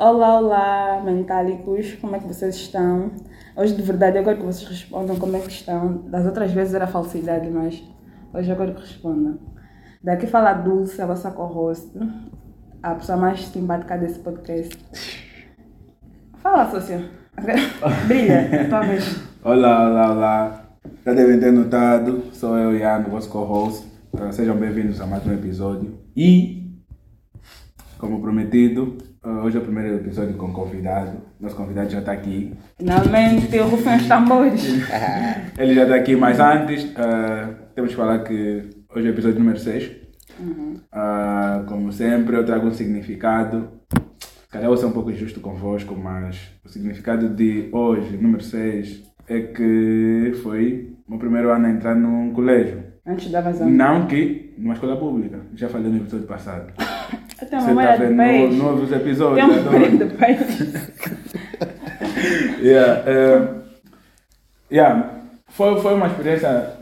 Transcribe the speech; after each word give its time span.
Olá, 0.00 0.40
olá, 0.40 1.02
mentálicos, 1.04 1.92
como 2.00 2.16
é 2.16 2.18
que 2.18 2.26
vocês 2.26 2.54
estão? 2.54 3.10
Hoje, 3.54 3.76
de 3.76 3.82
verdade, 3.82 4.16
eu 4.16 4.24
quero 4.24 4.38
que 4.38 4.46
vocês 4.46 4.66
respondam 4.66 5.14
como 5.16 5.36
é 5.36 5.40
que 5.40 5.50
estão. 5.50 6.08
Das 6.08 6.24
outras 6.24 6.52
vezes 6.52 6.72
era 6.72 6.86
falsidade, 6.86 7.50
mas 7.50 7.84
hoje 8.32 8.48
eu 8.48 8.56
quero 8.56 8.74
que 8.76 8.80
respondam. 8.80 9.38
Daqui 10.02 10.26
fala 10.26 10.52
a 10.52 10.54
Dulce, 10.54 11.02
a 11.02 11.06
vossa 11.06 11.30
co-host, 11.30 11.90
a 12.82 12.94
pessoa 12.94 13.18
mais 13.18 13.44
simpática 13.48 13.98
desse 13.98 14.20
podcast. 14.20 14.74
Fala, 16.38 16.70
sócio. 16.70 17.04
Brilha, 18.08 18.32
é 18.32 18.64
tua 18.64 18.80
vez. 18.80 19.22
Olá, 19.44 19.86
olá, 19.86 20.12
olá. 20.12 20.64
Já 21.04 21.12
devem 21.12 21.38
ter 21.38 21.52
notado, 21.52 22.22
sou 22.32 22.56
eu, 22.56 22.74
Ian, 22.74 23.04
o 23.06 23.10
vosso 23.10 23.28
co-host. 23.28 23.86
Uh, 24.14 24.32
sejam 24.32 24.56
bem-vindos 24.56 24.98
a 24.98 25.06
mais 25.06 25.26
um 25.26 25.34
episódio. 25.34 25.98
E, 26.16 26.72
como 27.98 28.22
prometido, 28.22 29.09
hoje 29.22 29.56
é 29.56 29.60
o 29.60 29.62
primeiro 29.62 29.96
episódio 29.96 30.34
com 30.34 30.52
convidado. 30.52 31.18
Nosso 31.38 31.56
convidado 31.56 31.90
já 31.90 31.98
está 31.98 32.12
aqui. 32.12 32.54
Finalmente, 32.78 33.54
eu 33.54 33.68
rufem 33.68 33.96
os 33.96 34.06
tambores. 34.06 34.64
Ele 35.58 35.74
já 35.74 35.82
está 35.82 35.94
aqui, 35.94 36.16
mas 36.16 36.40
antes, 36.40 36.84
uh, 36.84 37.54
temos 37.74 37.90
que 37.90 37.96
falar 37.96 38.20
que 38.20 38.70
hoje 38.94 39.06
é 39.06 39.10
o 39.10 39.14
episódio 39.14 39.38
número 39.38 39.58
6. 39.58 39.90
Uh, 40.40 41.64
como 41.66 41.92
sempre, 41.92 42.36
eu 42.36 42.44
trago 42.44 42.66
um 42.66 42.72
significado. 42.72 43.68
Se 44.20 44.48
calhar 44.48 44.66
eu 44.66 44.70
vou 44.70 44.76
ser 44.76 44.86
um 44.86 44.92
pouco 44.92 45.10
injusto 45.10 45.40
convosco, 45.40 45.94
mas 45.94 46.50
o 46.64 46.68
significado 46.68 47.28
de 47.28 47.68
hoje, 47.72 48.16
número 48.16 48.42
6, 48.42 49.02
é 49.28 49.40
que 49.40 50.32
foi 50.42 50.96
o 51.06 51.10
meu 51.10 51.20
primeiro 51.20 51.52
ano 51.52 51.66
a 51.66 51.70
entrar 51.70 51.94
num 51.94 52.32
colégio. 52.32 52.82
Antes 53.06 53.30
da 53.30 53.40
vazão. 53.40 53.68
Não 53.68 54.06
que 54.06 54.54
numa 54.58 54.74
escola 54.74 54.96
pública. 54.96 55.40
Já 55.54 55.68
falei 55.68 55.90
no 55.90 55.98
episódio 55.98 56.26
passado. 56.26 56.72
Eu 57.40 57.48
tenho 57.48 57.62
Você 57.62 57.70
uma 57.72 57.82
está 57.84 58.04
memória 58.04 58.08
de 58.08 58.14
peixe. 58.48 58.56
no- 58.56 58.64
novos 58.64 58.92
episódios. 58.92 59.46
Tenho 59.46 59.60
uma 59.60 59.86
adoro. 59.86 59.98
de 59.98 60.04
peixe. 60.16 60.82
Yeah, 62.62 63.02
eh, 63.10 63.48
yeah. 64.70 65.20
Foi, 65.48 65.80
foi 65.80 65.94
uma 65.94 66.06
experiência. 66.06 66.78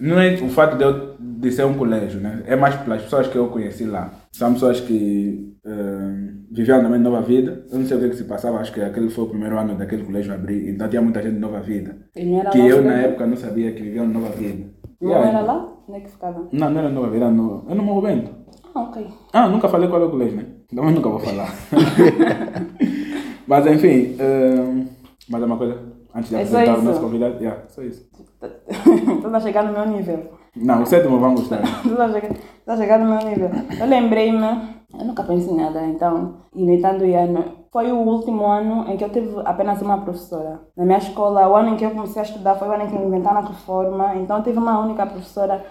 Não 0.00 0.18
é 0.18 0.34
o 0.34 0.48
fato 0.48 0.76
de 0.76 0.84
eu 0.84 1.16
de 1.18 1.50
ser 1.52 1.64
um 1.64 1.74
colégio, 1.74 2.20
né? 2.20 2.42
É 2.46 2.56
mais 2.56 2.74
pelas 2.76 3.02
pessoas 3.02 3.26
que 3.28 3.36
eu 3.36 3.48
conheci 3.48 3.84
lá. 3.84 4.10
São 4.32 4.52
pessoas 4.54 4.80
que 4.80 5.54
eh, 5.64 6.32
viviam 6.50 6.82
também 6.82 7.00
nova 7.00 7.20
vida. 7.22 7.64
Eu 7.70 7.78
não 7.78 7.86
sei 7.86 7.96
o 7.96 8.00
que, 8.00 8.10
que 8.10 8.16
se 8.16 8.24
passava, 8.24 8.58
acho 8.58 8.72
que 8.72 8.80
aquele 8.80 9.10
foi 9.10 9.24
o 9.24 9.28
primeiro 9.28 9.58
ano 9.58 9.74
daquele 9.74 10.04
colégio 10.04 10.34
abrir. 10.34 10.68
Então 10.70 10.88
tinha 10.88 11.02
muita 11.02 11.22
gente 11.22 11.34
de 11.34 11.40
nova 11.40 11.60
vida. 11.60 11.96
E 12.16 12.24
não 12.24 12.40
era 12.40 12.50
Que 12.50 12.58
lá 12.58 12.64
eu 12.66 12.82
na 12.82 12.94
época 12.94 13.26
não 13.26 13.36
sabia 13.36 13.72
que 13.72 13.82
viviam 13.82 14.06
nova 14.06 14.30
vida. 14.30 14.64
Não 15.00 15.14
era 15.24 15.40
lá? 15.40 15.66
Onde 15.88 15.98
é 15.98 16.00
que 16.02 16.10
ficava? 16.10 16.46
Não, 16.52 16.70
não 16.70 16.78
era 16.80 16.88
nova 16.90 17.10
vida, 17.10 17.24
era 17.24 17.34
no, 17.34 17.66
é 17.68 17.74
no 17.74 17.82
Morro 17.82 18.02
Bento. 18.02 18.30
Ah, 18.74 18.82
ok. 18.82 19.06
Ah, 19.32 19.48
nunca 19.48 19.68
falei 19.68 19.88
qual 19.88 20.02
é 20.02 20.04
o 20.06 20.10
colégio, 20.10 20.36
né? 20.36 20.46
Então 20.72 20.84
eu 20.84 20.90
nunca 20.90 21.08
vou 21.08 21.18
falar. 21.18 21.52
Mas 23.46 23.66
enfim, 23.66 24.16
eh, 24.18 24.84
mais 25.28 25.42
uma 25.42 25.56
coisa 25.56 25.82
antes 26.14 26.30
de 26.30 26.36
É 26.36 26.42
apresentar 26.42 26.78
o 26.78 26.82
nosso 26.82 27.00
convidado. 27.00 27.36
Yeah, 27.42 27.62
só 27.68 27.82
isso. 27.82 28.08
Estás 28.40 29.34
a 29.34 29.40
chegar 29.40 29.64
no 29.64 29.72
meu 29.72 29.86
nível. 29.86 30.38
Não, 30.54 30.82
o 30.82 30.86
sétimo 30.86 31.18
vão 31.18 31.34
gostar. 31.34 31.62
Estás 31.62 32.10
a 32.10 32.20
chegar, 32.20 32.36
a 32.66 32.76
chegar 32.76 32.98
no 33.00 33.10
meu 33.10 33.28
nível. 33.28 33.50
Eu 33.78 33.86
lembrei-me, 33.86 34.46
eu 34.98 35.04
nunca 35.04 35.22
pensei 35.24 35.52
em 35.52 35.56
nada, 35.56 35.84
então, 35.86 36.36
imitando 36.54 37.02
o 37.02 37.06
Iano, 37.06 37.44
foi 37.72 37.92
o 37.92 37.96
último 37.96 38.46
ano 38.46 38.90
em 38.90 38.96
que 38.96 39.04
eu 39.04 39.10
tive 39.10 39.40
apenas 39.44 39.80
uma 39.80 39.98
professora. 39.98 40.60
Na 40.76 40.84
minha 40.84 40.98
escola, 40.98 41.48
o 41.48 41.54
ano 41.54 41.70
em 41.70 41.76
que 41.76 41.84
eu 41.84 41.90
comecei 41.90 42.22
a 42.22 42.24
estudar 42.24 42.56
foi 42.56 42.68
o 42.68 42.72
ano 42.72 42.84
em 42.84 42.88
que 42.88 42.96
inventaram 42.96 43.38
a 43.38 43.46
reforma, 43.48 44.16
então 44.16 44.38
eu 44.38 44.42
tive 44.42 44.58
uma 44.58 44.78
única 44.80 45.06
professora 45.06 45.64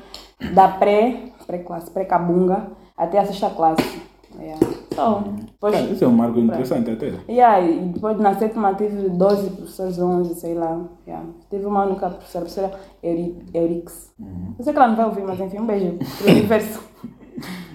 da 0.53 0.67
pré, 0.69 1.33
pré-classe, 1.45 1.91
pré-cabunga, 1.91 2.67
até 2.99 3.19
a 3.19 3.25
sexta 3.25 3.49
classe. 3.49 3.99
Yeah. 4.39 4.59
So, 4.93 5.23
depois, 5.45 5.73
Cara, 5.73 5.85
isso 5.87 6.03
é 6.03 6.07
um 6.07 6.11
marco 6.11 6.39
interessante 6.39 6.91
até. 6.91 7.13
Yeah, 7.27 7.59
e 7.61 7.79
depois 7.89 8.17
na 8.19 8.35
sétima 8.35 8.73
tive 8.75 9.09
12 9.09 9.49
professores, 9.51 9.97
11, 9.99 10.35
sei 10.35 10.53
lá. 10.53 10.79
Yeah. 11.07 11.25
Tive 11.49 11.65
uma 11.65 11.85
única 11.85 12.09
professora, 12.09 12.45
a 12.45 12.47
professora 12.47 12.71
Euri- 13.01 13.37
Eurix. 13.53 14.13
Eu 14.57 14.63
sei 14.63 14.71
que 14.73 14.79
ela 14.79 14.89
não 14.89 14.95
vai 14.95 15.05
ouvir, 15.05 15.23
mas 15.23 15.39
enfim, 15.39 15.59
um 15.59 15.65
beijo 15.65 15.97
pro 16.17 16.29
universo. 16.31 16.83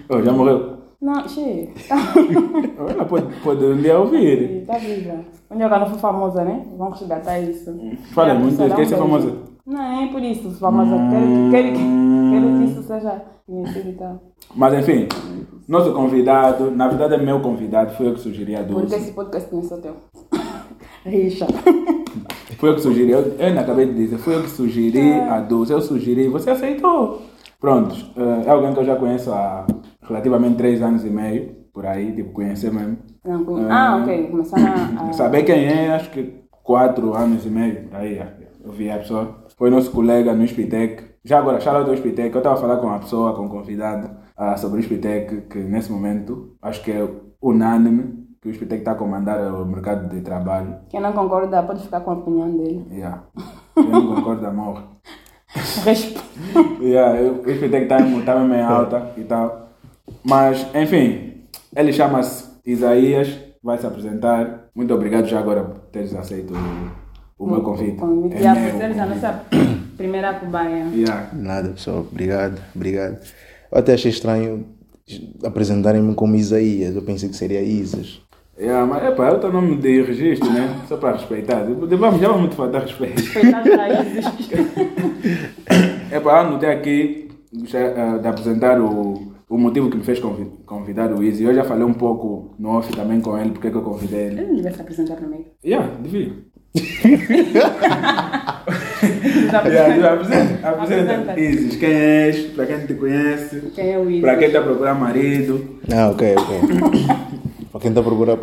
Oh, 0.09 0.21
já 0.21 0.31
morreu. 0.31 0.75
Não, 1.01 1.27
cheio. 1.27 1.71
Ela 2.89 3.05
pode, 3.05 3.27
pode 3.43 3.63
um 3.65 3.77
dia 3.77 3.99
ouvir. 3.99 4.65
Tá 4.65 4.77
viva. 4.77 5.19
Onde 5.49 5.61
eu 5.63 5.69
não 5.69 5.85
for 5.87 5.99
famosa, 5.99 6.43
né? 6.43 6.65
Vamos 6.77 6.99
resgatar 6.99 7.33
é 7.37 7.43
isso. 7.43 7.75
Fala 8.13 8.33
muito, 8.33 8.57
quer 8.57 8.67
ser 8.67 8.73
um 8.73 8.75
beijo. 8.77 8.95
famosa? 8.97 9.54
Não, 9.65 9.95
nem 9.97 10.11
por 10.11 10.21
isso, 10.21 10.51
famosa. 10.51 10.91
Quero, 10.91 11.51
quero, 11.51 11.73
que- 11.75 12.31
quero 12.31 12.57
que 12.59 12.63
isso 12.71 12.83
seja 12.83 13.21
conhecido 13.47 13.89
e 13.89 13.93
tal. 13.93 14.21
Mas 14.55 14.73
enfim, 14.75 15.07
nosso 15.67 15.91
convidado, 15.93 16.69
na 16.71 16.87
verdade 16.87 17.15
é 17.15 17.17
meu 17.17 17.39
convidado, 17.39 17.93
foi 17.95 18.07
eu 18.07 18.13
que 18.13 18.19
sugeri 18.19 18.55
a 18.55 18.59
Porque 18.63 18.73
Dulce. 18.81 18.95
esse 18.95 19.11
podcast 19.13 19.53
não 19.53 19.61
é 19.61 19.81
teu. 19.81 19.95
Rixa. 21.05 21.47
Foi 22.57 22.69
eu 22.69 22.75
que 22.75 22.81
sugeri, 22.81 23.11
eu, 23.11 23.19
eu 23.37 23.45
ainda 23.47 23.61
acabei 23.61 23.85
de 23.85 23.93
dizer, 23.93 24.17
foi 24.17 24.35
eu 24.35 24.41
que 24.43 24.49
sugeri 24.49 25.11
a 25.19 25.41
Dulce, 25.41 25.73
eu 25.73 25.81
sugeri, 25.81 26.29
você 26.29 26.51
aceitou. 26.51 27.21
Prontos, 27.59 28.09
eh, 28.15 28.43
é 28.45 28.49
alguém 28.49 28.73
que 28.73 28.79
eu 28.79 28.85
já 28.85 28.95
conheço 28.95 29.29
há 29.33 29.67
relativamente 30.01 30.55
3 30.55 30.81
anos 30.81 31.03
e 31.03 31.09
meio, 31.09 31.53
por 31.73 31.85
aí, 31.85 32.13
tipo, 32.13 32.31
conhecer 32.31 32.71
mesmo. 32.71 32.97
Não, 33.25 33.43
conhe- 33.43 33.65
Ah, 33.69 33.97
ok. 34.01 34.27
Começaram 34.27 34.73
a. 35.09 35.11
Saber 35.13 35.43
quem 35.43 35.65
é, 35.65 35.93
acho 35.95 36.09
que 36.11 36.33
quatro 36.63 37.13
anos 37.13 37.45
e 37.45 37.49
meio, 37.49 37.89
por 37.89 37.97
aí, 37.97 38.21
eu 38.63 38.71
vi 38.71 38.89
a 38.89 38.99
pessoa. 38.99 39.44
Foi 39.57 39.69
nosso 39.69 39.91
colega 39.91 40.33
no 40.33 40.45
Spitec. 40.45 41.03
Já 41.23 41.39
agora, 41.39 41.61
shout 41.61 41.89
do 41.89 41.95
Spitec, 41.95 42.33
eu 42.33 42.39
estava 42.39 42.55
a 42.55 42.61
falar 42.61 42.77
com 42.77 42.89
a 42.89 42.99
pessoa, 42.99 43.33
com 43.33 43.45
o 43.45 43.49
convidado, 43.49 44.09
ah, 44.35 44.57
sobre 44.57 44.79
o 44.79 44.83
Spitec, 44.83 45.47
que 45.49 45.59
nesse 45.59 45.91
momento, 45.91 46.57
acho 46.61 46.83
que 46.83 46.91
é 46.91 47.07
unânime, 47.41 48.27
que 48.41 48.49
o 48.49 48.53
Spitec 48.53 48.81
está 48.81 48.91
a 48.91 48.95
comandar 48.95 49.39
o 49.53 49.65
mercado 49.65 50.09
de 50.09 50.21
trabalho. 50.21 50.75
Quem 50.89 50.99
não 50.99 51.13
concorda 51.13 51.63
pode 51.63 51.83
ficar 51.83 52.01
com 52.01 52.11
a 52.11 52.13
opinião 52.15 52.51
dele. 52.51 52.85
Yeah. 52.91 53.23
Eu 53.77 53.83
não 53.83 54.15
concordo, 54.15 54.45
amor. 54.45 54.83
Resp... 55.83 56.17
Yeah, 56.81 57.21
o 57.31 57.39
Spitec 57.39 57.83
está 57.83 57.97
tá 57.97 58.03
mesmo 58.03 58.53
em 58.53 58.61
alta 58.61 59.13
e 59.15 59.23
tal. 59.23 59.69
Mas, 60.23 60.67
enfim, 60.75 61.45
ele 61.73 61.93
chama-se 61.93 62.59
Isaías, 62.65 63.39
vai 63.63 63.77
se 63.77 63.87
apresentar. 63.87 64.65
Muito 64.75 64.93
obrigado 64.93 65.27
já 65.27 65.39
agora 65.39 65.63
por 65.63 65.79
teres 65.91 66.13
aceito 66.13 66.53
o, 67.37 67.47
meu 67.47 67.61
convite. 67.61 67.97
Convite. 67.97 68.35
É 68.37 68.41
E 68.41 68.47
a 68.47 69.05
nossa 69.05 69.45
primeira 69.97 70.33
cobaia. 70.35 70.85
Yeah. 70.93 71.29
Nada, 71.33 71.69
pessoal. 71.69 71.99
Obrigado, 72.09 72.61
obrigado. 72.75 73.17
Eu 73.71 73.77
até 73.77 73.93
achei 73.93 74.11
estranho 74.11 74.65
apresentarem-me 75.43 76.15
como 76.15 76.35
Isaías. 76.35 76.95
Eu 76.95 77.01
pensei 77.01 77.29
que 77.29 77.35
seria 77.35 77.61
Isas. 77.61 78.21
Yeah, 78.57 78.85
mas 78.85 79.03
é 79.03 79.09
o 79.09 79.39
teu 79.39 79.51
nome 79.51 79.75
de 79.75 80.01
registro, 80.01 80.49
né? 80.49 80.81
Só 80.87 80.95
para 80.95 81.17
respeitar. 81.17 81.65
Vamos, 81.65 82.21
já 82.21 82.29
vamos 82.29 82.51
te 82.51 82.55
faltar 82.55 82.83
respeito. 82.83 83.21
Respeitar 83.21 83.59
as 83.59 83.67
raízes. 83.75 84.25
Epa, 86.09 86.39
anotei 86.39 86.69
aqui 86.69 87.27
eh, 87.73 88.19
de 88.19 88.27
apresentar 88.27 88.79
o, 88.79 89.33
o 89.49 89.57
motivo 89.57 89.89
que 89.89 89.97
me 89.97 90.03
fez 90.05 90.19
convi- 90.21 90.49
convidar 90.65 91.11
o 91.13 91.21
Easy. 91.21 91.43
Eu 91.43 91.53
já 91.53 91.65
falei 91.65 91.83
um 91.83 91.93
pouco 91.93 92.55
no 92.57 92.69
off 92.69 92.89
também 92.95 93.19
com 93.19 93.37
ele, 93.37 93.51
porque 93.51 93.69
que 93.69 93.75
eu 93.75 93.81
convidei 93.81 94.27
ele. 94.27 94.39
Ele 94.39 94.47
não 94.47 94.55
devia 94.55 94.71
se 94.71 94.81
apresentar 94.81 95.15
primeiro. 95.17 95.45
Yeah, 95.63 95.93
devia. 96.01 96.44
Yeah, 98.65 99.57
apresenta. 99.57 99.57
apresenta, 99.59 100.69
apresenta. 100.69 100.69
Apresenta. 100.69 101.39
Isis, 101.39 101.75
quem 101.77 101.89
és? 101.93 102.39
Para 102.55 102.65
quem 102.65 102.85
te 102.87 102.93
conhece? 102.95 103.61
Quem 103.73 103.91
é 103.93 103.99
o 103.99 104.09
Isis? 104.09 104.21
Para 104.21 104.37
quem 104.37 104.47
está 104.47 104.59
a 104.59 104.63
procurar 104.63 104.95
marido? 104.95 105.79
Ah, 105.93 106.09
ok, 106.09 106.35
ok. 106.37 106.59
Para 107.71 107.81
quem 107.81 107.89
está 107.89 108.01
a 108.01 108.03
procurar. 108.03 108.37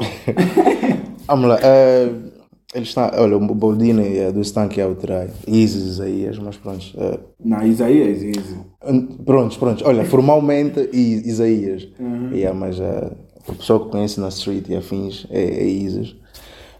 Vamos 1.26 1.48
lá. 1.48 1.58
eh, 1.62 2.10
ele 2.74 2.84
está. 2.84 3.12
Olha, 3.18 3.36
o 3.36 3.40
Boldini 3.54 4.18
é 4.18 4.32
do 4.32 4.40
Stank 4.42 4.80
Outrai. 4.80 5.28
Isis, 5.46 5.82
Isaías, 5.94 6.38
mas 6.38 6.56
pronto. 6.56 6.84
eh, 6.96 7.18
Não, 7.44 7.62
Isaías, 7.66 8.22
Isis. 8.22 8.56
prontos, 9.24 9.56
prontos. 9.56 9.82
Olha, 9.86 10.04
formalmente 10.04 10.88
Isaías. 10.92 11.88
Yeah, 12.32 12.58
mas 12.58 12.78
eh, 12.80 13.10
a 13.48 13.52
pessoa 13.54 13.84
que 13.84 13.90
conhece 13.90 14.20
na 14.20 14.28
street 14.28 14.68
e 14.68 14.76
afins 14.76 15.26
é, 15.30 15.42
é 15.42 15.64
Isas. 15.66 16.14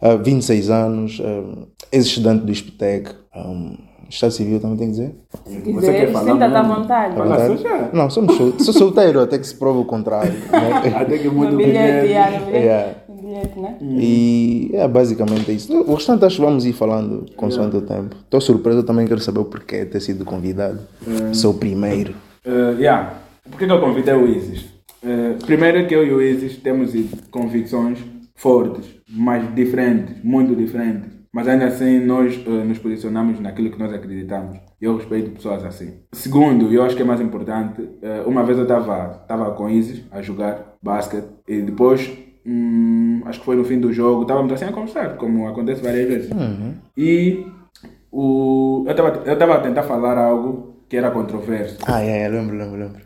Uh, 0.02 0.18
26 0.22 0.68
anos, 0.70 1.20
uh, 1.20 1.68
ex-estudante 1.92 2.44
do 2.44 2.50
ISPTEC. 2.52 3.10
Um, 3.36 3.76
Estado 4.10 4.32
Civil 4.32 4.60
também 4.60 4.76
tem 4.76 4.86
que 4.88 4.92
dizer? 4.92 5.14
Se 5.46 5.60
quiser, 5.62 5.92
quer 6.06 6.12
falar 6.12 6.32
sinta-te 6.32 6.54
à 6.54 6.62
vontade. 6.62 7.62
Já. 7.62 7.90
Não, 7.94 8.10
somos 8.10 8.36
sol- 8.36 8.52
sou 8.58 8.74
solteiro 8.74 9.20
até 9.20 9.38
que 9.38 9.46
se 9.46 9.54
prove 9.54 9.78
o 9.78 9.84
contrário. 9.86 10.32
né? 10.32 10.92
Até 11.00 11.16
que 11.16 11.28
No 11.28 11.32
muito 11.34 11.56
bilhete, 11.56 11.78
bilhete. 12.02 12.06
yeah, 12.08 12.38
bilhete, 12.38 12.56
Yeah. 12.64 12.94
no 13.08 13.14
bilhete, 13.22 13.58
né? 13.58 13.76
E 13.80 14.70
é 14.74 14.86
basicamente 14.86 15.54
isso. 15.54 15.72
O 15.80 15.94
restante 15.94 16.26
acho 16.26 16.36
que 16.36 16.42
vamos 16.42 16.66
ir 16.66 16.74
falando 16.74 17.24
consoante 17.36 17.76
o 17.76 17.80
tempo. 17.80 18.14
Estou 18.22 18.38
surpreso, 18.40 18.80
eu 18.80 18.84
também 18.84 19.06
quero 19.06 19.20
saber 19.20 19.38
o 19.38 19.46
porquê 19.46 19.86
ter 19.86 20.00
sido 20.00 20.26
convidado. 20.26 20.78
Sou 21.32 21.52
o 21.52 21.54
primeiro. 21.54 22.12
Uh, 22.44 22.78
yeah. 22.78 23.14
Por 23.50 23.56
que 23.58 23.64
eu 23.64 23.80
convidei 23.80 24.12
o 24.14 24.26
Isis? 24.28 24.62
Uh, 25.02 25.42
primeiro 25.46 25.86
que 25.86 25.94
eu 25.94 26.06
e 26.06 26.12
o 26.12 26.20
Isis 26.20 26.56
temos 26.58 26.92
convicções 27.30 27.98
fortes, 28.34 28.84
mas 29.12 29.54
diferentes, 29.54 30.22
muito 30.24 30.56
diferentes. 30.56 31.12
Mas 31.32 31.48
ainda 31.48 31.66
assim 31.66 31.98
nós 32.04 32.36
uh, 32.46 32.50
nos 32.64 32.78
posicionamos 32.78 33.40
naquilo 33.40 33.70
que 33.70 33.78
nós 33.78 33.92
acreditamos. 33.92 34.58
E 34.80 34.84
eu 34.84 34.96
respeito 34.96 35.30
pessoas 35.30 35.64
assim. 35.64 35.94
Segundo, 36.12 36.70
eu 36.70 36.82
acho 36.82 36.94
que 36.94 37.02
é 37.02 37.04
mais 37.04 37.20
importante, 37.20 37.80
uh, 37.80 38.28
uma 38.28 38.42
vez 38.44 38.58
eu 38.58 38.64
estava 38.64 39.24
tava 39.26 39.50
com 39.52 39.68
Isis 39.68 40.04
a 40.10 40.20
jogar 40.20 40.74
basquete 40.82 41.28
e 41.48 41.62
depois 41.62 42.10
hum, 42.44 43.22
acho 43.24 43.38
que 43.40 43.46
foi 43.46 43.56
no 43.56 43.64
fim 43.64 43.80
do 43.80 43.92
jogo, 43.92 44.22
estávamos 44.22 44.52
assim 44.52 44.66
a 44.66 44.72
conversar, 44.72 45.16
como 45.16 45.48
acontece 45.48 45.82
várias 45.82 46.06
vezes. 46.06 46.30
E 46.96 47.46
o, 48.10 48.84
eu 48.86 48.90
estava 48.90 49.22
eu 49.24 49.38
tava 49.38 49.54
a 49.54 49.60
tentar 49.60 49.84
falar 49.84 50.18
algo 50.18 50.84
que 50.86 50.98
era 50.98 51.10
controverso. 51.10 51.78
Ah, 51.86 52.02
é, 52.02 52.24
é, 52.24 52.28
lembro, 52.28 52.54
lembro, 52.54 52.78
lembro. 52.78 53.00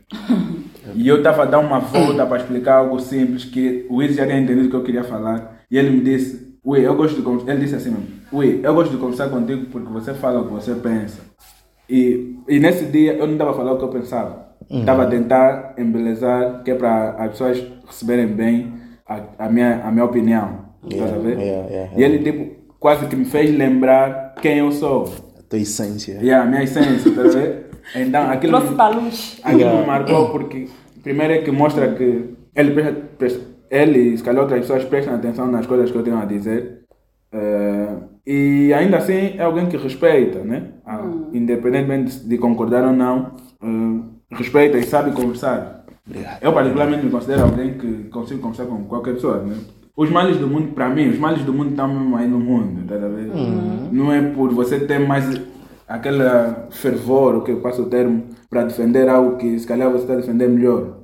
E 0.96 1.06
eu 1.06 1.18
estava 1.18 1.44
a 1.44 1.46
dar 1.46 1.60
uma 1.60 1.78
volta 1.78 2.26
para 2.26 2.38
explicar 2.38 2.78
algo 2.78 2.98
simples 2.98 3.44
que 3.44 3.86
o 3.88 3.96
Wiz 3.96 4.16
já 4.16 4.26
tinha 4.26 4.40
entendido 4.40 4.66
o 4.66 4.70
que 4.70 4.76
eu 4.76 4.82
queria 4.82 5.04
falar. 5.04 5.55
E 5.70 5.78
ele 5.78 5.90
me 5.90 6.00
disse, 6.00 6.54
Ui, 6.64 6.80
eu 6.84 6.94
gosto 6.96 7.16
de 7.16 7.22
conversar. 7.22 7.52
Ele 7.52 7.60
disse 7.62 7.76
assim 7.76 7.90
mesmo, 7.90 8.06
Ui, 8.32 8.60
eu 8.62 8.74
gosto 8.74 8.90
de 8.92 8.96
conversar 8.98 9.28
contigo 9.28 9.66
porque 9.66 9.92
você 9.92 10.14
fala 10.14 10.40
o 10.40 10.46
que 10.46 10.52
você 10.52 10.74
pensa. 10.74 11.20
E, 11.88 12.36
e 12.48 12.58
nesse 12.58 12.86
dia 12.86 13.14
eu 13.14 13.26
não 13.26 13.34
estava 13.34 13.52
a 13.52 13.54
falar 13.54 13.72
o 13.72 13.78
que 13.78 13.84
eu 13.84 13.88
pensava. 13.88 14.46
Estava 14.68 15.04
a 15.04 15.06
tentar 15.06 15.74
embelezar, 15.78 16.62
que 16.64 16.70
é 16.72 16.74
para 16.74 17.10
as 17.22 17.30
pessoas 17.32 17.62
receberem 17.86 18.26
bem 18.26 18.72
a, 19.06 19.20
a, 19.46 19.48
minha, 19.48 19.82
a 19.84 19.92
minha 19.92 20.04
opinião. 20.04 20.66
Yeah, 20.90 21.18
ver? 21.18 21.38
yeah, 21.38 21.68
yeah, 21.68 21.92
E 21.96 22.02
ele 22.02 22.18
tipo, 22.18 22.56
quase 22.80 23.06
que 23.06 23.14
me 23.16 23.24
fez 23.24 23.56
lembrar 23.56 24.34
quem 24.40 24.58
eu 24.58 24.72
sou. 24.72 25.04
A 25.38 25.42
tua 25.42 25.58
essência. 25.58 26.18
E 26.20 26.32
a 26.32 26.44
minha 26.44 26.64
essência, 26.64 27.10
ver? 27.10 27.66
Então 27.94 28.28
aquilo. 28.28 28.58
Trouxe 28.58 28.74
para 28.74 28.94
a 28.96 28.98
luz. 28.98 29.40
Aquilo 29.44 29.60
Yeah. 29.60 29.80
me 29.80 29.86
marcou 29.86 30.30
porque, 30.30 30.68
primeiro, 31.02 31.34
é 31.34 31.38
que 31.38 31.50
mostra 31.52 31.94
que 31.94 32.34
ele, 32.54 32.70
presta, 32.72 32.92
presta- 33.18 33.40
ele 33.70 33.98
e 33.98 34.18
se 34.18 34.22
calhar 34.22 34.42
outras 34.42 34.60
pessoas 34.60 34.84
prestam 34.84 35.14
atenção 35.14 35.46
nas 35.50 35.66
coisas 35.66 35.90
que 35.90 35.96
eu 35.96 36.02
tenho 36.02 36.18
a 36.18 36.24
dizer. 36.24 36.82
Eh, 37.32 37.96
e 38.26 38.74
ainda 38.74 38.98
assim 38.98 39.34
é 39.36 39.42
alguém 39.42 39.66
que 39.66 39.76
respeita, 39.76 40.40
né? 40.40 40.72
Ah, 40.84 41.02
Independentemente 41.32 42.18
de 42.20 42.38
concordar 42.38 42.84
ou 42.84 42.92
não, 42.92 43.32
eh, 43.62 44.34
respeita 44.36 44.78
e 44.78 44.82
sabe 44.82 45.12
conversar. 45.12 45.84
Obrigado. 46.08 46.38
Eu, 46.40 46.52
particularmente, 46.52 47.04
me 47.04 47.10
considero 47.10 47.42
alguém 47.42 47.74
que 47.74 48.04
consigo 48.10 48.40
conversar 48.40 48.66
com 48.66 48.84
qualquer 48.84 49.14
pessoa. 49.14 49.38
Né? 49.38 49.56
Os 49.96 50.08
males 50.10 50.36
do 50.36 50.46
mundo, 50.46 50.72
para 50.72 50.88
mim, 50.88 51.08
os 51.08 51.18
males 51.18 51.42
do 51.42 51.52
mundo 51.52 51.70
estão 51.70 51.88
mesmo 51.88 52.16
aí 52.16 52.28
no 52.28 52.38
mundo. 52.38 52.86
Tá 52.86 52.94
a 52.94 53.08
ver? 53.08 53.30
Não 53.92 54.12
é 54.12 54.20
por 54.22 54.52
você 54.52 54.78
ter 54.80 55.00
mais 55.00 55.24
aquele 55.88 56.22
fervor, 56.70 57.36
o 57.36 57.40
que 57.42 57.50
eu 57.52 57.60
passo 57.60 57.82
o 57.82 57.86
termo, 57.86 58.24
para 58.48 58.64
defender 58.64 59.08
algo 59.08 59.36
que 59.36 59.58
se 59.58 59.66
calhar 59.66 59.90
você 59.90 60.02
está 60.02 60.12
a 60.14 60.16
defender 60.16 60.48
melhor. 60.48 60.98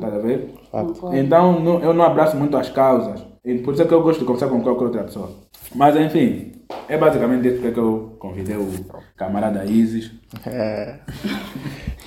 Tá 0.00 0.06
a 0.06 0.18
ver? 0.18 0.54
Fato. 0.70 1.14
Então 1.14 1.60
não- 1.60 1.80
eu 1.82 1.92
não 1.94 2.04
abraço 2.04 2.36
muito 2.36 2.56
as 2.56 2.68
causas. 2.70 3.22
E 3.44 3.58
por 3.58 3.72
isso 3.74 3.82
é 3.82 3.86
que 3.86 3.94
eu 3.94 4.02
gosto 4.02 4.18
de 4.20 4.24
conversar 4.26 4.48
com 4.48 4.60
qualquer 4.62 4.84
outra 4.84 5.04
pessoa. 5.04 5.30
Mas 5.74 5.96
enfim, 5.96 6.52
é 6.88 6.96
basicamente 6.98 7.48
isso 7.48 7.60
porque 7.62 7.78
eu 7.80 8.16
convidei 8.18 8.56
o 8.56 8.68
camarada 9.16 9.64
Isis. 9.64 10.10
É. 10.46 10.96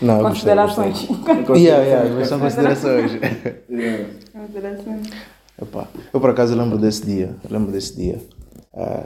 Não, 0.02 0.18
eu 0.18 0.24
gostei, 0.24 0.54
Considerações. 0.56 1.06
gostei. 1.06 1.56
Yeah, 1.66 1.84
yeah, 1.84 2.26
são 2.26 2.40
considerações. 2.40 3.12
Yeah. 3.70 4.06
Considerações. 4.34 5.10
Eu 6.14 6.20
por 6.20 6.30
acaso 6.30 6.56
lembro 6.56 6.78
desse 6.78 7.06
dia. 7.06 7.36
Lembro 7.50 7.72
desse 7.72 7.96
dia. 7.96 8.20
Ah, 8.74 9.04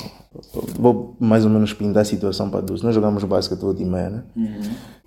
vou 0.77 1.15
mais 1.19 1.43
ou 1.43 1.49
menos 1.49 1.73
pintar 1.73 2.01
a 2.01 2.05
situação 2.05 2.49
para 2.49 2.61
todos. 2.61 2.83
Nós 2.83 2.93
jogamos 2.93 3.23
basquete 3.23 3.61
de 3.75 3.83
manhã, 3.85 4.09
né? 4.09 4.23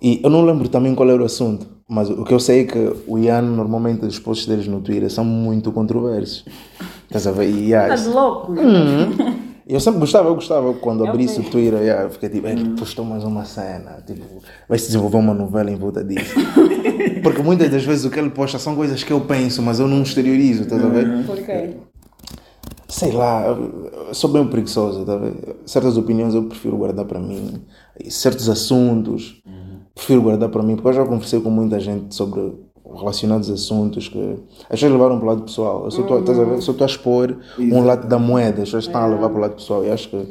E 0.01 0.19
eu 0.21 0.29
não 0.29 0.43
lembro 0.43 0.67
também 0.67 0.93
qual 0.93 1.09
era 1.09 1.21
o 1.21 1.25
assunto. 1.25 1.65
Mas 1.87 2.09
o 2.09 2.23
que 2.25 2.33
eu 2.33 2.39
sei 2.39 2.61
é 2.61 2.63
que 2.65 2.93
o 3.07 3.17
Ian, 3.17 3.41
normalmente, 3.41 4.05
os 4.05 4.19
posts 4.19 4.47
deles 4.47 4.67
no 4.67 4.81
Twitter 4.81 5.09
são 5.09 5.23
muito 5.23 5.71
controversos. 5.71 6.45
Estás 7.05 7.25
a 7.25 7.31
ver? 7.31 7.49
E, 7.49 7.69
yeah, 7.69 7.95
Tá 7.95 8.01
de 8.01 8.09
louco. 8.09 8.53
eu 9.67 9.79
sempre 9.79 9.99
gostava, 9.99 10.27
eu 10.29 10.35
gostava 10.35 10.73
quando 10.73 11.03
Eu 11.05 11.09
abrisse 11.09 11.39
o. 11.39 11.43
Twitter, 11.43 11.79
yeah, 11.79 12.03
eu 12.03 12.09
fiquei 12.11 12.29
tipo, 12.29 12.45
ele 12.45 12.71
postou 12.77 13.05
mais 13.05 13.23
uma 13.23 13.45
cena, 13.45 14.03
tipo, 14.05 14.23
vai 14.67 14.77
se 14.77 14.87
desenvolver 14.87 15.17
uma 15.17 15.33
novela 15.33 15.71
em 15.71 15.75
volta 15.75 16.03
disso. 16.03 16.35
Porque 17.23 17.41
muitas 17.41 17.69
das 17.71 17.83
vezes 17.83 18.05
o 18.05 18.09
que 18.09 18.19
ele 18.19 18.29
posta 18.29 18.59
são 18.59 18.75
coisas 18.75 19.03
que 19.03 19.11
eu 19.11 19.21
penso, 19.21 19.61
mas 19.61 19.79
eu 19.79 19.87
não 19.87 20.01
exteriorizo, 20.03 20.63
estás 20.63 20.83
a 20.83 20.87
ver? 20.87 21.25
Por 21.25 21.37
quê? 21.37 21.75
Sei 22.89 23.11
lá, 23.11 23.43
sou 24.13 24.29
bem 24.29 24.45
preguiçoso, 24.47 25.05
tá? 25.05 25.19
Certas 25.65 25.95
opiniões 25.95 26.33
eu 26.33 26.43
prefiro 26.43 26.75
guardar 26.75 27.05
para 27.05 27.19
mim, 27.19 27.61
e 28.03 28.09
certos 28.09 28.49
assuntos 28.49 29.41
prefiro 29.93 30.21
guardar 30.21 30.49
para 30.49 30.63
mim, 30.63 30.75
porque 30.75 30.89
eu 30.89 30.93
já 30.93 31.05
conversei 31.05 31.39
com 31.39 31.49
muita 31.49 31.79
gente 31.79 32.15
sobre 32.15 32.53
relacionados 32.97 33.49
assuntos 33.49 34.07
que 34.07 34.35
as 34.63 34.69
pessoas 34.69 34.91
levaram 34.91 35.17
para 35.19 35.25
o 35.25 35.29
lado 35.29 35.41
pessoal. 35.43 35.85
Eu 35.85 35.91
só 35.91 36.01
estou 36.01 36.19
estás 36.19 36.39
a 36.39 36.43
ver? 36.43 36.61
Só 36.61 36.71
estou 36.71 36.85
a 36.85 36.87
expor 36.87 37.37
um 37.59 37.83
lado 37.83 38.07
da 38.07 38.17
moeda, 38.17 38.63
as 38.63 38.69
pessoas 38.69 38.85
estão 38.85 39.01
a 39.01 39.07
levar 39.07 39.29
para 39.29 39.37
o 39.37 39.41
lado 39.41 39.55
pessoal. 39.55 39.85
E 39.85 39.91
acho 39.91 40.09
que 40.09 40.25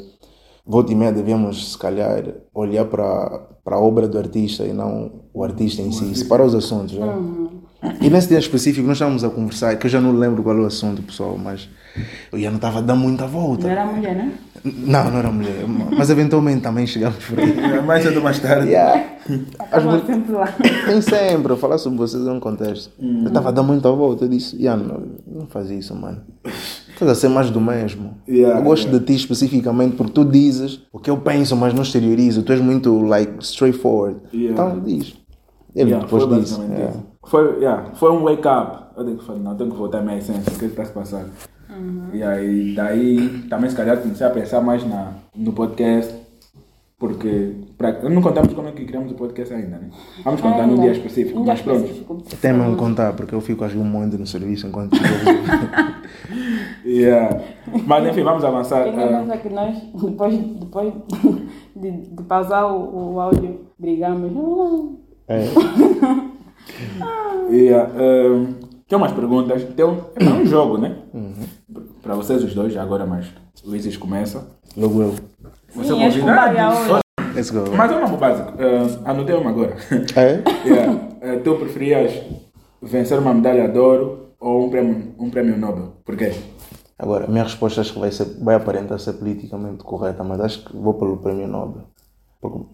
volta 0.65 0.91
e 0.91 0.95
meia 0.95 1.11
devíamos, 1.11 1.71
se 1.71 1.77
calhar, 1.77 2.23
olhar 2.53 2.85
para, 2.85 3.47
para 3.63 3.75
a 3.77 3.79
obra 3.79 4.07
do 4.07 4.17
artista 4.17 4.65
e 4.65 4.73
não 4.73 5.23
o 5.33 5.43
artista 5.43 5.81
em 5.81 5.91
si, 5.91 6.13
separar 6.15 6.45
os 6.45 6.55
assuntos. 6.55 6.95
né? 6.95 7.07
E 8.01 8.09
nesse 8.09 8.27
dia 8.27 8.39
específico 8.39 8.85
nós 8.85 8.97
estávamos 8.97 9.23
a 9.23 9.29
conversar, 9.29 9.77
que 9.77 9.85
eu 9.85 9.89
já 9.89 10.01
não 10.01 10.11
lembro 10.11 10.43
qual 10.43 10.57
é 10.57 10.61
o 10.61 10.65
assunto, 10.65 11.01
pessoal, 11.01 11.37
mas 11.37 11.69
eu 12.31 12.39
já 12.39 12.49
não 12.49 12.57
estava 12.57 12.79
a 12.79 12.81
dar 12.81 12.95
muita 12.95 13.25
volta. 13.27 13.63
Não 13.63 13.71
era 13.71 13.85
mulher, 13.85 14.15
né? 14.15 14.31
Não, 14.63 15.09
não 15.09 15.19
era 15.19 15.31
mulher, 15.31 15.65
mas 15.97 16.09
eventualmente 16.09 16.61
também 16.61 16.85
chegamos 16.85 17.23
por 17.25 17.39
aí. 17.39 17.81
Mais 17.85 18.03
cedo 18.03 18.17
ou 18.17 18.23
mais 18.23 18.39
tarde. 18.39 18.67
Yeah. 18.67 19.05
As 19.71 19.83
Estava 19.83 20.05
sempre 20.05 20.31
lá. 20.33 20.47
tem 20.85 21.01
sempre, 21.01 21.55
falar 21.55 21.77
sobre 21.77 21.97
vocês 21.99 22.25
é 22.25 22.31
um 22.31 22.39
contexto. 22.39 22.91
Eu 22.99 23.27
estava 23.27 23.49
a 23.49 23.51
dar 23.51 23.63
muita 23.63 23.89
volta, 23.91 24.25
eu 24.25 24.29
disse, 24.29 24.61
Ian, 24.61 24.77
não, 24.77 25.03
não 25.25 25.47
faz 25.47 25.69
isso, 25.69 25.95
mano. 25.95 26.21
Estás 26.89 27.11
a 27.11 27.15
ser 27.15 27.29
mais 27.29 27.49
do 27.49 27.61
mesmo. 27.61 28.15
Yeah, 28.27 28.59
eu 28.59 28.63
gosto 28.63 28.87
yeah. 28.87 28.99
de 28.99 29.05
ti 29.05 29.15
especificamente 29.15 29.95
porque 29.95 30.11
tu 30.11 30.25
dizes 30.25 30.81
o 30.91 30.99
que 30.99 31.09
eu 31.09 31.17
penso, 31.17 31.55
mas 31.55 31.73
não 31.73 31.83
exteriorizo. 31.83 32.43
Tu 32.43 32.51
és 32.51 32.61
muito, 32.61 32.99
like, 33.03 33.41
straightforward. 33.41 34.19
Yeah. 34.33 34.51
Então, 34.51 34.79
diz. 34.81 35.13
Ele 35.75 35.91
Yeah, 35.91 36.05
depois 36.05 36.23
foi 36.23 36.41
disse. 36.41 36.59
yeah. 36.59 36.93
Foi, 37.25 37.59
yeah, 37.59 37.91
foi 37.93 38.11
um 38.11 38.23
wake 38.23 38.47
up. 38.47 38.89
Eu 38.97 39.05
tenho 39.05 39.17
que 39.17 39.23
falar, 39.23 39.39
não, 39.39 39.55
tenho 39.55 39.71
que 39.71 39.77
voltar 39.77 39.99
à 39.99 40.01
minha 40.01 40.17
essência, 40.17 40.51
o 40.51 40.59
que 40.59 40.65
está 40.65 40.83
se 40.83 40.91
passando. 40.91 41.29
E 42.13 42.23
aí, 42.23 42.73
daí, 42.75 43.43
também 43.49 43.69
se 43.69 43.75
calhar 43.75 43.97
comecei 43.97 44.25
a 44.25 44.29
pensar 44.29 44.61
mais 44.61 44.85
na, 44.87 45.13
no 45.35 45.53
podcast, 45.53 46.13
porque 46.97 47.53
pra, 47.77 48.01
não 48.09 48.21
contamos 48.21 48.53
como 48.53 48.67
é 48.67 48.71
que 48.71 48.85
criamos 48.85 49.11
o 49.11 49.15
podcast 49.15 49.53
ainda, 49.53 49.77
né? 49.77 49.89
Vamos 50.23 50.41
contar 50.41 50.67
num 50.67 50.81
dia 50.81 50.91
específico, 50.91 51.39
Um 51.39 51.43
dia 51.43 51.53
mas 51.53 51.61
pronto. 51.61 52.23
Tem 52.41 52.53
mesmo 52.53 52.75
contar, 52.75 53.13
porque 53.13 53.33
eu 53.33 53.41
fico 53.41 53.63
às 53.63 53.71
vezes 53.71 53.85
um 53.85 53.89
monte 53.89 54.17
no 54.17 54.27
serviço 54.27 54.67
enquanto 54.67 54.97
Yeah. 56.83 57.41
Mas 57.85 58.07
enfim, 58.07 58.23
vamos 58.23 58.43
avançar. 58.43 58.83
Quem 58.83 58.93
pensa 58.93 59.37
que 59.37 59.49
nós, 59.49 59.77
depois, 59.93 60.37
depois 60.37 60.93
de, 61.75 61.91
de 61.91 62.23
pausar 62.23 62.65
o, 62.65 63.13
o 63.13 63.19
áudio, 63.19 63.61
brigamos? 63.77 64.31
É. 65.27 65.43
Yeah, 67.49 67.89
um, 67.95 68.53
tem 68.89 68.97
umas 68.97 69.11
perguntas. 69.11 69.63
Tem 69.63 69.85
um, 69.85 70.01
é 70.15 70.23
um 70.25 70.45
jogo, 70.47 70.79
né? 70.79 70.97
Para 72.01 72.15
vocês 72.15 72.43
os 72.43 72.55
dois, 72.55 72.73
já 72.73 72.81
agora, 72.81 73.05
mas 73.05 73.27
o 73.63 73.75
Isis 73.75 73.95
começa. 73.95 74.47
Logo 74.75 75.01
eu. 75.01 75.15
Você 75.75 75.93
Sim, 75.93 75.99
convidado. 75.99 76.99
Let's 77.35 77.51
go. 77.51 77.69
Mas 77.77 77.91
é 77.91 77.95
uma 77.95 78.17
básico. 78.17 78.51
Uh, 78.53 79.01
anotei 79.05 79.35
uma 79.35 79.51
agora. 79.51 79.75
É? 80.15 80.67
yeah. 80.67 80.93
uh, 81.21 81.39
tu 81.43 81.55
preferias 81.55 82.11
vencer 82.81 83.19
uma 83.19 83.33
medalha 83.33 83.69
de 83.69 83.77
ouro 83.77 84.31
ou 84.39 84.65
um 84.65 84.69
prêmio, 84.69 85.13
um 85.19 85.29
prêmio 85.29 85.55
Nobel? 85.55 85.93
Por 86.03 86.17
quê? 86.17 86.33
Agora, 86.97 87.25
a 87.25 87.27
minha 87.27 87.43
resposta 87.43 87.81
acho 87.81 87.93
que 87.93 87.99
vai, 87.99 88.11
ser, 88.11 88.25
vai 88.41 88.55
aparentar 88.55 88.99
ser 88.99 89.13
politicamente 89.13 89.83
correta, 89.83 90.23
mas 90.23 90.39
acho 90.41 90.65
que 90.65 90.75
vou 90.75 90.95
pelo 90.95 91.17
prémio 91.17 91.47
Nobel. 91.47 91.83
Porque 92.41 92.65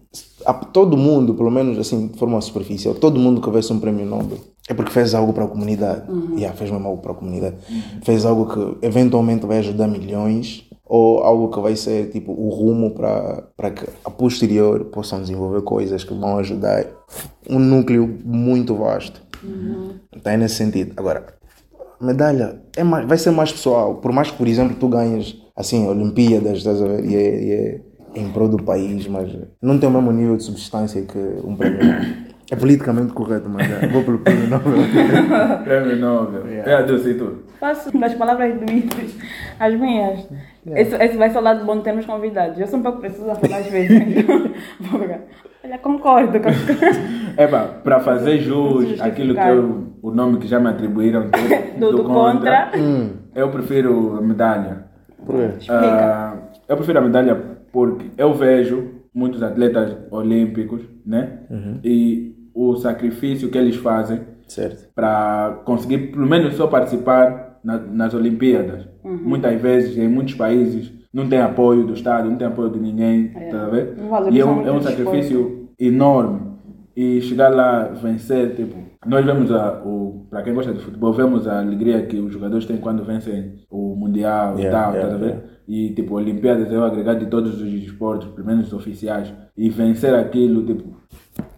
todo 0.72 0.96
mundo, 0.96 1.34
pelo 1.34 1.50
menos 1.50 1.78
assim, 1.78 2.08
de 2.08 2.18
forma 2.18 2.40
superficial, 2.40 2.94
todo 2.94 3.18
mundo 3.18 3.40
que 3.40 3.50
vence 3.50 3.72
um 3.72 3.80
prémio 3.80 4.06
Nobel 4.06 4.38
é 4.68 4.74
porque 4.74 4.90
fez 4.90 5.14
algo 5.14 5.32
para 5.32 5.44
a 5.44 5.48
comunidade. 5.48 6.02
Yeah, 6.36 6.56
fez 6.56 6.70
mesmo 6.70 6.86
algo 6.86 7.02
para 7.02 7.12
a 7.12 7.14
comunidade. 7.14 7.56
Fez 8.02 8.24
algo 8.24 8.46
que 8.46 8.86
eventualmente 8.86 9.46
vai 9.46 9.58
ajudar 9.58 9.88
milhões 9.88 10.64
ou 10.84 11.18
algo 11.18 11.48
que 11.50 11.60
vai 11.60 11.74
ser 11.74 12.10
tipo 12.10 12.32
o 12.32 12.48
rumo 12.48 12.92
para, 12.92 13.44
para 13.56 13.70
que 13.72 13.86
a 14.04 14.10
posterior 14.10 14.84
possam 14.86 15.20
desenvolver 15.20 15.62
coisas 15.62 16.04
que 16.04 16.14
vão 16.14 16.38
ajudar 16.38 16.86
um 17.48 17.58
núcleo 17.58 18.18
muito 18.24 18.74
vasto. 18.74 19.20
Então 20.14 20.32
é 20.32 20.36
nesse 20.36 20.56
sentido. 20.56 20.94
Agora, 20.96 21.26
medalha 22.00 22.60
é 22.76 22.84
mais, 22.84 23.06
vai 23.06 23.18
ser 23.18 23.30
mais 23.30 23.52
pessoal. 23.52 23.96
Por 23.96 24.12
mais 24.12 24.30
que, 24.30 24.36
por 24.36 24.46
exemplo, 24.46 24.76
tu 24.78 24.88
ganhes 24.88 25.36
assim, 25.54 25.86
Olimpíadas, 25.86 26.58
estás 26.58 26.82
a 26.82 26.86
ver? 26.86 27.04
E 27.04 27.16
é, 27.16 27.44
e 27.44 27.50
é 27.50 27.80
em 28.16 28.30
prol 28.30 28.48
do 28.48 28.62
país, 28.62 29.06
mas 29.06 29.30
não 29.60 29.78
tem 29.78 29.88
o 29.88 29.92
mesmo 29.92 30.10
nível 30.10 30.36
de 30.36 30.42
substância 30.42 31.02
que 31.02 31.18
um 31.44 31.54
prémio. 31.54 31.78
Nobel. 31.84 32.26
É 32.48 32.54
politicamente 32.54 33.12
correto, 33.12 33.48
mas 33.48 33.68
é, 33.68 33.88
vou 33.88 34.04
pelo 34.04 34.18
prémio 34.20 34.48
Nobel. 34.48 34.72
Prêmio 35.64 35.96
Nobel. 35.96 36.46
Yeah. 36.46 36.70
É 36.70 36.74
a 36.76 36.82
Dulce 36.82 37.10
e 37.10 37.14
tu? 37.14 37.38
Faço 37.58 37.96
das 37.98 38.14
palavras 38.14 38.54
do 38.54 38.72
Isis 38.72 39.18
as 39.58 39.74
minhas. 39.74 40.28
Esse, 40.64 40.94
esse 40.94 41.16
vai 41.16 41.30
ser 41.30 41.38
o 41.38 41.40
lado 41.40 41.64
bom 41.64 41.78
de 41.78 41.82
termos 41.82 42.06
convidados. 42.06 42.58
Eu 42.60 42.66
sou 42.68 42.78
um 42.78 42.82
pouco 42.82 43.00
precisa 43.00 43.34
falar 43.34 43.58
às 43.58 43.66
vezes. 43.66 44.00
então 44.16 44.50
vou 44.80 45.00
pegar. 45.00 45.20
Olha, 45.64 45.78
concordo 45.78 46.38
com 46.38 46.48
as 46.48 46.60
coisas. 46.62 46.96
É 47.36 47.46
para 47.48 47.98
fazer 48.00 48.38
jus 48.38 49.00
aquilo 49.00 49.34
que 49.34 49.40
eu, 49.40 49.88
o 50.00 50.10
nome 50.12 50.38
que 50.38 50.46
já 50.46 50.60
me 50.60 50.68
atribuíram 50.68 51.22
do, 51.28 51.30
Do- 51.80 51.96
do 51.96 52.04
contra. 52.04 52.70
Eu 53.34 53.50
prefiro 53.50 54.16
a 54.18 54.20
medalha. 54.20 54.84
Por 55.24 55.34
quê? 55.34 55.66
Ah, 55.68 56.34
eu 56.68 56.76
prefiro 56.76 56.98
a 57.00 57.02
medalha 57.02 57.55
porque 57.76 58.06
eu 58.16 58.32
vejo 58.32 58.76
muitos 59.14 59.42
atletas 59.42 59.94
olímpicos, 60.10 60.80
né? 61.04 61.40
E 61.84 62.34
o 62.54 62.74
sacrifício 62.76 63.50
que 63.50 63.58
eles 63.58 63.76
fazem 63.76 64.20
para 64.94 65.60
conseguir 65.66 65.98
pelo 66.12 66.26
menos 66.26 66.54
só 66.54 66.66
participar 66.66 67.58
na- 67.62 67.78
nas 67.78 68.14
Olimpíadas. 68.14 68.88
Muitas 69.04 69.60
vezes, 69.60 69.98
em 69.98 70.08
muitos 70.08 70.34
países, 70.34 70.90
não 71.12 71.28
tem 71.28 71.38
apoio 71.40 71.84
do 71.86 71.92
Estado, 71.92 72.30
não 72.30 72.36
tem 72.38 72.46
apoio 72.46 72.70
de 72.70 72.78
ninguém. 72.78 73.28
Tá? 73.50 73.66
Não 73.98 74.08
valorizam 74.08 74.32
E 74.32 74.40
é 74.40 74.44
um, 74.46 74.66
é 74.68 74.72
um 74.72 74.80
sacrifício 74.80 75.68
enorme. 75.78 76.40
E 76.96 77.20
chegar 77.20 77.50
lá, 77.50 77.88
vencer, 78.02 78.54
tipo, 78.54 78.74
nós 79.04 79.22
vemos 79.24 79.50
a, 79.52 79.82
o, 79.84 80.26
para 80.30 80.42
quem 80.42 80.54
gosta 80.54 80.72
de 80.72 80.80
futebol, 80.80 81.12
vemos 81.12 81.46
a 81.46 81.58
alegria 81.60 82.00
que 82.06 82.16
os 82.18 82.32
jogadores 82.32 82.64
têm 82.64 82.78
quando 82.78 83.04
vencem 83.04 83.52
o 83.70 83.94
Mundial 83.94 84.54
e 84.58 84.62
Yeah, 84.62 84.78
tal, 84.82 84.94
yeah, 84.94 85.18
tá 85.18 85.24
yeah. 85.26 85.42
E 85.68 85.90
tipo, 85.90 86.14
Olimpíadas 86.14 86.72
é 86.72 86.78
o 86.78 86.84
agregado 86.84 87.20
de 87.20 87.26
todos 87.26 87.60
os 87.60 87.72
esportes, 87.72 88.28
pelo 88.28 88.46
menos 88.46 88.68
os 88.68 88.72
oficiais. 88.72 89.32
E 89.56 89.68
vencer 89.70 90.14
aquilo, 90.14 90.64
tipo, 90.64 90.96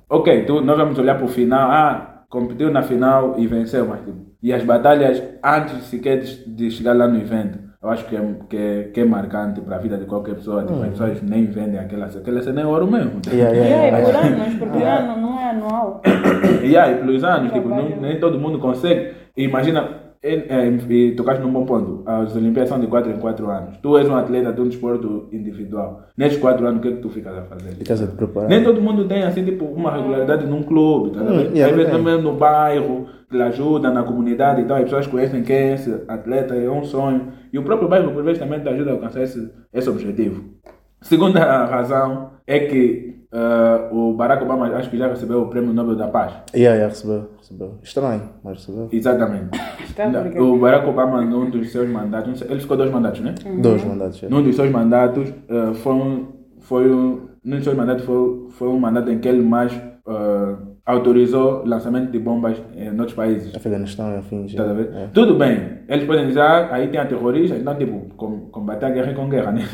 ok, 0.08 0.44
tu, 0.44 0.60
nós 0.60 0.76
vamos 0.78 0.98
olhar 0.98 1.16
para 1.16 1.24
o 1.26 1.28
final, 1.28 1.70
ah, 1.70 2.24
competiu 2.30 2.70
na 2.70 2.82
final 2.82 3.34
e 3.38 3.46
venceu, 3.46 3.86
mas 3.86 4.00
tipo, 4.00 4.16
e 4.42 4.52
as 4.52 4.62
batalhas 4.64 5.22
antes 5.44 5.84
sequer 5.84 6.20
de, 6.20 6.48
de 6.54 6.70
chegar 6.70 6.96
lá 6.96 7.06
no 7.08 7.18
evento. 7.18 7.58
Eu 7.80 7.90
acho 7.90 8.06
que 8.06 8.16
é, 8.16 8.34
que 8.48 8.56
é, 8.56 8.82
que 8.92 9.00
é 9.00 9.04
marcante 9.04 9.60
para 9.60 9.76
a 9.76 9.78
vida 9.78 9.96
de 9.96 10.04
qualquer 10.04 10.34
pessoa. 10.34 10.64
Tipo, 10.64 10.82
As 10.82 10.88
pessoas 10.88 11.22
nem 11.22 11.44
vendem 11.46 11.78
aquela 11.78 12.06
Aquela 12.06 12.42
cena 12.42 12.60
é 12.62 12.66
ouro 12.66 12.90
mesmo. 12.90 13.20
tá? 13.20 13.30
Yeah, 13.30 13.56
E 13.56 13.60
yeah, 13.62 13.84
é, 13.84 13.88
yeah. 13.88 14.04
por 14.04 14.16
anos, 14.42 14.54
porque 14.58 14.82
ano 14.82 15.20
não 15.22 15.38
é 15.40 15.50
anual. 15.50 16.02
E 16.64 16.76
aí, 16.76 16.96
pelos 16.96 17.22
anos, 17.22 17.52
tipo, 17.52 17.68
não- 17.68 18.00
nem 18.00 18.18
todo 18.18 18.38
mundo 18.40 18.58
consegue. 18.58 19.12
Imagina, 19.36 19.88
e, 20.22 20.28
é, 20.28 20.66
e 20.68 21.12
tocaste 21.12 21.42
num 21.42 21.52
bom 21.52 21.64
ponto. 21.64 22.02
As 22.04 22.34
Olimpíadas 22.34 22.68
são 22.68 22.80
de 22.80 22.86
4 22.86 23.12
em 23.12 23.18
4 23.18 23.50
anos. 23.50 23.76
Tu 23.78 23.98
és 23.98 24.08
um 24.08 24.16
atleta 24.16 24.52
de 24.52 24.60
um 24.60 24.68
desporto 24.68 25.28
individual. 25.32 26.04
Nesses 26.16 26.38
4 26.38 26.66
anos, 26.66 26.78
o 26.78 26.82
que 26.82 26.88
é 26.88 26.92
que 26.92 27.02
tu 27.02 27.08
ficas 27.08 27.36
a 27.36 27.42
fazer? 27.42 27.70
Ficas 27.76 28.02
a 28.02 28.06
te 28.06 28.16
preparar. 28.16 28.48
Nem 28.48 28.64
todo 28.64 28.80
mundo 28.80 29.06
tem 29.06 29.22
assim, 29.22 29.44
tipo, 29.44 29.64
uma 29.64 29.92
regularidade 29.92 30.46
num 30.46 30.62
clube, 30.62 31.10
tá? 31.10 31.22
Hum, 31.22 31.50
yeah, 31.54 31.66
Às 31.66 31.76
vezes 31.76 32.02
mesmo 32.02 32.22
no 32.22 32.34
bairro, 32.34 33.06
que 33.30 33.40
ajuda 33.40 33.90
na 33.90 34.02
comunidade 34.02 34.62
e 34.62 34.64
tal, 34.64 34.78
as 34.78 34.84
pessoas 34.84 35.06
conhecem 35.06 35.42
quem 35.42 35.56
é 35.56 35.74
esse 35.74 36.02
atleta, 36.08 36.54
é 36.54 36.68
um 36.68 36.82
sonho. 36.82 37.28
E 37.52 37.58
o 37.58 37.62
próprio 37.62 37.88
bairro, 37.88 38.12
por 38.12 38.24
vezes, 38.24 38.38
também 38.38 38.60
te 38.60 38.68
ajuda 38.68 38.90
a 38.90 38.94
alcançar 38.94 39.22
esse, 39.22 39.52
esse 39.72 39.88
objetivo. 39.88 40.44
Segunda 41.00 41.64
razão 41.66 42.30
é 42.46 42.58
que 42.60 43.17
ah, 43.30 43.88
o 43.92 44.14
Barack 44.14 44.42
Obama 44.42 44.66
acho 44.68 44.88
que 44.88 44.96
já 44.96 45.08
recebeu 45.08 45.42
o 45.42 45.48
Prêmio 45.48 45.72
Nobel 45.72 45.96
da 45.96 46.08
Paz. 46.08 46.32
Yeah, 46.54 46.76
yeah, 46.76 46.88
recebeu, 46.88 47.28
recebeu. 47.38 47.74
Estranho, 47.82 48.22
mas 48.42 48.58
recebeu. 48.58 48.88
Exatamente. 48.90 49.50
Está 49.84 50.08
Não, 50.08 50.54
o 50.54 50.58
Barack 50.58 50.88
Obama, 50.88 51.20
num 51.22 51.50
dos 51.50 51.70
seus 51.70 51.88
mandatos, 51.88 52.40
ele 52.42 52.60
ficou 52.60 52.76
dois 52.76 52.90
mandatos, 52.90 53.20
né? 53.20 53.34
Dois 53.60 53.84
mandatos. 53.84 54.20
yeah. 54.20 54.34
Num 54.34 54.42
dos 54.42 54.56
seus 54.56 54.70
mandatos, 54.70 55.28
eh, 55.48 55.74
foi 55.74 55.92
um, 55.92 56.26
foi 56.60 56.90
um, 56.90 57.28
num 57.44 57.56
dos 57.56 57.64
seus 57.64 57.76
mandatos 57.76 58.04
foi, 58.04 58.46
foi 58.50 58.68
um 58.68 58.78
mandato 58.78 59.10
em 59.10 59.18
que 59.18 59.28
ele 59.28 59.42
mais 59.42 59.72
eh, 59.74 60.56
autorizou 60.86 61.64
o 61.64 61.68
lançamento 61.68 62.10
de 62.10 62.18
bombas 62.18 62.56
em 62.74 62.88
outros 62.92 63.12
países. 63.12 63.54
Afeganistão 63.54 64.10
e 64.10 64.16
afins. 64.16 64.54
Tá 64.54 64.64
yeah. 64.64 65.10
Tudo 65.12 65.34
bem, 65.34 65.80
eles 65.86 66.06
podem 66.06 66.28
dizer, 66.28 66.40
ah, 66.40 66.68
aí 66.72 66.88
tem 66.88 66.98
a 66.98 67.04
terrorista, 67.04 67.56
então, 67.56 67.76
tipo, 67.76 68.14
com, 68.16 68.48
combater 68.48 68.86
a 68.86 68.90
guerra 68.90 69.12
com 69.12 69.28
guerra, 69.28 69.52
né? 69.52 69.68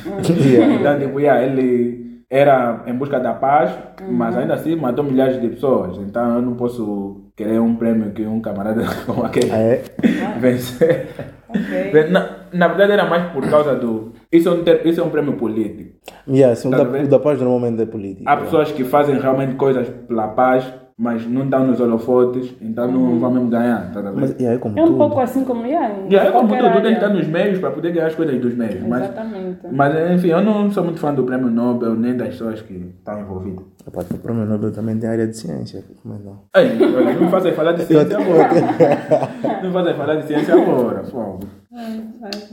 Yeah. 0.45 0.75
então, 0.75 0.99
tipo, 0.99 1.21
yeah, 1.21 1.47
ele 1.47 2.04
era 2.37 2.83
em 2.87 2.95
busca 2.95 3.21
da 3.21 3.33
paz, 3.33 3.71
mas 4.11 4.37
ainda 4.37 4.55
assim 4.55 4.75
matou 4.75 5.05
milhares 5.05 5.41
de 5.41 5.49
pessoas. 5.49 5.97
Então, 5.99 6.35
eu 6.37 6.43
não 6.43 6.55
posso 6.55 7.31
querer 7.37 7.61
um 7.61 7.77
prêmio 7.77 8.11
que 8.13 8.27
um 8.27 8.41
camarada 8.41 8.83
como 9.07 9.25
aquele 9.25 9.51
Ah, 9.53 9.59
é? 9.59 9.83
vencer. 10.41 11.07
Ok. 11.49 12.11
Na, 12.11 12.31
na 12.53 12.69
verdade, 12.69 12.93
era 12.93 13.05
mais 13.09 13.33
por 13.33 13.49
causa 13.49 13.77
do. 13.77 14.13
Isso 14.33 14.49
é 14.49 14.53
um, 14.53 14.65
ter- 14.65 14.85
isso 14.85 15.01
é 15.01 15.05
um 15.05 15.11
prêmio 15.11 15.35
político. 15.35 15.93
Yeah, 16.29 16.57
sim, 16.57 16.69
o, 16.69 16.71
Tá 16.73 16.79
da, 16.79 16.85
vendo? 16.85 17.05
o 17.05 17.09
da 17.09 17.19
paz 17.21 17.41
normalmente 17.41 17.81
é 17.81 17.87
político. 17.87 18.29
Há 18.29 18.37
pessoas 18.39 18.73
que 18.73 18.83
fazem 18.83 19.19
realmente 19.21 19.55
coisas 19.55 19.89
pela 20.09 20.27
paz, 20.29 20.65
mas 20.97 21.27
não 21.27 21.45
estão 21.45 21.67
nos 21.67 21.81
holofotes, 21.81 22.55
então 22.63 22.91
não 22.91 23.19
vão 23.19 23.31
mesmo 23.33 23.49
ganhar. 23.49 23.93
Tá? 23.93 24.01
Mas 24.15 24.31
yeah, 24.39 24.55
é 24.55 24.59
como 24.59 24.79
É 24.79 24.83
um 24.83 24.87
tudo. 24.87 24.99
pouco 24.99 25.21
assim 25.21 25.45
como 25.45 25.67
yeah, 25.67 25.93
Yeah, 26.09 26.31
é 26.31 26.33
como 26.33 26.49
tudo, 26.49 26.71
tu 26.71 26.83
tem 26.83 26.83
que 26.83 26.93
estar 26.93 27.09
nos 27.09 27.27
meios 27.27 27.59
para 27.59 27.73
poder 27.73 27.93
ganhar 27.93 28.07
as 28.07 28.15
coisas 28.15 28.41
dos 28.41 28.55
meios. 28.55 28.81
Mas, 28.87 29.03
Exatamente. 29.03 29.59
mas, 29.73 30.13
enfim, 30.13 30.29
eu 30.29 30.43
não 30.43 30.71
sou 30.71 30.85
muito 30.85 31.01
fã 31.01 31.13
do 31.13 31.25
prêmio 31.25 31.51
Nobel 31.51 31.97
nem 31.97 32.17
das 32.17 32.29
pessoas 32.29 32.63
que 32.63 32.75
estão 32.75 33.21
envolvidas. 33.21 33.65
Epá, 33.87 34.03
o 34.03 34.19
prêmio 34.19 34.47
Nobel 34.47 34.73
também 34.73 34.97
tem 34.97 35.11
área 35.11 35.27
de 35.27 35.37
ciência. 35.37 35.83
Como 36.01 36.15
é 36.15 36.19
não? 36.19 36.39
Ei, 36.57 37.15
não 37.15 37.23
me 37.23 37.29
fazem 37.29 37.53
falar 37.53 37.73
de 37.73 37.83
ciência 37.85 38.17
agora. 38.17 38.49
não 39.63 39.69
me 39.69 39.73
fazem 39.73 39.95
falar 39.95 40.15
de 40.15 40.27
ciência 40.27 40.55
agora. 40.55 41.05
fogo. 41.05 41.41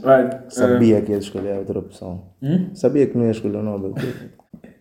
Vai, 0.02 0.24
eh, 0.24 0.40
Sabia 0.48 1.00
que 1.00 1.12
ia 1.12 1.18
escolher 1.18 1.54
a 1.54 1.58
outra 1.60 1.78
opção. 1.78 2.22
Hum? 2.42 2.70
Sabia 2.74 3.06
que 3.06 3.16
não 3.16 3.24
ia 3.24 3.30
escolher 3.30 3.58
o 3.58 3.62
Nobel. 3.62 3.94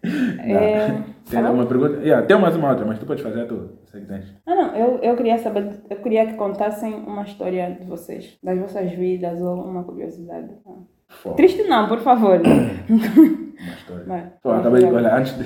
É... 0.04 1.04
tem 1.30 1.40
alguma 1.40 1.66
pergunta? 1.66 1.98
Yeah, 2.02 2.26
tem 2.26 2.40
mais 2.40 2.56
uma 2.56 2.70
outra, 2.72 2.86
mas 2.86 3.00
tu 3.00 3.06
podes 3.06 3.24
fazer 3.24 3.42
a 3.42 3.46
tua. 3.46 3.74
Tens. 3.92 4.36
Ah, 4.46 4.56
não, 4.56 4.76
eu, 4.76 4.98
eu 5.00 5.16
queria 5.16 5.38
saber, 5.38 5.82
eu 5.90 5.98
queria 5.98 6.26
que 6.26 6.34
contassem 6.34 6.94
uma 6.94 7.24
história 7.24 7.78
de 7.80 7.86
vocês, 7.86 8.38
das 8.44 8.58
vossas 8.58 8.92
vidas 8.92 9.42
ou 9.42 9.56
uma 9.64 9.84
curiosidade. 9.84 10.50
Ah. 10.66 10.80
Fogo. 11.22 11.36
Triste 11.36 11.64
não, 11.64 11.88
por 11.88 12.00
favor. 12.00 12.40
Uma 12.42 12.72
história. 13.78 14.06
Vai. 14.08 14.34
Pô, 14.42 14.52
acabei 14.52 14.86
de. 14.86 14.94
Olha, 14.94 15.16
antes 15.16 15.38
de. 15.38 15.44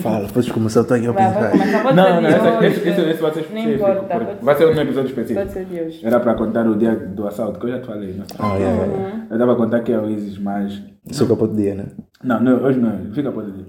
Fala, 0.00 0.26
depois 0.26 0.46
de 0.46 0.52
começar, 0.52 0.80
eu 0.80 0.84
aqui 0.84 1.06
a 1.06 1.12
Vai, 1.12 1.32
vai 1.32 1.52
pensar. 1.52 1.82
Pode 1.82 1.96
Não, 1.96 2.20
não, 2.22 2.30
de 2.30 2.66
esse, 2.66 2.78
esse, 2.80 2.88
esse, 2.88 3.00
esse 3.10 3.22
vai 3.22 3.30
ser 3.32 3.40
Não 3.40 3.46
específico. 3.58 3.74
importa. 3.74 4.00
porque 4.02 4.24
Pode, 4.24 4.44
vai 4.44 4.54
ser 4.56 4.66
um 4.66 4.80
episódio 4.80 5.08
específico. 5.08 5.40
pode 5.40 5.52
ser 5.52 5.64
de 5.66 5.80
hoje. 5.80 6.06
Era 6.06 6.20
para 6.20 6.34
contar 6.34 6.66
o 6.66 6.76
dia 6.76 6.96
do 6.96 7.26
assalto, 7.26 7.60
que 7.60 7.66
eu 7.66 7.70
já 7.72 7.80
te 7.80 7.86
falei. 7.86 8.14
Não 8.14 8.24
sei. 8.24 8.36
Ah, 8.38 8.54
yeah, 8.56 8.74
yeah, 8.82 8.92
yeah. 8.92 9.26
Eu 9.28 9.34
estava 9.34 9.52
a 9.52 9.56
contar 9.56 9.80
que 9.80 9.92
é 9.92 9.98
o 9.98 10.08
Isis, 10.08 10.38
mas. 10.38 10.82
Isso 11.10 11.22
é 11.22 11.24
o 11.24 11.26
que 11.26 11.32
eu 11.32 11.36
posso 11.36 11.52
dizer, 11.52 11.74
né? 11.74 11.86
Não, 12.24 12.40
não, 12.40 12.62
hoje 12.64 12.78
não. 12.78 13.12
Fica 13.12 13.30
para 13.30 13.42
dia. 13.44 13.66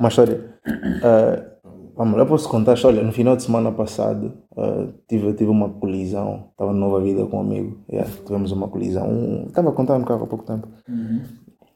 Uma 0.00 0.08
história. 0.08 0.40
ah, 1.04 1.49
vamos 2.00 2.16
lá, 2.16 2.22
eu 2.22 2.26
posso 2.26 2.48
contar 2.48 2.72
a 2.72 2.74
história. 2.74 3.02
No 3.02 3.12
final 3.12 3.36
de 3.36 3.42
semana 3.42 3.70
passado, 3.70 4.32
ah, 4.56 4.88
tive, 5.06 5.34
tive 5.34 5.50
uma 5.50 5.68
colisão. 5.68 6.48
Estava 6.52 6.72
numa 6.72 6.86
nova 6.86 7.00
vida 7.00 7.26
com 7.26 7.36
um 7.36 7.40
amigo. 7.40 7.78
Yeah, 7.90 8.10
tivemos 8.24 8.52
uma 8.52 8.68
colisão. 8.68 9.06
Um, 9.06 9.44
Estava 9.46 9.68
a 9.68 9.72
contar 9.72 9.98
no 9.98 10.06
carro 10.06 10.24
há 10.24 10.26
pouco 10.26 10.44
tempo. 10.44 10.66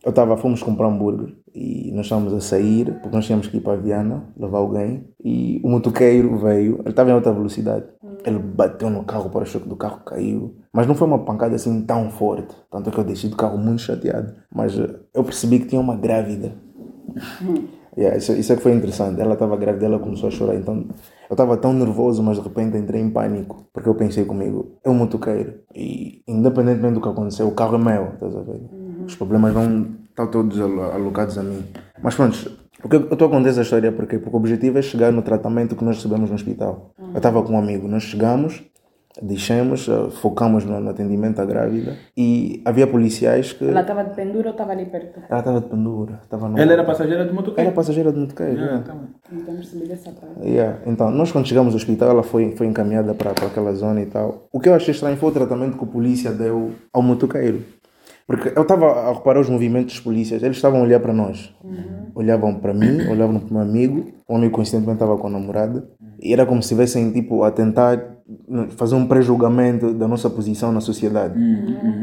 Eu 0.02 0.11
estava, 0.11 0.37
fomos 0.37 0.62
comprar 0.62 0.88
um 0.88 0.93
hambúrguer 0.93 1.35
e 1.54 1.90
nós 1.93 2.07
estávamos 2.07 2.33
a 2.33 2.40
sair, 2.40 2.93
porque 3.00 3.14
nós 3.14 3.25
tínhamos 3.25 3.47
que 3.47 3.57
ir 3.57 3.61
para 3.61 3.75
a 3.75 3.76
Viana, 3.76 4.25
levar 4.37 4.59
alguém, 4.59 5.04
e 5.23 5.61
o 5.64 5.71
motoqueiro 5.71 6.37
veio, 6.37 6.81
ele 6.81 6.90
estava 6.90 7.09
em 7.09 7.12
alta 7.12 7.33
velocidade, 7.33 7.87
ele 8.26 8.38
bateu 8.38 8.90
no 8.90 9.04
carro, 9.04 9.28
o 9.28 9.31
para-choque 9.31 9.66
do 9.66 9.76
carro 9.76 10.00
caiu, 10.04 10.57
mas 10.73 10.87
não 10.87 10.95
foi 10.95 11.07
uma 11.07 11.21
pancada 11.21 11.54
assim 11.54 11.81
tão 11.83 12.11
forte, 12.11 12.54
tanto 12.71 12.90
que 12.90 12.99
eu 12.99 13.04
deixei 13.04 13.31
do 13.31 13.37
carro 13.37 13.57
muito 13.57 13.81
chateado, 13.81 14.35
mas 14.54 14.78
eh, 14.78 14.95
eu 15.14 15.25
percebi 15.25 15.61
que 15.61 15.66
tinha 15.66 15.81
uma 15.81 15.97
grávida. 15.97 16.52
Yeah, 17.96 18.16
isso, 18.16 18.32
isso 18.32 18.52
é 18.52 18.56
que 18.56 18.62
foi 18.62 18.72
interessante. 18.72 19.20
Ela 19.20 19.34
estava 19.34 19.56
grávida, 19.56 19.86
ela 19.86 19.98
começou 19.98 20.28
a 20.28 20.32
chorar. 20.32 20.56
Então 20.56 20.86
eu 21.30 21.34
estava 21.34 21.56
tão 21.56 21.72
nervoso, 21.72 22.22
mas 22.22 22.36
de 22.38 22.42
repente 22.42 22.76
entrei 22.76 23.00
em 23.00 23.10
pânico. 23.10 23.66
Porque 23.72 23.88
eu 23.88 23.94
pensei 23.94 24.24
comigo, 24.24 24.72
é 24.84 24.90
um 24.90 24.94
motoqueiro. 24.94 25.54
E 25.74 26.22
independentemente 26.26 26.94
do 26.94 27.00
que 27.00 27.08
aconteceu, 27.08 27.46
o 27.46 27.52
carro 27.52 27.76
é 27.76 27.78
meu. 27.78 28.14
Estás 28.14 28.34
a 28.36 28.42
ver? 28.42 28.60
Os 29.06 29.14
problemas 29.14 29.52
vão 29.52 29.86
estar 30.10 30.26
todos 30.26 30.60
alo- 30.60 30.82
alocados 30.92 31.38
a 31.38 31.42
mim. 31.42 31.62
Mas 32.02 32.14
pronto, 32.14 32.50
porque 32.80 32.96
eu 32.96 33.00
estou 33.12 33.28
a 33.28 33.30
contar 33.30 33.48
essa 33.50 33.62
história 33.62 33.92
porque, 33.92 34.18
porque 34.18 34.36
o 34.36 34.38
objetivo 34.40 34.78
é 34.78 34.82
chegar 34.82 35.12
no 35.12 35.22
tratamento 35.22 35.76
que 35.76 35.84
nós 35.84 35.96
recebemos 35.96 36.28
no 36.30 36.34
hospital. 36.34 36.90
Eu 36.98 37.16
estava 37.16 37.42
com 37.42 37.52
um 37.52 37.58
amigo, 37.58 37.86
nós 37.86 38.02
chegamos, 38.02 38.62
deixamos, 39.23 39.88
eh, 39.88 40.11
focamos 40.11 40.64
no, 40.64 40.88
atendimento 40.88 41.40
à 41.40 41.44
grávida 41.44 41.97
e 42.16 42.61
havia 42.64 42.87
policiais 42.87 43.52
que. 43.52 43.64
Ela 43.64 43.83
estava 43.83 44.04
de 44.04 44.14
pendura 44.14 44.49
ou 44.49 44.52
estava 44.52 44.73
ali 44.73 44.87
perto? 44.87 45.21
Ela 45.28 45.38
estava 45.38 45.61
de 45.61 45.68
pendura. 45.68 46.21
Estava 46.23 46.49
no... 46.49 46.59
Ela 46.59 46.73
era 46.73 46.85
passageira 46.85 47.25
do 47.25 47.28
Era 47.28 47.35
motoqueiro. 47.35 47.73
passageira 47.73 48.12
de 48.12 48.18
motoqueiro. 48.18 48.61
Ah, 48.61 48.64
yeah. 48.64 48.85
tá 48.85 49.92
essa 49.92 50.11
parte. 50.12 50.49
Yeah. 50.49 50.78
Então, 50.87 51.11
nós 51.11 51.30
quando 51.30 51.47
chegamos 51.47 51.73
ao 51.75 51.76
hospital, 51.76 52.11
ela 52.11 52.23
foi, 52.23 52.52
foi 52.56 52.66
encaminhada 52.66 53.14
para 53.14 53.30
aquela 53.30 53.73
zona 53.75 54.00
e 54.02 54.06
tal. 54.06 54.49
O 54.52 54.59
que 54.59 54.68
eu 54.68 54.75
achei 54.75 54.92
estranho 54.92 55.16
foi 55.16 55.28
o 55.28 55.33
tratamento 55.33 55.78
que 55.78 55.85
a 55.85 55.87
polícia 55.87 56.33
deu 56.33 56.73
ao 56.92 57.02
motoqueiro. 57.02 57.62
Porque 58.26 58.52
eu 58.56 58.62
estava 58.62 58.87
a 58.87 59.12
reparar 59.12 59.40
os 59.40 59.50
movimentos 59.50 59.94
dos 59.94 60.02
polícias, 60.02 60.42
eles 60.42 60.56
estavam 60.56 60.80
a 60.80 60.83
olhar 60.83 60.99
para 60.99 61.12
nós. 61.12 61.54
Olhavam 62.14 62.54
para 62.54 62.73
mim, 62.73 63.06
olhavam 63.11 63.38
para 63.38 63.50
o 63.50 63.52
meu 63.52 63.62
amigo, 63.62 64.06
o 64.26 64.37
amigo 64.37 64.52
coincidentemente 64.52 64.97
estava 64.97 65.18
com 65.18 65.26
a 65.26 65.30
namorada, 65.30 65.87
e 66.23 66.33
era 66.33 66.47
como 66.47 66.62
se 66.62 66.66
estivessem 66.66 67.12
tipo, 67.12 67.44
a 67.44 67.50
tentar 67.50 68.13
fazer 68.71 68.95
um 68.95 69.07
pré-julgamento 69.07 69.93
da 69.93 70.09
nossa 70.09 70.31
posição 70.31 70.73
na 70.73 70.81
sociedade. 70.81 71.35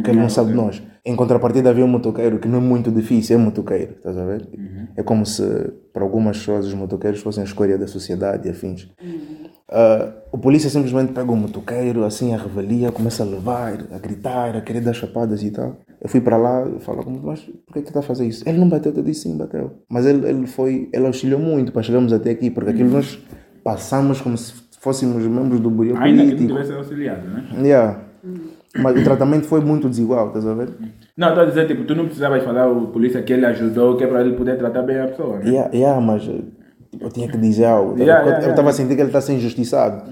Que 0.03 0.11
ele 0.11 0.19
não 0.19 0.29
sabe 0.29 0.51
de 0.51 0.55
nós. 0.55 0.81
Em 1.03 1.15
contrapartida, 1.15 1.69
havia 1.69 1.83
um 1.83 1.87
motoqueiro 1.87 2.39
que 2.39 2.47
não 2.47 2.59
é 2.59 2.61
muito 2.61 2.91
difícil, 2.91 3.35
é 3.35 3.39
motoqueiro, 3.39 3.93
estás 3.97 4.17
a 4.17 4.25
ver? 4.25 4.47
É 4.95 5.01
como 5.01 5.25
se 5.25 5.43
para 5.91 6.03
algumas 6.03 6.37
pessoas 6.37 6.67
os 6.67 6.73
motoqueiros 6.73 7.21
fossem 7.21 7.41
a 7.41 7.45
escolha 7.45 7.77
da 7.77 7.87
sociedade 7.87 8.47
e 8.47 8.51
afins. 8.51 8.87
Ah, 9.71 10.11
o 10.33 10.37
polícia 10.37 10.69
simplesmente 10.69 11.13
pega 11.13 11.31
o 11.31 11.35
motoqueiro, 11.35 12.03
assim, 12.03 12.33
a 12.33 12.37
revelia, 12.37 12.91
começa 12.91 13.23
a 13.23 13.25
levar, 13.25 13.79
a 13.91 13.97
gritar, 13.97 14.55
a 14.55 14.61
querer 14.61 14.81
dar 14.81 14.93
chapadas 14.93 15.41
e 15.41 15.49
tal. 15.49 15.77
Eu 16.01 16.09
fui 16.09 16.19
para 16.19 16.35
lá 16.35 16.67
e 16.67 16.79
falo, 16.81 17.03
mas 17.23 17.39
por 17.39 17.73
que 17.73 17.81
que 17.81 17.87
está 17.87 17.99
a 18.01 18.03
fazer 18.03 18.27
isso? 18.27 18.47
Ele 18.47 18.57
não 18.57 18.67
bateu, 18.67 18.93
eu 18.93 19.01
disse 19.01 19.21
sim, 19.21 19.37
bateu. 19.37 19.71
Mas 19.89 20.05
ele, 20.05 20.27
ele 20.27 20.45
foi, 20.45 20.89
ele 20.93 21.07
auxiliou 21.07 21.39
muito 21.39 21.71
para 21.71 21.83
chegarmos 21.83 22.11
até 22.11 22.31
aqui, 22.31 22.51
porque 22.51 22.71
aquilo 22.71 22.89
nós 22.89 23.17
passamos 23.63 24.19
como 24.19 24.37
se 24.37 24.60
fôssemos 24.81 25.23
membros 25.25 25.59
do 25.59 25.69
bureau 25.69 25.95
Ainda 25.97 26.23
que 26.23 26.29
não 26.31 26.35
político. 26.35 26.53
tivesse 26.59 26.73
auxiliado, 26.73 27.27
né? 27.27 27.45
Yeah. 27.61 27.99
Mas 28.77 28.99
o 28.99 29.03
tratamento 29.03 29.45
foi 29.45 29.61
muito 29.61 29.87
desigual, 29.89 30.27
estás 30.27 30.47
a 30.47 30.53
ver? 30.53 30.69
Não, 31.15 31.27
estou 31.29 31.43
a 31.43 31.45
dizer, 31.45 31.67
tipo, 31.67 31.83
tu 31.83 31.93
não 31.93 32.05
precisavas 32.05 32.43
falar 32.43 32.63
ao 32.63 32.87
polícia 32.87 33.21
que 33.21 33.33
ele 33.33 33.45
ajudou, 33.45 33.95
que 33.97 34.03
é 34.03 34.07
para 34.07 34.21
ele 34.21 34.33
poder 34.35 34.57
tratar 34.57 34.81
bem 34.83 34.99
a 34.99 35.07
pessoa, 35.07 35.39
né? 35.39 35.49
Yeah, 35.49 35.69
yeah, 35.73 36.01
mas 36.01 36.23
eh, 36.27 36.41
tipo, 36.91 37.03
eu 37.03 37.09
tinha 37.09 37.27
que 37.27 37.37
dizer 37.37 37.65
algo. 37.65 37.93
tá? 37.93 38.03
Yeah, 38.03 38.23
yeah, 38.25 38.45
eu 38.45 38.49
estava 38.51 38.69
a 38.69 38.73
sentir 38.73 38.95
que 38.95 39.01
ele 39.01 39.09
está 39.09 39.19
sendo 39.21 39.37
injustiçado. 39.37 40.03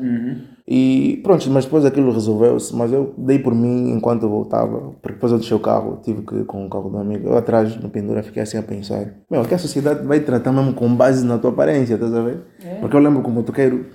E 0.67 1.19
pronto, 1.23 1.49
mas 1.49 1.65
depois 1.65 1.83
aquilo 1.83 2.11
resolveu-se. 2.11 2.75
Mas 2.75 2.91
eu 2.91 3.13
dei 3.17 3.39
por 3.39 3.55
mim 3.55 3.91
enquanto 3.91 4.23
eu 4.23 4.29
voltava, 4.29 4.91
porque 5.01 5.13
depois 5.13 5.31
eu 5.31 5.39
deixei 5.39 5.57
o 5.57 5.59
carro, 5.59 5.99
tive 6.03 6.21
que 6.21 6.35
ir 6.35 6.45
com 6.45 6.65
o 6.65 6.69
carro 6.69 6.89
do 6.89 6.97
amigo. 6.97 7.29
Eu 7.29 7.37
atrás, 7.37 7.75
no 7.77 7.89
pendura, 7.89 8.21
fiquei 8.21 8.43
assim 8.43 8.57
a 8.57 8.61
pensar: 8.61 9.05
Meu, 9.31 9.43
que 9.45 9.53
a 9.55 9.57
sociedade 9.57 10.05
vai 10.05 10.19
tratar 10.19 10.51
mesmo 10.51 10.73
com 10.73 10.93
base 10.95 11.25
na 11.25 11.37
tua 11.39 11.49
aparência, 11.51 11.95
estás 11.95 12.13
a 12.13 12.21
ver? 12.21 12.39
Porque 12.81 12.95
eu 12.95 12.99
lembro 12.99 13.23
que 13.23 13.29
o 13.29 13.31
motoqueiro, 13.31 13.85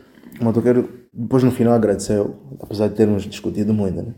o 0.41 0.45
motoqueiro, 0.45 0.89
depois 1.13 1.43
no 1.43 1.51
final 1.51 1.75
agradeceu, 1.75 2.37
apesar 2.61 2.89
de 2.89 2.95
termos 2.95 3.23
discutido 3.23 3.73
muito, 3.73 4.03
né? 4.03 4.15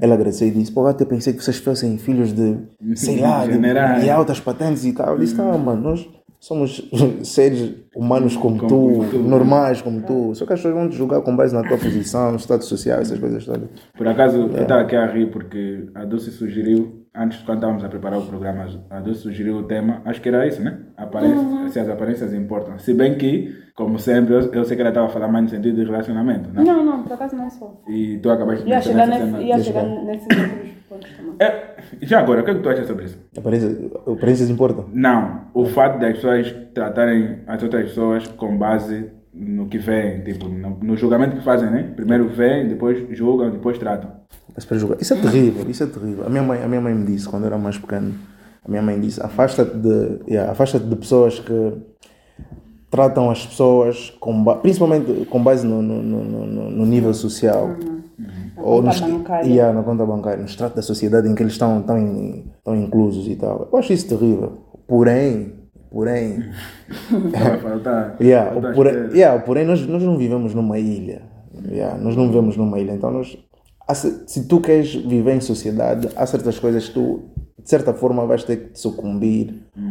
Ele 0.00 0.12
agradeceu 0.12 0.46
e 0.46 0.50
disse: 0.50 0.70
Pô, 0.70 0.86
até 0.86 1.04
pensei 1.04 1.32
que 1.32 1.42
vocês 1.42 1.56
fossem 1.56 1.98
filhos 1.98 2.32
de, 2.32 2.56
sei 2.94 3.20
lá, 3.20 3.44
de, 3.46 3.58
de 4.00 4.10
altas 4.10 4.38
patentes 4.38 4.84
e 4.84 4.92
tal. 4.92 5.14
Eu 5.14 5.18
disse: 5.18 5.34
Não, 5.34 5.58
mano, 5.58 5.82
nós 5.82 6.08
somos 6.38 6.88
seres 7.24 7.74
humanos 7.96 8.36
como, 8.36 8.58
Como 8.58 8.68
tu, 8.68 9.10
tu. 9.10 9.18
normais 9.18 9.82
como 9.82 10.02
tu. 10.02 10.34
Só 10.34 10.46
que 10.46 10.52
as 10.52 10.60
pessoas 10.60 10.74
vão 10.74 10.88
te 10.88 10.96
julgar 10.96 11.20
com 11.22 11.34
base 11.34 11.54
na 11.54 11.62
tua 11.62 11.78
posição, 11.78 12.36
status 12.38 12.68
social, 12.68 13.00
essas 13.00 13.18
coisas 13.18 13.44
todas. 13.44 13.68
Por 13.96 14.06
acaso, 14.06 14.36
eu 14.36 14.62
estava 14.62 14.82
aqui 14.82 14.94
a 14.94 15.06
rir 15.06 15.30
porque 15.32 15.88
a 15.94 16.04
Dulce 16.04 16.30
sugeriu, 16.30 17.06
antes 17.18 17.42
quando 17.42 17.58
estávamos 17.58 17.84
a 17.84 17.88
preparar 17.88 18.18
o 18.18 18.22
programa, 18.22 18.66
a 18.88 19.00
Dulce 19.00 19.22
sugeriu 19.22 19.58
o 19.58 19.62
tema, 19.64 20.00
acho 20.04 20.20
que 20.22 20.28
era 20.28 20.46
isso, 20.46 20.62
né? 20.62 20.78
Aparência, 20.96 21.68
Se 21.68 21.80
as 21.80 21.88
aparências 21.88 22.32
importam. 22.32 22.78
Se 22.78 22.94
bem 22.94 23.18
que, 23.18 23.54
como 23.74 23.98
sempre, 23.98 24.34
eu, 24.34 24.52
eu 24.52 24.64
sei 24.64 24.76
que 24.76 24.82
ela 24.82 24.90
estava 24.90 25.06
a 25.06 25.10
falar 25.10 25.28
mais 25.28 25.44
no 25.44 25.50
sentido 25.50 25.76
de 25.76 25.84
relacionamento, 25.84 26.48
né? 26.50 26.62
Não, 26.62 26.84
não, 26.84 27.02
por 27.02 27.12
acaso 27.12 27.36
não 27.36 27.46
é 27.46 27.50
só. 27.50 27.80
E 27.88 28.18
tu 28.18 28.30
acabaste 28.30 28.64
de 28.64 28.82
chegar, 28.82 29.06
nesse, 29.06 29.20
cena. 29.20 29.42
ia 29.42 29.58
chegar 29.58 29.84
nesses 29.84 30.28
outros 30.28 30.72
pontos 30.88 31.10
também. 31.10 31.34
É, 31.40 31.76
já 32.02 32.20
agora, 32.20 32.40
o 32.40 32.44
que 32.44 32.50
é 32.52 32.54
que 32.54 32.60
tu 32.60 32.68
achas 32.68 32.86
sobre 32.86 33.04
isso? 33.06 33.18
Aparências, 33.36 33.78
aparências 34.06 34.50
importam. 34.50 34.86
Não, 34.92 35.42
o 35.52 35.66
fato 35.66 35.98
das 35.98 36.14
pessoas 36.14 36.54
tratarem 36.72 37.40
as 37.46 37.62
outras 37.62 37.84
pessoas 37.84 38.26
com 38.28 38.56
base 38.56 39.10
no 39.38 39.66
que 39.68 39.78
veem, 39.78 40.22
tipo, 40.22 40.48
no, 40.48 40.78
no 40.82 40.96
julgamento 40.96 41.36
que 41.36 41.44
fazem, 41.44 41.70
né? 41.70 41.92
Primeiro 41.94 42.28
veem, 42.28 42.68
depois 42.68 42.98
julgam, 43.16 43.50
depois 43.50 43.78
tratam. 43.78 44.10
Mas 44.54 44.64
para 44.64 44.76
julgar. 44.78 45.00
Isso 45.00 45.14
é 45.14 45.16
terrível, 45.20 45.70
isso 45.70 45.82
é 45.82 45.86
terrível. 45.86 46.26
A 46.26 46.28
minha 46.30 46.42
mãe, 46.42 46.62
a 46.62 46.66
minha 46.68 46.80
mãe 46.80 46.94
me 46.94 47.06
disse, 47.06 47.28
quando 47.28 47.44
eu 47.44 47.48
era 47.48 47.58
mais 47.58 47.78
pequeno, 47.78 48.14
a 48.64 48.68
minha 48.68 48.82
mãe 48.82 48.98
disse, 49.00 49.22
afasta-te 49.22 49.76
de, 49.76 50.20
yeah, 50.28 50.50
afasta 50.50 50.78
de 50.80 50.96
pessoas 50.96 51.38
que 51.38 51.72
tratam 52.90 53.30
as 53.30 53.46
pessoas, 53.46 54.10
com 54.18 54.42
ba- 54.42 54.56
principalmente 54.56 55.26
com 55.26 55.42
base 55.42 55.66
no, 55.66 55.82
no, 55.82 56.02
no, 56.02 56.24
no- 56.46 56.70
no 56.70 56.86
nível 56.86 57.12
social. 57.14 57.70
Ou 58.56 58.82
conta 58.82 58.86
nos, 58.88 59.00
bancária. 59.00 59.48
yeah, 59.48 59.72
na 59.72 59.82
conta 59.84 60.04
bancária, 60.04 60.38
no 60.38 60.46
extrato 60.46 60.74
da 60.74 60.82
sociedade 60.82 61.28
em 61.28 61.34
que 61.34 61.42
eles 61.42 61.52
estão, 61.52 61.80
estão, 61.80 62.42
estão 62.58 62.74
inclusos 62.74 63.28
e 63.28 63.36
tal. 63.36 63.68
Eu 63.70 63.78
acho 63.78 63.92
isso 63.92 64.08
terrível. 64.08 64.58
Porém, 64.88 65.52
porém, 65.90 66.44
faltar. 67.62 68.16
Yeah, 68.20 68.56
o 68.56 68.74
porém, 68.74 68.94
yeah, 69.12 69.42
porém 69.42 69.64
nós, 69.64 69.86
nós 69.86 70.02
não 70.02 70.16
vivemos 70.16 70.54
numa 70.54 70.78
ilha. 70.78 71.22
Yeah, 71.70 71.98
nós 71.98 72.16
não 72.16 72.28
vivemos 72.28 72.56
numa 72.56 72.78
ilha. 72.78 72.92
Então, 72.92 73.10
nós, 73.10 73.36
se 74.26 74.46
tu 74.46 74.60
queres 74.60 74.94
viver 74.94 75.34
em 75.34 75.40
sociedade, 75.40 76.08
há 76.16 76.26
certas 76.26 76.58
coisas 76.58 76.88
que 76.88 76.94
tu, 76.94 77.22
de 77.62 77.68
certa 77.68 77.92
forma, 77.92 78.26
vais 78.26 78.44
ter 78.44 78.56
que 78.56 78.72
te 78.72 78.78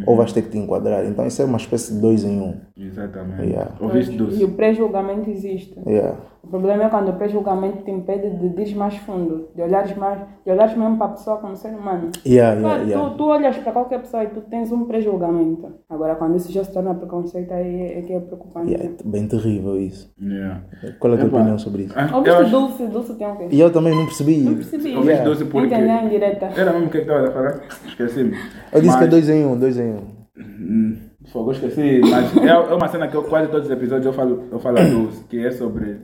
ou 0.06 0.16
vais 0.16 0.32
ter 0.32 0.42
que 0.42 0.50
te 0.50 0.58
enquadrar. 0.58 1.04
Então, 1.06 1.26
isso 1.26 1.40
é 1.42 1.44
uma 1.44 1.56
espécie 1.58 1.94
de 1.94 2.00
dois 2.00 2.24
em 2.24 2.40
um. 2.40 2.54
Exatamente. 2.76 3.42
Yeah. 3.42 3.70
Ouviste 3.80 4.16
E 4.16 4.44
o 4.44 4.50
pré-julgamento 4.52 5.28
existe. 5.30 5.74
Yeah. 5.86 6.16
O 6.42 6.46
problema 6.48 6.84
é 6.84 6.88
quando 6.88 7.08
o 7.10 7.12
pré-julgamento 7.14 7.82
te 7.84 7.90
impede 7.90 8.30
de 8.30 8.62
ir 8.62 8.74
mais 8.76 8.96
fundo, 8.98 9.48
de 9.54 9.60
olhares 9.60 9.94
mais, 9.96 10.20
de 10.46 10.50
olhares 10.52 10.74
mesmo 10.78 10.96
para 10.96 11.06
a 11.06 11.10
pessoa 11.10 11.36
como 11.38 11.56
ser 11.56 11.70
humano. 11.74 12.10
Yeah, 12.24 12.58
Claro, 12.60 12.84
yeah. 12.84 13.10
Tu, 13.10 13.16
tu 13.16 13.24
olhas 13.26 13.56
para 13.58 13.72
qualquer 13.72 14.00
pessoa 14.00 14.24
e 14.24 14.28
tu 14.28 14.40
tens 14.42 14.70
um 14.72 14.84
pré-julgamento. 14.86 15.66
Agora, 15.90 16.14
quando 16.14 16.36
isso 16.36 16.50
já 16.52 16.62
se 16.64 16.72
torna 16.72 16.94
preconceito, 16.94 17.52
aí 17.52 17.82
é 17.98 18.02
que 18.02 18.12
é 18.12 18.20
preocupante. 18.20 18.72
Yeah, 18.72 18.94
é 19.04 19.08
bem 19.08 19.26
terrível 19.26 19.76
isso. 19.78 20.10
Yeah. 20.22 20.62
Qual 21.00 21.12
é 21.12 21.16
a 21.16 21.18
tua 21.18 21.26
Epá. 21.28 21.36
opinião 21.38 21.58
sobre 21.58 21.82
isso? 21.82 21.94
Ah, 21.96 22.08
eu 22.10 22.16
Ouviste 22.16 22.40
acho- 22.40 22.50
Dulce? 22.50 22.86
Dulce 22.86 23.14
tem 23.14 23.26
o 23.26 23.36
quê? 23.36 23.48
E 23.50 23.60
eu 23.60 23.70
também 23.72 23.94
não 23.94 24.04
percebi. 24.06 24.38
Não 24.38 24.54
percebi. 24.54 24.88
Ouviste 24.90 25.08
Yeah. 25.08 25.24
Dulce 25.24 25.44
porque... 25.46 25.68
Direta. 26.08 26.46
Era 26.56 26.72
mesmo 26.72 26.86
o 26.86 26.90
que 26.90 26.98
é 26.98 27.00
que 27.04 27.10
estava 27.10 27.28
a 27.28 27.32
falar? 27.32 27.60
Esqueci-me. 27.86 28.36
Eu 28.72 28.80
disse 28.80 28.96
que 28.96 29.04
é 29.04 29.06
Mas- 29.06 29.10
dois 29.10 29.28
em 29.28 29.44
um, 29.44 29.58
dois 29.58 29.77
em 29.78 29.92
um. 29.92 30.18
Hum, 30.38 30.96
Fogo, 31.32 31.50
eu 31.50 31.54
esqueci, 31.54 32.00
mas 32.08 32.36
é, 32.36 32.48
é 32.48 32.74
uma 32.74 32.88
cena 32.88 33.08
que 33.08 33.16
eu, 33.16 33.24
quase 33.24 33.48
todos 33.50 33.66
os 33.66 33.72
episódios 33.72 34.06
eu 34.06 34.12
falo, 34.12 34.44
eu 34.52 34.58
falo 34.60 34.78
a 34.78 34.84
Dulce, 34.84 35.24
que 35.24 35.44
é 35.44 35.50
sobre. 35.50 35.98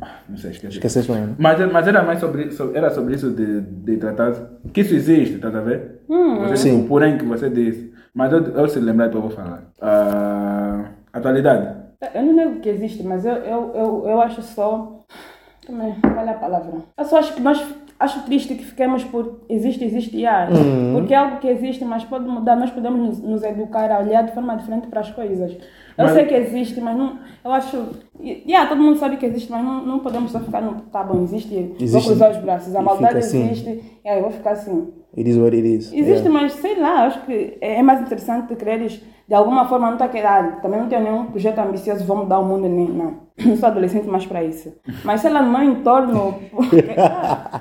Ah, 0.00 0.18
Não 0.28 0.36
sei, 0.36 0.50
esqueci. 0.50 0.74
Esqueceste 0.76 1.12
mesmo? 1.12 1.36
Mas, 1.38 1.72
mas 1.72 1.86
era 1.86 2.02
mais 2.02 2.18
sobre, 2.20 2.50
sobre- 2.52 2.76
era 2.78 2.90
sobre 2.90 3.14
isso 3.14 3.30
de, 3.30 3.60
de 3.60 3.96
tratar. 3.98 4.32
Que 4.72 4.80
isso 4.80 4.94
existe, 4.94 5.34
estás 5.36 5.54
a 5.54 5.60
ver? 5.60 6.00
Você, 6.08 6.56
Sim. 6.56 6.84
O 6.84 6.88
porém 6.88 7.18
que 7.18 7.24
você 7.24 7.48
disse. 7.50 7.92
Mas 8.14 8.32
eu, 8.32 8.42
eu 8.44 8.68
se 8.68 8.80
lembrar, 8.80 9.06
depois 9.08 9.24
eu 9.24 9.28
vou 9.30 9.36
falar. 9.36 9.62
Ah, 9.80 10.90
atualidade. 11.12 11.78
Eu 12.14 12.22
não 12.24 12.32
nego 12.32 12.60
que 12.60 12.68
existe, 12.70 13.02
mas 13.02 13.24
eu, 13.26 13.34
eu, 13.34 13.72
eu, 13.74 14.04
eu 14.08 14.20
acho 14.22 14.40
só. 14.42 15.04
Como 15.66 15.82
é? 15.82 15.94
Qual 16.00 16.26
é 16.26 16.30
a 16.30 16.34
palavra? 16.34 16.72
Eu 16.98 17.04
só 17.04 17.18
acho 17.18 17.34
que 17.34 17.40
nós. 17.42 17.62
Acho 18.00 18.22
triste 18.24 18.54
que 18.54 18.64
fiquemos 18.64 19.04
por 19.04 19.42
existe, 19.46 19.84
existe 19.84 20.16
e 20.16 20.24
há. 20.26 20.48
Porque 20.94 21.12
é 21.12 21.16
algo 21.18 21.36
que 21.36 21.46
existe, 21.48 21.84
mas 21.84 22.02
pode 22.02 22.26
mudar. 22.26 22.56
Nós 22.56 22.70
podemos 22.70 22.98
nos, 22.98 23.22
nos 23.22 23.42
educar 23.42 23.92
a 23.92 23.98
olhar 24.00 24.22
de 24.22 24.32
forma 24.32 24.56
diferente 24.56 24.86
para 24.88 25.00
as 25.00 25.10
coisas. 25.10 25.52
Eu 25.98 26.04
Mas- 26.06 26.12
sei 26.14 26.24
que 26.24 26.34
existe, 26.34 26.80
mas 26.80 26.96
não. 26.96 27.18
Eu 27.44 27.52
acho. 27.52 27.76
e- 28.18 28.42
Yeah, 28.48 28.66
todo 28.70 28.80
mundo 28.82 28.98
sabe 28.98 29.18
que 29.18 29.26
existe, 29.26 29.50
mas 29.52 29.62
não, 29.62 29.84
não 29.84 29.98
podemos 29.98 30.30
só 30.32 30.40
ficar 30.40 30.62
no. 30.62 30.80
Tá 30.90 31.04
bom, 31.04 31.22
existe. 31.24 31.54
vou 31.54 31.76
Existe 31.78 32.06
cruzar 32.08 32.30
os 32.30 32.38
braços. 32.38 32.74
A 32.74 32.80
maldade 32.80 33.18
assim. 33.18 33.44
existe. 33.50 33.68
Yeah, 34.02 34.18
eu 34.18 34.22
vou 34.22 34.30
ficar 34.30 34.52
assim. 34.52 34.88
It 35.14 35.28
is 35.28 35.36
what 35.36 35.54
it 35.54 35.68
is. 35.68 35.92
Existe, 35.92 36.26
Yeah. 36.26 36.30
mas 36.30 36.52
sei 36.54 36.76
lá, 36.80 37.04
acho 37.04 37.20
que 37.26 37.58
é 37.60 37.80
é 37.80 37.82
mais 37.82 38.00
interessante 38.00 38.54
quereres, 38.56 39.02
de 39.30 39.34
alguma 39.36 39.64
forma, 39.64 39.86
não 39.86 39.92
está 39.94 40.08
querendo. 40.08 40.60
Também 40.60 40.80
não 40.80 40.88
tenho 40.88 41.04
nenhum 41.04 41.26
projeto 41.26 41.60
ambicioso, 41.60 42.04
vou 42.04 42.16
mudar 42.16 42.40
o 42.40 42.44
mundo, 42.44 42.68
nem, 42.68 42.88
não. 42.88 43.30
Não 43.46 43.56
sou 43.56 43.68
adolescente 43.68 44.06
mais 44.08 44.26
para 44.26 44.42
isso. 44.44 44.70
Mas 45.04 45.20
sei 45.22 45.30
lá, 45.30 45.40
no 45.40 45.50
meu 45.52 45.62
entorno. 45.62 46.34
porque- 46.50 46.84
ah, 46.98 47.60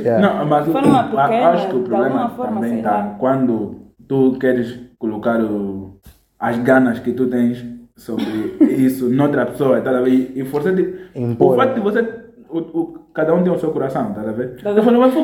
Yeah. 0.00 0.26
Não, 0.34 0.46
mas 0.46 0.66
o- 0.66 0.72
Forma 0.72 1.00
a- 1.00 1.04
pequena, 1.04 1.48
acho 1.50 1.68
que 1.68 1.76
o 1.76 1.78
de 1.82 1.84
problema 1.88 2.22
alguma 2.22 2.30
forma, 2.30 2.60
também 2.62 2.78
está 2.78 2.90
lá. 2.90 3.16
quando 3.18 3.76
tu 4.08 4.36
queres 4.40 4.80
colocar 4.98 5.38
o, 5.40 6.00
as 6.40 6.58
ganas 6.58 6.98
que 6.98 7.12
tu 7.12 7.26
tens 7.28 7.62
sobre 7.96 8.24
isso 8.70 9.08
noutra 9.10 9.44
pessoa, 9.46 9.80
tá 9.82 9.90
a 9.96 10.00
ver? 10.00 10.10
E, 10.10 10.40
e 10.40 10.44
forçar 10.46 10.74
de, 10.74 10.94
Impor. 11.14 11.52
o 11.52 11.56
fato 11.56 11.74
de 11.74 11.80
você. 11.80 12.21
O, 12.52 12.58
o- 12.58 12.98
cada 13.14 13.34
um 13.34 13.42
tem 13.42 13.50
o 13.52 13.58
seu 13.58 13.70
coração, 13.70 14.12
tá 14.12 14.20
a 14.20 14.32
ver? 14.32 14.60
Tá 14.62 14.70
Eu 14.70 14.82
falo, 14.82 15.00
mas 15.00 15.14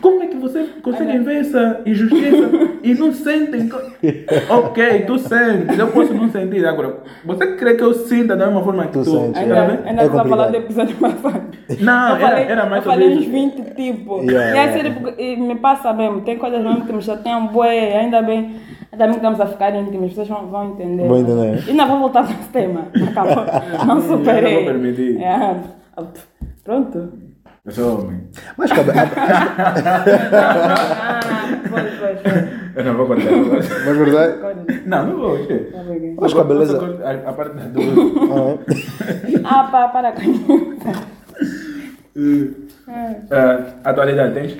como- 0.00 0.22
é 0.22 0.26
que 0.28 0.36
você 0.36 0.64
consegue 0.82 1.18
ver 1.18 1.40
essa 1.40 1.80
injustiça 1.84 2.48
e 2.82 2.94
não 2.94 3.12
sentem? 3.12 3.68
ok, 4.48 5.00
tu 5.06 5.18
sentes, 5.18 5.76
eu 5.78 5.88
posso 5.88 6.14
não 6.14 6.28
sentir. 6.30 6.64
Agora, 6.64 6.98
você 7.24 7.56
crê 7.56 7.74
que 7.74 7.82
eu 7.82 7.92
sinta 7.92 8.36
da 8.36 8.46
mesma 8.46 8.62
forma 8.62 8.86
que 8.86 8.92
Tu 8.92 9.02
tu? 9.04 9.10
sentes, 9.10 9.32
tá 9.32 9.40
Ainda, 9.40 9.66
ver? 9.66 9.80
ainda 9.88 10.02
É 10.02 10.04
estou 10.06 10.20
a 10.20 10.24
falar 10.24 10.44
complicado. 10.46 10.50
do 10.52 10.56
episódio 10.56 10.96
passado. 10.96 11.42
Não, 11.80 12.08
eu 12.10 12.16
era- 12.16 12.28
falei, 12.28 12.44
era 12.44 12.66
mais 12.66 12.84
eu 12.84 12.90
falei 12.92 13.08
uns 13.16 13.22
isso. 13.22 13.30
20 13.30 13.62
tipos. 13.74 14.24
Yeah, 14.24 14.54
e 14.54 14.58
é 14.58 14.76
yeah. 14.76 15.00
porque 15.00 15.22
e 15.22 15.36
me 15.36 15.56
passa 15.56 15.92
mesmo. 15.92 16.20
Tem 16.20 16.38
coisas 16.38 16.62
mesmo 16.62 16.86
que 16.86 16.92
me 16.92 17.02
chateiam, 17.02 17.48
bué, 17.48 17.96
ainda 17.98 18.22
bem. 18.22 18.56
Ainda 18.92 19.04
bem 19.06 19.10
que 19.14 19.16
estamos 19.18 19.40
a 19.40 19.46
ficar 19.46 19.74
íntimos, 19.74 20.04
as 20.06 20.10
pessoas 20.16 20.28
vão, 20.28 20.46
vão 20.48 20.70
entender. 20.70 21.08
Vão 21.08 21.18
entender. 21.18 21.64
E 21.68 21.72
não 21.72 21.88
vou 21.88 21.98
voltar 21.98 22.22
para 22.24 22.32
esse 22.34 22.48
tema. 22.50 22.82
Acabou. 23.10 23.44
Não 23.86 24.00
superei. 24.00 24.52
Eu 24.54 24.58
não 24.58 24.64
vou 24.64 24.72
permitir. 24.72 25.20
É. 25.20 25.56
Pronto. 26.66 27.12
Eu 27.64 27.72
sou 27.72 28.00
homem. 28.02 28.28
Mas 28.58 28.70
cabe, 28.72 28.90
Ah, 30.36 31.20
foi, 31.68 31.82
foi, 31.90 32.16
foi. 32.16 32.32
Eu 32.76 32.84
não 32.84 32.96
vou 32.96 33.06
contar. 33.06 33.28
agora. 33.28 33.60
mas 33.86 33.96
verdade. 33.96 34.38
Conta. 34.40 34.82
Não, 34.86 35.06
não 35.06 35.16
vou. 35.18 35.38
Tá 35.46 35.82
bem. 35.84 36.16
Mas 36.20 36.34
com 36.34 36.40
a 36.40 36.44
beleza. 36.44 36.80
A, 37.04 37.30
a 37.30 37.32
parte 37.32 37.52
do. 37.68 37.80
Ah, 39.44 39.44
Ah, 39.44 39.64
para, 39.70 39.88
para 39.88 40.12
com 40.12 40.22
Ah, 43.30 43.66
atualidade, 43.84 44.34
tens? 44.34 44.56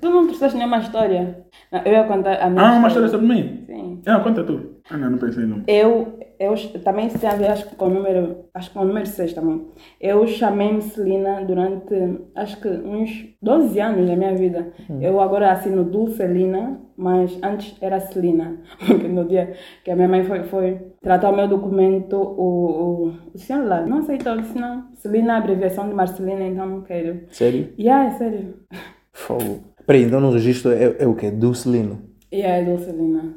Tu 0.00 0.10
não 0.10 0.24
precisaste 0.26 0.56
nenhuma 0.56 0.78
história. 0.78 1.38
Não, 1.70 1.80
eu 1.84 1.92
ia 1.92 2.04
contar 2.04 2.34
a 2.42 2.48
minha 2.50 2.62
Ah, 2.62 2.72
uma 2.74 2.88
história 2.88 3.08
sobre 3.08 3.26
mim? 3.26 3.64
Sim. 3.66 4.02
Ah, 4.06 4.20
conta 4.20 4.42
tu. 4.44 4.76
Ah, 4.90 4.96
não, 4.96 5.10
não 5.10 5.18
pensei 5.18 5.44
não. 5.46 5.62
Eu, 5.66 6.18
eu 6.42 6.80
também 6.80 7.06
isso 7.06 7.18
tem 7.18 7.30
a 7.30 7.36
ver, 7.36 7.50
acho 7.50 7.68
que 7.68 7.76
com 7.76 7.86
o 7.86 7.90
número, 7.90 8.46
acho 8.52 8.68
que 8.68 8.74
com 8.74 8.82
o 8.82 8.86
número 8.86 9.06
6 9.06 9.32
também. 9.32 9.64
Eu 10.00 10.26
chamei-me 10.26 10.82
Celina 10.82 11.44
durante, 11.44 11.94
acho 12.34 12.60
que 12.60 12.68
uns 12.68 13.28
12 13.40 13.80
anos 13.80 14.08
da 14.08 14.16
minha 14.16 14.34
vida. 14.34 14.72
Eu 15.00 15.20
agora 15.20 15.52
assino 15.52 15.84
Dulcelina, 15.84 16.80
mas 16.96 17.38
antes 17.42 17.76
era 17.80 18.00
Celina. 18.00 18.58
Porque 18.84 19.06
no 19.06 19.24
dia 19.24 19.52
que 19.84 19.90
a 19.90 19.96
minha 19.96 20.08
mãe 20.08 20.24
foi, 20.24 20.42
foi 20.44 20.80
tratar 21.00 21.30
o 21.30 21.36
meu 21.36 21.46
documento, 21.46 22.16
o, 22.16 23.06
o, 23.06 23.12
o 23.34 23.38
senhor 23.38 23.64
lá 23.64 23.86
não 23.86 23.98
aceitou, 23.98 24.36
disse 24.36 24.58
não. 24.58 24.84
Celina 24.94 25.34
é 25.34 25.36
a 25.36 25.38
abreviação 25.38 25.88
de 25.88 25.94
Marcelina, 25.94 26.42
então 26.42 26.66
não 26.66 26.82
quero. 26.82 27.20
sério? 27.30 27.72
E 27.78 27.88
ah, 27.88 28.04
é 28.06 28.10
sério. 28.12 28.54
Fogo. 29.12 29.60
Peraí, 29.86 30.02
então 30.02 30.20
no 30.20 30.32
registro 30.32 30.72
é, 30.72 30.96
é 30.98 31.06
o 31.06 31.14
quê? 31.14 31.30
Dulcelino. 31.30 32.11
E 32.32 32.40
é 32.40 32.64
Dulcelina. 32.64 33.34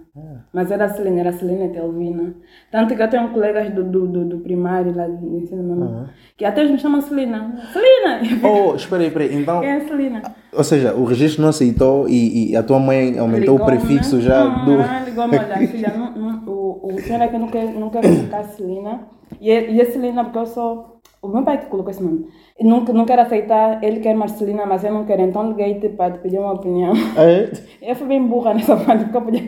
Mas 0.54 0.72
era 0.72 0.88
Celina, 0.88 1.20
era 1.20 1.34
Celina 1.34 1.68
Telvina. 1.68 2.34
Tanto 2.72 2.96
que 2.96 3.02
eu 3.02 3.10
tenho 3.10 3.28
colegas 3.30 3.70
do, 3.74 3.84
do, 3.84 4.08
do, 4.08 4.24
do 4.24 4.38
primário 4.40 4.96
lá 4.96 5.06
do 5.06 5.38
ensino 5.38 5.62
mesmo, 5.64 6.10
que 6.38 6.46
até 6.46 6.64
me 6.64 6.80
chamam 6.80 7.02
Celina. 7.02 7.58
Celina! 7.74 8.22
Oh, 8.42 8.74
espera 8.74 9.02
aí, 9.02 9.08
espera 9.08 9.26
aí. 9.26 9.36
Então, 9.36 9.60
Quem 9.60 9.70
é 9.70 9.80
Celina? 9.82 10.22
ou 10.54 10.64
seja, 10.64 10.94
o 10.96 11.04
registro 11.04 11.42
não 11.42 11.50
aceitou 11.50 12.08
e, 12.08 12.52
e 12.52 12.56
a 12.56 12.64
tua 12.64 12.80
mãe 12.80 13.20
aumentou 13.20 13.56
o 13.56 13.58
Ligou-me, 13.58 13.80
prefixo 13.80 14.22
já 14.22 14.46
não, 14.46 14.66
do. 14.66 14.78
Não, 14.78 15.04
ligou-me, 15.04 15.38
olha, 15.40 15.68
filha, 15.68 15.94
não, 15.94 16.12
não, 16.16 16.44
o, 16.48 16.94
o, 16.94 17.02
senhor 17.02 17.22
é 17.22 17.28
que 17.28 17.38
não 17.38 17.48
quer, 17.50 17.66
não 17.74 17.90
quer 17.90 18.02
colocar 18.02 18.40
a 18.40 18.44
Celina. 18.46 19.02
E, 19.42 19.52
é- 19.52 19.72
e 19.72 19.82
a 19.82 19.92
Celina, 19.92 20.24
porque 20.24 20.40
eu 20.40 20.46
sou. 20.46 20.95
O 21.26 21.34
meu 21.34 21.44
pai 21.44 21.58
que 21.60 21.66
colocou 21.68 21.92
esse 21.92 22.04
nome. 22.04 22.28
Não, 22.62 22.82
não 22.84 23.06
quero 23.06 23.22
aceitar, 23.22 23.84
ele 23.84 24.00
quer 24.00 24.16
Marcelina, 24.16 24.66
mas 24.66 24.84
eu 24.84 24.94
não 24.94 25.06
quero. 25.06 25.22
Então 25.24 25.50
liguei-te 25.50 25.90
para 25.90 26.14
te 26.14 26.20
pedir 26.20 26.40
uma 26.40 26.54
opinião. 26.54 26.94
É? 27.18 27.50
Eu 27.82 27.96
fui 27.96 28.08
bem 28.08 28.26
burra 28.26 28.54
nessa 28.54 28.76
parte, 28.86 29.04
porque 29.04 29.18
eu 29.18 29.22
podia. 29.22 29.42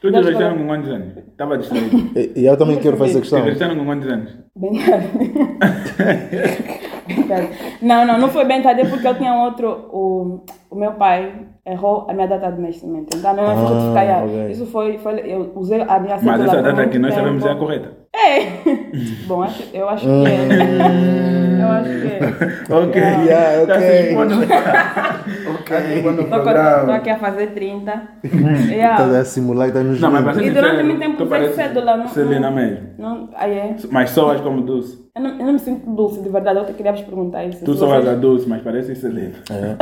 Tu 0.00 0.10
te 0.12 0.20
vestindo 0.22 0.56
com 0.58 0.66
quantos 0.66 0.88
anos? 0.90 1.16
Estava 1.18 1.58
distraído. 1.58 1.96
E, 2.18 2.40
e 2.40 2.46
eu 2.46 2.56
também 2.56 2.78
quero 2.78 2.96
fazer 2.96 3.10
essa 3.10 3.20
Te 3.20 3.22
questão. 3.22 3.44
vestindo 3.44 3.76
com 3.76 3.84
quantos 3.84 4.08
anos? 4.08 4.36
Bem 4.56 4.72
tarde. 4.84 5.08
Bem 7.06 7.22
tarde. 7.28 7.48
Não, 7.82 8.04
não, 8.06 8.18
não 8.18 8.28
foi 8.28 8.44
bem 8.44 8.62
tarde, 8.62 8.80
é 8.82 8.84
porque 8.86 9.06
eu 9.06 9.14
tinha 9.14 9.34
outro. 9.34 9.88
O, 9.92 10.40
o 10.70 10.76
meu 10.76 10.92
pai 10.92 11.46
errou 11.64 12.06
a 12.08 12.12
minha 12.14 12.26
data 12.26 12.50
de 12.52 12.60
nascimento. 12.60 13.16
Então, 13.16 13.34
mãe 13.34 13.44
ficou 13.56 13.76
Ah, 13.76 13.80
justificar. 13.80 14.24
ok. 14.24 14.50
Isso 14.50 14.66
foi, 14.66 14.98
foi. 14.98 15.20
Eu 15.24 15.52
usei 15.54 15.80
a 15.82 15.98
minha 16.00 16.18
Mas 16.22 16.40
essa 16.40 16.62
data 16.62 16.86
que 16.88 16.98
nós 16.98 17.14
sabemos 17.14 17.44
é 17.44 17.46
a 17.48 17.52
tempo. 17.52 17.60
correta. 17.64 18.05
É! 18.16 18.62
Bom, 19.28 19.42
acho, 19.42 19.62
eu 19.74 19.88
acho 19.88 20.06
que 20.06 20.10
é. 20.10 21.62
Eu 21.62 21.68
acho 21.68 21.90
que 21.90 22.06
é. 22.06 22.74
Ok. 22.74 23.00
Yeah, 23.02 23.66
Tá 23.66 23.74
ok. 23.74 23.76
Tá 25.66 25.80
se 25.80 25.94
expondo 25.94 26.16
no 26.18 26.22
Estou 26.22 26.42
programa. 26.42 26.94
aqui 26.94 27.10
a 27.10 27.18
fazer 27.18 27.48
30. 27.48 28.02
Estás 28.22 28.70
yeah. 28.70 29.18
a 29.18 29.24
simular 29.24 29.66
e 29.66 29.70
estás 29.70 29.84
nos 29.86 30.00
Não, 30.00 30.10
mas 30.12 30.38
E 30.38 30.50
durante 30.50 30.82
muito 30.84 31.00
tempo 31.00 31.24
usei 31.24 31.48
cédula, 31.54 31.96
não- 31.96 32.08
Celina 32.08 32.50
mesmo. 32.50 32.86
Não, 32.98 33.28
aí 33.34 33.52
é. 33.52 33.76
Mas 33.90 34.10
soas 34.10 34.40
como 34.40 34.62
Dulce. 34.62 35.04
Eu 35.14 35.22
não, 35.22 35.30
eu 35.30 35.46
não 35.46 35.52
me 35.54 35.58
sinto 35.58 35.90
dulce, 35.94 36.22
de 36.22 36.28
verdade. 36.28 36.58
Eu 36.58 36.66
te 36.66 36.72
queria 36.74 36.92
vos 36.92 37.00
perguntar 37.02 37.44
isso. 37.44 37.64
Tu 37.64 37.74
soas 37.74 38.04
vocês- 38.04 38.08
a 38.08 38.20
Dulce, 38.20 38.48
mas 38.48 38.62
parece 38.62 38.94
Celina. 38.94 39.32
É. 39.50 39.76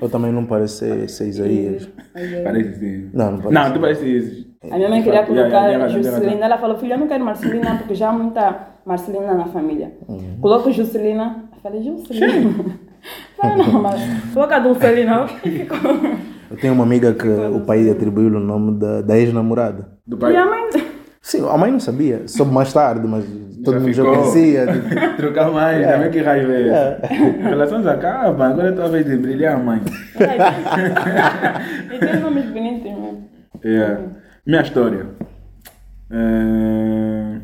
Eu 0.00 0.08
também 0.08 0.32
não 0.32 0.44
pareço 0.44 0.84
ser, 1.08 1.28
Isaías. 1.28 1.88
Aí. 2.14 2.42
Parece 2.42 2.78
sim. 2.78 3.10
Não, 3.14 3.32
não 3.32 3.38
parece. 3.38 3.54
Não, 3.54 3.72
tu 3.72 3.80
parece. 3.80 4.51
A 4.70 4.76
minha 4.76 4.88
mãe 4.88 5.02
queria 5.02 5.24
colocar 5.24 5.68
yeah, 5.68 5.88
Juscelina. 5.88 6.44
Ela 6.44 6.58
falou, 6.58 6.78
filha, 6.78 6.94
eu 6.94 6.98
não 6.98 7.08
quero 7.08 7.24
Marcelina 7.24 7.76
porque 7.78 7.94
já 7.94 8.10
há 8.10 8.12
muita 8.12 8.68
Marcelina 8.84 9.34
na 9.34 9.46
família. 9.46 9.92
Uhum. 10.08 10.38
Coloco 10.40 10.70
Juscelina. 10.70 11.44
Eu 11.52 11.60
falei, 11.60 11.82
Juscelina? 11.82 12.80
Falei, 13.36 13.56
não, 13.56 13.82
mas 13.82 14.00
coloca 14.32 14.60
Dulcelina. 14.60 15.26
Eu 16.50 16.56
tenho 16.58 16.74
uma 16.74 16.84
amiga 16.84 17.14
que 17.14 17.26
o 17.26 17.60
pai 17.60 17.88
atribuiu 17.88 18.28
o 18.28 18.38
nome 18.38 18.78
da, 18.78 19.00
da 19.00 19.18
ex-namorada. 19.18 19.88
Do 20.06 20.18
pai. 20.18 20.34
E 20.34 20.36
a 20.36 20.44
mãe... 20.44 20.68
Sim, 21.20 21.48
a 21.48 21.56
mãe 21.56 21.72
não 21.72 21.80
sabia, 21.80 22.22
soube 22.26 22.52
mais 22.52 22.72
tarde, 22.72 23.06
mas 23.08 23.24
todo 23.64 23.80
mundo 23.80 23.92
já 23.92 24.02
ficou. 24.02 24.18
conhecia. 24.18 24.66
tipo, 24.66 25.16
Trocar 25.16 25.50
mais, 25.50 25.86
também 25.86 26.10
que 26.10 26.20
raiva 26.20 26.52
é 26.52 26.68
essa. 26.68 27.00
Relações 27.48 27.86
acabam, 27.86 28.42
agora 28.42 28.68
é 28.68 28.72
tua 28.72 28.88
vez 28.88 29.06
de 29.06 29.16
brilhar, 29.16 29.58
mãe. 29.62 29.80
E 31.90 31.98
tem 31.98 32.20
nomes 32.20 32.44
bonitos, 32.46 32.90
né? 32.90 33.14
Yeah. 33.64 34.00
Minha 34.46 34.62
história. 34.62 35.06
É... 36.10 37.40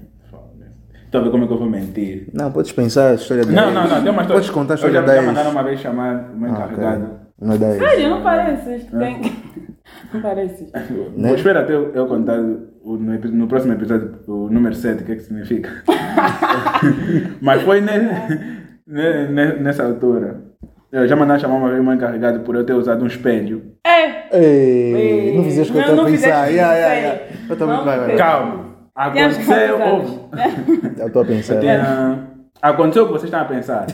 Estou 1.04 1.20
a 1.20 1.24
ver 1.24 1.30
como 1.30 1.44
é 1.44 1.46
que 1.46 1.52
eu 1.52 1.58
vou 1.58 1.70
mentir. 1.70 2.28
Não, 2.34 2.52
podes 2.52 2.72
pensar 2.72 3.10
a 3.12 3.14
história 3.14 3.44
da 3.44 3.52
Não, 3.52 3.72
não, 3.72 3.88
não, 3.88 4.02
tem 4.02 4.10
uma 4.12 4.22
história. 4.22 4.34
Podes 4.34 4.50
contar 4.50 4.74
a 4.74 4.76
Eu 4.76 4.88
história 4.88 5.00
me 5.00 5.06
da 5.06 5.12
já 5.14 5.18
ex. 5.20 5.26
mandaram 5.26 5.50
uma 5.52 5.62
vez 5.62 5.80
chamar 5.80 6.30
o 6.34 6.36
meu 6.38 6.50
Ah, 6.50 6.52
ok. 6.52 6.64
encarregado. 6.66 7.20
Não 7.40 7.52
é 7.54 7.58
da 7.58 7.68
ex. 7.70 7.78
Sério, 7.78 8.10
não 8.10 8.22
pareces. 8.22 8.84
Tem... 8.90 9.22
Não 10.12 10.20
pareces. 10.20 10.70
Né? 10.72 11.28
Vou 11.28 11.34
esperar 11.34 11.64
até 11.64 11.72
eu, 11.74 11.92
eu 11.94 12.06
contar 12.06 12.36
no, 12.36 13.48
próximo 13.48 13.72
episódio 13.72 14.18
o 14.26 14.48
número 14.50 14.74
7, 14.74 15.02
o 15.02 15.06
que 15.06 15.12
é 15.12 15.14
que 15.16 15.22
significa. 15.22 15.70
Mas 17.40 17.62
foi 17.62 17.80
ne- 17.80 17.98
ne- 18.86 19.28
ne- 19.28 19.52
nessa 19.60 19.84
altura. 19.84 20.42
Eu 20.90 21.06
já 21.06 21.14
mandaram 21.14 21.38
chamar 21.40 21.56
uma 21.56 21.68
vez 21.68 21.80
o 21.80 21.84
meu 21.84 21.92
encarregado 21.94 22.40
por 22.40 22.54
eu 22.54 22.64
ter 22.64 22.72
usado 22.72 23.02
um 23.04 23.06
espelho. 23.06 23.72
É! 23.86 24.36
Ei, 24.38 25.36
não 25.36 25.44
fizeste 25.44 25.70
o 25.70 25.74
que 25.74 25.80
eu 25.80 25.82
Não, 25.82 25.90
estou 25.94 26.06
a 26.06 26.10
pensar. 26.10 26.46
Yeah, 26.48 26.74
yeah, 26.74 26.94
yeah. 26.94 27.20
Eu 27.48 27.56
também 27.56 27.84
vai. 27.84 28.16
Calma. 28.16 28.64
Aconteceu. 28.94 29.78
Eu 30.98 31.06
estou 31.06 31.22
a 31.22 31.24
pensar. 31.24 31.60
Tinha- 31.60 32.18
Aconteceu 32.60 33.04
o 33.04 33.06
que 33.06 33.12
vocês 33.12 33.24
estão 33.24 33.40
a 33.40 33.44
pensar. 33.44 33.86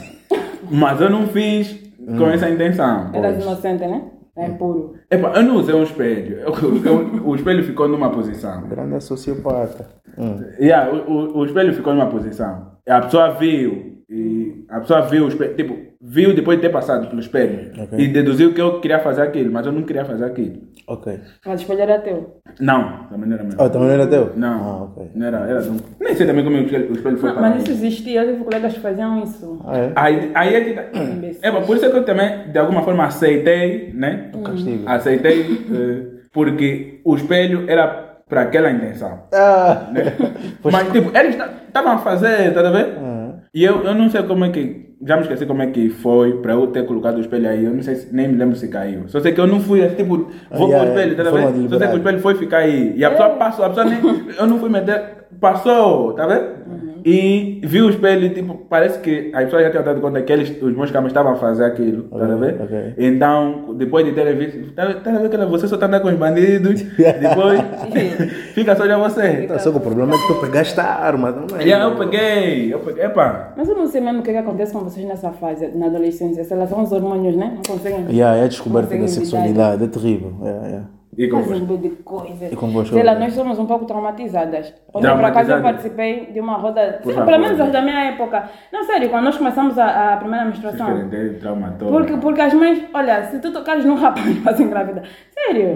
Mas 0.70 1.00
eu 1.00 1.10
não 1.10 1.26
fiz 1.26 1.78
com 2.18 2.28
essa 2.30 2.48
intenção. 2.48 3.10
Eras 3.12 3.42
inocente, 3.42 3.86
né? 3.86 4.02
É 4.36 4.48
puro. 4.50 4.94
Epa, 5.10 5.32
eu 5.36 5.42
não 5.44 5.56
usei 5.56 5.74
um 5.74 5.82
espelho. 5.84 6.38
Eu- 6.40 6.54
eu- 6.84 7.22
o 7.28 7.34
espelho 7.36 7.62
ficou 7.64 7.86
numa 7.86 8.10
posição. 8.10 8.62
Grande 8.68 9.00
sociopata. 9.02 9.86
Hum. 10.18 10.36
Yeah, 10.60 10.90
o, 10.90 11.10
o, 11.10 11.38
o 11.38 11.44
espelho 11.44 11.72
ficou 11.74 11.92
numa 11.92 12.06
posição. 12.06 12.72
E 12.86 12.90
a 12.90 13.00
pessoa 13.02 13.30
viu. 13.34 13.93
E 14.08 14.64
a 14.68 14.80
pessoa 14.80 15.02
viu 15.02 15.24
o 15.24 15.28
espelho. 15.28 15.54
Tipo, 15.54 15.76
viu 16.00 16.34
depois 16.34 16.58
de 16.58 16.62
ter 16.66 16.70
passado 16.72 17.06
pelo 17.08 17.20
espelho. 17.20 17.70
Ok. 17.82 17.98
E 17.98 18.08
deduziu 18.08 18.52
que 18.52 18.60
eu 18.60 18.80
queria 18.80 18.98
fazer 18.98 19.22
aquilo, 19.22 19.50
mas 19.52 19.64
eu 19.66 19.72
não 19.72 19.82
queria 19.82 20.04
fazer 20.04 20.24
aquilo. 20.26 20.58
Ok. 20.86 21.18
Mas 21.46 21.60
o 21.60 21.62
espelho 21.62 21.80
era 21.80 21.98
teu. 22.00 22.40
Não, 22.60 23.04
também 23.04 23.26
não 23.28 23.36
era 23.36 23.44
meu. 23.44 23.54
Oh, 23.58 23.70
também 23.70 23.88
não 23.88 23.94
era 23.94 24.06
teu? 24.06 24.32
Não, 24.36 24.62
Ah, 24.62 24.82
ok. 24.84 25.10
não 25.14 25.26
era, 25.26 25.38
era 25.48 25.62
um- 25.62 25.78
Nem 25.98 26.14
sei 26.14 26.26
também 26.26 26.44
como 26.44 26.56
o 26.56 26.60
espelho, 26.60 26.90
o 26.90 26.92
espelho 26.92 27.16
foi 27.16 27.32
Não, 27.32 27.40
mas 27.40 27.62
isso 27.62 27.70
existia. 27.72 28.22
Eu 28.24 28.32
tive 28.32 28.44
colegas 28.44 28.72
que 28.74 28.80
faziam 28.80 29.22
isso. 29.22 29.60
Ah, 29.64 29.78
é? 29.78 29.92
Aí, 29.96 30.30
aí 30.34 30.54
é 30.54 30.60
que. 30.64 30.72
tá- 30.74 30.84
É, 31.42 31.50
mas 31.50 31.66
por 31.66 31.76
isso 31.76 31.86
é 31.86 31.90
que 31.90 31.96
eu 31.96 32.04
também, 32.04 32.50
de 32.52 32.58
alguma 32.58 32.82
forma, 32.82 33.04
aceitei, 33.04 33.90
né? 33.94 34.30
Castigo. 34.44 34.82
Aceitei, 34.86 35.40
eh, 35.72 36.06
porque 36.32 37.00
o 37.04 37.14
espelho 37.16 37.64
era 37.68 37.86
para 38.28 38.42
aquela 38.42 38.70
intenção. 38.70 39.20
Ah! 39.32 39.86
Mas, 40.64 40.90
tipo, 40.92 41.16
eles 41.16 41.36
estavam 41.66 41.92
a 41.92 41.98
fazer, 41.98 42.52
tá 42.54 42.66
a 42.66 42.70
ver? 42.70 42.94
Ah. 42.98 43.13
E 43.54 43.62
eu, 43.64 43.82
eu 43.84 43.94
não 43.94 44.10
sei 44.10 44.22
como 44.24 44.44
é 44.44 44.50
que. 44.50 44.84
Já 45.06 45.16
me 45.16 45.22
esqueci 45.22 45.44
como 45.44 45.62
é 45.62 45.66
que 45.66 45.90
foi 45.90 46.38
para 46.40 46.54
eu 46.54 46.66
ter 46.68 46.86
colocado 46.86 47.18
o 47.18 47.20
espelho 47.20 47.48
aí. 47.48 47.64
Eu 47.64 47.74
não 47.74 47.82
sei, 47.82 47.94
se- 47.94 48.14
nem 48.14 48.26
me 48.26 48.36
lembro 48.36 48.56
se 48.56 48.68
caiu. 48.68 49.02
Só 49.06 49.20
sei 49.20 49.32
que 49.32 49.40
eu 49.40 49.46
não 49.46 49.60
fui, 49.60 49.86
tipo, 49.90 50.30
vou 50.50 50.68
yeah, 50.68 50.78
com 50.90 50.96
o 50.96 50.98
espelho, 50.98 51.16
tá 51.16 51.22
ver? 51.30 51.68
Só 51.68 51.78
sei 51.78 51.88
que 51.88 51.94
o 51.94 51.98
espelho 51.98 52.18
foi 52.20 52.34
ficar 52.36 52.58
aí. 52.58 52.94
E 52.96 53.04
a 53.04 53.10
pessoa 53.10 53.30
passou, 53.30 53.64
a 53.64 53.68
pessoa 53.68 53.86
nem. 53.86 53.98
Eu 54.38 54.46
não 54.46 54.58
fui 54.58 54.68
meter. 54.70 55.24
Passou, 55.40 56.12
tá 56.14 56.26
ver? 56.26 56.42
E 57.04 57.60
viu 57.62 57.86
o 57.86 57.90
espelho 57.90 58.24
e, 58.24 58.30
tipo, 58.30 58.54
parece 58.68 58.98
que 59.00 59.30
as 59.34 59.44
pessoas 59.44 59.64
já 59.64 59.70
tinham 59.70 59.84
dado 59.84 60.00
conta 60.00 60.22
que 60.22 60.32
eles, 60.32 60.50
os 60.62 60.74
meus 60.74 60.90
camas 60.90 61.10
estavam 61.10 61.32
a 61.32 61.36
fazer 61.36 61.64
aquilo, 61.64 62.04
tá 62.04 62.24
a 62.24 62.36
ver? 62.36 62.60
ok. 62.62 62.94
Então, 62.96 63.74
depois 63.74 64.06
de 64.06 64.12
terem 64.12 64.34
visto, 64.36 64.72
tá, 64.72 64.94
tá 64.94 65.10
a 65.10 65.18
ver 65.18 65.28
que 65.28 65.36
você 65.36 65.68
só 65.68 65.76
tá 65.76 65.84
andando 65.84 66.02
com 66.02 66.08
os 66.08 66.14
bandidos, 66.14 66.80
depois 66.96 67.60
fica 68.54 68.74
só 68.74 68.84
olhando 68.84 69.02
você. 69.02 69.42
Tá, 69.42 69.58
só 69.58 69.70
que 69.70 69.76
o 69.76 69.80
problema 69.80 70.14
é 70.14 70.18
que 70.18 70.26
tu 70.26 70.40
pegaste 70.40 70.80
a 70.80 70.84
arma, 70.84 71.30
não 71.30 71.58
é? 71.58 71.66
E 71.66 71.72
aí 71.74 71.82
eu 71.82 71.96
peguei, 71.96 72.72
eu 72.74 72.78
peguei, 72.80 73.04
epa. 73.04 73.52
Mas 73.54 73.68
eu 73.68 73.76
não 73.76 73.86
sei 73.86 74.00
mesmo 74.00 74.20
o 74.20 74.22
que, 74.22 74.30
que 74.30 74.38
acontece 74.38 74.72
com 74.72 74.80
vocês 74.80 75.06
nessa 75.06 75.30
fase, 75.32 75.68
na 75.74 75.86
adolescência. 75.86 76.42
Se 76.42 76.54
elas 76.54 76.70
são 76.70 76.82
os 76.82 76.90
hormônios, 76.90 77.36
né? 77.36 77.52
Não 77.54 77.76
conseguem. 77.76 78.06
Yeah, 78.08 78.38
é 78.38 78.44
a 78.44 78.48
descoberta 78.48 78.96
da 78.96 79.08
sexualidade, 79.08 79.84
é 79.84 79.86
terrível. 79.88 80.32
Yeah, 80.42 80.66
yeah. 80.66 80.88
E 81.16 81.30
Fazem 81.30 81.62
um 81.62 81.76
de 81.76 81.90
coisas. 81.90 82.52
E 82.52 82.56
convosco? 82.56 82.94
Sei 82.94 83.02
lá, 83.02 83.14
nós 83.14 83.32
somos 83.34 83.58
um 83.58 83.66
pouco 83.66 83.84
traumatizadas. 83.84 84.74
Quando 84.92 85.08
por 85.16 85.24
acaso 85.24 85.52
eu 85.52 85.62
participei 85.62 86.26
de 86.32 86.40
uma 86.40 86.56
roda, 86.56 87.00
favor. 87.04 87.24
pelo 87.24 87.38
menos 87.38 87.60
as 87.60 87.70
da 87.70 87.82
minha 87.82 88.04
época. 88.12 88.48
Não, 88.72 88.84
sério, 88.84 89.10
quando 89.10 89.24
nós 89.24 89.36
começamos 89.36 89.78
a, 89.78 90.14
a 90.14 90.16
primeira 90.16 90.44
menstruação. 90.46 90.86
Porque, 91.90 92.16
porque 92.16 92.40
as 92.40 92.54
mães, 92.54 92.82
olha, 92.92 93.24
se 93.24 93.38
tu 93.40 93.52
tocares 93.52 93.84
num 93.84 93.94
rapaz, 93.94 94.26
vas 94.42 94.60
engravidar. 94.60 95.04
Sério. 95.32 95.74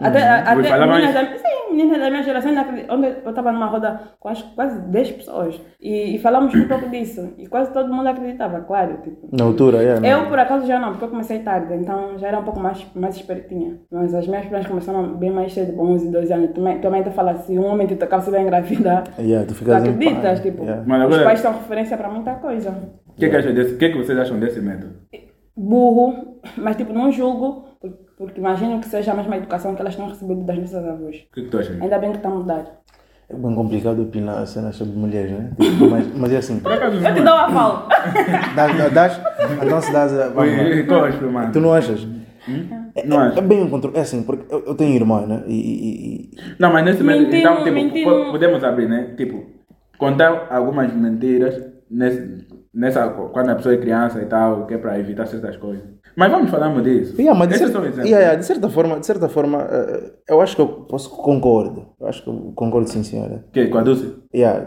até 0.00 0.22
a- 0.22 0.54
Vou 0.54 0.60
até 0.60 0.68
falar 0.68 0.86
meninas, 0.86 1.14
da, 1.14 1.24
sim, 1.36 1.70
meninas 1.70 1.98
da 2.00 2.10
minha 2.10 2.22
geração, 2.22 2.52
onde 2.90 3.06
eu 3.24 3.30
estava 3.30 3.52
numa 3.52 3.66
roda 3.66 4.00
com 4.18 4.28
acho 4.28 4.44
quase 4.54 4.80
10 4.80 5.10
pessoas. 5.12 5.60
E, 5.80 6.16
e 6.16 6.18
falamos 6.18 6.54
um 6.54 6.66
pouco 6.68 6.88
disso. 6.88 7.34
E 7.38 7.46
quase 7.46 7.72
todo 7.72 7.92
mundo 7.92 8.06
acreditava, 8.08 8.60
claro. 8.60 8.98
Tipo. 9.02 9.28
Na 9.32 9.44
altura, 9.44 9.78
yeah, 9.82 10.06
Eu, 10.06 10.26
por 10.28 10.38
acaso, 10.38 10.66
já 10.66 10.78
não, 10.78 10.90
porque 10.90 11.04
eu 11.04 11.08
comecei 11.08 11.40
tarde, 11.40 11.74
então 11.74 12.18
já 12.18 12.28
era 12.28 12.38
um 12.38 12.44
pouco 12.44 12.60
mais, 12.60 12.84
mais 12.94 13.16
espertinha. 13.16 13.78
Mas 13.90 14.14
as 14.14 14.26
minhas 14.26 14.44
primas 14.46 14.66
começaram 14.66 14.79
bem 15.18 15.30
mais 15.30 15.52
cedo, 15.52 15.72
com 15.74 15.84
11, 15.92 16.10
12 16.10 16.32
anos. 16.32 16.50
Também, 16.52 16.78
também 16.80 17.02
te 17.02 17.10
fala, 17.10 17.34
se 17.38 17.58
um 17.58 17.64
homem 17.66 17.86
te 17.86 17.96
tocar, 17.96 18.20
você 18.20 18.30
vai 18.30 18.42
engravidar. 18.42 19.04
Yeah, 19.18 19.44
tu 19.46 19.54
Tu 19.54 19.58
ficas 19.58 19.74
acreditas, 19.76 20.40
tipo, 20.40 20.62
yeah. 20.62 20.82
Mas 20.86 21.00
os 21.00 21.06
agora- 21.06 21.24
pais 21.24 21.40
são 21.40 21.52
referência 21.52 21.96
para 21.96 22.08
muita 22.08 22.34
coisa. 22.34 22.70
O 23.06 23.12
que, 23.12 23.28
que, 23.28 23.36
acham 23.36 23.52
desse, 23.54 23.76
que, 23.76 23.88
que 23.90 23.96
vocês 23.98 24.18
acham 24.18 24.38
desse 24.38 24.60
método? 24.60 24.94
burro, 25.56 26.38
mas 26.56 26.76
tipo, 26.76 26.92
não 26.92 27.12
julgo, 27.12 27.64
por- 27.80 27.92
porque 28.16 28.40
imagino 28.40 28.80
que 28.80 28.88
seja 28.88 29.12
a 29.12 29.14
mesma 29.14 29.36
educação 29.36 29.74
que 29.74 29.80
elas 29.82 29.94
têm 29.96 30.08
recebido 30.08 30.42
das 30.44 30.56
nossas 30.58 30.84
avós. 30.86 31.16
O 31.16 31.34
que, 31.34 31.42
que 31.42 31.48
tu 31.50 31.58
achas? 31.58 31.80
Ainda 31.82 31.98
bem 31.98 32.10
que 32.12 32.16
está 32.16 32.28
a 32.28 32.32
mudar. 32.32 32.64
É 33.28 33.34
bem 33.34 33.54
complicado 33.54 34.02
opinar 34.02 34.44
cenas 34.46 34.74
sobre 34.76 34.96
mulheres, 34.96 35.30
né? 35.32 35.50
Tipo, 35.60 35.88
mas, 35.90 36.06
mas 36.16 36.32
é 36.32 36.36
assim. 36.38 36.60
Eu 36.64 37.14
te 37.14 37.22
dou 37.22 37.34
a 37.34 37.48
fala. 37.50 37.88
Dás, 38.56 38.92
dás, 38.92 39.20
então 39.62 39.80
se 39.80 39.92
dás 39.92 40.12
a. 40.18 40.32
Tu 41.52 41.60
não 41.60 41.72
achas? 41.72 42.06
É, 42.94 43.06
Não 43.06 43.22
é- 43.24 43.38
é 43.38 43.40
bem 43.40 43.62
um 43.62 43.68
controle. 43.70 43.96
É 43.96 44.00
assim, 44.00 44.22
porque 44.22 44.52
eu, 44.52 44.64
eu 44.66 44.74
tenho 44.74 44.94
irmã, 44.94 45.26
né? 45.26 45.42
E, 45.46 45.54
e- 45.54 46.14
e- 46.24 46.30
Não, 46.58 46.72
mas 46.72 46.84
nesse 46.84 47.02
método, 47.02 47.24
Mentir 47.26 47.40
então, 47.40 47.56
tipo, 47.64 47.70
mentir 47.74 48.04
po- 48.04 48.10
não- 48.10 48.30
podemos 48.32 48.64
abrir, 48.64 48.88
né? 48.88 49.14
Tipo, 49.16 49.44
contar 49.98 50.46
algumas 50.50 50.92
mentiras 50.94 51.62
nesse, 51.90 52.46
nessa, 52.74 53.08
quando 53.08 53.50
a 53.50 53.54
pessoa 53.54 53.74
é 53.74 53.78
criança 53.78 54.20
e 54.22 54.26
tal, 54.26 54.66
que 54.66 54.74
é 54.74 54.78
para 54.78 54.98
evitar 54.98 55.26
certas 55.26 55.56
coisas. 55.56 55.82
Mas 56.16 56.30
vamos 56.30 56.50
falarmos 56.50 56.82
disso. 56.82 57.14
Yeah, 57.20 57.38
mas 57.38 57.48
de, 57.48 57.54
é 57.54 57.58
cer- 57.58 57.68
só 57.68 57.78
exemplo. 57.84 58.00
yeah, 58.04 58.18
yeah, 58.18 58.34
de 58.34 58.44
certa 58.44 58.68
forma, 58.68 58.98
de 58.98 59.06
certa 59.06 59.28
forma 59.28 59.62
eh, 59.70 60.12
eu 60.28 60.40
acho 60.40 60.56
que 60.56 60.62
eu 60.62 60.66
posso 60.68 61.08
concordo. 61.10 61.86
Eu 62.00 62.06
acho 62.08 62.22
que 62.24 62.28
eu 62.28 62.52
concordo 62.56 62.88
sim, 62.90 63.02
senhora. 63.04 63.44
Que, 63.52 63.68
com 63.68 63.78
a 63.78 63.82
Dulce? 63.82 64.16
Yeah. 64.34 64.66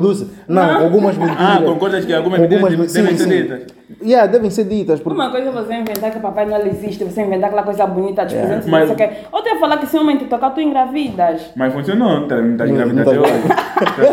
Dulce? 0.00 0.30
Não, 0.48 0.76
com 0.78 0.84
algumas 0.84 1.16
mentiras. 1.18 1.40
Ah, 1.40 1.60
concordas 1.64 2.04
que 2.04 2.12
algumas 2.14 2.38
Com 2.38 2.42
mentiras 2.48 2.92
devem 2.92 3.16
sim, 3.16 3.16
ser 3.16 3.16
sim. 3.24 3.28
ditas? 3.42 3.76
Yeah, 4.02 4.26
devem 4.30 4.50
ser 4.50 4.64
ditas. 4.64 5.00
Porque... 5.00 5.18
Uma 5.18 5.30
coisa 5.30 5.48
é 5.48 5.52
você 5.52 5.74
inventar 5.74 6.10
que 6.10 6.18
Papai 6.20 6.44
Noel 6.46 6.66
existe, 6.66 7.04
você 7.04 7.22
inventar 7.22 7.46
aquela 7.48 7.62
coisa 7.62 7.86
bonita, 7.86 8.24
dos 8.24 8.34
presentes, 8.34 8.66
Mas- 8.68 8.88
não 8.88 8.96
sei 8.96 9.06
o 9.06 9.08
quê. 9.10 9.16
Outra 9.32 9.52
é 9.52 9.56
falar 9.58 9.78
que 9.78 9.86
se 9.86 9.96
um 9.96 10.00
homem 10.00 10.16
te 10.18 10.24
tocar, 10.26 10.50
tu 10.50 10.60
engravidas. 10.60 11.50
Mas 11.56 11.72
funcionou, 11.72 12.20
não 12.20 12.28
tá- 12.28 12.36
não 12.36 12.52
estás 12.52 12.70
Não- 12.70 12.76
grávida 12.76 13.04
não 13.04 13.12
até 13.12 13.20
tá- 13.20 13.20
hoje. 13.20 14.06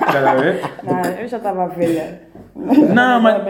Estás 0.00 0.26
a 0.26 0.34
ver? 0.34 0.60
Não, 0.84 1.10
eu 1.20 1.28
já 1.28 1.36
estava 1.36 1.68
velha. 1.68 2.20
Não, 2.56 3.20
mas- 3.20 3.42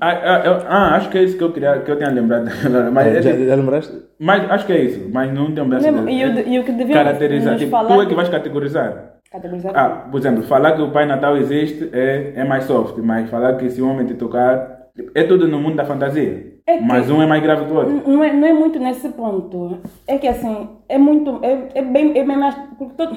Ah, 0.00 0.08
ah, 0.10 0.42
eu- 0.44 0.62
ah, 0.68 0.96
acho 0.96 1.10
que 1.10 1.18
é 1.18 1.22
isso 1.22 1.36
que 1.36 1.44
eu 1.44 1.52
queria, 1.52 1.78
que 1.80 1.90
eu 1.90 1.96
tinha 1.96 2.10
lembrado. 2.10 2.46
Mas, 2.92 3.06
é 3.06 3.22
já, 3.22 3.30
tipo- 3.32 3.44
já 3.46 3.54
lembraste? 3.54 3.92
mas 4.18 4.50
acho 4.50 4.66
que 4.66 4.72
é 4.72 4.82
isso, 4.84 5.08
mas 5.12 5.32
não 5.32 5.52
tem 5.54 5.62
um 5.62 5.68
braço 5.68 5.84
Lembra- 5.84 6.10
E 6.10 6.24
o, 6.24 6.34
de- 6.34 6.58
o 6.58 6.64
que 6.64 6.72
deviam 6.72 6.98
caracterizar. 7.04 7.52
nos 7.52 7.60
Tipo, 7.60 7.70
falar... 7.70 7.94
tu 7.94 8.02
é 8.02 8.06
que 8.06 8.14
vais 8.14 8.28
categorizar. 8.28 9.11
Categorizar 9.32 9.72
Ah, 9.74 9.88
por 10.10 10.18
exemplo, 10.18 10.42
falar 10.42 10.72
que 10.76 10.82
o 10.82 10.90
Pai 10.90 11.06
Natal 11.06 11.36
existe 11.36 11.88
é, 11.92 12.32
é 12.36 12.44
mais 12.44 12.64
soft, 12.64 12.98
mas 12.98 13.30
falar 13.30 13.56
que 13.56 13.70
se 13.70 13.80
o 13.80 13.88
homem 13.88 14.06
te 14.06 14.14
tocar 14.14 14.90
é 15.14 15.24
tudo 15.24 15.48
no 15.48 15.58
mundo 15.58 15.76
da 15.76 15.84
fantasia. 15.86 16.52
É 16.66 16.80
Mas 16.80 17.10
um 17.10 17.20
é 17.20 17.26
mais 17.26 17.42
grave 17.42 17.64
que 17.64 17.72
o 17.72 17.74
outro. 17.76 18.02
Não 18.08 18.22
é, 18.22 18.32
não 18.32 18.46
é 18.46 18.52
muito 18.52 18.78
nesse 18.78 19.08
ponto. 19.08 19.78
É 20.06 20.16
que 20.16 20.28
assim, 20.28 20.68
é 20.88 20.96
muito. 20.96 21.40
É, 21.42 21.68
é 21.74 21.82
bem, 21.82 22.16
é 22.16 22.22
bem 22.24 22.36
mais. 22.36 22.54
todo- 22.96 23.16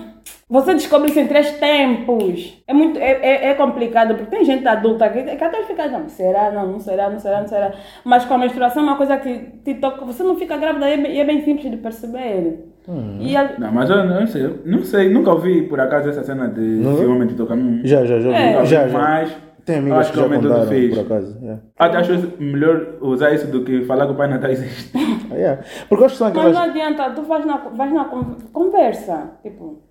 você 0.50 0.74
descobre 0.74 1.10
isso 1.10 1.20
em 1.20 1.28
três 1.28 1.52
tempos. 1.60 2.64
É 2.68 2.74
muito. 2.74 2.98
É, 2.98 3.12
é, 3.22 3.50
é 3.50 3.54
complicado, 3.54 4.16
porque 4.16 4.36
tem 4.36 4.46
gente 4.46 4.68
adulta 4.68 5.10
que, 5.10 5.22
que 5.22 5.44
até 5.44 5.62
fica, 5.64 5.88
não, 5.90 6.10
será, 6.10 6.50
não, 6.52 6.72
não 6.72 6.80
será, 6.80 7.08
não 7.10 7.20
será, 7.20 7.42
não 7.42 7.48
será. 7.48 7.72
Mas 8.04 8.26
com 8.26 8.34
a 8.34 8.38
menstruação 8.40 8.82
é 8.82 8.86
uma 8.88 8.98
coisa 8.98 9.18
que 9.18 9.38
te 9.64 9.76
toca. 9.76 10.04
Você 10.06 10.24
não 10.24 10.36
fica 10.38 10.58
grávida 10.58 10.90
e 10.90 10.94
é, 10.94 10.98
bem- 10.98 11.12
e 11.16 11.20
é 11.20 11.24
bem 11.26 11.42
simples 11.44 11.70
de 11.70 11.78
perceber. 11.78 12.74
E 13.20 13.36
a- 13.36 13.56
Não, 13.58 13.72
mas 13.72 13.90
eu 13.90 14.06
não 14.06 14.28
sei, 14.28 14.60
não 14.66 14.84
sei, 14.84 15.10
nunca 15.14 15.32
ouvi 15.32 15.64
por 15.64 15.80
acaso 15.80 16.10
essa 16.10 16.24
cena 16.24 16.48
de 16.48 16.62
Não? 16.62 16.96
se 16.98 17.04
o 17.06 17.12
homem 17.14 17.28
te 17.28 17.34
tocar. 17.36 17.56
Não, 17.56 17.86
Já, 17.86 18.06
já, 18.06 18.20
já. 18.20 18.30
É. 18.30 18.56
ouvi, 18.58 18.68
já, 18.68 18.88
já. 18.88 18.98
Mas 19.00 19.38
Tem 19.66 19.76
eu 19.78 19.82
amigas 19.82 20.00
acho 20.00 20.12
que 20.12 20.14
que 20.14 20.20
o 20.20 20.22
já 20.22 20.28
homem 20.28 20.40
tudo 20.42 20.50
contaram, 20.52 20.70
fez. 20.70 20.94
por 20.98 21.06
acaso. 21.06 21.38
yeah. 21.42 21.62
Até 21.80 21.98
acho 21.98 22.12
melhor 22.40 22.88
usar 23.02 23.34
isso 23.34 23.48
do 23.48 23.64
que 23.64 23.84
falar 23.86 24.06
que 24.06 24.12
o 24.12 24.16
Pai 24.16 24.28
Natal 24.28 24.52
existe. 24.52 24.92
Ah, 25.32 25.34
yeah. 25.38 25.62
Porque 25.90 26.04
eu 26.04 26.06
acho 26.06 26.14
que 26.14 26.20
são 26.20 26.28
mas 26.30 26.38
aquelas. 26.38 26.56
não 26.56 26.64
adianta, 26.70 27.10
tu 27.10 27.24
vais 27.24 27.46
na, 27.46 27.58
vais 27.58 27.92
na 27.92 28.06
con- 28.06 28.36
conversa. 28.54 29.32
Tipo. 29.42 29.82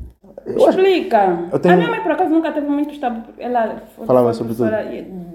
Eu 0.46 0.68
Explica. 0.68 1.48
eu 1.52 1.58
tenho- 1.58 1.74
A 1.74 1.76
minha 1.78 1.90
mãe, 1.90 2.00
por 2.02 2.12
acaso, 2.12 2.30
nunca 2.30 2.52
teve 2.52 2.66
muito 2.68 2.98
tabu. 3.00 3.22
Ela 3.38 3.82
Falava 4.06 4.32
sobre 4.34 4.54
professora 4.54 4.84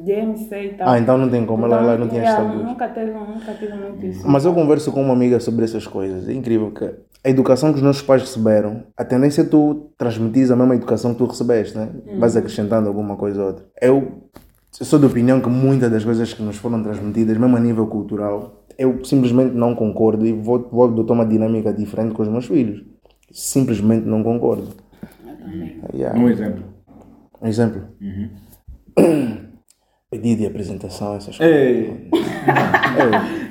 de 0.03 0.11
MC 0.11 0.55
e 0.65 0.69
tal. 0.73 0.89
Ah, 0.89 0.99
então 0.99 1.17
não 1.17 1.29
tem 1.29 1.45
como, 1.45 1.65
ela, 1.65 1.77
ela 1.77 1.97
não 1.97 2.07
tinha 2.07 2.21
yeah, 2.21 2.43
tabus. 2.45 2.63
Nunca 2.63 2.87
teve, 2.89 3.11
nunca 3.11 3.53
teve 3.53 3.73
muito 3.73 4.05
isso. 4.05 4.27
Mas 4.29 4.45
eu 4.45 4.53
converso 4.53 4.91
com 4.91 5.01
uma 5.01 5.13
amiga 5.13 5.39
sobre 5.39 5.65
essas 5.65 5.87
coisas. 5.87 6.27
É 6.29 6.33
incrível 6.33 6.71
que 6.71 6.85
a 6.85 7.29
educação 7.29 7.71
que 7.71 7.77
os 7.77 7.83
nossos 7.83 8.01
pais 8.01 8.21
receberam, 8.21 8.83
a 8.95 9.03
tendência 9.03 9.41
é 9.41 9.45
tu 9.45 9.89
transmitir 9.97 10.51
a 10.51 10.55
mesma 10.55 10.75
educação 10.75 11.11
que 11.13 11.17
tu 11.17 11.25
recebeste, 11.25 11.77
né? 11.77 11.89
Vais 12.17 12.37
acrescentando 12.37 12.87
alguma 12.87 13.15
coisa 13.15 13.41
ou 13.41 13.47
outra. 13.47 13.65
Eu, 13.81 14.21
eu 14.79 14.85
sou 14.85 14.99
da 14.99 15.07
opinião 15.07 15.41
que 15.41 15.49
muitas 15.49 15.91
das 15.91 16.05
coisas 16.05 16.33
que 16.33 16.41
nos 16.43 16.55
foram 16.57 16.81
transmitidas, 16.83 17.35
mesmo 17.37 17.57
a 17.57 17.59
nível 17.59 17.87
cultural, 17.87 18.63
eu 18.77 19.03
simplesmente 19.03 19.53
não 19.55 19.75
concordo 19.75 20.25
e 20.25 20.31
vou, 20.31 20.69
vou 20.71 20.85
adotar 20.85 21.13
uma 21.15 21.25
dinâmica 21.25 21.73
diferente 21.73 22.13
com 22.13 22.21
os 22.21 22.29
meus 22.29 22.45
filhos. 22.45 22.83
Simplesmente 23.31 24.05
não 24.05 24.23
concordo. 24.23 24.69
Yeah. 25.93 26.19
Um 26.19 26.29
exemplo. 26.29 26.63
Um 27.41 27.47
exemplo. 27.47 27.81
Pedido 30.11 30.41
de 30.41 30.47
apresentação, 30.47 31.15
essas 31.17 31.37
coisas. 31.37 31.55
Ei, 31.55 32.09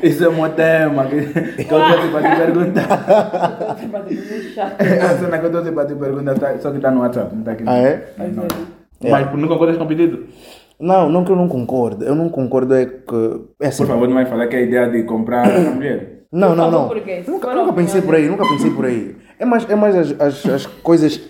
isso 0.02 0.24
é 0.24 0.28
um 0.28 0.50
tema 0.50 1.06
que, 1.06 1.20
que 1.64 1.72
eu 1.72 1.78
trouxe 1.78 2.08
para 2.08 2.30
te 2.30 2.36
perguntar. 2.36 2.88
A 3.68 5.16
cena 5.18 5.38
que 5.38 5.46
eu 5.46 5.50
trouxe 5.52 5.70
para 5.70 5.86
te 5.86 5.94
perguntar, 5.94 6.34
tá- 6.36 6.58
só 6.58 6.70
que 6.72 6.78
está 6.78 6.90
no 6.90 7.00
WhatsApp, 7.00 7.32
não 7.32 7.40
está 7.40 7.52
aqui. 7.52 7.62
Ah, 7.64 7.78
é? 7.78 8.12
Não. 8.34 8.44
É. 9.04 9.10
Mas 9.10 9.32
não 9.38 9.46
concordas 9.46 9.76
com 9.76 9.84
o 9.84 9.86
pedido? 9.88 10.26
Não, 10.80 11.08
não 11.08 11.24
que 11.24 11.30
eu 11.30 11.36
não 11.36 11.48
concordo. 11.48 12.04
Eu 12.04 12.16
não 12.16 12.28
concordo 12.28 12.74
é 12.74 12.86
que. 12.86 13.40
É 13.60 13.68
assim, 13.68 13.84
Por 13.84 13.88
favor, 13.88 14.08
não 14.08 14.14
vai 14.14 14.26
falar 14.26 14.48
que 14.48 14.56
é 14.56 14.58
a 14.58 14.62
ideia 14.62 14.88
de 14.90 15.04
comprar 15.04 15.46
a 15.54 15.70
mulher. 15.70 16.24
Não, 16.32 16.54
não, 16.56 16.70
não. 16.70 16.88
por 16.88 17.00
quê? 17.00 17.22
Se 17.24 17.30
Nunca, 17.30 17.54
nunca 17.54 17.72
pensei 17.72 18.02
por 18.02 18.14
aí, 18.16 18.28
nunca 18.28 18.44
pensei 18.48 18.70
por 18.70 18.84
aí. 18.84 19.16
É 19.38 19.44
mais, 19.44 19.68
é 19.68 19.74
mais 19.74 19.94
as, 19.94 20.20
as, 20.20 20.46
as 20.46 20.66
coisas. 20.66 21.20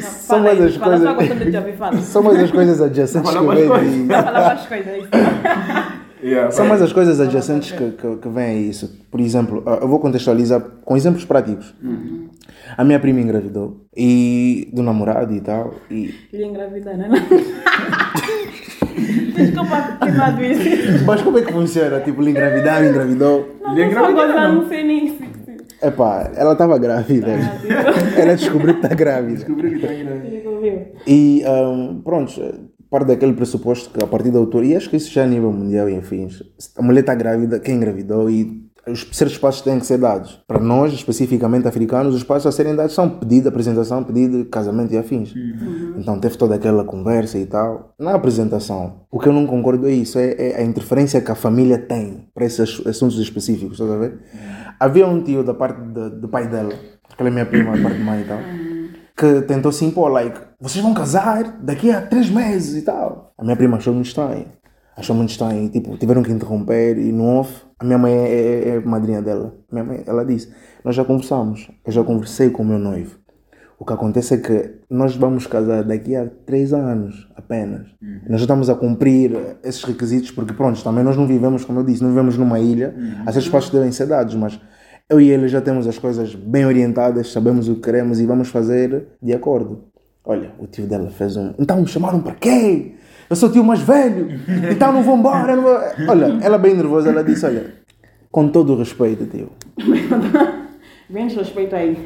São 0.00 0.40
mais 0.40 0.60
as 0.60 0.76
fala, 0.76 0.98
Só 0.98 1.14
coisas. 1.14 1.38
te 1.38 1.72
falar. 1.76 2.02
São 2.02 2.22
mais 2.22 2.38
as 2.40 2.50
coisas 2.50 2.80
adjacentes 2.80 3.30
que 3.30 3.38
vêm 3.38 3.46
coisas. 3.68 3.72
aí. 3.72 4.06
Vai 4.06 4.22
falar 4.22 4.54
mais 4.54 4.66
coisas 4.66 4.88
aí. 4.88 5.08
Yeah, 6.22 6.52
São 6.52 6.66
mais 6.68 6.80
as 6.80 6.92
coisas 6.92 7.20
adjacentes 7.20 7.72
que, 7.72 7.90
que, 7.90 8.16
que 8.16 8.28
vêm 8.28 8.44
a 8.44 8.54
isso. 8.54 9.04
Por 9.10 9.18
exemplo, 9.18 9.60
ah, 9.66 9.80
eu 9.82 9.88
vou 9.88 9.98
contextualizar 9.98 10.60
com 10.84 10.96
exemplos 10.96 11.24
práticos. 11.24 11.74
A 12.76 12.84
minha 12.84 13.00
prima 13.00 13.20
engravidou 13.20 13.84
e 13.96 14.70
do 14.72 14.84
namorado 14.84 15.34
e 15.34 15.40
tal. 15.40 15.74
E... 15.90 16.14
Ele 16.32 16.44
engravida, 16.44 16.96
né? 16.96 17.08
Desculpa 19.34 19.98
ter 20.00 20.12
dado 20.12 20.44
isso. 20.44 21.04
Mas 21.06 21.22
como 21.22 21.38
é 21.38 21.42
que 21.42 21.52
funciona? 21.52 22.00
Tipo, 22.00 22.22
ele 22.22 22.30
engravidava, 22.30 22.86
engravidou. 22.86 23.48
Não, 23.62 23.78
engravida, 23.78 24.12
gozando, 24.12 24.34
não. 24.34 24.54
não 24.56 24.68
sei 24.68 24.84
nem 24.84 25.08
se... 25.08 25.32
Epá, 25.82 26.30
ela 26.36 26.52
estava 26.52 26.78
grávida. 26.78 27.32
Ela 28.16 28.36
descobriu 28.36 28.74
que 28.74 28.84
está 28.84 28.94
grávida. 28.94 29.34
Descobri 29.34 29.70
que 29.70 29.76
está? 29.84 29.88
Viu? 29.88 30.92
E 31.06 31.42
um, 31.44 32.00
pronto, 32.02 32.32
parte 32.88 33.08
daquele 33.08 33.32
pressuposto 33.32 33.90
que 33.90 34.04
a 34.04 34.06
partir 34.06 34.30
da 34.30 34.38
altura, 34.38 34.66
e 34.66 34.76
acho 34.76 34.88
que 34.88 34.96
isso 34.96 35.10
já 35.10 35.22
é 35.22 35.24
a 35.24 35.26
nível 35.26 35.50
mundial 35.50 35.88
enfim, 35.88 36.28
a 36.76 36.82
mulher 36.82 37.00
está 37.00 37.14
grávida, 37.14 37.58
quem 37.58 37.76
engravidou 37.76 38.30
e 38.30 38.70
os 38.86 39.06
certos 39.12 39.38
passos 39.38 39.60
têm 39.62 39.78
que 39.78 39.86
ser 39.86 39.98
dados. 39.98 40.42
Para 40.46 40.58
nós, 40.58 40.92
especificamente 40.92 41.68
africanos, 41.68 42.14
os 42.14 42.24
passos 42.24 42.46
a 42.46 42.52
serem 42.52 42.74
dados 42.74 42.94
são 42.94 43.08
pedido 43.08 43.48
apresentação, 43.48 44.02
pedido 44.02 44.44
casamento 44.46 44.92
e 44.92 44.98
afins. 44.98 45.32
Então 45.96 46.18
teve 46.18 46.36
toda 46.36 46.54
aquela 46.56 46.84
conversa 46.84 47.38
e 47.38 47.46
tal. 47.46 47.94
Na 47.98 48.14
apresentação, 48.14 49.02
o 49.10 49.18
que 49.20 49.28
eu 49.28 49.32
não 49.32 49.46
concordo 49.46 49.86
é 49.86 49.92
isso, 49.92 50.18
é, 50.18 50.34
é 50.38 50.56
a 50.56 50.62
interferência 50.64 51.20
que 51.20 51.30
a 51.30 51.34
família 51.36 51.78
tem 51.78 52.28
para 52.34 52.44
esses 52.44 52.84
assuntos 52.86 53.18
específicos, 53.18 53.74
estás 53.74 53.90
a 53.90 53.96
ver? 53.96 54.18
Havia 54.80 55.06
um 55.06 55.22
tio 55.22 55.44
da 55.44 55.54
parte 55.54 55.80
de- 55.80 56.10
do 56.20 56.28
pai 56.28 56.48
dela, 56.48 56.72
aquela 57.12 57.28
é 57.28 57.32
minha 57.32 57.46
prima, 57.46 57.76
da 57.76 57.82
parte 57.82 57.98
de 57.98 58.04
mãe 58.04 58.22
e 58.22 58.24
tal, 58.24 58.38
que 59.16 59.42
tentou 59.46 59.70
se 59.70 59.84
impor, 59.84 60.10
like, 60.10 60.40
vocês 60.60 60.82
vão 60.82 60.92
casar 60.92 61.58
daqui 61.62 61.90
a 61.92 62.00
três 62.02 62.28
meses 62.28 62.82
e 62.82 62.84
tal. 62.84 63.32
A 63.38 63.44
minha 63.44 63.54
prima 63.56 63.76
achou 63.76 63.92
muito 63.94 64.06
estranho. 64.06 64.46
Achou 64.96 65.16
muito 65.16 65.30
estranho. 65.30 65.64
E, 65.64 65.68
tipo, 65.70 65.96
tiveram 65.96 66.22
que 66.22 66.30
interromper 66.30 66.98
e 66.98 67.12
no 67.12 67.24
off. 67.38 67.62
A 67.82 67.84
minha 67.84 67.98
mãe 67.98 68.12
é, 68.12 68.28
é, 68.28 68.68
é 68.76 68.80
madrinha 68.80 69.20
dela. 69.20 69.56
Minha 69.70 69.82
mãe, 69.82 70.04
ela 70.06 70.24
disse, 70.24 70.52
nós 70.84 70.94
já 70.94 71.04
conversamos. 71.04 71.68
Eu 71.84 71.90
já 71.90 72.04
conversei 72.04 72.48
com 72.48 72.62
o 72.62 72.66
meu 72.66 72.78
noivo. 72.78 73.18
O 73.76 73.84
que 73.84 73.92
acontece 73.92 74.34
é 74.34 74.36
que 74.36 74.74
nós 74.88 75.16
vamos 75.16 75.48
casar 75.48 75.82
daqui 75.82 76.14
a 76.14 76.28
três 76.46 76.72
anos 76.72 77.28
apenas. 77.34 77.88
Nós 78.28 78.38
já 78.38 78.44
estamos 78.44 78.70
a 78.70 78.76
cumprir 78.76 79.32
esses 79.64 79.82
requisitos 79.82 80.30
porque, 80.30 80.52
pronto, 80.52 80.80
também 80.84 81.02
nós 81.02 81.16
não 81.16 81.26
vivemos, 81.26 81.64
como 81.64 81.80
eu 81.80 81.84
disse, 81.84 82.00
não 82.00 82.10
vivemos 82.10 82.38
numa 82.38 82.60
ilha. 82.60 82.94
Há 83.26 83.32
certos 83.32 83.50
passos 83.50 83.70
devem 83.70 83.90
ser 83.90 84.06
dados, 84.06 84.36
mas 84.36 84.60
eu 85.10 85.20
e 85.20 85.28
ele 85.28 85.48
já 85.48 85.60
temos 85.60 85.88
as 85.88 85.98
coisas 85.98 86.36
bem 86.36 86.64
orientadas, 86.64 87.32
sabemos 87.32 87.68
o 87.68 87.74
que 87.74 87.80
queremos 87.80 88.20
e 88.20 88.26
vamos 88.26 88.48
fazer 88.48 89.08
de 89.20 89.32
acordo. 89.32 89.86
Olha, 90.24 90.52
o 90.60 90.68
tio 90.68 90.86
dela 90.86 91.10
fez 91.10 91.36
um. 91.36 91.52
Então 91.58 91.80
me 91.80 91.88
chamaram 91.88 92.20
para 92.20 92.36
quê? 92.36 92.94
Eu 93.32 93.36
sou 93.36 93.48
o 93.48 93.52
tio 93.52 93.64
mais 93.64 93.80
velho, 93.80 94.28
então 94.70 94.92
não 94.92 95.02
vou 95.02 95.16
embora. 95.16 95.56
Não 95.56 95.62
vou... 95.62 95.78
Olha, 96.06 96.38
ela 96.42 96.58
bem 96.58 96.74
nervosa, 96.74 97.08
ela 97.08 97.24
disse: 97.24 97.46
Olha, 97.46 97.64
com 98.30 98.46
todo 98.48 98.74
o 98.74 98.76
respeito, 98.76 99.24
tio, 99.24 99.48
Bem 101.08 101.28
desrespeito 101.28 101.74
aí. 101.74 101.96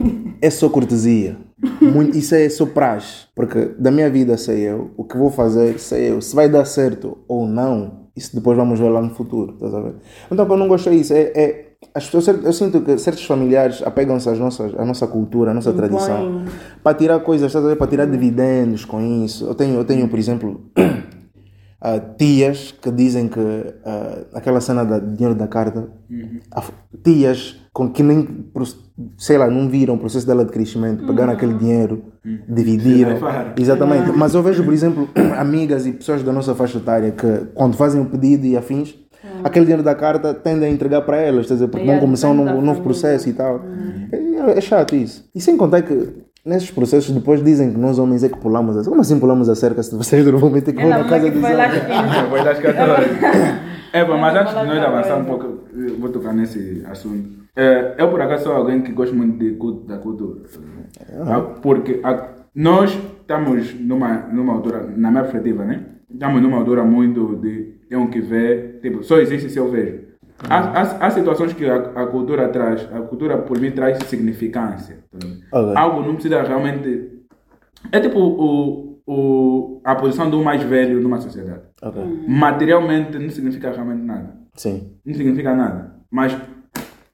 é 0.41 0.49
só 0.51 0.69
cortesia. 0.69 1.37
Muito, 1.83 2.17
isso 2.17 2.33
é 2.33 2.49
só 2.49 2.65
praxe. 2.65 3.27
Porque 3.35 3.73
da 3.77 3.91
minha 3.91 4.09
vida 4.09 4.37
sei 4.37 4.69
eu, 4.69 4.93
o 4.97 5.03
que 5.03 5.17
vou 5.17 5.29
fazer 5.29 5.81
sei 5.81 6.13
eu. 6.13 6.21
Se 6.21 6.33
vai 6.33 6.49
dar 6.49 6.65
certo 6.65 7.19
ou 7.27 7.45
não, 7.45 8.07
isso 8.17 8.33
depois 8.33 8.57
vamos 8.57 8.79
ver 8.79 8.89
lá 8.89 9.03
no 9.03 9.11
futuro. 9.11 9.55
Estás 9.55 9.75
a 9.75 9.81
ver? 9.81 9.95
Então, 10.31 10.47
eu 10.49 10.57
não 10.57 10.69
gosto 10.69 10.91
é 10.91 10.95
isso. 10.95 11.13
É, 11.13 11.33
é, 11.35 11.67
as 11.93 12.05
pessoas, 12.05 12.29
eu 12.29 12.53
sinto 12.53 12.83
que 12.83 12.99
certos 12.99 13.25
familiares 13.25 13.83
apegam-se 13.85 14.29
às 14.29 14.39
nossas, 14.39 14.73
à 14.79 14.85
nossa 14.85 15.09
cultura, 15.09 15.51
à 15.51 15.55
nossa 15.55 15.73
tradição. 15.73 16.45
Para 16.85 16.97
tirar 16.97 17.19
coisas, 17.19 17.49
estás 17.49 17.65
a 17.65 17.69
ver? 17.69 17.77
Para 17.77 17.89
tirar 17.89 18.07
dividendos 18.07 18.85
com 18.85 19.01
isso. 19.25 19.45
Eu 19.45 19.57
tenho, 19.57 19.75
eu 19.75 19.85
tenho 19.85 20.09
por 20.09 20.21
exemplo. 20.21 20.61
ah, 21.81 21.99
tias 22.01 22.73
que 22.73 22.91
dizem 22.91 23.29
que 23.29 23.41
ah, 23.85 24.19
aquela 24.35 24.61
cena 24.61 24.85
da 24.85 24.99
dinheiro 24.99 25.35
da 25.35 25.47
carta, 25.47 25.89
f- 26.57 26.73
tias 27.05 27.57
com 27.73 27.91
que 27.91 28.03
nem, 28.03 28.47
sei 29.19 29.37
lá, 29.37 29.49
não 29.51 29.69
viram 29.69 29.95
o 29.95 29.99
processo 29.99 30.27
dela 30.27 30.45
de 30.45 30.51
crescimento, 30.53 31.07
pegaram 31.07 31.33
aquele 31.35 31.55
dinheiro, 31.55 32.05
dividiram. 32.49 33.13
Levaram. 33.15 33.53
Exatamente. 33.59 34.13
Mas 34.13 34.35
eu 34.35 34.43
vejo, 34.43 34.65
por 34.65 34.73
exemplo, 34.73 35.09
amigas 35.39 35.87
e 35.87 35.93
pessoas 35.93 36.23
da 36.23 36.33
nossa 36.33 36.55
faixa 36.55 36.79
etária 36.79 37.11
que 37.13 37.27
quando 37.55 37.77
fazem 37.77 38.01
o 38.01 38.07
pedido 38.07 38.47
e 38.47 38.57
afins, 38.57 38.95
aquele 39.45 39.67
dinheiro 39.67 39.83
da 39.83 39.95
carta 39.95 40.33
tendem 40.33 40.71
a 40.71 40.73
entregar 40.73 41.03
para 41.03 41.19
elas, 41.19 41.47
dizer, 41.47 41.69
porque 41.69 41.85
vão 41.85 42.01
começar 42.01 42.31
um 42.31 42.35
novo, 42.35 42.61
novo 42.63 42.81
processo 42.83 43.29
e 43.29 43.33
tal. 43.35 43.61
É, 44.11 44.59
é 44.59 44.61
chato 44.63 44.95
isso. 44.97 45.29
E 45.35 45.41
sem 45.41 45.57
contar 45.57 45.83
que 45.83 46.25
nesses 46.47 46.71
processos 46.71 47.13
depois 47.15 47.43
dizem 47.43 47.73
que 47.73 47.79
nós 47.79 47.99
homens 47.99 48.23
é 48.25 48.29
que 48.29 48.39
pulamos 48.39 48.71
a 48.77 48.79
cerca. 48.79 48.91
Como 48.91 49.01
assim 49.03 49.19
pulamos 49.21 49.49
a 49.49 49.55
cerca 49.55 49.83
se 49.83 49.95
vocês 49.95 50.25
normalmente 50.25 50.71
é 50.71 50.73
que 50.73 50.81
vão 50.83 50.93
Ela 50.93 51.03
na 51.03 51.09
casa 51.11 51.25
que 51.27 51.31
dos 51.33 51.41
foi 51.43 51.55
lá 51.55 51.65
homens? 51.67 52.47
as 52.47 52.59
14. 52.61 53.11
É, 53.93 54.05
bom, 54.05 54.19
mas 54.19 54.37
antes 54.37 54.55
de 54.55 54.67
nós 54.67 54.79
avançar 54.79 55.17
um 55.19 55.25
pouco, 55.25 55.59
vou 55.99 56.09
tocar 56.11 56.33
nesse 56.33 56.83
assunto. 56.91 57.29
É, 57.57 57.95
eu, 57.99 58.11
por 58.11 58.21
acaso, 58.21 58.45
sou 58.45 58.53
alguém 58.53 58.83
que 58.83 58.93
gosta 58.93 59.15
muito 59.15 59.39
de 59.39 59.53
culto, 59.53 59.87
da 59.87 59.97
cultura. 59.99 60.41
Ah, 61.27 61.41
Porque 61.63 62.01
a- 62.05 62.29
nós 62.55 62.91
estamos 63.21 63.75
numa, 63.81 64.19
numa 64.33 64.53
altura, 64.53 64.83
na 64.97 65.11
minha 65.11 65.23
perspectiva, 65.23 65.65
né? 65.65 65.81
Estamos 66.13 66.43
numa 66.43 66.59
altura 66.59 66.85
muito 66.85 67.37
de 67.37 67.75
tenho 67.89 68.09
que 68.09 68.21
ver, 68.21 68.81
tipo, 68.83 69.03
só 69.03 69.19
existe 69.19 69.49
se 69.49 69.59
eu 69.59 69.71
vejo. 69.71 70.01
Há, 70.49 70.59
há, 70.59 71.07
há 71.07 71.11
situações 71.11 71.53
que 71.55 71.65
a, 71.69 71.77
a 71.77 72.07
cultura 72.07 72.49
traz, 72.49 72.87
a 72.93 73.01
cultura 73.01 73.39
por 73.39 73.59
mim 73.59 73.71
traz 73.71 73.99
significância. 74.05 74.99
tá 75.11 75.19
vendo? 75.23 75.39
Ok. 75.53 75.73
Algo 75.77 76.03
não 76.03 76.15
precisa 76.15 76.43
realmente. 76.43 77.11
É 77.91 78.01
tipo 78.01 78.19
o, 78.19 78.99
o, 79.07 79.81
a 79.85 79.95
posição 79.95 80.29
do 80.29 80.43
mais 80.43 80.63
velho 80.63 81.01
numa 81.01 81.21
sociedade 81.21 81.63
Ok. 81.83 82.03
materialmente 82.29 83.19
não 83.19 83.31
significa 83.31 83.71
realmente 83.71 84.03
nada. 84.03 84.35
Sim. 84.55 84.93
Não 85.05 85.15
significa 85.15 85.55
nada. 85.55 85.95
Mas 86.11 86.37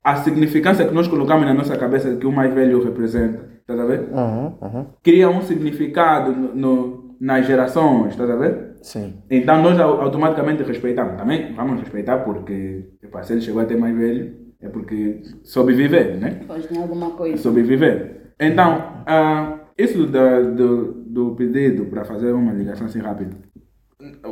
a 0.03 0.17
significância 0.17 0.85
que 0.87 0.95
nós 0.95 1.07
colocamos 1.07 1.45
na 1.47 1.55
nossa 1.55 1.77
cabeça 1.77 2.17
que 2.17 2.27
o 2.27 2.33
mais 2.33 2.53
velho 2.53 2.83
representa, 2.83 3.41
estás 3.61 3.79
a 3.79 3.85
ver? 3.85 4.09
Aham, 4.13 4.55
aham. 4.61 4.87
Cria 5.03 5.29
um 5.31 5.43
significado 5.43 6.33
no, 6.33 6.55
no- 6.55 7.15
nas 7.21 7.47
gerações, 7.47 8.09
estás 8.13 8.29
a 8.31 8.35
ver? 8.37 8.72
Sim. 8.83 9.15
Então 9.31 9.63
nós 9.63 9.79
au- 9.81 10.01
automaticamente 10.03 10.63
respeitamos. 10.63 11.17
Também 11.17 11.55
vamos 11.55 11.81
respeitar 11.81 12.19
porque 12.19 12.89
epa, 13.03 13.23
se 13.23 13.33
ele 13.33 13.41
chegou 13.41 13.63
a 13.63 13.65
ter 13.65 13.77
mais 13.77 13.97
velho 13.97 14.35
é 14.61 14.69
porque 14.69 15.23
soube 15.43 15.73
viver, 15.73 16.19
né? 16.19 16.41
Pois 16.47 16.67
tem 16.67 16.81
alguma 16.81 17.11
coisa. 17.13 17.37
sobreviver. 17.39 18.33
Então, 18.41 19.03
ah, 19.07 19.59
isso 19.79 20.07
da- 20.07 20.41
do, 20.43 20.93
do 21.07 21.35
pedido 21.37 21.87
para 21.87 22.05
fazer 22.05 22.33
uma 22.33 22.53
ligação 22.53 22.87
assim 22.87 22.99
rápido, 23.01 23.37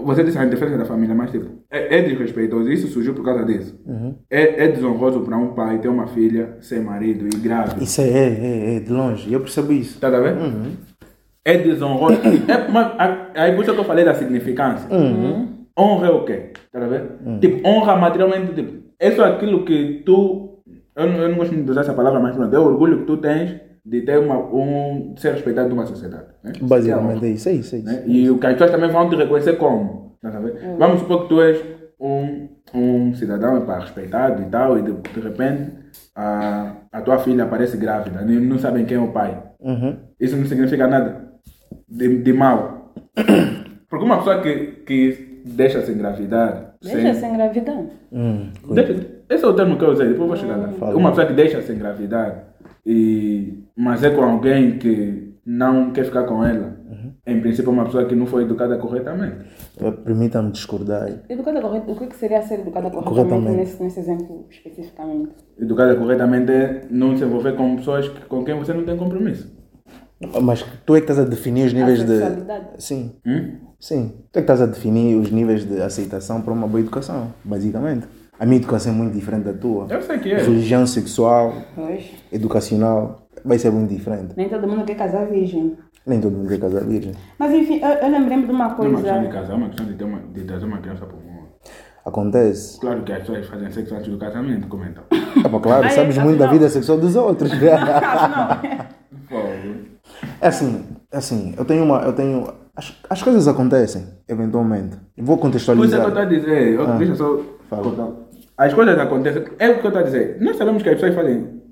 você 0.05 0.25
disse 0.25 0.37
a 0.39 0.45
interferência 0.45 0.79
da 0.79 0.85
família, 0.85 1.15
mas 1.15 1.31
tipo, 1.31 1.47
é, 1.71 1.99
é 1.99 2.03
desrespeitoso, 2.03 2.71
isso 2.73 2.89
surgiu 2.89 3.15
por 3.15 3.25
causa 3.25 3.45
disso. 3.45 3.79
É, 4.29 4.65
é 4.65 4.69
desonroso 4.69 5.21
para 5.21 5.37
um 5.37 5.55
pai 5.55 5.79
ter 5.81 5.89
uma 5.89 6.09
filha 6.09 6.57
sem 6.61 6.81
marido 6.81 7.27
e 7.27 7.39
grávida. 7.39 7.83
Isso 7.83 8.01
é, 8.01 8.09
é, 8.09 8.77
é 8.77 8.81
de 8.81 8.91
longe. 8.93 9.33
Eu 9.33 9.41
percebo 9.41 9.73
isso. 9.73 10.01
Tá 10.01 10.09
a 10.09 10.21
ver? 10.21 10.35
É 11.51 11.59
desonroso. 11.59 12.19
é, 12.49 12.69
mas, 12.69 12.93
aí 13.35 13.55
por 13.55 13.63
isso 13.63 13.75
que 13.75 13.81
eu 13.81 13.85
falei 13.85 14.05
da 14.05 14.15
significância. 14.15 14.89
Honra 15.79 16.09
é 16.09 16.11
o 16.11 16.25
quê? 16.25 16.53
Tá 16.73 16.81
ver? 16.81 17.19
Tipo, 17.41 17.67
honra 17.69 17.97
materialmente, 17.97 18.53
tipo, 18.53 18.81
é 18.99 19.11
só 19.13 19.25
aquilo 19.25 19.65
que 19.65 20.03
tu. 20.05 20.63
Eu 20.95 21.07
não, 21.07 21.23
eu 21.23 21.29
não 21.31 21.37
gosto 21.39 21.53
muito 21.53 21.65
de 21.65 21.71
usar 21.71 21.81
essa 21.83 21.95
palavra, 21.95 22.21
mas 22.21 22.37
pronto, 22.37 22.55
é 22.55 22.59
o 22.59 22.65
orgulho 22.65 23.01
que 23.01 23.07
tu 23.07 23.17
tens 23.17 23.59
de 23.85 24.03
ter 24.03 24.19
uma, 24.19 24.37
um, 24.39 25.15
de 25.15 25.21
ser 25.21 25.33
respeitado 25.33 25.71
numa 25.71 25.87
sociedade. 25.87 26.27
Né? 26.45 26.53
Basicamente 26.61 27.25
é 27.25 27.29
isso. 27.31 27.49
É 27.49 27.53
isso. 27.53 27.75
É 27.75 27.79
isso. 27.79 27.87
Né? 27.87 28.03
E 28.07 28.31
o 28.31 28.39
que 28.39 28.47
as 28.47 28.53
pessoas 28.53 28.71
também 28.71 28.91
vão 28.91 29.09
te 29.09 29.17
reconhecer 29.17 29.57
como. 29.57 30.17
Tá 30.21 30.29
ver? 30.39 30.77
Vamos 30.79 31.01
supor 31.01 31.23
que 31.23 31.29
tu 31.31 31.41
és 31.41 31.65
um, 31.99 32.49
um 32.75 33.15
cidadão 33.15 33.61
pá, 33.63 33.79
respeitado 33.79 34.43
e 34.43 34.47
tal, 34.47 34.79
e 34.79 34.83
de, 34.83 34.93
de 34.93 35.21
repente 35.21 35.73
a, 36.15 36.77
a 36.93 37.01
tua 37.01 37.19
filha 37.19 37.45
aparece 37.45 37.79
grávida, 37.79 38.21
não 38.23 38.59
sabem 38.59 38.85
quem 38.85 38.99
é 38.99 39.01
o 39.01 39.13
pai. 39.13 39.43
Uhum. 39.59 39.97
Isso 40.21 40.37
não 40.37 40.45
significa 40.45 40.87
nada 40.87 41.30
de, 41.89 42.23
de 42.23 42.33
mal. 42.33 42.93
Porque 43.89 44.05
uma 44.05 44.19
pessoa 44.19 44.41
que, 44.41 44.67
que 44.87 45.43
deixa-se 45.45 45.91
engravidar. 45.93 46.75
Deixa 46.83 47.01
sem- 47.01 47.15
sem 47.15 47.31
engravidar. 47.35 47.83
Hum. 48.13 48.51
Deixa- 48.73 49.07
esse 49.29 49.45
é 49.45 49.49
o 49.49 49.55
termo 49.55 49.77
que 49.77 49.85
eu 49.85 49.91
usei, 49.91 50.09
depois 50.09 50.29
vou 50.29 50.37
chegar 50.37 50.57
lá. 50.57 50.69
Uma 50.95 51.11
pessoa 51.11 51.27
que 51.27 51.33
deixa-se 51.35 51.73
engravidar, 51.73 52.55
e, 52.87 53.65
mas 53.77 54.03
é 54.03 54.11
com 54.11 54.23
alguém 54.23 54.79
que 54.79 55.35
não 55.45 55.91
quer 55.93 56.05
ficar 56.05 56.25
com 56.25 56.45
ela. 56.45 56.79
Em 57.27 57.39
princípio, 57.41 57.69
é 57.71 57.73
uma 57.73 57.85
pessoa 57.85 58.05
que 58.07 58.15
não 58.15 58.27
foi 58.27 58.43
educada 58.43 58.77
corretamente. 58.79 59.37
Eh, 59.79 59.91
Permita-me 59.91 60.51
discordar. 60.51 61.09
Educada 61.29 61.61
correta, 61.61 61.93
o 61.93 61.97
que 61.97 62.07
que 62.09 62.17
seria 62.17 62.41
ser 62.43 62.61
educada 62.61 62.91
corretamente, 62.91 63.29
Corretamente. 63.29 63.57
Nesse, 63.59 63.83
nesse 63.83 64.01
exemplo 64.01 64.47
especificamente? 64.51 65.31
Educada 65.59 65.95
corretamente 65.97 66.51
é 66.51 66.81
não 66.91 67.17
se 67.17 67.23
envolver 67.23 67.53
com 67.53 67.77
pessoas 67.77 68.09
que- 68.09 68.25
com 68.25 68.43
quem 68.43 68.59
você 68.59 68.73
não 68.73 68.85
tem 68.85 68.97
compromisso. 68.97 69.55
Mas 70.43 70.63
tu 70.85 70.95
é 70.95 71.01
que 71.01 71.11
estás 71.11 71.19
a 71.19 71.29
definir 71.29 71.67
os 71.67 71.73
níveis 71.73 72.01
de. 72.05 72.19
sexualidade. 72.19 72.67
Sim. 72.79 73.13
Hum? 73.27 73.53
Sim. 73.79 74.13
Tu 74.31 74.39
é 74.39 74.41
que 74.43 74.51
estás 74.53 74.61
a 74.61 74.67
definir 74.67 75.17
os 75.17 75.31
níveis 75.31 75.65
de 75.65 75.81
aceitação 75.81 76.43
para 76.43 76.53
uma 76.53 76.67
boa 76.69 76.81
educação, 76.81 77.33
basicamente. 77.43 78.07
A 78.39 78.45
minha 78.47 78.59
educação 78.59 78.93
é 78.93 78.97
muito 78.97 79.15
diferente 79.15 79.45
da 79.45 79.53
tua. 79.55 79.87
Eu 79.89 80.01
sei 80.03 80.19
que 80.19 80.31
é. 80.33 80.43
Religião 80.43 80.87
sexual, 80.87 81.55
Pois. 81.75 82.05
educacional, 82.33 83.27
vai 83.45 83.59
ser 83.59 83.71
muito 83.71 83.89
diferente. 83.95 84.35
Nem 84.37 84.49
todo 84.49 84.67
mundo 84.69 84.85
quer 84.85 84.95
casar 84.97 85.27
virgem. 85.27 85.77
Nem 86.07 86.21
todo 86.21 86.37
mundo 86.37 86.49
quer 86.49 86.59
casar 86.59 86.85
virgem. 86.85 87.13
Mas 87.39 87.53
enfim, 87.53 87.81
eu, 87.83 87.89
eu 87.89 88.11
lembrei-me 88.11 88.47
de 88.47 88.53
uma 88.53 88.69
Não 88.69 88.85
é 88.85 88.89
uma 88.89 89.01
questão 89.01 89.19
de 89.23 89.25
coisa. 89.29 89.41
casar, 89.41 89.53
é 89.53 89.57
uma 89.57 89.67
questão 89.69 89.87
de, 89.87 89.95
ter 89.95 90.05
uma, 90.05 90.19
de 90.21 90.45
trazer 90.45 90.65
uma 90.67 90.79
criança 90.79 91.07
para 91.07 91.17
o 91.17 91.21
mundo. 91.21 91.49
Acontece. 92.05 92.81
Claro 92.81 93.03
que 93.03 93.13
as 93.13 93.19
pessoas 93.21 93.47
fazem 93.47 93.71
sexo 93.71 93.95
antes 93.95 94.09
do 94.11 94.17
casamento, 94.19 94.67
comentam. 94.69 95.03
Ah, 95.45 95.49
pá, 95.49 95.61
claro, 95.61 95.85
Ai, 95.85 95.91
sabes 95.91 96.17
muito 96.19 96.39
da 96.39 96.47
afinal- 96.47 96.53
vida 96.53 96.69
sexual 96.71 96.99
dos 96.99 97.15
outros. 97.17 97.51
Fogo. 97.53 99.00
É 100.41 100.49
assim, 100.49 100.85
é 101.13 101.17
assim, 101.17 101.55
eu 101.57 101.65
tenho 101.65 101.85
uma. 101.85 102.03
Eu 102.03 102.13
tenho. 102.13 102.53
As, 102.75 102.95
as 103.09 103.23
coisas 103.23 103.47
acontecem, 103.49 104.07
eventualmente. 104.29 104.97
Eu 105.17 105.25
Vou 105.25 105.37
Por 105.37 105.55
isso 105.55 105.71
é 105.71 105.75
contextualizar. 105.75 106.01
que 106.01 106.07
eu 106.07 106.09
estou 106.09 106.23
a 106.23 106.27
dizer, 106.27 106.73
eu, 106.75 106.87
deixa 106.99 107.13
eu 107.13 107.17
só 107.17 107.41
Fala. 107.71 108.17
As 108.59 108.75
coisas 108.75 108.99
acontecem, 108.99 109.45
é 109.59 109.71
o 109.71 109.79
que 109.79 109.87
eu 109.87 109.89
estou 109.89 110.01
a 110.01 110.05
dizer. 110.05 110.39
Nós 110.41 110.57
sabemos 110.57 110.83
que 110.83 110.89
as 110.89 110.97
pessoas 110.97 111.15
fazem, 111.15 111.63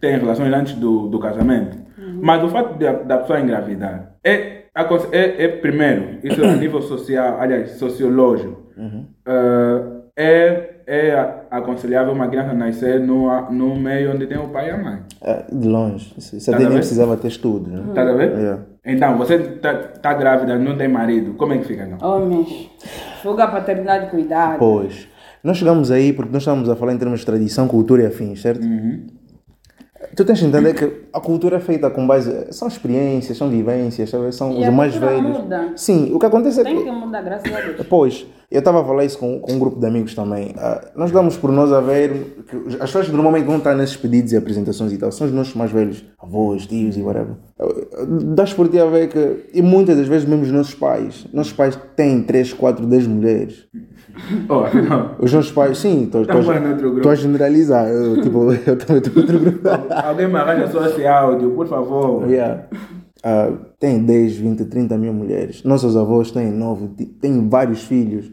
têm 0.00 0.18
relações 0.18 0.54
antes 0.54 0.74
do, 0.74 1.08
do 1.08 1.18
casamento, 1.18 1.76
mas 2.22 2.42
o 2.44 2.48
fato 2.48 2.78
de, 2.78 2.90
da 3.04 3.18
pessoa 3.18 3.40
engravidar 3.40 4.14
é, 4.24 4.62
é, 5.10 5.44
é 5.44 5.48
primeiro, 5.48 6.20
isso 6.22 6.42
a 6.42 6.54
nível 6.54 6.80
social, 6.80 7.40
aliás, 7.40 7.72
sociológico, 7.72 8.62
eh, 9.26 9.82
é, 10.16 10.71
é 10.86 11.44
aconselhável 11.50 12.12
uma 12.12 12.28
criança 12.28 12.52
nascer 12.54 13.00
no, 13.00 13.50
no 13.50 13.76
meio 13.76 14.12
onde 14.14 14.26
tem 14.26 14.38
o 14.38 14.48
pai 14.48 14.68
e 14.68 14.70
a 14.70 14.78
mãe. 14.78 14.98
É, 15.22 15.44
de 15.52 15.68
longe. 15.68 16.12
Isso, 16.16 16.36
isso 16.36 16.50
Tá 16.50 16.56
até 16.56 16.66
a 16.66 16.68
nem 16.68 16.78
precisava 16.78 17.16
ter 17.16 17.28
estudo. 17.28 17.70
Né? 17.70 17.82
Tá 17.94 18.02
a 18.02 18.12
ver? 18.14 18.32
É. 18.38 18.58
Então, 18.92 19.16
você 19.16 19.38
tá, 19.38 19.74
tá 19.74 20.14
grávida, 20.14 20.58
não 20.58 20.76
tem 20.76 20.88
marido, 20.88 21.34
como 21.34 21.52
é 21.52 21.58
que 21.58 21.64
fica? 21.64 21.86
Não? 21.86 21.98
Homens. 22.06 22.70
Fuga 23.22 23.44
a 23.44 23.48
paternidade, 23.48 24.10
cuidado. 24.10 24.58
Pois. 24.58 25.06
Nós 25.44 25.56
chegamos 25.56 25.90
aí 25.90 26.12
porque 26.12 26.32
nós 26.32 26.42
estamos 26.42 26.68
a 26.68 26.76
falar 26.76 26.92
em 26.92 26.98
termos 26.98 27.20
de 27.20 27.26
tradição, 27.26 27.66
cultura 27.68 28.02
e 28.02 28.06
afins, 28.06 28.40
certo? 28.40 28.62
Uhum. 28.64 29.06
Tu 30.16 30.24
tens 30.24 30.38
de 30.40 30.46
entender 30.46 30.74
que 30.74 31.06
a 31.12 31.20
cultura 31.20 31.56
é 31.56 31.60
feita 31.60 31.88
com 31.88 32.06
base. 32.06 32.52
São 32.52 32.68
experiências, 32.68 33.38
são 33.38 33.48
vivências, 33.48 34.10
sabe? 34.10 34.30
são 34.32 34.52
E 34.52 34.58
os 34.62 34.64
a 34.66 34.70
mais 34.70 34.94
velhos. 34.94 35.38
muda. 35.38 35.72
Sim, 35.76 36.12
o 36.12 36.18
que 36.18 36.26
acontece 36.26 36.60
é 36.60 36.64
Tem 36.64 36.76
que. 36.76 36.84
que 36.84 36.90
mudar, 36.90 37.22
graças 37.22 37.52
a 37.54 37.60
Deus. 37.60 37.86
Pois, 37.88 38.26
eu 38.52 38.58
estava 38.58 38.80
a 38.80 38.84
falar 38.84 39.04
isso 39.04 39.18
com, 39.18 39.40
com 39.40 39.52
um 39.52 39.58
grupo 39.58 39.80
de 39.80 39.86
amigos 39.86 40.14
também. 40.14 40.54
Ah, 40.58 40.80
nós 40.94 41.10
damos 41.10 41.36
por 41.36 41.50
nós 41.50 41.72
a 41.72 41.80
ver 41.80 42.44
que 42.48 42.56
as 42.74 42.76
pessoas 42.90 43.06
que 43.06 43.12
normalmente 43.12 43.44
vão 43.46 43.56
estar 43.58 43.74
nesses 43.74 43.96
pedidos 43.96 44.32
e 44.32 44.36
apresentações 44.36 44.92
e 44.92 44.98
tal 44.98 45.10
são 45.10 45.26
os 45.26 45.32
nossos 45.32 45.54
mais 45.54 45.70
velhos, 45.70 46.04
avós, 46.22 46.66
tios 46.66 46.96
e 46.96 47.02
whatever. 47.02 47.34
Ah, 47.58 47.66
Dás 48.34 48.52
por 48.52 48.68
ti 48.68 48.78
a 48.78 48.86
ver 48.86 49.08
que, 49.08 49.46
e 49.54 49.62
muitas 49.62 49.96
das 49.96 50.06
vezes 50.06 50.28
mesmo 50.28 50.44
os 50.44 50.52
nossos 50.52 50.74
pais, 50.74 51.26
nossos 51.32 51.52
pais 51.52 51.78
têm 51.96 52.22
3, 52.22 52.52
4, 52.52 52.86
10 52.86 53.06
mulheres. 53.06 53.64
Oh, 54.46 54.64
não. 54.78 55.16
Os 55.20 55.32
nossos 55.32 55.50
pais, 55.52 55.78
sim, 55.78 56.04
estou 56.04 56.20
outro 56.20 56.92
grupo. 56.92 57.08
a 57.08 57.14
generalizar. 57.14 57.88
Eu, 57.88 58.20
tipo, 58.20 58.52
eu 58.52 58.76
também 58.76 58.98
estou 58.98 59.14
no 59.14 59.20
outro 59.22 59.38
grupo. 59.40 59.68
Alguém 59.90 60.28
me 60.28 60.36
arranja 60.36 60.70
só 60.70 60.86
esse 60.86 61.06
áudio, 61.06 61.52
por 61.52 61.66
favor. 61.66 62.28
Yeah. 62.28 62.64
Ah, 63.22 63.52
tem 63.78 64.02
10, 64.02 64.36
20, 64.36 64.64
30 64.64 64.98
mil 64.98 65.12
mulheres. 65.12 65.62
Nossos 65.62 65.96
avós 65.96 66.32
têm 66.32 66.50
9, 66.50 66.88
têm 67.20 67.48
vários 67.48 67.84
filhos. 67.84 68.32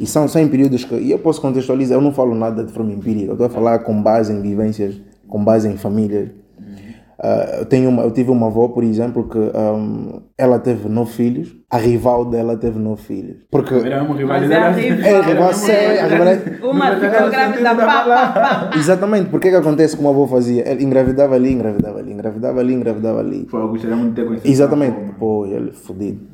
E 0.00 0.06
são, 0.06 0.26
são 0.26 0.42
em 0.42 0.48
períodos 0.48 0.84
que. 0.84 0.94
E 0.96 1.10
eu 1.10 1.18
posso 1.20 1.40
contextualizar, 1.40 1.96
eu 1.96 2.02
não 2.02 2.12
falo 2.12 2.34
nada 2.34 2.64
de 2.64 2.72
forma 2.72 2.92
empírica, 2.92 3.26
eu 3.26 3.32
estou 3.32 3.46
a 3.46 3.50
falar 3.50 3.78
com 3.80 4.02
base 4.02 4.32
em 4.32 4.40
vivências, 4.42 5.00
com 5.28 5.44
base 5.44 5.68
em 5.68 5.76
famílias. 5.76 6.30
Ah, 7.18 7.58
eu, 7.60 7.66
tenho 7.66 7.88
uma, 7.88 8.02
eu 8.02 8.10
tive 8.10 8.30
uma 8.30 8.48
avó, 8.48 8.68
por 8.68 8.82
exemplo, 8.82 9.28
que 9.28 9.38
ahm, 9.38 10.20
ela 10.36 10.58
teve 10.58 10.88
nove 10.88 11.12
filhos, 11.12 11.54
a 11.70 11.78
rival 11.78 12.24
dela 12.24 12.56
teve 12.56 12.78
nove 12.78 13.02
filhos. 13.02 13.36
Porque. 13.50 13.74
Era 13.74 14.02
uma 14.02 14.14
Mas 14.14 14.50
é. 14.50 14.54
É, 14.56 15.20
rival 15.20 15.52
sério, 15.54 16.00
a 16.00 16.06
rivalidade- 16.06 16.62
Uma 16.64 16.90
ficou 16.96 17.30
grávida, 17.30 17.74
pá, 17.74 18.04
pá, 18.04 18.32
pá. 18.32 18.70
Exatamente, 18.76 19.30
porque 19.30 19.48
é 19.48 19.50
que 19.52 19.56
acontece 19.56 19.96
como 19.96 20.08
a 20.08 20.12
avó 20.12 20.26
fazia? 20.26 20.62
Ela 20.62 20.82
engravidava 20.82 21.34
ali, 21.34 21.52
engravidava 21.52 21.98
ali, 21.98 22.12
engravidava 22.12 22.60
ali, 22.60 22.74
engravidava 22.74 23.20
ali. 23.20 23.44
Pô, 23.50 23.58
eu 23.58 23.68
gostaria 23.68 23.96
muito 23.96 24.10
de 24.10 24.16
ter 24.16 24.26
conhecido. 24.26 24.50
Exatamente. 24.50 24.96
Pô, 25.18 25.46
ele 25.46 25.70
é 25.70 25.72
fodido. 25.72 26.33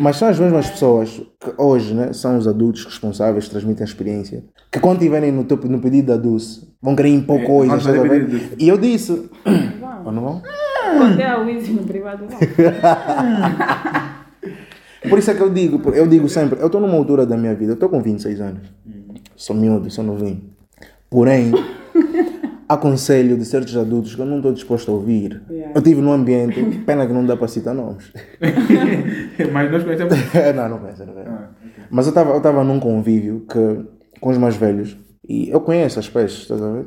Mas 0.00 0.16
são 0.16 0.28
as 0.28 0.38
mesmas 0.38 0.68
pessoas 0.70 1.10
que 1.40 1.52
hoje 1.56 1.94
né, 1.94 2.12
são 2.12 2.36
os 2.36 2.46
adultos 2.48 2.84
responsáveis, 2.84 3.48
transmitem 3.48 3.82
a 3.82 3.86
experiência. 3.88 4.44
Que 4.70 4.80
quando 4.80 4.98
estiverem 4.98 5.30
no, 5.32 5.42
no 5.44 5.80
pedido 5.80 6.08
da 6.08 6.16
Dulce, 6.16 6.68
vão 6.82 6.94
querer 6.96 7.10
impor 7.10 7.40
É, 7.40 7.44
coisas. 7.46 7.84
vão 7.84 8.08
pedido. 8.08 8.40
E 8.58 8.68
eu 8.68 8.76
disse. 8.78 9.30
Ou 10.04 10.12
não 10.12 10.22
vão? 10.22 10.42
Contei 10.98 11.24
a 11.24 11.38
Wizzy 11.38 11.72
no 11.72 11.82
privado. 11.84 12.24
não. 12.24 12.38
Por 15.08 15.18
isso 15.18 15.30
é 15.30 15.34
que 15.34 15.40
eu 15.40 15.48
digo, 15.50 15.90
eu 15.94 16.06
digo 16.08 16.28
sempre, 16.28 16.58
eu 16.60 16.66
estou 16.66 16.80
numa 16.80 16.94
altura 16.94 17.24
da 17.24 17.36
minha 17.36 17.54
vida, 17.54 17.70
eu 17.70 17.74
estou 17.74 17.88
com 17.88 18.02
26 18.02 18.40
anos. 18.40 18.68
Sou 19.36 19.54
miúdo, 19.54 19.88
sou 19.90 20.02
novinho. 20.04 20.42
Porém, 21.08 21.52
há 22.68 22.76
conselho 22.76 23.36
de 23.36 23.44
certos 23.44 23.76
adultos 23.76 24.14
que 24.14 24.20
eu 24.20 24.26
não 24.26 24.36
estou 24.36 24.52
disposto 24.52 24.90
a 24.90 24.94
ouvir. 24.94 25.42
Yeah. 25.50 25.72
Eu 25.74 25.78
estive 25.78 26.00
num 26.00 26.12
ambiente, 26.12 26.62
pena 26.84 27.06
que 27.06 27.12
não 27.12 27.24
dá 27.24 27.36
para 27.36 27.48
citar 27.48 27.74
nomes. 27.74 28.12
Mas 29.52 29.70
nós 29.70 29.84
conhecemos. 29.84 30.14
não, 30.54 30.68
não 30.68 30.78
conheço, 30.78 31.06
não 31.06 31.12
conheço. 31.14 31.30
Ah, 31.30 31.50
ok. 31.64 31.84
Mas 31.90 32.06
eu 32.06 32.10
estava 32.10 32.32
eu 32.32 32.40
tava 32.40 32.64
num 32.64 32.78
convívio 32.78 33.46
que, 33.48 34.18
com 34.20 34.30
os 34.30 34.38
mais 34.38 34.56
velhos 34.56 34.96
e 35.28 35.50
eu 35.50 35.60
conheço 35.60 35.98
as 35.98 36.08
pessoas, 36.08 36.32
estás 36.32 36.62
a 36.62 36.72
ver? 36.72 36.86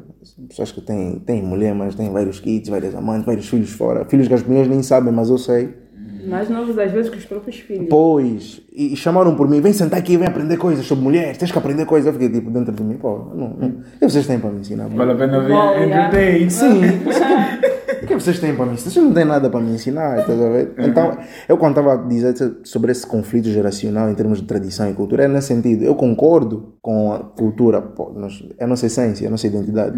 Pessoas 0.50 0.72
que 0.72 0.82
têm, 0.82 1.20
têm 1.20 1.44
mulher, 1.44 1.76
mas 1.76 1.94
têm 1.94 2.12
vários 2.12 2.40
kids, 2.40 2.70
várias 2.70 2.96
amantes, 2.96 3.24
vários 3.24 3.48
filhos 3.48 3.70
fora. 3.70 4.04
Filhos 4.06 4.28
que 4.28 4.34
as 4.34 4.42
mulheres 4.42 4.68
nem 4.68 4.82
sabem, 4.82 5.14
mas 5.14 5.30
eu 5.30 5.38
sei. 5.38 5.76
Mais 6.28 6.50
novos 6.50 6.78
às 6.78 6.92
vezes 6.92 7.10
que 7.10 7.18
os 7.18 7.26
próprios 7.26 7.58
filhos. 7.58 7.88
Pois, 7.90 8.62
e, 8.72 8.94
e 8.94 8.96
chamaram 8.96 9.36
por 9.36 9.50
mim, 9.50 9.60
vem 9.60 9.74
sentar 9.74 10.00
aqui, 10.00 10.18
vem 10.18 10.28
aprender 10.28 10.56
coisas 10.58 10.86
sobre 10.86 11.04
mulheres, 11.04 11.38
tens 11.38 11.52
que 11.52 11.58
aprender 11.58 11.86
coisas. 11.86 12.08
Eu 12.08 12.14
fiquei 12.14 12.30
tipo 12.30 12.50
dentro 12.52 12.72
de 12.74 12.84
mim, 12.84 12.96
pô, 12.98 13.18
não, 13.36 13.50
não, 13.50 13.68
o 13.70 14.00
que 14.00 14.08
vocês 14.10 14.28
têm 14.28 14.40
para 14.40 14.52
me 14.52 14.60
ensinar? 14.62 14.88
Vale 14.88 15.12
a 15.12 15.16
pena 15.16 15.40
ver 15.42 15.88
entretém. 15.88 16.50
Sim, 16.50 16.82
o 18.04 18.08
que 18.08 18.14
vocês 18.14 18.40
têm 18.40 18.56
para 18.56 18.66
me 18.68 18.74
ensinar? 18.74 18.92
Vocês 18.92 19.06
não 19.06 19.14
têm 19.14 19.26
nada 19.26 19.50
para 19.50 19.60
me 19.60 19.72
ensinar, 19.74 20.20
estás 20.20 20.40
a 20.42 20.50
ver? 20.50 20.74
Então, 20.80 21.18
eu 21.50 21.58
quando 21.58 21.72
estava 21.80 21.94
a 21.94 22.08
dizer 22.08 22.34
sobre 22.64 22.92
esse 22.92 23.06
conflito 23.06 23.50
geracional 23.50 24.10
em 24.10 24.16
termos 24.16 24.40
de 24.42 24.46
tradição 24.48 24.90
e 24.90 24.94
cultura, 24.94 25.24
é 25.24 25.28
nesse 25.28 25.48
sentido. 25.48 25.84
Eu 25.84 25.96
concordo 25.96 26.76
com 26.82 27.12
a 27.14 27.20
cultura, 27.20 27.82
pô, 27.82 28.12
nós- 28.16 28.44
é 28.58 28.64
a 28.64 28.68
nossa 28.68 28.86
essência, 28.86 29.26
é 29.26 29.28
a 29.28 29.32
nossa 29.32 29.48
identidade. 29.48 29.98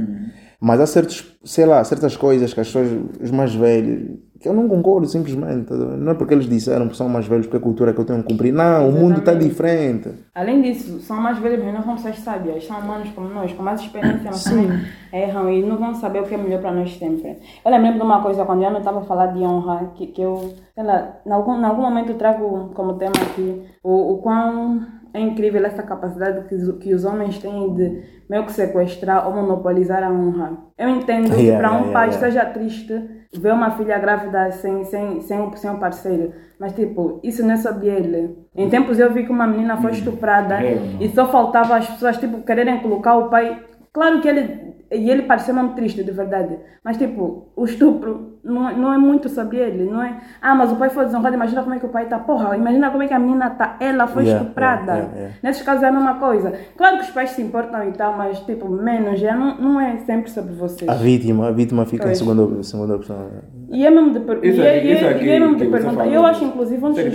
Mas 0.59 0.79
há 0.79 0.85
certos, 0.85 1.37
sei 1.43 1.65
lá, 1.65 1.83
certas 1.83 2.15
coisas 2.15 2.53
que 2.53 2.59
as 2.61 2.67
pessoas, 2.67 2.87
os 3.21 3.31
mais 3.31 3.53
velhos, 3.53 4.11
que 4.43 4.49
eu 4.49 4.53
não 4.53 4.67
concordo 4.67 5.07
simplesmente. 5.07 5.69
ver? 5.73 5.97
Não 5.97 6.11
é 6.11 6.15
porque 6.15 6.33
eles 6.33 6.47
disseram 6.47 6.87
que 6.89 6.95
são 6.97 7.07
mais 7.09 7.25
velhos 7.25 7.47
porque 7.47 7.57
a 7.57 7.61
cultura 7.61 7.93
que 7.93 7.99
eu 7.99 8.05
tenho 8.05 8.21
que 8.21 8.29
cumprir. 8.29 8.53
Não, 8.53 8.89
o 8.89 8.91
mundo 8.91 9.19
está 9.19 9.33
diferente. 9.33 10.09
Além 10.35 10.61
disso, 10.61 10.99
são 10.99 11.17
mais 11.17 11.37
velhos, 11.39 11.63
mas 11.63 11.73
não 11.73 11.81
são 11.81 11.95
pessoas 11.95 12.19
sábias, 12.19 12.65
são 12.65 12.77
humanos 12.79 13.09
como 13.15 13.29
nós, 13.29 13.51
com 13.53 13.63
mais 13.63 13.79
experiência, 13.81 14.25
mas 14.25 14.43
também 14.43 14.67
erram 15.11 15.49
e 15.49 15.63
não 15.63 15.77
vão 15.77 15.95
saber 15.95 16.19
o 16.21 16.25
que 16.25 16.35
é 16.35 16.37
melhor 16.37 16.59
para 16.61 16.71
nós 16.73 16.93
sempre. 16.97 17.39
Eu 17.65 17.71
lembro 17.71 17.93
de 17.93 18.01
uma 18.01 18.21
coisa, 18.21 18.43
quando 18.45 18.61
eu 18.63 18.69
não 18.71 18.79
estava 18.79 18.99
a 18.99 19.03
falar 19.03 19.27
de 19.27 19.39
honra, 19.39 19.91
que, 19.95 20.07
que 20.07 20.21
eu, 20.21 20.53
sei 20.75 20.83
lá, 20.83 21.17
em 21.25 21.31
algum, 21.31 21.55
em 21.59 21.63
algum 21.63 21.81
momento 21.81 22.09
eu 22.11 22.17
trago 22.17 22.71
como 22.75 22.95
tema 22.95 23.13
aqui 23.31 23.63
o, 23.83 24.13
o 24.13 24.17
quão 24.17 24.81
é 25.13 25.19
incrível 25.21 25.63
essa 25.65 25.83
capacidade 25.83 26.47
que, 26.49 26.55
os- 26.55 26.77
que 26.79 26.93
os 26.93 27.05
homens 27.05 27.37
têm 27.37 27.73
de 27.75 28.01
meio 28.29 28.45
que 28.45 28.51
sequestrar 28.51 29.27
ou 29.27 29.33
monopolizar 29.35 30.03
a 30.03 30.09
honra. 30.11 30.57
Eu 30.77 30.89
entendo 30.89 31.29
que 31.35 31.41
Yeah, 31.43 31.59
para 31.59 31.71
um 31.77 31.85
yeah, 31.85 31.93
pai 31.93 32.07
yeah, 32.09 32.19
seja 32.25 32.45
triste 32.45 32.93
ver 33.35 33.53
uma 33.53 33.71
filha 33.71 33.97
grávida 33.97 34.51
sem, 34.51 34.83
sem, 34.85 35.21
sem, 35.21 35.39
o, 35.39 35.55
sem 35.55 35.71
o 35.71 35.77
parceiro. 35.77 36.33
Mas, 36.59 36.73
tipo, 36.73 37.19
isso 37.23 37.43
não 37.43 37.51
é 37.53 37.57
sobre 37.57 37.87
ele. 37.87 38.37
Em 38.55 38.69
tempos 38.69 38.99
eu 38.99 39.11
vi 39.11 39.25
que 39.25 39.31
uma 39.31 39.47
menina 39.47 39.77
foi 39.77 39.91
estuprada 39.91 40.63
É, 40.63 40.77
e 40.99 41.09
só 41.09 41.25
faltava 41.27 41.75
as 41.75 41.89
pessoas, 41.89 42.17
tipo, 42.17 42.41
quererem 42.41 42.79
colocar 42.79 43.15
o 43.17 43.29
pai... 43.29 43.59
Claro 43.93 44.19
que 44.21 44.27
ele... 44.27 44.73
E 44.91 45.09
ele 45.09 45.23
pareceu 45.23 45.55
mesmo 45.55 45.73
triste, 45.73 46.03
de 46.03 46.11
verdade. 46.11 46.55
Mas, 46.83 46.97
tipo, 46.97 47.47
o 47.55 47.65
estupro 47.65 48.37
não, 48.43 48.69
é- 48.69 48.75
não 48.75 48.93
é 48.93 48.97
muito 48.97 49.27
sobre 49.27 49.57
ele. 49.57 49.85
Não 49.89 50.03
é... 50.03 50.19
Ah, 50.39 50.53
mas 50.53 50.71
o 50.71 50.75
pai 50.75 50.89
foi 50.91 51.05
desonrado. 51.05 51.33
Imagina 51.35 51.63
como 51.63 51.73
é 51.73 51.79
que 51.79 51.85
o 51.87 51.89
pai 51.89 52.05
tá. 52.07 52.19
Porra, 52.19 52.55
imagina 52.55 52.91
como 52.91 53.01
é 53.01 53.07
que 53.07 53.13
a 53.13 53.17
menina 53.17 53.49
tá. 53.51 53.75
Ela 53.79 54.05
foi 54.05 54.23
Yeah, 54.25 54.43
estuprada. 54.43 54.81
yeah, 54.91 55.01
yeah, 55.05 55.17
yeah. 55.19 55.35
Nesses 55.41 55.63
casos 55.63 55.81
é 55.83 55.87
a 55.87 55.91
mesma 55.91 56.15
coisa. 56.19 56.53
Claro 56.77 56.97
que 56.97 57.03
os 57.05 57.09
pais 57.09 57.31
se 57.31 57.41
importam 57.41 57.87
e 57.89 57.91
tal, 57.93 58.15
mas, 58.15 58.39
tipo, 58.41 58.69
menos. 58.69 59.19
Já 59.19 59.35
não, 59.35 59.57
não 59.57 59.81
é 59.81 59.97
sempre 59.97 60.29
sobre 60.29 60.53
vocês. 60.53 60.87
A 60.87 60.93
vítima, 60.93 61.47
a 61.47 61.51
vítima 61.51 61.85
fica 61.87 62.03
em 62.03 62.07
Pois. 62.09 62.17
segunda, 62.19 62.61
segunda 62.63 62.95
opção. 62.95 63.29
E 63.71 63.83
é 63.83 63.89
mesmo 63.89 64.11
de, 64.11 64.19
per... 64.19 64.39
Isso 64.45 64.61
e 64.61 64.63
é, 64.63 64.85
e 64.85 64.91
é- 64.91 64.93
isso 64.95 65.07
aqui 65.07 65.25
e 65.25 65.29
é 65.31 65.39
mesmo 65.39 65.55
de 65.55 65.67
falou. 65.67 66.05
Eu 66.05 66.23
acho, 66.23 66.43
inclusive, 66.45 66.85
um 66.85 66.93
Você 66.93 67.09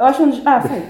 Eu 0.00 0.06
acho 0.06 0.22
um 0.22 0.30
des... 0.30 0.40
Ah, 0.46 0.62
sei. 0.62 0.82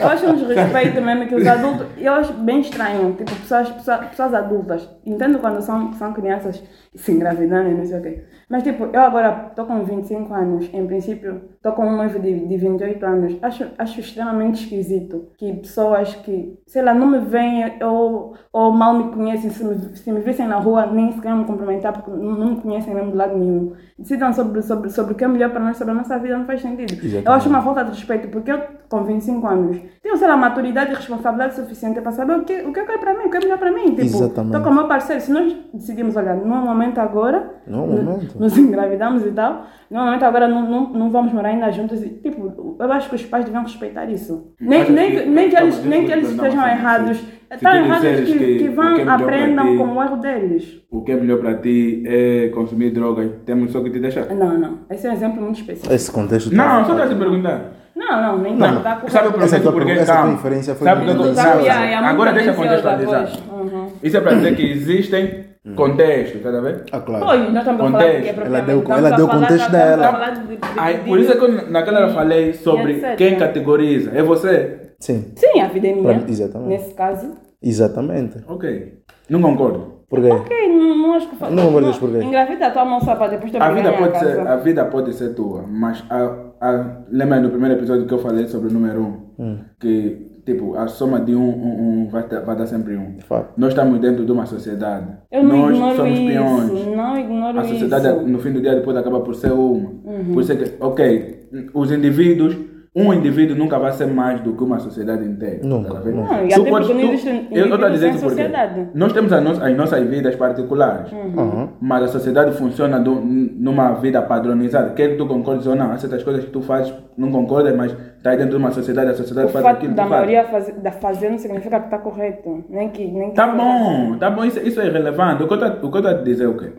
Eu 0.00 0.08
acho 0.08 0.26
um 0.26 0.34
desrespeito 0.36 1.02
mesmo 1.02 1.26
que 1.26 1.34
os 1.34 1.46
adultos. 1.46 1.86
Eu 1.98 2.14
acho 2.14 2.32
bem 2.32 2.60
estranho. 2.60 3.12
Tipo, 3.12 3.36
pessoas, 3.36 3.68
pessoas, 3.68 4.06
pessoas 4.06 4.32
adultas. 4.32 4.88
Entendo 5.04 5.38
quando 5.38 5.60
são, 5.60 5.92
são 5.92 6.14
crianças 6.14 6.62
se 6.94 7.12
engravidando 7.12 7.68
e 7.68 7.74
não 7.74 7.84
sei 7.84 7.98
o 7.98 8.02
quê. 8.02 8.24
Mas, 8.48 8.62
tipo, 8.62 8.88
eu 8.90 9.00
agora 9.02 9.48
estou 9.50 9.66
com 9.66 9.84
25 9.84 10.32
anos. 10.32 10.70
Em 10.72 10.86
princípio, 10.86 11.42
estou 11.56 11.72
com 11.72 11.86
um 11.86 11.96
noivo 11.96 12.18
de, 12.18 12.46
de 12.46 12.56
28 12.56 13.04
anos. 13.04 13.36
Acho, 13.42 13.66
acho 13.76 14.00
extremamente 14.00 14.62
esquisito 14.62 15.28
que 15.36 15.52
pessoas 15.52 16.14
que, 16.14 16.58
sei 16.66 16.80
lá, 16.80 16.94
não 16.94 17.06
me 17.06 17.18
veem 17.18 17.82
ou, 17.82 18.34
ou 18.50 18.72
mal 18.72 18.94
me 18.94 19.12
conhecem, 19.12 19.50
se 19.50 19.62
me, 19.62 19.94
se 19.94 20.10
me 20.10 20.20
vissem 20.20 20.48
na 20.48 20.56
rua, 20.56 20.86
nem 20.86 21.12
sequer 21.12 21.34
me 21.34 21.44
cumprimentar, 21.44 21.92
porque 21.92 22.10
não, 22.10 22.32
não 22.32 22.50
me 22.54 22.60
conhecem 22.62 22.94
mesmo 22.94 23.10
de 23.10 23.16
lado 23.18 23.36
nenhum. 23.36 23.74
Decidam 23.98 24.32
sobre, 24.32 24.62
sobre, 24.62 24.88
sobre 24.88 25.12
o 25.12 25.16
que 25.16 25.24
é 25.24 25.28
melhor 25.28 25.50
para 25.50 25.60
nós, 25.60 25.76
sobre 25.76 25.92
a 25.92 25.96
nossa 25.96 26.18
vida, 26.18 26.38
não 26.38 26.46
faz 26.46 26.62
sentido. 26.62 26.94
Eu 27.22 27.32
acho 27.32 27.48
uma 27.50 27.60
falta 27.60 27.84
de 27.84 27.90
respeito, 27.90 28.28
porque 28.40 28.52
eu, 28.52 28.60
com 28.88 29.04
25 29.04 29.46
anos, 29.46 29.76
tenho, 30.02 30.16
sei 30.16 30.26
lá, 30.28 30.36
maturidade 30.36 30.92
e 30.92 30.94
responsabilidade 30.94 31.54
suficiente 31.56 32.00
para 32.00 32.10
saber 32.12 32.36
o 32.38 32.44
que, 32.44 32.52
o 32.62 32.72
que 32.72 32.80
eu 32.80 32.86
quero 32.86 32.98
para 33.00 33.12
mim, 33.14 33.24
o 33.26 33.30
que 33.30 33.36
é 33.36 33.40
melhor 33.40 33.58
para 33.58 33.70
mim. 33.70 33.86
Tipo, 33.90 34.00
Exatamente. 34.02 34.46
estou 34.56 34.60
com 34.62 34.70
o 34.70 34.74
meu 34.74 34.88
parceiro. 34.88 35.20
Se 35.22 35.30
nós 35.32 35.54
decidimos, 35.74 36.16
olha, 36.16 36.34
não 36.34 36.56
é 36.56 36.60
momento 36.64 36.98
agora, 36.98 37.50
Não 37.66 37.84
é 37.84 37.86
momento. 38.02 38.38
nos 38.38 38.56
engravidamos 38.56 39.26
e 39.26 39.30
tal, 39.32 39.66
não 39.90 40.00
é 40.00 40.04
momento 40.06 40.22
agora, 40.24 40.48
não, 40.48 40.62
não, 40.70 40.92
não 40.92 41.10
vamos 41.10 41.32
morar 41.32 41.50
ainda 41.50 41.70
juntos. 41.70 42.02
E, 42.02 42.08
tipo, 42.08 42.76
eu 42.78 42.92
acho 42.92 43.08
que 43.10 43.16
os 43.16 43.24
pais 43.24 43.44
deviam 43.44 43.62
respeitar 43.62 44.06
isso. 44.10 44.52
Nem, 44.60 44.90
nem, 44.90 45.10
que- 45.10 45.20
que- 45.22 45.28
nem 45.28 45.50
que 45.50 45.56
eles, 45.56 45.84
nem 45.84 46.04
que 46.06 46.12
eles 46.12 46.30
estejam 46.30 46.66
errados. 46.66 47.22
Estão 47.50 47.74
errados 47.74 48.06
que, 48.10 48.24
que 48.26 48.38
que 48.38 48.44
o 48.44 48.58
que 48.58 48.64
é 48.66 48.70
vão, 48.70 49.10
aprendam 49.10 49.66
ti- 49.68 49.76
com 49.78 49.84
o 49.96 50.02
erro 50.02 50.16
deles. 50.18 50.82
O 50.90 51.02
que 51.02 51.12
é 51.12 51.16
melhor 51.16 51.38
para 51.40 51.54
ti 51.54 52.02
é 52.06 52.48
consumir 52.54 52.90
drogas. 52.90 53.30
Temos 53.46 53.72
só 53.72 53.82
que 53.82 53.88
te 53.90 53.98
deixar. 54.00 54.26
Não, 54.34 54.58
não. 54.58 54.78
Esse 54.90 55.06
é 55.06 55.10
um 55.10 55.12
exemplo 55.14 55.40
muito 55.42 55.56
específico. 55.60 55.92
Esse 55.94 56.12
contexto. 56.12 56.54
Não, 56.54 56.84
só 56.84 56.94
para 56.94 57.08
te 57.08 57.14
perguntar. 57.14 57.72
Não, 57.98 58.22
não, 58.22 58.38
nem 58.38 58.56
Não, 58.56 58.80
tá 58.82 58.96
com 58.96 59.08
Sabe 59.08 59.26
Essa 59.42 59.60
porque 59.60 59.78
pergunta- 59.84 60.00
essa 60.02 60.12
calma. 60.14 60.32
inferência 60.34 60.74
foi 60.76 60.86
Sabe 60.86 61.04
muito 61.04 61.34
sabe- 61.34 61.62
Yeah, 61.64 61.84
yeah, 61.84 62.08
Agora 62.08 62.32
deixa 62.32 62.52
tendenciosa, 62.52 62.82
contextualizar. 62.90 63.52
Uhum. 63.52 63.86
Isso 64.02 64.16
é 64.16 64.20
para 64.20 64.34
dizer 64.34 64.56
que 64.56 64.62
existem 64.70 65.44
contextos, 65.74 66.36
está 66.36 66.56
a 66.56 66.60
ver? 66.60 66.84
Ah, 66.92 67.00
claro. 67.00 67.26
Pois, 67.26 67.40
nós 67.52 67.56
estamos 67.58 67.80
a 67.80 67.90
falar 67.90 67.98
de 67.98 68.22
que 68.22 68.28
é 68.28 68.32
Contexto. 68.32 68.46
Ela 68.46 68.60
deu- 68.60 68.84
ela 68.88 69.10
deu 69.16 69.26
o 69.26 69.28
a 69.28 69.32
contexto 69.34 69.64
a 69.66 69.68
dela. 69.68 70.30
de- 70.30 70.40
de- 70.46 70.56
de- 70.56 71.08
por 71.08 71.18
isso 71.18 71.32
é 71.32 71.36
que 71.36 71.44
eu 71.44 71.70
naquela 71.70 71.98
hora 72.00 72.08
falei 72.14 72.52
sobre 72.54 72.92
etc. 72.92 73.16
quem 73.16 73.36
categoriza. 73.36 74.10
É 74.14 74.22
você? 74.22 74.92
Sim, 75.00 75.32
Sim, 75.36 75.60
a 75.60 75.66
vida 75.66 75.88
é 75.88 75.92
minha. 75.94 76.18
Pra- 76.20 76.28
exatamente. 76.30 76.68
Nesse 76.68 76.94
caso. 76.94 77.32
exatamente. 77.62 78.38
Ok. 78.48 78.94
Não 79.28 79.42
concordo. 79.42 79.98
Por 80.08 80.22
quê? 80.22 80.30
Ok, 80.30 80.68
não, 80.68 80.96
não 80.96 81.14
acho 81.14 81.28
que 81.28 81.36
Não 81.52 81.68
abordas 81.68 81.98
por 81.98 82.10
quê? 82.10 82.22
Engravida 82.22 82.66
a 82.68 82.70
tua 82.70 82.84
moça 82.84 83.14
para 83.14 83.26
depois 83.28 83.52
ter 83.52 83.60
A 83.62 83.70
vida, 83.70 83.92
pode 83.92 84.18
ser, 84.18 84.36
casa. 84.36 84.50
a 84.50 84.56
vida 84.56 84.84
pode 84.86 85.12
ser 85.12 85.34
tua, 85.34 85.64
mas 85.68 86.02
a, 86.08 86.47
a, 86.60 87.02
lembra 87.10 87.40
do 87.40 87.50
primeiro 87.50 87.74
episódio 87.76 88.06
que 88.06 88.14
eu 88.14 88.18
falei 88.18 88.46
sobre 88.46 88.68
o 88.68 88.72
número 88.72 89.00
um? 89.02 89.16
Hum. 89.38 89.58
Que 89.78 90.26
tipo, 90.44 90.74
a 90.76 90.86
soma 90.88 91.20
de 91.20 91.34
um, 91.34 91.40
um, 91.48 92.02
um 92.04 92.08
vai, 92.08 92.22
ter- 92.22 92.40
vai 92.40 92.56
dar 92.56 92.66
sempre 92.66 92.96
um. 92.96 93.16
De 93.16 93.24
facto. 93.24 93.52
Nós 93.58 93.68
estamos 93.70 94.00
dentro 94.00 94.24
de 94.24 94.32
uma 94.32 94.46
sociedade. 94.46 95.06
Eu 95.30 95.42
não 95.44 95.56
Nós 95.58 95.76
ignoro 95.76 95.96
somos 95.96 96.18
isso. 96.18 96.26
peões. 96.26 96.86
Não 96.96 97.18
ignoro 97.18 97.58
A 97.60 97.64
sociedade, 97.64 98.08
isso. 98.08 98.26
no 98.28 98.38
fim 98.38 98.52
do 98.52 98.60
dia, 98.62 98.74
depois 98.76 98.96
acaba 98.96 99.20
por 99.20 99.34
ser 99.34 99.52
uma. 99.52 99.90
Uhum. 100.04 100.32
Por 100.32 100.40
isso 100.42 100.52
é 100.52 100.56
que, 100.56 100.72
ok, 100.80 101.48
os 101.74 101.92
indivíduos, 101.92 102.56
um 103.00 103.12
indivíduo 103.14 103.56
nunca 103.56 103.78
vai 103.78 103.92
ser 103.92 104.06
mais 104.06 104.40
do 104.40 104.52
que 104.54 104.64
uma 104.64 104.78
sociedade 104.78 105.24
inteira. 105.24 105.60
Nunca, 105.62 105.94
tá 105.94 106.00
nunca. 106.00 106.10
Não, 106.34 106.46
e 106.46 106.52
até 106.52 106.70
porque 106.70 106.92
não 106.94 107.00
existe 107.00 107.28
eu- 107.28 107.34
estou 107.42 107.60
a 107.62 107.64
indivíduo 107.64 107.90
dizer 107.90 108.06
sem 108.06 108.14
isso 108.16 108.24
porque 108.24 108.42
sociedade. 108.42 108.88
nós 108.94 109.12
temos 109.12 109.32
as, 109.32 109.42
nossas- 109.42 109.62
as 109.62 109.76
nossas 109.76 110.06
vidas 110.08 110.36
particulares, 110.36 111.12
Uhum. 111.12 111.68
mas 111.80 112.02
a 112.02 112.08
sociedade 112.08 112.52
funciona 112.56 112.98
do- 112.98 113.20
numa 113.20 113.92
vida 113.94 114.20
padronizada. 114.22 114.90
Quer 114.90 115.16
tu 115.16 115.26
concordes 115.26 115.66
ou 115.66 115.74
não, 115.76 115.92
há 115.92 115.98
certas 115.98 116.22
coisas 116.22 116.44
que 116.44 116.50
tu 116.50 116.60
fazes, 116.62 116.92
não 117.16 117.30
concordas, 117.30 117.74
mas 117.76 117.92
está 118.16 118.30
dentro 118.34 118.50
de 118.50 118.56
uma 118.56 118.70
sociedade, 118.70 119.10
a 119.10 119.14
sociedade 119.14 119.48
O 119.48 119.50
faz 119.50 119.64
aquilo 119.66 119.90
que 119.90 119.96
da 119.96 120.02
faz. 120.02 120.10
maioria 120.10 120.44
fazer, 120.44 120.72
da 120.72 120.92
fazer 120.92 121.30
não 121.30 121.38
significa 121.38 121.78
que 121.80 121.84
está 121.86 121.98
correto. 121.98 122.64
Nem 122.68 122.88
que, 122.90 123.06
nem 123.06 123.30
que 123.30 123.36
Tá 123.36 123.46
bom, 123.54 124.16
tá 124.18 124.30
bom, 124.30 124.44
isso, 124.44 124.58
isso 124.60 124.80
é 124.80 124.86
irrelevante. 124.86 125.42
O 125.42 125.46
que 125.48 125.54
eu 125.54 125.66
estou 125.66 126.06
a 126.06 126.12
dizer 126.14 126.44
é 126.44 126.48
o 126.48 126.56
quê? 126.56 126.72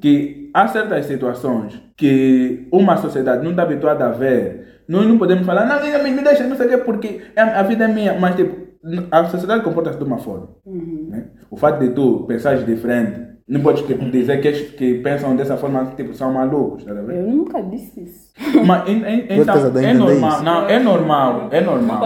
Que 0.00 0.43
há 0.54 0.68
certas 0.68 1.06
situações 1.06 1.82
que 1.96 2.68
uma 2.72 2.96
sociedade 2.96 3.42
não 3.42 3.50
está 3.50 3.64
habituada 3.64 4.06
a 4.06 4.10
ver. 4.10 4.82
Nós 4.88 5.06
não 5.06 5.18
podemos 5.18 5.44
falar, 5.44 5.66
não, 5.66 5.80
não, 5.80 6.04
me, 6.04 6.10
me 6.12 6.22
deixa, 6.22 6.44
não 6.46 6.56
sei 6.56 6.66
o 6.66 6.70
quê, 6.70 6.78
porque 6.78 7.20
a, 7.36 7.60
a 7.60 7.62
vida 7.64 7.84
é 7.84 7.88
minha. 7.88 8.14
Mas, 8.18 8.36
tipo, 8.36 8.54
a 9.10 9.24
sociedade 9.24 9.64
comporta-se 9.64 9.98
de 9.98 10.04
uma 10.04 10.18
forma. 10.18 10.48
né? 11.10 11.24
O 11.50 11.56
fato 11.56 11.80
de 11.80 11.88
tu 11.90 12.24
pensares 12.28 12.64
diferente, 12.66 13.20
não 13.48 13.60
podes 13.62 13.82
tipo, 13.86 14.04
dizer 14.10 14.40
que, 14.40 14.48
estes 14.48 14.70
que 14.74 14.94
pensam 14.98 15.34
dessa 15.36 15.56
forma 15.56 15.92
tipo, 15.96 16.12
são 16.14 16.32
malucos, 16.32 16.84
tá 16.84 16.92
a 16.92 16.94
ver? 16.94 17.16
Eu 17.16 17.26
nunca 17.28 17.62
disse 17.62 18.02
isso. 18.02 18.32
Mas 18.66 18.86
en- 18.88 19.04
en- 19.06 19.26
então, 19.40 19.54
é 19.82 19.92
normal, 19.94 20.30
isso. 20.30 20.44
não, 20.44 20.68
é 20.68 20.78
normal, 20.78 21.48
é 21.50 21.60
normal. 21.60 21.98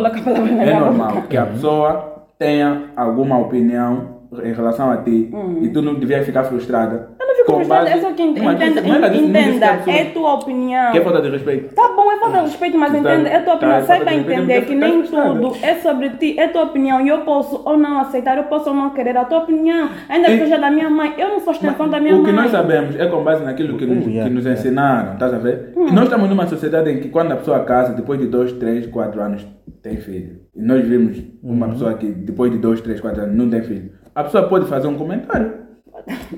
É 0.63 0.81
normal 0.81 1.23
que 1.29 1.37
a 1.37 1.47
pessoa 1.47 2.27
tenha 2.39 2.91
alguma 2.97 3.39
opinião 3.39 4.18
em 4.45 4.53
relação 4.53 4.91
a 4.91 4.99
ti 4.99 5.31
e 5.63 5.69
tu 5.71 5.81
não 5.83 5.95
devias 5.95 6.25
ficar 6.27 6.45
frustrada. 6.45 7.11
Eu 7.19 7.27
não 7.27 7.35
fico 7.35 7.47
com 7.47 7.55
frustrada, 7.57 7.85
base- 7.87 7.99
é 7.99 8.01
só 8.03 8.13
que 8.13 8.23
entenda, 8.23 8.51
é 8.65 9.17
entenda, 9.17 9.71
a 9.71 9.77
pessoa- 9.79 9.97
é 9.97 10.05
tua 10.07 10.35
opinião. 10.35 10.93
Que 10.93 10.99
é 10.99 11.01
falta 11.01 11.23
de 11.23 11.31
respeito. 11.31 11.75
Tá 11.75 11.93
bom, 11.97 12.13
é 12.13 12.19
falta 12.19 12.39
de 12.39 12.45
respeito, 12.45 12.79
mas 12.79 12.93
Tá- 12.93 12.99
entenda, 12.99 13.29
é 13.29 13.39
tua 13.41 13.45
tá, 13.53 13.55
opinião. 13.57 13.77
é 13.77 13.83
falta 13.83 14.05
Saiba 14.05 14.15
entender 14.15 14.61
que 14.67 14.75
tá 14.75 14.81
nem 14.87 14.99
frustrado. 14.99 15.41
tudo 15.41 15.57
é 15.63 15.75
sobre 15.77 16.11
ti, 16.11 16.39
é 16.39 16.49
tua 16.49 16.63
opinião. 16.65 17.01
E 17.01 17.09
eu 17.09 17.19
posso 17.21 17.63
ou 17.65 17.77
não 17.79 17.99
aceitar, 18.01 18.37
eu 18.37 18.45
posso 18.45 18.69
ou 18.69 18.77
não 18.77 18.91
querer 18.91 19.17
a 19.17 19.25
tua 19.25 19.39
opinião. 19.39 19.89
Ainda 20.09 20.29
que 20.29 20.39
seja 20.39 20.59
da 20.59 20.71
minha 20.71 20.91
mãe, 20.91 21.15
eu 21.17 21.29
não 21.29 21.41
sou 21.41 21.53
extensão 21.53 21.89
da 21.89 21.99
minha 21.99 22.15
o 22.15 22.19
que 22.25 22.31
mãe. 22.33 22.43
nós 22.43 22.51
sabemos 22.51 22.97
é 22.97 23.07
com 23.07 23.23
base 23.25 23.43
naquilo 23.45 23.79
que 23.79 23.87
nos, 23.87 24.05
que 24.05 24.31
nos 24.31 24.47
ensinaram, 24.47 25.15
estás 25.15 25.33
a 25.33 25.39
ver? 25.39 25.73
E 25.77 25.91
nós 25.93 26.05
estamos 26.05 26.29
numa 26.29 26.47
sociedade 26.47 26.91
em 26.91 27.01
que 27.01 27.09
quando 27.09 27.33
a 27.33 27.37
pessoa 27.37 27.61
casa, 27.61 27.95
depois 27.95 28.21
de 28.21 28.27
2, 28.27 28.53
3, 28.53 28.87
4 28.87 29.21
anos, 29.23 29.47
tem 29.83 29.97
filho. 29.97 30.41
E 30.55 30.61
nós 30.63 30.85
vimos 30.85 31.23
uma 31.43 31.69
pessoa 31.69 31.95
que 31.95 32.07
depois 32.07 32.51
de 32.51 32.59
2, 32.59 32.81
3, 32.81 33.01
4 33.01 33.23
anos 33.23 33.37
não 33.37 33.49
tem 33.49 33.63
filho. 33.63 33.91
A 34.19 34.25
pessoa 34.25 34.49
pode 34.49 34.67
fazer 34.67 34.89
um 34.89 34.97
comentário. 34.99 35.53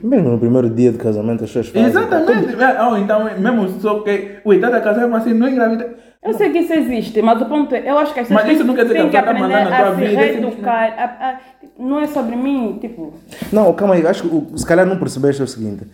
Mesmo 0.03 0.31
no 0.33 0.39
primeiro 0.39 0.69
dia 0.69 0.93
de 0.93 0.99
casamento, 0.99 1.45
as 1.45 1.51
pessoas 1.51 1.69
fazem. 1.69 1.89
Exatamente. 1.89 2.49
Oh, 2.91 2.97
então, 2.99 3.25
mesmo 3.39 3.69
só 3.81 4.01
que. 4.01 4.37
Ui, 4.45 4.57
está 4.57 4.69
a 4.69 4.81
casar, 4.83 5.09
mas 5.09 5.23
assim, 5.23 5.33
não 5.33 5.49
engravida. 5.49 5.95
Eu 6.23 6.35
sei 6.35 6.51
que 6.51 6.59
isso 6.59 6.75
existe, 6.75 7.23
mas 7.23 7.41
o 7.41 7.47
ponto 7.47 7.75
é, 7.75 7.91
eu 7.91 7.97
acho 7.97 8.13
que 8.13 8.21
as 8.21 8.29
Mas 8.29 8.43
pessoas 8.43 8.59
isso 8.59 8.67
não 8.67 8.75
quer 8.75 8.83
dizer 8.83 8.95
têm 8.99 9.09
que 9.09 9.17
a 9.17 9.23
pessoa 9.23 9.39
tá 9.39 9.45
aprender 9.47 9.65
mandando 9.65 9.75
a 9.75 9.79
tua 9.79 9.89
a 9.89 9.95
se 9.95 10.01
vida, 10.11 10.21
reeducar. 10.21 10.95
a- 10.99 11.29
a- 11.31 11.41
tipo, 11.59 11.83
não 11.83 11.99
é 12.01 12.07
sobre 12.09 12.37
mim, 12.37 12.77
tipo, 12.79 13.15
Não, 13.51 13.73
calma 13.73 13.95
aí, 13.95 14.07
acho 14.07 14.25
que 14.25 14.29
o- 14.35 14.59
se 14.59 14.67
calhar 14.67 14.85
não 14.85 14.99
percebeste 14.99 15.43
o 15.43 15.47
seguinte. 15.47 15.87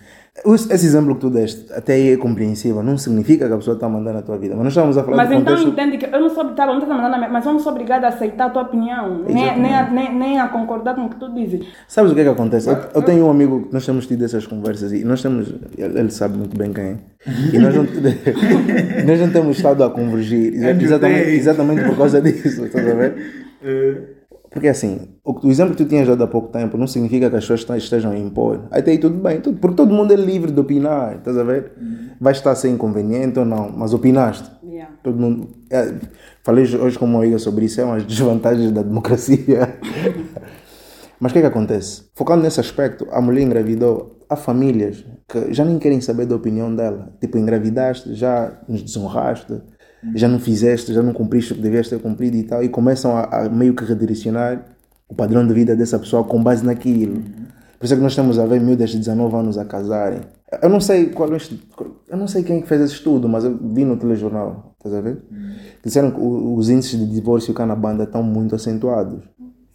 Esse 0.44 0.86
exemplo 0.86 1.14
que 1.14 1.20
tu 1.22 1.30
deste, 1.30 1.72
até 1.72 1.94
aí 1.94 2.12
é 2.12 2.16
compreensível, 2.16 2.82
não 2.82 2.98
significa 2.98 3.48
que 3.48 3.54
a 3.54 3.56
pessoa 3.56 3.74
está 3.74 3.88
mandando 3.88 4.18
a 4.18 4.22
tua 4.22 4.36
vida. 4.38 4.54
Mas 4.54 4.64
nós 4.64 4.72
estamos 4.74 4.96
a 4.98 5.02
falar 5.02 5.16
Mas 5.16 5.28
do 5.28 5.34
então 5.34 5.56
contexto. 5.56 5.68
entende 5.72 5.98
que 5.98 6.14
eu 6.14 6.20
não 6.20 6.28
sou, 6.30 6.44
tá, 6.50 6.66
não 6.66 6.78
tô 6.78 6.86
mandando 6.86 7.14
a 7.14 7.18
minha- 7.18 7.30
mas 7.30 7.44
eu 7.46 7.52
não 7.52 7.58
sou 7.58 7.72
obrigada 7.72 8.06
a 8.06 8.10
aceitar 8.10 8.46
a 8.46 8.50
tua 8.50 8.62
opinião, 8.62 9.22
nem, 9.26 9.58
nem, 9.58 9.74
a, 9.74 9.90
nem, 9.90 10.14
nem 10.14 10.38
a 10.38 10.46
concordar 10.48 10.94
com 10.94 11.06
o 11.06 11.08
que 11.08 11.16
tu 11.16 11.32
dizes. 11.34 11.66
Sabes 11.88 12.12
o 12.12 12.14
que 12.14 12.20
é 12.20 12.24
que 12.24 12.30
acontece? 12.30 12.68
Eu, 12.68 12.76
eu 12.94 13.02
tenho 13.02 13.24
um 13.26 13.30
amigo 13.30 13.62
que 13.66 13.72
nós 13.72 13.84
temos 13.86 14.06
tido 14.06 14.24
essas 14.24 14.46
conversas 14.46 14.92
e 14.92 15.04
nós 15.04 15.22
temos. 15.22 15.48
Ele 15.76 15.98
ele 15.98 16.10
sabe 16.10 16.36
muito 16.36 16.56
bem 16.56 16.72
quem 16.72 16.84
é. 16.84 16.96
E 17.52 17.58
nós 17.58 17.74
não, 17.74 17.84
nós 19.06 19.20
não 19.20 19.30
temos 19.30 19.56
estado 19.56 19.82
a 19.84 19.90
convergir 19.90 20.54
Andrew 20.64 20.82
exatamente, 20.86 21.30
exatamente 21.30 21.84
por 21.84 21.96
causa 21.96 22.20
disso, 22.20 22.64
estás 22.66 22.86
a 22.88 22.94
ver? 22.94 23.46
Porque 24.56 24.68
assim, 24.68 25.00
o, 25.22 25.50
exemplo 25.50 25.76
que 25.76 25.84
tu 25.84 25.86
tinhas 25.86 26.08
dado 26.08 26.24
há 26.24 26.26
pouco 26.26 26.48
tempo 26.48 26.78
não 26.78 26.86
significa 26.86 27.28
que 27.28 27.36
as 27.36 27.46
pessoas 27.46 27.82
estejam 27.82 28.10
a 28.10 28.16
impor. 28.16 28.68
Até 28.70 28.92
aí 28.92 28.96
tudo 28.96 29.18
bem, 29.18 29.38
tudo, 29.38 29.58
porque 29.58 29.76
todo 29.76 29.92
mundo 29.92 30.14
é 30.14 30.16
livre 30.16 30.50
de 30.50 30.58
opinar, 30.58 31.16
estás 31.16 31.36
a 31.36 31.42
ver? 31.42 31.72
Vai 32.18 32.32
estar 32.32 32.52
a 32.52 32.54
ser 32.54 32.70
inconveniente 32.70 33.38
ou 33.38 33.44
não, 33.44 33.70
mas 33.70 33.92
opinaste. 33.92 34.50
Yeah. 34.64 34.94
Todo 35.02 35.20
mundo. 35.20 35.50
é, 35.70 35.92
falei 36.42 36.64
hoje 36.74 36.98
com 36.98 37.04
uma 37.04 37.18
amiga 37.18 37.38
sobre 37.38 37.66
isso, 37.66 37.82
é 37.82 37.84
umas 37.84 38.02
desvantagens 38.06 38.72
da 38.72 38.80
democracia. 38.80 39.78
Mas 41.20 41.32
o 41.32 41.34
que 41.34 41.38
é 41.38 41.42
que 41.42 41.48
acontece? 41.48 42.04
Focando 42.14 42.42
nesse 42.42 42.60
aspecto, 42.60 43.06
a 43.10 43.20
mulher 43.22 43.42
engravidou. 43.42 44.18
Há 44.28 44.36
famílias 44.36 45.04
que 45.28 45.52
já 45.52 45.64
nem 45.64 45.78
querem 45.78 46.00
saber 46.00 46.26
da 46.26 46.36
opinião 46.36 46.74
dela. 46.74 47.10
Tipo, 47.20 47.38
engravidaste, 47.38 48.14
já 48.14 48.52
nos 48.68 48.82
desonraste, 48.82 49.62
já 50.14 50.28
não 50.28 50.38
fizeste, 50.38 50.92
já 50.92 51.02
não 51.02 51.12
cumpriste 51.12 51.52
o 51.52 51.56
que 51.56 51.62
devias 51.62 51.88
ter 51.88 51.98
cumprido 52.00 52.36
e 52.36 52.42
tal. 52.42 52.62
E 52.62 52.68
começam 52.68 53.16
a, 53.16 53.24
a 53.46 53.48
meio 53.48 53.74
que 53.74 53.84
redirecionar 53.84 54.64
o 55.08 55.14
padrão 55.14 55.46
de 55.46 55.52
vida 55.54 55.74
dessa 55.76 55.98
pessoa 55.98 56.24
com 56.24 56.42
base 56.42 56.64
naquilo. 56.64 57.22
Por 57.78 57.84
isso 57.84 57.94
é 57.94 57.96
que 57.96 58.02
nós 58.02 58.12
estamos 58.12 58.38
a 58.38 58.46
ver 58.46 58.60
miúdas 58.60 58.90
de 58.90 58.98
19 58.98 59.36
anos 59.36 59.58
a 59.58 59.64
casarem. 59.64 60.20
Eu 60.62 60.68
não 60.68 60.80
sei 60.80 61.06
qual 61.06 61.28
é 61.28 61.32
o 61.32 61.36
estu- 61.36 61.58
eu 62.08 62.16
não 62.16 62.26
sei 62.26 62.42
quem 62.42 62.58
é 62.58 62.60
que 62.62 62.68
fez 62.68 62.80
esse 62.80 62.94
estudo, 62.94 63.28
mas 63.28 63.44
eu 63.44 63.56
vi 63.60 63.84
no 63.84 63.96
telejornal, 63.96 64.74
estás 64.78 64.94
a 64.94 65.00
ver? 65.00 65.18
Disseram 65.84 66.10
que 66.10 66.20
os 66.20 66.70
índices 66.70 66.98
de 66.98 67.06
divórcio 67.06 67.52
cá 67.52 67.66
na 67.66 67.74
banda 67.76 68.04
estão 68.04 68.22
muito 68.22 68.54
acentuados. 68.54 69.22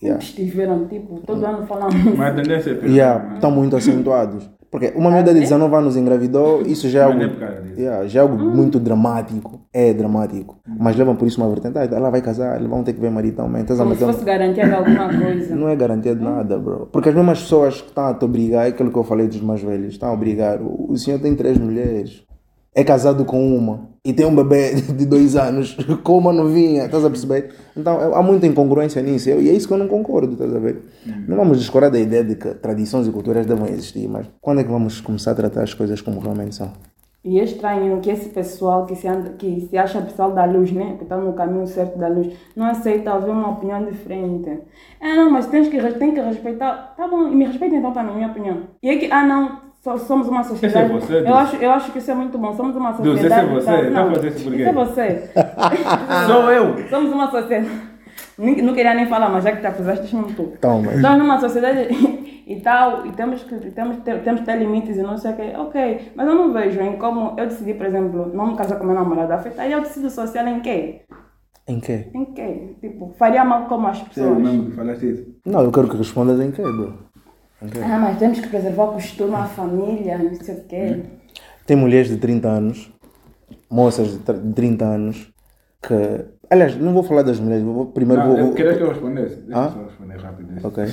Yeah. 0.01 0.19
Estiveram, 0.23 0.87
tipo, 0.87 1.19
todo 1.27 1.45
ano 1.45 1.65
falando. 1.67 1.93
Mas 2.17 2.31
a 2.31 2.35
tendência 2.35 2.71
é. 2.81 2.87
Yeah, 2.87 3.35
estão 3.35 3.51
muito 3.51 3.75
acentuados. 3.75 4.49
Porque 4.71 4.93
uma 4.95 5.11
miúda 5.11 5.33
de 5.33 5.41
19 5.41 5.75
anos 5.75 5.97
engravidou, 5.97 6.61
isso 6.61 6.87
já 6.87 7.01
é 7.01 7.03
algo, 7.03 7.21
é 7.21 7.27
disso. 7.27 7.77
yeah, 7.77 8.07
já 8.07 8.21
é 8.21 8.23
algo 8.23 8.37
muito 8.37 8.79
dramático. 8.79 9.59
É 9.73 9.93
dramático. 9.93 10.57
Mas 10.65 10.95
levam 10.95 11.13
por 11.17 11.27
isso 11.27 11.41
uma 11.41 11.49
vertente. 11.49 11.77
Ah, 11.77 11.83
ela 11.83 12.09
vai 12.09 12.21
casar, 12.21 12.55
eles 12.55 12.69
vão 12.69 12.81
ter 12.81 12.93
que 12.93 13.01
ver 13.01 13.11
marido 13.11 13.35
também. 13.35 13.63
Estás 13.63 13.81
a 13.81 13.83
Como 13.83 13.95
se 13.95 14.05
fosse 14.05 14.23
garantia 14.23 14.65
de 14.65 14.73
alguma 14.73 15.09
coisa. 15.09 15.55
Não 15.55 15.67
é 15.67 15.75
garantia 15.75 16.15
de 16.15 16.23
nada, 16.23 16.57
bro. 16.57 16.87
Porque 16.89 17.09
as 17.09 17.15
mesmas 17.15 17.41
pessoas 17.41 17.81
que 17.81 17.89
estão 17.89 18.05
a 18.05 18.13
te 18.13 18.23
obrigar, 18.23 18.65
é 18.65 18.69
aquilo 18.69 18.91
que 18.91 18.97
eu 18.97 19.03
falei 19.03 19.27
dos 19.27 19.41
mais 19.41 19.61
velhos, 19.61 19.93
estão 19.93 20.07
a 20.07 20.13
obrigar. 20.13 20.59
O 20.61 20.95
senhor 20.95 21.19
tem 21.19 21.35
três 21.35 21.57
mulheres, 21.57 22.23
é 22.73 22.83
casado 22.83 23.25
com 23.25 23.55
uma 23.55 23.89
e 24.03 24.13
tem 24.13 24.25
um 24.25 24.35
bebê 24.35 24.73
de 24.97 25.05
dois 25.05 25.35
anos 25.35 25.75
com 26.03 26.17
uma 26.17 26.33
novinha, 26.33 26.85
estás 26.85 27.05
a 27.05 27.09
perceber? 27.09 27.53
Então 27.75 28.13
há 28.13 28.21
muita 28.23 28.47
incongruência 28.47 29.01
nisso 29.01 29.29
e 29.29 29.49
é 29.49 29.53
isso 29.53 29.67
que 29.67 29.73
eu 29.73 29.77
não 29.77 29.87
concordo, 29.87 30.33
estás 30.33 30.55
a 30.55 30.59
ver? 30.59 30.81
Não 31.27 31.37
vamos 31.37 31.59
discordar 31.59 31.91
da 31.91 31.99
ideia 31.99 32.23
de 32.23 32.35
que 32.35 32.49
tradições 32.55 33.07
e 33.07 33.11
culturas 33.11 33.45
devem 33.45 33.71
existir, 33.71 34.07
mas 34.07 34.27
quando 34.39 34.61
é 34.61 34.63
que 34.63 34.71
vamos 34.71 35.01
começar 35.01 35.31
a 35.31 35.35
tratar 35.35 35.63
as 35.63 35.73
coisas 35.73 36.01
como 36.01 36.19
realmente 36.19 36.55
são? 36.55 36.71
E 37.23 37.39
é 37.39 37.43
estranho 37.43 38.01
que 38.01 38.09
esse 38.09 38.29
pessoal 38.29 38.87
que 38.87 38.95
se, 38.95 39.07
anda, 39.07 39.33
que 39.33 39.67
se 39.69 39.77
acha 39.77 40.01
pessoal 40.01 40.31
da 40.31 40.43
luz, 40.45 40.71
né? 40.71 40.95
Que 40.97 41.03
está 41.03 41.17
no 41.17 41.33
caminho 41.33 41.67
certo 41.67 41.99
da 41.99 42.07
luz, 42.07 42.33
não 42.55 42.65
aceita 42.65 43.11
haver 43.11 43.29
uma 43.29 43.51
opinião 43.51 43.85
diferente. 43.85 44.49
Ah, 44.99 45.15
não, 45.15 45.29
mas 45.29 45.45
tens 45.45 45.67
que, 45.67 45.79
tem 45.93 46.15
que 46.15 46.19
respeitar. 46.19 46.95
Tá 46.97 47.07
bom, 47.07 47.27
e 47.27 47.35
me 47.35 47.45
respeita 47.45 47.75
então 47.75 47.93
para 47.93 48.09
a 48.09 48.13
minha 48.13 48.27
opinião. 48.27 48.63
E 48.81 48.89
é 48.89 48.97
que, 48.97 49.11
ah, 49.11 49.23
não, 49.23 49.70
somos 49.81 50.27
uma 50.27 50.43
sociedade. 50.43 50.85
Esse 50.85 50.95
é 50.95 50.99
você, 50.99 51.17
eu, 51.17 51.23
Deus. 51.23 51.35
acho, 51.35 51.55
eu 51.57 51.71
acho 51.71 51.91
que 51.91 51.97
isso 51.97 52.11
é 52.11 52.15
muito 52.15 52.37
bom. 52.37 52.53
Somos 52.53 52.75
uma 52.75 52.91
Deus, 52.93 53.19
sociedade. 53.19 53.57
esse 53.57 53.69
é 53.69 53.81
você? 53.81 53.89
não, 53.89 54.13
fazendo 54.13 54.27
isso 54.27 54.43
por 54.43 54.53
quê? 54.53 54.61
Isso 54.61 54.69
é 54.69 54.73
você. 54.73 55.29
Sou 56.27 56.51
eu. 56.51 56.89
Somos 56.89 57.11
uma 57.11 57.31
sociedade. 57.31 57.69
Não 58.37 58.73
queria 58.73 58.93
nem 58.93 59.07
falar, 59.07 59.29
mas 59.29 59.43
já 59.43 59.51
que 59.51 59.61
tá 59.61 59.71
puseste 59.71 60.15
mesmo 60.15 60.33
tu. 60.33 60.53
Toma. 60.61 60.93
Estamos 60.93 61.17
numa 61.19 61.39
sociedade 61.39 61.87
e 62.47 62.59
tal, 62.61 63.05
e 63.05 63.11
temos 63.11 63.43
que, 63.43 63.55
temos, 63.71 63.97
temos 63.97 64.39
que 64.41 64.45
ter 64.45 64.57
limites 64.57 64.97
e 64.97 65.01
não 65.01 65.17
sei 65.17 65.31
o 65.31 65.35
que. 65.35 65.57
Ok, 65.57 66.11
mas 66.15 66.27
eu 66.27 66.35
não 66.35 66.53
vejo 66.53 66.79
em 66.81 66.97
como 66.97 67.35
eu 67.37 67.47
decidi, 67.47 67.73
por 67.73 67.85
exemplo, 67.85 68.31
não 68.33 68.47
me 68.47 68.55
casar 68.55 68.77
com 68.77 68.85
meu 68.85 68.95
namorado, 68.95 69.33
afetar. 69.33 69.67
E 69.67 69.71
eu 69.71 69.81
decido 69.81 70.09
social 70.09 70.47
em 70.47 70.59
quê? 70.59 71.01
Em 71.67 71.79
quê? 71.79 72.09
Em 72.13 72.25
quê? 72.33 72.75
Tipo, 72.81 73.13
faria 73.17 73.45
mal 73.45 73.65
como 73.65 73.87
as 73.87 73.97
Sim, 73.97 74.05
pessoas. 74.05 74.37
mesmo 74.37 74.65
que 74.65 74.75
falaste 74.75 75.11
isso. 75.11 75.25
Não, 75.45 75.61
eu 75.61 75.71
quero 75.71 75.87
que 75.87 75.97
respondas 75.97 76.39
em 76.39 76.51
quê, 76.51 76.61
bro? 76.61 77.10
Quê? 77.69 77.79
Ah, 77.83 77.99
mas 77.99 78.17
temos 78.17 78.39
que 78.39 78.47
preservar 78.47 78.85
o 78.85 78.93
costume, 78.93 79.35
a 79.35 79.45
família, 79.45 80.17
não 80.17 80.35
sei 80.35 80.55
o 80.55 80.63
quê. 80.65 81.03
Tem 81.65 81.77
mulheres 81.77 82.07
de 82.09 82.17
30 82.17 82.47
anos, 82.47 82.91
moças 83.69 84.11
de 84.13 84.17
tr- 84.19 84.33
de 84.33 84.53
30 84.53 84.85
anos, 84.85 85.31
que. 85.81 85.93
Aliás, 86.49 86.75
não 86.75 86.91
vou 86.93 87.03
falar 87.03 87.21
das 87.21 87.39
mulheres, 87.39 87.63
vou, 87.63 87.85
primeiro 87.87 88.21
Não, 88.23 88.29
vou. 88.35 88.39
eu 88.39 88.53
queria 88.53 88.75
que 88.75 88.81
eu 88.83 88.89
respondesse. 88.89 89.35
Deixa 89.41 89.59
Ah? 89.59 89.65
eu 89.67 89.71
só 89.71 89.83
responder 89.87 90.17
rápido. 90.17 90.67
Ok. 90.67 90.83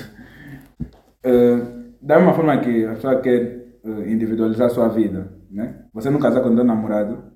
Eh, 1.25 1.59
da 2.01 2.17
mesma 2.19 2.35
forma 2.35 2.57
que 2.59 2.85
a 2.87 2.95
pessoa 2.95 3.21
quer 3.21 3.67
eh, 3.85 4.11
individualizar 4.13 4.67
a 4.67 4.71
sua 4.71 4.89
vida, 4.89 5.33
né? 5.51 5.75
Você 5.93 6.11
não 6.11 6.21
casar 6.21 6.43
com 6.43 6.55
teu 6.55 6.65
namorado, 6.65 7.28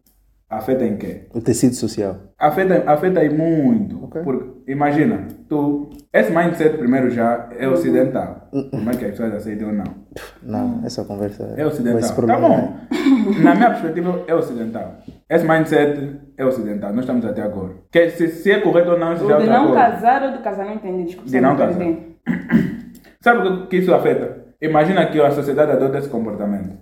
afeta 0.59 0.84
em 0.84 0.96
quê? 0.96 1.26
O 1.34 1.40
tecido 1.40 1.74
social. 1.74 2.16
Afeta, 2.38 2.82
afeta 2.86 3.20
aí 3.20 3.28
muito. 3.30 4.05
Ok. 4.05 4.22
Porque, 4.22 4.70
imagina, 4.72 5.26
tu, 5.48 5.90
esse 6.12 6.30
mindset 6.32 6.76
primeiro 6.76 7.11
já 7.11 7.48
é 7.59 7.68
ocidental. 7.68 8.48
Como 8.70 8.90
é 8.90 8.94
que 8.96 9.05
as 9.05 9.11
pessoas 9.12 9.34
aceitam 9.34 9.68
ou 9.68 9.74
não? 9.74 9.84
Não, 10.42 10.80
essa 10.84 11.05
conversa 11.05 11.55
É 11.57 11.64
ocidental. 11.66 12.03
se 12.03 12.26
Tá 12.26 12.38
bom. 12.38 12.74
Na 13.42 13.55
minha 13.55 13.70
perspectiva, 13.70 14.22
é 14.26 14.34
ocidental. 14.34 14.96
Esse 15.30 15.46
mindset 15.48 16.20
é 16.36 16.44
ocidental. 16.44 16.90
Nós 16.90 17.00
estamos 17.00 17.24
até 17.24 17.42
agora. 17.42 17.72
Que 17.90 18.11
se, 18.11 18.28
se 18.28 18.50
é 18.50 18.61
correto 18.61 18.90
ou 18.90 18.98
não, 18.98 19.14
isso 19.14 19.26
já 19.26 19.34
é 19.34 19.38
O 19.38 19.40
de 19.42 19.48
não 19.48 19.66
coisa. 19.68 19.80
casar 19.80 20.22
ou 20.24 20.32
do 20.32 20.38
casar, 20.42 20.66
não 20.66 20.74
entendi, 20.74 21.05
desculpa. 21.05 21.30
De 21.30 21.40
não 21.40 21.57
casar. 21.57 21.82
Sabe 23.20 23.48
o 23.48 23.62
que- 23.62 23.66
que 23.68 23.76
isso 23.78 23.94
afeta? 23.94 24.42
Imagina 24.61 25.07
que 25.07 25.20
a 25.20 25.30
sociedade 25.30 25.72
adota 25.72 25.98
esse 25.98 26.09
comportamento. 26.09 26.76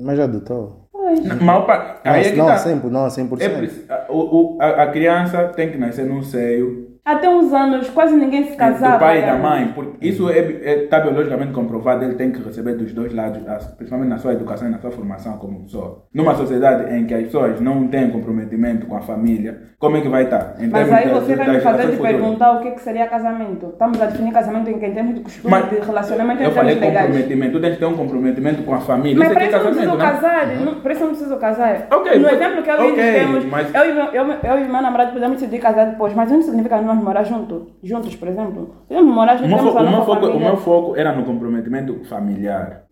Mas 0.00 0.16
já 0.16 0.24
adotou. 0.24 0.87
Pois. 1.08 1.24
Na 1.24 1.34
maior 1.36 1.66
parte. 1.66 2.00
Aí 2.04 2.26
é 2.26 2.30
que 2.30 2.36
não, 2.36 2.46
tá. 2.46 2.56
100%, 2.56 2.84
não, 2.84 3.06
100%. 3.08 3.40
É 3.40 3.92
a, 3.92 4.06
o- 4.10 4.58
a- 4.60 4.82
a 4.82 4.86
criança 4.88 5.44
tem 5.48 5.70
que 5.70 5.78
nascer 5.78 6.04
num 6.06 6.22
seio 6.22 6.87
Até 7.08 7.26
uns 7.26 7.54
anos, 7.54 7.88
quase 7.88 8.14
ninguém 8.14 8.44
se 8.44 8.54
casava. 8.54 8.98
do 8.98 9.00
pai 9.00 9.22
e 9.22 9.22
da 9.22 9.34
né? 9.34 9.42
mãe. 9.42 9.72
Porque 9.74 10.06
isso 10.06 10.28
é, 10.28 10.40
está 10.84 11.00
biologicamente 11.00 11.52
comprovado. 11.52 12.04
Ele 12.04 12.16
tem 12.16 12.30
que 12.30 12.42
receber 12.42 12.74
dos 12.74 12.92
dois 12.92 13.14
lados, 13.14 13.40
principalmente 13.78 14.10
na 14.10 14.18
sua 14.18 14.34
educação 14.34 14.68
e 14.68 14.70
na 14.70 14.78
sua 14.78 14.90
formação 14.90 15.38
como 15.38 15.62
pessoa. 15.62 16.04
Numa 16.12 16.34
sociedade 16.34 16.94
em 16.94 17.06
que 17.06 17.14
as 17.14 17.22
pessoas 17.22 17.62
não 17.62 17.88
têm 17.88 18.10
comprometimento 18.10 18.86
com 18.86 18.94
a 18.94 19.00
família, 19.00 19.58
como 19.78 19.96
é 19.96 20.02
que 20.02 20.08
vai 20.08 20.24
estar? 20.24 20.56
Em 20.60 20.68
Mas 20.68 20.92
aí 20.92 21.08
você 21.08 21.34
vai 21.34 21.48
me 21.48 21.60
fazer 21.60 21.92
de 21.92 21.96
perguntar 21.96 22.52
o 22.52 22.60
que, 22.60 22.72
que 22.72 22.80
seria 22.82 23.06
casamento. 23.06 23.68
Estamos 23.68 24.02
a 24.02 24.04
definir 24.04 24.32
casamento 24.34 24.68
em 24.68 24.78
que 24.78 24.84
em 24.84 24.92
termos 24.92 25.14
de 25.14 25.20
costume, 25.20 25.50
Mas 25.50 25.70
de 25.70 25.76
relacionamento 25.76 26.42
eu 26.42 26.50
em 26.50 26.52
falei 26.52 26.74
termos 26.74 26.88
legais. 26.88 27.06
comprometimento. 27.06 27.52
Tu 27.52 27.60
tens 27.62 27.72
que 27.72 27.78
ter 27.78 27.86
um 27.86 27.96
comprometimento 27.96 28.62
com 28.64 28.74
a 28.74 28.80
família. 28.80 29.18
Mas 29.18 29.28
isso 29.28 29.34
para 29.34 29.44
aqui 29.46 29.54
é 29.54 29.58
isso 29.58 29.66
eu 29.66 29.70
não 29.70 29.76
preciso 29.78 29.96
né? 29.96 30.12
casar, 30.12 30.46
não, 30.58 30.74
para 30.74 30.92
isso 30.92 31.02
eu 31.02 31.06
não 31.06 31.14
preciso 31.14 31.36
casar. 31.38 31.86
Ok, 31.90 32.18
no 32.18 32.28
exemplo 32.28 32.62
que 32.62 32.70
eu 32.70 32.90
e 32.90 32.94
temos, 32.94 33.44
mas- 33.46 33.74
eu, 33.74 33.84
e 33.90 33.94
meu, 33.94 34.04
eu, 34.12 34.24
eu 34.42 34.58
e 34.58 34.64
meu 34.68 34.82
namorado 34.82 35.12
podemos 35.12 35.38
decidir 35.38 35.58
casar 35.58 35.86
depois, 35.86 36.12
mas 36.12 36.30
não 36.30 36.42
significa 36.42 36.76
que 36.78 36.84
morar 37.02 37.24
junto, 37.24 37.68
juntos, 37.82 38.14
por 38.16 38.28
exemplo. 38.28 38.74
Podemos 38.88 39.14
morar 39.14 39.36
O 39.36 39.48
juntos, 39.48 39.76
a 39.76 39.80
o, 39.80 39.82
meu 39.82 39.90
nossa 39.92 40.04
foco, 40.06 40.26
o 40.26 40.40
meu 40.40 40.56
foco 40.56 40.96
era 40.96 41.12
no 41.14 41.24
comprometimento 41.24 42.04
familiar. 42.04 42.82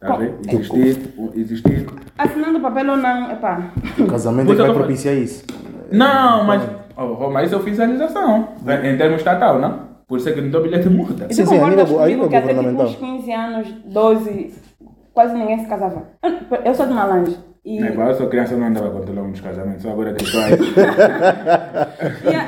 Tá? 0.00 0.18
Existir, 0.48 1.14
existir. 1.34 1.86
Assinando 2.18 2.58
o 2.58 2.60
papel 2.62 2.90
ou 2.90 2.96
não, 2.96 3.30
epá. 3.32 3.72
O 3.98 4.06
casamento 4.06 4.52
é 4.52 4.54
que 4.54 4.60
vai 4.60 4.68
eu 4.70 4.72
tô 4.74 4.78
propiciar 4.80 5.14
isso. 5.14 5.44
Não, 5.90 6.44
mas, 6.44 6.62
oh, 6.96 7.30
mas 7.30 7.46
isso 7.46 7.54
é 7.54 7.58
oficialização. 7.58 8.48
Em 8.66 8.94
em 8.94 8.98
termos 8.98 9.18
estatal, 9.18 9.58
não? 9.58 9.86
Por 10.06 10.18
isso 10.18 10.28
é 10.28 10.32
que 10.32 10.40
no 10.40 10.50
teu 10.50 10.62
bilhete 10.62 10.88
multa. 10.88 11.26
E 11.30 11.34
Sim, 11.34 11.46
sim, 11.46 11.56
a 11.56 11.58
concordas 11.58 11.88
nível- 11.88 11.98
a 11.98 12.02
comigo 12.02 12.22
nível 12.24 12.28
que 12.28 12.36
até 12.36 12.54
tipo 12.54 12.82
uns 12.82 12.94
15 12.96 13.32
anos, 13.32 13.68
12, 13.86 14.54
quase 15.12 15.34
ninguém 15.34 15.58
se 15.58 15.66
casava. 15.66 16.02
Eu- 16.22 16.58
Eu 16.64 16.74
sou 16.74 16.86
de 16.86 16.92
Malange. 16.92 17.36
E, 17.68 17.82
É, 17.82 17.86
igual 17.88 18.08
eu 18.10 18.14
sou 18.14 18.28
criança, 18.28 18.54
eu 18.54 18.58
não 18.58 18.68
andava 18.68 18.90
controlando 18.90 19.32
os 19.32 19.40
casamentos, 19.40 19.82
só 19.82 19.90
agora 19.90 20.12
que 20.14 20.22
estou 20.22 20.40
aí. 20.40 20.52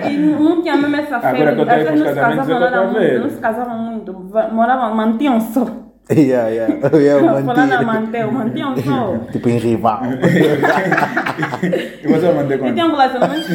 e, 0.06 0.14
e 0.14 0.16
não 0.16 0.62
tinha 0.62 0.76
mesmo 0.76 0.94
essa 0.96 1.16
Agora 1.16 1.34
febre. 1.36 1.54
que 1.56 1.60
eu 1.60 1.66
tenho 1.66 1.78
pessoas 1.80 1.98
não 1.98 2.06
os 2.06 2.12
se 2.12 2.20
casamentos, 2.20 2.48
casavam 2.48 2.84
eu 2.84 2.92
muito, 3.00 3.20
não 3.22 3.30
se 3.30 3.36
casavam 3.40 3.78
muito. 3.78 4.12
Va- 4.30 4.48
Moravam, 4.52 4.94
mantinham 4.94 5.40
só. 5.40 5.66
Yeah, 6.10 6.48
yeah. 6.48 6.88
yeah 6.96 7.42
Falando 7.42 7.72
a 7.72 7.82
manter. 7.82 8.26
mantinham 8.32 8.76
só. 8.78 9.18
Tipo 9.32 9.48
em 9.48 9.58
rival. 9.58 10.02
E 11.62 12.06
você 12.08 12.32
manter 12.32 12.54
E 12.54 12.58
quanto? 12.58 12.74
tem 12.74 12.84
um 12.84 12.90
relacionamento. 12.90 13.46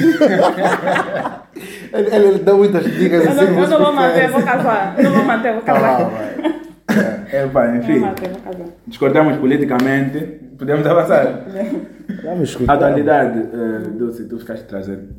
ele, 1.93 2.15
ele 2.15 2.39
dá 2.39 2.53
muitas 2.53 2.83
dicas 2.85 3.23
Eu 3.25 3.31
assim. 3.31 3.45
não, 3.53 3.63
eu 3.63 3.67
não 3.69 3.79
vou 3.79 3.93
manter, 3.93 4.29
vou 4.29 4.41
casar. 4.43 4.93
Eu 4.97 5.03
não 5.05 5.11
vou 5.11 5.23
manter, 5.25 5.53
vou 5.53 5.61
casar. 5.61 6.09
vai. 6.09 6.53
É, 6.89 7.37
é, 7.37 7.47
pá, 7.47 7.67
É 7.67 7.77
enfim, 7.77 8.01
casa. 8.01 8.65
discordamos 8.85 9.37
politicamente, 9.37 10.19
podemos 10.57 10.85
avançar. 10.85 11.45
Vamos 12.23 12.49
escutar. 12.49 12.73
Atualidade, 12.73 13.39
uh, 13.39 13.89
Dulce, 13.91 14.27
tu 14.27 14.37
ficaste 14.39 14.65
trazendo. 14.67 15.15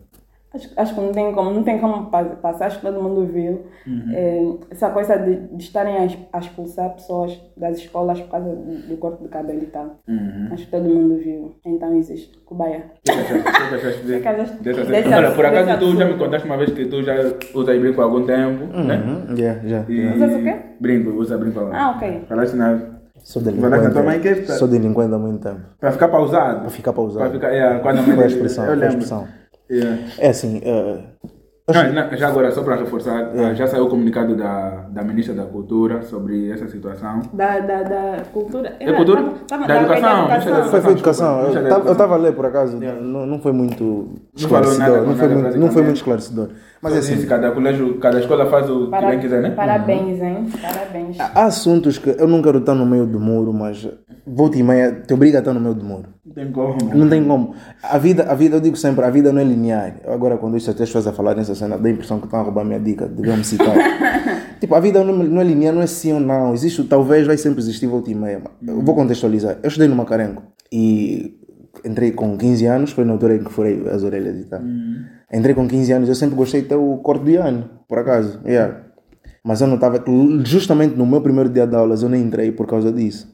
Acho, 0.55 0.71
acho 0.77 0.95
que 0.95 1.01
não 1.01 1.11
tem 1.13 1.33
como, 1.35 1.51
não 1.51 1.63
tem 1.65 1.79
como 1.81 2.07
pa- 2.11 2.25
passar, 2.25 2.67
acho 2.67 2.79
que 2.81 2.87
todo 2.87 3.03
mundo 3.03 3.27
viu. 3.27 3.63
É, 4.15 4.41
essa 4.71 4.89
coisa 4.91 5.17
de, 5.19 5.35
de 5.49 5.63
estarem 5.65 5.97
a, 5.97 6.09
a 6.33 6.39
expulsar 6.39 6.91
pessoas 6.95 7.41
das 7.57 7.79
escolas 7.79 8.21
por 8.21 8.31
causa 8.31 8.51
do, 8.51 8.89
do 8.89 8.97
corte 8.99 9.23
de 9.23 9.29
cabelo 9.29 9.63
e 9.63 9.67
tal. 9.67 9.97
Acho 10.53 10.65
que 10.67 10.71
todo 10.71 10.85
mundo 10.85 11.17
viu. 11.19 11.57
Então 11.67 11.93
existe. 11.97 12.39
Cubaia. 12.47 12.85
O 13.01 13.03
que 13.03 14.29
achaste- 14.29 14.63
de- 14.63 14.73
dessa 14.73 15.17
Olha, 15.17 15.31
por 15.33 15.45
acaso 15.47 15.79
tu 15.81 15.97
já 15.97 16.05
me 16.07 16.17
contaste 16.17 16.47
uma 16.47 16.57
vez 16.57 16.71
que 16.71 16.85
tu 16.87 17.03
já 17.03 17.15
usas 17.55 17.81
brinco 17.81 18.01
há 18.01 18.05
algum 18.05 18.25
tempo, 18.25 18.65
né? 18.79 18.97
Uhum, 19.05 19.37
yeah, 19.37 19.61
já. 19.69 19.85
E- 19.89 20.15
Usas 20.15 20.35
o 20.35 20.43
quê? 20.43 20.57
Brinco, 20.81 21.11
usa 21.11 21.37
brinco 21.37 21.61
há 21.61 21.71
Ah, 21.77 21.91
ok. 21.97 22.23
Falaste 22.29 22.55
na... 22.57 22.79
Sou 23.25 23.43
delinquente. 23.43 24.29
é- 24.29 24.45
Sou 24.53 24.69
delinquente 24.69 25.15
há 25.15 25.19
muito 25.19 25.43
tempo. 25.43 25.61
Para 25.81 25.91
ficar 25.93 26.09
pausado. 26.09 26.61
Para 26.61 26.71
ficar 26.71 26.93
pausado. 26.93 27.25
Para 27.25 27.33
ficar, 27.33 27.49
yeah, 27.51 27.81
quando 27.81 27.99
a 27.99 28.03
mãe 28.03 28.27
expressão, 28.27 28.65
Eu 28.67 28.71
lembro. 28.73 28.87
expressão. 28.89 29.27
Yeah. 29.71 29.99
É 30.19 30.29
assim, 30.29 30.61
eh, 30.63 30.99
Não, 31.67 31.93
não, 31.95 32.17
já 32.19 32.29
agora, 32.29 32.51
só 32.53 32.63
para 32.63 32.77
reforçar, 32.77 33.31
ah, 33.35 33.55
já 33.55 33.67
saiu 33.67 33.87
o 33.87 33.89
comunicado 33.89 34.37
da, 34.37 34.85
da 34.91 35.03
Ministra 35.03 35.35
da 35.35 35.45
Cultura 35.45 36.03
sobre 36.03 36.51
essa 36.51 36.69
situação. 36.69 37.23
Da, 37.33 37.59
da, 37.61 37.83
da 37.83 38.23
cultura. 38.35 38.77
É 38.79 38.93
cultura? 38.93 39.23
Tava, 39.49 39.67
tava, 39.67 39.67
Da 39.67 39.77
educação, 39.81 40.29
da 40.29 40.37
eu- 40.59 40.65
foi, 40.67 40.81
foi 40.83 40.93
educação. 40.93 41.41
Eu 41.41 41.93
estava 41.93 42.15
a 42.15 42.19
ler 42.19 42.35
por 42.35 42.45
acaso, 42.45 42.77
não, 42.79 43.25
não 43.25 43.39
foi 43.41 43.53
muito 43.53 44.11
esclarecedor. 44.37 44.99
com 45.01 45.07
Não 45.07 45.17
foi 45.17 45.29
nada, 45.29 45.41
muito, 45.41 45.59
não 45.59 45.71
foi 45.71 45.83
muito 45.83 45.97
esclarecedor. 45.97 46.49
Mas 46.83 46.93
Só 46.93 46.99
é 46.99 47.01
assim, 47.01 47.27
cada 47.27 47.51
colégio, 47.53 47.99
cada 47.99 48.21
escola 48.21 48.45
faz 48.45 48.69
o 48.69 48.85
que 48.85 48.91
Para- 48.91 49.09
bem 49.09 49.21
quiser, 49.21 49.41
né? 49.41 49.51
Parabéns, 49.53 50.21
hein? 50.21 50.47
Parabéns. 50.61 51.17
há 51.19 51.45
assuntos 51.47 51.97
que 51.97 52.11
eu 52.11 52.29
não 52.29 52.43
quero 52.43 52.59
estar 52.59 52.75
no 52.75 52.85
meio 52.85 53.07
do 53.07 53.19
muro, 53.19 53.55
mas 53.55 53.89
volta 54.27 54.59
e 54.59 54.63
meia 54.63 55.03
te 55.07 55.13
obriga 55.13 55.39
a 55.39 55.41
estar 55.41 55.53
no 55.53 55.61
meio 55.61 55.75
do 55.75 55.85
muro. 55.85 56.09
Não 56.25 56.35
tem 56.35 56.53
como. 56.53 56.95
Não 56.95 57.09
tem 57.09 57.25
como. 57.25 57.55
A 57.83 57.99
vida, 57.99 58.25
a 58.25 58.35
vida, 58.35 58.57
eu 58.57 58.61
digo 58.61 58.77
sempre, 58.77 59.05
a 59.05 59.11
vida 59.11 59.33
não 59.33 59.41
é 59.41 59.45
linear. 59.45 59.97
Agora, 60.07 60.37
quando 60.39 60.57
estes 60.57 60.75
até 60.75 60.85
pessoas 60.85 61.07
a 61.07 61.13
falar 61.13 61.35
nessa 61.35 61.55
cena, 61.55 61.79
dá 61.79 61.89
a 61.89 61.93
impressão 61.93 62.19
que 62.19 62.27
estão 62.27 62.41
a 62.41 62.43
roubar 62.43 62.65
minha 62.65 62.81
dica, 62.81 63.07
deviam 63.07 63.37
me 63.37 63.45
citar. 63.45 63.75
tipo, 64.61 64.75
a 64.75 64.81
vida 64.81 65.05
não, 65.05 65.13
não 65.15 65.41
é 65.41 65.45
linear, 65.45 65.75
não 65.75 65.83
é 65.83 65.87
sim 65.87 66.13
ou 66.13 66.21
não. 66.21 66.55
Existe, 66.55 66.83
talvez 66.85 67.27
vai 67.27 67.37
sempre 67.37 67.61
existir 67.61 67.87
volta 67.87 68.11
e 68.11 68.15
meia. 68.15 68.43
Eu 68.67 68.81
vou 68.83 68.95
contextualizar. 68.95 69.59
Eu 69.63 69.69
estudei 69.69 69.89
no 69.89 69.97
Macarenco 69.97 70.43
e 70.73 71.39
entrei 71.85 72.13
com 72.13 72.37
15 72.37 72.67
anos, 72.67 72.93
foi 72.93 73.05
na 73.05 73.13
altura 73.13 73.37
em 73.37 73.45
que 73.45 73.53
furei 73.53 73.87
as 73.89 74.03
orelhas 74.03 74.39
e 74.39 74.45
tal. 74.45 74.61
Entrei 75.33 75.55
com 75.55 75.69
15 75.69 75.93
anos, 75.93 76.09
eu 76.09 76.15
sempre 76.15 76.37
gostei 76.37 76.63
de 76.63 76.69
ter 76.69 76.77
o 76.77 76.99
corte 76.99 77.25
de 77.25 77.37
ano, 77.37 77.69
por 77.89 77.99
acaso. 77.99 78.41
Yeah. 78.47 78.85
Mas 79.45 79.61
eu 79.61 79.67
notava 79.67 79.99
que 79.99 80.11
justamente 80.45 80.97
no 80.97 81.05
meu 81.05 81.21
primeiro 81.21 81.51
dia 81.51 81.67
de 81.67 81.77
aulas 81.77 82.03
eu 82.03 82.09
nem 82.09 82.23
entrei 82.23 82.51
por 82.51 82.67
causa 82.67 82.91
disso. 82.91 83.29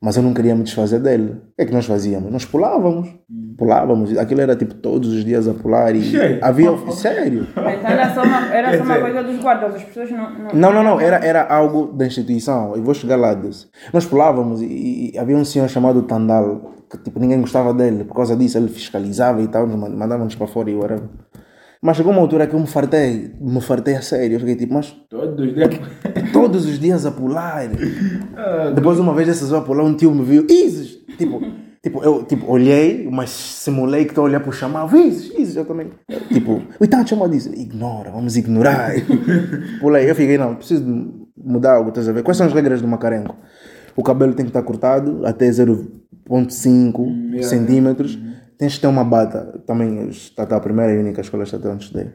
Mas 0.00 0.16
eu 0.16 0.22
não 0.22 0.34
queria 0.34 0.54
me 0.54 0.62
desfazer 0.62 1.00
dele. 1.00 1.32
O 1.32 1.56
que 1.56 1.62
é 1.62 1.64
que 1.66 1.72
nós 1.72 1.86
fazíamos? 1.86 2.30
Nós 2.30 2.44
pulávamos. 2.44 3.08
Pulávamos. 3.56 4.16
Aquilo 4.18 4.42
era 4.42 4.54
tipo 4.54 4.74
todos 4.74 5.10
os 5.12 5.24
dias 5.24 5.48
a 5.48 5.54
pular 5.54 5.94
e 5.96 6.02
Sério? 6.10 6.38
havia. 6.42 6.70
Sério? 6.92 7.46
Então 7.50 7.66
era 7.90 8.14
só 8.14 8.22
uma, 8.22 8.54
era 8.54 8.76
só 8.78 8.84
uma 8.84 8.98
coisa 9.00 9.22
dos 9.22 9.40
guardas, 9.40 9.74
as 9.74 9.82
pessoas 9.84 10.10
não. 10.10 10.30
não 10.38 10.52
Não, 10.52 10.72
não, 10.72 10.82
não. 10.82 11.00
Era, 11.00 11.16
era 11.24 11.42
algo 11.52 11.92
da 11.92 12.06
instituição. 12.06 12.76
Eu 12.76 12.82
vou 12.82 12.92
chegar 12.94 13.16
lá 13.16 13.32
disso. 13.34 13.68
Nós 13.92 14.04
pulávamos 14.04 14.60
e, 14.60 15.12
e 15.14 15.18
havia 15.18 15.36
um 15.36 15.44
senhor 15.44 15.68
chamado 15.68 16.02
Tandal 16.02 16.72
que 16.90 16.98
tipo 16.98 17.18
ninguém 17.18 17.40
gostava 17.40 17.72
dele. 17.72 18.04
Por 18.04 18.14
causa 18.14 18.36
disso 18.36 18.58
ele 18.58 18.68
fiscalizava 18.68 19.40
e 19.40 19.48
tal. 19.48 19.66
nos 19.66 19.76
mand- 19.76 19.96
Mandava-nos 19.96 20.34
para 20.34 20.46
fora 20.46 20.70
e 20.70 20.74
whatever. 20.76 21.08
Mas 21.86 21.96
chegou 21.96 22.10
uma 22.10 22.20
altura 22.20 22.48
que 22.48 22.54
eu 22.54 22.58
me 22.58 22.66
fartei. 22.66 23.30
Me 23.40 23.60
fartei 23.60 23.94
a 23.94 24.02
sério. 24.02 24.34
Eu 24.34 24.40
fiquei 24.40 24.56
tipo, 24.56 24.74
mas 24.74 24.90
Todos 25.08 25.46
os 25.46 25.54
dias. 25.54 25.70
todos 26.32 26.66
os 26.66 26.78
dias 26.80 27.06
a 27.06 27.12
pular. 27.12 27.68
Depois, 28.74 28.98
uma 28.98 29.14
vez 29.14 29.28
dessas 29.28 29.52
a 29.52 29.60
pular, 29.60 29.84
um 29.84 29.94
tio 29.94 30.12
me 30.12 30.24
viu, 30.24 30.44
Isis! 30.50 30.98
Tipo, 31.16 31.40
tipo, 31.80 32.02
eu 32.02 32.24
tipo, 32.24 32.50
olhei, 32.50 33.08
mas 33.08 33.30
simulei 33.30 34.04
que 34.04 34.10
estou 34.10 34.22
a 34.22 34.24
olhar 34.24 34.40
para 34.40 34.50
o 34.50 34.52
chamado, 34.52 34.96
Isis, 34.96 35.32
Isis, 35.38 35.54
eu 35.54 35.64
também. 35.64 35.92
Tipo, 36.28 36.60
o 36.80 36.84
Itão 36.84 37.06
chamou 37.06 37.28
disso. 37.28 37.52
Ignora, 37.54 38.10
vamos 38.10 38.36
ignorar. 38.36 38.90
Pulei, 39.80 40.10
eu 40.10 40.14
fiquei, 40.16 40.36
não, 40.36 40.56
preciso 40.56 40.84
mudar 41.36 41.74
algo, 41.74 41.90
estás 41.90 42.08
a 42.08 42.12
ver? 42.12 42.24
Quais 42.24 42.36
são 42.36 42.48
as 42.48 42.52
regras 42.52 42.82
do 42.82 42.88
macarenco? 42.88 43.36
O 43.94 44.02
cabelo 44.02 44.34
tem 44.34 44.44
que 44.44 44.50
estar 44.50 44.62
cortado 44.64 45.24
até 45.24 45.48
0.5 45.48 47.42
centímetros. 47.44 48.18
Tens 48.58 48.74
que 48.74 48.80
ter 48.80 48.86
uma 48.86 49.04
bata. 49.04 49.60
Também 49.66 50.08
está 50.08 50.42
a 50.44 50.60
primeira 50.60 50.94
e 50.94 50.98
única 50.98 51.20
escola 51.20 51.44
estatal 51.44 51.72
onde 51.72 51.84
estudei. 51.84 52.10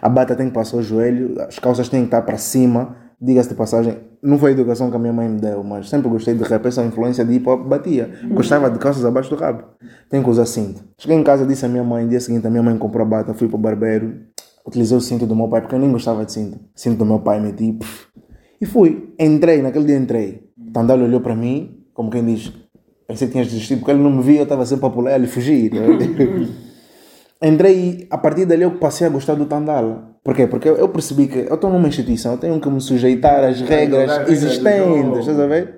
A 0.00 0.08
bata 0.08 0.36
tem 0.36 0.48
que 0.48 0.54
passar 0.54 0.76
o 0.76 0.82
joelho, 0.82 1.40
as 1.40 1.58
calças 1.58 1.88
têm 1.88 2.00
que 2.00 2.06
estar 2.06 2.22
para 2.22 2.36
cima. 2.36 2.96
Diga-se 3.20 3.50
de 3.50 3.54
passagem, 3.54 3.98
não 4.22 4.38
foi 4.38 4.50
a 4.50 4.52
educação 4.54 4.90
que 4.90 4.96
a 4.96 4.98
minha 4.98 5.12
mãe 5.12 5.28
me 5.28 5.38
deu, 5.38 5.62
mas 5.62 5.90
sempre 5.90 6.08
gostei 6.08 6.34
de 6.34 6.42
rap. 6.42 6.64
Essa 6.66 6.84
influência 6.84 7.24
de 7.24 7.34
hip 7.34 7.48
hop 7.48 7.66
batia. 7.66 8.10
Gostava 8.30 8.70
de 8.70 8.78
calças 8.78 9.04
abaixo 9.04 9.30
do 9.30 9.36
rabo. 9.36 9.64
Tem 10.08 10.22
que 10.22 10.28
usar 10.28 10.46
cinto. 10.46 10.82
Cheguei 10.98 11.16
em 11.16 11.22
casa, 11.22 11.46
disse 11.46 11.64
à 11.64 11.68
minha 11.68 11.84
mãe. 11.84 12.06
Dia 12.08 12.20
seguinte, 12.20 12.46
a 12.46 12.50
minha 12.50 12.62
mãe 12.62 12.76
comprou 12.78 13.04
a 13.06 13.08
bata, 13.08 13.34
fui 13.34 13.48
para 13.48 13.56
o 13.56 13.60
barbeiro. 13.60 14.20
Utilizei 14.66 14.96
o 14.96 15.00
cinto 15.00 15.26
do 15.26 15.34
meu 15.34 15.48
pai, 15.48 15.60
porque 15.60 15.74
eu 15.74 15.78
nem 15.78 15.90
gostava 15.90 16.24
de 16.24 16.32
cinto. 16.32 16.58
Cinto 16.74 16.98
do 16.98 17.06
meu 17.06 17.20
pai, 17.20 17.40
meti. 17.40 17.72
pff, 17.72 18.08
e 18.60 18.66
fui. 18.66 19.14
Entrei, 19.18 19.62
naquele 19.62 19.86
dia 19.86 19.96
entrei. 19.96 20.50
Tandalo 20.72 21.04
olhou 21.04 21.20
para 21.20 21.34
mim, 21.34 21.84
como 21.94 22.10
quem 22.10 22.24
diz: 22.24 22.52
Pensei 23.10 23.26
que 23.28 23.32
tinhas 23.32 23.48
desistido, 23.48 23.78
porque 23.78 23.90
ele 23.92 24.02
não 24.02 24.10
me 24.10 24.22
via, 24.22 24.38
eu 24.38 24.42
estava 24.44 24.64
sempre 24.64 24.86
a 24.86 24.90
pular 24.90 25.20
e 25.20 25.26
fugir. 25.26 25.72
né? 25.72 25.80
Entrei 27.42 27.74
e 28.02 28.06
a 28.10 28.18
partir 28.18 28.44
dali 28.44 28.62
eu 28.62 28.72
passei 28.72 29.06
a 29.06 29.10
gostar 29.10 29.34
do 29.34 29.46
Tandala. 29.46 30.10
Por 30.22 30.34
quê? 30.34 30.46
Porque 30.46 30.68
eu- 30.68 30.88
percebi 30.90 31.26
que 31.26 31.38
eu 31.48 31.54
estou 31.54 31.70
numa 31.70 31.88
instituição, 31.88 32.32
eu 32.32 32.38
tenho 32.38 32.60
que 32.60 32.68
me 32.68 32.80
sujeitar 32.80 33.42
às 33.44 33.60
regras 33.62 34.18
do 34.26 34.30
existentes, 34.32 35.20
estás 35.20 35.40
a 35.40 35.46
ver? 35.46 35.74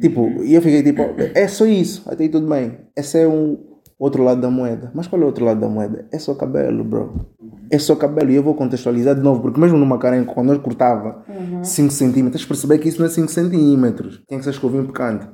Tipo, 0.00 0.42
e 0.42 0.54
eu 0.54 0.60
fiquei 0.60 0.82
tipo, 0.82 1.02
é 1.34 1.46
só 1.46 1.64
isso, 1.66 2.02
até 2.10 2.24
aí 2.24 2.28
tudo 2.28 2.48
bem. 2.48 2.78
Esse 2.96 3.20
é 3.20 3.28
um 3.28 3.56
outro 3.96 4.24
lado 4.24 4.40
da 4.40 4.50
moeda. 4.50 4.90
Mas 4.92 5.06
qual 5.06 5.20
é 5.22 5.24
o 5.24 5.28
outro 5.28 5.44
lado 5.44 5.60
da 5.60 5.68
moeda? 5.68 6.04
É 6.12 6.18
só 6.18 6.34
cabelo, 6.34 6.82
bro. 6.82 7.26
É 7.70 7.78
só 7.78 7.94
cabelo. 7.94 8.32
E 8.32 8.34
eu 8.34 8.42
vou 8.42 8.54
contextualizar 8.54 9.14
de 9.14 9.20
novo, 9.22 9.40
porque 9.40 9.60
mesmo 9.60 9.78
no 9.78 9.86
Macarenco, 9.86 10.34
quando 10.34 10.52
eu 10.52 10.58
cortava 10.58 11.22
5 11.62 11.92
centímetros, 11.92 12.44
percebi 12.44 12.76
que 12.78 12.88
isso 12.88 12.98
não 12.98 13.06
é 13.06 13.10
5 13.10 13.30
centímetros. 13.30 14.20
Tem 14.28 14.36
que 14.38 14.44
ser 14.44 14.50
escovinho 14.50 14.84
picante. 14.84 15.28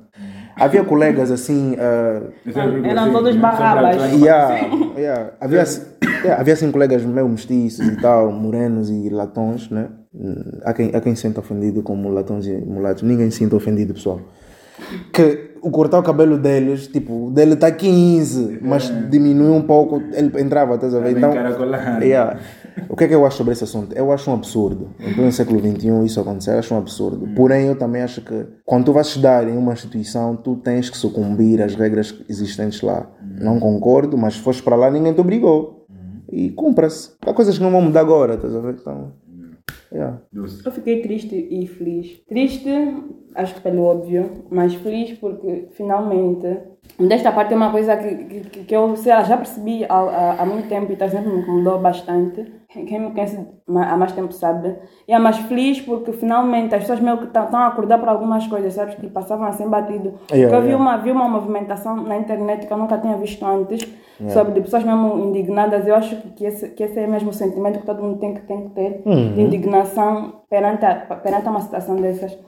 Havia 0.61 0.85
colegas 0.85 1.31
assim. 1.31 1.77
ah, 1.79 2.23
Eram 2.85 3.13
todos 3.13 3.35
barrabas. 3.37 3.97
Yeah, 4.13 4.71
yeah. 4.97 5.31
Havia, 5.41 5.63
assim- 5.63 5.83
yeah, 6.25 6.41
havia 6.41 6.55
assim 6.55 6.71
colegas 6.71 7.03
meio 7.05 7.29
mestiços 7.29 7.87
e 7.87 7.97
tal, 8.01 8.31
morenos 8.33 8.91
e 8.91 9.09
latões, 9.09 9.71
né? 9.71 9.89
Hum, 10.15 10.59
Há 10.65 10.73
quem, 10.75 10.91
há 10.95 11.01
quem 11.01 11.15
se 11.15 11.23
sinta 11.23 11.41
ofendido 11.41 11.83
como 11.83 12.09
latões 12.11 12.47
e 12.47 12.53
mulatos. 12.53 13.03
Ninguém 13.03 13.31
se 13.31 13.39
sinta 13.39 13.57
ofendido, 13.57 13.95
pessoal. 13.95 14.21
Que 15.13 15.51
o 15.63 15.71
cortar 15.71 15.99
o 15.99 16.03
cabelo 16.03 16.39
deles, 16.39 16.87
tipo, 16.87 17.27
o 17.27 17.31
dele 17.31 17.53
está 17.53 17.71
15, 17.71 18.61
mas 18.63 18.91
diminuiu 19.11 19.53
um 19.55 19.61
pouco, 19.63 20.01
ele 20.15 20.33
entrava, 20.41 20.75
estás 20.77 20.95
a 20.95 20.99
ver? 21.01 21.09
bem 21.15 21.19
Então, 21.19 21.31
yeah. 22.07 22.39
O 22.89 22.97
que 22.97 23.05
é 23.05 23.09
que 23.09 23.15
eu 23.15 23.25
acho 23.25 23.37
sobre 23.37 23.53
esse 23.53 23.65
assunto? 23.65 23.95
Eu 23.95 24.13
acho 24.13 24.31
um 24.31 24.35
absurdo. 24.35 24.91
Em 24.99 25.15
pleno 25.15 25.33
século 25.33 25.61
XXI 25.61 26.05
isso 26.05 26.21
acontecer, 26.21 26.53
acho 26.53 26.75
um 26.75 26.79
absurdo. 26.79 27.29
Porém, 27.35 27.67
eu 27.67 27.77
também 27.77 28.03
acho 28.03 28.21
que 28.21 28.47
quando 28.65 28.87
tu 28.87 28.93
vais 28.93 29.07
estudar 29.07 29.49
em 29.49 29.57
uma 29.57 29.73
instituição, 29.73 30.37
tu 30.37 30.57
tens 30.57 30.91
que 30.91 30.97
sucumbir 30.97 31.63
às 31.63 31.75
regras 31.75 32.15
existentes 32.29 32.83
lá. 32.83 33.11
Não 33.41 33.59
concordo, 33.59 34.17
mas 34.17 34.35
se 34.35 34.41
fores 34.41 34.61
para 34.61 34.77
lá, 34.77 34.91
ninguém 34.91 35.13
te 35.13 35.21
obrigou. 35.21 35.87
E 36.31 36.51
cumpra-se. 36.51 37.13
Há 37.27 37.33
coisas 37.33 37.57
que 37.57 37.63
não 37.63 37.71
vão 37.71 37.83
mudar 37.83 38.01
agora, 38.01 38.35
estás 38.35 38.55
a 38.55 38.61
ver? 38.61 38.77
Então, 38.81 39.13
yeah. 39.93 40.21
Eu 40.33 40.73
fiquei 40.73 41.03
triste 41.03 41.35
e 41.35 41.67
feliz. 41.67 42.21
Triste, 42.29 42.71
acho 43.35 43.55
que 43.55 43.61
pelo 43.61 43.83
óbvio, 43.83 44.45
mas 44.51 44.75
feliz 44.75 45.19
porque 45.19 45.69
finalmente. 45.73 46.47
Desta 46.99 47.33
parte 47.33 47.53
é 47.53 47.57
uma 47.57 47.71
coisa 47.71 47.97
que, 47.97 48.45
que, 48.45 48.65
que 48.65 48.77
eu 48.77 48.97
sei 48.97 49.13
lá, 49.13 49.23
já 49.23 49.37
percebi 49.37 49.85
há, 49.85 49.95
há, 49.95 50.43
há 50.43 50.47
muito 50.47 50.69
tempo 50.69 50.91
e 50.91 50.95
está 50.95 51.09
sempre 51.09 51.33
me 51.33 51.41
incomodou 51.41 51.81
bastante. 51.81 52.60
Quem 52.73 53.01
me 53.01 53.11
conhece 53.11 53.37
há 53.69 53.97
mais 53.97 54.13
tempo 54.13 54.33
sabe. 54.33 54.77
E 55.09 55.13
é 55.13 55.19
mais 55.19 55.37
feliz 55.39 55.81
porque 55.81 56.13
finalmente 56.13 56.73
as 56.73 56.83
pessoas 56.83 57.01
meio 57.01 57.19
que 57.19 57.25
estão 57.25 57.49
a 57.53 57.67
acordar 57.67 57.99
para 57.99 58.13
algumas 58.13 58.47
coisas, 58.47 58.75
sabes? 58.75 58.95
Que 58.95 59.09
passavam 59.09 59.47
assim 59.47 59.69
batido. 59.69 60.15
Yeah, 60.31 60.43
Porque 60.43 60.55
eu 60.55 60.63
vi 60.63 60.69
yeah. 60.69 60.77
uma, 60.77 60.97
vi 60.99 61.11
uma 61.11 61.29
movimentação 61.29 61.97
na 61.97 62.17
internet 62.17 62.69
que 62.69 62.73
eu 62.73 62.77
nunca 62.77 62.97
tinha 62.99 63.17
visto 63.17 63.45
antes, 63.45 63.89
sobre 64.33 64.53
de 64.53 64.61
pessoas 64.61 64.85
mesmo 64.85 65.19
indignadas. 65.19 65.85
Eu 65.85 65.97
acho 65.97 66.15
que, 66.37 66.45
esse, 66.45 66.69
que 66.69 66.85
esse 66.85 66.97
é 66.97 67.09
mesmo 67.09 67.31
o 67.31 67.33
sentimento 67.33 67.81
que 67.81 67.87
todo 67.87 68.03
mundo 68.03 68.21
tem 68.21 68.35
que, 68.35 68.43
tem 68.43 68.69
que 68.69 68.75
ter, 68.75 69.03
de 69.03 69.41
indignação 69.41 70.43
perante, 70.49 70.85
a, 70.85 70.95
perante 71.17 71.49
uma 71.49 71.61
situação 71.61 71.97
dessas. 71.97 72.39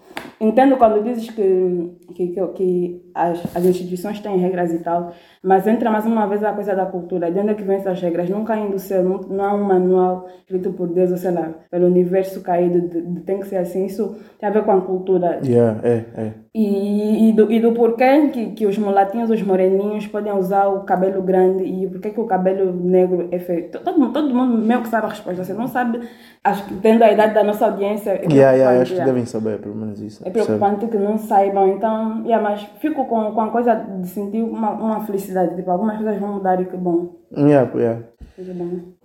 Entendo 0.40 0.76
quando 0.76 1.02
dizes 1.02 1.30
que, 1.30 1.96
que, 2.14 2.28
que, 2.28 2.46
que 2.48 3.10
as, 3.12 3.56
as 3.56 3.64
instituições 3.64 4.20
têm 4.20 4.36
regras 4.38 4.72
e 4.72 4.78
tal, 4.78 5.12
mas 5.42 5.66
entra 5.66 5.90
mais 5.90 6.06
uma 6.06 6.26
vez 6.26 6.42
a 6.44 6.52
coisa 6.52 6.74
da 6.74 6.86
cultura. 6.86 7.30
De 7.30 7.38
onde 7.40 7.50
é 7.50 7.54
que 7.54 7.62
vem 7.62 7.76
essas 7.76 8.00
regras? 8.00 8.28
Nunca 8.30 8.56
indo 8.56 8.78
ser, 8.78 9.02
não, 9.02 9.18
não 9.18 9.44
há 9.44 9.54
um 9.54 9.64
manual 9.64 10.28
escrito 10.40 10.72
por 10.72 10.88
Deus, 10.88 11.10
ou 11.10 11.16
sei 11.16 11.32
lá, 11.32 11.52
pelo 11.70 11.86
universo 11.86 12.42
caído, 12.42 12.80
de, 12.88 13.00
de- 13.02 13.20
tem 13.22 13.40
que 13.40 13.46
ser 13.46 13.56
assim. 13.56 13.86
Isso 13.86 14.16
tem 14.38 14.48
a 14.48 14.52
ver 14.52 14.64
com 14.64 14.72
a 14.72 14.80
cultura 14.80 15.40
Yeah, 15.44 15.80
é, 15.86 16.04
é. 16.16 16.32
E, 16.54 17.30
e, 17.30 17.32
do, 17.32 17.50
e 17.50 17.58
do 17.60 17.72
porquê 17.72 18.28
que, 18.28 18.50
que 18.50 18.66
os 18.66 18.76
mulatinhos, 18.76 19.30
os 19.30 19.42
moreninhos 19.42 20.06
podem 20.06 20.34
usar 20.34 20.68
o 20.68 20.80
cabelo 20.80 21.22
grande 21.22 21.64
e 21.64 21.88
porquê 21.88 22.10
que 22.10 22.20
o 22.20 22.26
cabelo 22.26 22.74
negro 22.74 23.28
é 23.32 23.38
feito. 23.38 23.78
Todo, 23.78 24.12
todo 24.12 24.34
mundo 24.34 24.58
meio 24.58 24.82
que 24.82 24.88
sabe 24.88 25.06
a 25.06 25.08
resposta. 25.08 25.42
Você 25.42 25.54
não 25.54 25.66
sabe, 25.66 26.06
acho 26.44 26.66
que 26.66 26.74
tendo 26.74 27.02
a 27.04 27.10
idade 27.10 27.32
da 27.32 27.42
nossa 27.42 27.64
audiência. 27.64 28.10
É 28.10 28.32
Yeah, 28.32 28.52
yeah, 28.52 28.82
acho 28.82 28.94
que 28.94 29.00
devem 29.02 29.24
saber, 29.24 29.60
pelo 29.60 29.74
menos 29.74 29.98
isso. 30.00 30.26
É 30.26 30.30
preocupante 30.30 30.86
que 30.88 30.98
não 30.98 31.16
saibam, 31.16 31.68
então, 31.68 32.22
yeah, 32.24 32.42
mas 32.42 32.60
fico 32.80 33.06
com, 33.06 33.32
com 33.32 33.40
a 33.40 33.48
coisa 33.48 33.74
de 33.74 34.08
sentir 34.08 34.42
uma, 34.42 34.72
uma 34.72 35.00
felicidade. 35.06 35.56
Tipo, 35.56 35.70
algumas 35.70 35.96
coisas 35.96 36.18
vão 36.20 36.34
mudar 36.34 36.60
e 36.60 36.66
que 36.66 36.76
bom. 36.76 37.16
Sabe? 37.30 37.48
Yeah, 37.48 37.70
yeah. 37.74 38.00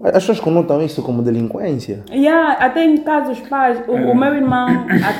As 0.03 0.11
pessoas 0.13 0.39
conotam 0.39 0.81
isso 0.81 1.01
como 1.03 1.21
delinquência. 1.21 2.03
Yeah, 2.09 2.53
até 2.53 2.83
em 2.85 2.97
casos 2.97 3.39
pais, 3.41 3.81
o, 3.87 3.91
o 3.91 4.15
meu 4.15 4.33
irmão, 4.33 4.67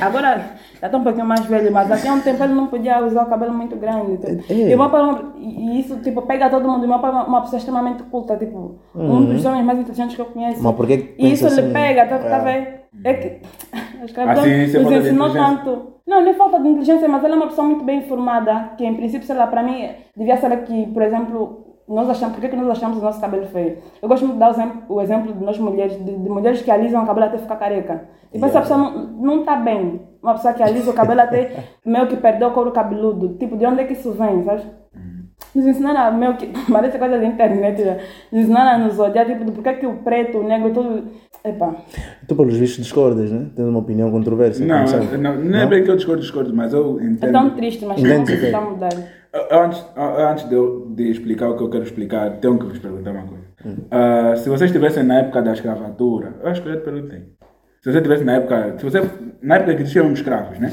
agora 0.02 0.58
já 0.80 0.88
está 0.88 0.98
um 0.98 1.04
pouquinho 1.04 1.26
mais 1.26 1.46
velho, 1.46 1.72
mas 1.72 1.92
até 1.92 2.08
há 2.08 2.14
um 2.14 2.22
tempo 2.22 2.44
ele 2.44 2.54
não 2.54 2.68
podia 2.68 3.04
usar 3.04 3.24
o 3.24 3.30
cabelo 3.30 3.54
muito 3.54 3.76
grande. 3.76 4.18
Tipo. 4.18 4.54
É. 4.54 4.56
E, 4.72 4.76
o 4.76 4.78
meu 4.78 4.90
pai, 4.90 5.02
é 5.02 5.40
e 5.40 5.80
isso 5.80 5.98
tipo, 5.98 6.22
pega 6.22 6.50
todo 6.50 6.68
mundo. 6.68 6.84
E 6.84 6.86
o 6.86 6.90
meu 6.90 7.00
pai 7.00 7.12
é 7.12 7.14
uma 7.14 7.42
pessoa 7.42 7.58
extremamente 7.58 8.04
culta, 8.04 8.38
tipo, 8.38 8.80
um 8.96 9.26
dos 9.26 9.46
homens 9.46 9.66
mais 9.66 9.80
inteligentes 9.80 10.16
que 10.16 10.22
eu 10.22 10.26
conheço. 10.28 10.64
Mas 10.64 10.76
por 10.76 10.88
que 10.88 11.16
E 11.18 11.32
isso 11.34 11.44
pensa 11.44 11.56
lhe 11.56 11.62
assim? 11.68 11.74
pega, 11.74 12.06
tá, 12.06 12.18
tá 12.20 12.38
É. 12.38 12.40
vendo? 12.44 12.78
É 13.04 13.14
que 13.14 13.42
a 14.02 14.06
escravidão 14.06 14.44
Assim, 14.44 14.52
é 14.52 14.80
nos 14.80 14.88
de 14.90 14.96
ensinou 15.00 15.34
tanto. 15.34 15.98
Não, 16.08 16.22
não 16.22 16.32
é 16.32 16.34
falta 16.36 16.58
de 16.60 16.70
inteligência, 16.70 17.08
mas 17.10 17.22
ela 17.24 17.34
é 17.34 17.38
uma 17.38 17.48
pessoa 17.48 17.68
muito 17.68 17.84
bem 17.84 18.00
informada, 18.00 18.72
que 18.78 18.86
em 18.86 18.96
princípio, 18.96 19.28
sei 19.28 19.36
lá, 19.36 19.46
para 19.46 19.62
mim, 19.62 19.90
devia 20.16 20.38
saber 20.38 20.64
que, 20.64 20.88
por 20.88 21.02
exemplo, 21.04 21.67
nós 21.88 22.10
achamos, 22.10 22.36
por 22.36 22.42
que, 22.42 22.50
que 22.50 22.56
nós 22.56 22.70
achamos 22.70 22.98
o 22.98 23.02
nosso 23.02 23.22
cabelo 23.22 23.46
feio? 23.48 23.78
Eu 24.02 24.10
gosto 24.10 24.24
muito 24.26 24.34
de 24.36 24.40
dar 24.40 24.50
o 24.50 24.52
exemplo, 24.52 24.82
o 24.90 25.02
exemplo 25.02 25.34
de 25.34 25.44
nós 25.44 25.58
mulheres, 25.58 25.94
de, 26.04 26.18
de 26.18 26.30
mulheres 26.30 26.62
que 26.62 26.70
alisam 26.70 27.04
o 27.04 27.08
cabelo 27.08 27.28
até 27.28 27.38
ficar 27.38 27.56
careca. 27.56 28.04
Tipo, 28.32 28.46
essa 28.46 28.60
pessoa 28.62 28.78
não, 28.78 29.08
não 29.08 29.46
tá 29.46 29.56
bem. 29.56 30.02
Uma 30.22 30.34
pessoa 30.34 30.54
que 30.54 30.62
alisa 30.64 30.92
o 30.92 30.94
cabelo 30.94 31.22
até 31.22 31.64
meio 31.86 32.08
que 32.08 32.18
perdeu 32.18 32.50
o 32.50 32.52
couro 32.52 32.72
cabeludo. 32.72 33.38
Tipo, 33.38 33.56
de 33.56 33.66
onde 33.66 33.82
é 33.82 33.84
que 33.86 33.94
isso 33.94 34.12
vem, 34.12 34.44
sabe? 34.44 34.64
Nos 35.56 35.66
ensinaram 35.66 36.02
a 36.02 36.12
meio 36.12 36.36
que. 36.36 36.48
Parece 36.72 37.00
coisa 37.00 37.18
da 37.18 37.26
internet 37.26 37.82
já. 37.84 37.94
Nos 38.32 38.42
ensinaram 38.44 38.82
a 38.82 38.86
nos 38.86 39.00
odiar, 39.00 39.26
tipo, 39.26 39.46
de 39.46 39.52
por 39.54 39.64
que 39.64 39.74
que 39.76 39.88
o 39.88 39.98
preto, 39.98 40.40
o 40.40 40.44
negro, 40.44 40.74
tudo. 40.74 41.04
Epá. 41.44 41.74
Tu, 42.28 42.36
pelos 42.36 42.58
vistos, 42.58 42.84
discordas, 42.84 43.32
né? 43.32 43.48
Tens 43.56 43.66
uma 43.66 43.80
opinião 43.80 44.12
controversa. 44.12 44.64
Não, 44.66 44.86
sabe? 44.86 45.18
não, 45.18 45.36
não 45.38 45.60
é 45.60 45.66
bem 45.66 45.84
que 45.84 45.90
eu 45.90 45.96
discordo, 45.96 46.22
discordo, 46.22 46.54
mas 46.54 46.74
eu 46.74 47.00
É 47.00 47.06
entendo. 47.06 47.32
tão 47.32 47.50
triste, 47.52 47.86
mas 47.86 48.04
não 48.04 48.22
ok. 48.24 48.36
está 48.36 48.58
a 48.58 48.62
mudar. 48.62 48.90
Antes, 49.52 49.86
antes 49.96 50.48
de, 50.48 50.56
eu, 50.56 50.88
de 50.96 51.12
explicar 51.12 51.50
o 51.50 51.58
que 51.58 51.64
eu 51.64 51.70
quero 51.70 51.84
explicar, 51.84 52.40
tenho 52.40 52.58
que 52.58 52.66
vos 52.66 52.80
perguntar 52.80 53.12
uma 53.12 53.24
coisa. 53.24 53.44
Ah, 53.92 54.36
se 54.36 54.50
vocês 54.50 54.70
estivessem 54.70 55.04
na 55.04 55.20
época 55.20 55.42
da 55.42 55.54
escravatura, 55.54 56.36
eu 56.42 56.50
acho 56.50 56.62
que 56.62 56.70
eu 56.70 56.74
já 56.74 56.80
te 56.80 56.84
perguntei. 56.84 57.20
Se 57.82 57.92
você 57.92 57.98
estivesse 57.98 58.24
na 58.24 58.34
época, 58.34 58.76
se 58.78 58.84
você, 58.84 59.02
na 59.42 59.56
época 59.56 59.76
que 59.76 59.82
existiam 59.82 60.12
escravos, 60.12 60.60
né? 60.60 60.72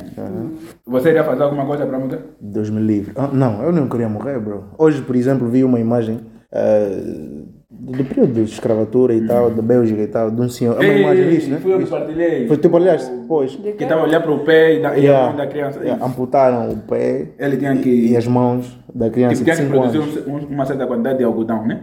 Você 0.86 1.11
iria 1.11 1.24
fazer 1.24 1.42
alguma 1.42 1.66
coisa 1.66 1.86
para 1.86 1.98
mudar? 1.98 2.18
Deus 2.40 2.70
me 2.70 2.80
livre. 2.80 3.12
Ah, 3.16 3.28
não, 3.32 3.62
eu 3.62 3.72
não 3.72 3.88
queria 3.88 4.09
morrer, 4.09 4.38
bro. 4.40 4.70
Hoje, 4.78 5.02
por 5.02 5.14
exemplo, 5.14 5.48
vi 5.48 5.62
uma 5.64 5.78
imagem 5.78 6.20
ah, 6.52 7.43
do 7.85 8.05
período 8.05 8.32
de 8.32 8.43
escravatura 8.43 9.14
e 9.14 9.26
tal, 9.26 9.51
da 9.51 9.61
Bélgica 9.62 10.01
e 10.03 10.07
tal, 10.07 10.30
de 10.30 10.41
um 10.41 10.49
senhor. 10.49 10.82
É 10.82 10.89
uma 10.91 10.99
imagem 10.99 11.28
disso, 11.30 11.51
né? 11.51 11.59
Fui 11.61 11.72
eu 11.72 11.78
que 11.78 11.87
partilhei. 11.87 12.47
Foi 12.49 12.57
tipo, 12.57 12.76
aliás, 12.76 13.12
pois. 13.28 13.55
Que 13.57 13.82
estava 13.82 14.01
a 14.01 14.05
olhar 14.05 14.20
para 14.20 14.32
o 14.32 14.41
pé 14.41 14.74
e, 14.76 14.82
da, 14.82 14.89
e 14.91 14.93
a 14.93 14.97
Yeah, 15.03 15.26
mão 15.28 15.37
da 15.37 15.47
criança. 15.47 15.80
yeah, 15.80 16.05
amputaram 16.05 16.70
o 16.70 16.76
pé 16.78 17.26
Ele 17.39 17.57
tinha 17.57 17.74
e 17.74 17.78
que, 17.80 18.16
as 18.16 18.26
mãos 18.26 18.78
da 18.95 19.11
criança 19.11 19.35
tipo, 19.35 19.45
tinha 19.45 19.57
que 19.57 19.62
5 19.62 19.70
produzir. 19.93 20.28
Uhum. 20.28 20.35
um- 20.37 20.55
uma 20.55 20.64
certa 20.66 20.87
quantidade 20.87 21.18
de 21.18 21.24
algodão, 21.24 21.66
né? 21.66 21.82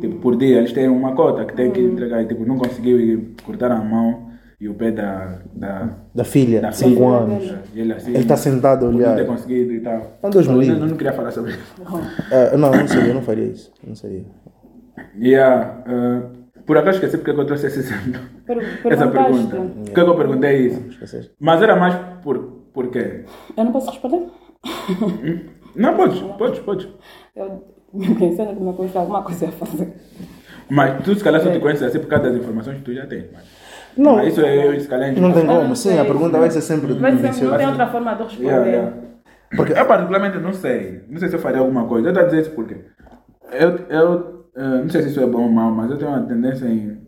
Tipo, 0.00 0.16
por 0.16 0.36
dia. 0.36 0.58
Eles 0.58 0.72
têm 0.72 0.88
uma 0.88 1.14
cota 1.14 1.44
que 1.44 1.54
tem 1.54 1.70
que 1.70 1.80
entregar. 1.80 2.22
E, 2.22 2.26
tipo, 2.26 2.44
não 2.44 2.56
conseguiu 2.58 2.98
e 3.00 3.34
cortaram 3.44 3.76
a 3.76 3.84
mão 3.84 4.28
e 4.60 4.68
o 4.68 4.74
pé 4.74 4.90
da, 4.90 5.38
da, 5.54 5.88
Da 6.14 6.24
filha, 6.24 6.60
da 6.60 6.70
de 6.70 6.76
5 6.78 6.90
filha. 6.96 7.06
anos. 7.08 7.54
E 7.74 7.80
ele 7.80 7.92
assim. 7.92 8.12
Está 8.16 8.36
sentado 8.36 8.86
a 8.86 8.90
por 8.90 8.92
não 8.98 8.98
ter 9.14 9.22
olhar. 9.22 9.26
conseguido 9.26 9.72
e 9.72 9.80
tal. 9.80 10.14
Então, 10.18 10.30
Deus 10.30 10.48
me 10.48 10.54
Eu 10.54 10.60
livre. 10.60 10.80
não, 10.80 10.86
não 10.88 10.96
queria 10.96 11.12
falar 11.12 11.30
sobre 11.30 11.52
isso. 11.52 11.60
Não, 12.58 12.72
eu 12.72 12.78
não 12.80 12.88
seria, 12.88 13.08
eu 13.08 13.14
não 13.14 13.22
faria 13.22 13.44
isso. 13.44 13.72
Não 13.86 13.94
seria. 13.94 14.24
Yeah, 15.20 15.82
uh, 15.86 16.62
por 16.66 16.76
acaso 16.76 16.96
esqueci 16.96 17.16
porque 17.18 17.30
é 17.30 17.34
eu 17.34 17.46
trouxe 17.46 17.66
esse 17.66 17.78
exemplo. 17.80 18.20
Per- 18.46 18.80
Essa 18.92 19.08
pergunta. 19.08 19.56
Que 19.84 20.00
é 20.00 20.04
que 20.04 20.10
eu 20.10 20.16
perguntei 20.16 20.66
isso? 20.66 20.80
Esqueceste? 20.88 21.32
Mas 21.40 21.62
era 21.62 21.76
mais 21.76 21.94
por, 22.22 22.38
por 22.72 22.90
quê? 22.90 23.24
Eu 23.56 23.64
não 23.64 23.72
posso 23.72 23.90
responder? 23.90 24.26
Não, 25.74 25.96
podes, 25.96 26.20
podes, 26.36 26.60
podes. 26.60 26.88
Eu 27.34 27.64
me 27.94 28.14
pensando 28.14 28.54
que 28.56 28.62
não 28.62 28.72
conheço 28.72 28.98
alguma 28.98 29.22
coisa 29.22 29.48
a 29.48 29.52
fazer. 29.52 29.92
Mas 30.68 31.02
tu 31.02 31.14
se 31.14 31.24
calhar 31.24 31.40
só 31.40 31.50
te 31.50 31.58
conheces 31.58 31.82
assim 31.82 31.98
por 32.00 32.08
causa 32.08 32.28
das 32.28 32.36
informações 32.36 32.78
que 32.78 32.84
tu 32.84 32.94
já 32.94 33.06
tens. 33.06 33.26
Mas, 33.32 33.44
Não. 33.96 34.16
mas 34.16 34.28
isso 34.28 34.40
é 34.42 34.66
eu 34.66 34.78
se 34.78 34.86
calhar 34.88 35.18
Não 35.18 35.32
tem 35.32 35.46
como, 35.46 35.74
sim, 35.74 35.98
a 35.98 36.04
pergunta 36.04 36.38
vai 36.38 36.50
ser 36.50 36.60
sempre 36.60 36.94
Mas 36.94 37.20
sempre 37.20 37.46
não 37.46 37.56
tem 37.56 37.66
outra 37.66 37.86
forma 37.86 38.14
de 38.14 38.22
responder. 38.24 38.46
Yeah, 38.48 38.66
yeah. 38.66 38.92
Porque 39.56 39.72
eu 39.72 39.86
particularmente 39.86 40.38
não 40.38 40.52
sei. 40.52 41.02
Não 41.08 41.18
sei 41.18 41.28
se 41.28 41.36
eu 41.36 41.40
faria 41.40 41.60
alguma 41.60 41.86
coisa. 41.86 42.08
Eu 42.08 42.10
estou 42.10 42.22
a 42.22 42.26
dizer 42.26 42.42
isso 42.42 42.50
porque 42.50 42.76
eu, 43.52 43.76
eu 43.88 44.37
eh, 44.58 44.82
não 44.82 44.88
sei 44.90 45.02
se 45.02 45.08
isso 45.08 45.20
é 45.20 45.26
bom 45.26 45.42
ou 45.42 45.48
mal, 45.50 45.70
mas 45.70 45.90
eu 45.90 45.96
tenho 45.96 46.10
uma 46.10 46.22
tendência 46.26 46.66
em, 46.66 46.98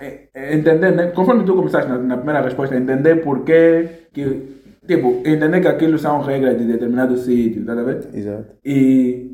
em- 0.00 0.28
em 0.34 0.58
entender, 0.58 0.90
né? 0.92 1.06
conforme 1.08 1.44
tu 1.44 1.54
começaste 1.54 1.88
na, 1.90 1.98
na 1.98 2.16
primeira 2.16 2.40
resposta, 2.42 2.76
entender 2.76 3.16
porquê 3.22 3.88
que. 4.12 4.50
Tipo, 4.86 5.22
entender 5.24 5.60
que 5.60 5.68
aquilo 5.68 5.96
são 5.96 6.20
regras 6.22 6.58
de 6.58 6.64
determinado 6.66 7.16
sítio, 7.16 7.64
tá 7.64 7.72
ver? 7.74 8.00
Exato. 8.12 8.46
E, 8.64 9.30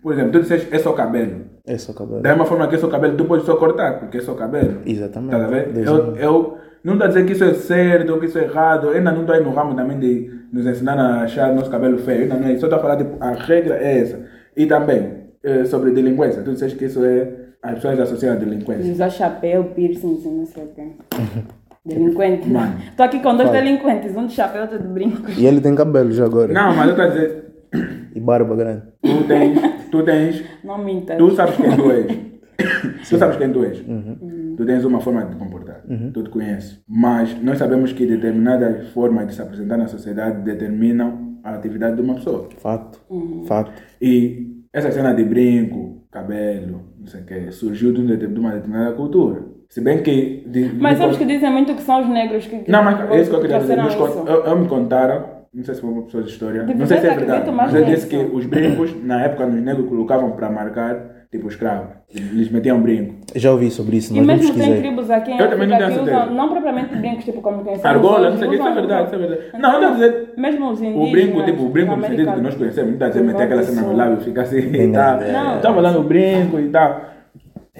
por 0.00 0.12
exemplo, 0.12 0.30
tu 0.32 0.40
disseste 0.42 0.68
é 0.70 0.78
só 0.78 0.92
cabelo. 0.92 1.40
É 1.66 1.76
só 1.76 1.92
cabelo. 1.92 2.20
Da 2.22 2.28
mesma 2.30 2.44
forma 2.44 2.68
que 2.68 2.76
é 2.76 2.78
só 2.78 2.86
cabelo, 2.88 3.16
tu 3.16 3.24
podes 3.24 3.44
só 3.44 3.56
cortar, 3.56 3.98
porque 3.98 4.18
é 4.18 4.20
só 4.20 4.34
cabelo. 4.34 4.80
Exatamente. 4.86 5.30
Tá? 5.32 5.48
Deus 5.72 5.86
Eu, 5.88 6.16
eu 6.16 6.58
não 6.84 6.92
estou 6.94 7.06
a 7.06 7.08
dizer 7.08 7.26
que 7.26 7.32
isso 7.32 7.42
é 7.42 7.52
certo 7.54 8.10
ou 8.12 8.20
que 8.20 8.26
isso 8.26 8.38
é 8.38 8.44
errado. 8.44 8.88
Eu 8.88 8.92
ainda 8.92 9.10
não 9.10 9.22
estou 9.22 9.34
aí 9.34 9.42
no 9.42 9.50
ramo 9.50 9.74
também 9.74 9.98
de 9.98 10.30
nos 10.52 10.66
ensinar 10.66 10.96
a 10.96 11.22
achar 11.22 11.52
nosso 11.52 11.70
cabelo 11.70 11.98
feio. 11.98 12.22
Ainda 12.22 12.36
não 12.36 12.46
é 12.46 12.52
isso. 12.52 12.60
Só 12.60 12.66
estou 12.66 12.78
a 12.78 12.82
falar, 12.82 12.96
tipo, 12.96 13.16
a 13.18 13.30
regra 13.32 13.74
é 13.76 13.98
essa. 13.98 14.20
E 14.56 14.66
também, 14.66 15.21
eh, 15.44 15.64
sobre 15.64 15.90
delinquência. 15.90 16.42
Tu 16.42 16.52
disseste 16.52 16.76
que 16.78 16.84
isso 16.86 17.04
é... 17.04 17.28
As 17.62 17.74
pessoas 17.74 18.00
associam 18.00 18.34
a 18.34 18.36
delinquência. 18.36 18.92
Usar 18.92 19.10
chapéu, 19.10 19.64
piercings 19.74 20.24
e 20.24 20.28
não 20.28 20.44
sei 20.46 20.64
o 20.64 20.68
quê. 20.68 20.88
Delinquente. 21.84 22.48
Mano. 22.48 22.76
Estou 22.90 23.06
aqui 23.06 23.20
com 23.20 23.36
dois 23.36 23.48
Fala. 23.48 23.60
delinquentes, 23.60 24.16
um 24.16 24.26
de 24.26 24.32
chapéu, 24.32 24.62
outro 24.62 24.78
de 24.80 24.88
brinco. 24.88 25.30
E 25.30 25.46
ele 25.46 25.60
tem 25.60 25.74
cabelo 25.74 26.10
já 26.12 26.24
agora. 26.24 26.52
Não, 26.52 26.74
mas 26.74 26.86
eu 26.86 26.90
estou 26.90 27.04
a 27.04 27.08
dizer... 27.08 27.44
E 28.14 28.20
barba 28.20 28.54
grande. 28.56 28.82
Tu 29.02 29.24
tens... 29.26 29.60
Tu 29.90 30.02
tens... 30.02 30.44
Não 30.64 30.78
minta. 30.78 31.16
Tu 31.16 31.30
sabes 31.34 31.56
quem 31.56 31.76
tu 31.76 31.90
és. 31.90 33.08
tu 33.08 33.18
sabes 33.18 33.36
quem 33.36 33.52
tu 33.52 33.64
és. 33.64 33.78
Tu 34.56 34.66
tens 34.66 34.84
uma 34.84 35.00
forma 35.00 35.24
de 35.24 35.30
te 35.32 35.36
comportar. 35.36 35.82
Tu 36.12 36.22
te 36.22 36.30
conheces. 36.30 36.80
Mas 36.88 37.40
nós 37.42 37.58
sabemos 37.58 37.92
que 37.92 38.06
determinadas 38.06 38.88
formas 38.88 39.26
de 39.28 39.34
se 39.34 39.42
apresentar 39.42 39.76
na 39.76 39.86
sociedade 39.86 40.42
determinam 40.42 41.38
a 41.42 41.54
atividade 41.54 41.96
de 41.96 42.02
uma 42.02 42.14
pessoa. 42.14 42.48
Fato. 42.58 43.00
Fato. 43.46 43.72
E 44.00 44.51
essa 44.72 44.90
cena 44.90 45.12
de 45.14 45.24
brinco, 45.24 46.04
cabelo, 46.10 46.82
não 46.98 47.06
sei 47.06 47.20
o 47.20 47.24
que, 47.24 47.50
surgiu 47.52 47.92
de, 47.92 48.00
um 48.00 48.06
de 48.06 48.26
uma 48.40 48.52
determinada 48.52 48.92
cultura. 48.92 49.42
Se 49.68 49.80
bem 49.80 50.02
que. 50.02 50.44
de- 50.46 50.70
Mas 50.78 50.94
de- 50.94 50.98
sabes 51.02 51.16
que 51.16 51.24
dizem 51.24 51.50
muito 51.50 51.74
que 51.74 51.82
são 51.82 52.02
os 52.02 52.08
negros 52.08 52.46
que. 52.46 52.70
Não, 52.70 52.82
mas 52.82 53.10
é 53.10 53.20
isso 53.20 53.30
que 53.30 53.36
eu 53.36 53.40
queria 53.40 53.58
dizer. 53.58 53.76
Nos 53.76 53.94
eu, 53.94 54.44
eu 54.44 54.56
me 54.58 54.68
contaram, 54.68 55.24
não 55.54 55.64
sei 55.64 55.74
se 55.74 55.80
foi 55.80 55.90
uma 55.90 56.02
pessoa 56.02 56.22
de 56.22 56.30
história, 56.30 56.64
Tipo, 56.66 56.78
não 56.78 56.86
sei 56.86 56.98
se 56.98 57.06
é 57.06 57.10
eu 57.10 57.14
verdade, 57.16 57.50
mas 57.50 57.74
ele 57.74 57.84
disse 57.86 58.06
que 58.06 58.16
nisso. 58.16 58.36
os 58.36 58.46
brincos, 58.46 58.94
na 59.04 59.22
época, 59.22 59.46
os 59.46 59.54
negros 59.54 59.88
colocavam 59.88 60.32
para 60.32 60.50
marcar, 60.50 61.21
tipo, 61.32 61.48
escravo. 61.48 61.88
Eles 62.14 62.50
metiam 62.50 62.80
brinco. 62.80 63.14
Já 63.34 63.50
ouvi 63.50 63.70
sobre 63.70 63.96
isso, 63.96 64.12
E 64.14 64.20
mas 64.20 64.26
não 64.26 64.34
mesmo 64.36 64.48
tem 64.52 64.54
pesquisei. 64.58 64.80
tribos 64.82 65.10
aqui 65.10 65.30
em 65.32 65.38
Eu 65.40 65.48
também 65.50 65.72
África 65.72 65.88
não 65.88 66.04
que 66.04 66.10
usam, 66.10 66.34
não 66.34 66.48
propriamente 66.50 66.94
brincos, 66.96 67.24
tipo 67.24 67.40
como 67.40 67.64
conhecemos 67.64 67.84
Argola, 67.86 68.30
não 68.30 68.36
sei 68.36 68.46
o 68.46 68.50
que, 68.50 68.56
isso 68.58 68.68
é 68.68 68.74
verdade, 68.74 69.06
isso 69.06 69.14
é 69.14 69.18
verdade. 69.18 69.42
Não, 69.58 69.70
eu 69.72 69.74
estou 69.78 69.88
a 69.88 69.92
dizer, 69.94 70.32
Mesmo 70.36 70.70
os 70.70 70.80
o 70.80 70.84
indígenas. 70.84 71.10
brinco, 71.10 71.44
tipo, 71.44 71.62
o 71.64 71.68
brinco 71.70 71.96
no 71.96 72.02
sentido 72.06 72.32
que 72.34 72.40
nós 72.42 72.54
conhecemos, 72.54 72.88
não 72.88 72.94
está 72.94 73.06
a 73.06 73.08
dizer 73.08 73.22
meter 73.24 73.42
aquela 73.44 73.62
e 73.62 73.64
cena 73.64 73.82
no 73.82 73.96
lábio 73.96 74.18
e 74.20 74.24
ficar 74.24 74.42
assim 74.42 74.58
e 74.58 74.92
tal. 74.92 75.20
Não. 75.20 75.56
Estava 75.56 75.74
falando 75.74 76.02
brinco 76.02 76.58
e 76.60 76.68
tal. 76.68 77.00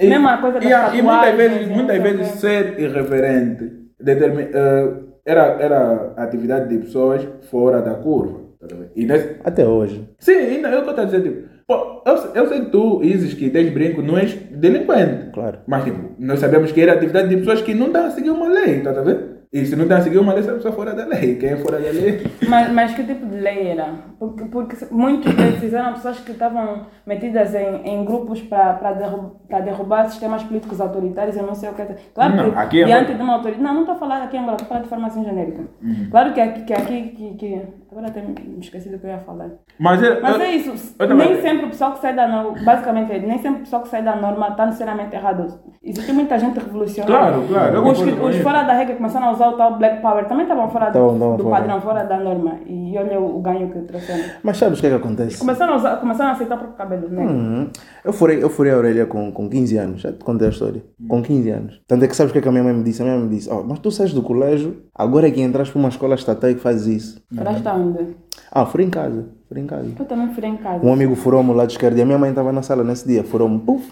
E, 0.00 0.06
Mesma 0.08 0.38
coisa 0.38 0.58
e, 0.64 0.72
a- 0.72 0.94
e 0.94 1.02
muitas 1.02 1.34
vezes, 1.36 1.68
não 1.68 1.74
muitas 1.76 1.98
o 1.98 2.02
vezes 2.02 2.26
ser 2.40 2.80
irreverente 2.80 3.70
determi- 4.00 4.48
eh, 4.50 4.92
era, 5.26 5.42
era 5.60 6.12
atividade 6.16 6.70
de 6.70 6.78
pessoas 6.78 7.28
fora 7.50 7.82
da 7.82 7.94
curva. 7.96 8.40
tá? 8.58 8.74
E 8.96 9.04
nesse, 9.04 9.36
Até 9.44 9.66
hoje. 9.66 10.08
sim, 10.18 10.32
ainda 10.32 10.68
é 10.68 10.72
o 10.72 10.74
eu 10.76 10.78
estou 10.88 11.02
a 11.02 11.04
dizer. 11.04 11.22
Tipo, 11.22 11.51
pô, 11.72 12.02
eu, 12.04 12.16
eu 12.34 12.48
sei 12.48 12.60
que 12.60 12.70
tu, 12.70 13.02
Isis, 13.02 13.34
que 13.34 13.48
tens 13.50 13.72
brinco, 13.72 14.02
não 14.02 14.18
és 14.18 14.34
delinquente. 14.50 15.30
Claro. 15.32 15.58
Mas, 15.66 15.84
tipo, 15.84 16.10
nós 16.18 16.38
sabemos 16.38 16.72
que 16.72 16.80
era 16.80 16.92
atividade 16.92 17.28
de 17.28 17.36
pessoas 17.38 17.62
que 17.62 17.74
não 17.74 17.86
estão 17.86 18.06
a 18.06 18.10
seguir 18.10 18.30
uma 18.30 18.48
lei, 18.48 18.80
tá 18.80 18.90
a 18.90 19.02
ver? 19.02 19.31
E 19.52 19.66
se 19.66 19.76
não 19.76 19.82
está 19.82 19.98
a 19.98 20.00
seguir 20.00 20.16
uma 20.18 20.32
lei, 20.32 20.42
essa 20.42 20.54
pessoa 20.54 20.72
fora 20.72 20.94
da 20.94 21.04
lei. 21.04 21.36
Quem 21.36 21.50
é 21.50 21.56
fora 21.58 21.78
da 21.78 21.90
lei? 21.90 22.26
Mas, 22.48 22.72
mas 22.72 22.94
que 22.94 23.04
tipo 23.04 23.26
de 23.26 23.36
lei 23.38 23.68
era? 23.68 23.86
Porque, 24.18 24.44
porque 24.46 24.76
muitos 24.90 25.34
desses 25.34 25.74
eram 25.74 25.92
pessoas 25.92 26.18
que 26.20 26.32
estavam 26.32 26.86
metidas 27.06 27.54
em, 27.54 27.82
em 27.84 28.02
grupos 28.02 28.40
para 28.40 28.92
derru 28.92 29.36
derrubar 29.62 30.08
sistemas 30.08 30.42
políticos 30.42 30.80
autoritários, 30.80 31.36
eu 31.36 31.46
não 31.46 31.54
sei 31.54 31.68
o 31.68 31.74
que. 31.74 31.82
Claro 32.14 32.34
Não, 32.34 32.50
que 32.50 32.58
aqui 32.58 32.82
é 32.82 32.86
diante 32.86 33.12
de 33.12 33.22
uma 33.22 33.34
autoridade. 33.34 33.62
Não, 33.62 33.74
não 33.74 33.80
estou 33.80 33.94
a 33.94 33.98
falar 33.98 34.22
aqui 34.22 34.36
em 34.38 34.40
Angola, 34.40 34.54
estou 34.54 34.64
a 34.64 34.68
falar 34.68 34.80
de 34.80 34.88
forma 34.88 35.06
assim 35.08 35.22
genérica. 35.22 35.62
Uhum. 35.82 36.08
Claro 36.10 36.32
que 36.32 36.40
aqui. 36.40 36.62
Que, 36.62 36.72
aqui 36.72 37.02
que, 37.10 37.34
que, 37.34 37.62
agora 37.90 38.06
até 38.06 38.22
me 38.22 38.34
esqueci 38.58 38.88
do 38.88 38.98
que 38.98 39.04
eu 39.06 39.10
ia 39.10 39.18
falar. 39.18 39.50
Mas 39.78 40.02
é, 40.02 40.18
Mas 40.20 40.36
eu- 40.36 40.42
é 40.42 40.50
isso, 40.52 40.94
eu 40.98 41.14
nem 41.14 41.42
sempre 41.42 41.66
o 41.66 41.68
pessoal 41.68 41.92
que 41.92 42.00
sai 42.00 42.14
da 42.14 42.26
norma, 42.26 42.54
basicamente, 42.64 43.18
nem 43.18 43.38
sempre 43.38 43.58
o 43.58 43.64
pessoal 43.64 43.82
que 43.82 43.88
sai 43.88 44.02
da 44.02 44.16
norma 44.16 44.48
está 44.48 44.64
necessariamente 44.64 45.14
errado. 45.14 45.60
Existe 45.84 46.12
muita 46.12 46.38
gente 46.38 46.58
revolucionária. 46.58 47.16
Claro, 47.18 47.46
claro, 47.48 47.88
Os, 47.90 48.00
os 48.00 48.36
fora 48.38 48.62
da 48.62 48.72
regra 48.72 48.96
começaram 48.96 49.28
a 49.28 49.32
usar 49.32 49.41
o 49.50 49.52
tal 49.56 49.78
Black 49.78 50.00
Power 50.00 50.26
também 50.28 50.44
estavam 50.44 50.70
fora 50.70 50.86
do, 50.86 50.88
Estavam- 50.90 51.14
estavam 51.14 51.36
do 51.36 51.42
fora. 51.44 51.56
padrão, 51.56 51.80
fora 51.80 52.04
da 52.04 52.18
norma. 52.18 52.58
E 52.66 52.96
olha 52.98 53.20
o, 53.20 53.38
o 53.38 53.40
ganho 53.42 53.70
que 53.70 53.80
trouxeram. 53.80 54.24
Mas 54.42 54.56
sabes 54.56 54.78
o 54.78 54.80
que 54.80 54.86
é 54.86 54.90
que 54.90 54.96
acontece? 54.96 55.38
Começaram 55.38 55.74
a, 55.74 55.76
usar, 55.76 55.96
começaram 55.96 56.30
a 56.30 56.32
aceitar 56.34 56.54
o 56.54 56.58
próprio 56.58 56.76
cabelo, 56.78 57.08
né? 57.08 57.24
Uhum. 57.24 57.68
Eu 58.04 58.12
furei, 58.12 58.42
eu 58.42 58.50
furei 58.50 58.72
a 58.72 58.76
orelha 58.76 59.06
com, 59.06 59.30
com 59.32 59.48
15 59.48 59.76
anos, 59.76 60.00
já 60.00 60.12
te 60.12 60.24
contei 60.24 60.48
a 60.48 60.50
história. 60.50 60.82
Com 61.08 61.22
15 61.22 61.50
anos. 61.50 61.80
Tanto 61.86 62.04
é 62.04 62.08
que 62.08 62.16
sabes 62.16 62.30
o 62.30 62.32
que, 62.32 62.38
é 62.38 62.42
que 62.42 62.48
a 62.48 62.52
minha 62.52 62.64
mãe 62.64 62.72
me 62.74 62.82
disse? 62.82 63.02
A 63.02 63.04
minha 63.04 63.16
mãe 63.18 63.26
me 63.28 63.34
disse: 63.36 63.48
oh, 63.50 63.62
Mas 63.62 63.78
tu 63.78 63.90
sais 63.90 64.12
do 64.12 64.22
colégio, 64.22 64.76
agora 64.94 65.28
é 65.28 65.30
que 65.30 65.40
entras 65.40 65.70
para 65.70 65.78
uma 65.78 65.88
escola 65.88 66.14
estatal 66.14 66.50
e 66.50 66.54
que 66.54 66.60
fazes 66.60 66.86
isso. 66.86 67.22
Foraste 67.34 67.66
aonde? 67.68 68.16
Ah, 68.50 68.66
furei 68.66 68.86
em 68.86 68.90
casa. 68.90 69.26
Furei 69.48 69.62
em 69.64 69.66
casa. 69.66 69.88
Eu 69.98 70.04
também 70.04 70.28
fui 70.34 70.44
em 70.46 70.56
casa. 70.56 70.84
Um 70.84 70.92
amigo 70.92 71.14
furou-me 71.14 71.50
o 71.50 71.54
lado 71.54 71.70
esquerdo 71.70 71.96
e 71.98 72.02
a 72.02 72.04
minha 72.06 72.18
mãe 72.18 72.30
estava 72.30 72.52
na 72.52 72.62
sala 72.62 72.82
nesse 72.84 73.06
dia. 73.06 73.22
Furou-me, 73.24 73.58
puf. 73.60 73.88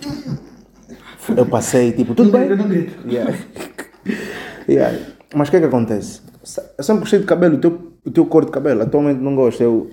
Eu 1.37 1.47
passei, 1.47 1.93
tipo, 1.93 2.15
tudo 2.15 2.31
bem? 2.33 2.49
Eu 2.49 2.57
não 2.57 2.69
grito. 2.69 3.07
Yeah. 3.09 3.33
Yeah. 4.69 4.97
Mas 5.35 5.49
o 5.49 5.51
que 5.51 5.57
é 5.59 5.61
que 5.61 5.67
acontece? 5.67 6.21
Eu 6.77 6.85
sempre 6.85 7.01
gostei 7.01 7.21
de 7.21 7.27
cabelo, 7.27 7.57
o 7.57 7.61
teu, 7.61 7.93
o 8.05 8.11
teu 8.11 8.27
cor 8.27 8.45
de 8.45 8.51
cabelo. 8.51 8.83
Atualmente 8.83 9.21
não 9.21 9.35
gosto, 9.35 9.63
eu 9.63 9.91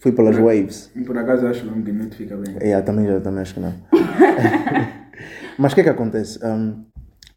fui 0.00 0.12
pelas 0.12 0.36
waves. 0.36 0.90
Por 1.06 1.16
acaso 1.16 1.46
acho 1.46 1.64
mesmo 1.64 1.82
que 1.82 1.92
não 1.92 2.08
te 2.08 2.16
fica 2.16 2.36
bem. 2.36 2.56
Yeah, 2.56 2.84
também, 2.84 3.06
já, 3.06 3.20
também 3.20 3.42
acho 3.42 3.54
que 3.54 3.60
não. 3.60 3.74
Mas 5.58 5.72
o 5.72 5.74
que 5.74 5.80
é 5.82 5.84
que 5.84 5.90
acontece? 5.90 6.38
Um, 6.44 6.84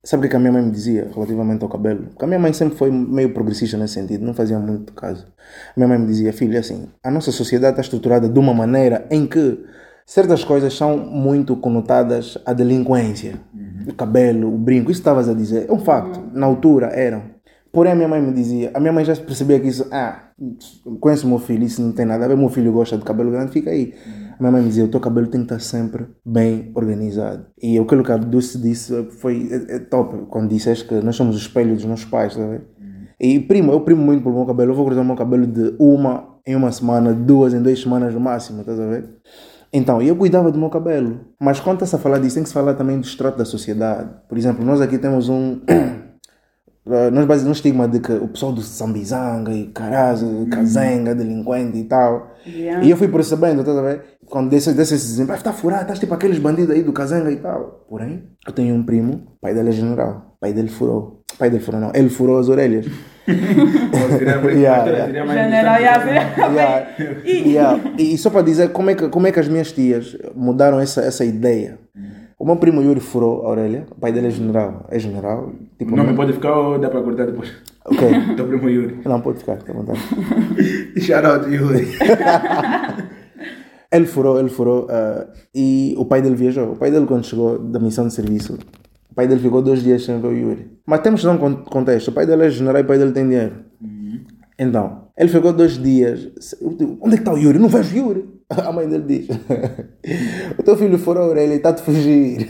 sabe 0.03 0.19
o 0.19 0.21
que, 0.21 0.27
é 0.27 0.29
que 0.29 0.35
a 0.35 0.39
minha 0.39 0.51
mãe 0.51 0.61
me 0.61 0.71
dizia 0.71 1.09
relativamente 1.13 1.63
ao 1.63 1.69
cabelo? 1.69 2.07
Porque 2.07 2.23
a 2.23 2.27
minha 2.27 2.39
mãe 2.39 2.53
sempre 2.53 2.77
foi 2.77 2.89
meio 2.89 3.33
progressista 3.33 3.77
nesse 3.77 3.95
sentido, 3.95 4.25
não 4.25 4.33
fazia 4.33 4.57
muito 4.57 4.93
caso. 4.93 5.27
A 5.27 5.73
minha 5.75 5.87
mãe 5.87 5.97
me 5.97 6.07
dizia, 6.07 6.31
filho, 6.31 6.57
assim, 6.57 6.87
a 7.03 7.11
nossa 7.11 7.31
sociedade 7.31 7.73
está 7.73 7.81
estruturada 7.81 8.29
de 8.29 8.39
uma 8.39 8.53
maneira 8.53 9.05
em 9.11 9.27
que 9.27 9.63
certas 10.05 10.43
coisas 10.43 10.73
são 10.73 10.97
muito 10.97 11.55
conotadas 11.55 12.37
à 12.45 12.53
delinquência. 12.53 13.39
O 13.87 13.93
cabelo, 13.93 14.53
o 14.53 14.57
brinco, 14.57 14.91
isso 14.91 15.01
estavas 15.01 15.27
a 15.27 15.33
dizer. 15.33 15.65
É 15.69 15.73
um 15.73 15.79
facto, 15.79 16.21
na 16.33 16.45
altura 16.45 16.87
eram. 16.87 17.35
Porém, 17.71 17.91
a 17.91 17.95
minha 17.95 18.07
mãe 18.07 18.21
me 18.21 18.31
dizia, 18.31 18.71
a 18.73 18.79
minha 18.79 18.93
mãe 18.93 19.03
já 19.03 19.13
percebia 19.17 19.59
que 19.59 19.67
isso, 19.67 19.85
ah, 19.91 20.29
conheço 21.01 21.27
o 21.27 21.29
meu 21.29 21.39
filho, 21.39 21.65
isso 21.65 21.81
não 21.81 21.91
tem 21.91 22.05
nada 22.05 22.23
a 22.23 22.27
ver, 22.29 22.37
meu 22.37 22.47
filho 22.47 22.71
gosta 22.71 22.97
de 22.97 23.03
cabelo 23.03 23.31
grande, 23.31 23.51
fica 23.51 23.69
aí. 23.69 23.93
A 24.33 24.37
minha 24.39 24.51
mãe 24.51 24.61
me 24.61 24.69
dizia, 24.69 24.85
o 24.85 24.87
teu 24.87 25.01
cabelo 25.01 25.27
tem 25.27 25.41
que 25.41 25.53
estar 25.53 25.59
sempre 25.59 26.05
bem 26.25 26.71
organizado. 26.73 27.47
E 27.61 27.77
aquilo 27.77 28.01
que 28.01 28.13
a 28.13 28.17
Dulce 28.17 28.57
disse 28.59 29.03
foi 29.19 29.49
é, 29.51 29.75
é 29.75 29.79
top, 29.79 30.25
quando 30.29 30.49
disseste 30.49 30.87
que 30.87 30.95
nós 31.01 31.17
somos 31.17 31.35
o 31.35 31.39
espelho 31.39 31.75
dos 31.75 31.83
nossos 31.83 32.05
pais, 32.05 32.33
tá 32.33 32.43
a 32.43 32.47
ver? 32.47 32.65
E 33.19 33.41
primo, 33.41 33.73
eu 33.73 33.81
primo 33.81 34.01
muito 34.01 34.23
pelo 34.23 34.35
meu 34.35 34.45
cabelo, 34.45 34.71
eu 34.71 34.75
vou 34.75 34.85
cortar 34.85 35.01
o 35.01 35.05
meu 35.05 35.15
cabelo 35.15 35.45
de 35.45 35.75
uma 35.77 36.35
em 36.47 36.55
uma 36.55 36.71
semana, 36.71 37.11
duas 37.13 37.53
em 37.53 37.61
duas 37.61 37.79
semanas 37.81 38.13
no 38.13 38.19
máximo, 38.19 38.61
estás 38.61 38.79
a 38.79 38.85
ver? 38.85 39.09
Então, 39.75 40.01
eu 40.01 40.15
cuidava 40.15 40.49
do 40.49 40.57
meu 40.57 40.69
cabelo. 40.69 41.19
Mas 41.37 41.59
quando 41.59 41.75
está-se 41.75 41.97
a 41.97 41.99
falar 41.99 42.19
disso, 42.19 42.35
tem 42.35 42.43
que 42.43 42.47
se 42.47 42.53
falar 42.53 42.75
também 42.75 42.97
do 42.97 43.05
extrato 43.05 43.37
da 43.37 43.43
sociedade. 43.43 44.09
Por 44.29 44.37
exemplo, 44.37 44.63
nós 44.63 44.79
aqui 44.79 44.97
temos 44.97 45.27
um... 45.27 45.59
Uh, 46.85 47.11
nós 47.11 47.25
baseamos 47.25 47.43
no 47.43 47.51
estigma 47.51 47.85
de 47.85 47.99
que 47.99 48.13
o 48.13 48.29
pessoal 48.29 48.53
do 48.53 48.61
Sambizanga 48.61 49.51
e 49.51 49.67
Caraza, 49.67 50.25
Kazenga, 50.49 51.13
delinquente 51.13 51.77
e 51.77 51.83
tal. 51.83 52.31
Yeah. 52.47 52.85
E 52.85 52.89
eu 52.89 52.95
fui 52.95 53.09
percebendo, 53.09 53.59
estás 53.59 53.77
a 53.77 53.81
ver? 53.81 54.01
Quando 54.27 54.49
desse, 54.49 54.71
desse 54.71 54.95
esse 54.95 55.07
exemplo, 55.07 55.33
ah, 55.33 55.35
está 55.35 55.51
furado, 55.51 55.81
estás 55.81 55.99
tipo 55.99 56.13
aqueles 56.13 56.39
bandidos 56.39 56.73
aí 56.73 56.81
do 56.81 56.93
Kazenga 56.93 57.29
e 57.29 57.35
tal. 57.35 57.85
Porém, 57.89 58.29
eu 58.47 58.53
tenho 58.53 58.73
um 58.75 58.83
primo, 58.83 59.23
pai 59.41 59.53
dele 59.53 59.69
é 59.69 59.73
general, 59.73 60.37
pai 60.39 60.53
dele 60.53 60.69
furou. 60.69 61.24
Pai 61.37 61.49
dele 61.49 61.63
furou, 61.63 61.81
não, 61.81 61.91
ele 61.93 62.09
furou 62.09 62.39
as 62.39 62.49
orelhas. 62.49 62.85
E 67.97 68.17
só 68.17 68.29
para 68.29 68.41
dizer 68.41 68.69
como 68.69 68.89
é, 68.89 68.95
que, 68.95 69.09
como 69.09 69.27
é 69.27 69.31
que 69.31 69.39
as 69.39 69.47
minhas 69.47 69.71
tias 69.71 70.15
mudaram 70.35 70.79
essa, 70.79 71.01
essa 71.01 71.25
ideia. 71.25 71.79
O 72.37 72.45
meu 72.45 72.57
primo 72.57 72.81
Yuri 72.81 72.99
furou 72.99 73.45
a 73.45 73.49
orelha, 73.49 73.85
o 73.89 73.95
pai 73.95 74.11
dele 74.11 74.27
é 74.27 74.29
general. 74.29 74.85
É 74.89 74.99
general. 74.99 75.53
Tipo, 75.79 75.93
O 75.93 75.95
nome 75.95 76.13
pode 76.13 76.33
ficar 76.33 76.53
ou 76.53 76.77
dá 76.77 76.89
para 76.89 77.01
cortar 77.01 77.25
depois? 77.25 77.51
Ok. 77.85 78.07
Teu 78.35 78.47
primo 78.47 78.69
Yuri. 78.69 78.99
Não, 79.05 79.21
pode 79.21 79.39
ficar, 79.39 79.57
fica 79.57 79.71
à 79.71 79.75
vontade. 79.75 79.99
Shout 80.99 81.25
out 81.25 81.49
Yuri. 81.49 81.87
Ele 83.91 84.05
furou, 84.05 84.37
ele 84.37 84.49
furou 84.49 84.87
ah, 84.89 85.25
e 85.53 85.95
o 85.97 86.03
pai 86.03 86.21
dele 86.21 86.35
viajou. 86.35 86.73
O 86.73 86.75
pai 86.75 86.91
dele, 86.91 87.05
quando 87.05 87.25
chegou 87.25 87.57
da 87.57 87.79
missão 87.79 88.05
de 88.05 88.13
serviço, 88.13 88.57
o 89.15 89.17
pai 89.23 89.27
dele 89.29 89.39
ficou 89.39 89.61
dois 89.61 89.81
dias 89.81 90.03
sem 90.03 90.19
ver 90.19 90.27
o 90.27 90.33
Yuri. 90.33 90.71
Mas 90.85 90.99
temos 90.99 91.21
que 91.21 91.25
dar 91.27 91.33
um 91.33 91.37
con- 91.37 91.63
contexto: 91.63 92.09
o 92.09 92.11
pai 92.11 92.25
dele 92.25 92.45
é 92.45 92.49
general 92.49 92.81
e 92.81 92.83
o 92.83 92.87
pai 92.87 92.97
dele 92.97 93.13
tem 93.13 93.23
dinheiro. 93.23 93.55
Então, 94.59 95.03
ele 95.17 95.29
ficou 95.29 95.51
dois 95.53 95.77
dias. 95.81 96.29
Digo, 96.77 96.97
Onde 97.01 97.13
é 97.15 97.17
que 97.17 97.21
está 97.23 97.33
o 97.33 97.37
Yuri? 97.37 97.59
Não 97.59 97.69
vejo 97.69 97.93
o 97.95 97.97
Yuri. 97.97 98.29
A 98.49 98.71
mãe 98.71 98.87
dele 98.87 99.03
diz: 99.07 99.27
O 100.59 100.63
teu 100.63 100.75
filho 100.77 100.97
furou 100.99 101.23
a 101.23 101.27
orelha 101.27 101.53
e 101.53 101.57
está 101.57 101.69
a 101.69 101.77
fugir. 101.77 102.49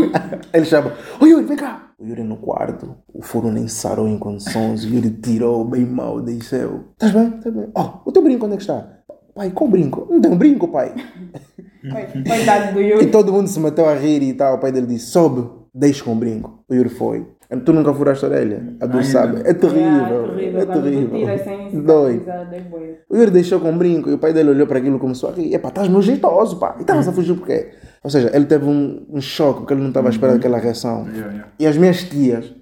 Ele 0.52 0.64
chama: 0.64 0.92
Ô 1.20 1.26
Yuri, 1.26 1.44
vem 1.44 1.56
cá. 1.56 1.90
O 1.98 2.06
Yuri 2.06 2.22
no 2.24 2.36
quarto, 2.38 2.94
o 3.12 3.22
furo 3.22 3.50
nem 3.50 3.68
sarou 3.68 4.08
em 4.08 4.18
condições. 4.18 4.84
O 4.84 4.88
Yuri 4.88 5.10
tirou 5.10 5.64
bem 5.64 5.84
mal, 5.86 6.20
deixou. 6.20 6.84
Estás 6.92 7.12
bem? 7.12 7.28
Estás 7.38 7.54
bem? 7.54 7.68
Oh, 7.74 7.90
o 8.08 8.12
teu 8.12 8.22
brinco 8.22 8.44
onde 8.46 8.54
é 8.54 8.56
que 8.56 8.62
está? 8.64 8.86
Pai, 9.34 9.50
qual 9.50 9.68
brinco? 9.70 10.06
Não 10.10 10.20
tem 10.20 10.30
um 10.32 10.36
brinco, 10.36 10.66
pai. 10.68 10.94
Coitado 12.26 12.74
do 12.74 12.80
E 12.82 12.90
Yuri. 12.90 13.06
todo 13.06 13.32
mundo 13.32 13.48
se 13.48 13.60
meteu 13.60 13.88
a 13.88 13.94
rir 13.94 14.22
e 14.22 14.34
tal. 14.34 14.56
O 14.56 14.58
pai 14.58 14.72
dele 14.72 14.86
disse: 14.86 15.06
Sobe, 15.06 15.48
deixa 15.76 16.04
com 16.04 16.12
o 16.12 16.16
brinco. 16.16 16.64
O 16.68 16.74
Yuri 16.74 16.88
foi. 16.88 17.26
Tu 17.64 17.72
nunca 17.72 17.94
furaste 17.94 18.24
a 18.24 18.28
orelha? 18.28 18.74
A 18.80 18.86
Dulce 18.86 19.12
sabe. 19.12 19.40
É 19.44 19.54
terrível. 19.54 20.34
Yeah, 20.36 20.60
É 20.62 20.66
tu 20.66 20.82
terrível. 20.82 21.18
tiras 21.18 21.40
sem 21.42 21.80
Dói. 21.82 22.12
cicatrizar, 22.18 22.50
dói. 22.70 22.96
O 23.08 23.16
Yuri 23.16 23.30
deixou 23.30 23.60
com 23.60 23.76
brinco 23.78 24.10
e 24.10 24.14
o 24.14 24.18
pai 24.18 24.32
dele 24.32 24.50
olhou 24.50 24.66
para 24.66 24.78
aquilo 24.78 24.96
e 24.96 24.98
começou 24.98 25.30
a 25.30 25.32
rir. 25.32 25.54
Epá, 25.54 25.68
estás 25.68 25.88
nojeitoso, 25.88 26.58
pá. 26.58 26.74
E 26.78 26.80
estavas 26.80 27.06
a 27.06 27.12
fugir 27.12 27.36
por 27.36 27.46
quê? 27.46 27.68
Ou 28.02 28.10
seja, 28.10 28.30
ele 28.34 28.46
teve 28.46 28.64
um, 28.66 29.06
um 29.10 29.20
choque 29.20 29.60
porque 29.60 29.74
ele 29.74 29.80
não 29.82 29.88
estava 29.88 30.08
à 30.08 30.10
espera 30.10 30.32
daquela 30.32 30.58
reação. 30.58 31.06
Yeah, 31.08 31.32
yeah. 31.32 31.48
E 31.58 31.66
as 31.68 31.76
minhas 31.76 32.02
tias, 32.02 32.52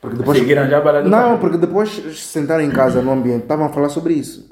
porque 0.00 0.16
depois. 0.18 0.38
Seguiram 0.38 0.68
já 0.68 0.80
para 0.80 1.02
Não, 1.02 1.38
porque 1.38 1.56
depois 1.58 1.88
se 1.90 2.14
sentaram 2.14 2.62
em 2.62 2.70
casa 2.70 3.02
no 3.02 3.10
ambiente, 3.10 3.42
estavam 3.42 3.66
a 3.66 3.70
falar 3.70 3.88
sobre 3.88 4.14
isso. 4.14 4.48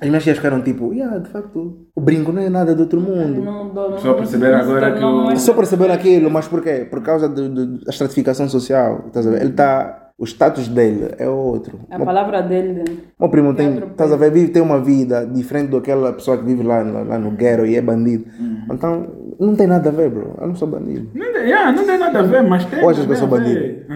As 0.00 0.08
minhas 0.08 0.22
tias 0.24 0.36
ficaram 0.36 0.60
tipo, 0.62 0.92
yeah, 0.92 1.18
de 1.18 1.28
facto, 1.30 1.86
o 1.94 2.00
brinco 2.00 2.30
não 2.32 2.42
é 2.42 2.48
nada 2.50 2.74
do 2.74 2.82
outro 2.82 3.00
mundo. 3.00 3.42
Não 3.42 3.64
mudou, 3.64 3.90
não 3.90 3.98
Só 3.98 4.14
perceberam 4.14 4.58
não 4.58 4.64
agora 4.64 4.92
que 4.92 5.04
o- 5.04 5.36
Só 5.38 5.54
perceberam 5.54 5.94
aquilo, 5.94 6.30
mas 6.30 6.46
por 6.48 6.62
quê? 6.62 6.86
Por 6.90 7.02
causa 7.02 7.28
de- 7.28 7.48
de- 7.48 7.84
da 7.84 7.90
estratificação 7.90 8.48
social. 8.48 9.04
Estás 9.06 9.26
a 9.26 9.30
ver? 9.30 9.40
Ele 9.40 9.50
está. 9.50 10.02
O 10.18 10.24
status 10.24 10.66
dele 10.68 11.10
é 11.18 11.28
outro. 11.28 11.78
A 11.90 11.98
palavra 11.98 12.40
dele. 12.42 12.84
O 13.18 13.24
meu 13.24 13.30
primo 13.30 13.54
tem, 13.54 13.68
outro 13.74 13.90
estás 13.90 14.10
a 14.12 14.16
ver, 14.16 14.30
vive, 14.30 14.48
tem 14.50 14.62
uma 14.62 14.80
vida 14.80 15.26
diferente 15.26 15.70
daquela 15.70 16.10
pessoa 16.14 16.38
que 16.38 16.44
vive 16.44 16.62
lá, 16.62 16.82
lá, 16.82 17.02
lá 17.02 17.18
no 17.18 17.32
ghetto 17.32 17.66
e 17.66 17.76
é 17.76 17.82
bandido. 17.82 18.24
Então, 18.72 19.06
não 19.38 19.54
tem 19.54 19.66
nada 19.66 19.90
a 19.90 19.92
ver, 19.92 20.08
bro. 20.08 20.34
Eu 20.40 20.46
não 20.48 20.54
sou 20.54 20.68
bandido. 20.68 21.10
Não 21.14 21.32
tem, 21.32 21.42
yeah, 21.42 21.70
não 21.70 21.84
tem 21.84 21.98
nada 21.98 22.18
a 22.18 22.22
ver, 22.22 22.42
mas 22.42 22.64
tem. 22.64 22.78
Que 22.80 22.84
eu 22.86 22.94
tem 22.94 23.14
sou 23.16 23.34
a 23.34 23.38
ver. 23.40 23.86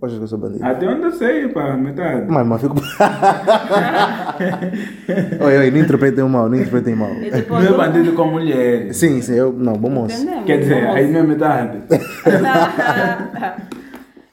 Ou 0.00 0.06
achas 0.06 0.18
que 0.18 0.24
eu 0.24 0.28
sou 0.28 0.38
bandido? 0.38 0.64
Até 0.64 0.88
onde 0.88 1.02
eu 1.02 1.10
sei, 1.10 1.48
pá, 1.48 1.76
metade. 1.76 2.26
Mas, 2.28 2.46
mas 2.46 2.60
fico. 2.60 2.76
oi, 5.44 5.58
oi, 5.58 5.70
não 5.72 5.78
interpretem 5.78 6.24
mal, 6.24 6.48
não 6.48 6.54
interpretem 6.56 6.94
mal. 6.94 7.12
E 7.14 7.30
depois, 7.30 7.64
Não 7.64 7.74
é 7.74 7.76
bandido 7.76 8.12
com 8.14 8.26
mulheres. 8.26 8.96
Sim, 8.96 9.20
sim, 9.20 9.34
eu. 9.34 9.52
Não, 9.52 9.72
bom 9.72 9.90
moço. 9.90 10.14
Entendemos, 10.22 10.44
Quer 10.46 10.58
dizer, 10.60 10.86
aí 10.86 11.10
não 11.10 11.20
é 11.20 11.22
metade. 11.24 11.78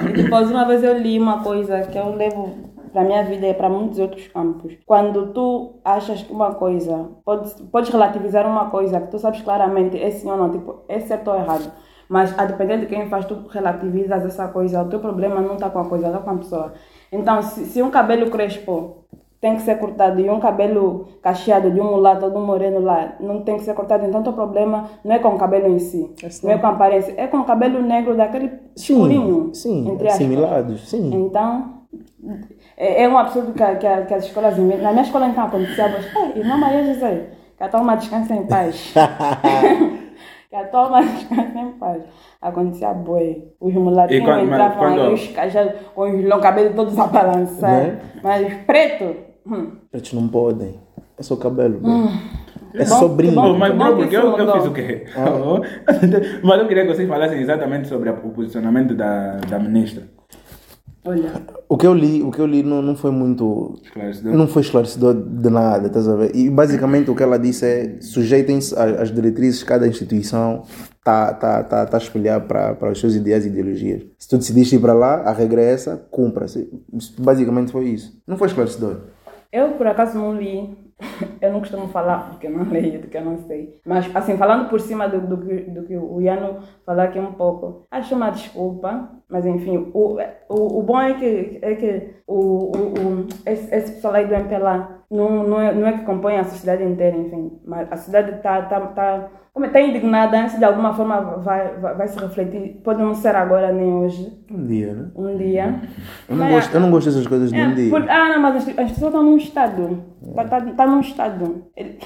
E 0.01 0.23
depois, 0.23 0.51
uma 0.51 0.65
vez 0.65 0.83
eu 0.83 0.97
li 0.99 1.17
uma 1.17 1.41
coisa 1.41 1.81
que 1.83 1.97
eu 1.97 2.15
levo 2.15 2.53
para 2.93 3.03
minha 3.03 3.23
vida 3.23 3.47
e 3.47 3.53
para 3.53 3.69
muitos 3.69 3.97
outros 3.97 4.27
campos. 4.27 4.73
Quando 4.85 5.33
tu 5.33 5.79
achas 5.83 6.21
que 6.21 6.31
uma 6.31 6.53
coisa, 6.53 7.09
podes, 7.25 7.53
podes 7.71 7.89
relativizar 7.89 8.45
uma 8.45 8.69
coisa 8.69 9.01
que 9.01 9.09
tu 9.09 9.17
sabes 9.17 9.41
claramente 9.41 9.99
é 10.01 10.11
sim 10.11 10.29
ou 10.29 10.37
não, 10.37 10.51
tipo, 10.51 10.83
é 10.87 10.99
certo 10.99 11.29
ou 11.29 11.37
errado. 11.37 11.71
Mas 12.09 12.37
a 12.37 12.45
depender 12.45 12.77
de 12.77 12.85
quem 12.85 13.07
faz, 13.09 13.25
tu 13.25 13.45
relativizas 13.49 14.23
essa 14.25 14.47
coisa. 14.47 14.81
O 14.81 14.89
teu 14.89 14.99
problema 14.99 15.41
não 15.41 15.53
está 15.55 15.69
com 15.69 15.79
a 15.79 15.85
coisa, 15.85 16.07
está 16.07 16.19
com 16.19 16.29
a 16.29 16.35
pessoa. 16.37 16.73
Então, 17.11 17.41
se, 17.41 17.65
se 17.65 17.81
um 17.81 17.89
cabelo 17.89 18.29
crespo 18.29 18.97
tem 19.41 19.55
que 19.55 19.61
ser 19.61 19.77
cortado 19.77 20.19
e 20.19 20.29
um 20.29 20.39
cabelo 20.39 21.07
cacheado 21.21 21.69
de 21.69 21.79
um 21.79 21.83
mulato 21.83 22.25
ou 22.25 22.31
de 22.31 22.37
um 22.37 22.45
moreno 22.45 22.79
lá 22.79 23.13
não 23.19 23.41
tem 23.41 23.57
que 23.57 23.63
ser 23.63 23.73
cortado, 23.75 24.03
então 24.05 24.21
o 24.21 24.23
teu 24.23 24.33
problema 24.33 24.85
não 25.03 25.13
é 25.15 25.19
com 25.19 25.29
o 25.29 25.37
cabelo 25.37 25.67
em 25.67 25.77
si, 25.77 26.09
não 26.47 26.51
é 26.51 26.57
com 26.57 26.65
a 26.67 26.69
aparência, 26.71 27.13
é 27.15 27.27
com 27.27 27.37
o 27.37 27.43
cabelo 27.43 27.79
negro 27.81 28.15
daquele 28.15 28.51
escurinho. 28.75 29.53
Sim, 29.53 29.87
entre 29.91 30.07
assimilados, 30.07 30.89
sim. 30.89 31.11
Então, 31.13 31.73
é, 32.75 33.03
é 33.03 33.09
um 33.09 33.17
absurdo 33.17 33.53
que, 33.53 33.61
a- 33.61 33.75
que, 33.75 33.85
a- 33.85 34.05
que 34.05 34.13
as 34.15 34.25
escolas 34.25 34.57
inventam. 34.57 34.83
Na 34.83 34.91
minha 34.91 35.03
escola 35.03 35.27
então 35.27 35.43
acontecia, 35.43 35.89
mas, 35.89 36.05
"Ei, 36.15 36.41
irmã 36.41 36.57
Maria 36.57 36.93
José, 36.93 37.27
que 37.57 37.63
a 37.63 37.69
tua 37.69 37.79
alma 37.81 37.95
descansa 37.97 38.33
em 38.33 38.47
paz. 38.47 38.93
que 40.55 40.61
a 40.61 40.67
tua 40.67 40.89
mãe 40.89 41.03
sempre 41.27 41.73
faz. 41.79 42.03
Acontecia 42.41 42.93
boi. 42.93 43.43
Os 43.59 43.73
mulatinhos 43.73 44.23
quando- 44.25 44.43
entravam 44.43 44.77
quando- 44.77 45.01
aí, 45.01 45.13
os 45.13 45.27
cajados 45.27 45.73
com 45.93 46.01
os 46.03 46.23
longos 46.25 46.41
cabelos 46.43 46.75
todos 46.75 46.97
a 46.99 47.07
balançar. 47.07 47.71
Né? 47.83 47.99
Mas 48.23 48.53
preto, 48.65 49.15
hum, 49.45 49.71
Eles 49.93 50.13
não 50.13 50.27
podem. 50.27 50.79
É 51.17 51.23
só 51.23 51.35
cabelo. 51.35 51.79
bro. 51.79 52.09
É 52.73 52.83
Que 52.83 52.89
bom, 52.89 53.07
brinco. 53.15 53.35
bom. 53.35 53.57
Mas, 53.57 53.73
bro, 53.73 53.95
porque 53.95 54.15
eu, 54.17 54.37
eu 54.37 54.51
fiz 54.53 54.65
o 54.65 54.73
quê? 54.73 55.05
mas 56.43 56.59
eu 56.59 56.67
queria 56.67 56.85
que 56.85 56.93
vocês 56.93 57.07
falassem 57.07 57.39
exatamente 57.39 57.87
sobre 57.87 58.09
a- 58.09 58.13
o 58.13 58.29
posicionamento 58.31 58.93
da, 58.93 59.37
da 59.49 59.57
ministra. 59.59 60.03
Olha. 61.05 61.31
O 61.67 61.77
que 61.77 61.87
eu 61.87 61.93
li, 61.93 62.21
o 62.21 62.31
que 62.31 62.39
eu 62.39 62.45
li 62.45 62.63
não, 62.63 62.81
não 62.81 62.95
foi 62.95 63.11
muito. 63.11 63.79
Esclarecedor. 63.83 64.33
Não 64.33 64.47
foi 64.47 64.61
esclarecedor 64.61 65.13
de 65.13 65.49
nada, 65.49 65.87
estás 65.87 66.07
a 66.07 66.15
ver? 66.15 66.35
E 66.35 66.49
basicamente 66.49 67.09
o 67.09 67.15
que 67.15 67.23
ela 67.23 67.37
disse 67.37 67.65
é 67.65 68.01
sujeitem-se 68.01 68.77
às 68.77 69.11
diretrizes 69.11 69.63
que 69.63 69.69
cada 69.69 69.87
instituição 69.87 70.63
está 70.97 71.33
tá, 71.33 71.63
tá, 71.63 71.85
tá 71.85 71.97
a 71.97 71.99
espelhar 71.99 72.41
para 72.41 72.91
os 72.91 72.99
seus 72.99 73.15
ideais 73.15 73.45
e 73.45 73.49
ideologias. 73.49 74.03
Se 74.17 74.27
tu 74.27 74.37
decidiste 74.37 74.75
ir 74.75 74.79
para 74.79 74.93
lá, 74.93 75.21
a 75.21 75.31
regra 75.31 75.61
é 75.61 75.71
essa, 75.71 75.97
cumpra-se. 76.09 76.69
Basicamente 77.19 77.71
foi 77.71 77.85
isso. 77.85 78.21
Não 78.27 78.37
foi 78.37 78.47
esclarecedor. 78.47 78.97
Eu, 79.51 79.69
por 79.73 79.87
acaso, 79.87 80.17
não 80.17 80.35
li. 80.35 80.85
Eu 81.41 81.51
não 81.51 81.59
costumo 81.59 81.89
falar 81.89 82.29
porque 82.29 82.47
eu 82.47 82.51
não 82.51 82.63
leio, 82.71 83.01
do 83.01 83.07
que 83.07 83.17
eu 83.17 83.23
não 83.23 83.37
sei. 83.45 83.79
Mas, 83.85 84.13
assim, 84.15 84.37
falando 84.37 84.69
por 84.69 84.79
cima 84.79 85.07
do, 85.07 85.19
do, 85.21 85.37
que, 85.37 85.55
do 85.69 85.83
que 85.83 85.95
o 85.95 86.21
Iano 86.21 86.59
falou 86.85 87.03
aqui 87.03 87.19
um 87.19 87.33
pouco, 87.33 87.85
acho 87.91 88.15
uma 88.15 88.29
desculpa. 88.29 89.09
Mas, 89.29 89.45
enfim, 89.45 89.89
o, 89.93 90.17
o, 90.49 90.79
o 90.79 90.83
bom 90.83 91.01
é 91.01 91.13
que, 91.15 91.59
é 91.61 91.75
que 91.75 92.09
o, 92.27 92.35
o, 92.35 92.69
o, 92.71 93.27
esse, 93.45 93.73
esse 93.75 93.93
pessoal 93.93 94.13
aí 94.13 94.27
do 94.27 94.33
MPLA 94.35 95.01
não, 95.09 95.43
não, 95.47 95.59
é, 95.59 95.73
não 95.73 95.87
é 95.87 95.93
que 95.93 96.05
compõe 96.05 96.37
a 96.37 96.43
sociedade 96.43 96.83
inteira, 96.83 97.17
enfim. 97.17 97.51
Mas 97.65 97.91
a 97.91 97.95
sociedade 97.97 98.37
está 98.37 98.61
tá, 98.63 98.79
tá, 98.81 99.27
como 99.51 99.65
está 99.65 99.81
indignada, 99.81 100.37
antes 100.39 100.59
de 100.59 100.63
alguma 100.65 100.93
forma 100.93 101.37
vai, 101.37 101.73
vai, 101.79 101.95
vai 101.95 102.07
se 102.07 102.19
refletir. 102.19 102.81
Pode 102.83 103.01
não 103.01 103.15
ser 103.15 103.35
agora 103.35 103.71
nem 103.71 103.91
hoje, 103.93 104.31
Um 104.51 104.65
dia, 104.67 104.93
né? 104.93 105.07
um 105.15 105.35
dia. 105.37 105.79
Eu 106.29 106.35
não, 106.35 106.45
Mas- 106.45 106.53
gosto, 106.55 106.75
eu 106.75 106.81
não 106.81 106.91
gosto 106.91 107.05
dessas 107.07 107.25
coisas 107.27 107.51
de 107.51 107.59
é, 107.59 107.67
um 107.67 107.73
dia. 107.73 107.89
por- 107.89 108.07
ah, 108.09 108.29
não, 108.29 108.41
mas 108.41 108.55
as, 108.57 108.67
as 108.69 108.91
pessoas 108.91 109.13
estão 109.13 109.23
num 109.23 109.37
estado. 109.37 110.03
Está 110.37 110.61
tá 110.61 110.85
num 110.87 110.99
estado. 110.99 111.65
Ele- 111.75 111.97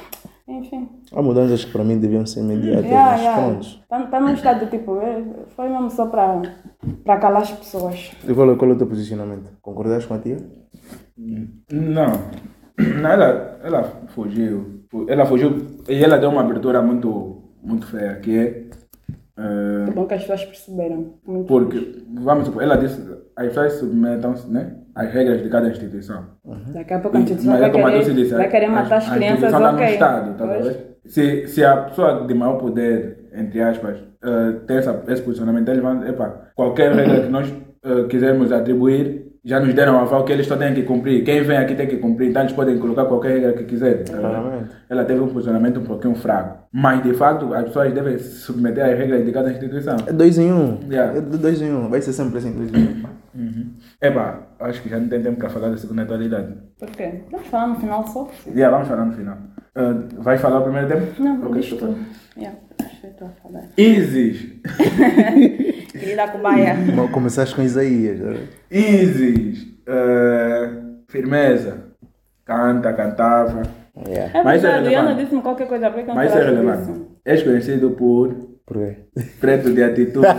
enfim. 0.49 0.89
Há 1.13 1.21
mudanças 1.21 1.63
que 1.63 1.71
para 1.71 1.83
mim 1.83 1.97
deviam 1.99 2.25
ser 2.25 2.39
imediatas, 2.41 2.85
Yeah, 2.85 3.11
mas 3.11 3.21
yeah. 3.21 3.41
pronto. 3.41 3.67
Tá, 3.87 4.05
tá 4.07 4.19
num 4.19 4.33
estado 4.33 4.65
tipo. 4.69 4.99
é, 4.99 5.23
Foi 5.55 5.69
mesmo 5.69 5.89
só 5.89 6.07
para 6.07 6.41
para 7.05 7.17
calar 7.19 7.41
as 7.43 7.51
pessoas. 7.51 8.11
E 8.27 8.33
qual, 8.33 8.51
é- 8.51 8.55
qual 8.55 8.71
é 8.71 8.73
o 8.73 8.77
teu 8.77 8.87
posicionamento? 8.87 9.51
Concordas 9.61 10.05
com 10.05 10.13
a 10.15 10.19
tia? 10.19 10.37
Não. 11.71 12.11
Não, 13.01 13.09
ela, 13.09 13.59
ela 13.63 13.83
fugiu. 14.09 14.79
Fu- 14.89 15.05
Ela 15.07 15.25
fugiu 15.25 15.67
e 15.87 16.03
ela 16.03 16.17
deu 16.17 16.29
uma 16.29 16.41
abertura 16.41 16.81
muito, 16.81 17.43
muito 17.61 17.85
feia, 17.87 18.15
que 18.15 18.37
é. 18.37 18.65
eh, 19.37 19.85
Que 19.85 19.91
bom 19.91 20.05
que 20.07 20.13
as 20.15 20.21
pessoas 20.21 20.45
perceberam. 20.45 21.13
Muito 21.27 21.45
porque, 21.47 22.03
vamos 22.23 22.45
supor, 22.47 22.63
ela 22.63 22.75
disse, 22.77 22.99
as 23.35 23.47
pessoas 23.49 23.73
submetam-se 23.73 24.49
né, 24.49 24.77
às 24.99 25.13
regras 25.13 25.41
de 25.41 25.49
cada 25.49 25.69
instituição. 25.69 26.25
Daqui 26.73 26.93
a 26.93 26.99
pouco 26.99 27.15
a 27.17 27.19
E- 27.19 27.23
instituição 27.23 27.51
mas 27.53 27.61
vai 27.61 27.69
é 27.69 27.71
a 27.71 27.73
querer, 28.01 28.13
disse, 28.15 28.33
vai 28.35 28.49
querer 28.49 28.65
a- 28.65 28.69
matar 28.71 28.97
as 28.97 29.09
a 29.11 29.15
crianças, 29.15 29.51
tá 29.51 29.59
no 29.59 29.77
ok. 29.77 29.85
Estado, 29.87 30.37
tá 30.37 30.45
se, 31.05 31.47
se 31.47 31.63
a 31.65 31.77
pessoa 31.77 32.27
de 32.27 32.33
maior 32.33 32.57
poder, 32.57 33.29
entre 33.33 33.61
aspas, 33.61 33.97
eh, 34.23 34.51
tem 34.67 34.77
essa, 34.77 35.01
esse 35.07 35.21
posicionamento, 35.21 35.69
eles 35.69 35.81
vão, 35.81 36.05
epa, 36.05 36.49
qualquer 36.55 36.91
regra 36.91 37.21
que 37.21 37.29
nós 37.29 37.51
eh, 37.85 38.03
quisermos 38.09 38.51
atribuir, 38.51 39.28
já 39.43 39.59
nos 39.59 39.73
deram 39.73 39.95
um 39.95 39.99
aval 39.99 40.23
que 40.25 40.33
eles 40.33 40.47
só 40.47 40.55
têm 40.57 40.73
que 40.73 40.83
cumprir. 40.83 41.23
Quem 41.23 41.41
vem 41.43 41.57
aqui 41.57 41.75
tem 41.75 41.87
que 41.87 41.97
cumprir, 41.97 42.29
então 42.29 42.41
eles 42.41 42.53
podem 42.53 42.77
colocar 42.77 43.05
qualquer 43.05 43.33
regra 43.33 43.53
que 43.53 43.63
quiserem. 43.63 44.03
tá. 44.03 44.59
Ela 44.89 45.05
teve 45.05 45.19
um 45.19 45.27
posicionamento 45.27 45.79
um 45.79 45.83
pouquinho 45.85 46.15
fraco. 46.15 46.67
Mas, 46.71 47.01
de 47.03 47.13
fato, 47.13 47.53
as 47.53 47.63
pessoas 47.65 47.93
devem 47.93 48.17
se 48.17 48.39
submeter 48.41 48.85
às 48.85 48.97
regras 48.97 49.25
de 49.25 49.31
cada 49.31 49.51
instituição. 49.51 49.95
É 50.05 50.11
dois 50.13 50.37
em 50.37 50.51
um. 50.51 50.79
Yeah. 50.89 51.17
É 51.17 51.21
dois 51.21 51.61
em 51.61 51.71
um. 51.71 51.89
Vai 51.89 52.01
ser 52.01 52.13
sempre 52.13 52.37
assim, 52.37 52.51
dois 52.53 52.73
em 52.73 52.77
um. 52.77 53.03
Uhum. 53.35 53.73
Epa, 54.01 54.39
acho 54.59 54.81
que 54.81 54.89
já 54.89 54.99
não 54.99 55.07
tem 55.07 55.21
tempo 55.21 55.37
para 55.37 55.49
falar 55.49 55.69
da 55.69 55.77
segunda 55.77 56.01
atualidade. 56.01 56.53
Por 56.79 56.89
quê? 56.89 57.21
Vamos 57.31 57.47
falar 57.47 57.67
no 57.67 57.75
final 57.75 58.07
só? 58.07 58.27
Yeah, 58.47 58.69
vamos 58.75 58.87
falar 58.87 59.05
no 59.05 59.13
final. 59.13 59.37
Uh, 59.77 60.21
vai 60.21 60.37
falar 60.37 60.59
o 60.59 60.63
primeiro 60.63 60.87
tempo? 60.87 61.21
Não, 61.21 61.39
Ok, 61.45 61.61
diz 61.61 61.69
super. 61.69 61.87
tu. 61.89 61.95
Yeah, 62.39 62.57
deixa 62.79 63.07
eu 63.07 63.13
tô 63.13 63.25
a 63.25 63.29
falar. 63.43 63.63
Isis! 63.77 64.53
Querida 65.91 66.27
cobaia. 66.29 66.75
Começaste 67.11 67.53
com 67.55 67.61
Isaías. 67.61 68.19
né? 68.19 68.37
Isis! 68.71 69.63
Uh, 69.87 70.99
firmeza. 71.09 71.85
Canta, 72.45 72.93
cantava. 72.93 73.63
Yeah. 74.07 74.39
É 74.39 74.43
Mas 74.43 74.63
é 74.63 74.67
verdade, 74.67 74.89
Iana 74.89 75.01
relevante. 75.09 75.23
disse-me 75.23 75.41
qualquer 75.41 75.67
coisa. 75.67 75.89
Por 75.91 76.03
que 76.03 76.13
Mas 76.13 76.29
isso 76.29 76.37
é 76.39 76.45
relevante. 76.45 76.79
disso? 76.91 77.07
És 77.25 77.43
conhecido 77.43 77.91
por 77.91 78.33
Por 78.65 78.77
quê? 78.77 78.95
preto 79.41 79.71
de 79.73 79.83
atitude. 79.83 80.27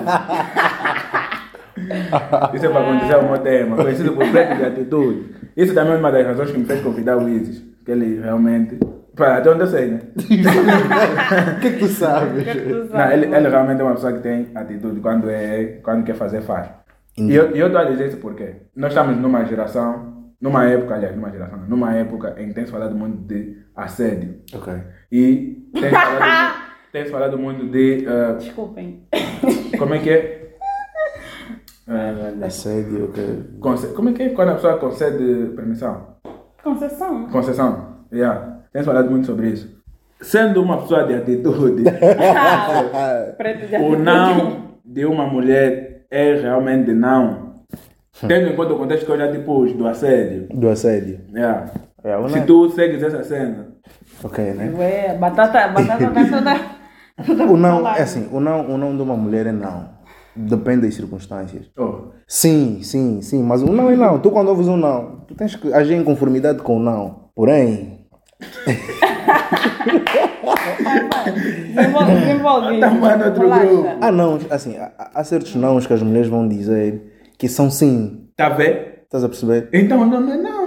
Isso 2.55 2.66
é 2.66 2.68
para 2.68 2.80
acontecer 2.80 3.16
o 3.16 3.22
meu 3.30 3.38
tema. 3.38 3.76
Conhecido 3.76 4.12
por 4.12 4.28
preto 4.30 4.57
de 4.57 4.64
atitude. 4.64 5.34
Isso 5.57 5.74
também 5.74 5.94
é 5.94 5.96
uma 5.96 6.12
das 6.12 6.26
razões 6.26 6.51
que 6.51 6.59
me 6.59 6.64
fez 6.64 6.80
convidar 6.82 7.16
o 7.16 7.28
Isis. 7.28 7.62
Que 7.84 7.92
ele 7.92 8.20
realmente. 8.20 8.78
Pá, 9.21 9.37
até 9.37 9.51
onde 9.51 9.61
eu 9.61 9.66
sei, 9.66 9.87
né? 9.89 10.01
O 10.16 11.61
que 11.61 11.66
é 11.68 11.71
que 11.73 11.79
tu 11.79 11.89
sabes? 11.89 12.43
Que 12.43 12.49
é 12.51 12.55
que 12.55 12.61
tu 12.62 12.89
Não, 12.91 13.11
ele, 13.12 13.27
ele 13.27 13.49
realmente 13.51 13.81
é 13.83 13.85
uma 13.85 13.93
pessoa 13.95 14.14
que 14.14 14.21
tem 14.21 14.49
atitude. 14.55 14.99
Quando, 15.01 15.29
é, 15.29 15.79
quando 15.83 16.05
quer 16.05 16.14
fazer, 16.14 16.41
faz. 16.41 16.71
E 17.18 17.35
eu, 17.35 17.55
e 17.55 17.59
eu 17.61 17.66
estou 17.66 17.83
a 17.83 17.85
dizer 17.85 18.07
isso 18.09 18.16
porque 18.16 18.55
nós 18.75 18.93
estamos 18.93 19.14
numa 19.18 19.45
geração, 19.45 20.33
numa 20.41 20.64
época, 20.64 20.95
aliás, 20.95 21.14
numa 21.14 21.31
geração, 21.31 21.59
não, 21.59 21.68
numa 21.68 21.95
época 21.95 22.35
em 22.39 22.49
que 22.49 22.55
tem 22.55 22.64
se 22.64 22.73
falado 22.73 22.95
muito 22.97 23.18
de 23.27 23.59
assédio. 23.77 24.37
Ok. 24.55 24.73
E 25.12 25.68
tem 25.75 25.83
se 25.83 25.91
falado, 25.91 26.55
tem 26.93 27.05
falado 27.07 27.39
muito 27.39 27.66
de. 27.71 28.07
ah, 28.09 28.33
Desculpem. 28.39 29.07
como 29.79 29.95
é 29.95 29.99
que 29.99 30.11
é? 30.11 30.57
Ah, 31.87 32.47
Assédio, 32.47 33.05
ok. 33.11 33.51
conce- 33.61 33.89
como 33.95 34.09
é 34.09 34.12
que 34.14 34.23
é 34.23 34.29
quando 34.31 34.51
a 34.51 34.55
pessoa 34.55 34.79
concede 34.79 35.53
permissão? 35.57 36.16
Concessão. 36.62 37.27
Concessão. 37.29 37.97
Yeah. 38.12 38.60
Tem 38.73 38.83
falado 38.83 39.11
muito 39.11 39.27
sobre 39.27 39.49
isso. 39.51 39.81
Sendo 40.21 40.62
uma 40.62 40.79
pessoa 40.83 41.05
de 41.07 41.14
atitude, 41.14 41.83
o 43.81 43.97
não 43.99 44.75
de 44.85 45.05
uma 45.07 45.27
mulher 45.27 46.05
é 46.11 46.35
realmente 46.35 46.93
não. 46.93 47.51
Tendo 48.27 48.49
em 48.51 48.57
conta 48.57 48.75
o 48.75 48.79
contexto 48.79 49.07
que 49.07 49.12
eu 49.12 49.18
já 49.18 49.33
te 49.33 49.39
pus 49.39 49.73
do 49.73 49.87
assédio. 49.87 50.47
Do 50.53 50.68
assédio. 50.68 51.21
Yeah. 51.35 51.71
É, 52.05 52.16
o 52.16 52.29
Se 52.29 52.39
não- 52.39 52.47
tu 52.47 52.71
segues 52.71 53.03
essa 53.03 53.23
cena, 53.25 53.68
Ok, 54.23 54.53
né? 54.53 54.73
Ué, 54.77 55.16
batata, 55.18 55.68
batata 55.68 56.11
tá 56.11 56.25
toda. 56.29 56.61
toda 57.27 57.47
O 57.53 57.57
não, 57.57 57.89
é 57.89 58.03
assim, 58.03 58.29
o 58.31 58.41
não, 58.41 58.66
o 58.75 58.77
não 58.79 58.95
de 58.95 59.03
uma 59.03 59.16
mulher 59.16 59.47
é 59.47 59.53
não. 59.53 59.89
Depende 60.37 60.83
das 60.83 60.95
circunstâncias. 60.95 61.71
oh, 61.79 62.11
Sim, 62.27 62.81
sim, 62.83 63.21
sim, 63.23 63.43
mas 63.43 63.62
o 63.62 63.73
não 63.73 63.91
é 63.91 63.97
não. 63.97 64.18
Tu 64.18 64.31
quando 64.31 64.49
ouves 64.49 64.68
um 64.68 64.77
não, 64.77 65.21
tu 65.27 65.35
tens 65.35 65.57
que 65.57 65.73
agir 65.73 65.95
em 65.95 66.05
conformidade 66.05 66.61
com 66.61 66.77
o 66.77 66.81
não. 66.81 67.31
Porém, 67.35 67.99
Desenvolve. 72.16 72.80
Tá 72.80 72.91
outro 73.26 73.49
grupo. 73.49 73.88
há 74.01 74.12
não, 74.12 74.38
assim, 74.51 74.76
há, 74.99 75.24
certos 75.24 75.55
nãos 75.55 75.86
que 75.86 75.93
as 75.93 76.03
mulheres 76.03 76.28
vão 76.28 76.49
dizer 76.49 77.01
que 77.38 77.49
são 77.49 77.70
sim. 77.70 78.28
tá 78.36 78.49
vendo? 78.49 78.91
Estás 79.05 79.24
a 79.24 79.28
perceber? 79.28 79.68
Então 79.72 80.07
não, 80.07 80.20
não, 80.20 80.43
não. 80.43 80.60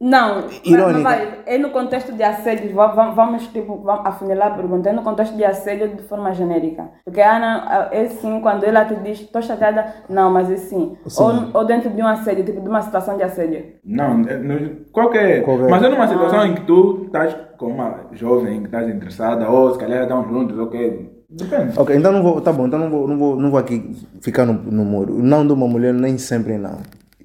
Não, 0.00 0.44
Irônica. 0.64 0.92
mas 0.92 1.02
vai, 1.02 1.38
é 1.44 1.58
no 1.58 1.70
contexto 1.70 2.12
de 2.12 2.22
assédio, 2.22 2.72
va- 2.72 2.86
va- 2.88 3.10
vamos, 3.10 3.48
tipo, 3.48 3.78
vamos 3.78 4.06
afunilar 4.06 4.52
a 4.52 4.54
pergunta, 4.54 4.88
é 4.88 4.92
no 4.92 5.02
contexto 5.02 5.36
de 5.36 5.44
assédio 5.44 5.88
de 5.96 6.02
forma 6.04 6.32
genérica. 6.32 6.88
Porque 7.04 7.20
a 7.20 7.36
Ana, 7.36 7.88
é 7.90 8.06
sim, 8.06 8.40
quando 8.40 8.62
ela 8.62 8.84
te 8.84 8.94
diz, 8.96 9.20
estou 9.22 9.42
chateada, 9.42 9.92
não, 10.08 10.30
mas 10.30 10.48
é 10.50 10.56
sim. 10.56 10.96
Sim. 11.06 11.22
Ou, 11.22 11.60
ou 11.60 11.64
dentro 11.64 11.90
de 11.90 12.00
um 12.00 12.06
assédio, 12.06 12.44
tipo, 12.44 12.60
de 12.60 12.68
uma 12.68 12.80
situação 12.80 13.16
de 13.16 13.24
assédio. 13.24 13.64
Não, 13.84 14.20
é- 14.22 14.70
qualquer. 14.92 15.42
Qualquer. 15.42 15.68
Mas 15.68 15.82
é 15.82 15.88
numa 15.88 16.06
situação 16.06 16.46
em 16.46 16.54
que 16.54 16.60
tu 16.62 17.02
estás 17.06 17.36
com 17.56 17.66
uma 17.66 18.06
jovem 18.12 18.60
que 18.60 18.66
estás 18.66 18.88
interessada, 18.88 19.50
ou 19.50 19.72
se 19.72 19.80
calhar 19.80 20.02
estão 20.04 20.22
juntos, 20.28 20.56
ok. 20.60 21.18
Depende. 21.28 21.78
Ok, 21.78 21.94
então 21.96 22.12
não 22.12 22.22
vou, 22.22 22.40
tá 22.40 22.52
bom, 22.52 22.66
então 22.68 22.78
não 22.78 22.88
vou, 22.88 23.06
não 23.08 23.18
vou, 23.18 23.36
não 23.36 23.50
vou 23.50 23.58
aqui 23.58 23.90
ficar 24.22 24.46
no, 24.46 24.52
no 24.54 24.84
muro. 24.84 25.16
O 25.16 25.22
não 25.22 25.44
de 25.46 25.52
uma 25.52 25.66
mulher 25.66 25.92
nem 25.92 26.16
sempre 26.16 26.52
é 26.54 26.58
não. 26.58 26.78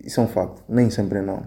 Isso 0.03 0.19
é 0.19 0.24
um 0.24 0.28
facto, 0.28 0.61
nem 0.67 0.89
sempre 0.89 1.19
é 1.19 1.21
não. 1.21 1.43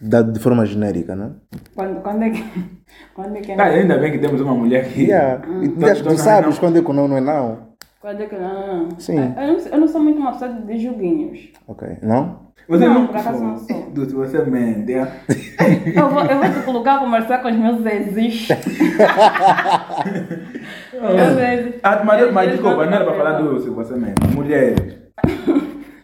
Dado 0.00 0.32
de 0.32 0.38
forma 0.38 0.64
genérica, 0.64 1.16
né? 1.16 1.30
Quando, 1.74 2.00
quando 2.02 2.22
é 2.22 2.30
que. 2.30 2.44
Quando 3.14 3.36
é 3.36 3.40
que 3.40 3.52
Ah, 3.52 3.64
ainda 3.64 3.98
bem 3.98 4.12
que 4.12 4.18
temos 4.18 4.40
uma 4.40 4.54
mulher 4.54 4.84
aqui. 4.86 5.02
Yeah. 5.04 5.42
E 5.62 5.68
tu, 5.68 6.16
sabes 6.16 6.58
quando 6.58 6.78
é 6.78 6.82
que 6.82 6.90
o 6.90 6.92
não 6.94 7.06
não 7.08 7.16
é 7.16 7.20
não. 7.20 7.68
Quando 8.00 8.22
é 8.22 8.26
que. 8.26 8.36
Não, 8.36 8.66
não, 8.66 8.82
não. 8.84 9.00
Sim. 9.00 9.16
Eu 9.36 9.46
não, 9.46 9.58
eu 9.58 9.80
não 9.80 9.88
sou 9.88 10.00
muito 10.00 10.18
uma 10.18 10.32
pessoa 10.32 10.52
de 10.52 10.78
joguinhos. 10.78 11.50
Ok, 11.66 11.98
não? 12.02 12.48
Você 12.68 12.86
Não, 12.86 12.94
não, 12.94 13.06
por 13.08 13.16
acaso 13.16 13.42
não 13.42 13.56
sou. 13.58 13.90
Du- 13.90 14.06
Você 14.16 14.42
mente. 14.44 14.92
é? 14.94 15.08
Eu 15.96 16.08
vou, 16.08 16.22
eu 16.22 16.38
vou 16.38 16.50
te 16.52 16.62
colocar 16.64 16.96
a 16.96 16.98
conversar 17.00 17.38
com 17.42 17.48
os 17.48 17.56
meus 17.56 17.84
exes. 17.86 18.48
meus 20.92 21.38
exes. 21.38 21.74
Ah, 21.82 22.02
mas, 22.04 22.50
desculpa, 22.52 22.86
não 22.86 22.92
era 22.92 23.04
para 23.04 23.14
falar 23.14 23.32
do 23.40 23.60
se 23.60 23.68
você 23.70 23.94
mente. 23.96 24.26
Mulheres. 24.34 24.96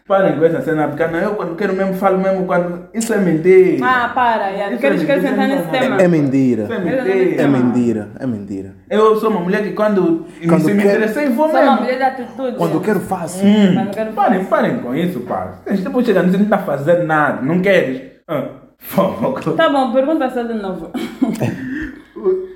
Parem 0.07 0.37
com 0.39 0.45
essa 0.45 0.61
cena, 0.61 0.87
porque 0.89 1.07
não, 1.07 1.19
eu 1.19 1.35
quando 1.35 1.57
quero 1.57 1.73
mesmo 1.73 1.95
falo 1.95 2.19
mesmo 2.19 2.45
quando. 2.45 2.89
Isso 2.93 3.15
é 3.15 3.19
mentira. 3.19 3.83
Ah, 3.87 4.11
para, 4.15 4.49
yeah. 4.51 4.73
Isso 4.73 4.81
queres, 4.83 5.03
é 5.03 5.07
mentira, 5.07 5.31
entrar 5.31 5.49
nesse 5.49 5.65
não 5.67 5.75
é 5.75 5.81
tema? 5.81 6.03
É 6.03 6.09
mentira. 6.09 6.63
Isso 6.65 6.73
é 6.73 6.77
É 6.77 6.79
mentira. 6.79 7.49
mentira. 7.49 8.09
É 8.21 8.27
mentira. 8.27 8.75
Eu 8.91 9.17
sou 9.17 9.31
uma 9.31 9.41
mulher 9.41 9.63
que 9.63 9.73
quando, 9.73 10.27
Quando 10.47 10.61
se 10.61 10.75
me 10.75 10.83
quer- 10.83 10.97
interessei, 10.97 11.31
vou 11.31 11.49
Sou 11.49 11.59
uma 11.59 11.71
mesmo. 11.71 11.81
mulher 11.81 11.97
de 11.97 12.03
atitude. 12.03 12.57
Quando 12.59 12.75
eu 12.75 12.81
quero, 12.83 13.01
faço. 13.01 13.43
Hum. 13.47 13.73
Quando 13.75 13.87
eu 13.87 13.93
quero 13.95 14.13
Parem, 14.13 14.39
faço. 14.41 14.51
parem 14.51 14.79
com 14.81 14.95
isso, 14.95 15.21
pá. 15.21 15.63
Depois 15.65 16.05
chegando, 16.05 16.31
você 16.31 16.37
não 16.37 16.45
está 16.45 16.59
fazendo 16.59 17.07
nada, 17.07 17.41
não 17.41 17.63
queres. 17.63 18.03
Ah, 18.29 18.49
foco. 18.77 19.53
Tá 19.53 19.71
bom, 19.71 19.91
pergunta 19.91 20.29
só 20.29 20.43
de 20.43 20.53
novo. 20.53 20.91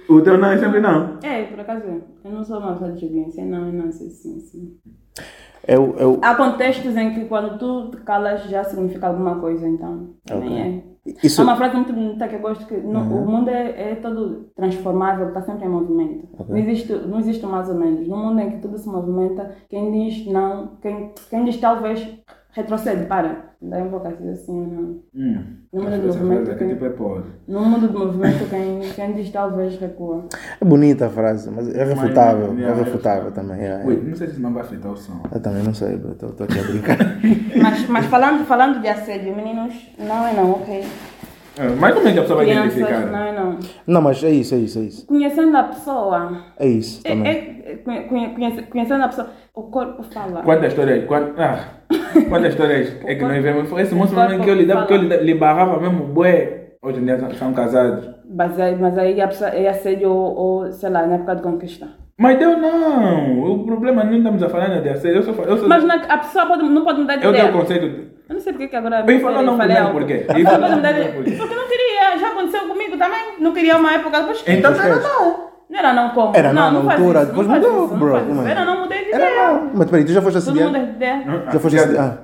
O, 0.09 0.15
o 0.17 0.21
teu 0.21 0.37
não 0.37 0.51
é 0.51 0.59
sempre 0.59 0.81
não. 0.81 1.19
é, 1.23 1.45
por 1.45 1.61
acaso, 1.61 1.83
eu 2.25 2.31
não 2.31 2.45
sou 2.45 2.59
uma 2.59 2.73
pessoa 2.75 2.93
de 2.93 3.01
joguinho, 3.01 3.27
não, 3.51 3.67
eu 3.69 3.73
não 3.73 3.91
sei 3.91 4.11
sim, 4.11 4.39
sim. 4.41 4.75
Eu, 5.67 5.95
eu, 5.99 6.19
Há 6.23 6.35
contextos 6.35 6.97
em 6.97 7.15
que 7.15 7.25
quando 7.27 7.59
tu 7.59 7.91
te 7.91 7.99
calas 8.03 8.45
já 8.45 8.65
significa 8.65 9.07
alguma 9.09 9.37
coisa, 9.39 9.67
então 9.69 10.11
também 10.25 10.85
é. 11.07 11.13
isso, 11.23 11.41
Há 11.41 11.45
uma 11.45 11.57
frase 11.57 11.75
muito 11.77 11.93
bonita 11.93 12.27
que 12.29 12.37
eu 12.37 12.41
gosto 12.41 12.67
que 12.67 12.77
no- 12.77 13.01
o 13.01 13.27
mundo 13.27 13.49
é, 13.51 13.93
é 13.93 13.95
todo 13.97 14.51
transformável, 14.57 15.29
está 15.29 15.43
sempre 15.43 15.67
em 15.67 15.69
movimento. 15.69 16.29
Não, 16.49 16.57
existe, 16.57 16.93
não 16.93 17.19
existe 17.19 17.45
mais 17.47 17.69
ou 17.69 17.75
menos. 17.75 18.07
No 18.09 18.17
mundo 18.17 18.41
em 18.41 18.51
que 18.53 18.59
tudo 18.59 18.79
se 18.79 18.89
movimenta, 18.89 19.51
quem 19.69 19.91
diz 19.91 20.27
não, 20.27 20.77
quem, 20.81 21.13
quem 21.29 21.45
diz 21.45 21.57
talvez 21.59 22.07
retrocede, 22.53 23.07
para. 23.07 23.49
Daí 23.61 23.83
um 23.83 23.91
pouco 23.91 24.07
assim, 24.07 24.29
assim 24.31 24.67
não. 24.67 25.01
Hum. 25.15 25.45
No 25.73 25.83
mundo 25.83 26.01
do 26.01 26.07
movimento, 26.07 26.51
aqui 26.51 26.59
quem, 26.61 26.69
tipo 26.69 26.85
é 26.87 26.91
podre. 26.91 27.31
no 27.49 27.61
mundo 27.61 27.89
do 27.89 27.99
movimento 27.99 28.49
quem, 28.49 28.81
quem 28.95 29.13
diz 29.15 29.31
talvez 29.31 29.77
recua. 29.79 30.27
é 30.61 30.65
bonita 30.65 31.07
a 31.07 31.11
frase, 31.11 31.51
mas 31.51 31.69
é 31.75 31.85
refutável. 31.85 32.49
Mas, 32.49 32.59
É 32.59 32.63
yeah, 32.63 32.85
refutável 32.85 33.33
também. 33.33 33.61
é, 33.61 33.83
é. 33.83 33.85
Ui, 33.85 33.97
não 33.97 34.15
sei 34.17 34.29
se 34.29 34.41
não 34.41 34.55
vai 34.55 34.63
afetar 34.63 34.93
o 34.93 34.97
som. 34.97 35.21
Eu 35.33 35.41
também 35.41 35.63
não 35.65 35.75
sei. 35.75 35.97
Estou 35.97 36.45
aqui 36.45 36.59
a 36.59 36.63
brincar. 36.63 36.99
Mas, 37.61 37.89
mas 37.89 38.07
falando, 38.07 38.47
falando 38.47 38.81
de 38.81 38.89
assédio, 38.89 39.35
meninos, 39.35 39.75
não 39.99 40.27
é 40.27 40.33
não, 40.33 40.53
ok? 40.53 40.85
Mas 41.79 41.95
como 41.95 42.09
é 42.09 42.13
que 42.13 42.19
a 42.19 42.23
pessoa 42.23 42.37
vai 42.37 42.47
Crianças, 42.47 42.77
identificar? 42.77 43.07
não 43.07 43.19
é 43.19 43.33
não. 43.33 43.59
Não, 43.87 44.03
mas 44.03 44.23
é 44.25 44.31
isso, 44.31 44.55
é 44.55 44.59
isso, 44.59 44.79
é 44.79 44.83
isso. 44.83 45.07
Conhecendo 45.07 45.57
a 45.57 45.63
pessoa, 45.65 46.43
É 46.59 46.67
isso 46.67 47.01
é, 47.05 47.09
também. 47.11 47.33
é- 47.33 47.73
é- 47.73 47.77
conhe- 47.77 48.03
conhe- 48.05 48.29
conhece- 48.35 48.63
conhecendo 48.63 49.05
a 49.05 49.09
pessoa, 49.09 49.29
o 49.55 49.63
corpo 49.65 50.03
fala. 50.05 50.43
Quantas 50.43 50.69
histórias, 50.73 51.05
quant, 51.07 51.33
ah, 51.39 51.59
quantas 52.29 52.51
histórias 52.53 52.97
é 53.07 53.15
que 53.15 53.23
nós 53.25 53.43
vemos? 53.43 53.69
Foi 53.69 53.83
esse 53.83 53.95
moço 53.95 54.15
mesmo 54.15 54.43
que 54.45 54.51
eu 54.51 54.55
lidava, 54.55 54.87
que 54.87 54.95
eu 54.95 55.39
barrava 55.39 55.81
mesmo, 55.81 56.05
bué. 56.07 56.55
Hoje 56.81 57.01
em 57.01 57.05
dia 57.05 57.19
são- 57.35 57.53
casados. 57.53 58.09
Mas 58.31 58.59
aí, 58.61 58.77
mas 58.77 58.97
aí 58.97 59.21
a 59.21 59.27
pessoa 59.27 59.51
é 59.51 59.69
assédio 59.69 60.11
ou, 60.11 60.37
ou, 60.37 60.73
sei 60.73 60.89
lá, 60.91 61.05
na 61.07 61.17
época 61.17 61.35
de 61.37 61.43
conquista. 61.43 61.89
Mas 62.17 62.39
deu 62.39 62.57
não. 62.57 63.43
O 63.43 63.65
problema 63.65 64.05
não 64.05 64.17
estamos 64.19 64.43
a 64.43 64.49
falar 64.49 64.81
de 64.81 64.89
assédio. 64.89 65.17
Eu 65.19 65.23
sou, 65.25 65.45
eu 65.45 65.57
sou, 65.57 65.69
Mas 65.69 65.83
na, 65.85 65.95
a 65.97 66.19
pessoa 66.19 66.47
pode, 66.47 66.63
não 66.63 66.85
pode 66.85 67.01
mudar 67.01 67.17
de 67.17 67.25
eu 67.25 67.33
tenho 67.33 67.45
ideia. 67.47 67.57
o 67.57 67.61
conceito 67.61 67.89
de. 67.89 68.18
Eu 68.29 68.35
não 68.35 68.41
sei 68.41 68.53
porque 68.53 68.69
que 68.69 68.77
agora 68.77 69.03
Bem, 69.03 69.21
falou 69.21 69.43
não 69.43 69.57
falei 69.57 69.77
algo. 69.77 69.93
por 69.99 70.07
quê? 70.07 70.27
A 70.29 70.33
Bem, 70.35 70.45
pessoa 70.45 70.61
falou 70.61 70.69
pode 70.69 70.77
mudar 70.77 70.93
de 70.93 71.05
não 71.05 71.13
por 71.13 71.25
quê? 71.25 71.31
Porque 71.39 71.55
não 71.55 71.69
queria, 71.69 72.19
já 72.19 72.29
aconteceu 72.29 72.61
comigo 72.69 72.97
também. 72.99 73.21
Não 73.41 73.53
queria 73.55 73.77
uma 73.77 73.93
época, 73.95 74.21
depois 74.21 74.45
Então 74.47 74.71
não 74.73 74.81
era 74.83 74.97
não. 74.97 75.49
Não 75.71 75.79
era 75.79 75.93
não 75.93 76.11
como? 76.11 76.37
Era 76.37 76.53
não 76.53 76.71
não, 76.73 76.83
na 76.83 76.93
altura, 76.93 77.27
depois 77.27 77.47
mudou, 77.47 77.89
bro, 77.89 78.17
é? 78.47 78.51
Era 78.51 78.65
não 78.65 78.81
mudei 78.81 79.05
de 79.05 79.13
Era 79.13 79.31
ideia. 79.31 79.49
não. 79.53 79.71
Mas 79.75 79.91
peraí, 79.91 80.05
tu 80.05 80.13
já 80.13 80.23
foste 80.23 80.45
Todo 80.45 80.55
mundo 80.55 80.77
assediado? 80.77 80.77
é 80.77 80.91
de 80.91 80.97
ideia. 80.97 81.45
Já 81.53 81.61
foste 81.61 81.79
assediado? 81.79 82.19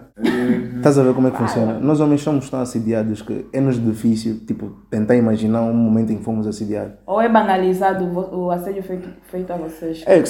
Estás 0.84 0.98
a 0.98 1.02
ver 1.02 1.14
como 1.14 1.28
é 1.28 1.30
que 1.30 1.38
funciona? 1.38 1.78
Nós 1.80 1.98
homens 1.98 2.20
somos 2.20 2.50
tão 2.50 2.60
assediados 2.60 3.22
que 3.22 3.46
é-nos 3.54 3.82
difícil, 3.82 4.40
tipo, 4.46 4.66
tentar 4.90 5.16
imaginar 5.16 5.62
um 5.62 5.72
momento 5.72 6.12
em 6.12 6.18
que 6.18 6.22
fomos 6.22 6.46
assediados. 6.46 6.92
Ou 7.06 7.22
é 7.22 7.26
banalizado 7.26 8.04
o, 8.04 8.50
assédio 8.50 8.82
feito, 8.82 9.08
feito 9.30 9.50
a 9.50 9.56
vocês? 9.56 10.04
É, 10.06 10.22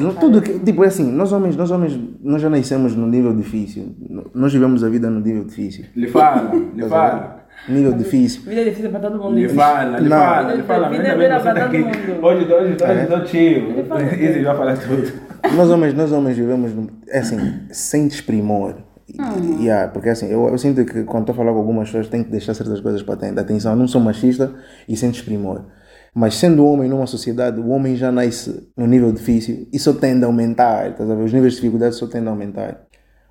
não, 0.00 0.12
tudo 0.14 0.42
que, 0.42 0.58
tipo, 0.58 0.82
é 0.82 0.88
assim, 0.88 1.08
nós 1.12 1.30
homens, 1.30 1.54
nós 1.54 1.70
homens, 1.70 1.96
nós 2.24 2.42
já 2.42 2.50
nascemos 2.50 2.96
no 2.96 3.06
nível 3.06 3.32
difícil. 3.36 3.94
Nós 4.34 4.52
vivemos 4.52 4.82
a 4.82 4.88
vida 4.88 5.08
no 5.08 5.20
nível 5.20 5.44
difícil. 5.44 5.84
Lhe 5.94 6.08
fala, 6.08 6.56
lhe 6.74 6.88
fala. 6.88 7.44
Nível 7.68 7.92
difícil. 7.92 8.42
Vida 8.42 8.62
é 8.62 8.64
difícil 8.64 8.90
para 8.90 8.98
todo 8.98 9.16
mundo. 9.16 9.36
Lhe 9.38 9.48
fala, 9.48 10.00
lhe 10.00 10.08
Não. 10.08 10.18
fala, 10.18 10.54
lhe 10.54 10.62
fala. 10.64 10.88
Vida 10.88 11.06
é 11.06 11.14
dura 11.14 11.38
você 11.38 11.42
para 11.44 11.54
tá 11.54 11.66
todo 11.68 11.76
aqui. 11.76 11.78
mundo. 11.78 12.24
Hoje, 12.26 12.44
hoje, 12.52 12.76
hoje, 12.82 13.02
estou 13.02 13.26
chill. 13.26 13.70
Ele 13.70 13.84
fala 13.84 14.02
Easy 14.02 14.42
vai 14.42 14.56
falar 14.56 14.76
tudo. 14.76 15.12
Nós 15.56 15.70
homens, 15.70 15.94
nós 15.94 16.10
homens 16.10 16.36
vivemos, 16.36 16.74
num- 16.74 16.88
é 17.08 17.20
assim, 17.20 17.38
sem 17.70 18.08
desprimor. 18.08 18.74
Uhum. 19.18 19.60
yeah, 19.62 19.90
porque 19.90 20.08
assim, 20.10 20.26
eu, 20.28 20.48
eu 20.48 20.58
sinto 20.58 20.84
que 20.84 21.04
quando 21.04 21.22
estou 21.22 21.32
a 21.34 21.36
falar 21.36 21.52
com 21.52 21.58
algumas 21.58 21.88
pessoas, 21.88 22.08
tenho 22.08 22.24
que 22.24 22.30
deixar 22.30 22.54
certas 22.54 22.80
coisas 22.80 23.02
para 23.02 23.16
ter 23.16 23.38
atenção. 23.38 23.72
Eu 23.72 23.78
não 23.78 23.88
sou 23.88 24.00
machista 24.00 24.52
e 24.88 24.96
sem 24.96 25.10
desprimor. 25.10 25.62
Mas 26.14 26.34
sendo 26.34 26.64
homem 26.66 26.88
numa 26.88 27.06
sociedade, 27.06 27.60
o 27.60 27.68
homem 27.68 27.94
já 27.96 28.10
nasce 28.10 28.68
num 28.76 28.86
nível 28.86 29.12
difícil 29.12 29.68
e 29.72 29.78
só 29.78 29.92
tende 29.92 30.24
a 30.24 30.26
aumentar. 30.26 30.90
Ver? 30.98 31.16
Os 31.24 31.32
níveis 31.32 31.52
de 31.54 31.60
dificuldade 31.60 31.94
só 31.94 32.06
tendem 32.06 32.28
a 32.28 32.30
aumentar. 32.32 32.82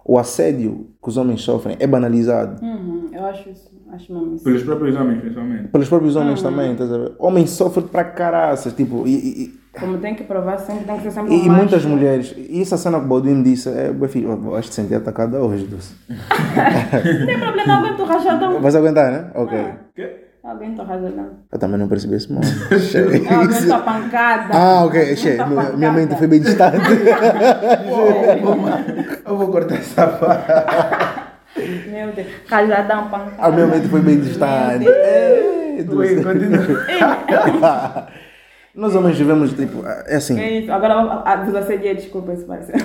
O 0.05 0.17
assédio 0.17 0.87
que 1.03 1.09
os 1.09 1.17
homens 1.17 1.41
sofrem 1.41 1.75
é 1.79 1.85
banalizado. 1.85 2.63
Uhum, 2.65 3.09
eu 3.13 3.25
acho 3.25 3.49
isso. 3.49 3.69
Acho 3.91 4.13
mesmo 4.13 4.35
isso. 4.35 4.43
Pelos 4.43 4.63
próprios 4.63 4.95
homens, 4.95 5.19
principalmente. 5.19 5.67
Pelos 5.67 5.89
próprios 5.89 6.15
Uhum. 6.15 6.21
homens 6.21 6.41
também, 6.41 6.71
estás 6.71 6.91
a 6.91 6.97
ver? 6.97 7.11
Homem 7.19 7.45
sofre 7.47 7.83
para 7.83 8.03
caraças, 8.05 8.73
tipo, 8.73 9.05
e, 9.07 9.13
e- 9.15 9.58
Como 9.77 9.97
tem 9.99 10.15
que 10.15 10.23
provar 10.23 10.57
sempre, 10.57 10.85
tem 10.85 10.95
que 10.97 11.03
ser 11.03 11.11
sempre 11.11 11.33
e, 11.33 11.45
e 11.45 11.49
muitas 11.49 11.85
mulheres, 11.85 12.33
e 12.35 12.59
essa 12.61 12.75
cena 12.75 12.97
que 12.99 13.05
o 13.05 13.07
Baldwin 13.07 13.43
disse, 13.43 13.69
é, 13.69 13.91
meu 13.91 14.09
filho, 14.09 14.29
eu 14.45 14.55
acho 14.55 14.69
que 14.69 14.73
senti 14.75 14.95
atacada 14.95 15.37
hoje, 15.39 15.65
Dulce. 15.65 15.93
Não 16.09 17.25
tem 17.27 17.39
problema, 17.39 17.75
alguém 17.77 17.95
tu 17.95 18.03
rajadão. 18.03 18.59
Vais 18.59 18.75
aguentar, 18.75 19.11
né? 19.11 19.25
Ok. 19.35 19.65
Quê? 19.95 20.25
Alguém 20.43 20.73
tu 20.73 20.81
rajadão. 20.81 21.29
Eu 21.51 21.59
também 21.59 21.77
não 21.77 21.87
percebi 21.87 22.15
esse 22.15 22.31
momento. 22.33 22.51
Alguém 23.31 23.65
tua 23.67 23.79
pancada. 23.79 24.53
ah, 24.57 24.85
ok, 24.85 25.15
che, 25.15 25.35
pancada. 25.35 25.77
minha 25.77 25.91
mente 25.91 26.15
foi 26.15 26.27
bem 26.27 26.39
distante. 26.41 26.77
Eu 29.25 29.37
vou 29.37 29.47
cortar 29.49 29.75
essa 29.75 30.07
parte. 30.07 30.51
Meu 31.91 32.11
Deus. 32.13 32.27
Rajadão, 32.49 33.09
pancada. 33.09 33.35
A 33.37 33.51
minha 33.51 33.67
mente 33.67 33.87
foi 33.87 34.01
bem 34.01 34.19
distante. 34.19 34.87
É, 34.87 35.83
Dulce. 35.85 36.15
Ui, 36.15 36.23
continua. 36.23 38.07
Nós 38.79 38.95
homens 38.95 39.17
vivemos, 39.17 39.51
tipo, 39.51 39.85
é 39.85 40.15
assim, 40.15 40.39
É 40.39 40.59
isso. 40.59 40.71
Agora 40.71 40.93
a, 40.93 41.33
a 41.33 41.35
desassedia, 41.35 41.93
desculpa, 41.93 42.31
isso 42.31 42.47
vai 42.47 42.63
ser. 42.63 42.75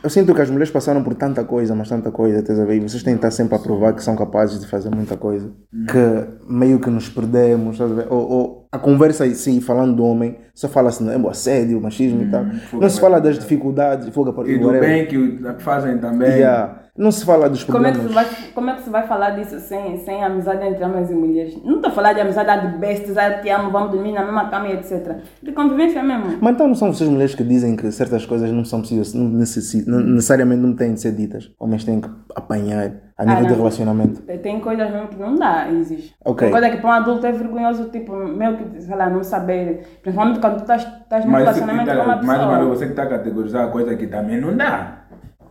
eu 0.00 0.08
sinto 0.08 0.32
que 0.32 0.40
as 0.40 0.48
mulheres 0.48 0.70
passaram 0.70 1.02
por 1.02 1.14
tanta 1.14 1.42
coisa, 1.42 1.74
mas 1.74 1.88
tanta 1.88 2.12
coisa, 2.12 2.38
estás 2.38 2.60
a 2.60 2.64
ver? 2.64 2.76
E 2.76 2.80
vocês 2.80 3.02
têm 3.02 3.14
que 3.14 3.18
estar 3.18 3.32
sempre 3.32 3.56
a 3.56 3.58
provar 3.58 3.94
que 3.94 4.02
são 4.04 4.14
capazes 4.14 4.60
de 4.60 4.66
fazer 4.68 4.94
muita 4.94 5.16
coisa, 5.16 5.50
que 5.90 6.52
meio 6.52 6.78
que 6.78 6.88
nos 6.88 7.08
perdemos, 7.08 7.72
estás 7.72 7.90
a 7.90 7.94
ver? 7.94 8.06
Ou, 8.08 8.30
ou 8.30 8.67
a 8.70 8.78
conversa 8.78 9.26
em 9.26 9.34
si, 9.34 9.60
falando 9.60 9.96
do 9.96 10.04
homem, 10.04 10.36
só 10.54 10.68
fala-se 10.68 11.02
no 11.02 11.28
assédio, 11.28 11.80
machismo 11.80 12.22
e 12.22 12.30
tal. 12.30 12.44
Não 12.72 12.88
se 12.88 13.00
fala 13.00 13.20
das 13.20 13.38
dificuldades, 13.38 14.08
foga 14.10 14.32
para 14.32 14.48
E 14.48 14.58
do 14.58 14.66
whatever. 14.66 14.88
bem 14.88 15.06
que 15.06 15.40
fazem 15.62 15.98
também. 15.98 16.28
Yeah. 16.30 16.82
Não 16.96 17.12
se 17.12 17.24
fala 17.24 17.48
dos 17.48 17.62
Como 17.62 17.86
é, 17.86 17.92
que 17.92 17.96
se 17.98 18.02
problemas. 18.06 18.28
vai, 18.32 18.50
como 18.52 18.70
é 18.70 18.74
que 18.74 18.82
se 18.82 18.90
vai 18.90 19.06
falar 19.06 19.30
disso 19.30 19.60
sem, 19.60 19.98
sem 19.98 20.24
amizade 20.24 20.66
entre 20.66 20.84
homens 20.84 21.08
e 21.08 21.14
mulheres? 21.14 21.56
Não 21.64 21.76
estou 21.76 21.92
a 21.92 21.94
falar 21.94 22.12
de 22.12 22.20
amizade 22.20 22.72
de 22.72 22.76
bestas, 22.78 23.16
ah, 23.16 23.34
te 23.40 23.48
amo, 23.50 23.70
vamos 23.70 23.92
dormir 23.92 24.10
na 24.10 24.24
mesma 24.24 24.50
cama 24.50 24.66
e 24.66 24.72
etc. 24.72 25.18
De 25.40 25.52
convivência 25.52 26.02
mesmo. 26.02 26.38
Mas 26.40 26.54
então 26.54 26.66
não 26.66 26.74
são 26.74 26.92
vocês 26.92 27.08
mulheres 27.08 27.36
que 27.36 27.44
dizem 27.44 27.76
que 27.76 27.92
certas 27.92 28.26
coisas 28.26 28.50
não 28.50 28.64
são 28.64 28.80
precisas, 28.80 29.14
não, 29.14 29.28
necessi- 29.28 29.88
não- 29.88 30.00
necessariamente 30.00 30.60
não 30.60 30.74
têm 30.74 30.94
de 30.94 31.00
ser 31.00 31.12
ditas. 31.12 31.48
Homens 31.60 31.84
têm 31.84 32.00
que 32.00 32.10
apanhar 32.34 32.90
a 33.16 33.24
nível 33.24 33.42
de 33.44 33.50
não. 33.50 33.56
relacionamento. 33.58 34.22
Tem- 34.22 34.58
coisas 34.60 34.90
mesmo 34.90 35.06
que 35.08 35.16
não 35.20 35.36
dá, 35.36 35.70
existe. 35.70 36.14
Ok. 36.24 36.48
Tem 36.48 36.50
coisa 36.50 36.68
que 36.74 36.80
para 36.80 36.90
um 36.90 36.92
adulto 36.94 37.26
é 37.26 37.30
vergonhoso, 37.32 37.84
tipo, 37.90 38.12
meio 38.16 38.56
que, 38.58 38.82
sei 38.82 38.96
lá, 38.96 39.08
não 39.08 39.22
saber. 39.22 39.98
Principalmente 40.02 40.40
quando 40.40 40.56
tu 40.56 40.60
estás, 40.62 40.82
estás 40.82 41.24
num 41.24 41.30
Mas, 41.32 41.42
relacionamento 41.42 41.86
tá, 41.86 41.96
com 41.96 42.02
uma 42.02 42.16
mais 42.16 42.42
uma 42.42 42.48
vez, 42.48 42.58
pessoa. 42.58 42.76
você 42.76 42.84
que 42.86 42.90
está 42.92 43.02
a 43.04 43.06
categorizar 43.08 43.64
a 43.64 43.70
coisa 43.70 43.96
que 43.96 44.06
também 44.06 44.40
não 44.40 44.56
dá. 44.56 44.97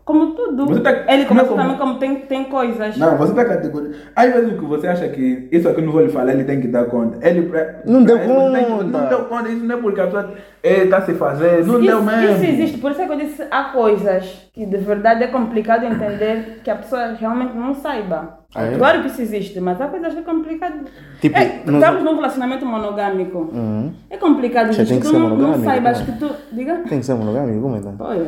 Como 0.07 0.27
tudo. 0.27 0.65
Você 0.67 0.79
tá- 0.79 1.03
Ele 1.09 1.23
não 1.23 1.27
começa 1.27 1.45
é 1.45 1.49
como- 1.49 1.61
também 1.61 1.77
como 1.77 1.99
tem, 1.99 2.15
tem 2.21 2.43
coisas. 2.45 2.95
Não, 2.95 3.17
você 3.17 3.31
está 3.33 3.43
categorizando. 3.43 3.97
Às 4.15 4.33
vezes 4.33 4.53
o 4.53 4.57
que 4.57 4.65
você 4.65 4.87
acha 4.87 5.09
que 5.09 5.49
isso 5.51 5.67
aqui 5.67 5.81
eu 5.81 5.85
não 5.85 5.91
vou 5.91 6.01
lhe 6.01 6.07
falar, 6.09 6.31
ele 6.31 6.45
tem 6.45 6.61
que 6.61 6.67
dar 6.69 6.85
conta. 6.85 7.17
Ele 7.27 7.41
pra- 7.41 7.81
Não 7.85 8.01
deu 8.03 8.17
ele, 8.17 8.25
você 8.33 8.51
tem 8.53 8.63
que- 8.65 8.71
conta. 8.71 8.83
Não 8.85 9.09
deu 9.09 9.19
conta, 9.25 9.49
isso 9.49 9.65
não 9.65 9.77
é 9.77 9.81
porque 9.81 9.99
a 9.99 10.05
pessoa 10.05 10.33
está 10.63 11.01
se 11.01 11.13
fazendo, 11.15 11.73
não 11.73 11.81
deu 11.81 11.97
Isso, 11.97 12.05
mesmo. 12.05 12.35
isso 12.35 12.45
existe, 12.45 12.77
por 12.77 12.91
isso 12.91 13.01
é 13.01 13.05
que 13.05 13.11
eu 13.11 13.17
disse, 13.17 13.43
há 13.51 13.63
coisas 13.65 14.49
que 14.53 14.65
de 14.65 14.77
verdade 14.77 15.23
é 15.25 15.27
complicado 15.27 15.83
entender 15.85 16.61
que 16.63 16.69
a 16.69 16.75
pessoa 16.77 17.13
realmente 17.19 17.53
não 17.57 17.73
saiba. 17.73 18.37
Ah, 18.55 18.63
é? 18.63 18.77
Claro 18.77 19.01
que 19.01 19.07
isso 19.07 19.21
existe, 19.21 19.59
mas 19.59 19.79
há 19.81 19.87
coisas 19.87 20.13
que 20.13 20.19
é 20.19 20.23
complicado. 20.23 20.85
Tipo, 21.19 21.37
é, 21.37 21.61
nós- 21.65 21.75
estamos 21.83 22.01
num 22.03 22.15
relacionamento 22.15 22.65
monogâmico. 22.65 23.39
Uhum. 23.53 23.91
É 24.09 24.15
complicado 24.15 24.73
tem 24.73 24.85
que 24.85 24.95
que 24.95 25.01
tu 25.01 25.19
não, 25.19 25.35
não 25.35 25.63
saibas 25.65 25.99
né? 25.99 26.05
que 26.05 26.11
tu. 26.17 26.29
Diga? 26.53 26.75
Tem 26.87 26.99
que 27.01 27.05
ser 27.05 27.13
monogâmico, 27.15 27.61
como 27.61 27.75
então? 27.75 27.93
Olha, 27.99 28.25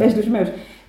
és 0.00 0.14
dos 0.14 0.28
meus. 0.28 0.48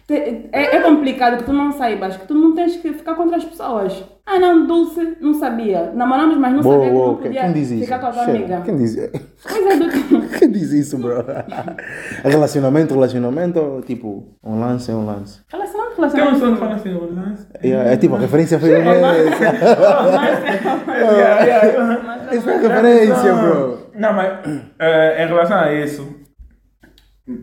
Te- 0.09 0.49
É, 0.51 0.75
é 0.77 0.81
complicado 0.81 1.37
que 1.37 1.43
tu 1.43 1.53
não 1.53 1.71
saibas, 1.71 2.17
que 2.17 2.25
tu 2.25 2.33
não 2.33 2.55
tens 2.55 2.75
que 2.77 2.93
ficar 2.93 3.13
contra 3.13 3.37
as 3.37 3.45
pessoas. 3.45 4.03
Ah 4.25 4.39
não, 4.39 4.65
Dulce, 4.65 5.17
não 5.21 5.35
sabia. 5.35 5.91
Namoramos, 5.93 6.35
mas 6.37 6.51
não 6.53 6.61
Boa, 6.61 6.75
sabia 6.75 6.89
que 6.89 6.95
boa, 6.95 7.07
não 7.07 7.15
podia 7.17 7.41
quem 7.41 7.53
diz 7.53 7.69
isso? 7.71 7.83
ficar 7.83 7.99
com 7.99 8.07
a 8.07 8.11
tua 8.11 8.25
Chega, 8.25 8.37
amiga. 8.37 8.61
Quem 8.61 8.77
diz, 8.77 8.95
tipo. 8.95 10.39
quem 10.39 10.51
diz 10.51 10.71
isso, 10.71 10.97
bro? 10.97 11.23
relacionamento, 12.23 12.93
relacionamento, 12.95 13.59
ou 13.59 13.81
tipo, 13.83 14.35
um 14.43 14.59
lance 14.59 14.89
é 14.91 14.95
um 14.95 15.05
lance. 15.05 15.41
Relacionamento, 15.51 15.95
Tem 15.95 16.05
um 16.23 16.25
relacionamento. 16.25 16.53
que 16.53 16.59
fala 16.59 16.75
assim, 16.75 16.93
o 16.95 17.15
lance. 17.15 17.47
É, 17.61 17.93
é 17.93 17.97
tipo, 17.97 18.15
a 18.15 18.19
referência 18.19 18.59
foi 18.59 18.71
essa. 18.71 18.89
Yeah, 20.89 21.43
yeah. 21.45 22.33
Isso 22.33 22.41
foi 22.43 22.57
referência, 22.67 23.33
bro. 23.33 23.79
Não, 23.95 24.13
mas 24.13 24.39
eh, 24.79 25.23
em 25.23 25.27
relação 25.27 25.57
a 25.59 25.73
isso, 25.73 26.07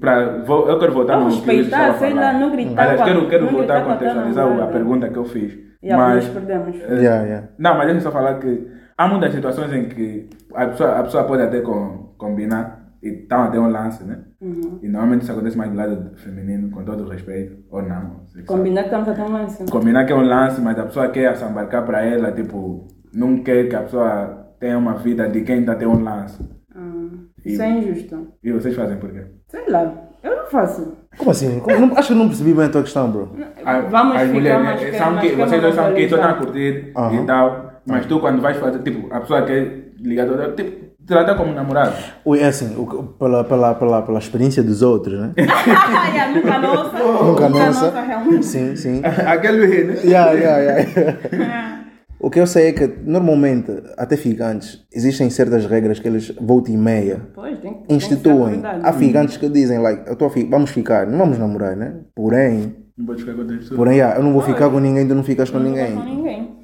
Pra, 0.01 0.39
vou, 0.43 0.69
eu 0.69 0.79
quero 0.79 0.93
voltar 0.93 1.17
Não 1.17 1.29
no 1.29 1.31
que 1.31 1.37
respeitar, 1.37 1.95
sei 1.95 2.13
lá, 2.13 2.33
não 2.33 2.51
gritar 2.51 2.83
Aliás, 2.83 3.03
quero, 3.03 3.29
quero 3.29 3.45
não 3.45 3.53
voltar 3.53 3.79
a 3.79 3.85
contextualizar 3.85 4.63
a 4.63 4.67
pergunta 4.67 5.09
que 5.09 5.17
eu 5.17 5.25
fiz. 5.25 5.53
E 5.83 5.95
mas, 5.95 6.29
perdemos. 6.29 6.75
eh, 6.77 6.95
Yeah, 6.95 7.23
yeah. 7.25 7.49
Não, 7.59 7.77
mas 7.77 7.87
deixa 7.87 7.99
eu 7.99 8.03
só 8.03 8.11
falar 8.11 8.41
que 8.41 8.67
há 8.99 9.07
muitas 9.09 9.33
situações 9.33 9.73
em 9.73 9.89
que 9.89 10.29
a 10.55 10.67
pessoa, 10.67 10.99
a 10.99 11.03
pessoa 11.05 11.25
pode 11.25 11.43
até 11.43 11.61
com, 11.61 12.15
combinar 12.19 12.87
e 13.01 13.09
estão 13.11 13.45
até 13.45 13.61
um 13.61 13.69
lance, 13.71 14.03
né? 14.03 14.19
Uhum. 14.41 14.81
E 14.83 14.89
normalmente 14.89 15.23
isso 15.23 15.33
acontece 15.33 15.57
mais 15.57 15.71
do 15.71 15.77
lado 15.77 16.11
feminino, 16.17 16.71
com 16.71 16.83
todo 16.85 17.05
o 17.05 17.09
respeito, 17.09 17.59
ou 17.71 17.83
não. 17.83 18.23
Combinar 18.47 18.83
que 18.83 18.89
estamos 18.89 19.09
até 19.09 19.23
um 19.23 19.33
lance. 19.33 19.65
Combinar 19.71 20.05
que 20.05 20.13
é 20.13 20.17
um 20.17 20.23
lance, 20.27 20.61
mas 20.61 20.79
a 20.79 20.85
pessoa 20.85 21.09
quer 21.09 21.37
se 21.37 21.45
embarcar 21.45 21.85
para 21.85 22.05
ela, 22.05 22.33
tipo, 22.33 22.89
não 23.15 23.43
quer 23.45 23.69
que 23.69 23.77
a 23.77 23.83
pessoa 23.83 24.55
tenha 24.59 24.77
uma 24.79 24.95
vida 24.95 25.29
de 25.29 25.43
quem 25.43 25.61
está 25.61 25.73
até 25.73 25.87
um 25.87 26.03
lance. 26.03 26.43
Ah, 26.75 27.09
E- 27.47 27.53
Isso 27.53 27.63
é 27.63 27.71
injusto. 27.71 28.27
E 28.43 28.53
vocês 28.53 28.75
fazem 28.75 28.97
por 28.99 29.11
quê? 29.13 29.23
Sei 29.49 29.63
lá, 29.69 29.93
eu 30.23 30.37
não 30.37 30.47
faço. 30.47 30.93
Como 31.17 31.31
assim? 31.31 31.61
Como- 31.61 31.87
não- 31.87 31.97
acho 31.97 32.09
que 32.09 32.15
não 32.15 32.27
percebi 32.29 32.53
bem 32.53 32.65
a 32.65 32.69
tua 32.69 32.83
questão, 32.83 33.11
bro. 33.11 33.31
A- 33.65 33.81
Vamos 33.81 34.17
as 34.17 34.23
ficar 34.23 34.35
mulheres, 34.35 34.65
mais 34.65 34.81
que- 34.81 34.93
são 34.99 35.11
mais 35.13 35.21
que, 35.23 35.31
que 35.31 35.37
vocês 35.37 35.63
dois 35.63 35.75
são 35.75 35.95
que 35.95 36.01
estão 36.03 36.23
a 36.25 36.35
curtir 36.35 36.93
e 37.13 37.27
tal, 37.27 37.73
mas 37.87 38.07
tu 38.07 38.21
quando 38.21 38.43
vais 38.43 38.57
fazer, 38.57 38.81
tipo, 38.81 39.13
a 39.15 39.21
pessoa 39.21 39.43
quer 39.43 39.93
ligar 40.01 40.27
toda, 40.27 40.51
tipo, 40.53 40.87
trata 41.07 41.35
como 41.37 41.53
namorado. 41.55 41.93
Ui, 42.25 42.41
É 42.41 42.47
assim, 42.49 42.75
o 42.77 42.87
que- 42.87 43.19
pela, 43.19 43.45
pela, 43.45 43.75
pela, 43.77 44.03
pela 44.03 44.19
experiência 44.19 44.63
dos 44.63 44.83
outros, 44.83 45.19
né? 45.21 45.33
yeah, 45.39 46.35
nunca 46.35 46.59
nossa. 46.59 46.99
Nunca 46.99 47.49
nossa. 47.49 48.01
realmente. 48.03 48.45
Sim, 48.45 48.75
sim. 48.77 49.01
Aquele, 49.27 49.85
né? 49.85 50.01
Yeah, 50.05 50.33
yeah, 50.33 50.59
yeah. 50.59 51.76
O 52.19 52.31
que 52.31 52.41
eu 52.41 52.47
sei 52.47 52.69
é 52.69 52.73
que 52.73 52.87
normalmente, 53.05 53.71
até 53.97 54.17
ficantes, 54.17 54.85
existem 54.93 55.29
certas 55.31 55.67
regras 55.67 55.99
que 55.99 56.09
eles, 56.09 56.33
volta 56.41 56.71
e 56.71 56.77
meia, 56.77 57.21
Pois, 57.35 57.59
tem, 57.61 57.75
tem 57.75 57.97
instituem. 57.97 58.63
Há 58.83 58.93
ficantes 58.93 59.37
que 59.37 59.49
dizem, 59.49 59.79
like, 59.79 60.09
eu 60.09 60.17
tô 60.17 60.25
a 60.27 60.31
fi- 60.31 60.45
vamos 60.45 60.71
ficar, 60.71 61.07
não 61.07 61.19
vamos 61.19 61.39
namorar, 61.39 61.77
né? 61.77 61.95
Porém, 62.15 62.75
Não 62.97 63.05
pode 63.07 63.21
ficar 63.23 63.35
com 63.35 63.47
pessoa. 63.47 63.77
porém, 63.77 63.97
yeah, 63.99 64.19
eu 64.19 64.25
não 64.25 64.33
vou 64.33 64.41
ficar 64.43 64.71
com 64.71 64.81
ninguém, 64.81 65.07
tu 65.07 65.15
não 65.15 65.23
ficas 65.23 65.51
com 65.51 65.59
Não 65.59 65.73
fica 65.75 65.87
com 65.87 65.93
ninguém. 66.05 66.17
ninguém. 66.17 66.57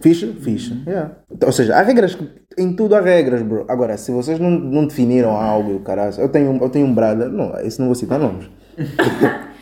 Ficha? 0.00 0.26
Ficha. 0.40 0.76
Yeah. 0.86 1.12
Ou 1.44 1.52
seja, 1.52 1.76
há 1.76 1.82
regras, 1.82 2.14
que- 2.14 2.28
em 2.58 2.74
tudo 2.74 2.94
há 2.94 3.00
regras, 3.00 3.42
bro. 3.42 3.64
Agora, 3.68 3.96
se 3.98 4.10
vocês 4.10 4.38
não, 4.38 4.50
não 4.50 4.86
definiram 4.86 5.30
algo, 5.36 5.80
caralho, 5.80 6.14
eu 6.18 6.28
tenho, 6.28 6.56
eu 6.60 6.68
tenho 6.70 6.86
um 6.86 6.94
brother, 6.94 7.28
não, 7.28 7.54
esse 7.60 7.78
não 7.78 7.86
vou 7.86 7.94
citar 7.94 8.18
nomes. 8.18 8.48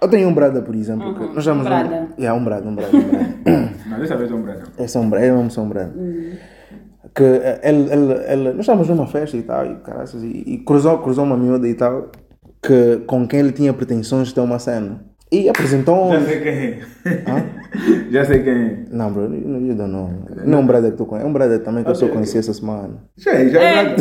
eu 0.00 0.08
tenho 0.08 0.28
um 0.28 0.34
brother, 0.34 0.62
por 0.62 0.74
exemplo, 0.74 1.14
que 1.14 1.20
nós 1.20 1.38
estamos... 1.38 1.64
um 1.64 1.68
brother. 1.68 2.06
Yeah, 2.18 2.40
um 2.40 2.44
brother, 2.44 2.68
um 2.68 2.74
brother, 2.74 3.00
um 3.00 3.08
brother. 3.08 3.70
Não, 3.86 3.98
dessa 3.98 4.16
vez 4.16 4.30
é 4.30 4.34
um 4.34 4.42
branco. 4.42 4.62
É 4.78 4.86
sombra, 4.86 5.24
é 5.24 5.32
um 5.32 5.50
sombra. 5.50 5.92
Que 7.14 7.24
eh, 7.24 7.60
ele, 7.62 7.90
ele, 7.90 8.12
ele, 8.26 8.52
nós 8.52 8.60
estávamos 8.60 8.88
numa 8.88 9.06
festa 9.06 9.36
e 9.36 9.42
tal, 9.42 9.66
e, 9.66 9.76
caraças, 9.76 10.22
e, 10.22 10.44
e 10.46 10.58
cruzou, 10.58 10.98
cruzou 10.98 11.24
uma 11.24 11.36
miúda 11.36 11.66
e 11.66 11.74
tal, 11.74 12.10
que, 12.62 13.02
com 13.06 13.26
quem 13.26 13.40
ele 13.40 13.52
tinha 13.52 13.72
pretensões 13.72 14.28
de 14.28 14.34
ter 14.34 14.40
uma 14.40 14.58
cena. 14.58 15.00
E 15.30 15.48
apresentou 15.48 16.12
Já 16.12 16.20
sei 16.20 16.40
quem 16.40 16.52
é. 16.52 16.78
Já 18.10 18.24
sei 18.24 18.42
quem 18.44 18.52
é. 18.52 18.84
Não, 18.90 19.12
bro, 19.12 19.24
eu 19.24 19.74
don't 19.74 19.90
know. 19.90 20.10
Não 20.44 20.58
é 20.58 20.62
um 20.62 20.66
brother 20.66 20.92
que 20.92 20.96
tu 20.96 21.04
conheces, 21.04 21.26
é 21.26 21.30
um 21.30 21.32
brother 21.32 21.62
também 21.64 21.82
que 21.82 21.90
eu 21.90 21.94
só 21.94 22.06
conheci 22.08 22.38
essa 22.38 22.54
semana. 22.54 23.02
Já 23.16 23.32
é, 23.32 23.48
já 23.48 23.60
É. 23.60 23.96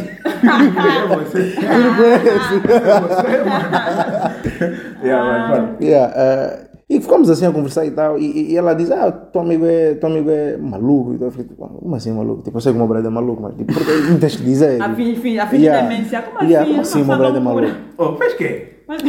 você. 0.45 1.55
Você, 1.55 3.43
mano. 3.43 4.85
Yeah. 5.03 5.75
Yeah, 5.81 6.13
eh, 6.15 6.67
e 6.89 6.99
ficamos 7.01 7.29
assim 7.29 7.45
a 7.45 7.51
conversar 7.51 7.85
e 7.85 7.91
tal, 7.91 8.17
e, 8.17 8.51
e 8.53 8.57
ela 8.57 8.73
diz, 8.73 8.89
ah, 8.91 9.11
teu 9.11 9.41
amigo 9.41 9.65
é, 9.65 9.93
teu 9.95 10.09
amigo 10.09 10.29
é 10.31 10.57
maluco. 10.57 11.13
E 11.13 11.17
tal. 11.17 11.27
Eu 11.27 11.31
fiquei, 11.31 11.47
tipo, 11.47 11.63
"Ah, 11.65 11.69
como 11.79 11.95
assim 11.95 12.11
maluco? 12.11 12.41
Tipo, 12.43 12.57
eu 12.57 12.61
sei 12.61 12.71
que 12.71 12.75
o 12.77 12.79
meu 12.79 12.87
brother 12.87 13.11
é 13.11 13.13
maluco, 13.13 13.41
mas 13.41 13.55
tipo, 13.55 13.73
porque 13.73 13.91
não 14.09 14.17
tens 14.19 14.35
que 14.35 14.43
dizer. 14.43 14.81
A 14.81 14.93
fim, 14.95 15.15
fim, 15.15 15.37
a 15.37 15.45
fim 15.47 15.57
de 15.59 15.69
demência. 15.69 16.21
Como 16.21 16.37
assim? 16.37 16.47
Yeah, 16.47 16.67
como 16.69 16.81
assim 16.81 17.01
o 17.01 17.05
meu 17.05 17.17
Nossa, 17.17 17.19
brother 17.31 17.41
é 17.41 17.43
maluco? 17.43 17.77
Oh, 17.97 18.15
fez 18.15 18.33
quê? 18.33 18.67
Mas- 18.87 19.01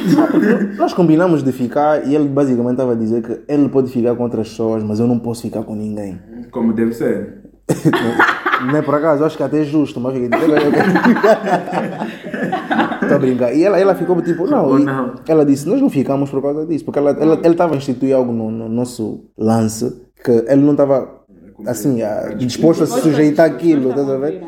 Nós 0.76 0.92
combinamos 0.94 1.42
de 1.42 1.52
ficar 1.52 2.06
e 2.06 2.14
ele 2.14 2.28
basicamente 2.28 2.72
estava 2.72 2.92
a 2.92 2.96
dizer 2.96 3.22
que 3.22 3.40
ele 3.52 3.68
pode 3.68 3.90
ficar 3.90 4.14
com 4.14 4.22
outras 4.24 4.48
pessoas, 4.48 4.82
mas 4.82 4.98
eu 5.00 5.06
não 5.06 5.18
posso 5.18 5.42
ficar 5.42 5.62
com 5.62 5.74
ninguém. 5.74 6.18
Como 6.50 6.72
deve 6.72 6.92
ser. 6.92 7.42
Não 8.64 8.76
é 8.76 8.82
por 8.82 8.94
acaso, 8.94 9.24
acho 9.24 9.36
que 9.36 9.42
até 9.42 9.60
é 9.60 9.64
justo, 9.64 10.00
mas 10.00 10.14
Estou 10.16 10.30
a 13.16 13.18
brincar. 13.18 13.54
E 13.54 13.62
ela, 13.62 13.78
ela 13.78 13.94
ficou 13.94 14.20
tipo, 14.22 14.46
não, 14.46 14.78
não. 14.78 15.14
Ela 15.28 15.44
disse, 15.44 15.68
nós 15.68 15.80
não 15.80 15.90
ficamos 15.90 16.30
por 16.30 16.40
causa 16.42 16.66
disso, 16.66 16.84
porque 16.84 16.98
ela 16.98 17.10
ela 17.10 17.34
ele 17.42 17.48
estava 17.48 17.74
a 17.74 17.76
instituir 17.76 18.14
algo 18.14 18.32
no, 18.32 18.50
no 18.50 18.68
nosso 18.68 19.24
lance 19.36 20.02
que 20.24 20.30
ele 20.30 20.62
não 20.62 20.72
estava 20.72 21.20
assim, 21.66 22.02
a- 22.02 22.32
disposto 22.34 22.84
a 22.84 22.86
se 22.86 23.00
sujeitar 23.00 23.50
àquilo, 23.50 23.90
estás 23.90 24.08
a 24.08 24.16
ver? 24.16 24.42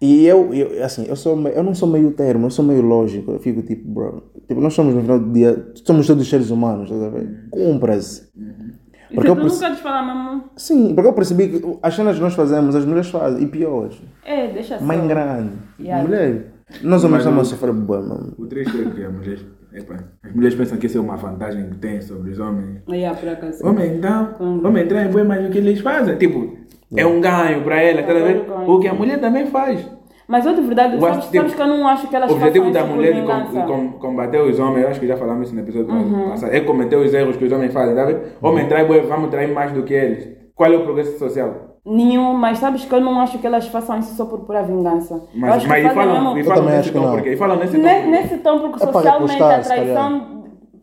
E 0.00 0.26
eu, 0.26 0.52
eu, 0.52 0.84
assim, 0.84 1.06
eu, 1.08 1.16
sou, 1.16 1.38
eu 1.48 1.62
não 1.62 1.74
sou 1.74 1.88
meio 1.88 2.10
termo, 2.12 2.46
eu 2.46 2.50
sou 2.50 2.64
meio 2.64 2.82
lógico. 2.82 3.32
Eu 3.32 3.38
fico 3.38 3.62
tipo, 3.62 3.88
bro, 3.88 4.22
tipo, 4.46 4.60
nós 4.60 4.74
somos 4.74 4.94
no 4.94 5.00
final 5.00 5.18
do 5.18 5.32
dia, 5.32 5.72
somos 5.86 6.06
todos 6.06 6.28
seres 6.28 6.50
humanos, 6.50 6.90
estás 6.90 7.02
a 7.02 7.08
ver? 7.08 7.48
Cumpra-se. 7.50 8.28
E 8.36 8.85
Porque 9.14 9.20
se 9.22 9.28
eu 9.28 9.36
tu 9.36 9.40
perce- 9.42 9.62
nunca 9.64 9.76
te 9.76 9.82
falar, 9.82 10.02
mamãe? 10.02 10.42
Sim, 10.56 10.94
porque 10.94 11.08
eu 11.08 11.12
percebi 11.12 11.48
que 11.48 11.78
as 11.82 11.94
cenas 11.94 12.16
que 12.16 12.22
nós 12.22 12.34
fazemos, 12.34 12.74
as 12.74 12.84
mulheres 12.84 13.08
fazem, 13.08 13.42
e 13.42 13.46
piores. 13.46 13.96
É, 14.24 14.48
deixa 14.48 14.78
só. 14.78 14.84
Mãe 14.84 15.06
grande. 15.06 15.52
Yeah. 15.78 16.02
Mulher. 16.02 16.52
Nós 16.82 17.04
homens 17.04 17.18
estamos 17.20 17.40
a 17.46 17.50
sofrer 17.50 17.72
bué, 17.72 17.98
mano. 18.00 18.34
O 18.38 18.46
triste 18.46 18.76
é 18.80 18.90
que 18.90 19.04
as 19.04 19.12
mulheres, 19.12 19.44
epa, 19.72 19.94
as 20.24 20.34
mulheres 20.34 20.56
pensam 20.56 20.78
que 20.78 20.86
isso 20.86 20.98
é 20.98 21.00
uma 21.00 21.16
vantagem 21.16 21.70
que 21.70 21.76
tem 21.76 22.00
sobre 22.00 22.32
os 22.32 22.40
homens. 22.40 22.82
Yeah, 22.88 23.16
por 23.16 23.28
acaso. 23.28 23.64
Homem, 23.64 23.96
então, 23.98 24.34
Quando? 24.36 24.66
homem 24.66 24.86
trai 24.88 25.06
bem 25.08 25.24
mais 25.24 25.44
do 25.44 25.50
que 25.52 25.58
eles 25.58 25.78
fazem. 25.80 26.16
Tipo, 26.16 26.56
é 26.96 27.06
um 27.06 27.20
ganho 27.20 27.62
para 27.62 27.80
ela, 27.80 28.02
tá 28.02 28.10
a 28.10 28.14
ver? 28.14 28.44
ganho. 28.44 28.68
O 28.70 28.80
que 28.80 28.88
a 28.88 28.94
mulher 28.94 29.20
também 29.20 29.46
faz. 29.46 29.88
Mas 30.28 30.44
outra 30.44 30.62
verdade, 30.62 30.94
Eu 30.94 31.00
sabes, 31.00 31.26
que, 31.26 31.36
sabes 31.36 31.54
que 31.54 31.62
eu 31.62 31.66
não 31.68 31.86
acho 31.86 32.08
que 32.08 32.16
elas 32.16 32.30
O 32.30 32.34
objetivo 32.34 32.64
façam 32.66 32.72
da 32.72 32.80
isso 32.80 32.88
por 32.88 32.96
mulher 32.96 33.14
de 33.14 33.22
com-. 33.22 33.32
Uhum. 33.60 33.66
com- 33.92 33.98
combater 33.98 34.40
os 34.42 34.58
homens, 34.58 34.82
eu 34.84 34.88
acho 34.90 35.00
que 35.00 35.06
já 35.06 35.16
falamos 35.16 35.46
isso 35.46 35.54
no 35.54 35.60
episódio 35.62 35.86
passado, 36.30 36.52
é 36.52 36.60
cometer 36.60 36.96
os 36.96 37.14
erros 37.14 37.36
que 37.36 37.44
os 37.44 37.52
homens 37.52 37.72
fazem, 37.72 37.94
tá 37.94 38.02
a 38.02 38.06
ver? 38.06 38.36
Homem 38.42 38.66
trai 38.66 38.84
vamos 38.84 39.30
trair 39.30 39.52
mais 39.54 39.72
do 39.72 39.82
que 39.84 39.94
eles. 39.94 40.28
Qual 40.54 40.72
é 40.72 40.76
o 40.76 40.82
progresso 40.84 41.18
social? 41.18 41.50
Nenhum, 41.84 42.32
mas 42.34 42.58
sabes 42.58 42.84
que 42.84 42.92
eu 42.92 43.00
não 43.00 43.20
acho 43.20 43.38
que 43.38 43.46
elas 43.46 43.68
façam 43.68 43.98
isso 44.00 44.16
só 44.16 44.24
por 44.24 44.40
pura 44.40 44.62
vingança. 44.62 45.14
eu 45.14 45.20
Mas, 45.34 45.54
acho 45.58 45.68
mas 45.68 45.82
que 45.84 45.86
e 45.90 45.94
falam, 45.94 46.14
mesmo... 46.34 46.38
e 46.38 46.42
falam 46.44 46.62
também 46.64 46.76
nesse 46.78 46.92
tom 46.92 47.00
não. 47.00 47.12
porque 47.12 47.30
E 47.30 47.36
falam 47.36 47.56
nesse 47.58 47.76
tom. 47.76 47.82
Ne- 47.82 47.94
porque- 47.94 48.10
Nesse 48.10 48.36
tom, 48.38 48.58
porque 48.58 48.82
É 48.82 48.86
socialmente 48.92 49.42
a 49.42 49.58
traição 49.60 50.26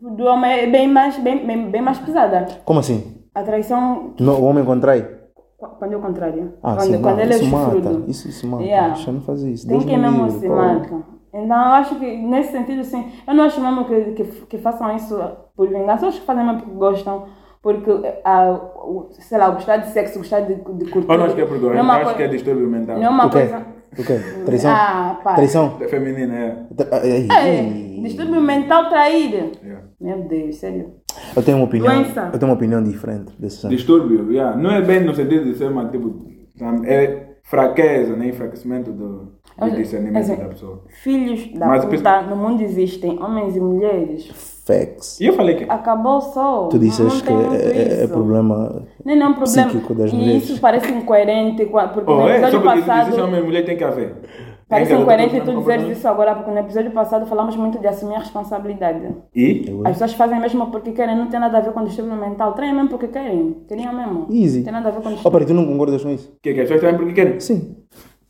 do 0.00 0.24
homem 0.24 0.50
é 0.60 0.66
bem 0.66 0.88
mais, 0.88 1.18
bem, 1.18 1.46
bem, 1.46 1.70
bem 1.70 1.82
mais 1.82 1.98
pesada. 1.98 2.46
Como 2.64 2.80
assim? 2.80 3.22
A 3.34 3.42
traição, 3.42 4.14
No- 4.18 4.38
o 4.38 4.44
homem 4.44 4.64
contrai? 4.64 5.06
Quando 5.78 5.92
é 5.92 5.96
o 5.96 6.00
contrário. 6.00 6.52
Ah, 6.62 6.74
quando 6.76 6.80
sim, 6.82 7.02
quando 7.02 7.18
ele 7.20 7.32
é 7.32 7.36
isso 7.36 7.46
mata. 7.46 8.02
Isso, 8.08 8.28
isso 8.28 8.46
mata. 8.46 8.62
Yeah. 8.64 8.94
Deixa 8.94 9.10
eu 9.10 9.14
não 9.14 9.20
fazer 9.22 9.50
isso. 9.50 9.66
Tem 9.66 9.78
Deus 9.78 9.84
que 9.90 9.96
me 9.96 10.02
mesmo 10.02 10.24
livre, 10.24 10.40
se 10.40 10.46
pô. 10.48 10.54
mata. 10.54 11.14
Então 11.32 11.56
eu 11.56 11.72
acho 11.72 11.94
que 11.98 12.16
nesse 12.18 12.52
sentido, 12.52 12.80
assim, 12.80 13.10
eu 13.26 13.34
não 13.34 13.44
acho 13.44 13.60
mesmo 13.60 13.84
que, 13.86 14.00
que, 14.12 14.24
que 14.46 14.58
façam 14.58 14.94
isso 14.94 15.18
por 15.56 15.68
vingança, 15.68 16.04
eu 16.04 16.08
acho 16.10 16.20
que 16.20 16.26
fazem 16.26 16.44
mesmo 16.44 16.60
porque 16.60 16.74
gostam, 16.76 17.24
porque, 17.60 17.90
ah, 18.24 18.50
o- 18.84 19.08
sei 19.10 19.38
lá, 19.38 19.50
gostar 19.50 19.78
de 19.78 19.88
sexo, 19.88 20.18
gostar 20.18 20.40
de, 20.40 20.54
de 20.54 20.84
curtir. 20.90 21.10
Ou 21.10 21.18
não 21.18 21.24
acho 21.24 21.34
que 21.34 21.40
é 21.40 21.46
por 21.46 21.58
gosto, 21.58 21.76
é 21.76 21.82
uma 21.82 21.94
acho 21.96 22.14
que 22.14 22.22
é 22.22 22.28
distúrbio 22.28 22.68
mental. 22.68 22.96
Não 22.98 23.04
é 23.04 23.08
uma 23.08 23.26
O 23.26 23.30
quê? 23.30 23.38
coisa... 23.40 23.66
O 23.98 24.04
quê? 24.04 24.18
Traição? 24.44 24.70
Ah, 24.72 25.20
pá. 25.24 25.34
Traição? 25.34 25.76
É 25.80 25.88
feminina, 25.88 26.34
é. 26.34 26.56
Ai, 26.92 27.28
É, 27.30 27.60
ai. 27.60 28.00
distúrbio 28.02 28.40
mental 28.40 28.88
traído. 28.88 29.52
Yeah. 29.62 29.86
Meu 30.00 30.22
Deus, 30.28 30.56
sério. 30.56 30.94
Eu 31.36 31.42
tenho 31.42 31.58
uma 31.58 31.66
opinião. 31.66 31.92
Doença. 31.94 32.30
Eu 32.32 32.38
tenho 32.38 32.50
uma 32.50 32.56
opinião 32.56 32.82
diferente 32.82 33.32
desse 33.38 33.58
sangue. 33.58 33.76
Distúrbio, 33.76 34.30
yeah. 34.32 34.56
não 34.56 34.70
é 34.70 34.80
bem 34.82 35.00
no 35.04 35.14
sentido 35.14 35.44
de 35.44 35.54
ser 35.56 35.68
uma 35.70 35.88
tipo. 35.88 36.32
É 36.86 37.24
fraqueza, 37.42 38.16
né? 38.16 38.28
enfraquecimento 38.28 38.90
do, 38.90 39.32
do 39.58 39.70
discernimento 39.76 40.22
assim, 40.22 40.36
da 40.36 40.48
pessoa. 40.48 40.82
Filhos 41.02 41.52
da 41.58 41.66
Mas 41.66 41.84
puta, 41.84 42.22
no 42.22 42.36
mundo 42.36 42.62
existem 42.62 43.18
homens 43.22 43.54
e 43.56 43.60
mulheres. 43.60 44.30
Facts. 44.64 45.20
E 45.20 45.26
eu 45.26 45.34
falei 45.34 45.56
que. 45.56 45.64
Acabou 45.64 46.20
só. 46.22 46.68
Tu 46.68 46.78
disseste 46.78 47.22
que 47.22 47.32
é, 47.32 48.00
é- 48.00 48.04
é 48.04 48.06
problema. 48.06 48.86
Nem 49.04 49.16
não 49.18 49.26
é 49.26 49.28
um 49.30 49.34
problema. 49.34 49.68
psíquico 49.68 49.94
das 49.94 50.10
e 50.10 50.16
mulheres. 50.16 50.48
isso 50.48 50.60
parece 50.60 50.90
incoerente, 50.90 51.66
porque 51.66 52.10
Oh, 52.10 52.20
no 52.20 52.28
é, 52.28 52.50
só 52.50 52.60
porque 52.60 52.80
passado. 52.80 53.02
existe 53.08 53.20
homem 53.20 53.40
e 53.40 53.44
mulher 53.44 53.64
tem 53.64 53.76
que 53.76 53.84
haver. 53.84 54.14
Parece 54.74 54.94
incoerente 54.94 55.40
tu 55.40 55.56
dizeres 55.58 55.96
isso 55.98 56.08
agora, 56.08 56.34
porque 56.34 56.50
no 56.50 56.58
episódio 56.58 56.90
passado 56.90 57.26
falamos 57.26 57.56
muito 57.56 57.78
de 57.78 57.86
assumir 57.86 58.16
a 58.16 58.18
responsabilidade. 58.18 59.08
E? 59.34 59.64
As 59.84 59.92
pessoas 59.92 60.12
fazem 60.14 60.40
mesmo 60.40 60.66
porque 60.70 60.92
querem, 60.92 61.16
não 61.16 61.26
tem 61.28 61.38
nada 61.40 61.58
a 61.58 61.60
ver 61.60 61.72
com 61.72 61.84
distúrbio 61.84 62.14
mental. 62.16 62.52
Traem 62.54 62.74
mesmo 62.74 62.88
porque 62.88 63.08
querem. 63.08 63.56
Queriam 63.68 63.92
mesmo. 63.94 64.26
Easy. 64.30 64.58
Não 64.58 64.64
tem 64.64 64.72
nada 64.72 64.88
a 64.88 64.92
ver 64.92 65.00
com 65.02 65.08
Oh, 65.08 65.12
distúrbio. 65.12 65.30
peraí, 65.32 65.46
tu 65.46 65.54
não 65.54 65.66
concordas 65.66 66.02
com 66.02 66.10
isso? 66.10 66.36
Que, 66.42 66.52
que 66.54 66.60
as 66.60 66.68
pessoas 66.68 66.80
traem 66.80 66.96
porque 66.96 67.12
querem? 67.12 67.40
Sim. 67.40 67.76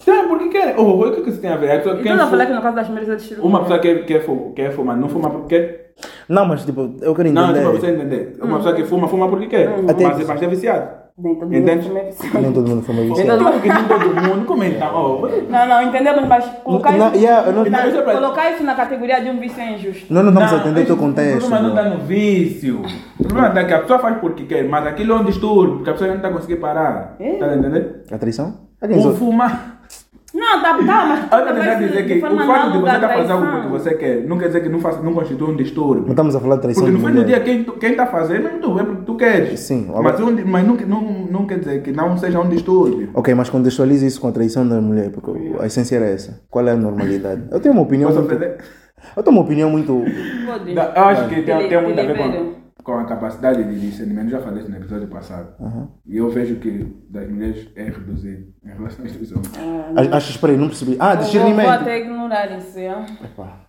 Traem 0.04 0.28
porque 0.28 0.48
querem. 0.48 0.74
Oh, 0.78 1.00
o 1.00 1.12
que 1.12 1.22
que 1.22 1.30
isso 1.30 1.40
tem 1.40 1.50
a 1.50 1.56
ver? 1.56 1.82
Quer 1.82 2.12
tu 2.12 2.16
não 2.16 2.28
falar 2.28 2.46
que 2.46 2.52
no 2.52 2.60
caso 2.62 2.76
das 2.76 2.88
mulheres 2.88 3.08
é 3.08 3.16
distúrbio 3.16 3.44
Uma 3.46 3.60
pessoa 3.60 3.78
quer, 3.78 4.04
quer, 4.04 4.24
quer 4.54 4.70
fumar, 4.72 4.96
não 4.96 5.08
fuma 5.08 5.30
porque 5.30 5.48
quer. 5.58 5.84
Não, 6.28 6.44
mas 6.44 6.64
tipo, 6.64 6.92
eu 7.00 7.14
quero 7.14 7.30
Não, 7.32 7.50
entender. 7.50 7.60
tipo, 7.66 7.78
você 7.80 7.86
entender. 7.90 8.36
Uma 8.42 8.56
pessoa 8.56 8.74
que 8.74 8.84
fuma, 8.84 9.06
fuma 9.08 9.28
porque 9.28 9.46
quer. 9.46 9.68
Até- 9.88 10.04
Mas, 10.04 10.26
mas 10.26 10.42
é 10.42 10.46
viciado. 10.48 11.03
Nem 11.16 11.36
todo 11.36 11.54
Entende? 11.54 11.76
mundo 11.76 11.94
também 11.94 12.04
precisa. 12.06 12.40
Nem 12.40 12.52
todo 12.52 12.68
mundo 12.68 12.82
foi 12.82 12.94
Nem 12.96 13.08
viciado. 13.08 13.30
todo 13.30 13.38
Claro 13.38 13.60
que 13.62 13.68
nem 13.68 13.84
todo 13.84 14.28
mundo 14.28 14.46
comenta. 14.46 14.90
Oh, 14.92 15.28
Não, 15.48 15.66
não, 15.68 15.82
entendemos, 15.82 16.26
mas 16.26 16.44
colocar, 16.64 16.90
Não, 16.90 17.06
isso, 17.12 17.16
yeah, 17.18 17.52
não- 17.52 17.64
na- 17.64 17.70
Não, 17.86 18.10
é 18.10 18.14
colocar 18.14 18.50
isso 18.50 18.64
na 18.64 18.74
categoria 18.74 19.20
de 19.20 19.30
um 19.30 19.38
vício 19.38 19.60
é 19.62 19.74
injusto. 19.74 20.12
Nós 20.12 20.24
não 20.24 20.32
estamos 20.32 20.52
a 20.52 20.56
Não, 20.56 20.60
entender 20.62 20.80
o 20.82 20.86
teu 20.86 20.96
contexto. 20.96 21.36
O 21.36 21.40
problema 21.50 21.62
não 21.62 21.76
está 21.76 21.88
no 21.88 22.04
vício. 22.04 22.82
O 23.20 23.22
problema 23.22 23.48
está 23.48 23.64
que 23.64 23.74
a 23.74 23.78
pessoa 23.78 23.98
faz 24.00 24.18
porque 24.18 24.44
quer, 24.44 24.68
mas 24.68 24.84
aquilo 24.88 25.12
é 25.12 25.16
um 25.20 25.24
distúrbio, 25.24 25.76
porque 25.76 25.90
a 25.90 25.92
pessoa 25.92 26.08
não 26.10 26.16
está 26.16 26.30
conseguindo 26.30 26.60
parar. 26.60 27.14
É. 27.20 27.34
Está 27.34 27.46
a 27.46 27.56
entender? 27.56 28.02
A 28.10 28.18
traição? 28.18 28.58
O 28.82 29.14
fumar. 29.14 29.73
Não, 30.34 30.60
tá, 30.60 30.74
tá, 30.74 30.82
mas. 30.82 31.18
Eu 31.20 31.24
estou 31.24 31.38
a 31.38 31.52
tentar 31.52 31.74
dizer 31.76 32.06
que 32.06 32.18
o 32.18 32.20
fato 32.20 32.32
de 32.72 32.78
não 32.78 32.80
você 32.80 32.94
estar 32.94 32.98
da 32.98 33.08
fazendo 33.08 33.32
algo 33.32 33.46
porque 33.52 33.68
você 33.68 33.94
quer, 33.94 34.24
não 34.26 34.36
quer 34.36 34.46
dizer 34.48 34.62
que 34.64 34.68
não, 34.68 34.80
faz, 34.80 35.02
não 35.02 35.14
constitui 35.14 35.46
um 35.46 35.50
Não 35.50 35.56
distúrbio. 35.56 36.10
estamos 36.10 36.34
a 36.34 36.40
falar 36.40 36.56
de 36.56 36.62
traição 36.62 36.82
Porque 36.84 36.98
no 36.98 37.06
fim 37.06 37.14
do 37.14 37.24
dia, 37.24 37.40
quem, 37.40 37.62
quem 37.64 37.90
está 37.92 38.06
fazendo 38.06 38.48
é 38.48 38.50
tu, 38.50 38.78
é 38.78 38.82
porque 38.82 39.02
tu 39.06 39.16
queres. 39.16 39.60
Sim, 39.60 39.88
mas, 40.02 40.20
um- 40.20 40.36
mas 40.46 40.66
não, 40.66 40.74
não, 40.76 41.02
não 41.30 41.46
quer 41.46 41.60
dizer 41.60 41.82
que 41.82 41.92
não 41.92 42.16
seja 42.18 42.40
um 42.40 42.48
distúrbio. 42.48 43.10
Ok, 43.14 43.32
mas 43.32 43.48
contextualize 43.48 44.04
isso 44.04 44.20
com 44.20 44.26
a 44.28 44.32
traição 44.32 44.66
da 44.68 44.80
mulher, 44.80 45.10
porque 45.10 45.30
a 45.60 45.66
essência 45.66 45.96
era 45.96 46.06
essa. 46.06 46.40
Qual 46.50 46.66
é 46.66 46.72
a 46.72 46.76
normalidade? 46.76 47.42
Eu 47.52 47.60
tenho 47.60 47.72
uma 47.72 47.82
opinião 47.82 48.10
Posso 48.10 48.22
muito... 48.22 48.34
Eu 49.16 49.22
tenho 49.22 49.36
uma 49.36 49.42
opinião 49.44 49.70
muito... 49.70 49.92
Eu 50.96 51.04
acho 51.04 51.28
que 51.28 51.42
tem, 51.42 51.68
tem 51.68 51.82
muito 51.82 52.00
a 52.00 52.04
ver 52.04 52.16
com. 52.16 52.63
Com 52.84 52.92
a 52.98 53.04
capacidade 53.04 53.64
de 53.64 53.80
discernimento. 53.80 54.28
Já 54.30 54.40
falei 54.40 54.60
isso 54.62 54.70
no 54.70 54.76
episódio 54.76 55.08
passado. 55.08 55.48
E 56.06 56.18
eu 56.18 56.28
vejo 56.30 56.56
que 56.56 56.86
das 57.10 57.28
mulheres 57.28 57.66
é 57.74 57.84
reduzido 57.84 58.44
em 58.64 58.68
relação 58.68 59.04
às 59.04 59.12
dos 59.12 59.32
homens. 59.32 59.50
A- 60.12 60.16
Acho, 60.16 60.30
espera 60.32 60.52
aí, 60.52 60.58
não 60.58 60.68
percebi. 60.68 60.96
Ah, 61.00 61.12
Eu 61.12 61.16
vou, 61.16 61.24
discernimento. 61.24 61.68
até 61.70 61.98
ignorar 61.98 62.58
isso, 62.58 62.78
é? 62.78 63.06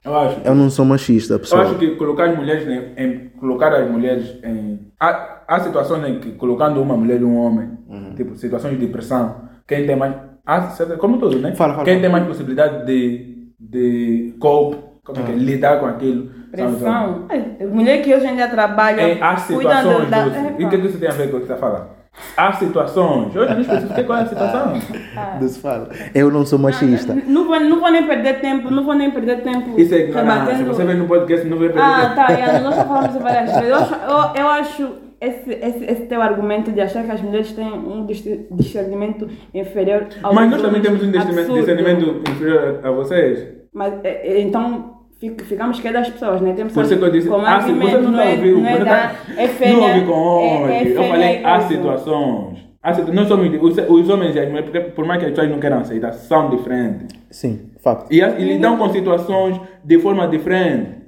Eu 0.04 0.16
acho. 0.16 0.42
Eu 0.44 0.54
não 0.54 0.70
sou 0.70 0.86
machista, 0.86 1.36
Eu 1.36 1.40
pessoal. 1.40 1.62
acho 1.64 1.80
que 1.80 1.96
colocar 1.96 2.30
as 2.30 2.38
mulheres 2.38 2.68
em, 2.68 3.04
em- 3.04 3.30
colocar 3.40 3.74
as 3.74 3.90
mulheres 3.90 4.38
em 4.44 4.92
há, 5.00 5.44
há 5.48 5.60
situações 5.62 6.04
em 6.08 6.20
que 6.20 6.34
colocando 6.34 6.82
uma 6.82 6.96
mulher 6.98 7.20
e 7.22 7.24
um 7.24 7.38
homem, 7.38 7.70
Uhum. 7.88 8.14
tipo 8.16 8.36
situações 8.36 8.78
de 8.78 8.86
depressão, 8.86 9.42
quem 9.68 9.86
tem 9.86 9.96
mais 9.96 10.14
há 10.46 10.68
como 11.00 11.18
tudo, 11.20 11.40
né? 11.40 11.56
Fala, 11.56 11.74
fala, 11.74 11.86
quem 11.86 11.94
fala. 11.96 12.02
tem 12.02 12.12
mais 12.12 12.28
possibilidade 12.28 12.86
de 12.86 13.34
de 13.58 14.36
cope, 14.40 14.78
como 15.04 15.20
é 15.20 15.24
que 15.24 15.32
é? 15.32 15.36
lidar 15.36 15.80
com 15.80 15.86
aquilo. 15.88 16.30
Pressão. 16.56 17.26
Ai, 17.30 17.46
Mulher 17.72 18.02
que 18.02 18.14
hoje 18.14 18.26
em 18.28 18.36
dia 18.36 18.48
trabalha. 18.48 19.02
Em, 19.02 19.22
há 19.22 19.36
cuida 19.36 19.70
situações, 19.76 20.10
da- 20.10 20.24
Lúcio, 20.26 20.40
Epa. 20.40 20.56
e 20.62 20.66
o 20.66 20.70
que, 20.70 20.78
que 20.78 20.88
isso 20.88 20.98
tem 21.00 21.10
a 21.10 21.12
ver 21.14 21.32
com 21.32 21.38
o 21.38 21.40
que 21.42 21.48
você 21.48 21.54
está 21.54 21.68
falando? 21.68 21.96
Há 22.38 22.54
situações, 22.54 23.36
eu 23.36 23.46
já 23.46 23.54
não 23.56 23.62
especifiquei 23.62 24.04
qual 24.06 24.20
é 24.20 24.22
a 24.22 24.26
situação. 24.26 24.74
Deus 25.40 25.58
fala. 25.58 25.90
Eu 26.14 26.32
não 26.32 26.46
sou 26.46 26.58
machista. 26.58 27.14
Não 27.28 27.46
vou, 27.46 27.60
não 27.60 27.80
vou 27.82 27.92
nem 27.92 28.08
perder 28.08 28.40
tempo, 28.40 28.72
não 28.72 28.86
vou 28.86 28.94
nem 28.94 29.12
perder 29.12 29.42
tempo. 29.44 29.78
Isso 29.80 29.94
é 29.94 30.00
ignorância. 30.00 30.34
rebatendo- 30.40 30.74
Você 30.74 30.86
vê 30.86 30.94
no 30.94 31.08
podcast, 31.08 31.46
não 31.48 31.58
vê 31.58 31.66
perder 31.68 31.82
Ah, 31.82 32.02
tempo. 32.04 32.16
tá, 32.16 32.28
yeah, 32.32 32.60
nós 32.62 32.76
já 32.76 32.86
falamos 32.86 33.10
isso 33.10 33.20
várias 33.20 33.52
vezes. 33.52 33.70
Eu 33.70 33.76
acho, 33.76 33.94
eu, 33.96 34.42
eu 34.44 34.48
acho 34.48 34.90
esse, 35.20 35.50
esse, 35.52 35.84
esse 35.86 36.02
teu 36.06 36.22
argumento 36.22 36.72
de 36.72 36.80
achar 36.80 37.04
que 37.04 37.12
as 37.12 37.22
mulheres 37.22 37.52
têm 37.52 37.68
um 37.74 38.06
dis- 38.06 38.24
discernimento 38.52 39.28
inferior 39.54 40.08
ao 40.24 40.34
Mas 40.34 40.50
nós 40.52 40.62
também 40.62 40.82
temos 40.82 41.04
um 41.04 41.12
discernimento, 41.12 42.22
inferior 42.32 42.80
a, 42.84 42.92
vocês. 42.92 43.46
Mas 43.74 43.94
é, 44.06 44.38
é, 44.38 44.42
então 44.42 44.95
ficamos 45.20 45.80
que 45.80 45.88
é 45.88 45.92
das 45.92 46.10
pessoas, 46.10 46.42
né? 46.42 46.54
Temos 46.54 46.74
Por 46.74 46.84
isso 46.84 46.98
que 46.98 47.04
eu 47.04 47.12
disse, 47.12 47.28
como 47.30 47.46
há 47.46 47.52
argumento, 47.52 47.92
você 47.92 47.98
não, 48.02 48.12
não 48.12 48.20
é, 48.22 48.32
ouviu, 48.32 48.60
não 48.60 48.68
é 48.68 48.74
você 48.78 48.84
da, 48.84 48.92
tá- 49.10 49.16
é 49.38 49.48
fêmea, 49.48 49.76
não 49.76 49.88
ouvi 49.88 50.06
com 50.06 50.14
ódio. 50.14 50.68
é, 50.74 50.84
é 50.84 50.98
eu 50.98 51.04
falei, 51.04 51.46
há 51.46 51.62
situações. 51.62 52.66
Há 52.84 52.92
Nós 53.12 53.28
somos, 53.28 53.50
os, 53.62 53.78
os 53.90 54.10
homens 54.10 54.36
e 54.36 54.40
as 54.40 54.48
mulheres, 54.48 54.70
porque 54.70 54.92
por 54.92 55.06
mais 55.06 55.20
que 55.20 55.26
as 55.26 55.32
pessoas 55.32 55.50
não 55.50 55.60
queiram 55.60 55.80
aceitar, 55.80 56.14
são 56.14 56.50
diferentes. 56.52 57.18
Sim, 57.32 57.72
facto. 57.84 58.12
E, 58.12 58.20
e 58.22 58.44
lidam 58.44 58.78
com 58.78 58.90
situações 58.90 59.60
de 59.84 60.00
forma 60.00 60.28
diferente. 60.28 61.04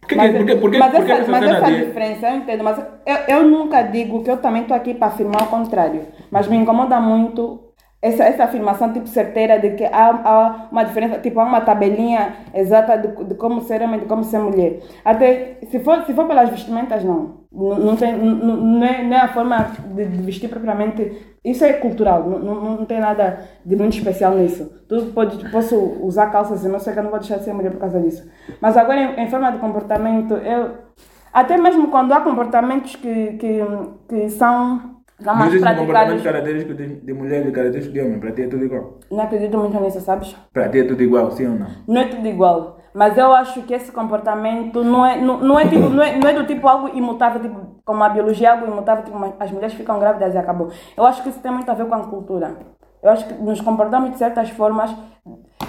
Por 0.00 0.08
que, 0.08 0.14
Mas, 0.14 0.32
que- 0.32 0.38
por 0.38 0.46
que, 0.46 0.56
por 0.56 0.70
que, 0.70 0.78
mas 0.78 0.94
essa, 0.94 1.12
essa 1.12 1.30
mas 1.30 1.44
cena 1.44 1.56
essa 1.58 1.70
de... 1.70 1.84
diferença, 1.86 2.30
eu 2.30 2.36
entendo, 2.36 2.64
mas 2.64 2.78
eu, 3.06 3.36
eu 3.36 3.42
nunca 3.48 3.82
digo 3.82 4.24
que 4.24 4.30
eu 4.30 4.38
também 4.38 4.62
estou 4.62 4.74
aqui 4.76 4.94
para 4.94 5.08
afirmar 5.08 5.42
o 5.42 5.46
contrário. 5.48 6.02
Mas 6.30 6.48
me 6.48 6.56
incomoda 6.56 6.98
muito 7.00 7.69
essa, 8.02 8.24
essa 8.24 8.44
afirmação 8.44 8.92
tipo 8.92 9.06
certeira 9.06 9.58
de 9.58 9.70
que 9.70 9.84
há, 9.84 10.08
há 10.24 10.68
uma 10.72 10.84
diferença, 10.84 11.18
tipo 11.18 11.38
há 11.40 11.44
uma 11.44 11.60
tabelinha 11.60 12.36
exata 12.54 12.96
de, 12.96 13.24
de 13.24 13.34
como 13.34 13.60
ser 13.60 13.82
homem 13.82 13.98
e 13.98 14.02
de 14.02 14.06
como 14.06 14.24
ser 14.24 14.38
mulher. 14.38 14.80
Até 15.04 15.58
se 15.70 15.80
for, 15.80 16.04
se 16.04 16.14
for 16.14 16.26
pelas 16.26 16.48
vestimentas, 16.50 17.04
não. 17.04 17.40
Não, 17.52 17.78
não, 17.80 17.96
tem, 17.96 18.16
não, 18.16 18.56
não, 18.56 18.86
é, 18.86 19.02
não 19.02 19.16
é 19.16 19.20
a 19.20 19.28
forma 19.28 19.72
de, 19.94 20.04
de 20.06 20.22
vestir 20.22 20.48
propriamente. 20.48 21.36
Isso 21.44 21.64
é 21.64 21.72
cultural, 21.74 22.22
não, 22.28 22.38
não, 22.38 22.54
não 22.76 22.86
tem 22.86 23.00
nada 23.00 23.40
de 23.64 23.74
muito 23.74 23.96
especial 23.96 24.34
nisso. 24.36 24.70
Tu 24.88 25.06
pode, 25.12 25.50
posso 25.50 25.76
usar 26.02 26.30
calças 26.30 26.64
e 26.64 26.68
não 26.68 26.78
sei 26.78 26.92
que 26.92 27.00
eu 27.00 27.02
não 27.02 27.10
vou 27.10 27.18
deixar 27.18 27.38
de 27.38 27.44
ser 27.44 27.52
mulher 27.52 27.72
por 27.72 27.80
causa 27.80 28.00
disso. 28.00 28.30
Mas 28.60 28.76
agora, 28.76 29.00
em, 29.00 29.24
em 29.24 29.28
forma 29.28 29.50
de 29.50 29.58
comportamento, 29.58 30.34
eu. 30.34 30.90
Até 31.32 31.56
mesmo 31.56 31.88
quando 31.88 32.12
há 32.12 32.20
comportamentos 32.20 32.96
que, 32.96 33.32
que, 33.34 33.60
que 34.08 34.28
são, 34.30 34.99
são 35.22 35.34
Mas 35.34 35.48
existe 35.48 35.68
um 35.68 35.76
comportamento 35.76 36.22
característico 36.22 36.74
de, 36.74 36.86
de 37.00 37.12
mulher 37.12 37.46
e 37.46 37.52
característico 37.52 37.94
de 37.94 38.00
homem. 38.00 38.20
Para 38.20 38.32
ti 38.32 38.42
é 38.42 38.46
tudo 38.48 38.64
igual. 38.64 38.98
Não 39.10 39.20
acredito 39.20 39.58
muito 39.58 39.80
nisso, 39.80 40.00
sabes? 40.00 40.36
Para 40.52 40.68
ti 40.68 40.80
é 40.80 40.84
tudo 40.84 41.02
igual, 41.02 41.30
sim 41.30 41.46
ou 41.46 41.58
não? 41.58 41.66
Não 41.86 42.00
é 42.00 42.08
tudo 42.08 42.26
igual. 42.26 42.80
Mas 42.92 43.16
eu 43.16 43.32
acho 43.32 43.62
que 43.62 43.74
esse 43.74 43.92
comportamento 43.92 44.82
não 44.82 45.06
é, 45.06 45.20
não, 45.20 45.38
não 45.38 45.58
é, 45.58 45.68
tipo, 45.68 45.88
não 45.88 46.02
é, 46.02 46.16
não 46.16 46.28
é 46.28 46.32
do 46.32 46.44
tipo 46.44 46.66
algo 46.66 46.88
imutável, 46.88 47.40
tipo, 47.40 47.80
como 47.84 48.02
a 48.02 48.08
biologia 48.08 48.48
é 48.48 48.50
algo 48.50 48.66
imutável, 48.66 49.04
tipo, 49.04 49.34
as 49.38 49.50
mulheres 49.50 49.74
ficam 49.74 50.00
grávidas 50.00 50.34
e 50.34 50.38
acabou. 50.38 50.70
Eu 50.96 51.06
acho 51.06 51.22
que 51.22 51.28
isso 51.28 51.40
tem 51.40 51.52
muito 51.52 51.70
a 51.70 51.74
ver 51.74 51.86
com 51.86 51.94
a 51.94 52.00
cultura. 52.00 52.56
Eu 53.02 53.10
acho 53.10 53.26
que 53.26 53.34
nos 53.34 53.60
comportamos 53.60 54.10
de 54.10 54.18
certas 54.18 54.50
formas. 54.50 54.94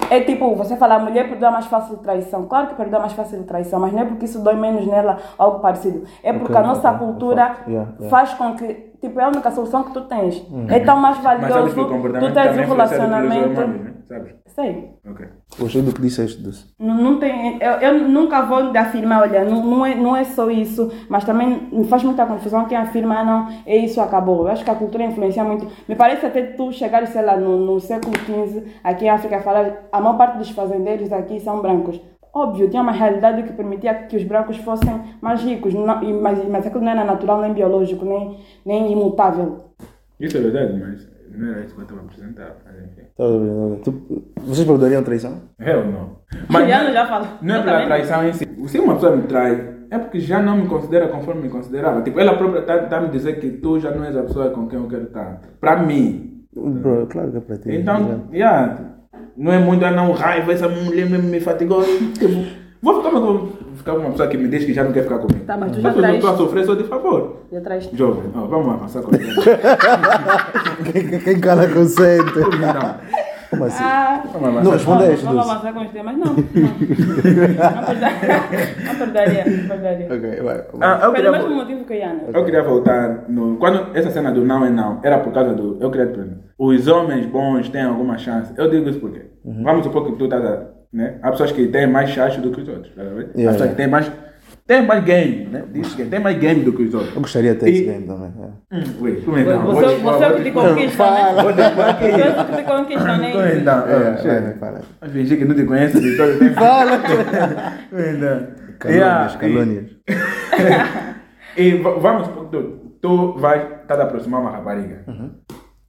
É 0.09 0.19
tipo, 0.21 0.53
você 0.55 0.75
fala, 0.75 0.95
a 0.95 0.99
mulher 0.99 1.29
perdoa 1.29 1.51
mais 1.51 1.65
fácil 1.67 1.97
traição. 1.97 2.45
Claro 2.45 2.67
que 2.67 2.75
perdoa 2.75 2.99
mais 2.99 3.13
fácil 3.13 3.39
de 3.39 3.45
traição, 3.45 3.79
mas 3.79 3.93
não 3.93 4.01
é 4.01 4.05
porque 4.05 4.25
isso 4.25 4.39
dói 4.43 4.55
menos 4.55 4.85
nela, 4.85 5.17
algo 5.37 5.59
parecido. 5.59 6.03
É 6.23 6.33
porque 6.33 6.57
a 6.57 6.61
nossa 6.61 6.91
ok, 6.91 7.07
cultura. 7.07 7.57
Yeah, 7.67 7.91
yeah. 7.97 8.09
faz 8.09 8.33
com 8.33 8.55
que, 8.55 8.90
tipo, 9.01 9.19
é 9.19 9.23
a 9.23 9.27
única 9.27 9.51
solução 9.51 9.83
que 9.83 9.93
tu 9.93 10.01
tens. 10.01 10.41
É 10.69 10.79
tão 10.79 10.97
mais 10.97 11.17
Mas 11.17 11.23
sabes 11.23 11.49
valioso 11.49 11.75
que 11.75 11.81
o 11.81 12.19
tu 12.19 12.33
tens 12.33 12.57
um 12.57 12.71
relacionamento. 12.71 13.61
né? 13.67 13.93
Sabes? 14.07 14.35
Sei. 14.47 14.91
Ok. 15.09 15.25
Gostei 15.57 15.81
do 15.81 15.93
que 15.93 16.01
disseste 16.01 16.43
disso. 16.43 16.73
Não, 16.77 16.95
não 16.95 17.19
tem, 17.19 17.57
eu, 17.61 17.71
eu 17.71 18.09
nunca 18.09 18.41
vou 18.41 18.77
afirmar, 18.77 19.21
olha, 19.21 19.45
não, 19.45 19.65
não, 19.65 19.85
é, 19.85 19.95
não 19.95 20.15
é 20.15 20.25
só 20.25 20.49
isso, 20.51 20.91
mas 21.07 21.23
também 21.23 21.69
me 21.71 21.85
faz 21.85 22.03
muita 22.03 22.25
confusão 22.25 22.65
quem 22.65 22.77
afirma, 22.77 23.19
ah, 23.19 23.23
não, 23.23 23.47
é 23.65 23.77
isso, 23.77 24.01
acabou. 24.01 24.41
Eu 24.41 24.51
acho 24.51 24.65
que 24.65 24.69
a 24.69 24.75
cultura 24.75 25.05
influencia 25.05 25.43
muito. 25.43 25.65
Me 25.87 25.95
parece 25.95 26.25
até 26.25 26.41
tu 26.43 26.71
chegar, 26.73 27.05
sei 27.07 27.21
lá, 27.21 27.37
no, 27.37 27.57
no 27.57 27.79
século 27.79 28.13
XV, 28.17 28.65
aqui 28.83 29.05
em 29.05 29.09
África, 29.09 29.39
falar, 29.39 29.87
a 29.91 30.01
maior 30.01 30.17
parte 30.17 30.37
dos 30.37 30.49
fazendeiros 30.49 31.11
aqui 31.13 31.39
são 31.39 31.61
brancos. 31.61 31.99
Óbvio, 32.33 32.69
tinha 32.69 32.81
uma 32.81 32.91
realidade 32.93 33.43
que 33.43 33.51
permitia 33.53 33.93
que 33.93 34.15
os 34.15 34.23
brancos 34.23 34.57
fossem 34.57 35.01
mais 35.21 35.41
ricos, 35.43 35.73
não, 35.73 36.01
e- 36.01 36.13
mas, 36.13 36.47
mas 36.47 36.65
aquilo 36.65 36.83
não 36.83 36.91
era 36.91 37.03
natural, 37.03 37.41
nem 37.41 37.53
biológico, 37.53 38.05
nem, 38.05 38.37
nem 38.65 38.91
imutável. 38.91 39.65
Isso 40.19 40.37
é 40.37 40.41
verdade, 40.41 40.79
mas 40.79 41.09
não 41.37 41.49
era 41.51 41.61
isso 41.61 41.73
que 41.75 41.81
eu 41.81 41.83
estava 41.83 42.01
a 42.01 42.03
apresentar. 42.05 42.55
Mas. 42.65 43.81
Tu- 43.83 44.23
Vocês 44.41 44.65
perdoariam 44.67 45.03
traição? 45.03 45.33
Eu 45.59 45.85
não. 45.85 46.21
Já 46.67 46.83
não, 46.83 46.93
já 46.93 47.05
falo. 47.07 47.27
Não 47.41 47.55
é 47.55 47.63
pela 47.63 47.85
traição 47.85 48.27
em 48.27 48.33
si. 48.33 48.45
Se 48.67 48.79
uma 48.79 48.93
pessoa 48.95 49.15
me 49.15 49.23
trai, 49.23 49.69
é 49.89 49.97
porque 49.99 50.19
já 50.19 50.41
não 50.41 50.55
me 50.57 50.67
considera 50.67 51.07
conforme 51.09 51.41
me 51.43 51.49
considerava. 51.49 52.01
Tipo, 52.01 52.19
ela 52.19 52.37
própria 52.37 52.59
está 52.61 52.77
tá 52.83 52.97
a 52.97 53.01
me 53.01 53.09
dizer 53.09 53.39
que 53.39 53.49
tu 53.51 53.79
já 53.79 53.91
não 53.91 54.05
és 54.05 54.15
a 54.15 54.23
pessoa 54.23 54.49
com 54.51 54.67
quem 54.67 54.79
eu 54.79 54.87
quero 54.87 55.03
estar. 55.03 55.41
Para 55.59 55.77
mim. 55.83 56.45
Bro, 56.55 57.07
claro 57.07 57.31
que 57.31 57.37
é 57.37 57.41
para 57.41 57.57
ti. 57.57 57.71
Então, 57.73 58.25
yeah, 58.33 58.90
não 59.37 59.51
é 59.51 59.59
muito, 59.59 59.83
ah 59.85 59.91
não, 59.91 60.11
raiva, 60.11 60.51
essa 60.53 60.67
mulher 60.67 61.07
mesmo 61.09 61.29
me 61.29 61.39
fatigou. 61.39 61.83
Tipo, 61.83 62.45
vou 62.81 62.97
ficar, 63.03 63.19
vou 63.19 63.51
ficar 63.75 63.91
com 63.93 63.99
uma 63.99 64.11
pessoa 64.11 64.27
que 64.29 64.37
me 64.37 64.47
diz 64.47 64.65
que 64.65 64.73
já 64.73 64.83
não 64.83 64.91
quer 64.91 65.03
ficar 65.03 65.19
comigo. 65.19 65.45
Tá, 65.45 65.57
mas 65.57 65.71
tu 65.71 65.81
já 65.81 65.89
Depois 65.89 65.95
eu 65.95 66.01
traz. 66.01 66.15
estou 66.15 66.29
a 66.29 66.37
sofrer, 66.37 66.65
só 66.65 66.75
de 66.75 66.83
favor. 66.85 67.37
Já 67.51 67.61
traz. 67.61 67.89
Jovem, 67.93 68.23
ó, 68.35 68.45
vamos 68.45 68.73
avançar 68.73 69.01
com 69.03 69.11
quem 71.23 71.39
cala 71.39 71.67
consente. 71.67 72.39
Não, 72.39 72.95
Como 73.51 73.65
assim? 73.65 73.83
Ah, 73.83 74.23
avançar. 74.33 74.63
Não, 74.63 74.71
respondeste, 74.71 75.25
Vamos 75.25 75.43
Dulce. 75.43 75.51
avançar 75.51 75.73
com 75.73 75.81
os 75.85 75.91
temas? 75.91 76.17
Não. 76.17 76.25
Não, 76.25 76.33
não 77.75 77.85
perdaria. 77.85 78.85
Não 78.85 78.95
perdaria. 78.95 79.45
Não 79.45 79.67
perdaria. 79.67 80.05
Ok, 80.13 80.41
vai. 80.41 80.63
Ah, 80.79 80.99
eu 81.03 81.11
Pelo 81.11 81.13
queria, 81.13 81.31
mesmo 81.31 81.55
motivo 81.55 81.83
que 81.85 81.93
a 81.93 81.95
Yana. 81.97 82.21
eu 82.33 82.45
queria 82.45 82.63
voltar 82.63 83.25
no. 83.29 83.57
Quando 83.57 83.95
essa 83.95 84.09
cena 84.09 84.31
do 84.31 84.45
não 84.45 84.65
é 84.65 84.69
não, 84.69 84.99
era 85.03 85.19
por 85.19 85.33
causa 85.33 85.53
do. 85.53 85.77
Eu 85.81 85.91
queria 85.91 86.07
perguntar. 86.07 86.37
Os 86.57 86.87
homens 86.87 87.25
bons 87.25 87.67
têm 87.69 87.83
alguma 87.83 88.17
chance? 88.17 88.53
Eu 88.57 88.69
digo 88.69 88.89
isso 88.89 88.99
porque. 88.99 89.25
Vamos 89.43 89.83
supor 89.83 90.05
que 90.05 90.13
tu 90.13 90.25
estás 90.25 90.45
a. 90.45 90.63
Né? 90.93 91.19
Há 91.21 91.31
pessoas 91.31 91.51
que 91.51 91.67
têm 91.67 91.87
mais 91.87 92.09
chance 92.09 92.39
do 92.39 92.51
que 92.51 92.61
os 92.61 92.67
outros. 92.67 92.93
Tá 92.95 93.01
vendo? 93.03 93.31
Há 93.35 93.37
Yeah, 93.37 93.51
pessoas 93.51 93.59
yeah. 93.59 93.69
que 93.71 93.75
têm 93.75 93.87
mais. 93.87 94.11
Tem 94.71 94.85
mais 94.87 95.03
game, 95.03 95.47
né? 95.51 95.63
Diz 95.73 95.93
que 95.95 96.05
tem 96.05 96.19
mais 96.21 96.37
game 96.37 96.61
do 96.63 96.71
que 96.71 96.83
os 96.83 96.93
outros. 96.93 97.13
Eu 97.13 97.21
gostaria 97.21 97.53
de 97.53 97.59
ter 97.59 97.69
esse 97.71 97.81
E- 97.81 97.85
game 97.87 98.07
também. 98.07 98.31
é. 98.39 98.75
Hum, 98.77 98.83
ui, 99.01 99.21
como 99.21 99.37
é 99.37 99.43
não? 99.43 99.65
Você, 99.65 99.95
você 99.97 100.23
é 100.23 100.27
o 100.29 100.35
que 100.37 100.43
te 100.43 100.51
conquista, 100.51 100.81
né? 100.81 100.89
Falar 100.91 101.89
aqui. 101.89 102.11
Você 102.11 102.21
é 102.21 102.29
o 102.41 102.45
que 102.45 102.55
te 102.55 102.63
conquista, 102.63 103.17
né? 103.17 103.31
Como 103.31 103.43
é 103.43 103.55
não? 103.55 103.87
É, 103.87 104.17
chega. 104.17 104.41
vai, 104.41 104.53
fala. 104.55 104.81
Vai 105.01 105.09
fingir 105.09 105.37
que 105.37 105.43
não 105.45 105.55
te 105.55 105.65
conhece 105.65 105.99
de 105.99 106.15
todo 106.15 106.37
tempo. 106.39 106.53
Fala! 106.55 106.99
Calônias, 106.99 108.47
Calônias, 108.79 109.35
calônias. 109.35 109.85
E 111.57 111.73
va- 111.83 111.97
vamos, 111.99 112.29
tu, 112.49 112.95
tu 113.01 113.33
vais, 113.37 113.61
estás 113.81 113.99
a 113.99 114.03
aproximar 114.03 114.39
uma 114.39 114.51
rapariga. 114.51 115.03
Uhum. 115.05 115.31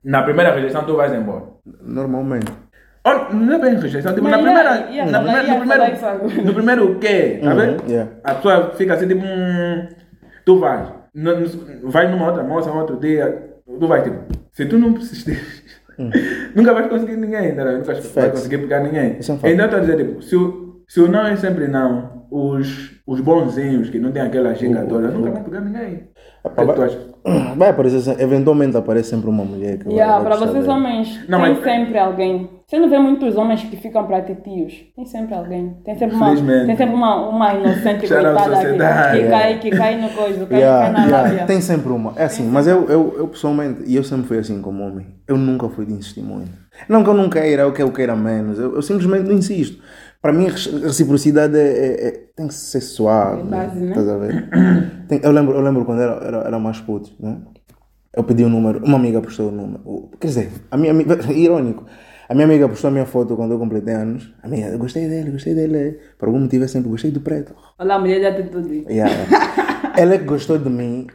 Na 0.04 0.24
primeira 0.24 0.52
rejeição 0.52 0.82
tu 0.84 0.96
vais 0.96 1.12
embora. 1.12 1.44
Normalmente. 1.80 2.50
Ou, 3.04 3.34
não 3.34 3.54
é 3.54 3.58
bem 3.58 3.74
rejeição, 3.80 4.14
tipo, 4.14 4.22
Mas 4.28 4.32
na 4.32 4.38
primeira, 4.38 4.70
na 5.10 5.20
primeira, 5.20 5.42
no, 5.54 5.58
primeiro, 5.58 5.92
isso 5.92 6.42
no 6.44 6.54
primeiro 6.54 6.92
o 6.92 6.98
quê? 7.00 7.40
Tá 7.42 7.50
Uhum, 7.50 7.56
vendo? 7.56 7.90
yeah. 7.90 8.10
A 8.22 8.34
pessoa 8.34 8.70
fica 8.76 8.94
assim, 8.94 9.08
tipo, 9.08 9.24
hum, 9.24 9.88
tu 10.44 10.58
vais. 10.58 10.88
No, 11.14 11.40
no, 11.40 11.90
vai 11.90 12.08
numa 12.08 12.26
outra 12.28 12.42
moça, 12.44 12.70
um 12.70 12.78
outro 12.78 12.96
dia, 13.00 13.50
tu 13.80 13.86
vais, 13.88 14.04
tipo, 14.04 14.18
se 14.52 14.66
tu 14.66 14.78
não 14.78 14.92
persistir, 14.92 15.38
nunca 16.54 16.72
vais 16.72 16.86
conseguir 16.88 17.16
ninguém, 17.16 17.54
tá? 17.54 17.64
vendo? 17.64 17.78
nunca 17.78 17.92
vais 17.92 18.06
Facts. 18.06 18.30
conseguir 18.32 18.58
pegar 18.58 18.80
ninguém. 18.80 19.18
Isso 19.18 19.32
é 19.32 19.34
um 19.34 19.38
fato. 19.38 19.50
Então, 19.50 19.64
estou 19.64 19.78
a 19.78 19.82
dizer, 19.82 19.96
tipo, 19.96 20.22
se 20.22 20.36
o, 20.36 20.82
se 20.88 21.00
o 21.00 21.08
não 21.08 21.26
é 21.26 21.36
sempre 21.36 21.66
não, 21.68 22.26
os, 22.30 23.01
os 23.06 23.20
bonzinhos 23.20 23.90
que 23.90 23.98
não 23.98 24.12
tem 24.12 24.22
aquela 24.22 24.54
giga 24.54 24.84
O- 24.84 24.88
toda, 24.88 25.08
o- 25.08 25.12
nunca 25.12 25.30
vai 25.32 25.42
pegar 25.44 25.60
ninguém. 25.60 26.08
O 26.44 26.48
que 26.48 26.54
pá, 26.56 26.62
é 26.62 26.66
que 26.66 26.72
tu 26.72 26.80
vai-? 26.80 27.12
Vai 27.56 27.70
aparecer, 27.70 28.20
eventualmente 28.20 28.76
aparece 28.76 29.10
sempre 29.10 29.30
uma 29.30 29.44
mulher 29.44 29.78
que 29.78 29.88
Yeah, 29.88 30.18
vai 30.18 30.24
para 30.26 30.36
vocês 30.36 30.64
dele. 30.64 30.68
homens, 30.76 31.28
Não, 31.28 31.40
tem 31.40 31.54
mas- 31.54 31.62
sempre 31.64 31.98
alguém. 31.98 32.50
Você 32.66 32.78
não 32.78 32.88
vê 32.88 32.98
muitos 32.98 33.36
homens 33.36 33.62
que 33.62 33.76
ficam 33.76 34.04
para 34.06 34.22
titios. 34.22 34.72
Tem 34.96 35.04
sempre 35.04 35.34
alguém. 35.34 35.76
Tem 35.84 35.96
sempre 35.96 36.16
uma, 36.16 36.34
tem 36.34 36.76
sempre 36.76 36.94
uma, 36.94 37.28
uma 37.28 37.54
inocente 37.54 38.06
coitada 38.08 38.56
que, 38.56 38.66
que, 38.66 38.82
Yeah. 38.82 39.28
cai, 39.30 39.58
que 39.58 39.70
cai 39.70 40.00
no 40.00 40.08
coisa, 40.08 40.46
cai, 40.46 40.58
Yeah, 40.58 40.82
cai 40.84 40.92
na 40.92 41.04
yeah, 41.04 41.28
lábia. 41.28 41.46
Tem 41.46 41.60
sempre 41.60 41.92
uma. 41.92 42.12
É 42.16 42.24
assim, 42.24 42.48
mas 42.48 42.66
eu, 42.66 42.88
eu, 42.88 43.14
eu 43.18 43.28
pessoalmente, 43.28 43.82
e 43.86 43.94
eu 43.94 44.02
sempre 44.02 44.26
fui 44.26 44.38
assim 44.38 44.60
como 44.62 44.82
homem, 44.84 45.06
eu 45.28 45.36
nunca 45.36 45.68
fui 45.68 45.84
de 45.84 45.92
insistir 45.92 46.22
muito. 46.22 46.50
Não 46.88 47.04
que 47.04 47.10
eu 47.10 47.14
não 47.14 47.28
queira, 47.28 47.66
ou 47.66 47.72
que 47.72 47.82
eu 47.82 47.92
queira 47.92 48.16
menos, 48.16 48.58
eu, 48.58 48.74
eu 48.74 48.82
simplesmente 48.82 49.28
não 49.28 49.34
insisto. 49.36 49.80
Para 50.23 50.32
mim, 50.32 50.47
reciprocidade 50.47 51.59
é, 51.59 51.66
é- 51.69 52.07
é- 52.07 52.11
tem 52.36 52.47
que 52.47 52.55
ser 52.55 52.81
suave. 52.81 53.40
É 53.40 53.44
base, 53.44 53.81
né? 53.81 53.89
Estás 53.89 54.09
a 54.09 54.16
ver? 54.16 54.49
Tem- 55.09 55.20
eu, 55.23 55.32
lembro, 55.32 55.55
eu 55.57 55.61
lembro 55.61 55.85
quando 55.85 56.01
era, 56.01 56.12
era, 56.24 56.36
era 56.47 56.59
mais 56.61 56.78
puto, 56.81 57.11
né? 57.19 57.39
Eu 58.16 58.23
pedi 58.24 58.44
o 58.44 58.49
número, 58.49 58.85
uma 58.85 58.97
amiga 58.99 59.20
postou 59.20 59.49
o 59.49 59.51
número. 59.51 59.81
O- 59.85 60.09
Quer 60.20 60.28
dizer, 60.28 60.51
a 60.70 60.77
minha 60.77 60.93
amiga, 60.93 61.19
irônico, 61.32 61.85
a 62.28 62.35
minha 62.35 62.47
amiga 62.47 62.69
postou 62.69 62.89
a 62.89 62.90
minha 62.93 63.05
foto 63.05 63.35
quando 63.35 63.51
eu 63.53 63.59
completei 63.59 63.94
anos. 63.94 64.32
A 64.43 64.49
minha, 64.49 64.77
gostei 64.77 65.09
dele, 65.09 65.32
gostei 65.32 65.55
dele. 65.55 65.99
Por 66.16 66.28
algum 66.28 66.39
motivo 66.40 66.65
eu 66.65 66.69
sempre 66.69 66.89
gostei 66.89 67.11
do 67.11 67.20
preto. 67.20 67.53
Olha 67.78 67.94
a 67.97 67.99
mulher 67.99 68.20
de 68.20 68.27
atitude. 68.27 68.86
Yeah. 68.89 69.12
Ela 69.97 70.15
é 70.15 70.19
que 70.19 70.24
gostou 70.24 70.57
de 70.57 70.70
mim, 70.70 71.07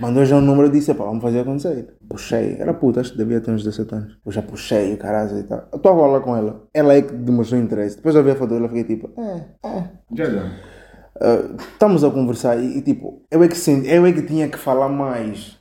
mandou 0.00 0.24
já 0.24 0.36
um 0.36 0.40
número 0.40 0.68
e 0.68 0.70
disse: 0.70 0.94
pá, 0.94 1.04
vamos 1.04 1.22
fazer 1.22 1.40
acontecer. 1.40 1.94
Puxei, 2.08 2.56
era 2.58 2.74
puta, 2.74 3.00
acho 3.00 3.12
que 3.12 3.18
devia 3.18 3.40
ter 3.40 3.50
uns 3.50 3.64
17 3.64 3.94
anos. 3.94 4.18
Eu 4.24 4.32
já 4.32 4.42
puxei 4.42 4.94
o 4.94 4.98
caralho 4.98 5.38
e 5.38 5.42
tal. 5.42 5.68
Eu 5.72 5.76
estou 5.76 5.92
a 5.92 5.96
falar 5.96 6.20
com 6.20 6.36
ela. 6.36 6.64
Ela 6.72 6.94
é 6.94 7.02
que 7.02 7.12
demonstrou 7.12 7.60
interesse. 7.60 7.96
Depois 7.96 8.14
eu 8.14 8.22
vi 8.22 8.30
a 8.30 8.36
foto 8.36 8.54
dela 8.54 8.66
e 8.66 8.68
fiquei 8.68 8.84
tipo: 8.84 9.10
é, 9.20 9.44
é. 9.64 9.84
Já 10.12 10.24
já. 10.24 10.50
Ah, 11.20 11.54
estamos 11.72 12.02
a 12.02 12.10
conversar 12.10 12.58
e, 12.58 12.78
e, 12.78 12.82
tipo, 12.82 13.22
eu 13.30 13.42
é, 13.42 13.48
que 13.48 13.56
senti, 13.56 13.88
eu 13.88 14.04
é 14.06 14.12
que 14.12 14.22
tinha 14.22 14.48
que 14.48 14.58
falar 14.58 14.88
mais. 14.88 15.58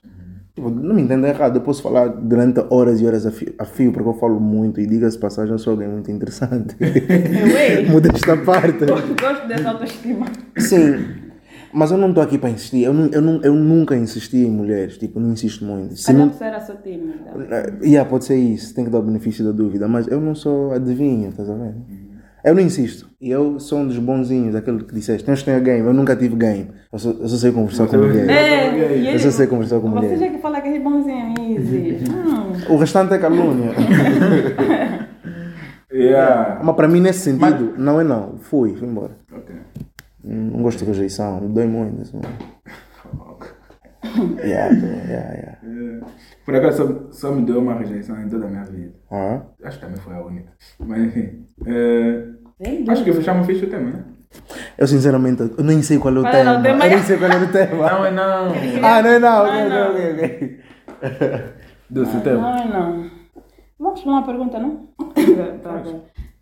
Tipo, 0.56 0.70
não 0.70 0.96
me 0.96 1.02
entenda 1.02 1.30
errado, 1.30 1.58
eu 1.58 1.62
posso 1.62 1.82
falar 1.82 2.08
durante 2.08 2.60
horas 2.70 3.00
e 3.00 3.06
horas 3.06 3.26
a 3.26 3.32
fio, 3.32 3.54
a 3.58 3.64
fio 3.64 3.92
porque 3.94 4.10
eu 4.10 4.14
falo 4.16 4.40
muito 4.40 4.82
e 4.82 4.86
diga-se 4.86 5.18
passagem, 5.18 5.54
eu 5.54 5.60
sou 5.60 5.72
alguém 5.72 5.88
muito 5.88 6.12
interessante. 6.12 6.76
Muda 7.90 8.10
esta 8.14 8.36
parte. 8.38 8.86
gosto 8.86 9.48
dessa 9.48 9.70
autoestima. 9.70 10.26
Sim, 10.58 11.31
mas 11.74 11.92
eu 11.92 11.98
não 11.98 12.10
estou 12.10 12.24
aqui 12.24 12.38
para 12.38 12.50
insistir. 12.50 12.84
Eu, 12.84 12.94
eu, 13.12 13.22
nu- 13.22 13.40
eu 13.44 13.54
nunca 13.54 13.96
insisti 13.96 14.38
em 14.38 14.52
mulheres, 14.52 14.98
tipo, 14.98 15.20
não 15.20 15.32
insisto 15.32 15.64
muito. 15.66 15.96
Se 15.96 16.08
Cada 16.08 16.20
não, 16.20 16.30
pessoa 16.30 16.48
era 16.50 16.60
só 16.60 16.74
tímida. 16.76 17.14
Eh, 17.50 17.74
yeah, 17.90 18.10
pode 18.10 18.26
ser 18.26 18.36
isso, 18.38 18.74
tem 18.76 18.86
que 18.86 18.92
dar 18.92 19.00
o 19.00 19.04
benefício 19.04 19.44
da 19.46 19.52
dúvida, 19.52 19.88
mas 19.88 20.08
eu 20.08 20.20
não 20.22 20.36
sou 20.36 20.72
adivinho, 20.74 21.30
estás 21.30 21.50
a 21.50 21.54
ver? 21.56 21.74
Eu 22.44 22.56
não 22.56 22.62
insisto. 22.62 23.08
E 23.22 23.30
eu 23.30 23.60
sou 23.60 23.80
um 23.80 23.88
dos 23.88 24.00
bonzinhos, 24.00 24.56
aquele 24.56 24.84
que 24.84 24.94
disseste, 24.96 25.24
tens 25.24 25.40
que 25.40 25.46
ter 25.46 25.62
game, 25.62 25.86
eu 25.86 25.94
nunca 25.94 26.16
tive 26.16 26.36
game. 26.36 26.70
Eu 26.92 26.98
só, 26.98 27.12
eu 27.12 27.28
só 27.30 27.38
sei 27.38 27.52
conversar 27.52 27.88
com 27.88 27.98
mulher. 27.98 28.28
É, 28.30 29.10
Eu 29.10 29.14
Eu 29.14 29.20
só 29.20 29.30
sei 29.30 29.46
conversar 29.48 29.80
com 29.80 29.92
você 29.92 30.08
mulher. 30.08 30.18
já 30.18 30.28
que 30.30 30.38
fala 30.40 30.60
que 30.60 30.70
é 30.70 30.80
bonzinho, 30.80 31.34
easy. 31.40 31.98
Hum. 32.10 32.74
O 32.74 32.78
restante 32.78 33.14
é 33.14 33.18
calúnia. 33.20 33.72
Yeah. 35.94 36.62
mas 36.64 36.76
para 36.78 36.88
mim, 36.88 37.02
nesse 37.02 37.20
sentido, 37.20 37.74
não 37.78 38.00
é 38.00 38.04
não. 38.06 38.38
Fui, 38.40 38.74
fui 38.78 38.88
embora. 38.88 39.12
Ok. 39.32 39.54
Não 40.24 40.62
gosto 40.62 40.80
de 40.80 40.86
rejeição, 40.86 41.42
me 41.42 41.54
dói 41.54 41.68
muito. 41.68 42.02
Assim. 42.02 42.22
Yeah, 44.44 44.74
yeah, 44.76 45.34
yeah. 45.34 45.58
É. 45.64 46.00
Por 46.44 46.56
acaso 46.56 47.10
só, 47.12 47.12
só 47.30 47.32
me 47.32 47.46
deu 47.46 47.60
uma 47.60 47.76
rejeição 47.76 48.20
em 48.22 48.28
toda 48.28 48.46
a 48.46 48.50
minha 48.50 48.64
vida. 48.64 48.94
Ah, 49.10 49.42
Acho 49.64 49.80
que 49.80 49.86
também 49.86 50.02
foi 50.02 50.16
a 50.16 50.22
única. 50.26 50.52
Mas 50.80 51.04
enfim. 51.04 51.46
é, 51.66 52.26
acho 52.90 53.04
que 53.04 53.14
fechamos 53.14 53.46
fixe 53.46 53.66
o 53.66 53.70
tema, 53.70 53.92
né? 53.92 54.04
eu 54.78 54.88
sinceramente, 54.88 55.42
eu 55.58 55.64
nem 55.64 55.82
sei 55.82 55.98
qual 55.98 56.16
é 56.16 56.20
o 56.20 56.24
tema. 56.24 56.60
o 56.60 56.62
tema? 56.64 56.86
Eu 56.86 56.90
nem 56.90 57.00
sei 57.04 57.18
qual 57.18 57.32
é 57.32 57.38
o 57.38 57.52
tema. 57.52 57.90
Não, 57.90 58.06
é 58.06 58.12
não. 58.12 58.54
Ah, 58.84 59.02
não 59.02 59.10
é 59.10 59.20
não. 59.20 59.46
Não, 59.46 59.70
não. 59.70 59.92
ok, 59.92 60.12
ok, 60.12 60.60
ok. 60.96 61.54
Doce 61.90 62.18
o 62.18 62.22
tema. 62.22 62.42
Não, 62.42 62.68
não. 62.70 63.12
Vamos 63.80 64.02
para 64.02 64.12
uma 64.12 64.26
pergunta, 64.26 64.60
não? 64.60 64.88
Tá. 65.64 65.84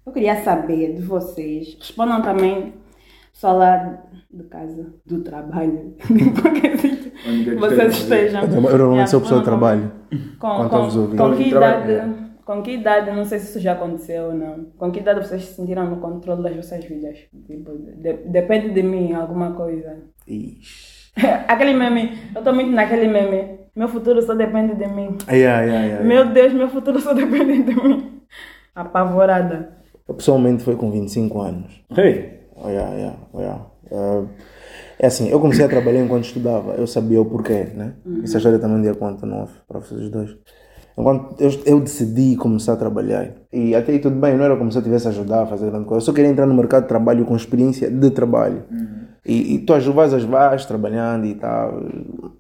Eu 0.06 0.14
queria 0.14 0.42
saber 0.44 0.96
de 0.96 1.02
vocês. 1.04 1.76
Respondam 1.80 2.22
também 2.22 2.74
só 3.40 3.54
lá 3.54 4.04
de 4.30 4.44
casa, 4.44 4.94
do 5.06 5.22
trabalho, 5.24 5.96
de 6.10 6.42
qualquer 6.42 6.76
sítio 6.78 7.12
quer 7.12 7.44
que 7.46 7.56
vocês 7.56 7.94
esteja. 7.98 8.40
estejam. 8.44 8.70
Eu 8.70 8.78
normalmente 8.78 9.10
sou 9.10 9.22
pessoa 9.22 9.40
de 9.40 9.46
trabalho. 9.46 9.92
Com, 10.38 10.70
com, 10.70 11.18
com 11.18 11.36
que 11.38 11.44
idade, 11.50 12.02
com 12.46 12.62
que 12.62 12.72
idade, 12.72 13.12
não 13.16 13.24
sei 13.24 13.40
se 13.40 13.46
isso 13.52 13.60
já 13.62 13.74
aconteceu 13.74 14.26
ou 14.26 14.34
não, 14.34 14.66
com 14.78 14.92
que 14.92 15.00
idade 15.00 15.26
vocês 15.26 15.46
se 15.46 15.54
sentiram 15.54 15.90
no 15.90 15.98
controle 15.98 16.44
das 16.44 16.54
vossas 16.56 16.84
vidas? 16.84 17.18
Tipo, 17.48 17.78
de- 17.78 18.24
depende 18.28 18.72
de 18.72 18.84
mim, 18.84 19.14
alguma 19.14 19.54
coisa. 19.54 19.98
Ixi. 20.28 21.12
Aquele 21.48 21.74
meme, 21.74 22.12
eu 22.36 22.40
estou 22.40 22.54
muito 22.54 22.72
naquele 22.72 23.08
meme, 23.08 23.60
meu 23.74 23.88
futuro 23.88 24.22
só 24.22 24.34
depende 24.36 24.76
de 24.76 24.88
mim. 24.88 25.18
Yeah, 25.30 25.62
yeah, 25.62 25.86
yeah. 25.86 26.06
Meu 26.06 26.26
Deus, 26.30 26.52
meu 26.54 26.68
futuro 26.68 27.00
só 27.00 27.14
depende 27.14 27.64
de 27.64 27.74
mim. 27.76 28.20
Apavorada. 28.76 29.78
Eu 30.08 30.14
pessoalmente 30.16 30.64
foi 30.64 30.76
com 30.76 30.92
25 30.92 31.40
anos. 31.42 31.84
Hey. 31.98 32.39
Oh, 32.62 32.70
yeah, 32.70 32.94
yeah, 32.96 33.18
yeah. 33.36 33.66
Uh, 33.92 34.28
é 35.00 35.08
assim, 35.08 35.30
eu 35.30 35.40
comecei 35.40 35.64
a 35.64 35.70
trabalhar 35.70 36.04
enquanto 36.04 36.26
estudava, 36.26 36.74
eu 36.74 36.86
sabia 36.86 37.22
o 37.22 37.26
porquê, 37.26 37.68
né? 37.74 37.94
Essa 38.24 38.38
história 38.38 38.60
também 38.60 38.82
deu 38.82 38.96
conta 38.96 39.26
off 39.28 39.54
para 39.68 39.80
vocês 39.80 40.10
dois. 40.10 40.36
Enquanto 40.98 41.40
eu, 41.40 41.50
eu 41.66 41.80
decidi 41.80 42.36
começar 42.36 42.74
a 42.74 42.76
trabalhar, 42.76 43.32
e 43.54 43.74
até 43.74 43.94
aí 43.94 44.00
tudo 44.00 44.20
bem, 44.20 44.36
não 44.36 44.44
era 44.44 44.58
como 44.58 44.70
se 44.70 44.78
eu 44.78 44.82
tivesse 44.82 45.08
a 45.08 45.12
ajudar 45.12 45.44
a 45.44 45.46
fazer 45.46 45.72
grande 45.72 45.86
coisa, 45.86 46.02
eu 46.02 46.06
só 46.06 46.12
queria 46.12 46.30
entrar 46.30 46.46
no 46.46 46.54
mercado 46.54 46.82
de 46.84 46.90
trabalho 46.90 47.24
com 47.26 47.36
experiência 47.38 47.90
de 47.90 48.12
trabalho. 48.12 48.66
E, 49.26 49.56
e 49.56 49.60
tu 49.60 49.74
às 49.74 49.86
vais, 49.86 50.24
vais 50.24 50.66
trabalhando 50.66 51.26
e 51.26 51.36
tal, 51.36 51.82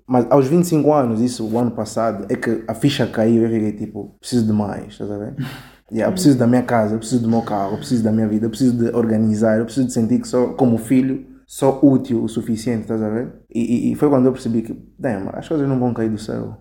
mas 0.05 0.25
aos 0.29 0.47
25 0.47 0.91
anos, 0.91 1.21
isso 1.21 1.47
o 1.47 1.57
ano 1.57 1.71
passado, 1.71 2.25
é 2.29 2.35
que 2.35 2.63
a 2.67 2.73
ficha 2.73 3.07
caiu 3.07 3.43
e 3.43 3.45
eu 3.45 3.49
fiquei 3.49 3.71
tipo, 3.85 4.17
preciso 4.19 4.45
de 4.45 4.51
mais, 4.51 4.87
estás 4.87 5.09
a 5.09 5.17
ver? 5.17 5.35
Yeah, 5.91 6.09
eu 6.09 6.13
preciso 6.13 6.37
da 6.37 6.45
minha 6.47 6.61
casa, 6.61 6.95
eu 6.95 6.99
preciso 6.99 7.21
do 7.23 7.29
meu 7.29 7.41
carro, 7.41 7.71
eu 7.73 7.77
preciso 7.77 8.03
da 8.03 8.11
minha 8.11 8.27
vida, 8.27 8.45
eu 8.45 8.49
preciso 8.49 8.73
de 8.77 8.95
organizar, 8.95 9.57
eu 9.57 9.65
preciso 9.65 9.87
de 9.87 9.93
sentir 9.93 10.19
que 10.19 10.27
sou, 10.27 10.49
como 10.53 10.77
filho, 10.77 11.25
sou 11.47 11.79
útil 11.81 12.23
o 12.23 12.27
suficiente, 12.29 12.81
estás 12.81 13.01
a 13.01 13.09
ver? 13.09 13.29
E, 13.53 13.59
e- 13.89 13.91
e 13.91 13.95
foi 13.95 14.07
quando 14.07 14.27
eu 14.27 14.31
percebi 14.31 14.61
que, 14.61 14.77
damn, 14.99 15.29
as 15.33 15.47
coisas 15.47 15.67
não 15.67 15.79
vão 15.79 15.93
cair 15.93 16.09
do 16.09 16.17
céu. 16.19 16.57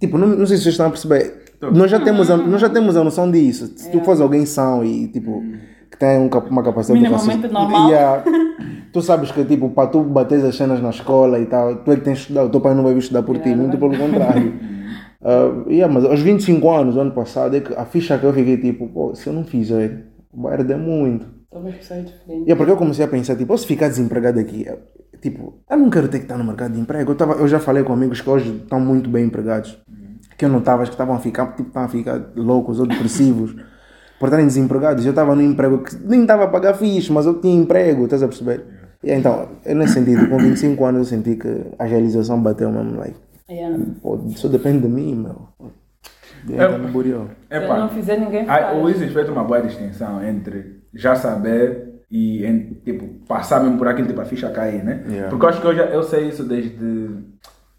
Tipo, 0.00 0.18
não, 0.18 0.26
não 0.28 0.46
sei 0.46 0.56
se 0.56 0.64
vocês 0.64 0.74
estão 0.74 0.86
a 0.86 0.90
perceber. 0.90 1.44
Nós 1.72 1.90
já, 1.90 2.00
temos 2.00 2.30
a, 2.30 2.36
nós 2.36 2.60
já 2.60 2.68
temos 2.68 2.96
a 2.96 3.04
noção 3.04 3.30
disso. 3.30 3.72
Se 3.76 3.90
tu 3.90 4.00
fores 4.00 4.20
alguém 4.20 4.44
são 4.44 4.84
e, 4.84 5.08
tipo, 5.08 5.42
que 5.90 5.96
tem 5.98 6.18
um 6.18 6.28
uma 6.50 6.62
capacidade 6.62 7.00
Minimamente 7.00 7.42
raci- 7.42 7.52
normal. 7.54 7.88
Yeah. 7.88 8.24
tu 8.92 9.00
sabes 9.00 9.30
que, 9.30 9.44
tipo, 9.44 9.70
para 9.70 9.88
tu 9.88 10.02
bater 10.02 10.44
as 10.44 10.56
cenas 10.56 10.82
na 10.82 10.90
escola 10.90 11.38
e 11.38 11.46
tal, 11.46 11.76
tu 11.76 11.92
é 11.92 11.96
que 11.96 12.02
tens 12.02 12.16
de 12.18 12.22
estudar, 12.24 12.44
o 12.44 12.50
teu 12.50 12.60
pai 12.60 12.74
não 12.74 12.82
vai 12.82 12.92
vir 12.92 12.98
estudar 12.98 13.22
por 13.22 13.38
ti, 13.38 13.54
muito 13.54 13.78
pelo 13.78 13.96
contrário. 13.96 14.52
Uh, 15.22 15.68
yeah, 15.70 15.92
mas 15.92 16.04
aos 16.04 16.20
25 16.20 16.70
anos, 16.70 16.96
ano 16.96 17.10
passado, 17.12 17.56
é 17.56 17.60
que 17.60 17.72
a 17.74 17.84
ficha 17.84 18.18
que 18.18 18.24
eu 18.24 18.32
fiquei 18.32 18.56
tipo, 18.58 18.86
pô, 18.88 19.14
se 19.14 19.26
eu 19.26 19.32
não 19.32 19.44
fizer, 19.44 20.06
vai 20.32 20.54
arder 20.54 20.76
muito. 20.78 21.26
Somos 21.52 21.74
pessoas 21.74 22.04
diferentes. 22.04 22.46
E 22.48 22.52
é 22.52 22.54
porque 22.54 22.70
eu 22.72 22.76
comecei 22.76 23.04
a 23.04 23.08
pensar, 23.08 23.34
tipo, 23.36 23.52
eu 23.52 23.58
se 23.58 23.66
ficar 23.66 23.88
desempregado 23.88 24.38
aqui, 24.38 24.66
eu- 24.66 24.78
tipo, 25.20 25.54
eu 25.70 25.76
não 25.76 25.88
quero 25.88 26.08
ter 26.08 26.18
que 26.18 26.24
estar 26.24 26.36
no 26.36 26.44
mercado 26.44 26.72
de 26.74 26.80
emprego. 26.80 27.12
Eu, 27.12 27.16
tava, 27.16 27.32
eu 27.34 27.48
já 27.48 27.58
falei 27.58 27.82
com 27.82 27.92
amigos 27.92 28.20
que 28.20 28.28
hoje 28.28 28.60
estão 28.62 28.78
muito 28.78 29.08
bem 29.08 29.24
empregados, 29.24 29.78
que 30.36 30.44
eu 30.44 30.48
notava 30.50 30.82
que 30.84 30.90
estavam 30.90 31.14
a 31.14 31.18
ficar, 31.18 31.46
tipo, 31.56 31.68
estavam 31.68 31.88
a 31.88 31.90
ficar 31.90 32.20
loucos 32.36 32.78
ou 32.78 32.86
depressivos 32.86 33.54
por 34.20 34.26
estarem 34.26 34.46
desempregados. 34.46 35.04
Eu 35.06 35.10
estava 35.10 35.34
num 35.34 35.42
emprego 35.42 35.78
que 35.78 35.96
nem 35.96 36.22
estava 36.22 36.44
a 36.44 36.48
pagar 36.48 36.74
fixe, 36.74 37.10
mas 37.10 37.24
eu 37.24 37.40
tinha 37.40 37.54
emprego, 37.58 38.04
estás 38.04 38.22
a 38.22 38.28
perceber? 38.28 38.64
E 39.02 39.10
então, 39.12 39.48
nesse 39.64 39.94
sentido, 39.94 40.28
com 40.28 40.36
25 40.38 40.84
anos 40.84 41.10
eu 41.10 41.16
senti 41.18 41.36
que 41.36 41.48
a 41.78 41.84
realização 41.84 42.40
bateu 42.42 42.70
mesmo, 42.70 42.96
like, 42.98 43.16
Yeah. 43.48 43.78
pô, 44.02 44.18
isso 44.26 44.48
depende 44.48 44.80
de 44.80 44.88
mim, 44.88 45.14
meu. 45.14 45.48
Entra 46.48 46.78
no 46.78 46.88
burió. 46.88 47.26
Se 47.48 47.56
eu 47.56 47.76
não 47.76 47.88
fizer, 47.88 48.18
ninguém 48.18 48.44
faz. 48.46 48.76
o 48.76 48.88
Isis 48.88 49.12
fez 49.12 49.28
uma 49.28 49.44
boa 49.44 49.60
distinção 49.62 50.22
entre 50.22 50.82
já 50.94 51.14
saber 51.14 52.02
e 52.10 52.44
em, 52.44 52.74
tipo, 52.84 53.06
passar 53.26 53.60
mesmo 53.62 53.78
por 53.78 53.88
aquilo, 53.88 54.06
tipo, 54.08 54.20
a 54.20 54.24
ficha 54.24 54.50
cair, 54.50 54.84
né? 54.84 55.04
Yeah. 55.08 55.28
Porque 55.28 55.44
eu 55.44 55.48
acho 55.48 55.60
que 55.60 55.66
eu, 55.66 55.74
já, 55.74 55.84
eu 55.86 56.02
sei 56.02 56.28
isso 56.28 56.44
desde. 56.44 57.08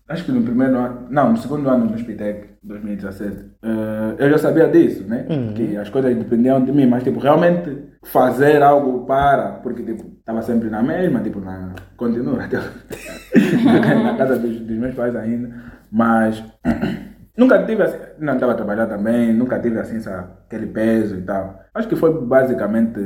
Acho 0.10 0.24
que 0.24 0.32
no 0.32 0.42
primeiro 0.42 0.78
ano. 0.78 1.08
Não, 1.10 1.32
no 1.32 1.38
segundo 1.38 1.70
ano 1.70 1.88
do 1.88 1.98
Spitec, 1.98 2.48
2017. 2.64 3.46
eh, 3.62 4.16
eu 4.20 4.30
já 4.30 4.38
sabia 4.38 4.68
disso, 4.68 5.04
né? 5.06 5.26
Que 5.54 5.76
as 5.76 5.90
coisas 5.90 6.16
dependiam 6.16 6.64
de 6.64 6.72
mim, 6.72 6.86
mas, 6.88 7.04
tipo, 7.04 7.20
realmente 7.20 7.84
fazer 8.06 8.62
algo 8.62 9.06
para. 9.06 9.54
Porque, 9.64 9.84
tipo, 9.84 10.06
estava 10.20 10.42
sempre 10.42 10.70
na 10.70 10.82
mesma, 10.82 11.20
tipo, 11.20 11.40
na. 11.42 11.74
Continua 11.98 12.44
até. 12.46 12.58
na 14.04 14.16
casa 14.16 14.40
dos, 14.40 14.60
dos 14.62 14.78
meus 14.78 14.96
pais 14.96 15.16
ainda. 15.16 15.54
Mas. 15.92 16.42
Nunca 17.38 17.64
tive 17.66 17.84
assim, 17.84 17.98
não 18.20 18.34
estava 18.34 18.54
a 18.54 18.56
trabalhar 18.56 18.88
também, 18.88 19.32
nunca 19.32 19.60
tive 19.60 19.80
assim 19.80 19.98
essa, 19.98 20.28
aquele 20.48 20.66
peso 20.68 21.18
e 21.18 21.22
tal. 21.22 21.60
Acho 21.74 21.88
que 21.88 21.96
foi 21.96 22.12
basicamente 22.26 23.00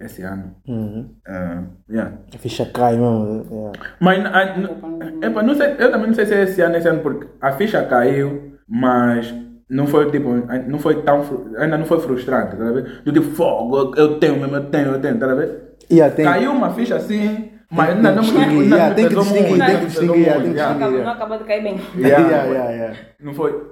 esse 0.00 0.22
ano. 0.22 0.56
Uhum. 0.66 1.10
Ah, 1.26 1.62
yeah. 1.88 2.12
A 2.34 2.38
ficha 2.38 2.66
cai 2.66 2.96
mesmo. 2.96 3.44
yeah. 3.50 3.72
Mas 4.00 4.18
n- 4.18 5.24
epa, 5.24 5.42
não 5.42 5.54
sei, 5.54 5.76
eu 5.78 5.90
também 5.92 6.08
não 6.08 6.14
sei 6.14 6.26
se 6.26 6.34
é 6.34 6.42
esse 6.42 6.60
ano, 6.60 6.76
esse 6.76 6.88
ano, 6.88 7.00
porque 7.00 7.28
a 7.40 7.52
ficha 7.52 7.82
caiu, 7.84 8.54
mas 8.68 9.32
não 9.70 9.86
foi 9.86 10.10
tipo, 10.10 10.28
não 10.66 10.78
foi 10.78 11.02
tão, 11.02 11.22
ainda 11.58 11.78
não 11.78 11.84
foi 11.84 12.00
frustrante, 12.00 12.56
tá 12.56 12.64
a? 12.72 12.84
Do 13.04 13.12
tipo, 13.12 13.26
fogo, 13.34 13.76
eu- 13.78 13.94
eu 13.94 14.18
tenho 14.18 14.40
mesmo, 14.40 14.56
eu 14.56 14.64
tenho, 14.70 14.88
eu 14.92 15.00
tenho, 15.00 15.18
tá 15.18 15.30
a 15.30 15.34
ver? 15.34 15.76
Yeah, 15.90 16.14
tem- 16.14 16.24
Caiu 16.24 16.50
uma 16.52 16.70
ficha 16.70 16.96
assim, 16.96 17.50
mas 17.70 18.00
não, 18.02 18.14
distinguir, 18.20 18.48
ainda 18.62 18.76
yeah, 18.76 18.88
me 18.88 18.94
tem 18.96 19.08
que 19.08 19.14
distinguir, 19.14 19.66
tem 19.66 19.78
que 19.78 19.86
distinguir. 19.86 20.26
Não 20.26 20.32
acabou, 20.34 20.90
Yeah. 20.90 21.04
não 21.04 21.12
acabou 21.12 21.38
de 21.38 21.44
cair 21.44 21.62
bem. 21.62 21.80
Yeah, 21.98 22.26
Yeah, 22.28 22.44
foi- 22.46 22.54
yeah, 22.54 22.70
yeah. 22.72 22.96
Não 23.20 23.34
foi, 23.34 23.62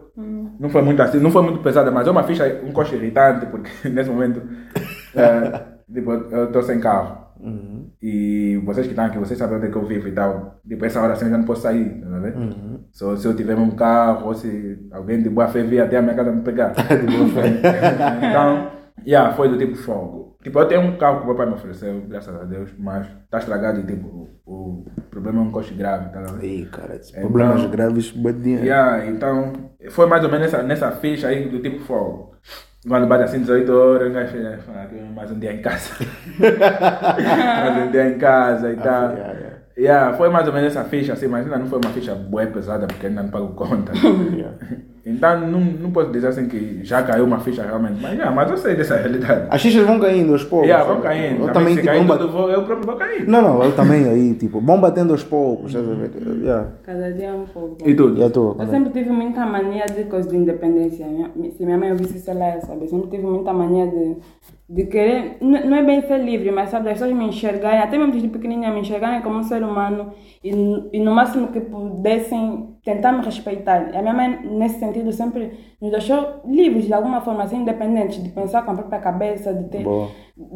não 0.61 0.69
foi 0.69 0.83
muito 0.83 1.03
assim, 1.03 1.19
não 1.21 1.31
foi 1.31 1.43
muito 1.43 1.61
pesada, 1.61 1.91
mas 1.91 2.07
é 2.07 2.11
uma 2.11 2.23
ficha 2.23 2.61
um 2.65 2.73
coche 2.73 2.95
irritante, 2.97 3.47
porque 3.47 3.71
nesse 3.89 4.11
momento 4.11 4.43
eh, 5.15 5.61
tipo, 5.93 6.13
eu 6.13 6.45
estou 6.47 6.63
sem 6.63 6.79
carro. 6.81 7.25
E 8.03 8.57
vocês 8.65 8.87
que 8.87 8.93
estão 8.93 9.05
aqui, 9.05 9.19
vocês 9.19 9.39
sabem 9.39 9.57
onde 9.59 9.67
é 9.67 9.71
que 9.71 9.77
eu 9.77 9.85
vivo 9.87 10.09
e 10.09 10.13
tal. 10.13 10.59
Tipo, 10.67 10.85
essa 10.85 11.01
hora 11.01 11.13
assim 11.13 11.27
eu 11.27 11.31
já 11.33 11.39
não 11.39 11.45
posso 11.45 11.63
sair, 11.63 12.01
tá 12.01 12.19
vendo? 12.19 12.81
Só 12.93 13.15
se 13.17 13.27
eu 13.27 13.35
tiver 13.37 13.57
um 13.57 13.71
carro 13.71 14.29
ou 14.29 14.35
se 14.35 14.79
alguém 14.91 15.23
de 15.23 15.29
boa 15.29 15.47
fé 15.49 15.63
vir 15.63 15.81
até 15.81 15.97
a 15.99 16.03
minha 16.03 16.15
casa 16.15 16.33
me 16.33 16.43
pegar. 16.43 16.73
então, 18.23 18.71
yeah, 19.07 19.33
foi 19.35 19.49
do 19.49 19.59
tipo 19.59 19.77
fogo. 19.77 20.26
Tipo, 20.47 20.61
eu 20.61 20.67
tenho 20.69 20.81
um 20.83 20.97
carro 20.97 21.17
que 21.19 21.23
o 21.25 21.27
meu 21.27 21.35
pai 21.35 21.45
me 21.47 21.55
ofereceu, 21.55 22.03
graças 22.07 22.33
a 22.33 22.45
Deus, 22.45 22.71
mas 22.79 23.05
está 23.25 23.39
estragado 23.39 23.81
e 23.81 23.83
tipo, 23.83 24.29
o, 24.47 24.55
o 24.55 24.85
problema 25.11 25.41
é 25.41 25.43
um 25.43 25.51
coche 25.51 25.75
grave, 25.75 26.09
tá 26.11 26.21
vendo? 26.21 26.45
Ih, 26.45 26.67
cara, 26.67 26.95
esses 26.95 27.11
problemas 27.11 27.59
Então- 27.59 27.71
graves, 27.73 28.13
bate 28.13 28.39
dinheiro. 28.39 28.65
Yeah, 28.65 29.07
então, 29.09 29.53
foi 29.91 30.07
mais 30.07 30.23
ou 30.23 30.31
menos 30.31 30.53
nessa, 30.53 30.63
nessa 30.63 30.93
ficha 30.93 31.27
aí 31.27 31.49
do 31.49 31.59
tipo 31.59 31.81
fogo. 31.81 32.37
Quando 32.87 33.09
bate 33.09 33.25
assim 33.25 33.41
18 33.41 33.73
horas, 33.73 34.31
fizemos 34.31 34.63
mais 35.17 35.33
um 35.33 35.39
dia 35.41 35.53
em 35.53 35.61
casa. 35.61 35.91
mais 36.39 37.89
um 37.89 37.91
dia 37.91 38.09
em 38.09 38.17
casa 38.19 38.71
e 38.73 38.77
tal. 38.77 39.11
yeah, 39.15 39.33
yeah. 39.33 39.57
Yeah, 39.77 40.17
foi 40.17 40.29
mais 40.29 40.47
ou 40.47 40.55
menos 40.55 40.69
essa 40.77 40.85
ficha 40.89 41.15
assim, 41.15 41.27
mas 41.27 41.45
ainda 41.45 41.59
não 41.59 41.67
foi 41.67 41.81
uma 41.85 41.93
ficha 41.93 42.15
boa 42.15 42.47
pesada 42.47 42.87
porque 42.87 43.09
ainda 43.09 43.25
não 43.25 43.31
pago 43.31 43.49
conta. 43.55 43.91
então 45.07 45.41
não, 45.47 45.61
não 45.61 45.91
posso 45.93 46.11
dizer 46.11 46.27
assim 46.27 46.49
que 46.49 46.81
já 46.85 47.03
caiu 47.03 47.25
uma 47.25 47.39
ficha 47.39 47.63
realmente, 47.63 48.01
mas, 48.03 48.13
yeah, 48.15 48.31
mas 48.35 48.51
eu 48.51 48.57
sei 48.57 48.75
dessa 48.75 48.97
realidade. 48.97 49.47
As 49.49 49.63
fichas 49.63 49.87
vão 49.87 50.01
caindo 50.01 50.33
aos 50.33 50.43
poucos. 50.45 50.67
Yeah, 50.69 50.85
vão 50.85 51.01
caindo. 51.01 51.47
Eu 51.47 51.53
Também, 51.53 51.53
também, 51.53 51.75
tipo, 51.77 51.87
caindo, 51.87 52.09
bat- 52.09 52.21
eu, 52.21 52.31
vou, 52.31 52.51
eu 52.51 52.63
próprio 52.65 52.87
vou 52.87 52.97
cair. 52.97 53.27
Não, 53.29 53.41
não, 53.41 53.63
eu 53.63 53.73
também 53.77 54.09
aí, 54.09 54.35
tipo, 54.35 54.61
vão 54.61 54.81
batendo 54.81 55.13
aos 55.13 55.23
poucos? 55.23 55.73
Yeah. 55.73 56.69
Cada 56.83 57.13
dia 57.13 57.29
é 57.29 57.33
um 57.33 57.45
pouco. 57.47 57.77
E 57.89 57.95
tudo? 57.95 58.21
E 58.21 58.25
a 58.25 58.31
tua? 58.31 58.57
Eu 58.59 58.67
sempre 58.67 58.91
tive 58.91 59.11
muita 59.11 59.47
mania 59.47 59.87
de 59.87 60.05
coisa 60.05 60.29
de 60.29 60.37
independência. 60.37 61.07
Se 61.57 61.65
minha 61.65 61.79
mãe 61.79 61.93
ouvisse 61.93 62.17
isso, 62.19 62.31
ela 62.31 62.55
ia 62.55 62.61
saber. 62.61 62.85
Eu 62.85 62.89
sempre 62.89 63.09
tive 63.11 63.23
muita 63.25 63.53
mania 63.53 63.87
de, 63.87 64.17
de 64.69 64.87
querer. 64.87 65.37
Não 65.41 65.77
é 65.77 65.83
bem 65.85 66.03
ser 66.03 66.19
livre, 66.19 66.51
mas 66.51 66.71
sabe, 66.71 66.89
as 66.91 66.99
pessoas 66.99 67.17
me 67.17 67.27
enxergarem, 67.27 67.81
até 67.81 67.97
mesmo 67.97 68.13
desde 68.13 68.29
pequenininha, 68.29 68.73
me 68.73 68.81
enxergarem 68.81 69.23
como 69.23 69.39
um 69.39 69.43
ser 69.45 69.63
humano 69.63 70.11
e, 70.43 70.51
e 70.93 71.01
no 71.01 71.15
máximo 71.15 71.49
que 71.49 71.61
pudessem 71.61 72.76
tentar 72.87 73.11
me 73.11 73.25
respeitar. 73.25 73.91
A 73.93 74.01
minha 74.01 74.15
mãe, 74.15 74.39
nesse 74.45 74.79
sentido, 74.79 75.13
sempre 75.13 75.75
nos 75.83 75.91
deixou 75.91 76.41
livres 76.47 76.87
de 76.87 76.95
alguma 76.95 77.21
forma, 77.21 77.43
assim, 77.43 77.57
independentes, 77.57 78.23
de 78.23 78.29
pensar 78.29 78.65
com 78.65 78.71
a 78.71 78.75
própria 78.75 79.01
cabeça, 79.01 79.53
de 79.53 79.65
ter 79.65 79.83
Boa. 79.83 80.09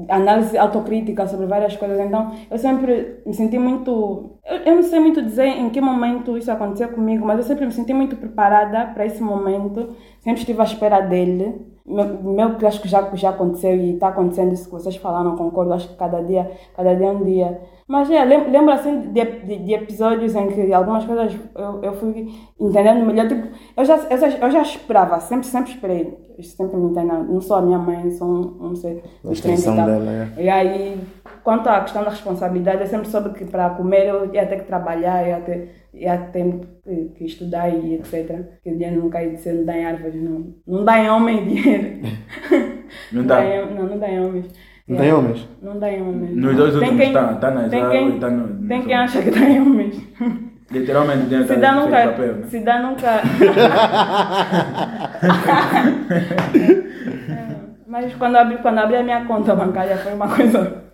análise 0.09 0.57
autocrítica 0.57 1.27
sobre 1.27 1.47
várias 1.47 1.77
coisas. 1.77 1.99
Então, 1.99 2.31
eu 2.49 2.57
sempre 2.57 3.21
me 3.27 3.35
senti 3.35 3.59
muito. 3.59 4.39
Eu, 4.47 4.59
eu 4.59 4.77
não 4.77 4.83
sei 4.85 5.01
muito 5.01 5.21
dizer 5.21 5.49
em 5.49 5.71
que 5.71 5.81
momento 5.81 6.39
isso 6.39 6.53
aconteceu 6.53 6.91
comigo, 6.91 7.27
mas 7.27 7.39
eu 7.39 7.43
sempre 7.43 7.67
me 7.67 7.73
senti 7.73 7.93
muito 7.93 8.15
preparada 8.15 8.93
para 8.95 9.05
esse 9.05 9.21
momento. 9.21 9.89
Sempre 10.21 10.39
estive 10.39 10.61
à 10.61 10.65
espera 10.65 11.01
dele. 11.01 11.67
Meu, 11.85 12.23
meu 12.23 12.69
acho 12.69 12.81
que 12.81 12.87
já, 12.87 13.11
já 13.15 13.31
aconteceu 13.31 13.75
e 13.75 13.95
está 13.95 14.07
acontecendo 14.07 14.53
isso 14.53 14.67
que 14.67 14.71
vocês 14.71 14.95
falaram, 14.95 15.35
concordo. 15.35 15.73
Acho 15.73 15.89
que 15.89 15.97
cada 15.97 16.23
dia, 16.23 16.49
cada 16.77 16.95
dia 16.95 17.09
é 17.09 17.11
um 17.11 17.25
dia. 17.25 17.61
Mas 17.91 18.09
é, 18.09 18.25
lem- 18.25 18.49
lembro 18.53 18.73
assim 18.73 19.01
de, 19.13 19.25
de, 19.25 19.57
de 19.65 19.75
episódios 19.75 20.37
em 20.37 20.47
que 20.47 20.73
algumas 20.73 21.05
coisas 21.05 21.37
eu, 21.57 21.83
eu 21.83 21.93
fui 21.95 22.29
entendendo 22.61 23.05
melhor. 23.05 23.27
Tipo, 23.27 23.49
eu, 23.77 23.85
já, 23.85 23.97
eu, 24.09 24.17
já, 24.17 24.29
eu 24.29 24.51
já 24.53 24.63
esperava, 24.63 25.19
sempre, 25.19 25.47
sempre 25.49 25.73
esperei. 25.73 26.17
Sempre 26.41 26.77
me 26.77 26.91
entendo. 26.91 27.25
Não 27.25 27.41
sou 27.41 27.57
a 27.57 27.63
minha 27.63 27.79
mãe, 27.79 28.09
sou 28.13 28.29
um, 28.29 28.69
um 28.71 28.77
ser 28.77 29.03
A 29.25 29.33
diferente 29.33 29.63
e 29.63 29.65
dela, 29.73 30.11
é. 30.39 30.43
E 30.45 30.49
aí, 30.49 31.01
quanto 31.43 31.69
à 31.69 31.81
questão 31.81 32.05
da 32.05 32.11
responsabilidade, 32.11 32.81
eu 32.81 32.87
sempre 32.87 33.09
soube 33.09 33.31
que 33.31 33.45
para 33.45 33.71
comer 33.71 34.07
eu 34.07 34.33
ia 34.33 34.47
ter 34.47 34.61
que 34.61 34.67
trabalhar, 34.67 35.27
ia 35.27 35.41
ter, 35.41 35.75
ia 35.93 36.17
ter 36.17 36.61
que, 36.85 37.05
que 37.17 37.25
estudar 37.25 37.69
e 37.71 37.95
etc. 37.97 38.61
Que 38.63 38.71
o 38.71 38.77
dinheiro 38.79 39.03
não 39.03 39.11
cai 39.11 39.31
de 39.31 39.37
ser, 39.39 39.53
não 39.55 39.65
dá 39.65 39.77
em 39.77 39.85
árvores, 39.85 40.15
não, 40.15 40.55
não 40.65 40.85
dá 40.85 40.97
em 41.01 41.11
homem 41.11 41.45
dinheiro. 41.49 42.01
Não 43.13 43.25
dá. 43.27 43.41
não, 43.75 43.87
não 43.87 43.99
dá 43.99 44.09
em 44.09 44.25
homens. 44.25 44.70
Não 44.91 44.97
tem 44.99 45.13
homens? 45.13 45.49
Não 45.63 45.79
dá 45.79 45.91
em 45.93 46.03
homens. 46.03 46.37
Nos 46.37 46.57
dois 46.57 46.73
Tem 46.73 46.81
últimos 46.83 47.05
quem- 47.05 47.13
tá, 47.13 47.35
tá 47.35 47.51
nas 47.53 47.71
tem 47.71 47.81
árvores, 47.81 48.11
quem, 48.11 48.21
tá 48.21 48.31
no- 48.31 48.69
Tem 48.69 48.83
quem 48.83 48.95
acha 48.95 49.23
que 49.23 49.31
dá 49.31 49.41
em 49.41 49.61
homens. 49.61 50.03
Literalmente 50.71 51.23
dentro 51.27 51.47
Se 51.49 51.57
da 51.61 51.73
dá 51.73 51.81
nunca. 51.81 51.97
papel, 52.09 52.35
né? 52.37 52.47
Se 52.49 52.61
dá 52.61 52.83
nunca. 52.83 53.21
Mas 57.87 58.15
quando 58.15 58.37
abri, 58.37 58.57
quando 58.59 58.79
abri 58.79 58.97
a 58.97 59.03
minha 59.03 59.25
conta 59.25 59.55
bancária 59.55 59.97
foi 59.97 60.13
uma 60.15 60.29
coisa 60.29 60.85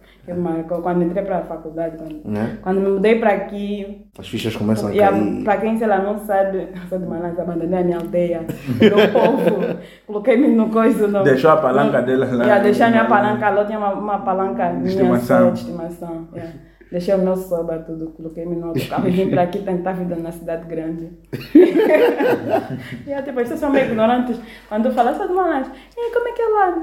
Quando 0.82 1.02
entrei 1.02 1.24
para 1.24 1.38
a 1.38 1.42
faculdade, 1.42 1.96
quando, 1.96 2.20
Né? 2.24 2.58
quando 2.62 2.80
me 2.80 2.88
mudei 2.90 3.18
para 3.18 3.30
aqui, 3.30 4.06
As 4.18 4.28
fichas 4.28 4.56
começam 4.56 4.88
a 4.88 4.92
cair. 4.92 5.44
para 5.44 5.56
quem 5.58 5.78
sei 5.78 5.86
lá 5.86 5.98
não 5.98 6.18
sabe, 6.18 6.68
sou 6.88 6.98
de 6.98 7.06
Manaus, 7.06 7.38
abandonei 7.38 7.80
a 7.80 7.84
minha 7.84 7.98
aldeia, 7.98 8.44
meu 8.80 9.12
povo, 9.12 9.78
coloquei-me 10.06 10.48
no 10.48 10.68
coisa. 10.70 11.06
No, 11.06 11.22
Deixou 11.22 11.50
a 11.50 11.56
palanca 11.56 12.00
no, 12.00 12.06
dela 12.06 12.26
lá. 12.26 12.44
Yeah, 12.44 12.62
deixei 12.62 12.86
a 12.86 12.90
minha 12.90 13.04
palanca 13.06 13.50
lá, 13.50 13.64
tinha 13.64 13.78
uma, 13.78 13.92
uma 13.92 14.18
palanca 14.18 14.70
minha 14.70 14.88
estimação. 14.88 15.46
só 15.46 15.50
de 15.50 15.58
estimação. 15.60 16.28
yeah. 16.34 16.52
Deixei 16.90 17.14
o 17.14 17.18
meu 17.18 17.36
sobra 17.36 17.80
tudo, 17.80 18.10
coloquei-me 18.10 18.54
no 18.54 18.68
outro 18.68 18.88
carro 18.88 19.08
e 19.08 19.10
vim 19.10 19.28
para 19.28 19.42
aqui 19.42 19.58
tentar 19.58 19.92
vida 19.92 20.14
na 20.14 20.30
cidade 20.30 20.66
grande. 20.66 21.10
e 21.54 23.22
tipo, 23.22 23.30
as 23.30 23.34
pessoas 23.34 23.60
são 23.60 23.70
meio 23.70 23.86
ignorantes. 23.86 24.38
Quando 24.68 24.86
eu 24.86 24.92
falo, 24.92 25.10
de 25.10 25.18
e 25.18 26.12
como 26.12 26.28
é 26.28 26.32
que 26.32 26.42
é 26.42 26.48
lá? 26.48 26.76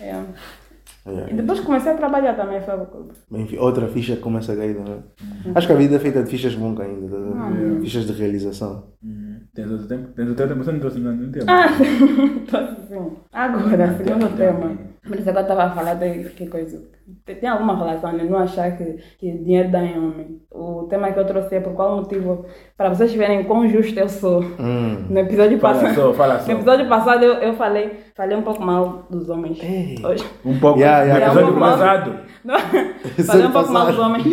Yeah. 0.00 0.24
Yeah. 1.10 1.32
E 1.32 1.36
depois 1.36 1.60
comecei 1.60 1.92
a 1.92 1.96
trabalhar 1.96 2.34
também, 2.34 2.60
foi 2.60 2.74
Enfim, 3.40 3.56
outra 3.58 3.88
ficha 3.88 4.16
que 4.16 4.22
começa 4.22 4.52
a 4.52 4.56
cair. 4.56 4.76
Né? 4.76 4.98
Acho 5.54 5.66
que 5.66 5.72
a 5.72 5.76
vida 5.76 5.96
é 5.96 5.98
feita 5.98 6.22
de 6.22 6.30
fichas 6.30 6.54
que 6.54 6.60
vão 6.60 6.74
caindo, 6.74 7.08
tá 7.08 7.16
a 7.16 7.50
ver? 7.50 7.80
fichas 7.80 8.06
de 8.06 8.12
realização. 8.12 8.84
Hum, 9.02 9.40
Tens 9.54 9.70
outro 9.70 9.86
tempo? 9.88 10.08
Tens 10.14 10.28
outro 10.28 10.46
tempo? 10.46 10.62
Você 10.64 10.72
não 10.72 10.80
trouxe 10.80 11.00
nenhum 11.00 11.32
tempo? 11.32 11.46
Ah, 11.48 11.66
trouxe 12.46 12.76
sim. 12.88 13.12
Agora, 13.32 13.96
segundo 13.96 14.36
tema. 14.36 14.76
Por 15.06 15.18
isso 15.18 15.28
agora 15.28 15.44
estava 15.44 15.64
a 15.64 15.70
falar 15.70 15.94
de 15.94 16.30
que 16.30 16.46
coisa. 16.46 16.82
Tem 17.24 17.48
alguma 17.48 17.76
relação, 17.76 18.12
né? 18.12 18.24
Não 18.24 18.38
achar 18.38 18.76
que, 18.76 18.98
que 19.18 19.32
dinheiro 19.32 19.70
dá 19.70 19.82
em 19.82 19.98
homem. 19.98 20.40
O 20.50 20.84
tema 20.84 21.10
que 21.10 21.18
eu 21.18 21.26
trouxe 21.26 21.54
é 21.54 21.60
por 21.60 21.72
qual 21.72 21.96
motivo, 21.96 22.44
para 22.76 22.90
vocês 22.90 23.12
verem 23.14 23.44
quão 23.44 23.66
justo 23.68 23.98
eu 23.98 24.08
sou. 24.08 24.42
Hum. 24.42 25.06
No 25.08 25.18
episódio 25.18 25.58
Fala 25.58 25.74
passado. 25.74 25.94
só, 25.94 26.12
fala 26.12 26.38
só. 26.40 26.52
No 26.52 26.58
episódio 26.58 26.88
passado 26.88 27.24
eu, 27.24 27.34
eu 27.34 27.54
falei, 27.54 27.98
falei 28.14 28.36
um 28.36 28.42
pouco 28.42 28.62
mal 28.62 29.06
dos 29.08 29.28
homens. 29.30 29.58
Ei. 29.62 29.96
Hoje. 30.04 30.24
Um 30.44 30.58
pouco. 30.58 30.78
Yeah, 30.78 31.04
no 31.04 31.10
yeah, 31.10 31.26
episódio 31.26 31.56
um 31.56 31.60
mal. 31.60 31.70
passado. 31.70 32.28
Não, 32.44 32.58
falei 33.24 33.46
um 33.46 33.50
pouco 33.52 33.72
mal 33.72 33.86
dos 33.86 33.98
homens. 33.98 34.26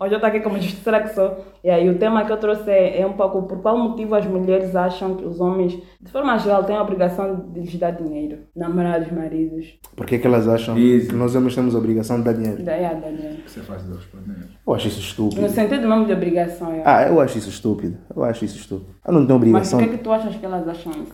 Hoje 0.00 0.14
eu 0.14 0.16
estou 0.16 0.28
aqui 0.28 0.40
como 0.40 0.60
justiceira 0.60 1.02
que 1.02 1.14
sou. 1.14 1.36
E 1.62 1.70
aí 1.70 1.88
o 1.88 1.98
tema 1.98 2.24
que 2.24 2.32
eu 2.32 2.36
trouxe 2.36 2.70
é, 2.70 3.00
é 3.00 3.06
um 3.06 3.12
pouco 3.12 3.42
por 3.42 3.60
qual 3.60 3.76
motivo 3.76 4.14
as 4.14 4.26
mulheres 4.26 4.74
acham 4.74 5.14
que 5.14 5.24
os 5.24 5.40
homens, 5.40 5.78
de 6.00 6.10
forma 6.10 6.36
geral, 6.38 6.64
têm 6.64 6.76
a 6.76 6.82
obrigação 6.82 7.48
de 7.52 7.60
lhes 7.60 7.76
dar 7.76 7.92
dinheiro. 7.92 8.40
Namorados, 8.56 9.10
maridos. 9.12 9.77
Porque 9.96 10.14
é 10.14 10.18
que 10.18 10.26
elas 10.28 10.46
acham 10.46 10.78
Easy. 10.78 11.08
que 11.08 11.14
nós 11.16 11.34
homens 11.34 11.54
temos 11.56 11.74
a 11.74 11.78
obrigação 11.78 12.18
de 12.18 12.24
dar 12.24 12.32
dinheiro? 12.32 12.62
Daí 12.62 12.84
a 12.84 12.94
dar 12.94 13.10
dinheiro. 13.10 13.38
Isso 13.44 13.58
é 13.58 13.62
fácil 13.62 13.88
de 13.90 13.96
responder. 13.96 14.36
Eu 14.64 14.74
acho 14.74 14.86
isso 14.88 15.00
estúpido. 15.00 15.40
No 15.42 15.48
sentido 15.48 15.88
mesmo 15.88 16.06
de 16.06 16.12
obrigação. 16.12 16.72
É. 16.72 16.82
Ah, 16.84 17.02
eu 17.08 17.20
acho 17.20 17.38
isso 17.38 17.48
estúpido. 17.50 17.96
Eu 18.14 18.22
acho 18.22 18.44
isso 18.44 18.56
estúpido. 18.58 18.90
Eu 19.06 19.12
não 19.12 19.26
tenho 19.26 19.38
Mas 19.40 19.48
obrigação. 19.48 19.78
por 19.80 19.88
que, 19.88 19.94
é 19.94 19.98
que 19.98 20.04
tu 20.04 20.12
achas 20.12 20.36
que 20.36 20.46
elas 20.46 20.68
acham 20.68 20.92
isso? 20.92 21.12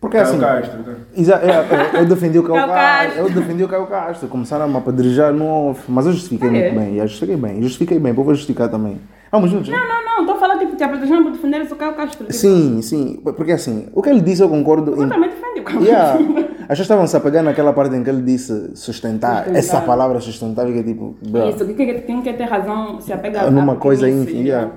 Porque 0.00 0.16
Caio 0.16 0.28
assim. 0.28 0.38
Castro, 0.38 0.82
tá? 0.84 0.92
Exa- 1.16 1.40
é, 1.42 1.96
eu, 1.96 2.00
eu 2.00 2.06
defendi 2.06 2.38
o 2.38 2.42
Caio 2.44 2.54
Caio 2.54 2.68
Castro. 2.72 3.18
Eu 3.20 3.30
defendi 3.30 3.64
o 3.64 3.68
Caio 3.68 3.86
Castro. 3.88 4.28
Começaram 4.28 4.64
a 4.64 4.68
me 4.68 4.76
apedrejar 4.76 5.32
no 5.32 5.44
off. 5.70 5.82
Mas 5.90 6.06
eu 6.06 6.12
justifiquei 6.12 6.48
Ah, 6.48 6.56
é? 6.56 6.70
muito 6.72 6.80
bem. 6.86 6.96
Eu 6.96 7.06
justifiquei 7.06 7.36
bem. 7.36 7.62
Justifiquei 7.62 7.98
bem. 7.98 8.10
Eu 8.16 8.24
vou 8.24 8.32
justificar 8.34 8.70
também. 8.70 8.98
Vamos 9.30 9.50
juntos? 9.50 9.68
né? 9.68 9.76
Não, 9.76 9.86
não, 9.86 10.04
não. 10.04 10.20
Estou 10.22 10.36
a 10.36 10.38
falar 10.38 10.58
tipo, 10.58 10.74
te 10.76 10.82
apresentando 10.82 11.22
por 11.24 11.32
defender 11.32 11.62
o 11.70 11.76
Caio 11.76 11.94
Castro. 11.94 12.24
Tipo, 12.26 12.32
Sim, 12.32 12.80
sim. 12.82 13.20
Porque 13.22 13.52
assim, 13.52 13.88
o 13.92 14.02
que 14.02 14.08
ele 14.10 14.20
disse 14.20 14.42
eu 14.42 14.48
concordo. 14.48 14.92
Eu 14.94 15.04
Em... 15.04 15.08
também 15.08 15.30
defendi 15.30 15.60
o 15.60 15.64
Caio 15.64 15.82
Yeah. 15.82 16.12
Castro. 16.18 16.48
As 16.62 16.68
pessoas 16.68 16.80
estavam 16.80 17.06
se 17.06 17.16
a 17.16 17.20
pegar 17.20 17.42
naquela 17.42 17.72
parte 17.72 17.94
em 17.96 18.02
que 18.04 18.10
ele 18.10 18.22
disse 18.22 18.52
sustentar. 18.76 19.36
Sustentar. 19.44 19.56
Essa 19.58 19.80
palavra 19.80 20.20
sustentável 20.20 20.72
que 20.72 20.80
é 20.80 20.82
tipo. 20.82 21.16
bro, 21.28 21.48
Isso, 21.48 21.64
que 21.66 21.74
quem 21.74 22.22
quer 22.22 22.36
ter 22.36 22.44
razão 22.44 23.00
se 23.00 23.12
apega 23.12 23.42
a 23.42 23.50
numa 23.50 23.74
a 23.74 23.76
coisa 23.76 24.08
ínfima. 24.08 24.40
yeah. 24.40 24.72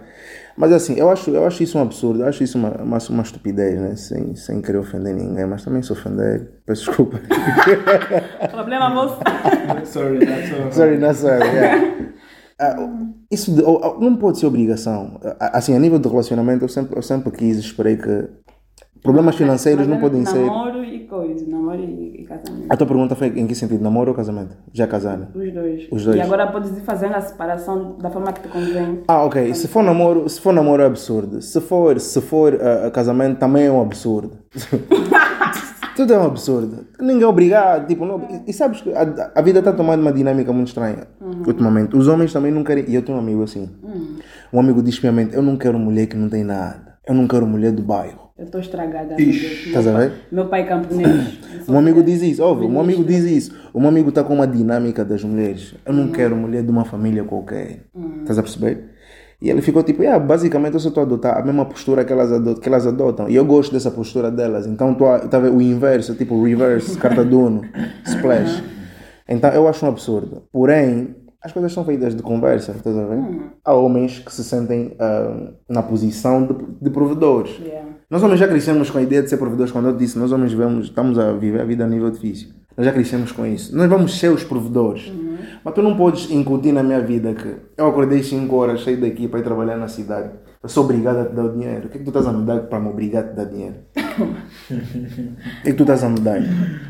Mas 0.57 0.71
assim, 0.73 0.95
eu 0.99 1.09
acho, 1.09 1.31
eu 1.31 1.45
acho 1.47 1.63
isso 1.63 1.77
um 1.77 1.81
absurdo, 1.81 2.21
eu 2.21 2.27
acho 2.27 2.43
isso 2.43 2.57
uma, 2.57 2.69
uma, 2.81 2.97
uma 3.09 3.23
estupidez, 3.23 3.79
né? 3.79 3.95
Sem, 3.95 4.35
sem 4.35 4.61
querer 4.61 4.77
ofender 4.79 5.15
ninguém, 5.15 5.45
mas 5.47 5.63
também 5.63 5.81
se 5.81 5.91
ofender, 5.93 6.51
peço 6.65 6.85
desculpa. 6.85 7.19
Problema 8.51 8.93
vosso. 8.93 9.17
Sorry, 9.85 10.19
that's 10.19 10.51
all. 10.53 10.71
sorry, 10.71 10.97
not 10.97 11.15
sorry. 11.15 11.43
Yeah. 11.47 11.97
Ah, 12.61 12.75
isso 13.31 13.51
de- 13.55 13.61
não 13.63 14.15
pode 14.15 14.37
ser 14.39 14.45
obrigação. 14.45 15.19
Ah, 15.39 15.57
Assim, 15.57 15.75
a 15.75 15.79
nível 15.79 15.97
de 15.99 16.07
relacionamento, 16.07 16.63
eu 16.63 16.69
sempre, 16.69 16.97
eu 16.97 17.01
sempre 17.01 17.31
quis, 17.31 17.57
esperei 17.57 17.97
que 17.97 18.27
problemas 19.01 19.35
financeiros 19.35 19.87
não 19.87 19.99
podem 19.99 20.23
ser. 20.25 20.45
Namoro 20.45 20.83
e 20.83 20.99
coisa, 21.07 21.45
namoro 21.49 21.81
e, 21.83 22.21
e 22.21 22.23
casamento. 22.23 22.67
A 22.69 22.77
tua 22.77 22.85
pergunta 22.87 23.15
foi 23.15 23.27
em 23.29 23.47
que 23.47 23.55
sentido? 23.55 23.81
Namoro 23.83 24.11
ou 24.11 24.15
casamento? 24.15 24.55
Já 24.71 24.85
casaram? 24.87 25.27
Os 25.33 25.53
dois. 25.53 25.87
Os 25.91 26.05
dois. 26.05 26.17
E 26.17 26.21
agora 26.21 26.51
podes 26.51 26.77
ir 26.77 26.81
fazendo 26.81 27.15
a 27.15 27.21
separação 27.21 27.97
da 27.97 28.09
forma 28.11 28.31
que 28.31 28.41
te 28.41 28.47
convém. 28.49 29.01
Ah, 29.07 29.23
ok. 29.23 29.53
Se 29.55 29.67
for 29.67 29.81
namoro, 29.83 30.29
se 30.29 30.39
for 30.39 30.53
namoro 30.53 30.83
é 30.83 30.85
absurdo. 30.85 31.41
Se 31.41 31.59
for, 31.59 31.99
se 31.99 32.21
for 32.21 32.53
ah, 32.61 32.91
casamento 32.91 33.39
também 33.39 33.65
é 33.65 33.71
um 33.71 33.81
absurdo. 33.81 34.37
Tudo 35.95 36.13
é 36.13 36.17
um 36.17 36.25
absurdo. 36.25 36.85
Ninguém 36.99 37.23
é 37.23 37.27
obrigado. 37.27 37.87
Tipo, 37.87 38.05
não, 38.05 38.21
e, 38.29 38.49
e 38.49 38.53
sabes 38.53 38.81
que 38.81 38.91
a, 38.93 39.31
a 39.35 39.41
vida 39.41 39.59
está 39.59 39.71
tomando 39.71 40.01
uma 40.01 40.11
dinâmica 40.11 40.51
muito 40.53 40.69
estranha 40.69 41.07
ultimamente. 41.45 41.95
Os 41.95 42.07
homens 42.07 42.31
também 42.31 42.51
não 42.51 42.63
querem. 42.63 42.85
E 42.87 42.95
eu 42.95 43.01
tenho 43.01 43.17
um 43.17 43.21
amigo 43.21 43.43
assim. 43.43 43.69
Um 44.51 44.59
amigo 44.59 44.81
diz 44.81 44.99
piamente: 44.99 45.35
Eu 45.35 45.41
não 45.41 45.57
quero 45.57 45.77
mulher 45.77 46.07
que 46.07 46.15
não 46.15 46.29
tem 46.29 46.43
nada. 46.43 46.95
Eu 47.07 47.13
não 47.13 47.27
quero 47.27 47.45
mulher 47.47 47.71
do 47.71 47.81
bairro. 47.81 48.31
Eu 48.37 48.45
estou 48.45 48.59
estragada. 48.61 49.15
Estás 49.21 49.85
a 49.85 49.97
ver? 49.97 50.13
Meu 50.31 50.47
pai 50.47 50.61
é 50.61 50.65
camponês. 50.65 51.39
Um 51.69 51.77
amigo 51.77 52.01
diz 52.01 52.23
isso, 52.23 52.41
óbvio, 52.43 52.67
um 52.67 52.79
amigo 52.81 53.03
diz 53.03 53.23
isso. 53.23 53.55
Um 53.73 53.87
amigo 53.87 54.09
está 54.09 54.23
com 54.23 54.33
uma 54.33 54.47
dinâmica 54.47 55.05
das 55.05 55.23
mulheres. 55.23 55.75
Eu 55.85 55.93
não 55.93 56.07
quero 56.07 56.35
mulher 56.35 56.63
de 56.63 56.71
uma 56.71 56.83
família 56.83 57.23
qualquer. 57.23 57.85
Estás 58.21 58.39
a 58.39 58.41
perceber? 58.41 58.90
E 59.41 59.49
ele 59.49 59.61
ficou 59.61 59.81
tipo, 59.81 60.03
yeah, 60.03 60.23
basicamente 60.23 60.75
eu 60.75 60.79
só 60.79 60.89
estou 60.89 61.01
a 61.01 61.05
adotar 61.05 61.37
a 61.37 61.41
mesma 61.43 61.65
postura 61.65 62.05
que 62.05 62.13
elas, 62.13 62.31
adotam, 62.31 62.61
que 62.61 62.69
elas 62.69 62.85
adotam. 62.85 63.27
E 63.27 63.35
eu 63.35 63.43
gosto 63.43 63.71
dessa 63.71 63.89
postura 63.89 64.29
delas. 64.29 64.67
Então 64.67 64.91
estou 64.91 65.07
a, 65.07 65.19
tá 65.19 65.39
ver 65.39 65.51
o 65.51 65.59
inverso, 65.59 66.13
tipo 66.13 66.43
reverse, 66.43 66.95
carta 66.97 67.25
do 67.25 67.39
Uno, 67.39 67.61
splash. 68.05 68.63
Então 69.27 69.49
eu 69.49 69.67
acho 69.67 69.83
um 69.83 69.89
absurdo. 69.89 70.43
Porém, 70.51 71.15
as 71.41 71.51
coisas 71.51 71.73
são 71.73 71.83
feitas 71.83 72.15
de 72.15 72.21
conversa, 72.21 72.71
estás 72.71 72.95
a 72.95 73.03
ver? 73.03 73.19
Há 73.65 73.73
homens 73.73 74.19
que 74.19 74.31
se 74.31 74.43
sentem 74.43 74.95
ah, 74.99 75.53
na 75.67 75.81
posição 75.81 76.45
de, 76.45 76.53
de 76.79 76.89
provedores. 76.91 77.57
Yeah. 77.57 77.87
Nós 78.11 78.21
homens 78.21 78.39
já 78.39 78.47
crescemos 78.47 78.91
com 78.91 78.99
a 78.99 79.01
ideia 79.01 79.23
de 79.23 79.29
ser 79.29 79.37
provedores. 79.37 79.71
Quando 79.71 79.87
eu 79.87 79.97
disse, 79.97 80.19
nós 80.19 80.31
homens 80.31 80.51
vivemos, 80.51 80.85
estamos 80.85 81.17
a 81.17 81.31
viver 81.31 81.61
a 81.61 81.65
vida 81.65 81.83
a 81.83 81.87
nível 81.87 82.11
difícil. 82.11 82.49
Nós 82.77 82.85
já 82.85 82.93
crescemos 82.93 83.31
com 83.31 83.43
isso. 83.45 83.75
Nós 83.75 83.89
vamos 83.89 84.19
ser 84.19 84.29
os 84.29 84.43
provedores. 84.43 85.11
Mas 85.63 85.73
tu 85.73 85.81
não 85.81 85.95
podes 85.95 86.29
incutir 86.31 86.73
na 86.73 86.81
minha 86.81 87.01
vida 87.01 87.33
que 87.33 87.55
eu 87.77 87.87
acordei 87.87 88.23
5 88.23 88.55
horas, 88.55 88.83
saí 88.83 88.97
daqui 88.97 89.27
para 89.27 89.39
ir 89.39 89.43
trabalhar 89.43 89.77
na 89.77 89.87
cidade. 89.87 90.31
Eu 90.61 90.69
sou 90.69 90.83
obrigado 90.83 91.19
a 91.19 91.25
te 91.25 91.35
dar 91.35 91.45
o 91.45 91.53
dinheiro. 91.53 91.87
O 91.87 91.89
que 91.89 91.97
é 91.97 91.99
que 91.99 92.05
tu 92.05 92.09
estás 92.09 92.27
a 92.27 92.33
me 92.33 92.45
dar 92.45 92.61
para 92.61 92.79
me 92.79 92.89
obrigar 92.89 93.23
a 93.23 93.27
te 93.27 93.35
dar 93.35 93.45
dinheiro? 93.45 93.75
é 95.65 95.71
que 95.71 95.73
tu 95.73 95.83
estás 95.83 96.03
a 96.03 96.09
me 96.09 96.19
dar? 96.19 96.41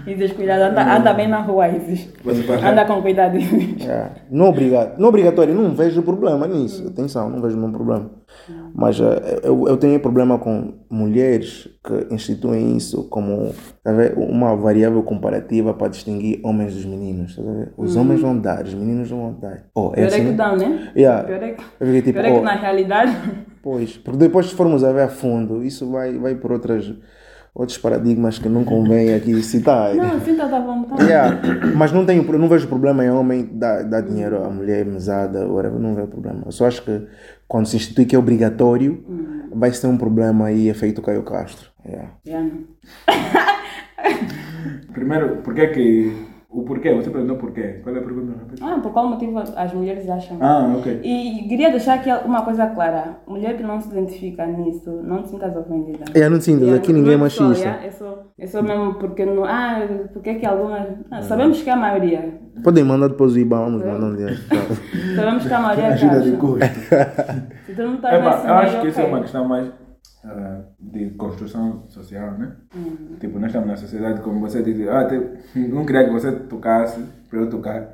Isis, 0.07 0.31
cuidado, 0.33 0.71
anda, 0.71 0.97
anda 0.97 1.13
bem 1.13 1.27
na 1.27 1.41
rua, 1.41 1.67
Isis. 1.69 2.09
Vai- 2.23 2.71
Anda 2.71 2.85
com 2.85 3.01
cuidado, 3.01 3.37
Isis. 3.37 3.85
É, 3.87 4.09
não, 4.29 4.49
obrigado, 4.49 4.97
não 4.99 5.09
obrigatório, 5.09 5.53
não 5.53 5.71
vejo 5.75 6.01
problema 6.03 6.47
nisso. 6.47 6.87
Atenção, 6.87 7.29
não 7.29 7.41
vejo 7.41 7.57
nenhum 7.57 7.71
problema. 7.71 8.09
Mas 8.73 8.99
eh, 8.99 9.41
eu, 9.43 9.67
eu 9.67 9.75
tenho 9.77 9.99
problema 9.99 10.37
com 10.39 10.73
mulheres 10.89 11.67
que 11.83 12.13
instituem 12.13 12.77
isso 12.77 13.03
como 13.09 13.53
tá 13.83 13.91
uma 14.15 14.55
variável 14.55 15.03
comparativa 15.03 15.73
para 15.73 15.89
distinguir 15.89 16.39
homens 16.43 16.73
dos 16.73 16.85
meninos. 16.85 17.35
tá? 17.35 17.41
Os 17.77 17.95
homens 17.95 18.21
vão 18.21 18.37
dar, 18.37 18.63
os 18.63 18.73
meninos 18.73 19.11
não 19.11 19.19
vão 19.19 19.39
dar. 19.39 19.63
Oh, 19.75 19.91
é 19.91 19.95
Pior 19.95 20.03
é 20.03 20.07
assim, 20.07 20.17
que 20.23 20.29
né? 20.29 20.33
dão, 20.33 20.55
né? 20.55 20.91
Yeah. 20.95 21.23
Pior 21.23 21.43
é 21.43 21.49
que, 21.51 21.63
fiquei 21.79 22.01
tipo, 22.01 22.13
pior 22.13 22.25
é 22.25 22.31
que 22.31 22.39
oh, 22.39 22.41
na 22.43 22.55
realidade. 22.55 23.17
Pois, 23.61 23.97
porque 23.97 24.17
depois 24.17 24.47
se 24.47 24.55
formos 24.55 24.83
a 24.83 24.91
ver 24.91 25.03
a 25.03 25.07
fundo, 25.09 25.63
isso 25.63 25.91
vai, 25.91 26.17
vai 26.17 26.33
por 26.35 26.51
outras, 26.51 26.91
outros 27.53 27.77
paradigmas 27.77 28.39
que 28.39 28.47
não 28.47 28.63
convém 28.63 29.13
aqui 29.13 29.41
citar. 29.43 29.93
Não, 29.93 30.19
sinta 30.21 30.45
à 30.45 30.59
vontade. 30.59 31.03
Yeah. 31.03 31.41
Mas 31.75 31.91
não, 31.91 32.05
tenho, 32.05 32.23
não 32.37 32.47
vejo 32.47 32.67
problema 32.67 33.03
em 33.03 33.09
homem 33.09 33.49
dar, 33.51 33.83
dar 33.83 34.01
dinheiro 34.01 34.43
à 34.43 34.49
mulher 34.49 34.85
mesada, 34.85 35.47
whatever, 35.47 35.79
não 35.79 35.93
vejo 35.93 36.07
problema. 36.07 36.43
Eu 36.45 36.51
só 36.51 36.67
acho 36.67 36.81
que 36.83 37.07
quando 37.47 37.65
se 37.67 37.75
institui 37.75 38.05
que 38.05 38.15
é 38.15 38.19
obrigatório, 38.19 39.03
vai 39.53 39.71
ser 39.71 39.87
um 39.87 39.97
problema 39.97 40.45
aí, 40.45 40.69
efeito 40.69 41.01
Caio 41.01 41.23
Castro. 41.23 41.69
Yeah. 41.85 42.11
Yeah. 42.25 42.49
Primeiro, 44.93 45.37
por 45.37 45.53
que 45.53 45.67
que... 45.67 46.30
O 46.51 46.63
porquê? 46.63 46.93
Você 46.93 47.09
perguntou 47.09 47.37
porquê. 47.37 47.79
Qual 47.81 47.95
é 47.95 47.99
a 47.99 48.01
pergunta? 48.01 48.33
Ah, 48.61 48.77
por 48.83 48.91
qual 48.91 49.07
motivo 49.07 49.39
as 49.39 49.73
mulheres 49.73 50.09
acham? 50.09 50.37
Ah, 50.41 50.75
ok. 50.77 50.99
E 51.01 51.47
queria 51.47 51.71
deixar 51.71 51.93
aqui 51.93 52.09
uma 52.25 52.43
coisa 52.43 52.67
clara. 52.67 53.19
Mulher 53.25 53.55
que 53.55 53.63
não 53.63 53.79
se 53.79 53.87
identifica 53.89 54.45
nisso, 54.45 54.91
não 55.01 55.23
te 55.23 55.29
sintas 55.29 55.55
ofendida. 55.55 56.03
É, 56.13 56.27
não 56.27 56.37
te 56.39 56.43
sintas, 56.43 56.73
aqui 56.73 56.91
ninguém 56.91 57.13
é 57.13 57.29
só, 57.29 57.43
machista. 57.43 57.69
É 57.69 57.89
só, 57.89 58.23
é 58.37 58.47
só 58.47 58.61
mesmo 58.61 58.95
porque 58.95 59.25
não. 59.25 59.45
Ah, 59.45 59.79
porque 60.11 60.35
que 60.35 60.45
algumas. 60.45 60.87
ah, 61.09 61.21
sabemos 61.21 61.61
que 61.63 61.69
a 61.69 61.75
maioria. 61.77 62.41
Podem 62.61 62.83
mandar 62.83 63.07
depois 63.07 63.33
o 63.33 63.39
IBAN, 63.39 63.61
vamos 63.61 63.85
mandar 63.85 64.07
um 64.07 64.15
dinheiro. 64.15 64.35
Sabemos 65.15 65.47
que 65.47 65.53
a 65.53 65.59
maioria 65.59 65.87
Ajuda 65.87 66.21
de 66.21 66.31
custo. 66.33 66.65
Se 67.65 67.73
tu 67.73 67.81
não 67.81 67.95
estás 67.95 68.19
Epá, 68.19 68.35
nesse 68.35 68.47
eu 68.47 68.53
acho 68.53 68.81
que 68.81 68.87
isso 68.87 69.01
é 69.01 69.05
uma 69.05 69.21
questão 69.21 69.47
mais 69.47 69.71
ah, 70.23 70.59
de 70.79 71.09
construção 71.11 71.83
social, 71.87 72.31
né? 72.33 72.51
Tipo, 73.19 73.37
nós 73.39 73.47
estamos 73.47 73.67
na 73.69 73.75
sociedade, 73.75 74.21
como 74.21 74.39
você 74.39 74.61
disse, 74.61 74.87
ah, 74.89 75.05
te- 75.05 75.39
não 75.69 75.85
queria 75.85 76.05
que 76.05 76.11
você 76.11 76.31
tocasse 76.31 76.99
para 77.29 77.39
eu 77.39 77.49
tocar. 77.49 77.93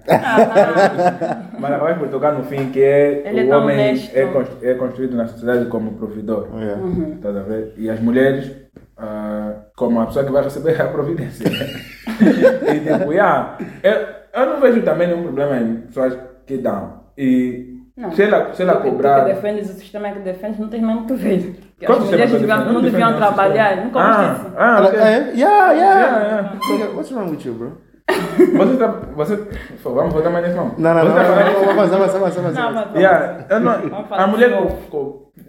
Mas 1.60 1.72
acabaste 1.74 2.00
por 2.00 2.10
tocar 2.10 2.34
no 2.34 2.44
fim, 2.44 2.70
que 2.72 2.82
é 2.82 3.24
Ele 3.30 3.42
é 3.42 3.46
o 3.46 3.50
tão 3.50 3.62
homem 3.64 3.80
é, 4.14 4.26
constru- 4.26 4.58
é 4.68 4.74
construído 4.74 5.16
na 5.16 5.28
sociedade 5.28 5.66
como 5.70 5.94
provedor. 5.94 6.48
Yeah. 6.60 6.82
Estás 7.16 7.38
a 7.38 7.42
ver? 7.44 7.74
E 7.78 7.90
as 7.90 8.00
mulheres, 8.00 8.52
ah, 8.98 9.54
como 9.76 10.00
a 10.02 10.08
pessoa 10.08 10.26
que 10.26 10.32
vai 10.32 10.44
receber 10.44 10.82
a 10.82 10.88
providência. 10.88 11.48
e 11.48 12.80
tipo, 12.80 13.12
yeah, 13.14 13.58
eu, 13.84 14.42
eu 14.42 14.46
não 14.54 14.60
vejo 14.62 14.82
também 14.84 15.08
nenhum 15.08 15.24
problema 15.24 15.58
em 15.60 15.78
pessoas 15.82 16.18
que 16.46 16.58
dão. 16.58 17.04
E 17.18 17.78
Não. 17.96 18.12
se 18.12 18.24
ela, 18.24 18.54
se 18.54 18.62
ela 18.62 18.78
cobrar. 18.82 19.22
Tu 19.22 19.28
que 19.30 19.34
defendes 19.36 19.70
o 19.70 19.74
sistema 19.74 20.12
que 20.12 20.20
defendes, 20.20 20.60
não 20.60 20.68
tens 20.70 20.82
mesmo 20.84 21.06
que 21.08 21.14
ver. 21.14 21.56
Qual 21.86 22.00
As 22.00 22.06
mulheres 22.06 22.32
defendo? 22.32 22.74
não 22.74 22.82
deviam 22.82 23.16
trabalhar. 23.16 23.86
Nunca 23.86 24.00
ah, 24.00 24.52
ah, 24.58 24.82
ok. 24.84 25.00
é? 25.00 25.32
Yeah, 25.36 25.72
yeah. 25.74 25.74
Yeah, 25.74 26.60
So, 26.62 26.96
What's 26.96 27.12
wrong 27.12 27.30
with 27.30 27.46
you, 27.46 27.54
bro? 27.54 27.78
Você 28.58 28.78
tá. 28.78 28.88
Você. 29.16 29.48
Vamos 29.84 30.14
voltar 30.14 30.30
mais 30.32 30.46
nesse 30.46 30.58
nome. 30.58 30.72
Não, 30.78 30.94
não, 30.94 31.02
você 31.02 31.10
não. 31.10 31.16
tá 31.16 31.26
falando 31.26 31.94
avança. 31.94 32.42
Não, 32.42 32.74
mas- 32.74 32.96
Yeah, 32.96 33.46
eu 33.50 33.60
não- 33.60 33.82
Vamos 33.82 34.12
a 34.12 34.28
mulher. 34.28 34.78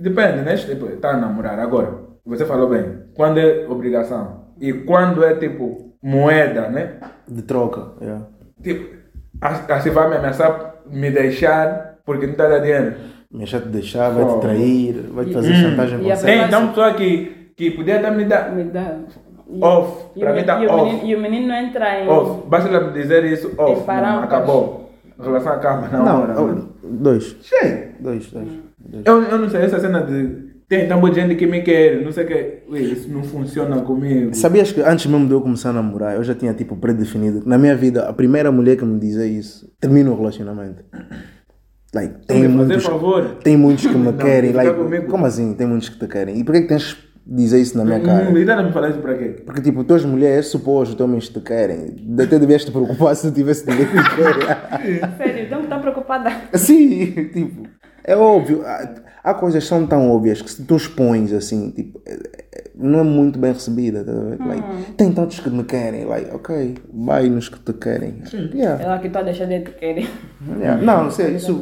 depende, 0.01 0.43
né? 0.43 0.57
Tipo, 0.57 0.87
tá 0.97 1.11
a 1.11 1.17
namorar. 1.17 1.59
Agora, 1.61 1.95
você 2.27 2.45
falou 2.45 2.69
bem. 2.69 3.05
Quando 3.17 3.39
é 3.39 3.67
obrigação 3.69 4.49
e 4.61 4.73
quando 4.73 5.25
é 5.25 5.35
tipo 5.35 5.95
moeda, 6.03 6.69
né? 6.69 6.97
De 7.27 7.43
troca, 7.43 7.93
yeah. 8.03 8.27
Tipo, 8.63 8.97
a- 9.41 9.75
assim 9.75 9.91
vai 9.91 10.09
me 10.11 10.17
ameaçar 10.17 10.75
me 10.91 11.11
deixar 11.11 11.99
porque 12.05 12.27
não 12.27 12.35
tá 12.35 12.49
dando 12.49 12.63
dinheiro. 12.63 12.95
Me 13.31 13.39
deixar 13.39 13.61
te 13.61 13.69
deixar, 13.69 14.09
vai 14.11 14.25
te 14.27 14.41
trair, 14.41 14.95
vai 15.13 15.25
te 15.27 15.33
fazer 15.35 15.53
Hum. 15.53 15.55
chantagem 15.57 15.99
com 15.99 16.05
você. 16.05 16.27
Tem 16.27 16.43
então 16.45 16.69
pessoa 16.69 16.95
que, 16.95 17.51
que 17.57 17.71
podia 17.73 17.97
até 17.99 18.11
me 18.11 18.25
dar 18.25 18.55
Me 18.55 18.65
dá. 18.65 18.97
E- 19.51 19.63
Off. 19.65 20.19
Pra 20.19 20.33
o, 20.33 20.35
mim 20.37 20.43
tá 20.45 20.63
e 20.63 20.67
off. 20.67 20.85
menino, 20.85 21.07
e 21.09 21.15
o 21.17 21.21
menino 21.21 21.49
não 21.49 21.55
entra 21.57 22.01
em. 22.05 22.09
off. 22.09 22.47
Basta 22.49 22.69
ela 22.69 22.87
me 22.87 22.93
dizer 22.93 23.25
isso 23.25 23.53
off. 23.59 23.83
Em. 23.83 24.01
Não, 24.03 24.23
acabou. 24.23 24.91
A 25.19 25.25
relação 25.25 25.53
acaba 25.53 25.89
na 25.89 26.19
hora. 26.19 26.35
Não, 26.35 26.69
oh, 26.85 26.87
dois. 26.87 27.37
Cheio. 27.43 27.89
Dois, 28.01 28.27
dois. 28.31 28.49
dois. 28.79 29.03
Eu, 29.05 29.23
eu 29.23 29.39
não 29.39 29.49
sei, 29.51 29.63
essa 29.63 29.81
cena 29.81 30.03
de. 30.03 30.49
Tem 30.69 30.87
tão 30.87 31.01
muita 31.01 31.19
gente 31.21 31.35
que 31.35 31.47
me 31.47 31.63
quer, 31.63 32.03
não 32.05 32.13
sei 32.13 32.25
o 32.25 32.27
que. 32.27 32.59
Ui, 32.69 32.81
isso 32.81 33.09
não 33.11 33.23
funciona 33.23 33.81
comigo. 33.81 34.35
Sabias 34.35 34.71
que 34.71 34.83
antes 34.83 35.07
mesmo 35.07 35.27
de 35.27 35.33
eu 35.33 35.41
começar 35.41 35.71
a 35.71 35.73
namorar, 35.73 36.15
eu 36.17 36.23
já 36.23 36.35
tinha 36.35 36.53
tipo 36.53 36.77
predefinido. 36.77 37.43
Na 37.47 37.57
minha 37.57 37.75
vida, 37.75 38.07
a 38.07 38.13
primeira 38.13 38.53
mulher 38.53 38.77
que 38.77 38.85
me 38.85 38.99
dizia 39.01 39.25
isso, 39.27 39.67
termina 39.81 40.11
o 40.11 40.17
relacionamento. 40.17 40.85
Like, 41.95 42.27
tem 42.27 42.43
Fazer 42.43 42.49
muitos, 42.49 42.85
favor. 42.85 43.25
tem 43.43 43.57
muitos 43.57 43.87
que 43.87 43.95
me 43.97 44.05
Não, 44.07 44.13
querem. 44.13 44.53
Like, 44.53 45.07
como 45.09 45.25
assim? 45.25 45.55
Tem 45.55 45.67
muitos 45.67 45.89
que 45.89 45.99
te 45.99 46.07
querem. 46.07 46.39
E 46.39 46.45
por 46.45 46.53
que, 46.55 46.63
tens 46.63 46.97
de 47.27 47.35
dizer 47.37 47.61
isso 47.61 47.79
na 47.79 47.85
minha 47.85 48.01
cara? 48.01 48.29
Hum, 48.31 48.37
e 48.37 48.45
não 48.45 48.65
me 48.65 48.73
falar 48.73 48.91
isso 48.91 48.99
para 49.01 49.15
quê? 49.17 49.37
Porque 49.45 49.61
tipo, 49.63 49.83
tuas 49.85 50.05
mulheres, 50.05 50.47
é 50.47 50.49
suposto, 50.51 50.95
que 50.97 51.03
homens 51.03 51.29
te 51.31 51.41
querem. 51.41 51.97
Até 52.23 52.39
devias 52.39 52.65
te 52.65 52.71
preocupar 52.71 53.17
se 53.17 53.27
não 53.27 53.33
tivesse 53.33 53.67
ninguém 53.67 53.87
que 53.87 53.97
te 54.03 54.17
quer. 54.17 55.17
Sério, 55.17 55.49
tenho 55.49 55.61
que 55.61 55.65
estar 55.65 55.79
preocupada. 55.81 56.31
Sim, 56.55 57.07
tipo, 57.33 57.63
é 58.05 58.15
óbvio. 58.17 58.63
Há, 58.67 58.95
há 59.25 59.35
coisas 59.35 59.63
que 59.63 59.69
são 59.69 59.87
tão 59.87 60.11
óbvias 60.11 60.43
que 60.43 60.51
se 60.51 60.65
tu 60.65 60.77
expões 60.77 61.33
assim, 61.33 61.71
tipo, 61.71 62.03
é- 62.07 62.48
não 62.79 63.01
é 63.01 63.03
muito 63.03 63.39
bem 63.39 63.53
recebida. 63.53 64.05
tá 64.05 64.13
a 64.13 64.15
ver? 64.15 64.39
Like, 64.39 64.93
tem 64.93 65.13
tantos 65.13 65.41
que 65.41 65.51
me 65.51 65.65
querem, 65.65 66.05
like, 66.05 66.31
ok, 66.35 66.77
vai 66.95 67.29
nos 67.29 67.49
que 67.49 67.59
te 67.59 67.73
querem. 67.73 68.23
Yeah. 68.55 68.83
Ela 68.83 68.99
que 69.01 69.09
está 69.09 69.21
a 69.21 69.23
deixar 69.25 69.47
de 69.47 69.61
te 69.61 69.73
querer. 69.73 70.09
Yeah. 70.59 70.81
Não, 70.83 71.05
não 71.05 71.11
sei, 71.11 71.35
isso 71.37 71.61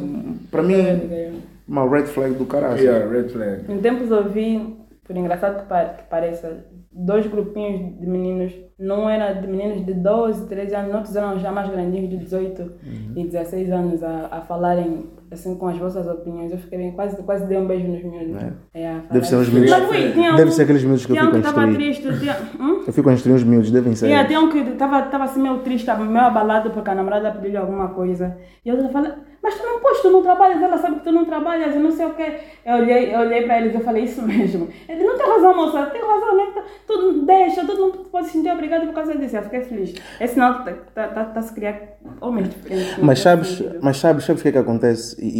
para 0.51 0.61
mim 0.63 0.75
é 0.75 1.31
uma 1.67 1.89
red 1.89 2.05
flag 2.05 2.35
do 2.35 2.45
caralho. 2.45 2.79
Yeah, 2.79 3.05
red 3.11 3.29
flag. 3.29 3.71
Em 3.71 3.79
tempos 3.79 4.11
ouvi, 4.11 4.77
por 5.05 5.17
engraçado 5.17 5.61
que, 5.63 5.67
pa- 5.67 5.85
que 5.97 6.03
pareça, 6.09 6.65
dois 6.91 7.25
grupinhos 7.27 7.99
de 7.99 8.05
meninos, 8.07 8.53
não 8.79 9.09
era 9.09 9.33
de 9.33 9.47
meninos 9.47 9.83
de 9.85 9.93
12, 9.93 10.47
13 10.47 10.75
anos, 10.75 10.93
outros 10.95 11.15
eram 11.15 11.39
já 11.39 11.51
mais 11.51 11.67
grandinhos 11.69 12.09
de 12.09 12.17
18 12.17 12.71
e 13.15 13.23
16 13.25 13.71
anos 13.71 14.03
a, 14.03 14.27
a 14.31 14.41
falarem 14.41 15.05
assim 15.31 15.55
com 15.55 15.67
as 15.67 15.77
vossas 15.77 16.07
opiniões. 16.07 16.51
Eu 16.51 16.59
fiquei 16.59 16.77
bem, 16.77 16.91
quase, 16.91 17.21
quase 17.23 17.45
dei 17.47 17.57
um 17.57 17.65
beijo 17.65 17.87
nos 17.87 18.03
miúdos. 18.03 18.41
É, 18.73 18.79
falar 18.79 19.03
Deve 19.11 19.25
ser 19.25 19.35
uns 19.37 19.47
isso. 19.47 19.53
miúdos- 19.55 20.35
deve 20.37 20.51
ser 20.51 20.61
aqueles 20.63 20.83
miúdos 20.83 21.05
que 21.05 21.11
eu 21.11 21.31
que 21.31 21.37
estava 21.37 21.73
triste, 21.73 22.19
tinha, 22.19 22.37
hum? 22.59 22.83
Eu 22.85 22.93
fico 22.93 23.09
a 23.09 23.13
instruir 23.13 23.35
os 23.35 23.43
miúdos, 23.43 23.71
devem 23.71 23.95
ser. 23.95 24.07
Yeah, 24.07 24.27
tem 24.27 24.37
um 24.37 24.49
que 24.49 24.59
estava 24.59 25.01
tava 25.03 25.23
assim 25.23 25.41
meio 25.41 25.57
triste, 25.59 25.91
meio 25.95 26.19
abalado 26.25 26.69
porque 26.69 26.89
a 26.89 26.95
namorada 26.95 27.31
pediu-lhe 27.31 27.57
alguma 27.57 27.89
coisa. 27.89 28.37
E 28.63 28.69
eu 28.69 28.89
falei, 28.89 29.11
mas 29.47 29.55
tu 29.55 29.63
não 29.65 29.79
podes, 29.79 30.01
tu 30.01 30.09
não 30.09 30.21
trabalhas, 30.21 30.61
ela 30.61 30.77
sabe 30.77 30.97
que 30.97 31.03
tu 31.05 31.11
não 31.13 31.23
trabalhas, 31.25 31.73
eu 31.73 31.81
não 31.81 31.91
sei 31.91 32.05
o 32.05 32.13
quê. 32.13 32.33
Eu 32.65 32.75
olhei, 32.75 33.15
eu 33.15 33.19
olhei 33.19 33.43
para 33.43 33.61
eles 33.61 33.73
e 33.73 33.79
falei, 33.83 34.03
isso 34.03 34.21
mesmo. 34.21 34.67
Ele 34.89 35.03
não 35.05 35.17
tem 35.17 35.25
razão, 35.25 35.55
moça, 35.55 35.85
tem 35.85 36.01
razão, 36.01 36.35
né? 36.35 36.63
Tu 36.85 37.25
deixa, 37.25 37.65
tu 37.65 37.73
não 37.75 37.91
pode 37.91 38.27
se 38.27 38.33
sentir 38.33 38.51
obrigado 38.51 38.85
por 38.87 38.93
causa 38.93 39.15
disso. 39.17 39.37
Eu 39.37 39.43
fiquei 39.43 39.61
feliz. 39.61 39.93
É 40.19 40.27
sinal 40.27 40.63
que 40.65 40.69
está 40.71 41.07
tá, 41.07 41.23
tá, 41.25 41.41
se 41.41 41.53
criar 41.53 41.79
homens 42.19 42.49
diferentes. 42.49 42.97
Mas 42.97 43.07
nesse 43.07 43.21
sabes, 43.21 43.47
sentido. 43.47 43.79
mas 43.81 43.97
sabes, 43.97 44.25
sabes 44.25 44.41
o 44.41 44.43
que 44.43 44.49
é 44.49 44.51
que 44.51 44.57
acontece? 44.57 45.15
E, 45.23 45.27
e- 45.27 45.39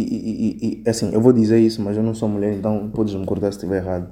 e- 0.78 0.82
e- 0.86 0.88
assim, 0.88 1.12
eu 1.12 1.20
vou 1.20 1.32
dizer 1.34 1.58
isso, 1.58 1.82
mas 1.82 1.96
eu 1.96 2.02
não 2.02 2.14
sou 2.14 2.28
mulher, 2.30 2.54
então 2.54 2.88
podes 2.94 3.14
me 3.14 3.26
cortar 3.26 3.52
se 3.52 3.58
estiver 3.58 3.82
errado. 3.82 4.08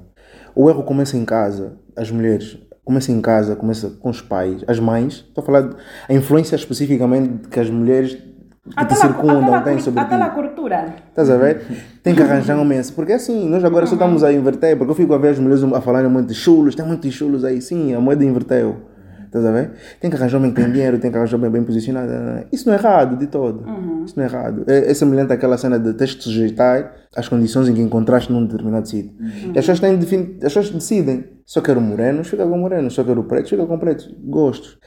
O 0.55 0.69
erro 0.69 0.83
começa 0.83 1.17
em 1.17 1.25
casa. 1.25 1.77
As 1.95 2.11
mulheres, 2.11 2.57
começa 2.85 3.11
em 3.11 3.19
casa, 3.19 3.55
começa 3.55 3.89
com 3.99 4.09
os 4.09 4.21
pais, 4.21 4.63
as 4.67 4.79
mães. 4.79 5.25
Estou 5.27 5.41
a 5.41 5.45
falar 5.45 5.61
de- 5.61 5.75
a 6.07 6.13
influência 6.13 6.55
especificamente 6.55 7.47
que 7.49 7.59
as 7.59 7.69
mulheres 7.69 8.17
que 8.75 8.85
te 8.85 8.95
circundam 8.95 9.63
têm 9.63 9.79
sobre 9.79 9.99
ti. 9.99 10.05
aquela 10.05 10.29
cultura. 10.29 10.95
Estás 11.09 11.29
a 11.29 11.37
ver? 11.37 11.61
Tem 12.03 12.15
que 12.15 12.21
arranjar 12.21 12.57
um 12.57 12.65
mês. 12.65 12.91
Porque 12.91 13.13
assim, 13.13 13.47
nós 13.49 13.63
agora 13.63 13.85
só 13.85 13.93
estamos 13.93 14.23
a 14.23 14.31
inverter. 14.31 14.77
Porque 14.77 14.91
eu 14.91 14.95
fico 14.95 15.13
a 15.13 15.17
ver 15.17 15.29
as 15.29 15.39
mulheres 15.39 15.63
a 15.63 15.81
falarem 15.81 16.09
muito 16.09 16.27
de 16.29 16.35
chulos. 16.35 16.75
Tem 16.75 16.85
muitos 16.85 17.13
chulos 17.13 17.43
aí. 17.43 17.61
Sim, 17.61 17.93
a 17.93 17.99
moeda 17.99 18.23
inverteu. 18.23 18.77
Estás 19.27 19.45
a 19.45 19.51
ver? 19.51 19.71
Tem 19.99 20.09
que 20.09 20.15
arranjar 20.15 20.37
um 20.37 20.39
homem 20.39 20.53
que 20.53 20.61
tem 20.61 20.71
dinheiro, 20.71 20.97
tem 20.99 21.11
que 21.11 21.17
arranjar 21.17 21.35
um 21.35 21.39
homem 21.39 21.51
bem 21.51 21.63
posicionado. 21.63 22.11
Isso 22.51 22.67
não 22.67 22.75
é 22.75 22.79
errado 22.79 23.17
de 23.17 23.27
todo. 23.27 23.65
Isso 24.05 24.15
não 24.17 24.23
é 24.23 24.27
errado. 24.27 24.63
É, 24.67 24.89
é 24.89 24.93
semelhante 24.93 25.33
àquela 25.33 25.57
cena 25.57 25.77
de 25.77 25.93
teres 25.93 26.13
de 26.13 26.19
te 26.19 26.23
sujeitar 26.23 26.93
às 27.15 27.27
condições 27.27 27.67
em 27.67 27.73
que 27.73 27.81
encontraste 27.81 28.31
num 28.31 28.45
determinado 28.45 28.87
sítio. 28.87 29.11
E 29.53 29.59
as 29.59 29.65
pessoas, 29.65 29.79
têm, 29.81 29.95
as 29.95 30.53
pessoas 30.53 30.69
decidem. 30.69 31.25
Só 31.45 31.61
quero 31.61 31.81
morenos, 31.81 32.27
fica 32.27 32.45
com 32.45 32.57
morenos. 32.57 32.93
Só 32.93 33.03
quero 33.03 33.23
pretos, 33.25 33.49
fica 33.49 33.65
com 33.65 33.77
pretos. 33.77 34.09
Gostos. 34.23 34.79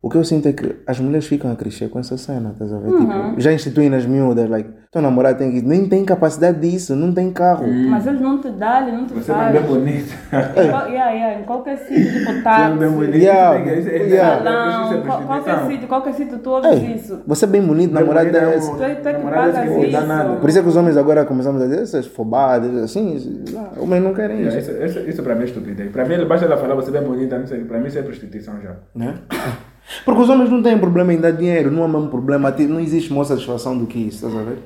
O 0.00 0.08
que 0.08 0.16
eu 0.16 0.22
sinto 0.22 0.46
é 0.48 0.52
que 0.52 0.76
as 0.86 1.00
mulheres 1.00 1.26
ficam 1.26 1.50
a 1.50 1.56
crescer 1.56 1.88
com 1.90 1.98
essa 1.98 2.16
cena, 2.16 2.50
estás 2.52 2.72
a 2.72 2.78
ver? 2.78 2.88
Tipo, 2.96 3.40
já 3.40 3.52
instituem 3.52 3.90
nas 3.90 4.06
miúdas, 4.06 4.48
like, 4.48 4.70
teu 4.92 5.02
namorado 5.02 5.38
tem 5.38 5.50
que. 5.50 5.60
Nem 5.60 5.88
tem 5.88 6.04
capacidade 6.04 6.60
disso, 6.60 6.94
não 6.94 7.12
tem 7.12 7.32
carro. 7.32 7.66
Mas 7.66 8.06
eles 8.06 8.20
não 8.20 8.40
te 8.40 8.48
dão, 8.48 8.82
ele 8.88 8.96
não 8.96 9.06
te 9.06 9.14
Você 9.14 9.32
é 9.32 9.34
faz. 9.34 9.52
bem 9.52 9.62
bonito. 9.62 10.12
Em 10.32 10.70
qual- 10.70 10.88
yeah, 10.88 11.10
yeah, 11.10 11.40
em 11.40 11.44
qualquer 11.44 11.78
sítio, 11.78 12.12
tipo 12.12 12.24
Você 12.32 12.38
é 12.38 12.42
táxi, 12.42 12.78
bem 12.78 12.90
bonito. 12.90 13.14
Yeah, 13.16 13.58
Isso 13.60 13.68
é- 13.68 13.78
isso 13.78 13.88
é- 13.90 14.08
yeah. 14.08 14.44
salão, 14.44 14.84
isso 14.84 14.94
é 14.94 15.00
qual- 15.06 15.22
qualquer 15.22 15.66
sítio, 15.66 15.88
qualquer 15.88 16.14
sítio 16.14 16.38
tu 16.38 16.50
ouves 16.50 16.70
Ei, 16.70 16.94
isso. 16.94 17.20
você 17.26 17.44
é 17.44 17.48
bem 17.48 17.62
bonito, 17.62 17.92
namorado 17.92 18.26
Namorado 18.30 18.50
é 18.52 18.54
é 18.54 18.58
esse. 18.58 18.76
Tu 18.76 18.82
é- 18.84 18.94
tu 18.94 19.08
é 19.08 19.14
que 19.14 19.20
é 19.26 19.30
pagas 19.30 19.54
não 19.70 19.80
dá 19.80 19.86
isso. 19.86 20.06
nada. 20.06 20.36
Por 20.36 20.48
isso 20.48 20.58
é 20.60 20.62
que 20.62 20.68
os 20.68 20.76
homens 20.76 20.96
agora 20.96 21.24
começamos 21.24 21.60
a 21.60 21.64
dizer 21.66 21.82
essas 21.82 22.06
fobadas, 22.06 22.72
assim, 22.76 23.42
ah, 23.56 23.70
homens 23.80 24.02
não 24.04 24.14
querem 24.14 24.38
Yeah, 24.42 24.58
isso. 24.60 24.70
Isso, 24.70 24.84
isso, 25.00 25.10
isso 25.10 25.22
para 25.24 25.34
mim 25.34 25.42
é 25.42 25.46
estupidez. 25.46 25.90
Para 25.90 26.04
mim, 26.04 26.14
ele 26.14 26.24
basta 26.24 26.46
ela 26.46 26.56
falar 26.56 26.76
você 26.76 26.90
é 26.90 27.00
bem 27.00 27.02
bonita, 27.02 27.36
não 27.36 27.46
sei. 27.48 27.64
Para 27.64 27.78
mim, 27.80 27.88
isso 27.88 27.98
é 27.98 28.02
prostituição 28.02 28.54
já. 28.62 28.76
Né? 28.94 29.14
Porque 30.04 30.20
os 30.22 30.28
homens 30.28 30.50
não 30.50 30.62
têm 30.62 30.78
problema 30.78 31.12
em 31.14 31.20
dar 31.20 31.30
dinheiro, 31.32 31.70
não 31.70 31.84
há 31.84 31.88
mesmo 31.88 32.08
problema, 32.08 32.52
ti- 32.52 32.66
não 32.66 32.80
existe 32.80 33.10
maior 33.12 33.24
satisfação 33.24 33.76
do 33.76 33.86
que 33.86 33.98
isso, 33.98 34.26
estás 34.26 34.34
a 34.36 34.44
ver? 34.50 34.58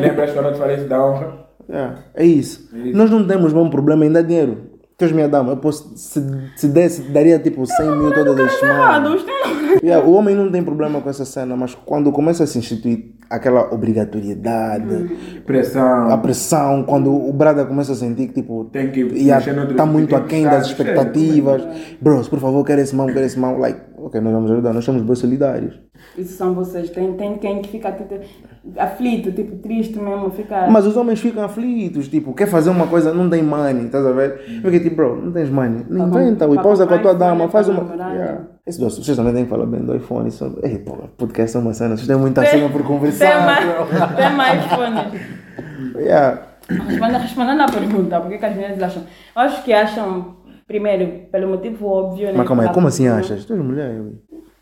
Lembras 0.00 0.30
quando 0.32 0.46
eu 0.46 0.52
te 0.52 0.58
falei 0.58 0.76
isso 0.76 0.88
da 0.88 1.04
honra? 1.06 1.32
É, 1.68 1.90
é 2.22 2.24
isso. 2.26 2.68
É 2.74 2.78
isso. 2.88 2.96
Nós 2.98 3.10
não 3.10 3.24
temos 3.26 3.52
mesmo 3.52 3.70
problema 3.70 4.04
em 4.06 4.12
dar 4.12 4.22
dinheiro. 4.22 4.70
Deus 4.98 5.12
minha 5.12 5.28
dama, 5.28 5.52
eu 5.52 5.56
posso, 5.56 5.96
se, 5.96 6.22
se 6.56 6.68
desse, 6.68 7.00
daria 7.10 7.38
tipo 7.38 7.64
100 7.64 7.90
mil 7.96 8.12
todas 8.12 8.38
as 8.38 8.52
semanas. 8.58 9.24
Yeah, 9.82 10.06
o 10.06 10.12
homem 10.12 10.34
não 10.36 10.50
tem 10.50 10.62
problema 10.62 11.00
com 11.00 11.08
essa 11.08 11.24
cena, 11.24 11.56
mas 11.56 11.74
quando 11.74 12.12
começa 12.12 12.44
a 12.44 12.46
se 12.46 12.58
instituir 12.58 13.14
aquela 13.30 13.72
obrigatoriedade, 13.72 15.16
Pressão. 15.46 16.10
a 16.10 16.18
pressão, 16.18 16.82
quando 16.82 17.10
o 17.14 17.32
brother 17.32 17.64
começa 17.66 17.92
a 17.92 17.94
sentir 17.94 18.26
que 18.28 18.34
tipo, 18.34 18.64
Tem 18.66 18.90
que 18.90 19.00
yeah, 19.00 19.42
tá 19.74 19.86
muito 19.86 20.08
tipo 20.08 20.20
de 20.20 20.26
aquém 20.26 20.44
das 20.44 20.66
expectativas. 20.66 21.62
Bros, 22.00 22.28
por 22.28 22.38
favor, 22.38 22.62
quero 22.64 22.80
esse 22.82 22.94
mão, 22.94 23.06
quero 23.06 23.24
esse 23.24 23.38
mão. 23.38 23.58
Like, 23.58 23.80
ok, 24.04 24.20
nós 24.20 24.32
vamos 24.32 24.50
ajudar, 24.50 24.72
nós 24.72 24.84
somos 24.84 25.02
bem 25.02 25.14
solidários. 25.14 25.78
Isso 26.16 26.36
são 26.36 26.54
vocês. 26.54 26.90
Tem, 26.90 27.12
tem 27.14 27.38
quem 27.38 27.62
que 27.62 27.68
fica 27.68 27.92
tipo, 27.92 28.20
aflito, 28.76 29.32
tipo, 29.32 29.56
triste 29.56 29.98
mesmo, 29.98 30.30
fica. 30.30 30.66
Mas 30.68 30.86
os 30.86 30.96
homens 30.96 31.20
ficam 31.20 31.44
aflitos, 31.44 32.08
tipo, 32.08 32.32
quer 32.34 32.46
fazer 32.46 32.70
uma 32.70 32.86
coisa, 32.86 33.12
não 33.12 33.28
tem 33.28 33.42
money, 33.42 33.86
estás 33.86 34.04
a 34.04 34.12
ver? 34.12 34.60
Porque 34.62 34.80
tipo, 34.80 34.96
bro, 34.96 35.16
não 35.16 35.32
tens 35.32 35.50
money, 35.50 35.84
não 35.88 36.08
inventa, 36.08 36.46
e 36.46 36.54
pausa 36.56 36.86
com 36.86 36.94
a 36.94 36.98
tua 36.98 37.14
dama, 37.14 37.44
iPhone 37.44 37.52
faz 37.52 37.68
uma. 37.68 37.82
Yeah. 37.94 38.32
né? 38.32 38.46
Esse, 38.66 38.80
vocês 38.80 39.16
também 39.16 39.34
têm 39.34 39.44
que 39.44 39.50
falar 39.50 39.66
bem 39.66 39.80
do 39.80 39.96
iPhone. 39.96 40.28
Isso... 40.28 40.58
Ei, 40.62 40.78
pô, 40.78 40.96
podcast 41.16 41.56
é 41.56 41.60
uma 41.60 41.74
cena, 41.74 41.96
vocês 41.96 42.06
têm 42.06 42.16
muita 42.16 42.44
cena 42.44 42.68
por 42.68 42.82
conversar. 42.82 43.46
mais, 43.46 44.16
tem 44.16 44.36
mais 44.36 44.64
fone. 44.66 45.40
Yeah. 46.00 46.50
Respondendo, 46.68 47.20
respondendo 47.20 47.60
à 47.62 47.66
pergunta, 47.66 48.20
por 48.20 48.30
que, 48.30 48.44
as 48.44 48.54
mulheres 48.54 48.82
acham? 48.82 49.02
Eu 49.02 49.42
acho 49.42 49.64
que 49.64 49.72
acham, 49.72 50.36
primeiro, 50.70 51.04
pelo 51.32 51.48
motivo 51.48 51.86
óbvio, 51.88 52.28
né? 52.28 52.34
Mas 52.36 52.46
calma 52.46 52.62
aí, 52.62 52.68
da 52.68 52.74
como 52.74 52.86
assim 52.86 53.08
achas? 53.08 53.44
Tu 53.44 53.52
és 53.54 53.60
mulher, 53.70 53.90
eu. 53.90 54.12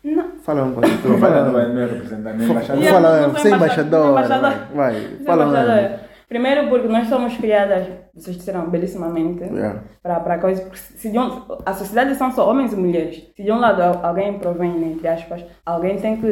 Não. 0.03 0.29
Fala 0.41 0.63
um 0.63 0.71
pouquinho. 0.73 0.97
Não 1.05 1.17
vai, 1.17 1.29
não 1.29 1.37
Fala, 1.37 1.51
vai, 1.51 1.73
não 1.73 1.81
é 1.81 1.85
representar 1.85 2.33
nem 2.33 2.49
embaixador. 2.49 2.83
Fala 2.83 3.27
você 3.29 3.47
é 3.49 3.51
embaixador- 3.51 4.09
embaixadora. 4.09 4.47
embaixador. 4.47 4.75
Vai, 4.75 4.93
vai, 4.93 4.95
é 5.21 5.23
fala 5.25 5.45
mesmo. 5.45 6.09
Primeiro 6.29 6.69
porque 6.69 6.87
nós 6.87 7.07
somos 7.07 7.35
criadas, 7.37 7.87
vocês 8.13 8.35
disseram 8.37 8.69
belissimamente, 8.69 9.43
Yeah. 9.43 9.81
para 10.03 10.19
para 10.19 10.37
coisa, 10.37 10.61
porque 10.61 10.77
se 10.77 11.09
de 11.11 11.17
um, 11.17 11.27
a 11.65 11.73
sociedade 11.73 12.13
são 12.15 12.29
só 12.31 12.47
homens 12.49 12.71
e 12.71 12.75
mulheres. 12.75 13.15
Se 13.35 13.43
de 13.43 13.51
um 13.51 13.59
lado 13.59 13.81
al- 13.81 14.05
alguém 14.05 14.37
provém, 14.37 14.71
né, 14.79 14.87
entre 14.93 15.07
aspas, 15.07 15.43
alguém 15.65 15.97
tem 15.97 16.17
que 16.21 16.27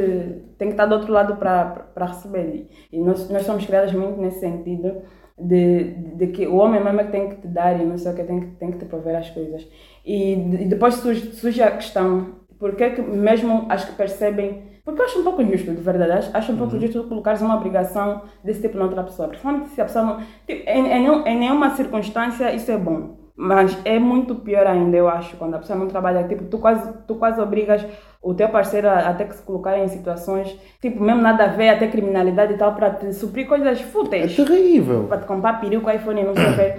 tem 0.59 0.67
que 0.69 0.73
estar 0.75 0.85
do 0.85 0.93
outro 0.95 1.11
lado 1.11 1.35
para 1.37 1.65
para 1.95 2.05
receber. 2.05 2.67
E 2.93 2.99
nós 2.99 3.27
nós 3.31 3.43
somos 3.43 3.65
criadas 3.65 3.91
muito 3.91 4.21
nesse 4.21 4.39
sentido 4.39 5.01
de, 5.37 5.83
de 6.15 6.27
que 6.27 6.47
o 6.47 6.55
homem 6.55 6.83
mesmo 6.83 6.99
é 6.99 7.03
que 7.03 7.11
tem 7.11 7.29
que 7.29 7.35
te 7.37 7.47
dar 7.47 7.79
e 7.79 7.85
não 7.85 7.97
sei 7.97 8.11
o 8.11 8.15
que 8.15 8.23
tem 8.23 8.39
que 8.39 8.47
tem 8.55 8.71
que 8.71 8.79
te 8.79 8.85
prover 8.85 9.15
as 9.15 9.29
coisas. 9.29 9.67
E, 10.05 10.33
e 10.33 10.65
depois 10.65 10.95
surge, 10.95 11.33
surge 11.33 11.61
a 11.61 11.71
questão 11.71 12.37
por 12.59 12.75
que 12.75 12.89
que 12.91 13.01
mesmo 13.01 13.65
as 13.69 13.85
que 13.85 13.95
percebem 13.95 14.67
porque 14.87 15.01
eu 15.01 15.05
acho 15.05 15.19
um 15.19 15.23
pouco 15.25 15.41
injusto, 15.41 15.69
de 15.69 15.81
verdade. 15.81 16.13
Acho, 16.13 16.37
acho 16.37 16.51
um 16.53 16.57
pouco 16.57 16.77
injusto 16.77 17.03
colocares 17.09 17.41
uma 17.41 17.57
obrigação 17.57 18.21
desse 18.41 18.61
tipo 18.61 18.77
na 18.77 18.85
outra 18.85 19.03
pessoa. 19.03 19.27
Principalmente 19.27 19.67
se 19.67 19.81
a 19.81 19.83
pessoa 19.83 20.05
não. 20.05 20.17
Tipo, 20.47 20.69
em, 20.69 20.87
em, 20.87 21.27
em 21.27 21.39
nenhuma 21.39 21.75
circunstância 21.75 22.53
isso 22.55 22.71
é 22.71 22.77
bom. 22.77 23.26
Mas 23.39 23.77
é 23.85 23.99
muito 23.99 24.33
pior 24.35 24.65
ainda, 24.65 24.97
eu 24.97 25.07
acho, 25.07 25.37
quando 25.37 25.53
a 25.53 25.59
pessoa 25.59 25.77
não 25.77 25.87
trabalha. 25.87 26.23
Tipo, 26.27 26.45
tu 26.45 26.57
quase, 26.57 26.91
tu 27.07 27.15
quase 27.15 27.39
obrigas 27.39 27.85
o 28.21 28.33
teu 28.33 28.49
parceiro 28.49 28.89
a, 28.89 29.09
a 29.09 29.13
ter 29.13 29.27
que 29.27 29.35
se 29.35 29.43
colocar 29.43 29.77
em 29.77 29.87
situações, 29.87 30.59
tipo, 30.81 31.01
mesmo 31.03 31.21
nada 31.21 31.43
a 31.43 31.47
ver, 31.47 31.69
até 31.69 31.87
criminalidade 31.87 32.53
e 32.53 32.57
tal, 32.57 32.73
para 32.73 32.89
te 32.95 33.13
suprir 33.13 33.47
coisas 33.47 33.79
É 33.79 33.83
fúteis 33.83 34.35
terrível. 34.35 35.05
para 35.07 35.19
te 35.19 35.27
comprar 35.27 35.61
peruca, 35.61 35.93
iPhone, 35.93 36.23
não 36.23 36.33
sei 36.35 36.45
o 36.49 36.55
quê. 36.55 36.75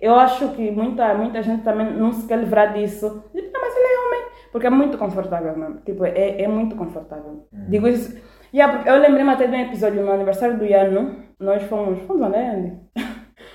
Eu 0.00 0.14
acho 0.14 0.48
que 0.50 0.70
muita, 0.70 1.12
muita 1.14 1.42
gente 1.42 1.62
também 1.64 1.92
não 1.92 2.12
se 2.12 2.26
quer 2.26 2.38
livrar 2.38 2.72
disso. 2.72 3.24
Digo, 3.34 3.48
"Não, 3.52 3.60
mas 3.60 3.74
ele 3.76 3.86
é 3.86 4.06
homem. 4.06 4.20
Porque 4.52 4.66
é 4.66 4.70
muito 4.70 4.96
confortável 4.98 5.56
mesmo. 5.56 5.76
Tipo, 5.84 6.04
é, 6.04 6.42
é 6.42 6.48
muito 6.48 6.76
confortável. 6.76 7.46
Digo 7.68 7.86
isso. 7.88 8.16
Yeah, 8.54 8.82
eu 8.86 9.00
lembrei-me 9.00 9.30
até 9.30 9.46
de 9.48 9.56
um 9.56 9.60
episódio 9.60 10.02
no 10.04 10.10
aniversário 10.12 10.56
do 10.56 10.64
Iano. 10.64 11.16
Nós 11.38 11.62
fomos. 11.64 12.00
Fomos 12.02 12.22
onde? 12.26 12.72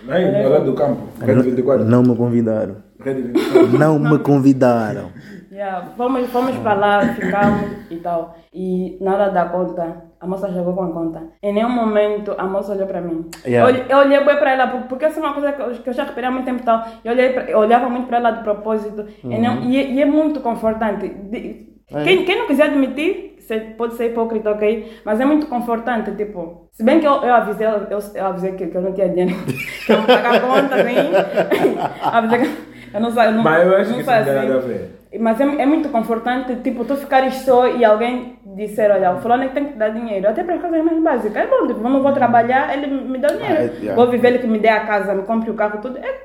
Aí, 0.10 0.44
do 0.44 0.50
lado 0.50 0.66
do 0.66 0.74
campo. 0.74 1.02
Rede 1.20 1.42
24. 1.42 1.86
Não 1.86 2.02
me 2.04 2.16
convidaram. 2.16 2.78
Rede 3.00 3.22
24. 3.24 3.68
Não 3.78 4.00
me 4.00 4.20
convidaram. 4.20 5.10
Yeah, 5.52 5.86
fomos, 5.98 6.30
fomos 6.30 6.56
para 6.58 6.74
lá, 6.76 7.02
ficamos 7.14 7.72
e 7.90 7.98
tal. 7.98 8.38
E 8.54 8.98
na 9.02 9.14
hora 9.14 9.30
da 9.30 9.46
conta, 9.46 10.04
a 10.20 10.26
moça 10.26 10.48
chegou 10.52 10.74
com 10.74 10.84
a 10.84 10.92
conta. 10.92 11.24
Em 11.44 11.54
nenhum 11.54 11.70
momento 11.70 12.34
a 12.38 12.46
moça 12.46 12.72
olhou 12.72 12.88
para 12.88 13.02
mim. 13.02 13.26
Yeah. 13.46 13.70
Eu, 13.70 13.76
olhei- 13.76 13.86
eu 13.90 13.98
olhei 13.98 14.26
bem 14.26 14.38
para 14.38 14.52
ela, 14.54 14.68
por- 14.68 14.84
porque 14.84 15.06
essa 15.06 15.20
é 15.20 15.24
uma 15.24 15.34
coisa 15.34 15.52
que 15.52 15.62
eu, 15.62 15.70
que 15.72 15.90
eu 15.90 15.94
já 15.94 16.04
reparei 16.06 16.30
há 16.30 16.32
muito 16.32 16.46
tempo 16.46 16.62
e 16.62 16.66
tal. 16.66 16.84
Eu, 17.04 17.12
olhei 17.12 17.30
pra- 17.34 17.44
eu 17.50 17.60
olhava 17.60 17.90
muito 17.90 18.08
para 18.08 18.18
ela 18.18 18.32
de 18.32 18.44
propósito. 18.44 19.06
E, 19.24 19.38
não- 19.38 19.62
e 19.64 19.78
é- 19.78 19.92
e 19.92 20.02
é 20.02 20.06
muito 20.06 20.40
confortante. 20.40 21.08
De- 21.10 21.70
quem, 22.06 22.24
quem 22.24 22.40
não 22.40 22.48
quiser 22.48 22.64
admitir, 22.70 23.31
pode 23.60 23.96
ser 23.96 24.12
hipócrita, 24.12 24.52
ok? 24.52 25.00
Mas 25.04 25.20
é 25.20 25.26
muito 25.26 25.48
confortante, 25.48 26.12
tipo. 26.12 26.68
Se 26.72 26.84
bem 26.84 27.00
que 27.00 27.08
eu, 27.08 27.14
eu 27.24 27.34
avisei, 27.34 27.68
eu, 27.68 28.00
eu, 28.16 28.26
avisei 28.26 28.54
que, 28.54 28.68
que 28.68 28.76
eu 28.76 28.82
não 28.82 28.94
tinha 28.94 29.10
dinheiro, 29.10 29.36
que 29.86 29.92
eu 29.92 29.98
não 29.98 30.06
pagava 30.06 30.38
a 30.38 30.40
conta, 30.40 30.76
assim. 30.76 32.58
eu 32.94 33.00
não 33.02 33.12
sei, 33.12 33.26
eu 33.28 33.32
não 33.32 33.44
Mas 33.44 33.68
eu 33.68 33.78
acho 33.78 33.90
não 33.90 33.96
que 33.96 34.02
isso 34.02 34.12
assim. 34.12 34.32
nada 34.32 34.56
a 34.56 34.60
ver. 34.60 35.02
Mas 35.20 35.42
é, 35.42 35.44
é 35.44 35.66
muito 35.66 35.90
confortante, 35.90 36.56
tipo, 36.58 36.86
tu 36.86 36.96
ficares 36.96 37.36
só 37.36 37.68
e 37.68 37.84
alguém 37.84 38.40
disser, 38.56 38.90
olha, 38.92 39.14
o 39.14 39.20
fulano 39.20 39.44
é 39.44 39.48
que 39.50 39.54
tem 39.54 39.66
que 39.66 39.74
te 39.74 39.78
dar 39.78 39.90
dinheiro, 39.90 40.30
até 40.30 40.42
para 40.42 40.56
as 40.56 40.62
coisas 40.62 40.86
mais 40.86 41.04
básicas. 41.04 41.44
É 41.44 41.48
bom, 41.48 41.68
tipo, 41.68 41.82
não 41.82 42.02
vou 42.02 42.14
trabalhar, 42.14 42.74
ele 42.74 42.88
me 42.88 43.18
dá 43.18 43.28
o 43.28 43.38
dinheiro. 43.38 43.58
Ah, 43.58 43.64
é, 43.64 43.72
yeah. 43.82 43.96
Vou 43.96 44.10
viver, 44.10 44.30
ele 44.30 44.40
que 44.40 44.48
me 44.48 44.60
dê 44.60 44.70
a 44.70 44.86
casa, 44.86 45.14
me 45.14 45.24
compre 45.24 45.52
o 45.52 45.54
carro, 45.54 45.80
tudo. 45.82 45.98
É, 45.98 46.16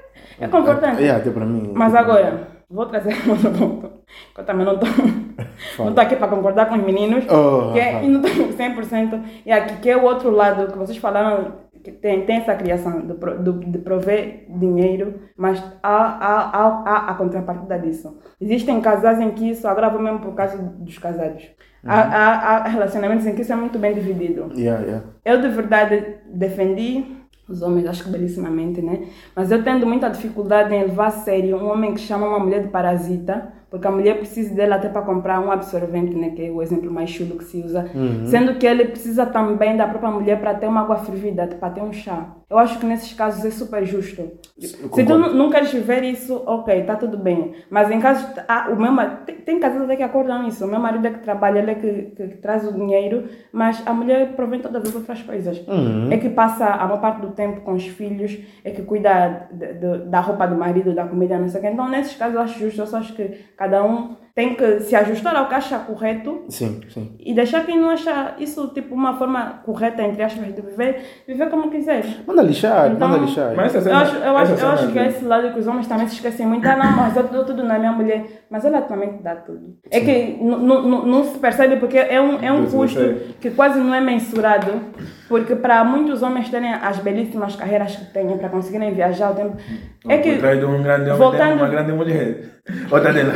é 0.40 0.46
confortante. 0.46 1.04
É, 1.04 1.10
até 1.10 1.30
para 1.30 1.44
mim. 1.44 1.72
Mas 1.74 1.96
agora, 1.96 2.55
vou 2.70 2.86
trazer 2.86 3.14
um 3.26 3.30
outro 3.32 3.50
ponto. 3.52 3.90
Eu 4.36 4.44
também 4.44 4.66
não 4.66 4.74
estou 4.74 4.88
aqui 6.02 6.16
para 6.16 6.28
concordar 6.28 6.68
com 6.68 6.76
os 6.76 6.84
meninos. 6.84 7.24
Oh, 7.30 7.72
que 7.72 7.80
é, 7.80 8.04
e 8.04 8.08
não 8.08 8.20
estou 8.24 8.48
100%. 8.48 9.22
E 9.44 9.52
aqui, 9.52 9.76
que 9.76 9.90
é 9.90 9.96
o 9.96 10.04
outro 10.04 10.30
lado 10.30 10.70
que 10.72 10.78
vocês 10.78 10.98
falaram, 10.98 11.66
que 11.82 11.92
tem, 11.92 12.24
tem 12.26 12.36
essa 12.38 12.54
criação 12.54 13.00
pro- 13.02 13.38
do, 13.42 13.52
de 13.60 13.78
prover 13.78 14.46
dinheiro, 14.48 15.20
mas 15.36 15.62
há, 15.82 15.94
há, 15.94 16.50
há, 16.50 16.66
há 16.84 17.10
a 17.10 17.14
contrapartida 17.14 17.78
disso. 17.78 18.18
Existem 18.40 18.80
casais 18.80 19.20
em 19.20 19.30
que 19.30 19.50
isso, 19.50 19.66
agora 19.68 19.88
vou 19.88 20.00
mesmo 20.00 20.18
por 20.20 20.34
caso 20.34 20.58
dos 20.78 20.98
casados. 20.98 21.44
Há, 21.84 22.00
há, 22.00 22.56
há 22.56 22.68
relacionamentos 22.68 23.24
em 23.26 23.34
que 23.36 23.42
isso 23.42 23.52
é 23.52 23.56
muito 23.56 23.78
bem 23.78 23.94
dividido. 23.94 24.50
Yeah, 24.56 24.82
yeah. 24.84 25.04
Eu 25.24 25.40
de 25.40 25.48
verdade 25.48 26.16
defendi 26.32 27.15
os 27.48 27.62
homens, 27.62 27.86
acho 27.86 28.04
que 28.04 28.10
belissimamente, 28.10 28.82
né? 28.82 29.04
Mas 29.34 29.50
eu 29.50 29.62
tendo 29.62 29.86
muita 29.86 30.08
dificuldade 30.08 30.74
em 30.74 30.82
levar 30.82 31.06
a 31.06 31.10
sério 31.10 31.56
um 31.56 31.70
homem 31.70 31.94
que 31.94 32.00
chama 32.00 32.26
uma 32.28 32.38
mulher 32.40 32.62
de 32.62 32.68
parasita, 32.68 33.52
porque 33.70 33.86
a 33.86 33.90
mulher 33.90 34.18
precisa 34.18 34.54
dele 34.54 34.72
até 34.74 34.88
para 34.88 35.02
comprar 35.02 35.40
um 35.40 35.50
absorvente, 35.50 36.14
né? 36.14 36.30
Que 36.30 36.46
é 36.46 36.50
o 36.50 36.60
exemplo 36.62 36.90
mais 36.90 37.10
chulo 37.10 37.38
que 37.38 37.44
se 37.44 37.60
usa. 37.62 37.88
Sendo 38.26 38.54
que 38.56 38.66
ele 38.66 38.86
precisa 38.86 39.26
também 39.26 39.76
da 39.76 39.86
própria 39.86 40.10
mulher 40.10 40.40
para 40.40 40.54
ter 40.54 40.66
uma 40.66 40.80
água 40.82 40.96
fervida, 40.98 41.46
para 41.46 41.70
ter 41.70 41.82
um 41.82 41.92
chá. 41.92 42.35
Eu 42.48 42.58
acho 42.58 42.78
que 42.78 42.86
nesses 42.86 43.12
casos 43.12 43.44
é 43.44 43.50
super 43.50 43.84
justo. 43.84 44.30
Se 44.56 45.04
tu 45.04 45.18
não 45.18 45.50
queres 45.50 45.72
viver 45.72 46.04
isso, 46.04 46.42
ok, 46.46 46.84
tá 46.84 46.94
tudo 46.94 47.18
bem. 47.18 47.54
Mas 47.68 47.90
em 47.90 47.98
casos. 48.00 48.24
Ah, 48.46 48.68
o 48.70 48.76
meu, 48.80 48.92
ma- 48.92 49.16
tem, 49.26 49.34
tem 49.36 49.58
casas 49.60 49.82
até 49.82 49.96
que 49.96 50.02
acordam 50.04 50.46
isso. 50.46 50.64
O 50.64 50.68
meu 50.68 50.78
marido 50.78 51.04
é 51.08 51.10
que 51.10 51.18
trabalha, 51.18 51.58
ele 51.58 51.72
é 51.72 51.74
que, 51.74 51.92
que- 52.14 52.28
que 52.28 52.36
traz 52.36 52.64
o 52.64 52.72
dinheiro, 52.72 53.24
mas 53.52 53.82
a 53.84 53.92
mulher 53.92 54.36
provém 54.36 54.60
todas 54.60 54.80
as 54.88 54.94
outras 54.94 55.20
coisas. 55.22 55.60
É 56.12 56.18
que 56.18 56.28
passa 56.28 56.66
a 56.66 56.86
maior 56.86 57.00
parte 57.00 57.20
do 57.20 57.32
tempo 57.32 57.62
com 57.62 57.72
os 57.72 57.84
filhos, 57.88 58.38
é 58.64 58.70
que 58.70 58.82
cuida 58.82 59.48
de- 59.50 59.72
de- 59.74 59.98
da 60.08 60.20
roupa 60.20 60.46
do 60.46 60.54
marido, 60.56 60.94
da 60.94 61.04
comida, 61.04 61.36
não 61.38 61.48
sei 61.48 61.58
o 61.60 61.64
quê. 61.64 61.70
Então, 61.70 61.88
nesses 61.88 62.14
casos, 62.16 62.36
eu 62.36 62.42
acho 62.42 62.58
justo. 62.60 62.80
Eu 62.80 62.86
só 62.86 62.98
acho 62.98 63.12
que 63.14 63.40
cada 63.56 63.82
um 63.84 64.14
tem 64.36 64.54
que 64.54 64.80
se 64.80 64.94
ajustar 64.94 65.34
ao 65.34 65.48
que 65.48 65.54
acha 65.54 65.78
correto 65.78 66.44
Sim, 66.50 66.82
sim. 66.90 67.16
e 67.18 67.32
deixar 67.34 67.64
quem 67.64 67.80
não 67.80 67.88
acha 67.88 68.34
isso 68.38 68.68
tipo 68.74 68.94
uma 68.94 69.16
forma 69.16 69.62
correta, 69.64 70.02
entre 70.02 70.22
aspas, 70.22 70.54
de 70.54 70.60
viver, 70.60 71.22
viver 71.26 71.48
como 71.48 71.70
quiser. 71.70 72.04
Manda 72.26 72.42
lixar, 72.42 72.92
Então, 72.92 73.08
manda 73.08 73.24
lixar. 73.24 73.54
Mas 73.56 73.74
essa 73.74 73.78
Eu 73.78 73.82
cena- 73.82 74.02
acho, 74.02 74.16
eu 74.16 74.36
acho, 74.36 74.52
essa 74.52 74.64
eu 74.64 74.68
acho 74.68 74.80
cena 74.82 74.92
que 74.92 74.98
é 74.98 75.06
esse 75.08 75.24
lado 75.24 75.52
que 75.54 75.58
os 75.58 75.66
homens 75.66 75.86
também 75.86 76.06
se 76.06 76.16
esquecem 76.16 76.46
muito. 76.46 76.68
Ah, 76.68 76.76
não, 76.76 76.92
mas 76.94 77.16
eu 77.16 77.22
dou 77.28 77.46
tudo 77.46 77.64
na 77.64 77.78
minha 77.78 77.92
mulher. 77.92 78.44
Mas 78.50 78.62
ela 78.66 78.82
também 78.82 79.16
te 79.16 79.22
dá 79.22 79.36
tudo. 79.36 79.74
É 79.90 80.00
que 80.00 80.10
n- 80.12 80.36
n- 80.38 80.82
n- 80.86 81.06
não 81.10 81.24
se 81.24 81.38
percebe 81.38 81.76
porque 81.76 81.96
é 81.96 82.20
um, 82.20 82.38
é 82.42 82.52
um 82.52 82.66
custo 82.66 83.00
que 83.40 83.50
quase 83.52 83.78
não 83.80 83.94
é 83.94 84.02
mensurado. 84.02 84.70
Porque 85.30 85.56
para 85.56 85.82
muitos 85.82 86.22
homens 86.22 86.50
terem 86.50 86.74
as 86.74 86.98
belíssimas 86.98 87.56
carreiras 87.56 87.96
que 87.96 88.12
têm, 88.12 88.36
para 88.36 88.50
conseguirem 88.50 88.92
viajar 88.92 89.32
o 89.32 89.34
tempo. 89.34 89.56
É 90.06 90.18
Por 90.18 90.22
que, 90.22 90.36
trás 90.36 90.58
de 90.60 90.64
um 90.66 90.82
grande 90.82 91.04
homem 91.08 91.16
voltando- 91.18 91.48
tem 91.48 91.56
uma 91.56 91.68
grande 91.68 91.92
mulher. 91.92 92.44
Outra 92.92 93.12
dela. 93.14 93.32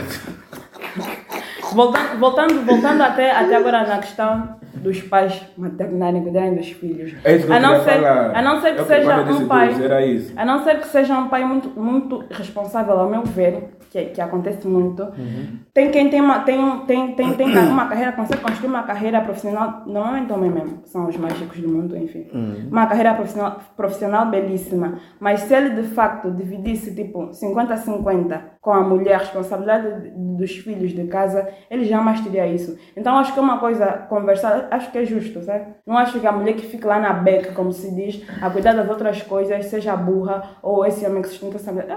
Voltando, 1.75 2.19
voltando, 2.19 2.67
voltando 2.67 3.03
até, 3.03 3.31
até 3.31 3.57
agora 3.57 3.87
na 3.87 3.99
questão 3.99 4.61
dos 4.75 5.01
pais 5.03 5.43
maternarem, 5.57 6.23
cuidarem 6.23 6.55
dos 6.55 6.71
filhos. 6.71 7.15
É 7.25 7.37
isso 7.37 7.47
que 7.47 7.53
eu 7.53 7.57
a, 7.57 7.61
não 7.61 7.85
ser, 7.85 8.01
falar. 8.01 8.37
a 8.37 8.43
não 8.43 8.61
ser 8.61 8.75
que 8.75 8.81
Eu, 8.81 8.87
seja 8.87 9.21
um 9.21 9.47
pai. 9.47 9.69
isso. 10.07 10.33
A 10.37 10.45
não 10.45 10.65
ser 10.65 10.81
que 10.81 10.87
seja 10.87 11.19
um 11.19 11.29
pai 11.29 11.45
muito, 11.45 11.69
muito 11.79 12.25
responsável, 12.31 12.99
ao 12.99 13.09
meu 13.09 13.23
ver, 13.23 13.71
que, 13.91 14.07
que 14.07 14.21
acontece 14.21 14.67
muito. 14.67 15.07
Tem 15.75 15.91
quem 15.91 16.09
tem 16.09 16.21
uma, 16.21 16.41
tem, 16.41 16.59
tem, 16.87 17.15
tem, 17.15 17.35
tem 17.35 17.59
uma 17.59 17.87
carreira, 17.87 18.13
consegue 18.13 18.41
construir 18.41 18.69
uma 18.69 18.83
carreira 18.85 19.21
profissional, 19.21 19.83
normalmente 19.87 20.33
homem 20.33 20.51
mesmo, 20.51 20.81
são 20.85 21.09
os 21.09 21.17
mais 21.17 21.35
ricos 21.39 21.61
do 21.61 21.69
mundo, 21.69 21.97
enfim. 21.97 22.27
Uma 22.71 22.87
carreira 22.87 23.15
profissional, 23.15 23.59
profissional 23.77 24.27
belíssima. 24.31 24.99
Mas 25.19 25.41
se 25.41 25.55
ele 25.55 25.71
de 25.83 25.89
facto 25.89 26.31
dividisse 26.31 26.95
tipo 26.95 27.31
50-50 27.31 28.41
com 28.61 28.73
a 28.73 28.81
mulher, 28.83 29.15
a 29.15 29.19
responsabilidade 29.19 30.03
de- 30.03 30.11
dos 30.37 30.51
filhos 30.59 30.93
de 30.93 31.05
casa, 31.07 31.49
ele 31.71 31.85
jamais 31.85 32.21
teria 32.21 32.47
isso. 32.47 32.79
Então 32.97 33.17
acho 33.17 33.33
que 33.33 33.39
é 33.39 33.43
uma 33.43 33.59
coisa 33.59 33.87
conversar, 34.09 34.69
acho 34.71 34.91
que 34.93 34.99
é 34.99 35.05
justo, 35.05 35.43
sabe? 35.43 35.67
Não 35.87 35.97
acho 35.97 36.21
que 36.21 36.27
a 36.27 36.33
mulher 36.33 36.55
que 36.55 36.67
fica 36.67 36.87
lá 36.89 36.99
na 36.99 37.13
beca, 37.15 37.53
como 37.53 37.73
se 37.73 37.95
diz, 37.95 38.23
a 38.43 38.51
cuidar 38.51 38.75
das 38.75 38.89
outras 38.89 39.23
coisas, 39.23 39.65
seja 39.67 39.97
burra 39.97 40.57
ou 40.63 40.85
esse 40.85 41.07
homem 41.07 41.23
que 41.23 41.29
sustenta 41.29 41.57
essa 41.57 41.73
mulher. 41.73 41.89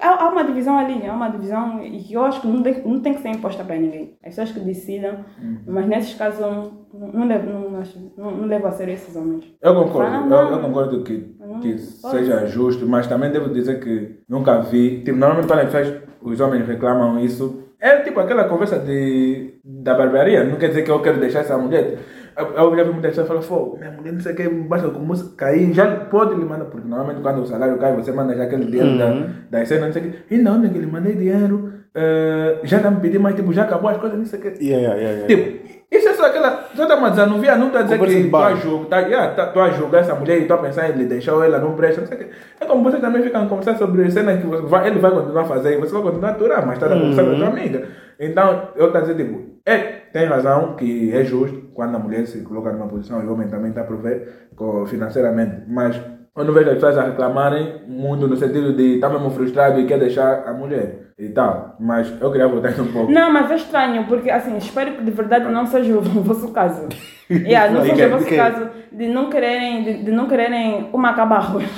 Ah, 0.00 0.08
Há, 0.24 0.28
uma 0.28 0.44
divisão 0.44 0.78
ali, 0.78 1.04
há 1.06 1.12
uma 1.12 1.28
divisão 1.30 1.82
e 1.84 2.00
que 2.04 2.14
eu 2.14 2.24
acho 2.24 2.40
que 2.40 2.46
não 2.46 2.62
tem, 2.62 2.80
não 2.86 3.00
tem 3.00 3.14
que 3.14 3.20
ser 3.20 3.30
imposta 3.30 3.64
para 3.64 3.76
ninguém. 3.76 4.16
As 4.22 4.30
pessoas 4.36 4.52
que 4.52 4.60
decidam, 4.60 5.24
mas 5.66 5.86
nesses 5.86 6.14
casos 6.14 6.72
não, 6.92 7.00
não, 7.08 7.12
não, 7.20 7.26
levo, 7.28 7.46
não, 7.70 7.80
acho, 7.80 8.12
não, 8.16 8.30
não 8.30 8.46
levo 8.46 8.66
a 8.66 8.72
sério 8.72 8.94
esses 8.94 9.14
homens. 9.16 9.44
Eu 9.62 9.74
concordo, 9.74 10.10
Ah, 10.10 10.20
eu, 10.22 10.26
não. 10.28 10.50
eu 10.52 10.60
concordo 10.60 11.02
que, 11.04 11.34
Não, 11.40 11.60
que 11.60 11.78
seja 11.78 12.46
justo, 12.46 12.86
mas 12.86 13.06
também 13.06 13.30
devo 13.30 13.48
dizer 13.52 13.80
que 13.80 14.20
nunca 14.28 14.60
vi. 14.60 15.02
Tipo, 15.02 15.18
normalmente 15.18 15.46
quando 15.48 15.60
as 15.60 15.72
pessoas, 15.72 16.02
os 16.22 16.40
homens 16.40 16.66
reclamam 16.66 17.18
isso, 17.20 17.64
é 17.80 18.00
tipo 18.00 18.18
aquela 18.20 18.44
conversa 18.44 18.78
de, 18.78 19.60
da 19.64 19.94
barbearia. 19.94 20.44
Não 20.44 20.56
quer 20.56 20.68
dizer 20.68 20.82
que 20.82 20.90
eu 20.90 21.00
quero 21.00 21.18
deixar 21.20 21.40
essa 21.40 21.56
mulher. 21.58 21.98
Eu, 22.36 22.46
eu 22.54 22.76
já 22.76 22.84
vi 22.84 22.90
muitas 22.90 23.10
pessoas 23.16 23.26
falar, 23.44 23.60
pô, 23.60 23.76
minha 23.76 23.90
mulher 23.90 24.12
não 24.12 24.20
sei 24.20 24.32
o 24.32 24.36
que, 24.36 24.48
basta 24.48 24.88
com 24.90 25.00
música 25.00 25.30
cair, 25.36 25.72
já 25.72 25.86
pode 26.04 26.34
lhe 26.36 26.44
mandar, 26.44 26.66
porque 26.66 26.86
normalmente 26.88 27.20
quando 27.20 27.42
o 27.42 27.46
salário 27.46 27.76
cai, 27.78 27.94
você 27.96 28.12
manda 28.12 28.32
já 28.36 28.44
aquele 28.44 28.66
dinheiro 28.66 28.96
da, 28.96 29.58
da 29.58 29.66
cena, 29.66 29.86
não 29.86 29.92
sei 29.92 30.02
o 30.02 30.04
que. 30.12 30.34
E 30.34 30.38
não, 30.38 30.56
nem 30.58 30.72
que 30.72 30.78
lhe 30.78 30.86
mandei 30.86 31.16
dinheiro, 31.16 31.72
eh, 31.94 32.60
já 32.62 32.76
está 32.76 32.92
me 32.92 33.00
pedindo, 33.00 33.22
mas 33.22 33.34
tipo, 33.34 33.52
já 33.52 33.64
acabou 33.64 33.90
as 33.90 33.96
coisas, 33.96 34.16
não 34.16 34.24
sei 34.24 34.38
o 34.38 34.42
que. 34.42 34.48
Yeah, 34.64 34.86
yeah, 34.86 34.94
yeah, 35.00 35.26
yeah. 35.26 35.26
Tipo, 35.26 35.68
isso 35.90 36.08
é 36.08 36.12
só 36.14 36.26
aquela. 36.26 36.67
Só 36.78 36.86
tá 36.86 36.94
a 36.94 37.08
desanuviar, 37.08 37.58
não 37.58 37.66
está 37.66 37.80
a 37.80 37.82
dizer 37.82 37.98
Conversa 37.98 38.18
de 38.18 38.24
que 38.24 38.30
tu 38.30 38.36
a 38.36 38.54
julgar, 38.54 38.88
tá, 38.88 38.98
yeah, 39.08 39.34
tá, 39.34 39.46
tu 39.46 39.58
a 39.58 39.70
julgar 39.70 40.00
essa 40.02 40.14
mulher 40.14 40.38
e 40.38 40.44
tu 40.46 40.54
a 40.54 40.58
pensar 40.58 40.88
em 40.88 40.92
lhe 40.92 41.06
deixar 41.06 41.34
ou 41.34 41.42
ela 41.42 41.58
não 41.58 41.74
presta, 41.74 42.02
não 42.02 42.06
sei 42.06 42.16
o 42.16 42.20
quê. 42.20 42.30
É 42.60 42.64
como 42.66 42.84
vocês 42.84 43.02
também 43.02 43.20
ficam 43.20 43.42
a 43.42 43.46
conversar 43.46 43.76
sobre 43.76 44.08
cenas 44.12 44.40
que 44.40 44.46
vai, 44.46 44.86
ele 44.86 45.00
vai 45.00 45.10
continuar 45.10 45.42
a 45.42 45.44
fazer 45.44 45.76
e 45.76 45.80
você 45.80 45.92
vai 45.92 46.02
continuar 46.02 46.28
a 46.28 46.32
aturar, 46.34 46.64
mas 46.64 46.76
está 46.76 46.86
a 46.86 46.90
conversar 46.90 47.24
com 47.24 47.32
a 47.32 47.34
tua 47.34 47.48
amiga. 47.48 47.88
Então, 48.20 48.68
eu 48.76 48.96
a 48.96 49.00
dizer, 49.00 49.16
tipo, 49.16 49.58
é, 49.66 49.76
tem 50.12 50.26
razão 50.26 50.76
que 50.76 51.12
é 51.12 51.24
justo 51.24 51.62
quando 51.74 51.96
a 51.96 51.98
mulher 51.98 52.24
se 52.28 52.42
coloca 52.42 52.70
numa 52.70 52.86
posição 52.86 53.20
e 53.24 53.26
o 53.26 53.32
homem 53.32 53.48
também 53.48 53.70
está 53.70 53.80
a 53.80 53.84
prover 53.84 54.48
financeiramente, 54.86 55.64
mas 55.66 56.00
eu 56.38 56.44
não 56.44 56.54
vejo 56.54 56.68
as 56.68 56.74
pessoas 56.74 56.98
a 56.98 57.02
reclamarem 57.02 57.82
muito 57.86 58.28
no 58.28 58.36
sentido 58.36 58.72
de 58.72 58.94
estar 58.94 59.08
mesmo 59.08 59.30
frustrado 59.30 59.80
e 59.80 59.86
quer 59.86 59.98
deixar 59.98 60.44
a 60.46 60.52
mulher 60.52 61.08
e 61.18 61.28
tal, 61.30 61.76
mas 61.80 62.12
eu 62.20 62.30
queria 62.30 62.46
voltar 62.46 62.80
um 62.80 62.92
pouco. 62.92 63.10
Não, 63.10 63.32
mas 63.32 63.50
é 63.50 63.56
estranho, 63.56 64.04
porque 64.06 64.30
assim, 64.30 64.56
espero 64.56 64.92
que 64.92 65.02
de 65.04 65.10
verdade 65.10 65.50
não 65.50 65.66
seja 65.66 65.92
o 65.96 66.00
vosso 66.22 66.52
caso. 66.52 66.88
Yeah, 67.30 67.70
não 67.70 67.84
seja 67.84 68.06
o 68.06 68.10
vosso 68.10 68.34
caso 68.34 68.70
de 68.90 69.06
não 69.06 69.28
quererem, 69.28 69.82
de, 69.84 70.04
de 70.04 70.10
não 70.10 70.26
quererem 70.26 70.88
uma 70.94 71.12
caba 71.12 71.36
arroz, 71.36 71.68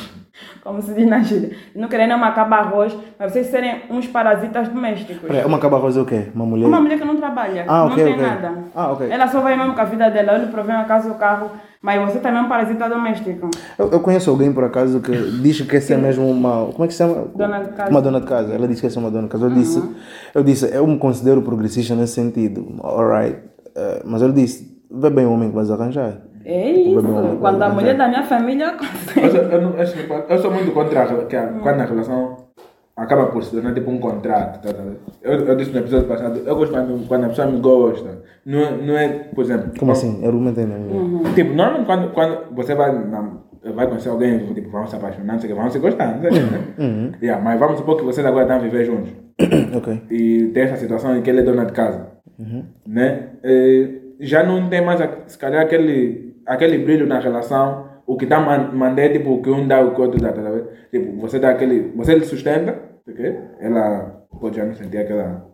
como 0.62 0.80
se 0.82 0.92
diz 0.94 1.06
na 1.08 1.20
gíria. 1.20 1.56
Não 1.74 1.88
quererem 1.88 2.14
uma 2.14 2.32
caba 2.32 2.56
arroz, 2.56 2.96
mas 3.18 3.32
vocês 3.32 3.46
serem 3.48 3.82
uns 3.90 4.06
parasitas 4.06 4.68
domésticos. 4.68 5.22
Peraí, 5.28 5.44
uma 5.44 5.56
acaba 5.58 5.78
a 5.78 5.80
fazer 5.80 6.00
o 6.00 6.04
quê? 6.04 6.28
Uma 6.34 6.44
mulher? 6.46 6.66
Uma 6.66 6.80
mulher 6.80 6.98
que 6.98 7.04
não 7.04 7.16
trabalha, 7.16 7.64
Ah, 7.68 7.86
não 7.88 7.94
tem 7.94 8.12
ok. 8.12 8.16
nada. 8.16 8.54
Ah, 8.74 8.92
ok. 8.92 9.10
Ela 9.10 9.28
só 9.28 9.40
vai 9.40 9.56
mesmo 9.56 9.74
com 9.74 9.80
a 9.80 9.84
vida 9.84 10.10
dela, 10.10 10.34
ele 10.36 10.46
provém 10.46 10.74
a 10.76 10.84
casa 10.84 11.10
o 11.10 11.14
carro, 11.14 11.50
mas 11.82 12.00
você 12.02 12.18
também 12.18 12.40
é 12.40 12.42
um 12.44 12.48
parasita 12.48 12.88
doméstico. 12.88 13.50
Eu, 13.78 13.90
eu 13.90 14.00
conheço 14.00 14.30
alguém 14.30 14.52
por 14.52 14.64
acaso 14.64 15.00
que 15.00 15.12
diz 15.40 15.60
que 15.60 15.66
quer 15.66 15.80
ser 15.80 15.96
mesmo 15.98 16.28
uma. 16.30 16.66
Como 16.72 16.84
é 16.84 16.86
que 16.86 16.92
se 16.92 16.98
chama? 16.98 17.26
Dona 17.34 17.60
de 17.60 17.70
casa. 17.70 17.90
Uma 17.90 18.02
dona 18.02 18.20
de 18.20 18.26
casa. 18.26 18.54
Ela 18.54 18.68
disse 18.68 18.80
que 18.80 18.86
quer 18.86 18.92
ser 18.92 18.98
uma 18.98 19.10
dona 19.10 19.24
de 19.24 19.28
casa. 19.30 19.46
Eu 19.46 19.50
disse, 19.50 19.82
eu 20.34 20.42
disse, 20.44 20.66
eu 20.74 20.86
me 20.86 20.98
considero 20.98 21.40
progressista 21.42 21.94
nesse 21.94 22.14
sentido. 22.14 22.66
Alright. 22.82 23.38
Eh, 23.74 24.02
mas 24.04 24.20
ele 24.20 24.32
disse, 24.32 24.84
vê 24.90 25.08
bem 25.10 25.24
o 25.24 25.32
homem 25.32 25.48
que 25.48 25.54
vais 25.54 25.70
arranjar. 25.70 26.18
É 26.52 26.70
isso. 26.70 27.02
Não, 27.02 27.36
Quando 27.36 27.62
a 27.62 27.68
não, 27.68 27.74
mulher 27.77 27.93
não. 27.93 27.98
da 27.98 28.09
minha 28.09 28.22
família 28.24 28.72
consegue. 28.72 29.27
Eu, 29.27 29.31
sou- 29.31 29.43
eu, 29.43 29.62
não- 29.62 29.74
eu 29.77 29.86
eu 30.44 30.51
muito 30.51 30.72
contra 30.72 31.06
que 31.27 31.36
a- 31.36 31.47
quando 31.62 31.81
a 31.81 31.85
relação 31.85 32.36
acaba 32.97 33.27
por 33.27 33.43
se 33.44 33.52
tornar 33.52 33.72
tipo 33.72 33.90
um 33.90 33.98
contrato. 33.98 34.60
Tá, 34.62 34.72
tá? 34.74 34.82
Eu, 35.22 35.32
eu 35.47 35.56
disse 35.56 35.70
no 35.70 35.78
episódio 35.78 36.09
passado, 36.09 36.40
eu 36.44 36.56
gosto 36.56 36.72
quando, 36.72 37.06
quando 37.09 37.24
a 37.24 37.28
pessoa 37.28 37.47
me 37.48 37.60
gosta. 37.60 38.22
Não, 38.44 38.59
é- 38.60 38.77
não 38.77 38.97
é, 38.98 39.09
por 39.35 39.44
exemplo. 39.44 39.70
Como 39.78 39.93
assim? 39.93 40.24
Argumenta 40.27 40.60
aí, 40.60 40.66
né? 40.66 40.77
Tipo, 41.35 41.55
normalmente 41.55 41.86
quando, 41.86 42.10
quando 42.12 42.55
você 42.56 42.74
vai, 42.74 42.93
na, 42.93 43.31
vai 43.74 43.86
conhecer 43.86 44.09
alguém, 44.09 44.39
tipo, 44.52 44.70
vamos 44.70 44.90
se 44.90 44.97
apaixonar, 44.97 45.35
não 45.35 45.40
sei 45.40 45.51
o 45.51 45.52
que, 45.52 45.59
vamos 45.59 45.72
se 45.72 45.78
gostar, 45.78 46.14
não 46.14 46.20
sei 46.22 46.31
o 46.31 46.32
que, 46.35 46.40
né? 46.82 47.12
Yeah, 47.22 47.43
mas 47.44 47.60
vamos 47.60 47.78
supor 47.78 47.97
que 47.97 48.05
vocês 48.05 48.27
agora 48.27 48.43
estão 48.44 48.56
a 48.56 48.60
viver 48.60 48.85
juntos. 48.85 49.12
ok. 49.77 50.02
E 50.10 50.51
tem 50.52 50.64
essa 50.64 50.77
situação 50.77 51.16
em 51.16 51.22
que 51.22 51.31
ele 51.31 51.40
é 51.40 51.44
dona 51.44 51.64
de 51.64 51.72
casa. 51.72 52.09
Né? 52.86 53.28
Eh, 53.44 53.89
já 54.20 54.43
não 54.43 54.68
tem 54.68 54.85
mais, 54.85 55.01
a- 55.01 55.10
se 55.27 55.39
calhar, 55.39 55.62
aquele, 55.62 56.30
aquele 56.46 56.78
brilho 56.78 57.06
na 57.06 57.18
relação. 57.18 57.88
O 58.06 58.16
que 58.16 58.24
está 58.24 58.40
mandando 58.40 59.00
é 59.00 59.08
tipo 59.08 59.30
o 59.34 59.42
que 59.42 59.50
um 59.50 59.68
dá, 59.68 59.80
o 59.80 59.94
que 59.94 60.00
o 60.00 60.04
outro 60.04 60.20
dá, 60.20 60.32
tá 60.32 60.42
vendo? 60.42 60.68
Tipo, 60.90 61.20
você 61.20 61.38
dá 61.38 61.50
aquele. 61.50 61.92
Você 61.96 62.14
lhe 62.14 62.24
sustenta, 62.24 62.76
ok? 63.08 63.36
Ela 63.60 64.24
pode 64.40 64.56
já 64.56 64.64
não 64.64 64.74
sentir 64.74 64.98
aquela, 64.98 65.46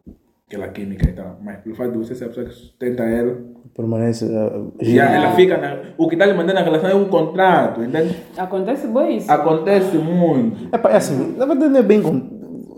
aquela 0.46 0.68
química 0.68 1.08
e 1.08 1.12
tal. 1.12 1.38
Mas 1.42 1.58
pelo 1.58 1.74
fato 1.74 1.92
de 1.92 1.98
você 1.98 2.14
ser 2.14 2.24
a 2.24 2.28
pessoa 2.28 2.46
que 2.46 2.54
sustenta 2.54 3.02
ela, 3.02 3.36
Permanece. 3.76 4.24
Uh, 4.24 4.72
já 4.80 5.04
ela 5.10 5.32
fica 5.32 5.58
na. 5.58 5.76
O 5.98 6.08
que 6.08 6.14
está 6.14 6.24
lhe 6.24 6.32
mandando 6.32 6.54
na 6.54 6.64
relação 6.64 6.88
é 6.88 6.94
um 6.94 7.06
contrato, 7.08 7.82
entende? 7.82 8.16
Acontece 8.36 8.86
bom 8.86 9.06
isso. 9.06 9.30
Acontece 9.30 9.98
muito. 9.98 10.74
é, 10.74 10.92
é 10.92 10.96
assim, 10.96 11.36
na 11.36 11.44
verdade 11.44 11.70
não 11.70 11.80
é 11.80 11.82
bem. 11.82 12.02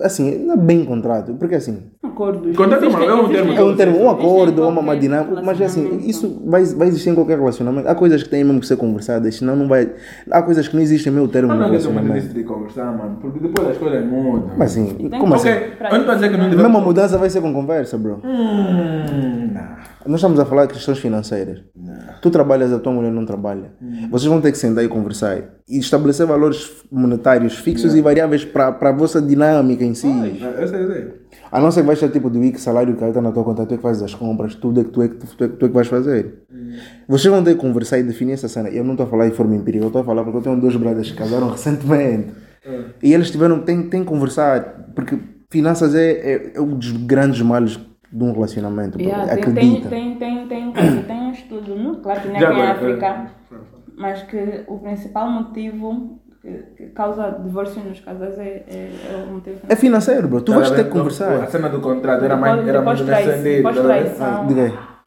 Assim, 0.00 0.38
não 0.44 0.54
é 0.54 0.56
bem 0.56 0.84
contrato. 0.84 1.34
Porque 1.34 1.54
assim. 1.56 1.78
Acordos. 2.02 2.56
Contrato 2.56 2.84
é 2.84 2.88
uma- 2.88 3.04
é 3.04 3.14
um 3.14 3.28
termo 3.28 3.52
É 3.52 3.62
um 3.64 3.76
termo, 3.76 3.98
um 4.04 4.10
acordo, 4.10 4.66
uma, 4.68 4.80
uma 4.80 4.96
dinâmica, 4.96 5.40
mas 5.42 5.60
é 5.60 5.64
assim, 5.66 5.98
isso 6.06 6.42
vai, 6.46 6.64
vai 6.64 6.88
existir 6.88 7.10
em 7.10 7.14
qualquer 7.14 7.38
relacionamento. 7.38 7.88
Há 7.88 7.94
coisas 7.94 8.22
que 8.22 8.28
têm 8.28 8.42
mesmo 8.44 8.60
que 8.60 8.66
ser 8.66 8.76
conversadas, 8.76 9.34
senão 9.36 9.54
não 9.56 9.68
vai. 9.68 9.90
Há 10.30 10.42
coisas 10.42 10.66
que 10.68 10.74
não 10.74 10.82
existem 10.82 11.12
meio 11.12 11.28
termo 11.28 11.48
no 11.52 11.54
não 11.58 11.66
acredito 11.66 11.84
muito 11.90 11.98
relacionamento. 12.00 12.26
nisso 12.26 12.34
de 12.34 12.44
conversar, 12.44 12.96
mano. 12.96 13.18
Porque 13.20 13.38
depois 13.40 13.68
as 13.68 13.76
coisas 13.78 14.04
mudam. 14.04 14.50
Mas 14.56 14.72
assim, 14.72 15.08
como 15.18 15.34
assim? 15.34 15.48
Ok, 15.48 15.72
eu 15.80 15.90
não 15.90 15.98
estou 15.98 16.12
a 16.12 16.14
dizer 16.14 16.30
que 16.30 16.36
não 16.36 16.44
A 16.46 16.48
deve. 16.48 16.62
mesma 16.62 16.80
mudança 16.80 17.18
vai 17.18 17.30
ser 17.30 17.40
com 17.40 17.52
conversa, 17.52 17.96
bro. 17.98 18.20
Hum, 18.24 19.50
não. 19.52 19.62
Nós 20.08 20.20
estamos 20.20 20.40
a 20.40 20.44
falar 20.46 20.64
de 20.66 20.72
questões 20.72 20.98
financeiras. 20.98 21.60
Tu 22.22 22.30
trabalhas, 22.30 22.72
a 22.72 22.78
tua 22.78 22.92
mulher 22.92 23.12
não 23.12 23.26
trabalha. 23.26 23.72
Vocês 24.10 24.24
vão 24.28 24.40
ter 24.40 24.50
que 24.52 24.58
sentar 24.58 24.82
e 24.82 24.88
conversar 24.88 25.42
e 25.68 25.78
estabelecer 25.78 26.26
valores 26.26 26.70
monetários 26.90 27.56
fixos 27.58 27.94
e 27.94 28.00
variáveis 28.00 28.44
para 28.44 28.68
a 28.80 28.92
vossa 28.92 29.20
dinâmica 29.20 29.84
em 29.84 29.94
si. 29.94 30.06
Eu 30.08 30.66
sei, 30.68 30.82
eu 30.82 30.92
sei. 30.92 31.14
A 31.52 31.60
não 31.60 31.70
ser 31.70 31.82
que 31.82 31.86
vais 31.86 32.00
ter 32.00 32.10
tipo 32.10 32.30
de 32.30 32.38
week, 32.38 32.58
salário 32.60 32.96
que 32.96 33.04
está 33.04 33.20
na 33.20 33.30
tua 33.32 33.44
conta, 33.44 33.66
tu 33.66 33.74
é 33.74 33.76
que 33.76 33.82
fazes 33.82 34.02
as 34.02 34.14
compras, 34.14 34.54
tudo 34.54 34.80
é 34.80 34.84
que 34.84 34.90
tu 34.90 35.02
é 35.02 35.08
que, 35.08 35.14
tu, 35.16 35.44
é, 35.44 35.48
que- 35.48 35.56
tu 35.56 35.64
é 35.66 35.68
que 35.68 35.74
vais 35.74 35.88
fazer. 35.88 36.42
Vocês 37.06 37.32
vão 37.32 37.44
ter 37.44 37.54
que 37.54 37.60
conversar 37.60 37.98
e 37.98 38.02
definir 38.02 38.32
essa 38.32 38.48
cena. 38.48 38.68
Eu 38.70 38.84
não 38.84 38.92
estou 38.92 39.06
a 39.06 39.10
falar 39.10 39.28
de 39.28 39.34
forma 39.36 39.54
empírica, 39.54 39.84
eu 39.84 39.88
estou 39.88 40.00
a 40.02 40.04
falar 40.04 40.24
porque 40.24 40.38
eu 40.38 40.42
tenho 40.42 40.60
dois 40.60 40.74
brothers 40.76 41.10
que 41.10 41.16
casaram 41.18 41.48
recentemente. 41.52 42.30
E 43.02 43.12
eles 43.12 43.30
tiveram, 43.30 43.60
têm, 43.60 43.82
têm 43.88 44.00
que 44.02 44.08
conversar, 44.08 44.90
porque 44.94 45.18
finanças 45.50 45.94
é, 45.94 46.10
é, 46.12 46.52
é 46.56 46.60
um 46.60 46.76
dos 46.76 46.92
grandes 46.92 47.40
males 47.42 47.78
de 48.12 48.24
um 48.24 48.32
relacionamento. 48.32 49.00
Yeah, 49.00 49.26
tem, 49.34 49.42
tem, 49.42 49.52
Acredita. 49.52 49.88
tem, 49.88 50.14
tem, 50.16 50.48
tem, 50.48 50.72
tem, 50.72 51.02
tem 51.02 51.16
um 51.20 51.32
estudo, 51.32 51.74
não? 51.76 51.96
claro 51.96 52.20
que 52.20 52.28
não 52.28 52.36
é 52.36 52.40
em 52.54 52.62
África, 52.62 53.06
é. 53.06 53.26
mas 53.96 54.22
que 54.22 54.64
o 54.66 54.78
principal 54.78 55.30
motivo 55.30 56.18
que, 56.40 56.86
causa 56.94 57.30
divórcio 57.42 57.82
nos 57.84 58.00
casais 58.00 58.38
é, 58.38 58.64
é, 58.68 58.90
é 59.12 59.24
o 59.28 59.34
motivo 59.34 59.58
É 59.68 59.76
financeiro, 59.76 60.28
bro. 60.28 60.40
Tu 60.40 60.52
vais 60.52 60.70
Tá 60.70 60.76
ter 60.76 60.84
que? 60.84 60.88
A 60.90 60.92
conversar. 60.92 61.46
cena 61.48 61.68
do 61.68 61.80
contrato 61.80 62.24
era 62.24 62.36
mais, 62.36 62.66
era 62.66 62.82
sentido. 63.24 63.44
depois 63.56 63.76
tá. 64.16 64.44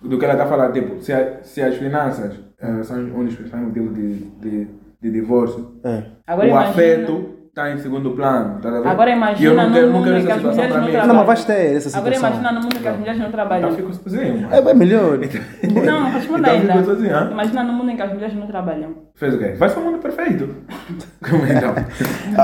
Do 0.01 0.17
que 0.17 0.25
ela 0.25 0.33
está 0.33 0.45
falando, 0.47 0.73
tipo, 0.73 0.99
se, 1.01 1.13
a- 1.13 1.39
se 1.43 1.61
as 1.61 1.75
finanças 1.75 2.39
eh, 2.59 2.83
são 2.83 2.97
um 2.99 3.23
dos 3.23 3.35
principais 3.35 3.63
motivos 3.63 3.93
de, 3.95 4.13
de, 4.41 4.67
de 5.01 5.11
divórcio, 5.11 5.75
É. 5.83 6.03
O 6.47 6.55
afeto 6.57 7.29
está 7.51 7.69
em 7.71 7.77
segundo 7.79 8.11
plano. 8.11 8.59
Tá? 8.61 8.69
Agora 8.89 9.09
E 9.09 9.13
eu 9.13 9.17
imagina 9.17 9.53
não 9.63 9.69
no 9.69 9.73
quero, 9.75 9.91
mundo 9.91 10.03
quero 10.05 10.15
que 10.25 10.31
as 10.31 10.37
situação 10.37 10.51
mulheres 10.51 10.71
para 10.71 10.79
não 10.79 10.85
mim. 10.87 10.91
trabalham. 10.91 11.07
Não, 11.07 11.15
mas 11.15 11.25
vais 11.27 11.45
ter 11.45 11.75
essa 11.75 11.97
Agora 11.97 12.15
situação. 12.15 12.39
imagina 12.39 12.51
no 12.59 12.61
mundo 12.63 12.77
em 12.77 12.81
que 12.81 12.87
as 12.87 12.97
mulheres 12.97 13.19
não 13.21 13.31
trabalham. 13.31 13.71
fico 13.75 13.93
sozinho. 13.93 14.47
É 14.51 14.61
bem 14.61 14.73
melhor. 14.75 15.17
Não, 15.85 16.11
responda 16.11 16.55
Então 16.55 16.71
ainda. 16.75 16.83
sozinho, 16.85 17.15
hã? 17.15 17.29
Imagina 17.31 17.63
no 17.63 17.73
mundo 17.73 17.91
em 17.91 17.95
que 17.95 18.01
as 18.01 18.13
mulheres 18.13 18.35
não 18.35 18.47
trabalham. 18.47 18.95
Fez 19.15 19.33
o 19.33 19.37
quê? 19.37 19.49
Vai 19.57 19.69
ser 19.69 19.79
um 19.79 19.83
mundo 19.83 19.97
perfeito. 19.99 20.55
Como 21.29 21.45
então? 21.45 21.73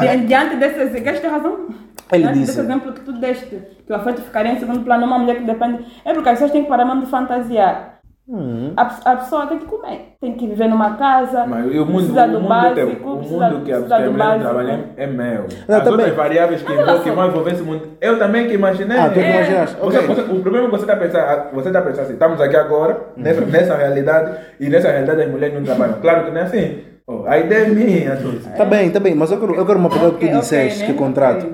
Di- 0.02 0.26
Diante 0.28 0.56
desse. 0.58 1.02
Queres 1.02 1.20
ter 1.20 1.28
razão? 1.28 1.68
Ele 2.12 2.24
Diante 2.24 2.40
disse. 2.40 2.48
desse 2.56 2.60
exemplo 2.62 2.94
que 2.94 3.02
tu 3.02 3.12
deste, 3.14 3.62
que 3.86 3.92
o 3.92 3.96
afeto 3.96 4.22
ficaria 4.22 4.54
em 4.54 4.60
segundo 4.60 4.80
plano, 4.82 5.06
uma 5.06 5.20
mulher 5.20 5.38
que 5.38 5.44
depende. 5.46 5.86
É 6.06 6.14
porque 6.14 6.30
as 6.30 6.36
pessoas 6.36 6.52
têm 6.52 6.64
que 6.64 6.70
parar 6.70 6.86
mesmo 6.86 7.02
de 7.02 7.08
fantasiar. 7.12 7.97
Hum. 8.30 8.74
A, 8.76 8.82
a 9.06 9.16
pessoa 9.16 9.48
tem 9.48 9.58
que 9.58 9.66
comer, 9.66 10.16
tem 10.20 10.34
que 10.34 10.46
viver 10.48 10.68
numa 10.68 10.96
casa, 10.98 11.46
Mas 11.46 11.66
o 11.66 11.86
mundo, 11.86 11.94
precisa 11.94 12.26
o 12.26 12.32
do 12.32 12.40
mundo, 12.42 12.50
básico, 12.50 12.76
teu, 12.76 12.88
o 12.90 13.18
precisa, 13.20 13.50
mundo 13.50 13.64
que 13.64 13.72
a, 13.72 13.82
que 13.82 13.94
a 13.94 14.00
mulher 14.12 14.40
trabalha 14.42 14.72
é, 14.98 15.04
é 15.04 15.08
meu. 15.08 15.46
Não, 15.66 15.78
As 15.78 15.84
também. 15.84 15.92
outras 15.92 16.14
variáveis 16.14 16.62
que, 16.62 16.72
Olha 16.74 17.00
que 17.00 17.12
mais 17.12 17.30
envolvem 17.30 17.54
esse 17.54 17.64
mundo, 17.64 17.88
eu 18.02 18.20
também 18.20 18.48
que 18.48 18.54
imaginei. 18.54 18.98
Ah, 18.98 19.10
tu 19.10 19.20
é 19.20 19.24
que 19.24 19.28
É. 19.30 19.36
imaginaste. 19.38 19.78
Você- 19.80 19.98
Ok. 20.00 20.08
você- 20.08 20.22
o 20.34 20.42
problema 20.42 20.68
é 20.68 20.70
que 20.70 20.76
você 20.78 20.84
está 20.84 20.94
a 20.94 20.98
pensar, 20.98 21.50
você 21.54 21.68
está 21.70 21.80
a 21.80 21.82
pensar 21.84 22.02
assim, 22.02 22.14
estamos 22.14 22.42
aqui 22.42 22.56
agora, 22.58 23.00
nessa, 23.16 23.42
nessa 23.42 23.76
realidade, 23.78 24.38
e 24.60 24.68
nessa 24.70 24.90
realidade 24.92 25.22
as 25.22 25.32
mulheres 25.32 25.56
não 25.56 25.64
trabalham. 25.64 26.02
Claro 26.02 26.26
que 26.26 26.32
não 26.32 26.42
é 26.42 26.44
assim. 26.44 26.80
Oh, 27.10 27.24
a 27.26 27.38
ideia 27.40 27.68
é 27.68 27.70
minha. 27.70 28.18
Tá 28.58 28.66
bem, 28.66 28.90
tá 28.92 29.00
bem, 29.00 29.16
mas 29.16 29.32
eu 29.32 29.40
quero, 29.40 29.56
eu 29.56 29.66
quero 29.66 29.80
uma 29.80 29.90
pergunta 29.90 30.18
que 30.18 30.26
Ok, 30.26 30.28
tu 30.28 30.32
ok, 30.32 30.40
disseste, 30.42 30.82
né? 30.82 30.88
que 30.88 30.94
contrato. 30.96 31.48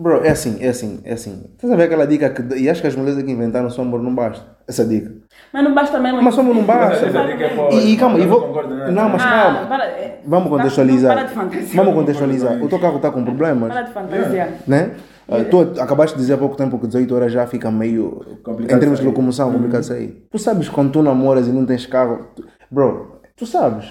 Bro, 0.00 0.24
é 0.24 0.30
assim, 0.30 0.56
é 0.60 0.68
assim, 0.70 1.00
é 1.04 1.12
assim. 1.12 1.44
Estás 1.54 1.70
a 1.70 1.76
ver 1.76 1.82
aquela 1.84 2.06
dica 2.06 2.30
que. 2.30 2.42
E 2.58 2.70
acho 2.70 2.80
que 2.80 2.86
as 2.86 2.96
mulheres 2.96 3.18
é 3.18 3.22
que 3.22 3.30
inventaram 3.30 3.68
só 3.68 3.82
amor 3.82 4.02
não 4.02 4.14
basta. 4.14 4.44
Essa 4.66 4.82
dica. 4.84 5.12
Mas 5.52 5.62
não 5.62 5.74
basta 5.74 5.98
mesmo. 5.98 6.22
Mas 6.22 6.34
somos 6.34 6.56
não 6.56 6.62
basta. 6.62 7.04
Essa 7.06 7.24
dica 7.26 7.44
é 7.44 7.54
boa. 7.54 7.70
E, 7.74 7.92
e 7.92 7.96
calma, 7.98 8.18
e 8.18 8.26
vou. 8.26 8.40
concordo, 8.40 8.74
né? 8.74 8.90
Não, 8.90 9.08
mas 9.10 9.22
Ah, 9.22 9.28
calma. 9.28 9.66
para, 9.66 9.84
é, 9.84 10.20
Vamos 10.24 10.44
tá- 10.50 10.56
contextualizar. 10.56 11.14
Para 11.14 11.26
de 11.26 11.34
fantasiar. 11.34 11.84
Vamos 11.84 11.94
contextualizar. 12.00 12.62
O 12.62 12.68
teu 12.68 12.78
carro 12.78 12.96
está 12.96 13.10
com 13.10 13.22
problemas, 13.24 13.68
Para 13.72 13.82
de 13.82 13.92
fantasiar. 13.92 14.48
né? 14.66 14.92
Ah, 15.28 15.44
tu 15.50 15.60
acabaste 15.80 16.16
de 16.16 16.22
dizer 16.22 16.34
há 16.34 16.38
pouco 16.38 16.56
tempo 16.56 16.78
que 16.78 16.86
18 16.86 17.14
horas 17.14 17.30
já 17.32 17.46
fica 17.46 17.70
meio. 17.70 18.24
Complicado 18.42 18.76
em 18.78 18.80
termos 18.80 19.00
de 19.00 19.04
locomoção, 19.06 19.52
complicado 19.52 19.82
sair. 19.82 20.24
Tu 20.30 20.38
sabes 20.38 20.68
quando 20.68 20.90
tu 20.92 21.02
namoras 21.02 21.46
e 21.46 21.50
não 21.52 21.66
tens 21.66 21.84
carro. 21.84 22.26
tu- 22.34 22.44
bro, 22.70 23.19
tu 23.40 23.46
sabes. 23.46 23.86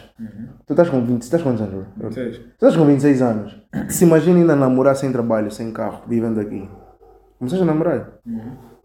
Tu 0.68 0.74
estás 0.74 0.90
com 0.90 1.02
20. 1.04 1.24
Estás 1.24 1.42
com 1.42 1.50
quantos 1.50 1.62
anos, 1.64 1.88
bro? 1.98 2.12
Vocês. 2.12 2.38
Tu 2.38 2.44
estás 2.54 2.78
com 2.78 2.86
26 2.86 3.22
anos. 3.24 3.60
Se 3.90 4.06
imagina 4.06 4.38
ainda 4.38 4.56
namorar 4.56 4.96
sem 4.96 5.12
trabalho, 5.12 5.50
sem 5.50 5.74
carro, 5.74 6.04
vivendo 6.08 6.40
aqui. 6.40 6.70
Começaste 7.40 7.64
a 7.64 7.66
namorar? 7.66 8.12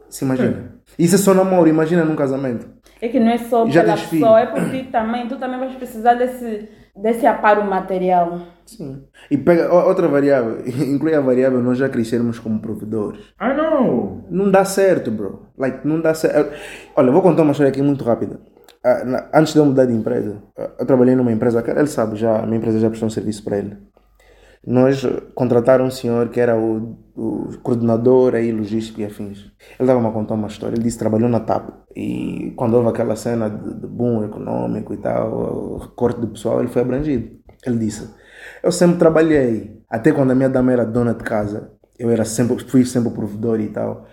Se 0.09 0.25
imagina. 0.25 0.73
Isso 0.99 1.17
é 1.17 1.19
só 1.19 1.35
namoro, 1.35 1.69
imagina 1.69 2.03
num 2.05 2.17
casamento. 2.17 2.67
É 3.03 3.09
que 3.09 3.21
não 3.21 3.29
é 3.31 3.37
só 3.37 3.67
Já 3.69 3.83
pela 3.83 3.95
pessoa, 3.95 4.09
filho. 4.09 4.37
é 4.37 4.47
por 4.47 4.71
ti 4.71 4.89
também. 4.91 5.29
Tu 5.29 5.37
também 5.37 5.59
vais 5.59 5.75
precisar 5.77 6.15
desse, 6.15 6.69
desse 6.97 7.27
aparo 7.27 7.63
material. 7.69 8.41
Sim. 8.65 9.05
E 9.31 9.37
pega 9.37 9.71
outra 9.71 10.09
variável, 10.09 10.63
inclui 10.67 11.15
a 11.15 11.21
variável 11.21 11.61
nós 11.61 11.77
já 11.77 11.91
crescermos 11.91 12.39
como 12.39 12.59
provedores. 12.61 13.21
Ah, 13.39 13.53
não. 13.53 14.25
Não 14.31 14.51
dá 14.51 14.65
certo, 14.65 15.11
bro. 15.11 15.43
Like, 15.59 15.87
não 15.87 16.01
dá 16.01 16.15
certo. 16.15 16.55
Olha, 16.97 17.13
vou 17.13 17.21
contar 17.21 17.43
uma 17.43 17.53
história 17.53 17.71
aqui 17.71 17.83
muito 17.83 18.03
rápida. 18.05 18.41
Ah, 18.85 19.31
Antes 19.35 19.53
de 19.55 19.59
eu 19.59 19.65
mudar 19.67 19.87
de 19.87 19.95
empresa, 19.95 20.43
ah, 20.59 20.71
eu 20.79 20.87
trabalhei 20.87 21.15
numa 21.17 21.33
empresa, 21.33 21.65
ele 21.67 21.87
sabe 21.87 22.17
já, 22.17 22.41
a 22.41 22.47
minha 22.47 22.59
empresa 22.59 22.79
já 22.79 22.89
prestou 22.89 23.07
um 23.07 23.11
serviço 23.11 23.43
para 23.45 23.59
ele. 23.59 23.77
Nós 24.67 25.05
contrataram 25.35 25.85
um 25.87 25.91
senhor 25.91 26.31
que 26.31 26.41
era 26.41 26.57
o, 26.59 26.97
o 27.15 27.59
coordenador 27.63 28.35
aí, 28.35 28.51
logístico 28.51 29.01
e 29.01 29.05
afins. 29.05 29.39
Ele 29.41 29.81
estava-me 29.81 30.07
a 30.09 30.11
contar 30.11 30.35
uma 30.35 30.49
história. 30.49 30.75
Ele 30.75 30.83
disse 30.85 30.97
que 30.97 31.05
trabalhou 31.05 31.29
na 31.29 31.41
TAP. 31.41 31.69
E 31.95 32.53
quando 32.57 32.75
houve 32.75 32.89
aquela 32.89 33.15
cena 33.15 33.51
de, 33.51 33.81
de 33.81 33.87
boom 33.87 34.25
econômico 34.25 34.95
e 34.95 34.97
tal, 34.97 35.77
recorte 35.77 36.19
do 36.21 36.29
pessoal, 36.29 36.61
ele 36.61 36.69
foi 36.69 36.81
abrangido. 36.81 37.31
Ele 37.67 37.79
disse: 37.79 38.09
Eu 38.63 38.73
sempre 38.73 38.97
trabalhei. 38.99 39.83
Até 39.91 40.13
quando 40.13 40.31
a 40.31 40.35
minha 40.35 40.49
dama 40.49 40.73
era 40.73 40.85
dona 40.87 41.13
de 41.15 41.23
casa, 41.25 41.71
eu 41.99 42.11
era 42.11 42.25
sempre, 42.25 42.59
fui 42.67 42.85
sempre 42.87 43.11
provedor 43.13 43.61
e 43.61 43.69
tal. 43.69 44.07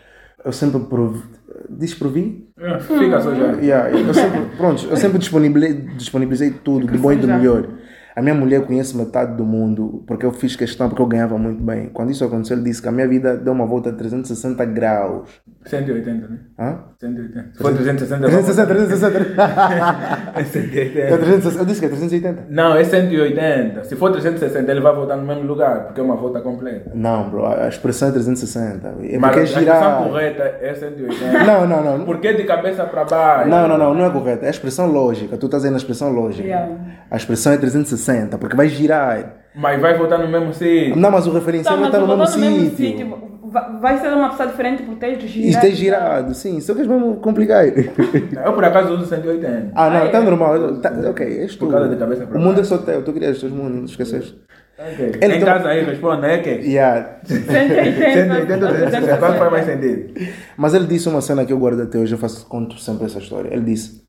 Eu 0.43 0.51
sempre 0.51 0.79
prov... 0.81 1.21
desprovi. 1.69 2.47
É, 2.57 2.79
Fica 2.79 3.21
só 3.21 3.33
já. 3.35 3.51
Yeah, 3.53 3.91
eu 3.91 4.13
sempre, 4.13 4.41
pronto, 4.57 4.87
eu 4.89 4.97
sempre 4.97 5.17
disponibilizei, 5.19 5.81
disponibilizei 5.97 6.51
tudo, 6.51 6.87
do 6.87 6.97
bom 6.99 7.11
e 7.11 7.15
do 7.15 7.27
já. 7.27 7.37
melhor. 7.37 7.67
A 8.15 8.21
minha 8.21 8.35
mulher 8.35 8.61
conhece 8.65 8.95
metade 8.95 9.35
do 9.37 9.45
mundo, 9.45 10.03
porque 10.05 10.25
eu 10.25 10.31
fiz 10.31 10.55
questão, 10.55 10.89
porque 10.89 11.01
eu 11.01 11.05
ganhava 11.05 11.37
muito 11.37 11.63
bem. 11.63 11.89
Quando 11.93 12.11
isso 12.11 12.23
aconteceu, 12.25 12.57
ele 12.57 12.65
disse 12.65 12.81
que 12.81 12.87
a 12.87 12.91
minha 12.91 13.07
vida 13.07 13.37
deu 13.37 13.53
uma 13.53 13.65
volta 13.65 13.91
de 13.91 13.97
360 13.97 14.65
graus. 14.65 15.29
180, 15.65 16.27
né? 16.27 16.37
Hã? 16.59 16.79
180. 16.99 17.49
Se 17.53 17.61
for 17.61 17.73
360, 17.73 18.27
360, 18.27 18.67
360. 18.67 20.31
É 20.35 20.43
180. 20.43 20.99
É 20.99 21.17
360. 21.17 21.59
Eu 21.61 21.65
disse 21.65 21.79
que 21.79 21.85
é 21.85 21.89
380. 21.89 22.45
Não, 22.49 22.75
é 22.75 22.83
180. 22.83 23.83
Se 23.85 23.95
for 23.95 24.11
360, 24.11 24.71
ele 24.71 24.81
vai 24.81 24.93
voltar 24.93 25.15
no 25.17 25.25
mesmo 25.25 25.43
lugar, 25.43 25.85
porque 25.85 25.99
é 26.01 26.03
uma 26.03 26.15
volta 26.15 26.41
completa. 26.41 26.91
Não, 26.93 27.29
bro, 27.29 27.45
a 27.45 27.67
expressão 27.67 28.09
é 28.09 28.11
360. 28.11 28.87
É 29.03 29.17
Mas 29.17 29.31
porque 29.31 29.39
a 29.39 29.41
é 29.41 29.45
expressão 29.45 29.61
girar. 29.61 30.03
correta 30.03 30.43
é 30.61 30.73
180. 30.73 31.43
Não, 31.43 31.67
não, 31.67 31.83
não. 31.97 32.05
Por 32.05 32.19
que 32.19 32.33
de 32.33 32.43
cabeça 32.43 32.83
para 32.85 33.05
baixo? 33.05 33.49
Não, 33.49 33.67
não, 33.67 33.77
não, 33.77 33.93
não 33.93 34.05
é 34.05 34.09
correto. 34.09 34.43
É 34.43 34.47
a 34.47 34.51
expressão 34.51 34.87
lógica. 34.87 35.37
Tu 35.37 35.45
estás 35.45 35.63
aí 35.63 35.71
na 35.71 35.77
expressão 35.77 36.11
lógica. 36.11 36.47
Yeah. 36.47 36.71
A 37.09 37.17
expressão 37.17 37.53
é 37.53 37.57
360, 37.57 38.00
porque 38.37 38.55
vai 38.55 38.67
girar. 38.67 39.37
Mas 39.55 39.79
vai 39.81 39.97
voltar 39.97 40.17
no 40.17 40.27
mesmo 40.29 40.53
sítio. 40.53 40.95
Não, 40.95 41.11
mas 41.11 41.27
o 41.27 41.31
referencial 41.33 41.75
Tá, 41.75 41.79
mas 41.81 41.87
está 41.93 41.99
no 41.99 42.07
mesmo 42.07 42.23
no 42.69 42.69
sítio. 42.77 43.31
va- 43.51 43.79
Vai 43.81 43.97
ser 43.99 44.13
uma 44.13 44.29
pessoa 44.29 44.47
diferente 44.47 44.81
por 44.83 44.95
ter 44.95 45.19
girado. 45.19 45.49
Isto 45.49 45.65
é 45.65 45.71
girado, 45.71 46.33
sim. 46.33 46.59
Só 46.61 46.73
que 46.73 46.83
vamos 46.83 47.19
complicar. 47.21 47.65
Eu 47.67 48.53
por 48.53 48.63
acaso 48.63 48.93
uso 48.93 49.05
180. 49.07 49.71
Ah, 49.75 49.89
não, 49.89 49.97
Ah, 50.03 50.05
está 50.05 50.19
é? 50.19 50.21
normal. 50.21 50.77
Tá, 50.77 50.93
ok, 51.09 51.25
és 51.41 51.55
tu. 51.55 51.65
Por 51.65 51.71
causa 51.73 51.89
de 51.89 51.97
cabeça 51.97 52.25
para 52.25 52.37
O 52.37 52.41
mundo 52.41 52.61
é 52.61 52.63
só 52.63 52.77
teu. 52.77 53.03
Tu 53.03 53.11
criaste 53.11 53.45
os 53.45 53.51
mundos, 53.51 53.75
não 53.77 53.85
esqueceste? 53.85 54.39
Ok. 54.79 55.05
Ele 55.05 55.25
em 55.25 55.29
tem- 55.31 55.41
casa 55.41 55.67
aí 55.67 55.83
responde, 55.83 56.25
é 56.25 56.37
que? 56.39 56.49
Yeah. 56.49 57.17
180. 57.25 58.13
180 58.13 58.65
ou 58.65 58.71
360, 58.73 59.17
qual 59.17 59.33
faz 59.33 59.51
mais 59.51 59.65
sentido? 59.65 60.13
Mas 60.57 60.73
ele 60.73 60.87
disse 60.87 61.07
uma 61.09 61.21
cena 61.21 61.45
que 61.45 61.53
eu 61.53 61.59
guardo 61.59 61.81
até 61.81 61.99
hoje, 61.99 62.13
eu 62.13 62.17
faço, 62.17 62.47
conto 62.47 62.79
sempre 62.79 63.05
essa 63.05 63.19
história. 63.19 63.49
Ele 63.53 63.63
disse, 63.65 64.01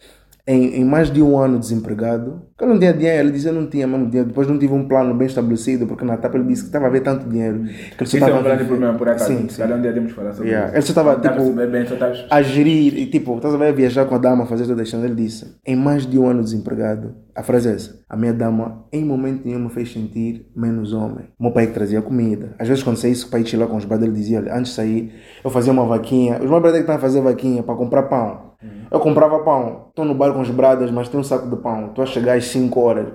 em, 0.46 0.80
em 0.80 0.84
mais 0.84 1.10
de 1.10 1.22
um 1.22 1.38
ano 1.38 1.58
desempregado, 1.58 2.42
que 2.58 2.64
eu 2.64 2.68
não 2.68 2.78
tinha 2.78 2.92
dinheiro, 2.92 3.20
ele 3.20 3.30
disse, 3.32 3.46
eu 3.46 3.52
não 3.52 3.66
tinha 3.66 3.86
mesmo 3.86 4.06
dinheiro, 4.06 4.28
depois 4.28 4.48
não 4.48 4.58
tive 4.58 4.72
um 4.72 4.86
plano 4.88 5.14
bem 5.14 5.26
estabelecido, 5.26 5.86
porque 5.86 6.04
na 6.04 6.16
TAP 6.16 6.34
ele 6.34 6.44
disse 6.44 6.62
que 6.62 6.68
estava 6.68 6.86
a 6.86 6.90
ver 6.90 7.00
tanto 7.00 7.28
dinheiro, 7.28 7.62
que 7.64 8.02
ele 8.02 8.06
só 8.10 8.16
Isso 8.16 8.24
é 8.26 8.34
um 8.34 8.42
grande 8.42 8.64
problema, 8.64 8.94
por 8.98 9.08
acaso. 9.08 9.26
Sim, 9.26 9.48
sim. 9.48 9.62
Cada 9.62 9.76
um 9.76 9.80
dia 9.82 9.92
temos 9.92 10.10
que 10.10 10.16
falar 10.16 10.32
sobre 10.32 10.50
Yeah. 10.50 10.68
isso. 10.68 10.76
Ele 10.76 10.82
só 10.82 10.90
estava, 10.90 11.16
Tá 11.16 11.28
a 11.28 11.32
tipo, 11.32 11.44
receber 11.44 11.70
bem, 11.70 11.86
só 11.86 11.94
estás... 11.94 12.26
a 12.28 12.42
gerir, 12.42 12.98
e 12.98 13.06
tipo, 13.06 13.36
estás 13.36 13.54
a 13.54 13.56
ver, 13.56 13.72
viajar 13.72 14.04
com 14.06 14.14
a 14.14 14.18
dama, 14.18 14.46
fazer 14.46 14.66
toda 14.66 14.80
a 14.80 14.84
questão. 14.84 15.04
Ele 15.04 15.14
disse, 15.14 15.54
em 15.64 15.76
mais 15.76 16.04
de 16.06 16.18
um 16.18 16.26
ano 16.26 16.42
desempregado, 16.42 17.14
a 17.34 17.42
frase 17.42 17.68
é 17.68 17.72
essa, 17.74 18.00
a 18.08 18.16
minha 18.16 18.32
dama 18.32 18.84
em 18.92 19.04
momento 19.04 19.46
nenhum 19.46 19.60
me 19.60 19.70
fez 19.70 19.90
sentir 19.92 20.46
menos 20.54 20.92
homem. 20.92 21.24
O 21.38 21.44
meu 21.44 21.52
pai 21.52 21.66
que 21.68 21.72
trazia 21.72 22.02
comida. 22.02 22.54
Às 22.58 22.68
vezes 22.68 22.82
quando 22.82 22.96
saísse 22.96 23.24
para 23.26 23.38
ir 23.40 23.46
chilar 23.46 23.68
com 23.68 23.76
os 23.76 23.84
brothers, 23.84 24.10
ele 24.10 24.18
dizia, 24.20 24.38
olha, 24.40 24.54
antes 24.54 24.70
de 24.72 24.76
sair, 24.76 25.12
eu 25.42 25.50
fazia 25.50 25.72
uma 25.72 25.86
vaquinha. 25.86 26.34
Os 26.34 26.50
meus 26.50 26.60
brothers 26.60 26.74
que 26.74 26.80
estão 26.80 26.96
a 26.96 26.98
fazer 26.98 27.20
vaquinha 27.22 27.62
para 27.62 27.74
comprar 27.74 28.02
pão. 28.04 28.51
Eu 28.90 29.00
comprava 29.00 29.38
pão, 29.40 29.86
estou 29.88 30.04
no 30.04 30.14
bar 30.14 30.32
com 30.32 30.40
os 30.40 30.50
brothers, 30.50 30.90
mas 30.90 31.08
tem 31.08 31.18
um 31.18 31.24
saco 31.24 31.48
de 31.48 31.56
pão. 31.56 31.86
Estou 31.86 32.02
a 32.04 32.06
chegar 32.06 32.36
às 32.36 32.44
5 32.46 32.80
horas. 32.80 33.06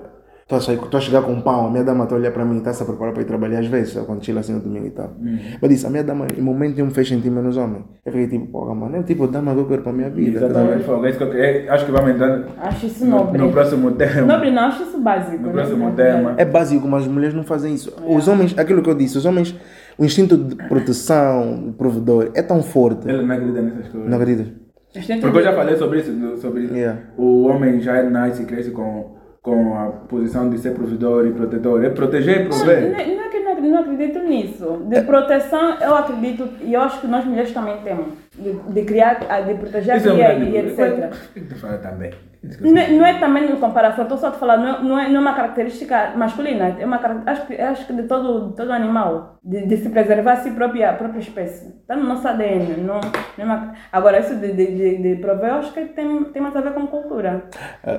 Estou 0.49 0.59
a, 0.59 0.61
sair- 0.61 0.79
a 0.93 0.99
chegar 1.01 1.21
com 1.23 1.41
pão, 1.41 1.67
a 1.67 1.69
minha 1.69 1.83
dama 1.83 2.05
está 2.05 2.15
a 2.15 2.19
olhar 2.19 2.31
para 2.31 2.45
mim, 2.45 2.59
está-se 2.59 2.81
a 2.81 2.85
preparar 2.85 3.11
para 3.13 3.21
ir 3.21 3.25
trabalhar 3.25 3.59
às 3.59 3.67
vezes, 3.67 3.93
quando 4.05 4.23
chila 4.23 4.39
assim 4.39 4.53
no 4.53 4.61
domingo 4.61 4.85
e 4.87 4.91
tal. 4.91 5.11
Eu 5.61 5.67
disse, 5.67 5.85
a 5.85 5.89
minha 5.89 6.05
dama 6.05 6.25
em 6.37 6.41
momento 6.41 6.75
nenhum 6.75 6.87
me 6.87 6.93
fez 6.93 7.05
sentir 7.09 7.29
menos 7.29 7.57
homem. 7.57 7.83
Eu 8.05 8.13
fiquei 8.13 8.29
tipo, 8.29 8.47
porra, 8.47 8.73
mano, 8.73 8.95
é 8.95 8.99
o 9.01 9.03
tipo 9.03 9.27
de 9.27 9.33
dama 9.33 9.53
que 9.53 9.59
eu 9.59 9.67
quero 9.67 9.81
para 9.81 9.91
a 9.91 9.95
minha 9.95 10.09
vida. 10.09 10.39
tá 10.39 10.45
Exatamente, 10.45 10.83
fogo. 10.85 11.05
É 11.05 11.09
isso 11.09 11.17
que 11.17 11.23
eu 11.25 11.31
quero- 11.31 11.69
Acho 11.73 11.85
que 11.85 11.91
vamos 11.91 12.11
entrar 12.11 12.43
Acho 12.59 12.85
isso 12.85 13.03
no, 13.05 13.11
nobre. 13.11 13.37
no 13.41 13.51
próximo 13.51 13.91
tema. 13.91 14.21
Nobre 14.21 14.51
não, 14.51 14.63
acho 14.63 14.83
isso 14.83 15.01
básico. 15.01 15.37
No 15.37 15.47
né? 15.47 15.51
próximo 15.51 15.91
tema. 15.91 16.33
É 16.37 16.45
básico, 16.45 16.87
mas 16.87 17.03
as 17.03 17.09
mulheres 17.09 17.35
não 17.35 17.43
fazem 17.43 17.73
isso. 17.73 17.93
Os 18.07 18.27
homens, 18.29 18.57
aquilo 18.57 18.81
que 18.81 18.89
eu 18.89 18.95
disse, 18.95 19.17
os 19.17 19.25
homens, 19.25 19.53
o 19.97 20.05
instinto 20.05 20.37
de 20.37 20.55
proteção, 20.69 21.61
de 21.65 21.71
provedor, 21.73 22.31
é 22.33 22.41
tão 22.41 22.63
forte. 22.63 23.05
Ele 23.09 23.21
não 23.21 23.35
acredita 23.35 23.61
nessas 23.61 23.87
coisas. 23.89 24.09
Não 24.09 24.17
acreditas? 24.17 24.66
Porque 24.93 25.37
eu 25.37 25.43
já 25.43 25.53
falei 25.53 25.75
sobre 25.75 25.99
isso, 25.99 26.37
sobre 26.37 26.65
Yeah. 26.67 27.01
o 27.17 27.45
homem 27.47 27.79
já 27.81 28.01
nasce 28.03 28.43
e 28.43 28.45
cresce 28.45 28.71
com, 28.71 29.15
com 29.41 29.75
a 29.75 29.87
posição 30.07 30.49
de 30.49 30.57
ser 30.57 30.71
provedor 30.71 31.27
e 31.27 31.31
protetor. 31.31 31.83
É 31.83 31.89
proteger 31.89 32.41
e 32.41 32.43
Não, 32.43 32.49
prover. 32.49 32.89
não 32.91 32.97
é 32.99 33.29
que 33.29 33.37
eu 33.37 33.43
não 33.43 33.51
acredito, 33.51 33.71
não 33.73 33.79
acredito 33.79 34.19
nisso. 34.19 34.81
De 34.87 35.01
proteção, 35.01 35.77
eu 35.79 35.95
acredito, 35.95 36.49
e 36.61 36.73
eu 36.73 36.81
acho 36.81 37.01
que 37.01 37.07
nós 37.07 37.25
mulheres 37.25 37.51
também 37.53 37.77
temos. 37.83 38.07
De, 38.35 38.53
de 38.53 38.81
criar, 38.83 39.15
de 39.45 39.53
proteger 39.55 39.93
a 39.93 39.97
é 39.97 39.99
cria 39.99 40.15
grande 40.15 40.51
e 40.51 40.57
etc. 40.57 41.13
Fala 41.59 41.77
também? 41.77 42.11
Não 42.61 42.77
é, 42.77 42.91
não 42.91 43.05
é 43.05 43.19
também 43.19 43.51
em 43.51 43.55
comparação, 43.57 44.03
estou 44.03 44.17
só 44.17 44.27
a 44.27 44.31
te 44.31 44.37
falar, 44.37 44.57
não 44.57 44.67
é, 44.67 44.81
não, 44.83 44.99
é, 44.99 45.09
não 45.09 45.17
é 45.17 45.19
uma 45.19 45.33
característica 45.35 46.13
masculina, 46.15 46.75
é 46.79 46.85
uma 46.85 46.97
acho, 47.25 47.47
que- 47.47 47.59
acho 47.59 47.87
que 47.87 47.93
de 47.93 48.03
todo, 48.03 48.49
de 48.49 48.55
todo 48.55 48.71
animal, 48.71 49.39
de, 49.43 49.65
de 49.65 49.77
se 49.77 49.89
preservar 49.89 50.33
a 50.33 50.35
si 50.37 50.51
própria, 50.51 50.91
a 50.91 50.93
própria 50.93 51.19
espécie. 51.19 51.67
Está 51.81 51.95
no 51.95 52.03
nosso 52.03 52.27
ADN. 52.27 52.77
Não, 52.83 52.99
é 53.37 53.43
uma, 53.43 53.73
agora, 53.91 54.19
isso 54.19 54.35
de, 54.35 54.53
de, 54.53 54.65
de, 54.75 54.97
de 55.15 55.15
prover, 55.21 55.53
acho 55.53 55.73
que 55.73 55.85
tem, 55.85 56.23
tem 56.25 56.41
mais 56.41 56.55
a 56.55 56.61
ver 56.61 56.73
com 56.73 56.85
cultura. 56.87 57.45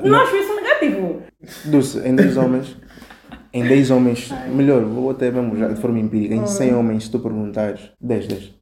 não 0.05 0.21
acho 0.21 0.37
isso 0.37 0.55
negativo. 0.55 1.23
Dulce, 1.67 1.99
em 2.09 2.15
10 2.15 2.37
homens, 2.37 2.77
em 3.53 3.63
10 3.67 3.91
homens, 3.91 4.31
melhor, 4.55 4.83
vou 4.85 5.11
até 5.11 5.31
mesmo 5.31 5.57
já 5.57 5.69
de 5.69 5.77
forma 5.77 5.99
empírica, 5.99 6.35
em 6.35 6.47
100 6.47 6.75
homens, 6.75 7.05
se 7.05 7.11
tu 7.11 7.19
perguntares, 7.19 7.93
10, 8.01 8.27
10, 8.29 8.55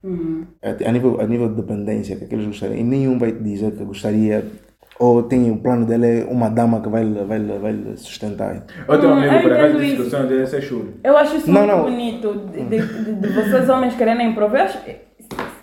a, 0.62 0.88
a 0.88 0.92
nível, 0.92 1.20
a 1.20 1.26
nível 1.26 1.48
de 1.48 1.56
dependência 1.56 2.16
que 2.16 2.24
aqueles 2.24 2.46
gostariam, 2.46 2.78
e 2.78 2.84
nenhum 2.84 3.18
vai 3.18 3.32
te 3.32 3.42
dizer 3.42 3.72
que 3.72 3.84
gostaria 3.84 4.44
Ou 4.98 5.22
tem 5.22 5.50
o 5.50 5.58
plano 5.58 5.84
dele 5.84 6.20
é 6.22 6.24
uma 6.24 6.48
dama 6.48 6.80
que 6.80 6.88
vai, 6.88 7.04
lhe- 7.04 7.24
vai, 7.24 7.38
vai 7.38 7.74
sustentar? 7.96 8.64
Eu 8.88 8.98
tenho 9.00 9.12
um 9.12 9.16
amigo, 9.18 9.42
por 9.42 9.52
acaso, 9.52 9.78
disse 9.78 9.96
que 9.96 10.02
o 10.02 10.10
sonho 10.10 10.26
dele 10.26 10.42
é 10.42 10.46
ser 10.46 10.62
chulo. 10.62 10.94
Eu 11.04 11.16
acho 11.18 11.36
isso 11.36 11.50
Não, 11.50 11.60
muito 11.66 11.76
não. 11.76 11.82
bonito 11.84 12.32
de, 12.52 12.64
de, 12.64 13.04
de- 13.04 13.14
de 13.14 13.28
vocês 13.28 13.68
homens 13.68 13.94
quererem 13.94 14.32
prover. 14.34 14.60
Eu, 14.60 14.64
acho- 14.66 14.78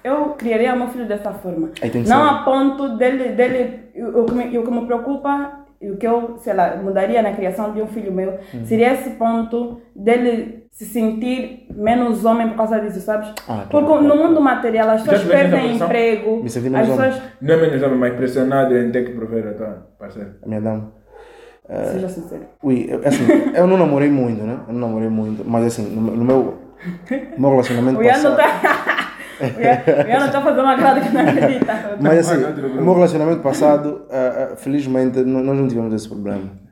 eu 0.03 0.25
criaria 0.37 0.75
meu 0.75 0.87
filho 0.89 1.07
dessa 1.07 1.31
forma. 1.31 1.69
Não 2.07 2.23
a 2.23 2.43
ponto 2.43 2.97
dele, 2.97 3.29
dele 3.29 3.79
o, 3.95 4.25
que 4.25 4.33
me, 4.33 4.57
o 4.57 4.63
que 4.63 4.71
me 4.71 4.85
preocupa 4.85 5.59
e 5.81 5.89
o 5.91 5.97
que 5.97 6.07
eu, 6.07 6.37
sei 6.37 6.53
lá, 6.53 6.75
mudaria 6.77 7.21
na 7.21 7.33
criação 7.33 7.73
de 7.73 7.81
um 7.81 7.87
filho 7.87 8.11
meu 8.11 8.37
Uhum. 8.53 8.65
seria 8.65 8.93
esse 8.93 9.11
ponto 9.11 9.81
dele 9.95 10.62
se 10.73 10.85
sentir 10.85 11.67
menos 11.75 12.25
homem 12.25 12.49
por 12.49 12.57
causa 12.57 12.79
disso, 12.79 12.99
sabes? 12.99 13.29
Ah, 13.29 13.43
claro, 13.45 13.67
Porque 13.69 13.85
claro, 13.85 14.01
no 14.03 14.09
claro. 14.15 14.27
mundo 14.27 14.41
material 14.41 14.89
as 14.89 15.03
pessoas 15.03 15.23
perdem 15.23 15.75
emprego, 15.75 16.41
Me 16.41 16.47
as 16.47 16.55
homem. 16.57 16.71
pessoas. 16.81 17.21
Não 17.39 17.53
é 17.53 17.57
menos 17.61 17.83
homem, 17.83 17.97
mas 17.99 18.13
pressionado 18.15 18.75
em 18.75 18.91
ter 18.91 19.05
que 19.05 19.11
prover 19.11 19.47
a 19.49 19.53
tua 19.53 19.87
parceira. 19.99 20.35
A 20.43 20.47
minha 20.47 20.59
dama. 20.59 20.91
Seja 21.91 22.09
sincero. 22.09 22.41
Ui, 22.63 22.87
eu, 22.89 22.99
assim, 23.07 23.23
eu 23.55 23.67
não 23.67 23.77
namorei 23.77 24.09
muito, 24.09 24.43
né? 24.43 24.57
Eu 24.67 24.73
não 24.73 24.87
namorei 24.87 25.09
muito, 25.09 25.47
mas 25.47 25.63
assim, 25.65 25.83
no, 25.95 26.01
no 26.17 26.25
meu, 26.25 26.57
no 27.37 27.39
meu 27.39 27.49
relacionamento 27.51 27.99
O 28.01 28.03
passado. 28.03 28.39
está. 28.41 29.13
o 29.39 30.09
Ian 30.09 30.19
não 30.19 30.25
está 30.25 30.41
fazendo 30.41 30.63
uma 30.63 30.75
cara 30.77 30.99
que 31.01 31.09
não 31.13 31.21
acredita. 31.21 31.97
Mas 32.01 32.19
assim, 32.31 32.43
Ah, 32.43 32.47
não, 32.47 32.55
tudo 32.55 32.69
bem. 32.69 32.79
o 32.79 32.83
meu 32.83 32.93
relacionamento 32.95 33.41
passado, 33.41 34.01
ah, 34.11 34.49
ah, 34.53 34.55
felizmente, 34.55 35.19
nós 35.19 35.45
não 35.57 35.67
tivemos 35.67 35.93
esse 35.93 36.09
problema. 36.09 36.62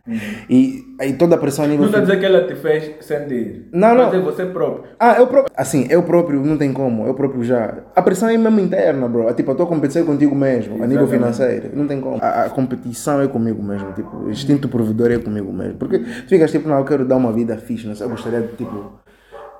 E 0.49 0.83
aí 0.99 1.13
toda 1.13 1.35
a 1.35 1.37
pressão 1.37 1.65
a 1.65 1.67
nível. 1.67 1.81
Não 1.83 1.89
está 1.89 1.99
a 1.99 2.01
dizer 2.01 2.19
que 2.19 2.25
ela 2.25 2.47
te 2.47 2.55
fez 2.55 2.91
sentir. 3.01 3.67
Não, 3.71 3.93
não. 3.93 4.05
Mas 4.05 4.13
é 4.15 4.19
você 4.19 4.45
próprio. 4.45 4.83
Ah, 4.99 5.15
eu 5.19 5.27
próprio. 5.27 5.53
Assim, 5.55 5.87
eu 5.89 6.01
próprio 6.03 6.43
não 6.43 6.57
tem 6.57 6.73
como, 6.73 7.05
eu 7.05 7.13
próprio 7.13 7.43
já. 7.43 7.75
A 7.95 8.01
pressão 8.01 8.29
é 8.29 8.37
mesmo 8.37 8.59
interna, 8.59 9.07
bro. 9.07 9.29
É, 9.29 9.33
Tipo, 9.33 9.51
eu 9.51 9.53
estou 9.53 9.65
a 9.67 9.69
competir 9.69 10.03
contigo 10.03 10.35
mesmo, 10.35 10.83
a 10.83 10.87
nível 10.87 11.03
Exatamente. 11.05 11.35
financeiro. 11.35 11.69
Não 11.75 11.87
tem 11.87 12.01
como. 12.01 12.17
A, 12.21 12.43
a 12.45 12.49
competição 12.49 13.21
é 13.21 13.27
comigo 13.27 13.61
mesmo, 13.61 13.91
tipo, 13.93 14.15
o 14.17 14.31
instinto 14.31 14.67
provedor 14.67 15.11
é 15.11 15.19
comigo 15.19 15.51
mesmo. 15.53 15.75
Porque 15.75 15.99
ficas 15.99 16.51
tipo, 16.51 16.67
não, 16.67 16.79
eu 16.79 16.85
quero 16.85 17.05
dar 17.05 17.17
uma 17.17 17.31
vida 17.31 17.55
fixe, 17.57 17.87
não 17.87 17.95
sei, 17.95 18.05
eu 18.05 18.11
gostaria 18.11 18.41
de, 18.41 18.55
tipo. 18.55 18.99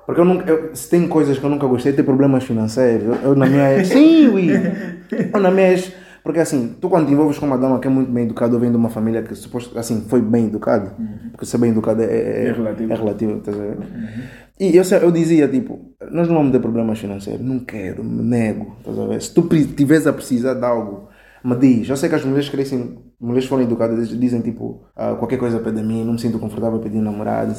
Porque 0.04 0.20
eu 0.20 0.24
nunca. 0.24 0.50
Eu, 0.50 0.74
se 0.74 0.90
tem 0.90 1.06
coisas 1.06 1.38
que 1.38 1.44
eu 1.44 1.50
nunca 1.50 1.66
gostei, 1.66 1.92
tem 1.92 2.04
problemas 2.04 2.42
financeiros. 2.44 3.06
Eu, 3.06 3.30
eu 3.30 3.36
na 3.36 3.46
minha. 3.46 3.82
Sim, 3.84 4.28
ui! 4.28 4.48
Eu 5.32 5.40
na 5.40 5.50
minha. 5.50 5.76
Porque 6.22 6.38
assim, 6.38 6.76
tu 6.80 6.88
quando 6.88 7.06
te 7.06 7.12
envolves 7.12 7.38
com 7.38 7.46
uma 7.46 7.58
dama 7.58 7.80
que 7.80 7.88
é 7.88 7.90
muito 7.90 8.10
bem 8.12 8.24
educada 8.24 8.54
ou 8.54 8.60
vem 8.60 8.70
de 8.70 8.76
uma 8.76 8.88
família 8.88 9.22
que 9.22 9.34
suposto, 9.34 9.76
assim, 9.78 10.02
foi 10.08 10.22
bem 10.22 10.46
educada, 10.46 10.94
porque 11.30 11.44
ser 11.44 11.58
bem 11.58 11.70
educada 11.70 12.04
é, 12.04 12.44
é, 12.44 12.48
É 12.48 12.52
relativo. 12.52 12.92
É 12.92 12.96
relativo, 12.96 13.40
ver? 13.44 13.76
E 14.60 14.76
eu, 14.76 14.84
eu 15.02 15.10
dizia, 15.10 15.48
tipo, 15.48 15.80
nós 16.12 16.28
não 16.28 16.36
vamos 16.36 16.52
ter 16.52 16.60
problemas 16.60 16.98
financeiros, 16.98 17.44
não 17.44 17.58
quero, 17.60 18.04
me 18.04 18.22
nego, 18.22 18.76
estás 18.78 18.98
a 18.98 19.06
ver? 19.06 19.20
Se 19.22 19.34
tu 19.34 19.42
pre- 19.42 19.64
tiveres 19.64 20.06
a 20.06 20.12
precisar 20.12 20.54
de 20.54 20.64
algo, 20.64 21.08
me 21.44 21.56
diz. 21.56 21.88
Eu 21.88 21.96
sei 21.96 22.08
que 22.08 22.14
as 22.14 22.24
mulheres 22.24 22.48
crescem, 22.48 22.98
mulheres 23.20 23.48
foram 23.48 23.64
educadas, 23.64 24.08
dizem 24.08 24.40
tipo, 24.42 24.84
ah, 24.94 25.14
qualquer 25.14 25.38
coisa 25.38 25.58
pede 25.58 25.80
a 25.80 25.82
mim, 25.82 26.04
não 26.04 26.12
me 26.12 26.18
sinto 26.20 26.38
confortável 26.38 26.78
pedindo 26.78 27.02
namorado, 27.04 27.52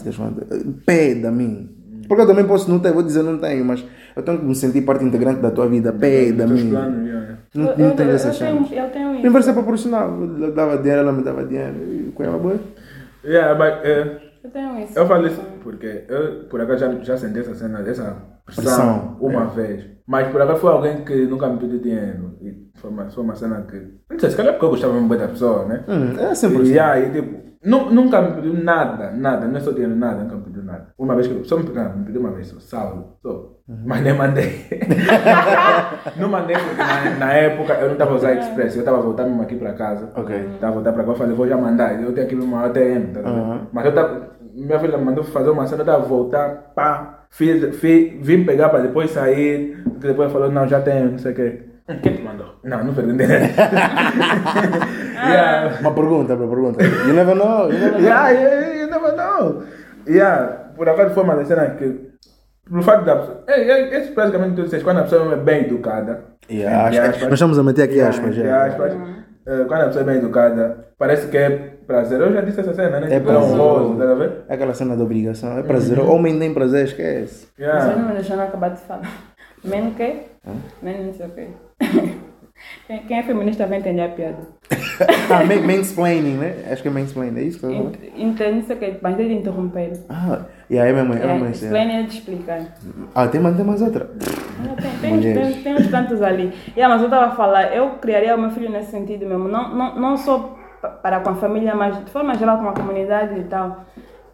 pede 0.85 1.25
a 1.25 1.31
mim. 1.31 1.69
Porque 2.07 2.21
eu 2.21 2.27
também 2.27 2.45
posso 2.45 2.69
não 2.69 2.79
ter, 2.79 2.93
vou 2.93 3.03
dizer 3.03 3.23
não 3.23 3.37
tenho, 3.37 3.65
mas 3.65 3.83
eu 4.15 4.23
tenho 4.23 4.39
que 4.39 4.45
me 4.45 4.55
sentir 4.55 4.81
parte 4.81 5.03
integrante 5.03 5.41
da 5.41 5.51
tua 5.51 5.67
vida, 5.67 5.91
pede 5.93 6.41
a 6.41 6.45
Os 6.45 6.51
teus 6.51 6.63
mim. 6.63 6.69
planos, 6.71 7.07
yeah. 7.07 7.37
Não, 7.55 7.67
Eu- 7.69 7.77
não 7.77 7.85
eu- 7.89 7.95
tenho 7.95 8.09
eu 8.09 8.15
essa 8.15 8.31
tenho- 8.31 8.57
chance. 8.59 8.75
Eu 8.75 8.89
tenho 8.89 9.15
isso. 9.15 9.27
Inversão 9.27 9.53
proporcional, 9.53 10.19
eu 10.21 10.51
dava 10.53 10.77
dinheiro, 10.77 11.01
ela 11.01 11.11
me 11.13 11.23
dava 11.23 11.45
dinheiro, 11.45 11.75
e 11.77 12.11
com 12.15 12.23
ela, 12.23 12.37
boa. 12.37 12.59
Yeah, 13.23 13.53
but, 13.55 13.85
eh, 13.85 14.17
Eu 14.43 14.49
tenho 14.49 14.79
isso. 14.79 14.97
eu 14.99 15.05
falo 15.05 15.27
isso 15.27 15.41
porque 15.63 16.03
eu, 16.09 16.45
por 16.49 16.59
acaso, 16.61 16.79
já, 16.79 16.91
já 17.01 17.17
senti 17.17 17.39
essa 17.39 17.53
cena, 17.55 17.79
essa 17.87 18.15
pressão, 18.45 18.63
Pressão, 18.63 19.17
uma 19.21 19.43
é. 19.43 19.47
vez. 19.55 19.85
Mas 20.05 20.27
por 20.27 20.41
acaso 20.41 20.59
foi 20.59 20.71
alguém 20.71 21.05
que 21.05 21.25
nunca 21.27 21.47
me 21.47 21.57
pediu 21.59 21.79
dinheiro. 21.79 22.35
E 22.41 22.69
foi 22.75 22.89
uma, 22.89 23.09
foi 23.09 23.23
uma 23.23 23.35
cena 23.35 23.61
que. 23.61 23.77
Não 24.11 24.19
sei, 24.19 24.29
se 24.31 24.35
calhar 24.35 24.53
porque 24.53 24.65
eu 24.65 24.69
gostava 24.71 24.93
muito 24.99 25.17
da 25.17 25.29
pessoa, 25.29 25.63
né? 25.65 25.85
Hum, 25.87 26.19
é 26.19 26.35
sempre 26.35 26.67
E, 26.67 26.77
assim. 26.77 27.03
e, 27.07 27.11
tipo, 27.13 27.39
nu- 27.63 27.89
nunca 27.89 28.21
me 28.21 28.33
pediu 28.35 28.53
nada, 28.61 29.11
nada, 29.11 29.47
não 29.47 29.55
é 29.55 29.61
só 29.61 29.71
dinheiro, 29.71 29.95
nada, 29.95 30.23
nunca 30.23 30.35
me 30.35 30.41
pediu 30.43 30.63
nada. 30.63 30.89
Uma 30.97 31.15
vez 31.15 31.27
que 31.27 31.41
só 31.45 31.55
me, 31.57 31.63
não, 31.69 31.97
me 31.99 32.03
pediu 32.05 32.19
uma 32.19 32.31
vez, 32.31 32.47
só, 32.47 32.59
salvo, 32.59 33.15
só. 33.21 33.52
Mas 33.67 34.01
nem 34.01 34.13
mandei. 34.13 34.65
não 36.17 36.27
mandei 36.27 36.57
porque 36.57 36.83
na, 36.83 37.11
na 37.17 37.33
época 37.33 37.73
eu 37.75 37.85
não 37.85 37.93
estava 37.93 38.11
a 38.11 38.15
usar 38.15 38.33
Express, 38.33 38.75
eu 38.75 38.81
estava 38.81 39.01
voltando 39.01 39.29
mesmo 39.29 39.43
aqui 39.43 39.55
para 39.55 39.71
casa. 39.73 40.09
Ok. 40.15 40.35
Estava 40.55 40.73
a 40.73 40.75
voltar 40.75 40.91
para 40.91 41.03
eu 41.03 41.15
falei, 41.15 41.33
vou 41.33 41.47
já 41.47 41.55
mandar. 41.55 42.01
Eu 42.01 42.11
tenho 42.11 42.27
aqui 42.27 42.35
uma 42.35 42.65
ATM, 42.65 43.13
tá? 43.13 43.21
Uhum. 43.21 43.67
Mas 43.71 43.85
eu 43.85 43.95
tava, 43.95 44.31
minha 44.53 44.79
filha 44.79 44.97
mandou 44.97 45.23
fazer 45.23 45.49
uma 45.49 45.65
cena, 45.65 45.79
eu 45.79 45.83
estava 45.85 46.03
a 46.03 46.07
voltar, 46.07 46.73
pá, 46.75 47.25
fiz, 47.29 47.73
fiz, 47.77 48.13
vim 48.19 48.43
pegar 48.43 48.67
para 48.67 48.79
depois 48.79 49.11
sair, 49.11 49.81
depois 49.97 50.29
falou, 50.31 50.51
não, 50.51 50.67
já 50.67 50.81
tenho, 50.81 51.11
não 51.11 51.17
sei 51.17 51.31
o 51.31 51.35
quê. 51.35 51.61
Quem 52.01 52.17
te 52.17 52.21
mandou? 52.21 52.55
Não, 52.63 52.83
não 52.83 52.93
perguntei. 52.93 53.27
yeah. 55.15 55.79
Uma 55.79 55.93
pergunta, 55.93 56.35
uma 56.35 56.47
pergunta. 56.47 56.83
You 56.83 57.13
never 57.13 57.35
know, 57.35 57.71
you 57.71 57.79
never 57.79 57.91
know. 57.91 58.01
Yeah, 58.01 58.29
yeah, 58.29 58.73
you 58.73 58.87
never 58.87 59.15
know. 59.15 59.63
Yeah, 60.05 60.71
por 60.75 60.89
acaso 60.89 61.13
foi 61.13 61.23
uma 61.23 61.35
das 61.35 61.47
cenas 61.47 61.77
que, 61.77 62.12
por 62.69 62.81
fato 62.83 63.05
da 63.05 63.15
pessoa, 63.17 63.43
é, 63.47 63.61
é, 63.61 63.95
é 63.95 64.07
praticamente 64.11 64.83
quando 64.83 64.97
a 64.99 65.03
pessoa 65.03 65.33
é 65.33 65.37
bem 65.37 65.61
educada, 65.65 66.25
Yeah, 66.51 66.89
aspas. 67.07 67.21
Nós 67.23 67.33
estamos 67.33 67.57
a 67.57 67.63
meter 67.63 67.83
aqui 67.83 67.93
yeah, 67.95 68.09
aspas, 68.15 68.35
já. 68.35 68.65
aspas, 68.65 68.93
quando 69.45 69.81
a 69.81 69.85
pessoa 69.85 70.01
é 70.01 70.05
bem 70.05 70.15
educada, 70.17 70.87
parece 70.97 71.27
que 71.27 71.37
é 71.37 71.49
prazer. 71.87 72.19
Eu 72.19 72.33
já 72.33 72.41
disse 72.41 72.59
essa 72.59 72.73
cena, 72.73 72.99
né? 72.99 73.07
É 73.15 73.19
Tipo, 73.19 73.31
é 73.31 73.33
prazer. 73.33 73.53
honroso, 73.59 73.95
tá 73.97 74.11
a 74.11 74.15
ver? 74.15 74.31
É 74.49 74.53
aquela 74.53 74.73
cena 74.73 74.95
da 74.97 75.03
obrigação. 75.03 75.57
É 75.57 75.63
prazer. 75.63 75.99
Homem 76.01 76.33
nem 76.33 76.53
prazer, 76.53 76.85
esquece. 76.85 77.47
Você 77.55 77.63
Yeah. 77.63 77.95
não 77.95 78.07
me 78.09 78.13
deixou 78.15 78.39
acabar 78.41 78.69
de 78.71 78.79
falar. 78.81 79.09
Men 79.63 79.87
o 79.87 79.91
quê? 79.93 80.15
Men 80.81 81.05
não 81.05 81.13
sei 81.13 81.27
o 81.27 81.29
quê. 81.29 81.47
Quem, 83.07 83.17
é 83.19 83.23
feminista 83.23 83.65
vai 83.65 83.79
entender 83.79 84.01
a 84.01 84.09
piada. 84.09 84.37
Ah, 85.29 85.43
main- 85.43 85.61
mansplaining, 85.65 86.37
né? 86.37 86.65
Acho 86.71 86.81
que 86.83 86.87
é 86.87 86.91
mansplaining, 86.91 87.39
é 87.39 87.43
isso 87.43 87.59
que 87.59 87.65
eu 87.65 87.71
vou 87.71 87.87
Ent- 87.87 87.97
Entende, 88.15 88.51
não 88.57 88.63
sei 88.63 88.75
o 88.75 88.79
quê, 88.79 88.97
mas 89.01 89.17
de 89.17 89.23
interromper. 89.33 89.93
Ah, 90.07 90.41
yeah, 90.69 90.89
é 90.89 90.93
mesmo, 90.93 91.13
é 91.13 91.23
É, 91.23 91.33
mesmo 91.33 91.49
isso. 91.49 91.65
explain 91.65 91.91
é 91.91 92.03
de 92.03 92.09
explicar. 92.17 92.61
Ah, 93.15 93.27
tem, 93.27 93.41
mais- 93.41 93.55
tem 93.55 93.65
mais 93.65 93.81
outra. 93.81 94.09
Tem, 95.01 95.19
tem, 95.21 95.33
tem, 95.33 95.63
tem 95.63 95.75
uns 95.75 95.87
tantos 95.87 96.21
ali. 96.21 96.51
Yeah, 96.75 96.93
mas 96.93 97.01
eu 97.01 97.07
estava 97.07 97.27
a 97.27 97.35
falar, 97.35 97.75
eu 97.75 97.91
criaria 98.01 98.35
o 98.35 98.39
meu 98.39 98.49
filho 98.51 98.69
nesse 98.69 98.91
sentido 98.91 99.25
mesmo. 99.25 99.47
Não, 99.47 99.73
não, 99.75 99.99
não 99.99 100.17
só 100.17 100.55
pa- 100.81 100.89
para 100.89 101.19
com 101.19 101.29
a 101.31 101.35
família, 101.35 101.75
mas 101.75 102.03
de 102.03 102.11
forma 102.11 102.33
geral 102.35 102.57
com 102.59 102.69
a 102.69 102.73
comunidade 102.73 103.39
e 103.39 103.43
tal. 103.43 103.85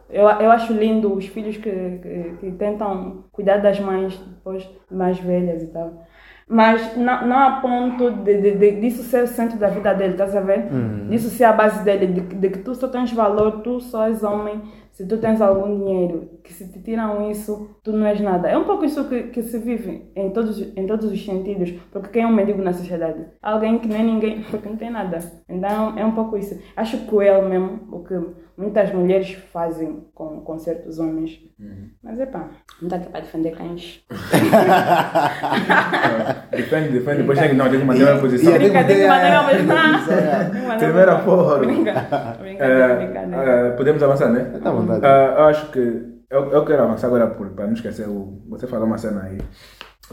Eu, 0.10 0.28
eu 0.28 0.52
acho 0.52 0.74
lindo 0.74 1.14
os 1.14 1.28
filhos 1.28 1.58
que, 1.58 1.70
que, 2.02 2.34
que 2.40 2.52
tentam 2.54 3.26
cuidar 3.32 3.58
das 3.58 3.80
mães 3.80 4.18
depois 4.18 4.68
mais 4.90 5.20
velhas 5.20 5.62
e 5.62 5.68
tal. 5.68 6.04
Mas 6.52 6.98
não, 6.98 7.28
não 7.28 7.38
a 7.38 7.52
ponto 7.62 8.10
de, 8.10 8.42
de, 8.42 8.52
de- 8.56 8.82
disso 8.82 9.04
ser 9.04 9.24
o 9.24 9.28
centro 9.28 9.60
da 9.60 9.68
vida 9.68 9.94
dele, 9.94 10.14
estás 10.14 10.36
a 10.36 10.42
ver? 10.42 10.66
Disso 11.08 11.30
ser 11.30 11.44
a 11.44 11.54
base 11.54 11.84
dele, 11.84 12.08
de, 12.08 12.22
de 12.22 12.50
que 12.50 12.58
tu 12.60 12.74
só 12.74 12.88
tens 12.88 13.12
valor, 13.14 13.62
tu 13.62 13.80
só 13.80 14.08
és 14.08 14.24
homem 14.24 14.60
se 15.00 15.08
tu 15.08 15.18
tens 15.18 15.40
algum 15.40 15.78
dinheiro. 15.78 16.30
Que 16.44 16.54
se 16.54 16.68
te 16.68 16.82
tiram 16.82 17.32
isso, 17.32 17.70
tu 17.82 17.94
não 17.94 18.06
és 18.06 18.20
nada. 18.20 18.50
É 18.50 18.58
um 18.58 18.66
pouco 18.66 18.84
isso 18.84 19.08
que, 19.08 19.24
que 19.30 19.42
se 19.42 19.58
vive 19.58 20.12
em 20.14 20.30
todos, 20.32 20.60
em 20.60 20.86
todos 20.86 21.10
os 21.10 21.24
sentidos. 21.24 21.72
Porque 21.90 22.10
quem 22.10 22.24
é 22.24 22.28
um 22.28 22.36
mendigo 22.36 22.62
na 22.62 22.74
sociedade? 22.74 23.26
Alguém 23.42 23.80
que 23.80 23.88
nem 23.88 24.04
ninguém, 24.04 24.44
porque 24.52 24.68
não 24.68 24.76
tem 24.76 24.90
nada. 24.90 25.20
Então 25.48 25.98
é 25.98 26.04
um 26.04 26.12
pouco 26.12 26.36
isso. 26.36 26.60
Acho 26.76 27.06
cruel 27.06 27.48
mesmo 27.48 27.88
o 27.94 28.04
que 28.04 28.14
muitas 28.58 28.94
mulheres 28.94 29.32
fazem 29.54 30.04
com, 30.14 30.42
com 30.42 30.60
certos 30.60 31.00
homens. 31.00 31.40
Mas 32.04 32.20
é 32.20 32.26
pá, 32.26 32.50
não 32.82 32.88
está 32.88 32.98
aqui 32.98 33.08
para 33.10 33.22
defender 33.22 33.56
cães. 33.56 34.04
Defende, 36.52 36.90
defende, 36.90 37.20
depois 37.20 37.40
tem 37.40 37.50
que, 37.50 37.56
não, 37.56 37.70
tem 37.70 37.80
que 37.80 37.86
manter 37.86 38.04
uma 38.04 38.20
posição. 38.20 38.52
Brinca, 38.54 38.84
tem 38.84 38.98
que 38.98 39.08
manter 39.08 39.32
uma 39.32 39.44
posição. 39.50 39.76
Primeira 40.78 41.20
forma. 41.20 41.66
Brinca, 41.66 41.94
brincadeira, 42.40 42.96
brincadeira. 42.96 43.44
eh, 43.44 43.70
podemos 43.72 44.04
avançar, 44.04 44.30
né? 44.30 44.46
Tá 44.62 44.70
à 44.70 44.74
vontade. 44.96 45.06
Eh, 45.06 45.40
eu 45.40 45.46
acho 45.46 45.72
que. 45.72 46.20
Eu, 46.30 46.52
eu 46.52 46.66
quero 46.66 46.84
avançar 46.84 47.08
agora 47.08 47.28
para 47.28 47.66
não 47.66 47.74
esquecer. 47.74 48.08
O, 48.08 48.44
você 48.48 48.68
falou 48.68 48.86
uma 48.86 48.98
cena 48.98 49.24
aí. 49.24 49.38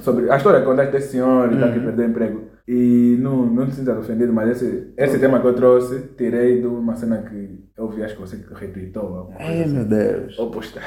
Sobre 0.00 0.30
a 0.30 0.36
história 0.36 0.60
que 0.60 0.66
contaste 0.66 0.92
desse 0.92 1.12
senhor 1.12 1.52
e 1.52 1.58
tal 1.58 1.72
que 1.72 1.80
perdeu 1.80 2.06
o 2.06 2.10
emprego. 2.10 2.44
E 2.68 3.16
não, 3.20 3.46
não 3.46 3.66
te 3.66 3.76
sintas 3.76 3.96
ofendido, 3.96 4.32
mas 4.32 4.50
esse, 4.50 4.92
esse 4.96 5.18
tema 5.18 5.40
que 5.40 5.46
eu 5.46 5.54
trouxe, 5.54 6.00
tirei 6.16 6.60
de 6.60 6.66
uma 6.66 6.96
cena 6.96 7.18
que 7.18 7.64
eu 7.76 7.88
vi, 7.88 8.02
acho 8.02 8.14
que 8.14 8.20
você 8.20 8.44
retweetou. 8.54 9.32
Ai, 9.38 9.62
assim. 9.62 9.74
meu 9.74 9.84
Deus. 9.84 10.38
Ou 10.38 10.50
postar. 10.50 10.82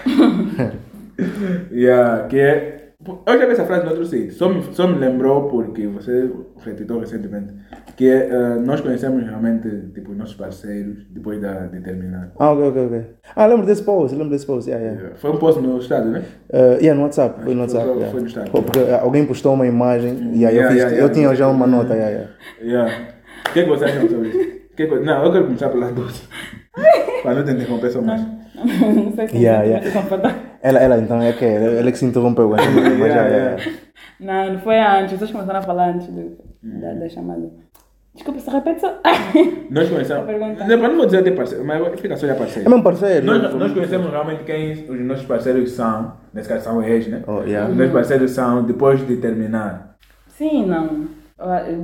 yeah, 1.72 2.28
que 2.28 2.40
é. 2.40 2.79
Eu 3.08 3.40
já 3.40 3.46
vi 3.46 3.54
essa 3.54 3.64
frase 3.66 3.86
no 3.86 3.92
outro 3.92 4.06
sítio, 4.06 4.34
só 4.34 4.50
me, 4.50 4.62
só 4.74 4.86
me 4.86 5.00
lembrou 5.00 5.48
porque 5.48 5.88
você 5.88 6.30
retweetou 6.60 7.00
recentemente, 7.00 7.54
que 7.96 8.06
é 8.10 8.28
eh, 8.30 8.56
nós 8.60 8.82
conhecemos 8.82 9.24
realmente 9.24 9.70
tipo, 9.94 10.12
nossos 10.14 10.36
parceiros 10.36 11.06
depois 11.10 11.40
da, 11.40 11.68
de 11.68 11.80
terminar. 11.80 12.34
Ah, 12.38 12.52
ok, 12.52 12.68
ok, 12.68 12.86
ok. 12.88 13.06
Ah, 13.38 13.46
lembro 13.46 13.66
desse 13.66 13.84
post, 13.84 14.14
lembro 14.18 14.32
desse 14.32 14.46
post, 14.46 14.70
yeah, 14.70 14.86
yeah. 14.86 15.16
Foi 15.16 15.32
um 15.32 15.38
post 15.38 15.62
no 15.62 15.78
estado, 15.80 16.10
né? 16.10 16.26
Uh, 16.52 16.76
yeah, 16.82 16.94
no 16.94 17.04
WhatsApp, 17.04 17.42
foi 17.42 17.56
no 17.56 17.62
WhatsApp. 17.62 17.86
foi- 17.86 17.94
yeah. 17.96 18.12
foi 18.12 18.20
no 18.22 18.28
Estado. 18.28 18.52
Pô, 18.52 18.62
Porque 18.64 18.80
uh, 18.80 18.96
alguém 19.02 19.26
postou 19.26 19.54
uma 19.54 19.66
imagem 19.66 20.32
e 20.36 20.46
aí 20.46 20.58
eu, 20.58 20.62
Yeah, 20.64 20.68
fiz, 20.68 20.78
yeah, 20.80 20.92
eu 20.92 20.98
yeah. 20.98 21.14
tinha 21.14 21.36
já 21.36 21.48
uma 21.48 21.66
nota, 21.66 21.94
yeah, 21.96 22.10
yeah. 22.12 22.32
Yeah. 22.62 23.14
O 23.48 23.54
que, 23.54 23.60
é 23.60 23.64
que 23.64 23.70
você 23.70 23.86
acha 23.86 24.10
sobre 24.10 24.28
isso? 24.28 24.40
Que 24.76 24.88
que- 24.88 25.00
não, 25.00 25.24
eu 25.24 25.32
quero 25.32 25.46
começar 25.46 25.70
pelas 25.70 25.94
duas. 25.94 26.28
Para 27.24 27.34
não 27.36 27.46
te 27.46 27.52
interromper 27.52 27.92
só 27.92 28.02
mais. 28.02 28.22
Não 28.56 29.14
sei 29.16 29.28
se 29.30 29.38
Yeah, 29.38 29.64
me 29.64 29.70
yeah. 29.70 29.92
confortável. 29.92 30.49
Ela, 30.62 30.80
ela 30.80 30.98
então 30.98 31.22
é 31.22 31.34
que 31.34 31.46
ela, 31.46 31.66
ela 31.80 31.92
que 31.92 31.98
se 31.98 32.06
interrompeu 32.06 32.50
mas 32.50 32.64
já, 32.64 32.70
Yeah, 32.80 33.06
yeah, 33.06 33.28
yeah. 33.30 33.62
yeah. 33.64 33.80
Não, 34.20 34.54
não 34.54 34.60
foi 34.60 34.78
antes. 34.80 35.18
Vocês 35.18 35.32
começaram 35.32 35.60
a 35.60 35.62
falar 35.64 35.90
antes 35.92 36.08
do, 36.08 36.38
da, 36.62 36.94
da 36.94 37.10
chamada. 37.10 37.50
Desculpa, 38.14 38.40
se 38.40 38.50
repete 38.50 38.82
só. 38.82 39.00
Nós 39.72 39.88
conhecemos. 39.90 40.28
Não, 40.68 40.78
não 40.78 40.96
vou 40.98 41.06
dizer 41.06 41.20
até 41.20 41.32
parceiro, 41.32 41.64
mas 41.64 42.00
fica 42.02 42.18
só 42.18 42.26
de 42.26 42.32
É 42.34 42.36
parceiro. 42.36 42.70
mesmo 42.70 42.84
parceiro. 42.84 43.26
Nós, 43.26 43.54
nós 43.54 43.72
conhecemos 43.72 44.10
realmente 44.12 44.44
quem 44.44 44.72
os 44.74 45.00
nossos 45.02 45.26
parceiros 45.26 45.72
são, 45.72 46.14
nesse 46.34 46.50
caso 46.50 46.64
são 46.66 46.84
ex, 46.84 47.08
né? 47.08 47.24
Oh, 47.28 47.44
yeah. 47.44 47.70
Os 47.70 47.78
nossos 47.78 47.94
parceiros 47.94 48.32
são 48.32 48.64
depois 48.64 49.06
de 49.08 49.16
terminar. 49.18 49.96
Sim, 50.28 50.66
não. 50.66 51.08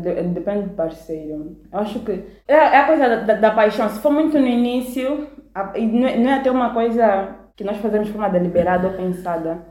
De- 0.02 0.24
Depende 0.34 0.64
do 0.64 0.70
parceiro. 0.72 1.56
Eu 1.72 1.80
acho 1.80 2.00
que. 2.00 2.12
É, 2.48 2.54
é 2.56 2.78
a 2.80 2.86
coisa 2.88 3.08
da, 3.08 3.16
da- 3.22 3.34
da 3.36 3.52
paixão. 3.52 3.88
Se 3.88 4.00
for 4.02 4.12
muito 4.12 4.38
no 4.38 4.48
início, 4.48 5.28
é, 5.56 5.80
não 5.82 6.08
é 6.32 6.34
até 6.34 6.52
uma 6.52 6.74
coisa 6.74 7.30
que 7.56 7.64
nós 7.64 7.78
fazemos 7.78 8.08
de 8.08 8.14
forma 8.14 8.30
deliberada 8.30 8.88
ou 8.88 8.94
pensada. 8.94 9.66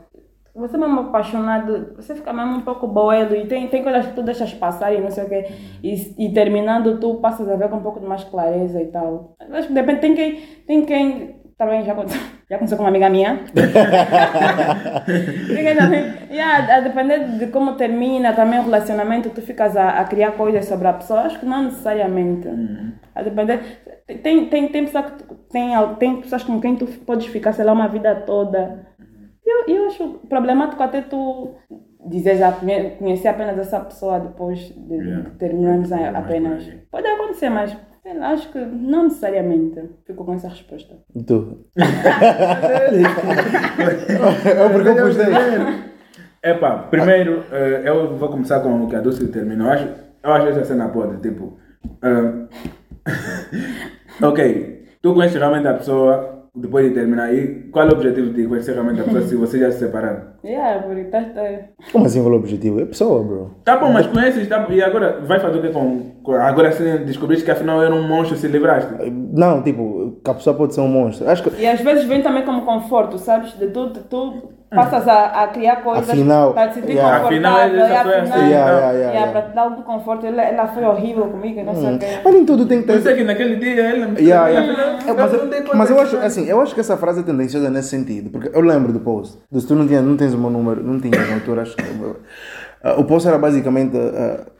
Você 0.55 0.77
mesmo 0.77 1.01
apaixonado, 1.01 1.95
você 1.97 2.15
fica 2.15 2.31
mesmo 2.31 2.55
um 2.55 2.61
pouco 2.61 2.87
boelo 2.87 3.35
e 3.35 3.45
tem, 3.45 3.67
tem 3.67 3.83
coisas 3.83 4.07
que 4.07 4.13
tu 4.13 4.23
deixas 4.23 4.53
passar 4.53 4.93
e 4.93 5.01
não 5.01 5.11
sei 5.11 5.25
o 5.25 5.29
quê. 5.29 5.45
E, 5.83 6.25
e 6.27 6.33
terminando, 6.33 6.97
tu 6.97 7.15
passas 7.15 7.49
a 7.49 7.57
ver 7.57 7.69
com 7.69 7.75
um 7.75 7.83
pouco 7.83 7.99
de 7.99 8.05
mais 8.05 8.23
clareza 8.23 8.81
e 8.81 8.87
tal. 8.87 9.35
Acho 9.51 9.67
que 9.67 9.73
depende. 9.73 9.99
Tem 9.99 10.15
quem. 10.15 10.41
Tem 10.65 10.85
quem 10.85 11.44
também 11.57 11.83
já 11.85 11.93
aconteceu, 11.93 12.21
já 12.49 12.55
aconteceu 12.55 12.77
com 12.77 12.83
uma 12.83 12.89
amiga 12.89 13.09
minha. 13.09 13.39
Fica 15.47 15.75
também- 15.75 16.13
yeah, 16.31 16.75
a 16.77 16.79
depender 16.81 17.37
de 17.37 17.47
como 17.47 17.75
termina 17.75 18.33
também 18.33 18.59
o 18.59 18.63
relacionamento, 18.63 19.29
tu 19.29 19.41
ficas 19.41 19.75
a, 19.77 19.99
a 20.01 20.03
criar 20.05 20.31
coisas 20.33 20.65
sobre 20.65 20.87
a 20.87 20.93
pessoa. 20.93 21.21
Acho 21.21 21.39
que 21.39 21.45
não 21.45 21.63
necessariamente. 21.63 22.47
A 23.13 23.21
depender. 23.23 23.59
Tem, 24.21 24.45
tem, 24.47 24.67
tem, 24.69 24.85
pessoa 24.85 25.03
que 25.03 25.23
tem, 25.51 25.71
tem 25.99 26.21
pessoas 26.21 26.43
com 26.43 26.59
quem 26.61 26.75
tu 26.75 26.85
podes 27.05 27.27
ficar, 27.27 27.53
sei 27.53 27.65
lá, 27.65 27.73
uma 27.73 27.87
vida 27.87 28.13
toda. 28.15 28.85
E 29.43 29.49
Eu, 29.71 29.75
eu 29.75 29.87
acho 29.87 30.19
problemático 30.29 30.81
até 30.83 31.01
tu 31.01 31.55
dizer 32.07 32.35
já 32.37 32.51
conhe- 32.51 32.91
conhecer 32.99 33.27
apenas 33.29 33.57
essa 33.57 33.79
pessoa 33.79 34.19
depois 34.19 34.59
de, 34.59 34.95
Yeah. 34.95 35.29
de 35.29 35.35
terminarmos 35.37 35.91
apenas. 35.91 36.67
Pode 36.91 37.07
acontecer, 37.07 37.49
mas 37.49 37.75
acho 38.21 38.51
que 38.51 38.59
não 38.59 39.05
necessariamente. 39.05 39.81
Fico 40.05 40.23
com 40.25 40.33
essa 40.33 40.49
resposta. 40.49 40.95
E 41.15 41.23
tu? 41.23 41.65
é 41.77 41.79
porque 44.71 44.89
eu 44.89 44.95
postei. 44.95 45.25
Epá, 46.43 46.77
primeiro, 46.89 47.43
eh, 47.51 47.81
eu 47.85 48.15
vou 48.15 48.29
começar 48.29 48.59
com 48.59 48.83
o 48.83 48.87
que 48.87 48.95
a 48.95 49.01
Dulce 49.01 49.27
terminou. 49.29 49.65
Eu 49.67 49.73
acho, 49.73 49.87
eu 50.23 50.33
acho 50.33 50.47
essa 50.49 50.65
cena 50.65 50.89
pode, 50.89 51.19
tipo. 51.21 51.57
eh, 52.03 52.45
ok, 54.21 54.87
tu 55.01 55.13
conheces 55.13 55.39
realmente 55.39 55.67
a 55.67 55.73
pessoa 55.73 56.34
depois 56.55 56.87
de 56.87 56.93
terminar. 56.93 57.33
E 57.33 57.69
qual 57.71 57.87
é 57.87 57.89
o 57.89 57.93
objetivo 57.93 58.33
de 58.33 58.47
conhecer 58.47 58.73
realmente 58.73 59.01
a 59.01 59.03
pessoa 59.03 59.21
se 59.21 59.35
vocês 59.35 59.61
já 59.61 59.71
se 59.71 59.79
separaram? 59.79 60.35
Yeah, 60.43 60.83
porque 60.83 61.05
tá, 61.05 61.21
tá, 61.21 61.41
Como 61.91 62.05
assim 62.05 62.21
qual 62.21 62.33
é 62.33 62.35
o 62.35 62.39
objetivo? 62.39 62.81
É 62.81 62.85
pessoa, 62.85 63.23
bro. 63.23 63.55
Tá 63.63 63.77
bom, 63.77 63.91
mas 63.91 64.07
conheces, 64.07 64.47
tá, 64.47 64.65
e 64.69 64.81
agora 64.81 65.21
vai 65.21 65.39
fazer 65.39 65.57
o 65.57 65.61
que 65.61 65.69
com. 65.69 66.15
Agora 66.33 66.71
sim 66.71 66.83
descobriste 67.05 67.43
que 67.43 67.51
afinal 67.51 67.83
era 67.83 67.93
um 67.93 68.07
monstro 68.07 68.37
se 68.37 68.47
livraste. 68.47 68.93
Não, 69.11 69.61
tipo, 69.61 70.19
que 70.23 70.29
a 70.29 70.33
pessoa 70.33 70.55
pode 70.55 70.73
ser 70.73 70.81
um 70.81 70.87
monstro. 70.87 71.29
Acho 71.29 71.43
que 71.43 71.61
E 71.61 71.67
às 71.67 71.81
vezes 71.81 72.05
vem 72.05 72.21
também 72.21 72.43
como 72.43 72.65
conforto, 72.65 73.17
sabes? 73.17 73.53
De 73.57 73.67
tu, 73.67 73.91
de 73.91 73.99
tu 74.01 74.54
passas 74.75 75.07
a, 75.07 75.43
a 75.43 75.47
criar 75.47 75.77
coisas 75.77 76.09
Afinal, 76.09 76.53
para 76.53 76.67
te 76.67 76.75
sentir 76.75 76.91
yeah. 76.93 77.25
Afinal, 77.25 77.53
confortável. 77.53 77.85
essa 77.85 78.03
foi 78.03 78.13
afinal, 78.13 78.37
assim, 78.37 78.49
Yeah, 78.49 78.51
yeah, 78.51 78.79
yeah, 78.79 78.93
yeah, 78.93 79.13
yeah. 79.13 79.31
para 79.31 79.41
te 79.41 79.55
dar 79.55 79.61
algum 79.61 79.81
conforto. 79.81 80.25
Ela, 80.25 80.41
ela 80.43 80.67
foi 80.67 80.83
horrível 80.83 81.27
comigo, 81.27 81.63
não 81.63 81.75
sei 81.75 81.95
o 81.95 81.99
quê. 81.99 82.19
Mas 82.23 82.33
nem 82.33 82.45
tudo 82.45 82.65
tem 82.65 82.81
que 82.81 82.87
ter. 82.87 82.97
isso 82.97 83.09
é 83.09 83.13
que 83.13 83.23
naquele 83.23 83.55
dia 83.55 83.89
ele 83.89 84.05
me 84.05 84.21
Yeah, 84.21 84.47
yeah. 84.49 84.99
É, 85.07 85.13
mas, 85.13 85.33
eu 85.33 85.39
eu, 85.39 85.75
mas 85.75 85.89
eu 85.89 85.99
acho 85.99 86.17
assim, 86.17 86.45
eu 86.45 86.61
acho 86.61 86.73
que 86.73 86.81
essa 86.81 86.97
frase 86.97 87.21
é 87.21 87.23
tendenciosa 87.23 87.69
nesse 87.69 87.89
sentido, 87.89 88.29
porque 88.29 88.49
eu 88.53 88.61
lembro 88.61 88.91
do 88.91 88.99
post. 88.99 89.37
Do, 89.51 89.59
se 89.59 89.67
tu 89.67 89.75
não, 89.75 89.87
tinha, 89.87 90.01
não 90.01 90.17
tens 90.17 90.33
o 90.33 90.37
meu 90.37 90.49
número, 90.49 90.83
não 90.83 90.99
tinhas 90.99 91.27
na 91.27 91.35
altura, 91.35 91.61
acho 91.61 91.75
que. 91.75 91.83
ah, 92.83 92.95
o 92.99 93.03
post 93.05 93.27
era 93.27 93.37
basicamente. 93.37 93.97
ah, 93.97 94.54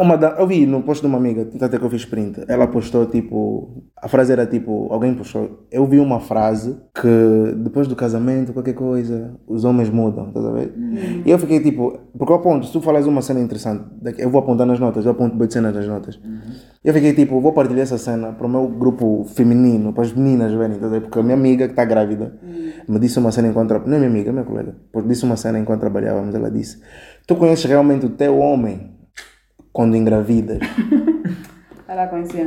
uma 0.00 0.16
da, 0.16 0.36
eu 0.38 0.46
vi 0.46 0.64
no 0.64 0.82
post 0.82 1.02
de 1.02 1.06
uma 1.06 1.18
amiga, 1.18 1.46
até 1.60 1.78
que 1.78 1.84
eu 1.84 1.90
fiz 1.90 2.06
print, 2.06 2.42
ela 2.48 2.66
postou 2.66 3.04
tipo. 3.04 3.84
A 4.00 4.08
frase 4.08 4.32
era 4.32 4.46
tipo: 4.46 4.88
alguém 4.90 5.14
postou. 5.14 5.66
Eu 5.70 5.86
vi 5.86 5.98
uma 5.98 6.20
frase 6.20 6.74
que 6.94 7.54
depois 7.58 7.86
do 7.86 7.94
casamento, 7.94 8.54
qualquer 8.54 8.72
coisa, 8.72 9.34
os 9.46 9.62
homens 9.62 9.90
mudam, 9.90 10.28
estás 10.28 10.46
a 10.46 10.50
ver? 10.52 10.72
E 11.26 11.30
eu 11.30 11.38
fiquei 11.38 11.60
tipo. 11.60 11.98
Porque 12.16 12.32
eu 12.32 12.36
aponto, 12.36 12.64
se 12.64 12.72
tu 12.72 12.80
falas 12.80 13.06
uma 13.06 13.20
cena 13.20 13.40
interessante, 13.40 13.84
eu 14.16 14.30
vou 14.30 14.40
apontar 14.40 14.66
nas 14.66 14.80
notas, 14.80 15.04
eu 15.04 15.10
aponto 15.10 15.36
bem 15.36 15.48
de 15.48 15.52
cenas 15.52 15.74
nas 15.74 15.86
notas. 15.86 16.18
Eu 16.82 16.94
fiquei 16.94 17.12
tipo: 17.12 17.38
vou 17.38 17.52
partilhar 17.52 17.82
essa 17.82 17.98
cena 17.98 18.32
para 18.32 18.46
o 18.46 18.48
meu 18.48 18.66
grupo 18.66 19.26
feminino, 19.34 19.92
para 19.92 20.04
as 20.04 20.14
meninas 20.14 20.50
verem, 20.52 20.76
estás 20.76 20.90
a 20.90 20.94
ver? 20.94 21.02
Porque 21.02 21.18
a 21.18 21.22
minha 21.22 21.36
amiga 21.36 21.66
que 21.66 21.72
está 21.72 21.84
grávida 21.84 22.34
me 22.88 22.98
disse 22.98 23.18
uma 23.18 23.30
cena 23.30 23.48
enquanto. 23.48 23.70
Não 23.86 23.96
é 23.96 23.98
minha 23.98 24.08
amiga, 24.08 24.30
é 24.30 24.32
minha 24.32 24.44
colega. 24.44 24.74
Disse 25.06 25.24
uma 25.24 25.36
cena 25.36 25.58
enquanto 25.58 25.80
trabalhávamos. 25.80 26.34
Ela 26.34 26.50
disse: 26.50 26.80
Tu 27.26 27.36
conheces 27.36 27.66
realmente 27.66 28.06
o 28.06 28.10
teu 28.10 28.38
homem 28.38 28.93
quando 29.74 29.96
engravidas? 29.96 30.60
Ela 31.86 32.06
conhecia. 32.06 32.44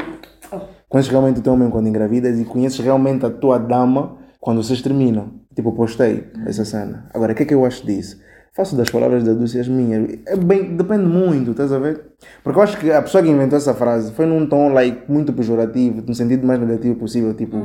Oh, 0.52 0.62
Conheces 0.88 1.12
realmente 1.12 1.42
o 1.42 1.44
teu 1.44 1.54
homem 1.54 1.70
quando 1.70 1.88
engravidas 1.88 2.40
e 2.40 2.46
conheces 2.46 2.80
realmente 2.80 3.26
a 3.26 3.30
tua 3.30 3.60
dama 3.60 4.18
quando 4.40 4.64
vocês 4.64 4.82
terminam. 4.82 5.34
Tipo, 5.54 5.74
postei 5.74 6.32
essa 6.46 6.64
cena. 6.64 7.10
Agora, 7.14 7.34
o 7.34 7.36
que 7.36 7.44
é 7.44 7.46
que 7.46 7.54
eu 7.54 7.66
acho 7.66 7.86
disso? 7.86 8.20
Faço 8.58 8.76
das 8.76 8.90
palavras 8.90 9.24
da 9.24 9.34
Dulce 9.34 9.60
as 9.60 9.68
minhas. 9.68 10.18
É 10.26 10.36
bem, 10.36 10.76
depende 10.76 11.06
muito, 11.06 11.52
estás 11.52 11.72
a 11.72 11.78
ver? 11.78 12.02
Porque 12.44 12.58
eu 12.58 12.64
acho 12.64 12.76
que 12.80 12.92
a 12.92 13.04
pessoa 13.04 13.22
que 13.24 13.30
inventou 13.30 13.56
essa 13.56 13.72
frase 13.76 14.12
foi 14.14 14.26
num 14.26 14.48
tom 14.48 14.74
like, 14.74 15.04
muito 15.08 15.32
pejorativo, 15.32 16.02
no 16.08 16.16
sentido 16.16 16.48
mais 16.48 16.60
negativo 16.60 16.96
possível. 16.96 17.36
Tipo, 17.36 17.62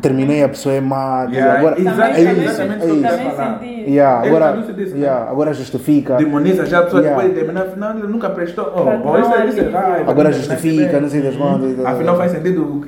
terminei, 0.00 0.42
a 0.42 0.48
pessoa 0.48 0.74
é 0.74 0.80
má. 0.80 1.24
Yeah, 1.30 1.58
agora, 1.58 1.78
exato, 1.78 2.00
é 2.00 2.20
isso, 2.22 2.40
exatamente 2.40 2.82
é 2.82 2.86
isso. 2.86 3.36
senti. 3.36 3.90
Yeah, 3.90 4.26
agora, 4.26 4.62
disse, 4.74 4.94
né? 4.94 5.00
yeah, 5.00 5.30
agora 5.30 5.52
justifica. 5.52 6.16
Demoniza 6.16 6.64
já 6.64 6.78
a 6.78 6.82
pessoa 6.84 7.02
Yeah. 7.02 7.22
depois 7.22 7.34
de 7.34 7.40
terminar, 7.44 7.66
afinal 7.66 7.98
ele 7.98 8.06
nunca 8.06 8.30
prestou. 8.30 8.72
Oh, 8.74 8.84
Pra 8.84 9.00
oh, 9.04 9.18
isso, 9.18 9.34
é- 9.34 9.46
isso 9.48 9.60
é. 9.60 10.04
Agora 10.06 10.32
justifica, 10.32 10.98
não 10.98 11.10
sei 11.10 11.20
das 11.20 11.36
quantas. 11.36 11.84
Afinal 11.84 12.16
faz 12.16 12.32
sentido 12.32 12.86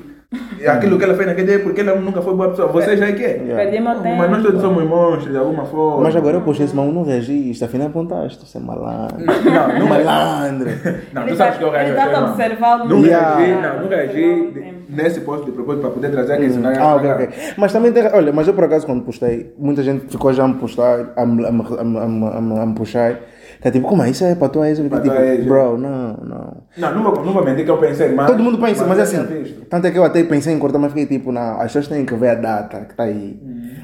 aquilo 0.66 0.98
que 0.98 1.04
ela 1.04 1.14
fez 1.14 1.26
naquele 1.26 1.46
dia 1.46 1.60
porque 1.60 1.80
ela 1.80 1.94
nunca 1.96 2.20
foi 2.22 2.34
boa 2.34 2.48
pessoa. 2.50 2.68
Você 2.68 2.96
já 2.96 3.08
é 3.08 3.12
que 3.12 3.24
é. 3.24 3.28
Yeah. 3.36 3.56
Perdi 3.56 3.80
meu 3.80 3.94
tempo. 4.00 4.16
Mas 4.16 4.30
nós 4.30 4.42
todos 4.42 4.60
somos 4.60 4.84
monstros 4.84 5.30
de 5.32 5.38
alguma 5.38 5.64
forma. 5.64 6.02
Mas 6.02 6.16
agora 6.16 6.36
eu 6.36 6.40
postei 6.42 6.66
esse, 6.66 6.74
mas 6.76 6.92
não 6.92 7.02
reagiste, 7.04 7.64
afinal 7.64 7.88
apontaste, 7.88 8.46
você 8.46 8.58
é 8.58 8.60
malandro. 8.60 9.16
Não, 9.24 9.78
não 9.80 9.86
malandro. 9.86 10.70
Não, 11.12 11.22
Ele 11.22 11.30
tu 11.32 11.36
sabes 11.36 11.54
tá- 11.54 11.58
que 11.58 11.64
eu 11.64 11.70
reagi. 11.70 11.90
ele 11.90 11.96
tá 11.96 12.18
a 12.18 12.30
observar 12.30 12.80
o 12.82 12.88
Não 12.88 13.04
Yeah. 13.04 13.36
reagi, 13.36 13.52
não, 13.62 13.82
não 13.82 13.88
reagi 13.88 14.74
nesse 14.88 15.20
post 15.20 15.44
de 15.46 15.52
propósito 15.52 15.80
para 15.82 15.90
poder 15.90 16.10
trazer 16.10 16.34
aqui, 16.34 16.44
ia 16.46 16.80
Ah, 16.80 16.96
ok, 16.96 17.10
ok. 17.12 17.28
Mas 17.56 17.72
também 17.72 17.92
tem. 17.92 18.04
Olha, 18.12 18.32
mas 18.32 18.46
eu 18.48 18.54
por 18.54 18.64
acaso 18.64 18.86
quando 18.86 19.02
postei, 19.02 19.52
muita 19.58 19.82
gente 19.82 20.06
ficou 20.10 20.32
já 20.32 20.44
a 20.44 20.48
me 20.48 20.54
postar, 20.54 21.12
a 21.16 21.26
me, 21.26 21.44
a 21.46 21.50
me, 21.52 21.62
a 21.78 21.84
me, 21.84 21.98
a 21.98 22.40
me, 22.40 22.58
a 22.60 22.66
me 22.66 22.74
puxar. 22.74 23.16
É 23.64 23.70
tipo, 23.70 23.88
como 23.88 24.02
é? 24.02 24.10
Isso 24.10 24.22
é 24.24 24.34
para 24.34 24.50
tua 24.50 24.68
ex? 24.68 24.78
Tua 24.78 25.24
ex, 25.24 25.38
tipo, 25.38 25.48
bro, 25.48 25.78
não, 25.78 26.18
não. 26.22 26.56
Não, 26.76 26.94
não 26.94 27.02
vou, 27.02 27.24
não 27.24 27.32
vou 27.32 27.42
mentir 27.42 27.64
que 27.64 27.70
eu 27.70 27.78
pensei, 27.78 28.14
mas. 28.14 28.26
Todo 28.26 28.42
mundo 28.42 28.58
pensa, 28.58 28.84
mas 28.86 28.98
é 28.98 29.00
eu 29.00 29.22
assim. 29.22 29.54
Tanto 29.70 29.86
é 29.86 29.90
que 29.90 29.98
eu 29.98 30.04
até 30.04 30.22
pensei 30.22 30.52
em 30.52 30.58
cortar, 30.58 30.78
mas 30.78 30.92
fiquei 30.92 31.06
tipo, 31.06 31.32
não, 31.32 31.56
as 31.56 31.72
pessoas 31.72 31.88
têm 31.88 32.04
que 32.04 32.14
ver 32.14 32.28
a 32.28 32.34
data 32.34 32.80
que 32.80 32.90
está 32.90 33.04
aí. 33.04 33.40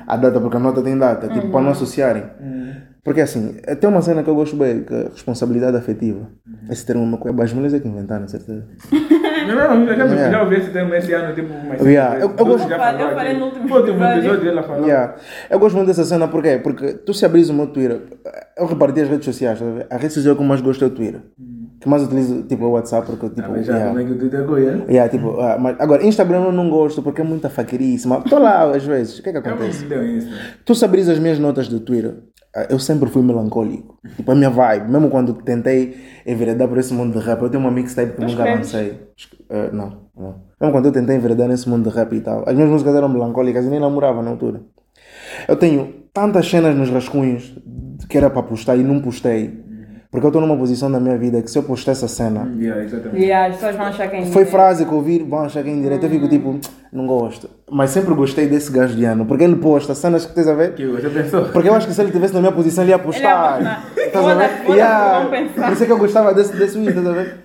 A 0.07 0.17
data, 0.19 0.39
porque 0.39 0.59
a 0.59 0.61
nota 0.61 0.83
tem 0.83 0.99
data, 0.99 1.29
tipo, 1.29 1.49
para 1.49 1.63
não 1.63 1.71
associarem. 1.71 2.25
Porque 3.03 3.21
assim, 3.23 3.55
tem 3.81 3.89
uma 3.89 4.03
cena 4.03 4.23
que 4.23 4.29
eu 4.29 4.35
gosto 4.35 4.57
bem, 4.57 4.83
que 4.85 4.93
é 4.93 5.05
responsabilidade 5.05 5.77
afetiva. 5.77 6.29
Esse 6.71 6.85
termo 6.85 7.03
é 7.03 7.07
uma 7.07 7.19
coisa. 7.19 7.43
As 7.43 7.53
mulheres 7.53 7.75
é 7.75 7.81
que 7.81 7.89
inventaram, 7.89 8.29
certeza. 8.29 8.65
Não, 9.41 9.57
não, 9.57 9.87
eu 9.89 9.97
já, 9.97 10.05
Yeah. 10.05 10.31
já 10.31 10.43
ouvi 10.43 10.57
esse 10.57 10.71
termo 10.71 10.95
esse 10.95 11.13
ano, 11.15 11.35
tipo, 11.35 11.49
mas. 11.67 11.81
Yeah, 11.81 12.17
eu- 12.21 12.33
eu 12.37 12.45
gosto- 12.47 12.69
já 12.69 12.75
Eu 12.77 12.79
falei- 12.79 12.99
falou 12.99 13.11
eu 13.11 13.17
falei 13.17 13.39
no 13.39 13.45
último 13.47 13.75
o 13.75 13.79
último 13.79 13.97
episódio. 14.05 14.19
episódio 14.19 14.49
ela 14.51 14.63
falou. 14.63 14.85
Yeah. 14.87 15.15
Eu 15.49 15.59
gosto 15.59 15.77
muito 15.77 15.89
dessa 15.89 16.05
cena 16.05 16.29
porque 16.29 16.59
Porque 16.59 16.93
tu 16.93 17.15
se 17.15 17.25
abris 17.25 17.49
o 17.49 17.55
meu 17.55 17.67
Twitter, 17.69 18.03
eu 18.57 18.67
reparti 18.67 19.01
as 19.01 19.09
redes 19.09 19.25
sociais, 19.25 19.59
tá 19.59 19.65
a 19.91 19.97
rede 19.97 20.13
social 20.13 20.37
que 20.37 20.43
eu 20.43 20.47
mais 20.47 20.61
gosto 20.61 20.85
é 20.85 20.89
o 20.89 20.91
Twitter. 20.91 21.23
Que 21.81 21.89
mais 21.89 22.03
utilizo 22.03 22.43
tipo 22.43 22.63
é 22.63 22.67
o 22.67 22.71
WhatsApp 22.73 23.07
porque 23.07 23.29
tipo. 23.31 23.41
Também 23.43 23.65
já 23.65 23.75
yeah. 23.77 23.99
é 24.01 24.05
que 24.05 24.15
tu 24.15 24.29
te 24.29 24.37
acolhe? 24.37 24.65
Yeah, 24.89 25.09
tipo, 25.11 25.41
ah, 25.41 25.57
mas 25.59 25.77
agora, 25.81 26.05
Instagram 26.05 26.45
eu 26.45 26.53
não 26.53 26.69
gosto 26.69 27.03
porque 27.03 27.23
é 27.23 27.25
muita 27.25 27.49
faqueirice. 27.49 28.07
Estou 28.07 28.39
lá 28.39 28.71
às 28.71 28.85
vezes. 28.85 29.19
O 29.19 29.23
que 29.23 29.31
é 29.31 29.33
que 29.33 29.39
Eu 29.39 29.43
acontece? 29.55 29.87
isso. 30.19 30.29
Tu 30.67 30.75
se 30.75 30.85
abris 30.85 31.09
as 31.09 31.19
minhas 31.19 31.39
notas 31.39 31.67
do 31.69 31.81
Twitter, 31.81 32.13
ah, 32.15 32.30
eu 32.69 32.79
sempre 32.79 33.09
fui 33.09 33.23
melancólico. 33.23 33.99
Tipo, 34.17 34.33
a 34.33 34.35
minha 34.35 34.51
vibe. 34.51 34.91
Mesmo 34.91 35.11
quando 35.11 35.35
tentei 35.35 35.97
enveredar 36.27 36.69
por 36.69 36.79
esse 36.79 36.93
mundo 36.93 37.19
de 37.19 37.25
rap, 37.25 37.41
eu 37.43 37.49
tenho 37.49 37.63
uma 37.63 37.71
mixtape 37.71 38.13
que 38.13 38.21
nunca 38.21 38.45
lancei. 38.45 39.01
Ah, 39.49 39.71
não, 39.73 40.09
não. 40.17 40.35
Mesmo 40.61 40.73
quando 40.73 40.87
eu 40.87 40.93
tentei 40.93 41.17
enveredar 41.17 41.49
nesse 41.49 41.69
mundo 41.69 41.89
de 41.89 41.95
rap 41.95 42.13
e 42.15 42.21
tal, 42.21 42.45
as 42.47 42.55
minhas 42.55 42.71
músicas 42.71 42.95
eram 42.95 43.09
melancólicas 43.09 43.65
e 43.65 43.69
nem 43.69 43.81
namorava 43.81 44.23
na 44.23 44.31
altura. 44.31 44.63
Eu 45.47 45.57
tenho 45.57 45.95
tantas 46.13 46.49
cenas 46.49 46.75
nos 46.75 46.91
rascunhos 46.91 47.57
que 48.09 48.17
era 48.19 48.29
para 48.29 48.43
postar 48.43 48.77
e 48.77 48.83
não 48.83 49.01
postei. 49.01 49.65
Porque 50.11 50.27
eu 50.27 50.31
estou 50.31 50.43
numa 50.43 50.57
posição 50.57 50.89
na 50.89 50.99
minha 50.99 51.17
vida 51.17 51.41
que 51.41 51.49
se 51.49 51.57
eu 51.57 51.63
postar 51.63 51.93
essa 51.93 52.09
cena, 52.09 52.51
Yeah, 52.59 52.83
exatamente. 52.83 53.25
E 53.25 53.33
as 53.33 53.55
pessoas 53.55 53.77
vão 53.77 53.87
achar 53.87 54.11
que 54.11 54.17
é 54.17 54.27
foi 54.27 54.45
frase 54.45 54.85
que 54.85 54.91
eu 54.91 54.97
ouvi, 54.97 55.21
vão 55.21 55.45
achar 55.45 55.63
que 55.63 55.69
é 55.69 55.73
indireto. 55.73 56.03
Eu 56.03 56.11
fico 56.11 56.27
tipo, 56.29 56.59
não 56.93 57.07
gosto. 57.07 57.49
Mas 57.71 57.91
sempre 57.91 58.13
gostei 58.15 58.49
desse 58.49 58.73
gajo 58.73 58.97
de 58.97 59.05
ano, 59.05 59.25
porque 59.25 59.45
ele 59.45 59.55
posta 59.57 59.95
cenas 59.95 60.27
que 60.27 60.35
tens 60.35 60.49
a 60.49 60.55
ver. 60.55 60.75
Que 60.75 60.85
você 60.85 61.09
pensou? 61.09 61.45
Porque 61.45 61.69
eu 61.69 61.75
acho 61.75 61.87
que 61.87 61.95
se 61.95 62.01
ele 62.01 62.09
estivesse 62.09 62.35
na 62.35 62.41
minha 62.41 62.51
posição, 62.51 62.83
ele 62.83 62.91
ia 62.91 62.99
postar. 62.99 63.87
Estás 63.97 64.27
a 64.27 64.35
ver? 64.35 64.51
Yeah. 64.69 65.29
Por 65.55 65.73
isso 65.73 65.83
é 65.85 65.87
que 65.87 65.93
eu 65.93 65.99
gostava 65.99 66.35
desse, 66.35 66.57
desse 66.57 66.77
vídeo, 66.77 66.99
estás 66.99 67.07
a 67.07 67.13
ver? 67.13 67.41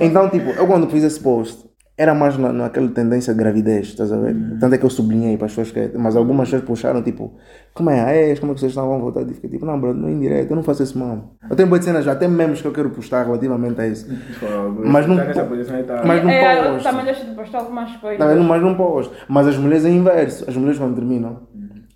Então, 0.00 0.30
tipo, 0.30 0.50
eu 0.50 0.66
quando 0.66 0.88
fiz 0.88 1.04
esse 1.04 1.20
post, 1.20 1.66
era 1.98 2.14
mais 2.14 2.36
na, 2.36 2.52
naquela 2.52 2.88
tendência 2.88 3.32
de 3.32 3.38
gravidez, 3.38 3.88
estás 3.88 4.12
a 4.12 4.18
ver? 4.18 4.36
Tanto 4.60 4.74
é 4.74 4.78
que 4.78 4.84
eu 4.84 4.90
sublinhei 4.90 5.38
para 5.38 5.46
as 5.46 5.52
pessoas 5.52 5.70
que. 5.70 5.96
Mas 5.96 6.14
algumas 6.14 6.48
pessoas 6.48 6.62
puxaram, 6.62 7.02
tipo, 7.02 7.34
como 7.72 7.88
é? 7.88 8.00
Ah, 8.00 8.10
é? 8.10 8.36
Como 8.36 8.52
é 8.52 8.54
que 8.54 8.60
vocês 8.60 8.72
estavam 8.72 8.94
a 8.94 8.98
voltar? 8.98 9.22
Eu 9.22 9.28
fiquei 9.28 9.48
tipo, 9.48 9.64
não, 9.64 9.80
bro, 9.80 9.94
não 9.94 10.08
é 10.08 10.12
indireto, 10.12 10.50
eu 10.50 10.56
não 10.56 10.62
faço 10.62 10.82
isso, 10.82 10.98
mano. 10.98 11.30
Eu 11.48 11.56
tenho 11.56 11.68
boas 11.68 11.82
cenas 11.82 12.04
já, 12.04 12.12
até 12.12 12.28
memes 12.28 12.60
que 12.60 12.68
eu 12.68 12.72
quero 12.72 12.90
postar 12.90 13.24
relativamente 13.24 13.80
a 13.80 13.86
isso. 13.86 14.06
Mas 14.84 15.06
não-. 15.06 15.16
Mas 15.16 16.22
não 16.22 16.30
é, 16.30 16.78
também 16.80 17.04
deixo 17.06 17.24
de 17.24 17.34
postar 17.34 17.58
algumas 17.60 17.96
coisas. 17.96 18.18
Não, 18.18 18.44
mas 18.44 18.62
não 18.62 18.74
posto. 18.74 19.14
Mas 19.28 19.46
as 19.46 19.56
mulheres 19.56 19.84
é 19.84 19.90
inverso. 19.90 20.44
As 20.48 20.54
mulheres 20.54 20.78
quando 20.78 20.94
terminam. 20.94 21.48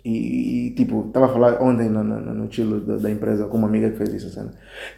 E, 0.03 0.67
e, 0.67 0.71
tipo, 0.71 1.05
estava 1.07 1.27
a 1.27 1.29
falar 1.29 1.61
ontem 1.61 1.89
no, 1.89 2.03
no, 2.03 2.19
no 2.19 2.47
da, 2.79 2.97
da 2.97 3.11
empresa 3.11 3.45
com 3.45 3.57
uma 3.57 3.67
amiga 3.67 3.89
que 3.89 3.97
fez 3.97 4.13
isso. 4.13 4.27
Assim, 4.27 4.49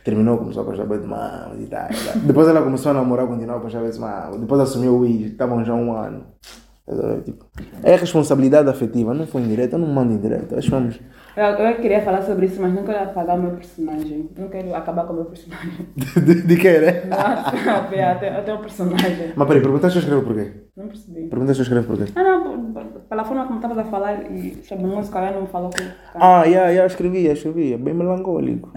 terminou, 0.04 0.38
começou 0.38 0.64
a 0.64 0.66
postar 0.66 0.86
bem 0.86 1.00
de 1.00 1.08
mal 1.08 1.52
e 1.60 1.66
tal. 1.66 1.88
tal. 1.88 2.22
Depois 2.22 2.48
ela 2.48 2.62
começou 2.62 2.92
a 2.92 2.94
namorar, 2.94 3.28
continuou 3.28 3.58
a 3.58 3.60
postar 3.62 3.82
bem 3.82 3.92
de. 3.92 4.38
Depois 4.38 4.62
assumiu 4.62 4.94
o 4.94 5.00
weed, 5.00 5.32
estavam 5.32 5.64
já 5.64 5.74
um 5.74 5.94
ano. 5.94 6.26
Tipo, 7.24 7.46
é 7.82 7.96
responsabilidade 7.96 8.70
afetiva, 8.70 9.14
não 9.14 9.26
foi 9.26 9.42
indireta, 9.42 9.78
não 9.78 9.88
mando 9.88 10.14
indireta. 10.14 10.56
Que 10.58 10.70
vamos. 10.70 11.00
Eu, 11.36 11.44
eu 11.46 11.76
queria 11.78 12.02
falar 12.02 12.22
sobre 12.22 12.46
isso, 12.46 12.62
mas 12.62 12.72
não 12.74 12.84
quero 12.84 13.04
apagar 13.06 13.38
o 13.38 13.42
meu 13.42 13.52
personagem. 13.52 14.30
Não 14.38 14.50
quero 14.50 14.76
acabar 14.76 15.06
com 15.06 15.14
o 15.14 15.16
meu 15.16 15.26
personagem. 15.26 15.88
de, 15.98 16.42
de 16.44 16.56
que 16.58 16.68
era? 16.68 17.06
Nossa, 17.08 17.56
eu 17.56 18.20
tenho, 18.20 18.34
eu 18.38 18.44
tenho 18.44 18.58
um 18.58 18.62
personagem. 18.62 19.34
Mas 19.36 19.48
peraí, 19.48 19.62
perguntaste 19.62 20.00
se 20.00 20.06
eu 20.06 20.10
escrevo 20.10 20.26
porquê? 20.28 20.52
Não 20.78 20.88
percebi. 20.88 21.28
Perguntaste 21.28 21.56
se 21.56 21.62
eu 21.62 21.64
escrevo 21.80 21.88
porquê? 21.88 22.12
Ah, 22.16 22.24
não, 22.24 22.74
pela 23.10 23.24
forma 23.24 23.46
como 23.46 23.56
estavas 23.58 23.78
a 23.80 23.84
falar 23.86 24.32
e 24.32 24.64
sobre 24.64 24.86
música, 24.86 25.20
ela 25.20 25.40
não 25.40 25.48
falou 25.48 25.72
com 25.72 25.84
Ah, 26.20 26.44
yeah, 26.46 26.70
yeah, 26.70 26.86
escrevi, 26.86 27.26
escrevi. 27.28 27.74
É 27.74 27.78
bem 27.78 27.94
melancólico. 27.96 28.72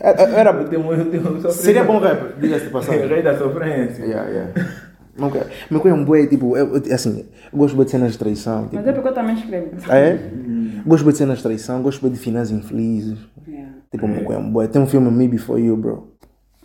Era, 0.00 0.22
era- 0.22 0.50
Eu 0.60 0.68
tenho, 0.68 0.92
eu 0.92 1.10
tenho 1.10 1.50
seria 1.50 1.82
bom 1.84 1.98
rapper, 1.98 2.34
diga-se 2.38 2.66
de 2.66 2.70
passagem. 2.70 3.06
Rei 3.08 3.22
da 3.22 3.36
sofrência. 3.36 4.04
Yeah, 4.04 4.28
yeah. 4.30 4.52
Nunca. 5.16 5.46
Meu 5.70 5.80
coisa 5.80 5.96
é 5.96 6.00
um 6.00 6.04
bué, 6.04 6.26
tipo, 6.26 6.56
eu, 6.56 6.74
assim, 6.92 7.26
eu 7.52 7.58
gosto 7.58 7.76
bem 7.76 7.84
de 7.84 7.90
cenas 7.90 8.12
de 8.12 8.18
traição. 8.18 8.64
Tipo, 8.64 8.76
Mas 8.76 8.86
é 8.86 8.92
porque 8.92 9.08
eu 9.08 9.14
também 9.14 9.34
escrevo. 9.34 9.66
ah, 9.88 9.96
é? 9.96 10.18
Gosto 10.86 11.04
bem 11.04 11.12
de 11.12 11.18
cenas 11.18 11.36
de 11.38 11.42
traição, 11.42 11.82
gosto 11.82 12.02
bem 12.02 12.12
de 12.12 12.18
finais 12.18 12.50
infelizes. 12.50 13.18
Yeah. 13.46 13.72
Tipo, 13.90 14.08
meu 14.08 14.24
coisa 14.24 14.40
é 14.40 14.44
um 14.44 14.50
bué. 14.50 14.66
Tem 14.68 14.80
um 14.80 14.86
filme 14.86 15.10
Me 15.10 15.28
Before 15.28 15.60
You, 15.60 15.76
bro. 15.76 16.10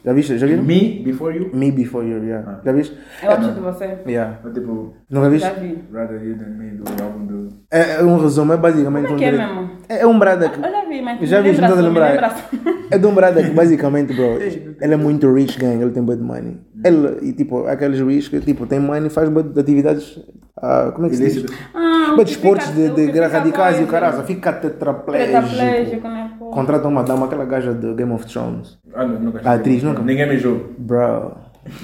Já 0.05 0.13
viste? 0.13 0.37
Já 0.37 0.45
viram? 0.45 0.63
Me, 0.63 1.01
before 1.03 1.35
you. 1.35 1.49
Me 1.51 1.71
Before 1.71 2.07
You, 2.07 2.23
yeah. 2.23 2.61
Já 2.63 2.71
viste? 2.71 2.95
Eu 3.23 3.37
gosto 3.37 3.53
de 3.53 3.59
você. 3.59 3.97
Yeah. 4.05 4.37
É 4.45 4.49
tipo, 4.51 4.93
Nunca 5.09 5.31
viste? 5.31 5.47
Já 5.47 5.53
vi. 5.53 5.83
Rather 5.91 6.23
You 6.23 6.37
Than 6.37 6.49
Me, 6.49 6.69
do 6.77 7.03
álbum 7.03 7.25
do. 7.25 7.49
É, 7.71 7.95
é 7.95 8.03
um 8.03 8.19
resumo, 8.19 8.53
é 8.53 8.57
basicamente 8.57 9.07
Como 9.07 9.13
é 9.13 9.15
um 9.15 9.17
que 9.17 9.25
é 9.25 9.31
mesmo? 9.31 9.69
É, 9.89 10.01
é 10.01 10.05
um 10.05 10.19
brada 10.19 10.47
que. 10.47 10.59
Eu 10.59 10.71
já 10.71 10.85
vi, 10.85 11.01
mas 11.01 11.27
Já 11.27 11.41
me 11.41 11.49
viste, 11.49 11.59
lembra 11.59 11.75
não 11.77 11.87
lembrar? 11.87 12.49
É 12.91 12.97
de 12.99 13.07
um 13.07 13.15
brada 13.15 13.41
que 13.41 13.49
basicamente, 13.55 14.13
bro, 14.13 14.39
ele 14.39 14.93
é 14.93 14.95
muito 14.95 15.33
rich 15.33 15.57
gang, 15.57 15.81
ele 15.81 15.89
tem 15.89 16.03
bué 16.03 16.15
de 16.15 16.21
money. 16.21 16.61
Ele, 16.85 17.29
e 17.29 17.33
tipo, 17.33 17.65
aqueles 17.65 17.99
rich 17.99 18.29
que 18.29 18.39
tipo, 18.39 18.67
tem 18.67 18.79
money 18.79 19.07
e 19.07 19.09
faz 19.09 19.27
de 19.27 19.59
atividades, 19.59 20.19
ah, 20.61 20.91
como 20.93 21.07
é 21.07 21.09
que 21.09 21.15
se 21.17 21.41
diz? 21.41 21.45
Ah, 21.73 22.15
de 22.15 22.31
esportes 22.31 22.75
de, 22.75 22.89
de 22.89 23.07
fica 23.07 23.27
radicais 23.27 23.79
e 23.79 23.83
o 23.83 23.87
caralho, 23.87 24.21
fica 24.21 24.53
tetraplégico. 24.53 25.41
Tetraplégico, 25.41 26.07
né? 26.07 26.31
pô? 26.37 26.51
Contrata 26.51 26.87
uma 26.87 27.03
dama, 27.03 27.25
aquela 27.25 27.45
gaja 27.45 27.73
de 27.73 27.91
Game 27.95 28.13
of 28.13 28.27
Thrones. 28.27 28.77
Ah, 28.93 29.03
não, 29.03 29.19
nunca 29.19 29.41
A 29.43 29.53
atriz, 29.53 29.81
nunca? 29.81 30.03
Ninguém 30.03 30.29
me 30.29 30.37
julga. 30.37 30.63
Bro. 30.77 31.37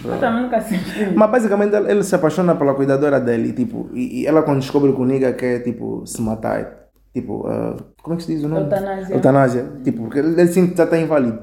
Eu 0.06 0.20
também 0.20 0.44
nunca 0.44 0.58
assisti. 0.58 1.12
Mas 1.16 1.32
basicamente 1.32 1.76
ele, 1.76 1.90
ele 1.90 2.04
se 2.04 2.14
apaixona 2.14 2.54
pela 2.54 2.76
cuidadora 2.76 3.20
dele, 3.20 3.54
tipo, 3.54 3.90
e, 3.96 4.22
e 4.22 4.28
ela 4.28 4.44
quando 4.44 4.60
descobre 4.60 4.94
que 4.94 5.02
o 5.02 5.06
nigga 5.06 5.34
quer, 5.34 5.64
tipo, 5.64 6.06
se 6.06 6.22
matar, 6.22 6.90
tipo, 7.12 7.48
ah, 7.48 7.76
como 8.04 8.14
é 8.14 8.18
que 8.18 8.24
se 8.24 8.36
diz 8.36 8.44
o 8.44 8.48
nome? 8.48 8.66
Eutanásia. 8.66 9.16
Eutanásia. 9.16 9.66
Tipo, 9.84 10.04
porque 10.04 10.20
ele, 10.20 10.40
ele 10.40 10.48
sente 10.48 10.74
que 10.74 10.78
já 10.78 10.84
está 10.84 10.96
inválido. 11.00 11.40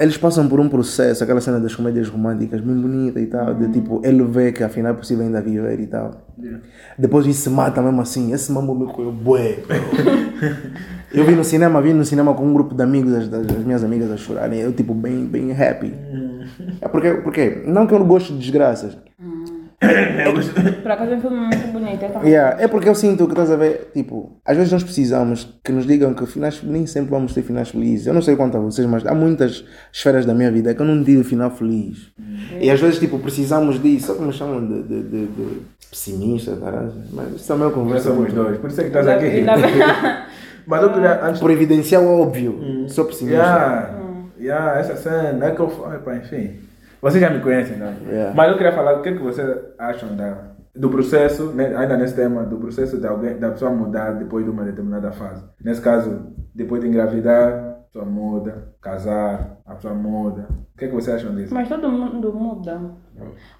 Eles 0.00 0.16
passam 0.16 0.48
por 0.48 0.60
um 0.60 0.68
processo, 0.68 1.24
aquela 1.24 1.40
cena 1.40 1.58
das 1.58 1.74
comédias 1.74 2.08
românticas, 2.08 2.60
bem 2.60 2.76
bonita 2.76 3.18
e 3.18 3.26
tal, 3.26 3.52
de 3.52 3.68
tipo, 3.68 4.00
ele 4.04 4.22
vê 4.22 4.52
que 4.52 4.62
afinal 4.62 4.92
é 4.92 4.96
possível 4.96 5.24
ainda 5.24 5.40
viver 5.40 5.80
e 5.80 5.86
tal. 5.88 6.22
Depois 6.96 7.24
ele 7.24 7.34
se 7.34 7.50
mata 7.50 7.82
mesmo 7.82 8.00
assim, 8.00 8.32
esse 8.32 8.52
mambo 8.52 8.74
me 8.74 8.92
coeu 8.92 9.10
bué. 9.10 9.58
Eu 11.12 11.26
vi 11.26 11.34
no 11.34 11.44
cinema, 11.44 11.82
vi 11.82 11.92
no 11.92 12.06
cinema 12.06 12.32
com 12.32 12.42
um 12.42 12.54
grupo 12.54 12.74
de 12.74 12.82
amigos, 12.82 13.28
das, 13.28 13.28
das 13.28 13.64
minhas 13.64 13.84
amigas 13.84 14.10
a 14.10 14.16
chorarem, 14.16 14.60
eu 14.60 14.72
tipo, 14.72 14.94
bem, 14.94 15.26
bem 15.26 15.52
happy. 15.52 15.92
É 16.80 16.88
porque, 16.88 17.12
porque, 17.14 17.62
não 17.66 17.86
que 17.86 17.92
eu 17.92 17.98
não 17.98 18.06
gosto 18.06 18.32
de 18.32 18.38
desgraças, 18.38 18.96
Por 20.82 20.90
acaso 20.90 21.12
é 21.12 21.16
um 21.16 21.20
filme 21.20 21.36
muito 21.38 21.66
bonito. 21.72 22.00
Também. 22.12 22.30
Yeah, 22.30 22.62
é 22.62 22.68
porque 22.68 22.88
eu 22.88 22.94
sinto 22.94 23.26
que 23.26 23.32
estás 23.32 23.50
a 23.50 23.56
ver, 23.56 23.90
tipo, 23.92 24.40
às 24.44 24.56
vezes 24.56 24.72
nós 24.72 24.82
precisamos 24.84 25.58
que 25.64 25.72
nos 25.72 25.86
digam 25.86 26.14
que 26.14 26.24
finais, 26.26 26.62
nem 26.62 26.86
sempre 26.86 27.10
vamos 27.10 27.34
ter 27.34 27.42
finais 27.42 27.70
felizes. 27.70 28.06
Eu 28.06 28.14
não 28.14 28.22
sei 28.22 28.36
quanto 28.36 28.56
a 28.56 28.60
vocês, 28.60 28.86
mas 28.86 29.04
há 29.06 29.14
muitas 29.14 29.64
esferas 29.92 30.24
da 30.24 30.34
minha 30.34 30.50
vida 30.50 30.74
que 30.74 30.80
eu 30.80 30.86
não 30.86 31.02
tive 31.02 31.24
final 31.24 31.50
feliz. 31.50 32.12
E 32.60 32.70
às 32.70 32.80
vezes, 32.80 32.98
tipo, 32.98 33.18
precisamos 33.18 33.82
disso. 33.82 34.06
Só 34.08 34.14
que 34.14 34.22
me 34.22 34.32
chamam 34.32 34.64
de, 34.66 34.82
de, 34.82 35.02
de, 35.02 35.26
de 35.26 35.62
pessimista. 35.90 36.56
Mas 37.12 37.34
isso 37.34 37.48
também 37.48 37.64
é 37.64 37.66
uma 37.66 37.76
Nós 37.76 37.84
conversa. 37.84 38.08
somos 38.08 38.32
dois. 38.32 38.58
Por 38.58 38.70
isso 38.70 38.80
é 38.80 38.84
que 38.84 38.88
estás 38.96 39.08
aqui. 39.08 39.44
Mas 40.64 40.82
eu 40.82 40.92
queria, 40.92 41.24
antes 41.24 41.40
Por 41.40 41.50
evidenciar 41.50 42.02
o 42.02 42.20
óbvio. 42.20 42.86
Sou 42.88 43.04
pessimista. 43.04 43.36
Yeah, 43.42 43.94
yeah, 44.38 44.78
essa 44.78 44.96
cena 44.96 45.46
é 45.46 45.50
que 45.50 45.60
eu 45.60 45.68
falo, 45.68 46.16
enfim. 46.16 46.52
Vocês 47.02 47.20
já 47.20 47.28
me 47.28 47.40
conhecem, 47.40 47.76
não? 47.76 47.92
Yeah. 48.08 48.32
Mas 48.32 48.52
eu 48.52 48.56
queria 48.56 48.72
falar 48.72 48.94
o 48.94 49.02
que, 49.02 49.08
é 49.08 49.12
que 49.12 49.18
vocês 49.18 49.44
acham 49.76 50.14
da, 50.14 50.52
do 50.72 50.88
processo, 50.88 51.46
né, 51.46 51.74
ainda 51.76 51.96
nesse 51.96 52.14
tema, 52.14 52.44
do 52.44 52.58
processo 52.58 52.98
de 53.00 53.06
alguém, 53.08 53.36
da 53.38 53.50
pessoa 53.50 53.72
mudar 53.72 54.12
depois 54.12 54.44
de 54.44 54.50
uma 54.52 54.62
determinada 54.62 55.10
fase. 55.10 55.44
Nesse 55.60 55.80
caso, 55.80 56.32
depois 56.54 56.80
de 56.80 56.86
engravidar, 56.86 57.48
a 57.48 57.84
pessoa 57.86 58.04
muda, 58.04 58.68
casar, 58.80 59.58
a 59.66 59.74
pessoa 59.74 59.94
muda. 59.94 60.46
O 60.72 60.78
que, 60.78 60.84
é 60.84 60.88
que 60.88 60.94
vocês 60.94 61.16
acham 61.16 61.34
disso? 61.34 61.52
Mas 61.52 61.68
todo 61.68 61.90
mundo 61.90 62.32
muda. 62.32 62.80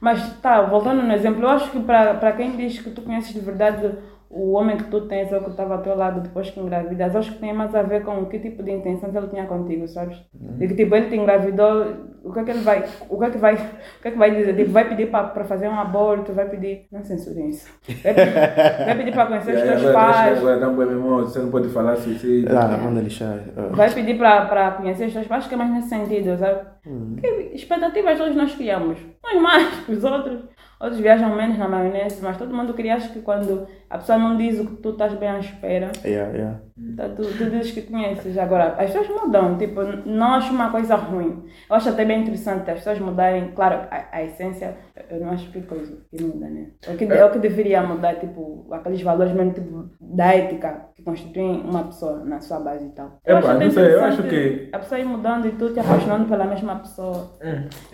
Mas 0.00 0.40
tá, 0.40 0.62
voltando 0.62 1.02
no 1.02 1.12
exemplo, 1.12 1.42
eu 1.42 1.48
acho 1.48 1.68
que 1.72 1.80
para 1.80 2.14
para 2.14 2.32
quem 2.32 2.56
diz 2.56 2.78
que 2.78 2.90
tu 2.90 3.02
conheces 3.02 3.34
de 3.34 3.40
verdade 3.40 3.98
o 4.32 4.52
homem 4.52 4.78
que 4.78 4.84
tu 4.84 5.02
tens 5.02 5.30
ou 5.30 5.42
que 5.42 5.50
estava 5.50 5.74
ao 5.74 5.82
teu 5.82 5.94
lado 5.94 6.20
depois 6.20 6.50
que 6.50 6.58
engravidas, 6.58 7.14
acho 7.14 7.32
que 7.32 7.38
tem 7.38 7.52
mais 7.52 7.74
a 7.74 7.82
ver 7.82 8.02
com 8.02 8.24
que 8.26 8.38
tipo 8.38 8.62
de 8.62 8.72
intenções 8.72 9.14
ele 9.14 9.28
tinha 9.28 9.46
contigo, 9.46 9.86
sabes? 9.86 10.16
E 10.58 10.66
que 10.66 10.74
tipo 10.74 10.96
ele 10.96 11.08
te 11.08 11.16
engravidou, 11.16 12.12
o 12.24 12.32
que 12.32 12.38
é 12.38 12.44
que 12.44 12.50
ele 12.50 12.60
vai, 12.60 12.84
o 13.08 13.18
que 13.18 13.24
é 13.24 13.30
que 13.30 13.38
vai, 13.38 13.54
o 13.54 14.02
que 14.02 14.08
é 14.08 14.10
que 14.10 14.18
vai 14.18 14.34
dizer? 14.34 14.56
Tipo, 14.56 14.70
vai 14.70 14.88
pedir 14.88 15.10
para 15.10 15.44
fazer 15.44 15.68
um 15.68 15.78
aborto, 15.78 16.32
vai 16.32 16.48
pedir, 16.48 16.86
não 16.90 17.04
censurem 17.04 17.50
isso. 17.50 17.68
Vai 18.02 18.14
pedir, 18.14 18.32
vai 18.32 18.96
pedir 18.96 19.12
para 19.12 19.26
conhecer 19.28 19.54
os 19.54 19.62
teus 19.62 19.92
pais. 19.92 20.42
um 20.42 21.16
você 21.16 21.38
não 21.40 21.50
pode 21.50 21.68
falar 21.68 21.96
suicídio. 21.96 22.56
Ah, 22.56 22.78
manda 22.78 23.00
lixar. 23.00 23.38
Ah. 23.56 23.68
Vai 23.72 23.92
pedir 23.92 24.16
para 24.16 24.70
conhecer 24.72 25.08
os 25.08 25.12
teus 25.12 25.26
pais, 25.26 25.46
que 25.46 25.54
é 25.54 25.56
mais 25.56 25.72
nesse 25.72 25.88
sentido, 25.88 26.38
sabe? 26.38 26.60
Hum. 26.86 27.16
Que 27.20 27.26
expectativas 27.54 28.16
todos 28.16 28.36
nós 28.36 28.54
criamos. 28.54 28.98
Uns 29.24 29.42
mais 29.42 29.68
que 29.84 29.92
os 29.92 30.04
outros. 30.04 30.40
Outros 30.82 31.00
viajam 31.00 31.36
menos 31.36 31.56
na 31.56 31.68
maionese, 31.68 32.20
mas 32.20 32.36
todo 32.36 32.52
mundo 32.52 32.74
queria, 32.74 32.96
acho 32.96 33.12
que 33.12 33.20
quando 33.20 33.68
a 33.88 33.98
pessoa 33.98 34.18
não 34.18 34.36
diz 34.36 34.58
o 34.58 34.66
que 34.66 34.82
tu 34.82 34.90
estás 34.90 35.14
bem 35.14 35.28
à 35.28 35.38
espera, 35.38 35.92
Yeah, 36.04 36.36
yeah. 36.36 36.60
Tá, 36.96 37.08
tu, 37.10 37.22
tu 37.22 37.50
dizes 37.50 37.70
que 37.72 37.82
conheces. 37.82 38.36
Agora, 38.38 38.74
as 38.78 38.90
pessoas 38.90 39.08
mudam, 39.08 39.56
tipo, 39.58 39.80
não 40.06 40.34
acho 40.34 40.52
uma 40.52 40.70
coisa 40.70 40.94
ruim. 40.96 41.44
Eu 41.68 41.76
acho 41.76 41.88
até 41.88 42.04
bem 42.04 42.22
interessante 42.22 42.70
as 42.70 42.78
pessoas 42.78 42.98
mudarem, 42.98 43.52
claro, 43.54 43.86
a, 43.90 44.06
a 44.16 44.22
essência, 44.24 44.76
eu 45.10 45.20
não 45.20 45.30
acho 45.30 45.50
que 45.50 45.62
coisa 45.62 45.98
que 46.10 46.22
muda, 46.22 46.48
né? 46.48 46.68
É 46.86 46.92
o 46.92 46.96
que, 46.96 47.04
é 47.04 47.24
o 47.24 47.30
que 47.30 47.38
deveria 47.38 47.82
mudar, 47.82 48.16
tipo, 48.16 48.66
aqueles 48.72 49.02
valores 49.02 49.32
mesmo, 49.32 49.52
tipo, 49.52 49.90
da 50.00 50.34
ética 50.34 50.86
que 50.94 51.02
constituem 51.02 51.60
uma 51.62 51.84
pessoa 51.84 52.24
na 52.24 52.40
sua 52.40 52.60
base 52.60 52.86
e 52.86 52.90
tal. 52.90 53.18
Epá, 53.26 53.38
acho 53.38 53.48
até 53.50 53.64
não 53.64 53.70
sei, 53.70 53.94
eu 53.94 54.04
acho 54.04 54.22
que- 54.22 54.68
A 54.72 54.78
pessoa 54.78 55.00
ir 55.00 55.04
mudando 55.04 55.46
e 55.46 55.52
tu 55.52 55.72
te 55.72 55.80
apaixonando 55.80 56.26
pela 56.28 56.44
mesma 56.44 56.76
pessoa. 56.76 57.30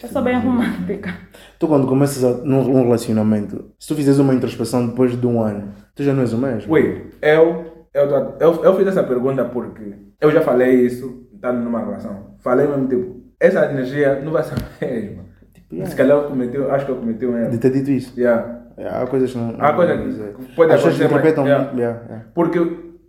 Eu 0.02 0.08
sou 0.08 0.22
bem 0.22 0.38
romântica. 0.38 1.14
Tu 1.58 1.66
quando 1.66 1.86
começas 1.86 2.22
a, 2.24 2.44
num, 2.44 2.64
num 2.64 2.82
relacionamento, 2.84 3.72
se 3.78 3.88
tu 3.88 3.94
fizeres 3.94 4.18
uma 4.18 4.34
introspeção 4.34 4.86
depois 4.86 5.18
de 5.18 5.26
um 5.26 5.40
ano, 5.40 5.72
tu 5.94 6.02
já 6.02 6.12
não 6.12 6.22
és 6.22 6.32
o 6.32 6.38
mesmo. 6.38 6.72
Wait, 6.72 7.14
eu, 7.22 7.67
eu, 7.98 8.36
eu, 8.40 8.64
eu 8.64 8.76
fiz 8.76 8.86
essa 8.86 9.02
pergunta 9.02 9.44
porque 9.44 9.94
eu 10.20 10.30
já 10.30 10.40
falei 10.40 10.70
isso, 10.86 11.26
estando 11.34 11.60
numa 11.60 11.80
relação. 11.80 12.34
Falei 12.40 12.66
mesmo, 12.66 12.86
tipo, 12.88 13.16
essa 13.40 13.66
energia 13.66 14.20
não 14.24 14.32
vai 14.32 14.42
ser 14.42 14.54
a 14.54 14.86
mesma. 14.86 15.24
yeah. 15.72 15.90
Se 15.90 15.96
calhar 15.96 16.16
eu 16.18 16.24
cometi, 16.24 16.56
acho 16.56 16.86
que 16.86 16.92
eu 16.92 16.96
cometi 16.96 17.26
um 17.26 17.32
De 17.32 17.38
erro. 17.42 17.58
ter 17.58 17.70
dito 17.70 17.90
isso. 17.90 18.18
Yeah. 18.18 18.58
Yeah, 18.78 19.02
há 19.02 19.06
coisas 19.06 19.32
que 19.32 19.38
não. 19.38 19.56
Há 19.58 19.72
coisa 19.72 19.94
não 19.96 20.04
que 20.04 20.54
pode 20.54 20.72
As 20.72 20.80
acontecer, 20.80 21.08
mas- 21.10 21.24
yeah. 21.36 21.70
yeah, 21.76 22.00
yeah. 22.06 22.24
Porque 22.34 22.58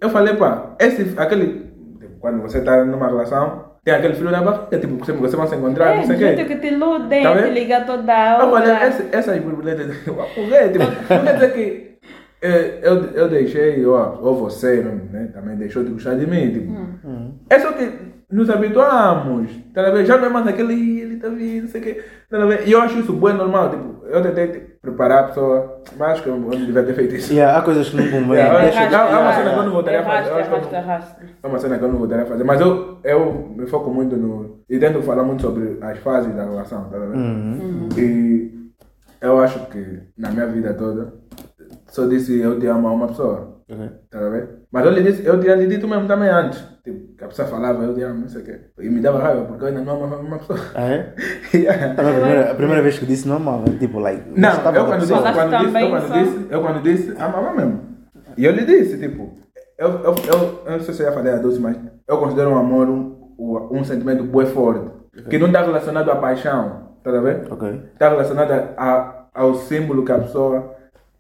eu 0.02 0.10
falei, 0.10 0.34
pá, 0.36 0.76
esse, 0.80 1.14
aquele, 1.18 1.72
tipo, 2.00 2.16
quando 2.20 2.42
você 2.42 2.58
está 2.58 2.84
numa 2.84 3.06
relação, 3.08 3.66
tem 3.84 3.94
aquele 3.94 4.16
filho 4.16 4.32
da 4.32 4.42
barriga, 4.42 4.80
tipo, 4.80 4.98
você, 4.98 5.12
você 5.14 5.36
vai 5.36 5.48
se 5.48 5.56
encontrar, 5.56 5.94
É, 5.94 5.98
não 5.98 6.04
sei 6.06 6.16
o 6.16 6.20
gente 6.20 6.36
quê. 6.38 6.46
que 6.46 6.56
te 6.62 6.74
iludem, 6.74 7.22
Tá 7.24 7.42
te 7.44 7.50
liga 7.52 7.82
toda 7.82 8.02
Eu 8.42 8.50
falei, 8.50 8.72
hora. 8.72 8.84
essa, 8.84 9.06
essas 9.12 9.40
borboletas, 9.44 9.88
é, 9.88 10.70
tipo, 10.70 10.86
não 10.86 11.24
quer 11.24 11.34
dizer 11.36 11.54
que 11.54 11.89
eu, 12.42 13.04
eu 13.12 13.30
deixei, 13.30 13.86
ou, 13.86 14.20
ou 14.22 14.36
você 14.38 14.82
né, 15.12 15.30
também 15.34 15.56
deixou 15.58 15.84
de 15.84 15.92
gostar 15.92 16.16
de 16.16 16.26
mim, 16.26 16.52
tipo. 16.52 16.72
É 17.50 17.60
só 17.60 17.72
que 17.74 17.92
nos 18.32 18.50
habituamos, 18.50 19.52
tá? 19.74 20.04
Já 20.04 20.18
não 20.18 20.26
é 20.28 20.30
mais 20.30 20.48
aquele, 20.48 20.74
"Ih, 20.74 21.02
ele 21.02 21.18
tá 21.18 21.28
vindo, 21.30 21.64
não 21.64 21.70
sei 21.70 21.82
o 21.82 21.84
quê, 21.84 22.04
tá? 22.30 22.38
E 22.66 22.72
eu 22.72 22.82
acho 22.82 23.00
isso 23.00 23.12
bem 23.14 23.34
normal, 23.34 23.70
tipo, 23.72 24.06
eu 24.08 24.22
tentei 24.22 24.48
tipo, 24.48 24.70
preparar 24.82 25.20
a 25.20 25.28
pessoa, 25.28 25.82
mas 25.98 26.12
acho 26.12 26.24
que 26.24 26.30
eu 26.30 26.38
não 26.40 26.50
devia 26.50 26.84
ter 26.84 26.94
feito 26.94 27.16
isso. 27.16 27.34
Yeah, 27.34 27.58
há 27.58 27.62
coisas 27.62 27.90
que 27.90 27.98
não 27.98 28.06
convém. 28.10 28.38
Yeah, 28.38 28.54
há- 28.98 29.16
há 29.16 29.20
uma 29.20 29.34
cena 29.34 29.50
que 29.52 29.58
eu 29.60 29.64
não 29.64 29.72
voltaria 29.72 30.00
a 30.00 30.04
fazer. 30.04 30.30
É 31.44 31.48
uma 31.48 31.60
cena 31.60 31.78
que 31.78 31.84
eu 31.84 31.88
não 31.90 31.98
voltaria 31.98 32.24
a 32.24 32.28
fazer, 32.28 32.44
mas 32.44 32.62
eu, 32.62 32.98
eu 33.04 33.54
me 33.58 33.68
foco 33.68 33.90
muito 33.92 34.16
no. 34.16 34.60
E 34.70 34.78
tento 34.80 35.02
falar 35.02 35.24
muito 35.24 35.42
sobre 35.42 35.78
as 35.82 35.98
fases 36.00 36.34
da 36.36 36.44
relação, 36.44 36.84
tá 36.86 36.98
vendo? 37.00 37.16
E 38.00 38.70
eu 39.22 39.40
acho 39.42 39.66
que 39.68 40.00
na 40.18 40.30
minha 40.32 40.46
vida 40.48 40.74
toda 40.76 41.14
só 41.90 42.06
disse 42.06 42.40
eu 42.40 42.60
te 42.60 42.68
amo 42.68 42.88
a 42.88 42.92
uma 42.94 43.08
pessoa. 43.08 43.60
Ok. 43.72 43.90
Tá 44.10 44.20
a 44.26 44.30
ver? 44.30 44.50
Mas 44.72 44.86
eu 44.86 44.92
lhe 44.92 45.04
disse, 45.04 45.26
eu 45.26 45.40
tinha 45.40 45.56
lhe 45.56 45.68
dito 45.68 45.88
mesmo 45.88 46.08
também 46.08 46.30
antes. 46.30 46.60
Tipo, 46.84 47.16
que 47.16 47.24
a 47.24 47.28
pessoa 47.28 47.48
falava, 47.48 47.84
eu 47.84 47.94
te 47.94 48.02
amo, 48.02 48.22
não 48.22 48.30
sei 48.30 48.42
o 48.42 48.46
quê. 48.46 48.60
E 48.80 48.90
me 48.90 49.00
dava 49.00 49.20
raiva, 49.20 49.46
porque 49.46 49.64
eu 49.64 49.68
ainda 49.68 49.82
não 49.82 50.04
amava 50.04 50.22
uma 50.22 50.38
pessoa. 50.40 50.60
Ah, 50.76 50.88
é? 50.90 51.14
Yeah. 51.54 51.92
A 51.92 51.96
primeira, 51.96 52.52
a 52.52 52.56
primeira 52.56 52.82
vez 52.82 52.98
que 53.00 53.06
disse 53.06 53.28
não 53.28 53.36
amava. 53.38 53.66
Tipo, 53.78 54.00
like. 54.00 54.24
Não, 54.36 54.50
eu 54.50 54.86
quando, 54.86 55.00
disse, 55.02 55.14
quando, 55.14 55.58
disse, 55.58 55.82
eu 55.82 55.90
quando 55.90 56.08
só- 56.08 56.14
disse, 56.24 56.48
eu 56.50 56.62
quando 56.62 56.82
disse, 56.84 57.12
amava 57.22 57.54
mesmo. 57.54 57.82
E 58.38 58.46
eu 58.46 58.52
lhe 58.52 58.66
disse, 58.66 58.98
tipo, 58.98 59.34
eu, 59.78 59.90
eu, 59.90 60.16
eu, 60.16 60.62
eu 60.66 60.72
não 60.72 60.80
sei 60.80 60.94
se 60.94 61.02
eu 61.04 61.08
já 61.08 61.12
falei 61.12 61.34
a 61.34 61.38
doce, 61.38 61.60
mas 61.60 61.78
eu 62.08 62.18
considero 62.18 62.50
um 62.52 62.58
amor 62.58 62.88
um, 62.90 63.34
um, 63.38 63.78
um 63.80 63.84
sentimento 63.84 64.24
bem 64.24 64.46
forte. 64.48 64.90
Que 65.30 65.38
não 65.38 65.48
está 65.48 65.62
relacionado 65.62 66.10
à 66.12 66.16
paixão, 66.16 66.90
tá 67.04 67.10
a 67.12 67.22
ver? 67.22 67.48
Ok. 67.52 67.82
Está 67.94 68.10
relacionado 68.10 68.52
a, 68.52 68.74
a- 68.78 69.26
ao 69.34 69.54
símbolo 69.56 70.04
que 70.06 70.12
a 70.12 70.20
pessoa 70.20 70.76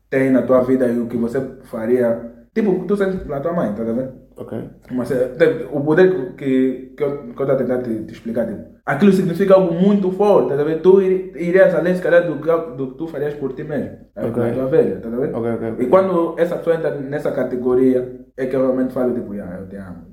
tem 0.09 0.31
na 0.31 0.41
tua 0.41 0.61
vida 0.61 0.87
e 0.87 0.99
o 0.99 1.07
que 1.07 1.17
você 1.17 1.39
faria. 1.63 2.29
Tipo, 2.53 2.71
o 2.71 2.79
que 2.81 2.87
tu 2.87 2.97
sentes 2.97 3.21
pela 3.23 3.39
tua 3.39 3.53
mãe, 3.53 3.73
tá 3.73 3.83
a 3.83 3.85
ver? 3.85 4.09
Ok. 4.37 4.57
Mas 4.91 5.11
é, 5.11 5.27
tem- 5.29 5.67
o 5.71 5.81
poder 5.81 6.35
que, 6.35 6.93
que 6.97 7.03
eu 7.03 7.29
estou 7.29 7.45
a 7.51 7.55
tentar 7.55 7.79
te, 7.83 8.03
te 8.05 8.13
explicar, 8.13 8.47
tipo, 8.47 8.59
aquilo 8.85 9.11
significa 9.11 9.53
algo 9.53 9.73
muito 9.73 10.11
forte, 10.11 10.55
tá 10.55 10.61
a 10.61 10.63
ver? 10.63 10.81
Tu 10.81 11.01
iri- 11.01 11.31
irias 11.35 11.75
além, 11.75 11.93
se 11.95 12.01
calhar, 12.01 12.25
do, 12.25 12.37
que- 12.39 12.75
do 12.77 12.91
que 12.91 12.97
tu 12.97 13.07
farias 13.07 13.33
por 13.35 13.53
ti 13.53 13.63
mesmo, 13.63 13.97
tá? 14.15 14.25
Ok. 14.25 14.43
na 14.43 14.53
tua 14.53 14.65
velha, 14.67 14.99
tá 14.99 15.07
a 15.09 15.11
ver? 15.11 15.35
Ok, 15.35 15.51
ok, 15.51 15.71
ok. 15.73 15.85
E 15.85 15.89
quando 15.89 16.35
essa 16.39 16.55
pessoa 16.55 16.75
entra 16.75 16.95
nessa 16.95 17.31
categoria, 17.31 18.19
é 18.37 18.45
que 18.45 18.55
eu 18.55 18.61
realmente 18.61 18.93
falo, 18.93 19.13
tipo, 19.13 19.33
yeah, 19.35 19.59
eu 19.59 19.67
te 19.67 19.75
amo, 19.75 20.07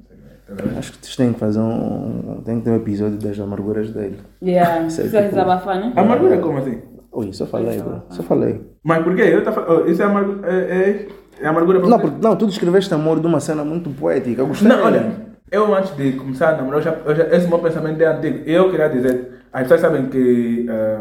tá? 0.47 0.55
Acho 0.79 0.93
que 0.93 0.99
vocês 1.07 1.17
têm 1.17 1.33
que 1.33 1.39
fazer 1.41 1.59
um. 1.61 2.43
Tem 2.45 2.59
que 2.59 2.65
ter 2.65 2.71
um 2.71 2.77
episódio 2.77 3.19
das 3.19 3.39
amarguras 3.41 3.91
dele. 3.91 4.19
Yeah, 4.43 4.81
Sei, 4.91 5.05
precisa 5.05 5.19
tipo- 5.23 5.31
desabafar, 5.37 5.81
né? 5.81 5.93
Amargura 5.97 6.35
é 6.35 6.39
como 6.39 6.59
assim? 6.59 6.83
Ui, 7.17 7.33
só 7.33 7.47
falei, 7.47 7.81
bro. 7.81 8.03
Só 8.11 8.23
falei. 8.23 8.61
Mas 8.85 9.03
por 9.03 9.17
quê? 9.17 9.23
Eu 9.23 9.43
tá, 9.43 9.51
oh, 9.67 9.89
isso 9.91 10.03
é 10.03 10.05
amargura, 10.05 10.53
é, 10.53 10.57
é, 10.57 11.09
é 11.41 11.47
amargura 11.47 11.81
para 11.81 11.89
Não, 11.89 11.99
você? 11.99 12.07
porque, 12.09 12.27
não, 12.27 12.37
tu 12.37 12.47
descreveste 12.47 12.93
amor 12.93 13.21
de 13.21 13.27
uma 13.27 13.41
cena 13.41 13.65
muito 13.65 13.89
poética. 13.89 14.43
Eu 14.43 14.47
gostei. 14.49 14.69
Não, 14.69 14.85
olha, 14.85 15.13
eu 15.51 15.75
antes 15.75 15.97
de 15.97 16.13
começar 16.13 16.51
a 16.51 16.57
namorar, 16.59 16.81
eu 16.81 16.85
já, 16.85 16.97
eu 17.07 17.15
já, 17.17 17.25
esse 17.35 17.49
meu 17.49 17.59
pensamento 17.59 17.99
é 18.03 18.07
antigo. 18.07 18.41
E 18.47 18.53
eu 18.53 18.71
queria 18.71 18.89
dizer, 18.89 19.31
as 19.51 19.63
pessoas 19.63 19.81
sabem 19.81 20.07
que 20.11 20.67
eh, 20.69 21.01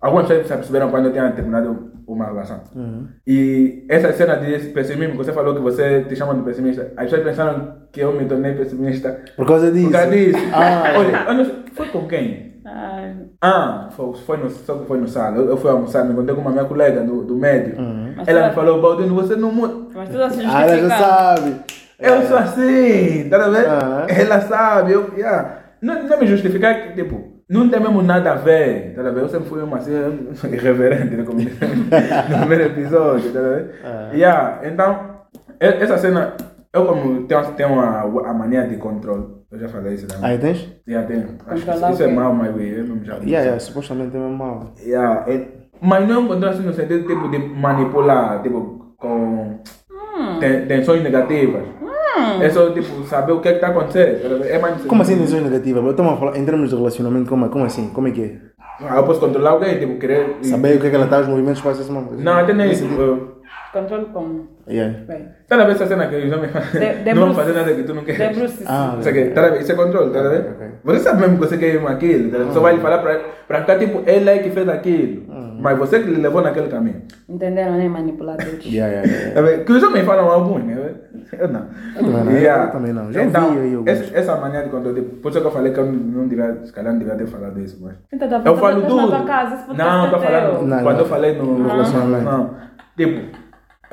algumas 0.00 0.28
pessoas 0.28 0.46
se 0.46 0.52
perceberam 0.54 0.90
quando 0.90 1.06
eu 1.06 1.12
tinha 1.12 1.32
terminado 1.32 1.90
uma 2.06 2.26
relação. 2.26 2.60
E 3.26 3.84
essa 3.88 4.12
cena 4.12 4.36
de 4.36 4.68
pessimismo, 4.68 5.12
que 5.12 5.24
você 5.24 5.32
falou 5.32 5.54
que 5.54 5.60
você 5.60 6.04
te 6.04 6.14
chama 6.14 6.34
de 6.36 6.42
pessimista, 6.42 6.92
as 6.96 7.04
pessoas 7.04 7.22
pensaram 7.24 7.78
que 7.90 8.00
eu 8.00 8.12
me 8.12 8.26
tornei 8.26 8.54
pessimista 8.54 9.20
Por 9.36 9.46
causa 9.46 9.72
disso. 9.72 9.86
por 9.86 9.92
causa 9.92 10.10
disso. 10.10 10.38
Ah, 10.52 10.82
olha, 10.98 11.24
eu 11.28 11.34
não 11.34 11.44
foi 11.74 11.88
com 11.88 12.06
quem? 12.06 12.51
Ai, 12.74 13.14
Ah, 13.42 13.88
foi, 13.92 14.14
foi 14.14 14.36
no, 14.38 14.48
só 14.48 14.78
que 14.78 14.86
foi 14.86 14.98
no 14.98 15.06
sala. 15.06 15.36
Eu, 15.36 15.50
eu 15.50 15.56
fui 15.56 15.70
almoçar, 15.70 16.04
me 16.04 16.12
encontrei 16.12 16.34
com 16.34 16.40
uma 16.40 16.50
minha 16.50 16.64
colega 16.64 17.02
do, 17.02 17.22
do 17.22 17.36
médio. 17.36 17.76
Mas 18.16 18.26
Ela 18.26 18.48
me 18.48 18.54
falou, 18.54 18.80
Baldino, 18.80 19.14
você 19.14 19.36
não 19.36 19.52
muda. 19.52 19.74
mas 19.94 20.08
tudo 20.08 20.22
assim 20.22 20.42
Ah, 20.46 20.62
ela 20.66 20.88
já 20.88 20.98
sabe. 20.98 21.56
Eu 21.98 22.22
sou 22.22 22.36
assim, 22.38 23.28
tá 23.28 23.38
vendo? 23.48 23.66
Ah. 23.68 24.06
Ela 24.08 24.40
sabe, 24.40 24.92
eu, 24.92 25.12
yeah. 25.16 25.58
não, 25.80 26.02
não 26.02 26.18
me 26.18 26.26
justificar 26.26 26.74
que, 26.82 26.94
tipo, 26.94 27.42
não 27.48 27.68
tem 27.68 27.78
mesmo 27.78 28.02
nada 28.02 28.32
a 28.32 28.34
ver, 28.34 28.94
tá 28.94 29.02
vendo? 29.02 29.18
Eu 29.20 29.28
sempre 29.28 29.48
fui 29.48 29.60
mesmo 29.60 29.76
assim, 29.76 29.92
irreverente, 30.50 31.14
né, 31.14 31.22
como 31.24 31.38
disse 31.38 31.58
no 32.30 32.38
primeiro 32.38 32.64
episódio, 32.64 33.32
tá 33.32 33.40
vendo? 33.40 34.14
Yeah. 34.14 34.60
Então, 34.66 34.98
essa 35.60 35.98
cena, 35.98 36.34
eu 36.72 36.86
como 36.86 37.24
tenho, 37.24 37.44
tenho 37.52 37.78
a, 37.78 38.00
a 38.00 38.34
mania 38.34 38.66
de 38.66 38.76
controle, 38.78 39.26
eu 39.52 39.58
já 39.58 39.68
falei 39.68 39.94
isso 39.94 40.06
também. 40.06 40.30
Aí 40.30 40.38
tens? 40.38 40.68
Yeah, 40.88 41.06
tenho. 41.06 41.28
Acho 41.46 41.60
que 41.62 41.66
Controlar 41.70 41.92
isso 41.92 42.02
é 42.02 42.06
my 42.08 42.48
way, 42.52 42.70
eu 42.72 42.84
mesmo 42.84 43.04
já 43.04 43.14
Yeah, 43.14 43.28
yeah, 43.40 43.58
supostamente 43.60 44.16
é 44.16 44.20
mal. 44.20 44.72
Yeah, 44.84 45.24
é- 45.30 45.48
mas 45.80 46.08
não 46.08 46.14
é 46.14 46.18
um 46.18 46.28
controle 46.28 46.54
assim 46.54 46.62
no 46.66 46.72
sentido 46.72 47.06
tipo, 47.06 47.28
de 47.28 47.38
manipular, 47.38 48.42
tipo, 48.42 48.94
com 48.98 49.58
ten- 50.40 50.66
tensões 50.66 51.02
negativas. 51.02 51.62
É 52.40 52.48
só 52.50 52.70
tipo, 52.70 53.04
saber 53.04 53.32
o 53.32 53.40
que 53.40 53.48
é 53.48 53.52
que 53.52 53.56
está 53.58 53.68
acontecendo. 53.68 54.44
É 54.44 54.58
mais 54.58 54.82
Como 54.84 55.02
assim 55.02 55.18
tensões 55.18 55.42
negativas? 55.42 55.82
Eu 55.84 55.90
estamos 55.90 56.12
a 56.12 56.16
falar 56.16 56.36
em 56.36 56.44
termos 56.44 56.70
de 56.70 56.76
relacionamento, 56.76 57.28
como, 57.28 57.48
como 57.48 57.64
assim? 57.64 57.88
Como 57.90 58.08
é 58.08 58.10
que 58.10 58.22
é? 58.22 58.38
Ah, 58.80 58.96
Eu 58.96 59.04
posso 59.04 59.20
controlar 59.20 59.50
alguém, 59.50 59.78
tipo, 59.78 59.98
querer. 59.98 60.36
Saber 60.42 60.76
o 60.76 60.80
que 60.80 60.86
é 60.86 60.90
que 60.90 60.96
ela 60.96 61.04
está, 61.06 61.20
os 61.20 61.28
movimentos 61.28 61.60
faz 61.60 61.80
essa. 61.80 61.92
Não, 61.92 62.32
até 62.38 62.52
nem 62.52 62.70
isso. 62.70 62.84
Controle 63.72 64.04
como? 64.12 64.48
Yeah. 64.68 64.98
Bem. 65.08 65.28
Tá 65.48 65.56
a 65.56 65.64
ver 65.64 65.72
essa 65.72 65.86
cena 65.86 66.06
que 66.06 66.16
os 66.16 66.30
homens 66.32 66.52
De- 66.72 67.02
de 67.04 67.14
não 67.14 67.22
Bruce- 67.32 67.40
fazer 67.40 67.52
nada 67.54 67.72
que 67.74 67.82
tu 67.84 67.94
não 67.94 68.04
queres. 68.04 68.28
De 68.28 68.38
Bruce. 68.38 68.64
Ah, 68.66 68.96
Isso, 69.00 69.08
aqui, 69.08 69.24
tá 69.30 69.56
isso 69.56 69.72
é 69.72 69.74
controle, 69.74 70.10
tá 70.12 70.20
a 70.20 70.28
ver? 70.28 70.40
Ok, 70.40 70.50
ok. 70.56 70.68
Você 70.84 70.98
sabe 71.00 71.20
mesmo 71.22 71.38
que 71.38 71.46
você 71.46 71.56
quer 71.56 71.74
ir 71.74 71.80
com 71.80 71.88
aquilo, 71.88 72.30
tá 72.30 72.52
só 72.52 72.60
vai 72.60 72.74
lhe 72.74 72.80
falar 72.82 72.98
pra, 72.98 73.18
pra 73.48 73.60
ficar 73.62 73.78
tipo, 73.78 74.02
ele 74.06 74.28
é 74.28 74.38
que 74.40 74.50
fez 74.50 74.68
aquilo. 74.68 75.22
Mas 75.58 75.78
você 75.78 76.00
que 76.00 76.10
lhe 76.10 76.20
levou 76.20 76.42
naquele 76.42 76.68
caminho. 76.68 77.02
Entenderam, 77.28 77.72
né? 77.78 77.88
Manipuladores. 77.88 78.62
Yeah, 78.66 78.92
yeah, 78.92 79.08
yeah. 79.10 79.32
Tá 79.34 79.40
a 79.40 79.42
ver? 79.42 79.64
Que 79.64 79.72
os 79.72 79.82
homens 79.82 80.04
falam 80.04 80.28
alguns, 80.28 80.64
né? 80.64 80.94
Eu 81.38 81.48
não. 81.48 81.66
Eu 81.96 82.02
também 82.12 82.42
não, 82.42 82.62
eu 82.64 82.70
também 82.70 82.92
não. 82.92 83.12
Já 83.12 83.22
então, 83.24 83.52
aí 83.52 83.74
alguns. 83.74 83.88
essa, 83.88 84.18
essa 84.18 84.36
mania 84.36 84.64
de 84.64 84.68
controle, 84.68 85.00
por 85.00 85.30
isso 85.30 85.40
que 85.40 85.46
eu 85.46 85.50
falei 85.50 85.72
que 85.72 85.78
eu 85.80 85.86
não, 85.86 85.92
não 85.92 86.28
devia, 86.28 86.58
se 86.64 86.72
calhar 86.72 86.92
não 86.92 86.98
devia 86.98 87.14
ter 87.14 87.26
falado 87.26 87.58
isso, 87.60 87.78
mas... 87.80 87.94
Então, 88.12 88.28
tá 88.28 88.42
Eu 88.44 88.56
falo 88.58 88.80
na 88.82 88.86
tudo. 88.86 89.24
casa, 89.24 89.64
não, 89.72 90.10
tô 90.10 90.16
é 90.16 90.20
falando. 90.20 90.66
Não, 90.66 90.82
quando 90.82 90.96
não. 90.96 91.00
eu 91.04 91.06
falei 91.08 91.38
no 91.38 91.66
relacionamento. 91.68 92.24
Não, 92.24 92.50
tipo, 92.96 93.41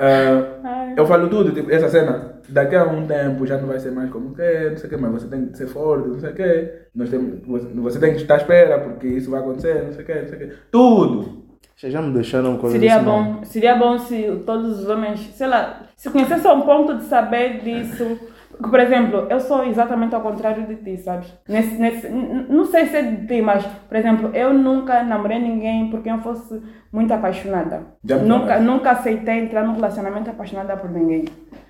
Ai. 0.00 0.94
eu 0.96 1.06
falo 1.06 1.28
tudo, 1.28 1.52
tipo, 1.52 1.70
essa 1.70 1.88
cena, 1.88 2.40
daqui 2.48 2.74
a 2.74 2.84
um 2.84 3.06
tempo 3.06 3.46
já 3.46 3.58
não 3.58 3.68
vai 3.68 3.78
ser 3.78 3.90
mais 3.90 4.10
como 4.10 4.34
que, 4.34 4.70
não 4.70 4.76
sei 4.76 4.86
o 4.86 4.90
que, 4.90 4.96
mas 4.96 5.12
você 5.12 5.28
tem 5.28 5.46
que 5.46 5.58
ser 5.58 5.66
forte, 5.66 6.08
não 6.08 6.18
sei 6.18 6.30
o 6.30 6.34
que, 6.34 6.72
nós 6.94 7.10
temos, 7.10 7.46
você, 7.46 7.66
você 7.74 7.98
tem 8.00 8.14
que 8.14 8.22
estar 8.22 8.34
à 8.34 8.38
espera, 8.38 8.78
porque 8.78 9.06
isso 9.06 9.30
vai 9.30 9.40
acontecer, 9.40 9.84
não 9.84 9.92
sei 9.92 10.02
o 10.02 10.06
que, 10.06 10.14
não 10.14 10.28
sei 10.28 10.36
o 10.36 10.40
que, 10.40 10.56
tudo. 10.70 11.40
Vocês 11.76 11.92
já 11.92 12.02
me 12.02 12.12
deixaram 12.12 12.58
coisas 12.58 12.78
Seria 12.78 12.96
assim, 12.96 13.04
bom, 13.04 13.44
seria 13.44 13.74
bom 13.74 13.98
se 13.98 14.42
todos 14.44 14.80
os 14.80 14.88
homens, 14.88 15.20
sei 15.34 15.46
lá, 15.46 15.82
se 15.96 16.10
conhecesse 16.10 16.46
a 16.46 16.52
um 16.52 16.62
ponto 16.62 16.96
de 16.98 17.04
saber 17.04 17.60
disso. 17.62 18.18
Porque, 18.60 18.76
por 18.76 18.80
exemplo, 18.80 19.26
eu 19.30 19.40
sou 19.40 19.64
exatamente 19.64 20.14
ao 20.14 20.20
contrário 20.20 20.66
de 20.66 20.76
ti, 20.76 20.98
sabes? 20.98 21.34
Nesse, 21.48 21.76
nesse, 21.76 22.08
não 22.10 22.66
sei 22.66 22.86
se 22.86 22.96
é 22.96 23.02
de 23.02 23.26
ti, 23.26 23.40
mas, 23.40 23.64
por 23.64 23.96
exemplo, 23.96 24.30
eu 24.34 24.52
nunca 24.52 25.02
namorei 25.02 25.38
ninguém 25.38 25.88
porque 25.88 26.10
eu 26.10 26.18
fosse 26.18 26.60
muito 26.92 27.10
apaixonada. 27.10 27.86
Já 28.04 28.18
Nunca, 28.18 28.60
nunca 28.60 28.90
aceitei 28.90 29.38
entrar 29.38 29.64
num 29.64 29.72
relacionamento 29.72 30.28
apaixonada 30.28 30.76
por 30.76 30.90
ninguém. 30.90 31.24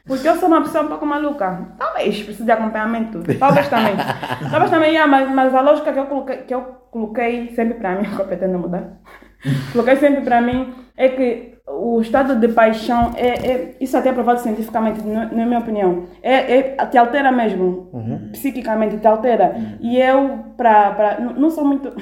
Porque 0.05 0.29
eu 0.29 0.35
sou 0.35 0.49
uma 0.49 0.63
pessoa 0.63 0.83
um 0.83 0.89
pouco 0.89 1.07
maluca. 1.07 1.69
Talvez 1.79 2.25
precise 2.25 2.45
de 2.45 2.51
acompanhamento. 2.51 3.23
Talvez 3.39 3.69
também. 3.69 3.95
Talvez 4.51 4.71
também, 4.71 4.91
yeah, 4.91 5.09
mas, 5.09 5.31
mas 5.31 5.55
a 5.55 5.61
lógica 5.61 5.93
que 5.93 5.99
eu 6.01 6.07
coloquei, 6.07 6.37
que 6.39 6.53
eu 6.53 6.63
coloquei 6.91 7.55
sempre 7.55 7.75
para 7.75 7.95
mim, 7.95 8.09
que 8.11 8.21
eu 8.21 8.27
pretendo 8.27 8.59
mudar, 8.59 8.99
coloquei 9.73 9.95
sempre 9.95 10.23
para 10.23 10.41
mim 10.41 10.75
é 10.97 11.09
que 11.09 11.60
o 11.73 12.01
estado 12.01 12.37
de 12.37 12.49
paixão 12.49 13.13
é, 13.17 13.29
é 13.29 13.77
isso 13.81 13.97
até 13.97 14.09
é 14.09 14.13
provado 14.13 14.41
cientificamente, 14.41 15.03
na, 15.07 15.27
minha 15.27 15.59
opinião, 15.59 16.05
é, 16.23 16.59
é 16.59 16.63
te 16.87 16.99
altera 16.99 17.31
mesmo, 17.31 17.89
psiquicamente 18.33 18.99
te 18.99 19.07
altera. 19.07 19.57
E 19.81 19.97
eu 19.99 20.39
para 20.57 20.91
para 20.91 21.21
não 21.21 21.35
não 21.35 21.51
sou 21.51 21.65
muito 21.65 21.89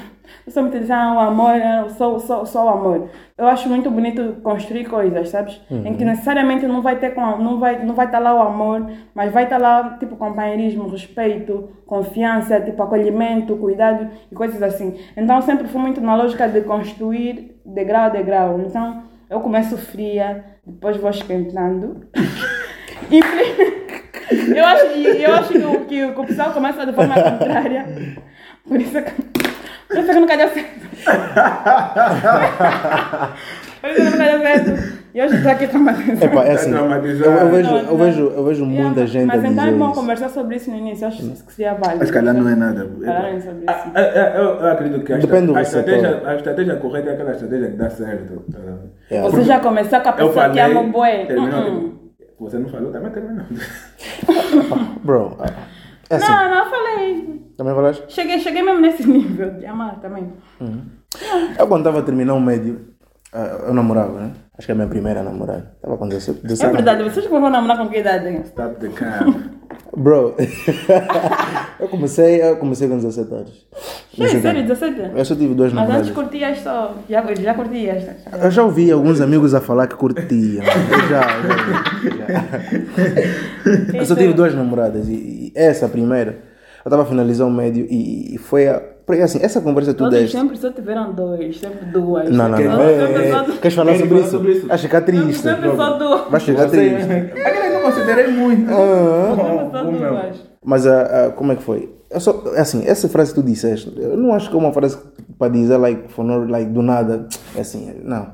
não 0.46 0.52
sou 0.52 0.62
muito 0.62 0.74
de 0.74 0.80
dizer 0.80 0.94
ah, 0.94 1.14
o 1.14 1.18
amor, 1.18 1.60
ah, 1.62 1.88
só 1.90 2.18
só 2.18 2.44
só 2.44 2.66
o 2.66 2.68
amor. 2.68 3.08
Eu 3.36 3.46
acho 3.46 3.68
muito 3.68 3.90
bonito 3.90 4.36
construir 4.42 4.86
coisas, 4.86 5.28
sabes? 5.28 5.60
Em 5.70 5.94
que 5.94 6.04
necessariamente 6.04 6.66
não 6.66 6.82
vai 6.82 6.96
ter 6.96 7.14
não 7.16 7.58
vai 7.58 7.84
não 7.84 7.94
vai 7.94 8.06
estar 8.06 8.18
lá 8.18 8.34
o 8.34 8.40
amor, 8.40 8.90
mas 9.14 9.32
vai 9.32 9.44
estar 9.44 9.58
lá 9.58 9.96
tipo 9.98 10.16
companheirismo, 10.16 10.88
respeito, 10.88 11.68
confiança, 11.86 12.60
tipo 12.60 12.82
acolhimento, 12.82 13.56
cuidado 13.56 14.08
e 14.30 14.34
coisas 14.34 14.62
assim. 14.62 14.96
Então 15.16 15.36
eu 15.36 15.42
sempre 15.42 15.68
fui 15.68 15.80
muito 15.80 16.00
na 16.00 16.16
lógica 16.16 16.48
de 16.48 16.62
construir 16.62 17.60
degrau 17.64 18.06
a 18.06 18.08
degrau. 18.08 18.60
Então 18.60 19.08
eu 19.30 19.40
começo 19.40 19.76
fria, 19.76 20.44
depois 20.66 20.96
vou 20.96 21.10
esquentando. 21.10 22.08
E 23.10 23.20
eu 24.58 24.66
acho 24.66 24.84
eu 24.86 25.34
acho 25.34 25.48
que 25.48 25.58
que 25.86 26.04
o 26.04 26.26
pessoal 26.26 26.52
começa 26.52 26.84
de 26.84 26.92
forma 26.92 27.14
contrária. 27.14 27.86
Por 28.66 28.78
isso 28.80 29.02
que, 29.02 29.10
por 29.88 29.98
isso 29.98 30.06
que 30.06 30.20
nunca 30.20 30.36
deu 30.36 30.48
certo. 30.50 30.88
Por 33.80 33.90
isso 33.90 34.02
que 34.02 34.10
nunca 34.10 34.24
deu 34.24 34.42
certo. 34.42 34.97
E 35.18 35.22
hoje 35.22 35.34
estou 35.34 35.50
aqui 35.50 35.66
traumatizada. 35.66 36.24
Epa, 36.26 36.44
é 36.44 36.52
assim, 36.52 36.70
Tá 36.70 36.76
eu, 36.76 36.86
traumatizado. 36.86 37.30
eu 37.40 37.50
vejo, 37.50 37.70
Não, 37.70 37.78
eu 37.80 37.96
vejo, 37.96 38.20
eu 38.36 38.44
vejo 38.44 38.64
Yeah, 38.64 38.84
muita 38.84 39.06
gente 39.08 39.26
Mas 39.26 39.44
a 39.44 39.48
então 39.48 39.66
é 39.66 39.72
bom 39.72 39.86
isso. 39.90 40.00
conversar 40.00 40.28
sobre 40.28 40.54
isso 40.56 40.70
no 40.70 40.76
início. 40.76 41.08
Acho 41.08 41.18
que 41.28 41.52
seria 41.54 41.74
válido. 41.74 41.98
Mas 41.98 42.10
calhar 42.12 42.34
não 42.34 42.48
é 42.48 42.54
nada. 42.54 42.88
Falarem 43.04 43.40
sobre 43.40 43.64
Ah, 43.66 43.72
isso. 43.72 43.88
ah, 43.96 44.00
ah, 44.00 44.36
Eu, 44.38 44.44
eu 44.44 44.66
acredito 44.70 45.04
que 45.04 45.12
a, 45.12 45.16
Depende 45.18 45.56
a, 45.56 45.62
estratégia, 45.62 46.22
a 46.24 46.36
estratégia 46.36 46.76
correta 46.76 47.10
é 47.10 47.12
aquela 47.14 47.32
estratégia 47.32 47.68
que 47.70 47.76
dá 47.76 47.90
certo. 47.90 48.44
tá? 48.52 48.58
Yeah. 49.10 49.28
Você 49.28 49.42
já 49.42 49.58
começou 49.58 50.00
com 50.00 50.08
a 50.08 50.12
pessoa 50.12 50.32
falei, 50.34 50.52
que 50.52 50.60
ama 50.60 50.80
o 50.82 50.92
boi. 50.92 51.26
terminou, 51.26 51.62
Uh-uh. 51.62 51.98
tipo, 52.16 52.34
você 52.38 52.58
não 52.60 52.68
falou, 52.68 52.92
também 52.92 53.10
terminou. 53.10 53.44
Bro, 55.02 55.36
é 56.10 56.14
assim, 56.14 56.30
Não, 56.30 56.48
não, 56.48 56.58
eu 56.64 56.70
falei. 56.70 57.42
também 57.56 57.74
falaste? 57.74 58.04
Cheguei, 58.06 58.38
cheguei 58.38 58.62
mesmo 58.62 58.80
nesse 58.80 59.02
nível 59.10 59.50
de 59.54 59.66
amar 59.66 59.98
também. 60.00 60.32
Eu 61.58 61.66
quando 61.66 61.80
estava 61.80 61.98
a 61.98 62.02
terminar 62.02 62.34
o 62.34 62.40
médio, 62.40 62.80
eu 63.66 63.74
namorava, 63.74 64.20
né? 64.20 64.30
Acho 64.58 64.66
que 64.66 64.72
é 64.72 64.74
a 64.74 64.76
minha 64.76 64.88
primeira 64.88 65.22
namorada. 65.22 65.70
Estava 65.76 65.96
com 65.96 66.08
17 66.08 66.40
É 66.42 66.48
17 66.48 66.72
verdade, 66.72 67.04
vocês 67.04 67.26
vão 67.26 67.48
namorar 67.48 67.78
com 67.78 67.88
que 67.88 67.98
idade? 67.98 68.40
Stop 68.44 68.74
the 68.80 68.88
cam. 68.88 69.58
Bro, 69.96 70.34
eu 71.80 71.88
comecei, 71.88 72.42
eu 72.42 72.56
comecei 72.56 72.88
com 72.88 72.96
17 72.96 73.34
anos. 73.34 73.66
Sério, 74.16 74.42
sério, 74.42 74.62
17? 74.66 75.00
Eu 75.16 75.24
só 75.24 75.34
tive 75.36 75.54
duas 75.54 75.72
Mas 75.72 75.82
antes 75.84 75.94
namoradas. 75.94 76.10
curtias 76.10 76.58
só. 76.58 76.96
Já, 77.08 77.24
já 77.34 77.54
curti 77.54 77.88
esta. 77.88 78.16
Eu 78.44 78.50
já 78.50 78.64
ouvi 78.64 78.90
alguns 78.90 79.20
amigos 79.20 79.54
a 79.54 79.60
falar 79.60 79.86
que 79.86 79.94
curtiam. 79.94 80.64
Eu 80.64 81.08
já, 81.08 81.22
já, 81.22 82.16
já. 82.16 82.38
Eu 83.98 84.04
só 84.06 84.14
tive 84.16 84.32
duas 84.32 84.54
namoradas 84.54 85.08
e, 85.08 85.12
e 85.12 85.52
essa 85.54 85.86
a 85.86 85.88
primeira, 85.88 86.30
eu 86.84 86.88
estava 86.88 87.02
a 87.02 87.06
finalizar 87.06 87.46
o 87.46 87.50
médio 87.50 87.86
e, 87.88 88.34
e 88.34 88.38
foi 88.38 88.66
a. 88.68 88.82
Porque 89.08 89.22
assim, 89.22 89.38
essa 89.42 89.58
conversa 89.62 89.94
tu 89.94 90.06
deste. 90.10 90.36
sempre 90.36 90.58
só 90.58 90.70
tiveram 90.70 91.14
dois, 91.14 91.58
sempre 91.58 91.86
duas. 91.86 92.28
Não, 92.30 92.46
não, 92.46 92.58
não. 92.58 92.76
Todos 92.76 92.90
É, 92.90 93.02
é, 93.02 93.30
é. 93.30 93.56
Queres 93.58 93.74
falar 93.74 93.94
sobre 93.96 94.18
isso? 94.18 94.30
sobre 94.30 94.52
isso. 94.52 94.66
Vai 94.66 94.76
ficar 94.76 95.00
triste. 95.00 95.32
Sempre 95.42 95.74
só 95.74 95.92
duas. 95.98 96.30
Vai 96.30 96.40
chegar 96.40 96.68
Você- 96.68 96.76
triste. 96.76 97.10
Aquele 97.10 97.68
que 97.70 97.74
eu 97.76 97.80
considerei 97.80 98.26
muito. 98.28 98.70
Ah. 98.70 99.34
Sempre 99.34 99.70
só 99.72 99.88
O 99.88 99.92
meu. 99.92 100.10
duas. 100.10 100.36
Mas 100.62 100.86
ah, 100.86 101.02
ah, 101.28 101.30
como 101.32 101.52
é 101.52 101.56
que 101.56 101.62
foi? 101.62 101.90
Eu 102.10 102.20
só, 102.20 102.42
assim, 102.58 102.84
essa 102.86 103.08
frase 103.08 103.32
que 103.34 103.40
tu 103.40 103.46
disseste, 103.46 103.90
eu 103.96 104.14
não 104.18 104.34
acho 104.34 104.50
que 104.50 104.56
é 104.56 104.58
uma 104.58 104.72
frase 104.74 104.98
para 105.38 105.48
dizer 105.50 105.78
like, 105.78 106.12
for 106.12 106.22
no, 106.22 106.44
like 106.46 106.70
do 106.70 106.82
nada. 106.82 107.26
É 107.56 107.62
assim, 107.62 107.90
não. 108.04 108.26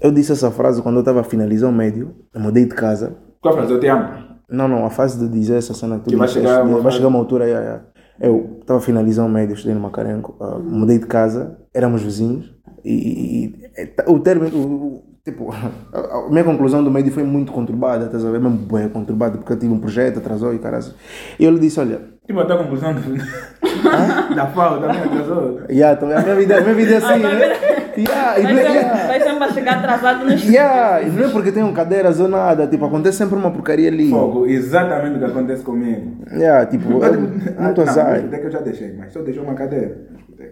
Eu 0.00 0.12
disse 0.12 0.30
essa 0.30 0.52
frase 0.52 0.80
quando 0.82 0.96
eu 0.96 1.00
estava 1.00 1.20
a 1.20 1.24
finalizar 1.24 1.68
o 1.68 1.72
médio, 1.72 2.14
eu 2.32 2.40
mudei 2.40 2.64
de 2.64 2.76
casa. 2.76 3.16
Qual 3.40 3.54
frase? 3.54 3.72
Eu 3.72 3.80
te 3.80 3.88
amo. 3.88 4.08
Não, 4.48 4.68
não, 4.68 4.86
a 4.86 4.90
fase 4.90 5.18
de 5.18 5.28
dizer 5.28 5.56
essa 5.56 5.74
cena 5.74 5.96
que 5.98 6.04
tu 6.04 6.10
Que 6.10 6.16
vai 6.16 6.28
chegar 6.28 6.62
uma 6.62 6.78
vai 6.80 6.92
chegar 6.92 7.08
uma 7.08 7.18
altura. 7.18 7.46
Yeah, 7.46 7.64
yeah. 7.66 7.84
Eu 8.20 8.58
estava 8.60 8.78
a 8.78 8.82
finalizar 8.82 9.26
o 9.26 9.28
médio, 9.28 9.54
estudei 9.54 9.74
no 9.74 9.80
Macarenco, 9.80 10.36
ah, 10.40 10.58
mudei 10.58 10.98
de 10.98 11.06
casa, 11.06 11.58
éramos 11.74 12.02
vizinhos 12.02 12.54
e, 12.84 12.92
e- 12.92 13.82
e- 13.82 14.10
o 14.10 14.18
término, 14.20 15.02
tipo, 15.26 15.52
a, 15.52 16.26
a 16.26 16.30
minha 16.30 16.44
conclusão 16.44 16.82
do 16.84 16.90
médio 16.90 17.12
foi 17.12 17.24
muito 17.24 17.50
conturbada, 17.52 18.06
estás 18.06 18.24
a 18.24 18.30
ver? 18.30 18.40
Mesmo 18.40 18.56
bem 18.58 18.88
conturbada, 18.88 19.36
porque 19.36 19.52
eu 19.52 19.58
tive 19.58 19.72
um 19.72 19.80
projeto, 19.80 20.18
atrasou 20.20 20.54
e 20.54 20.58
caralho. 20.58 20.84
E 21.38 21.44
eu 21.44 21.50
lhe 21.50 21.58
disse: 21.58 21.80
Olha, 21.80 22.00
Tipo, 22.26 22.40
até 22.40 22.54
a 22.54 22.56
conclusão 22.58 22.92
do... 22.92 24.34
da 24.34 24.46
FAO 24.48 24.80
também 24.80 25.00
atrasou. 25.00 25.60
Yeah, 25.70 25.96
então, 25.96 26.16
a 26.16 26.22
minha 26.22 26.34
vida, 26.34 26.58
a 26.58 26.60
minha 26.60 26.74
vida 26.74 26.94
é 26.94 26.96
assim, 26.96 27.22
né? 27.22 27.56
Yeah, 27.96 28.38
e 28.38 28.42
Vai 28.42 28.52
não 28.52 28.60
é- 28.60 28.64
sempre, 28.64 28.78
yeah. 28.78 29.06
vai 29.06 29.20
sempre 29.20 29.44
a 29.44 29.52
chegar 29.52 29.78
atrasado 29.78 30.24
nos 30.24 30.44
Yeah, 30.44 31.02
e 31.02 31.10
não 31.10 31.24
é 31.24 31.28
porque 31.30 31.52
tenho 31.52 31.72
cadeiras 31.72 32.18
ou 32.20 32.28
nada, 32.28 32.66
tipo, 32.66 32.84
acontece 32.84 33.18
sempre 33.18 33.36
uma 33.36 33.50
porcaria 33.50 33.88
ali. 33.88 34.10
Fogo, 34.10 34.44
exatamente 34.46 35.16
o 35.16 35.18
que 35.20 35.24
acontece 35.24 35.62
comigo. 35.62 36.16
Yeah, 36.32 36.66
tipo, 36.66 36.90
eu, 36.92 37.02
Ah, 37.04 37.62
muito 37.62 37.80
não, 37.80 37.88
azar. 37.88 38.16
Até 38.16 38.38
que 38.38 38.46
eu 38.46 38.50
já 38.50 38.58
deixei, 38.60 38.92
mas 38.98 39.12
só 39.12 39.22
deixou 39.22 39.44
uma 39.44 39.54
cadeira. 39.54 39.96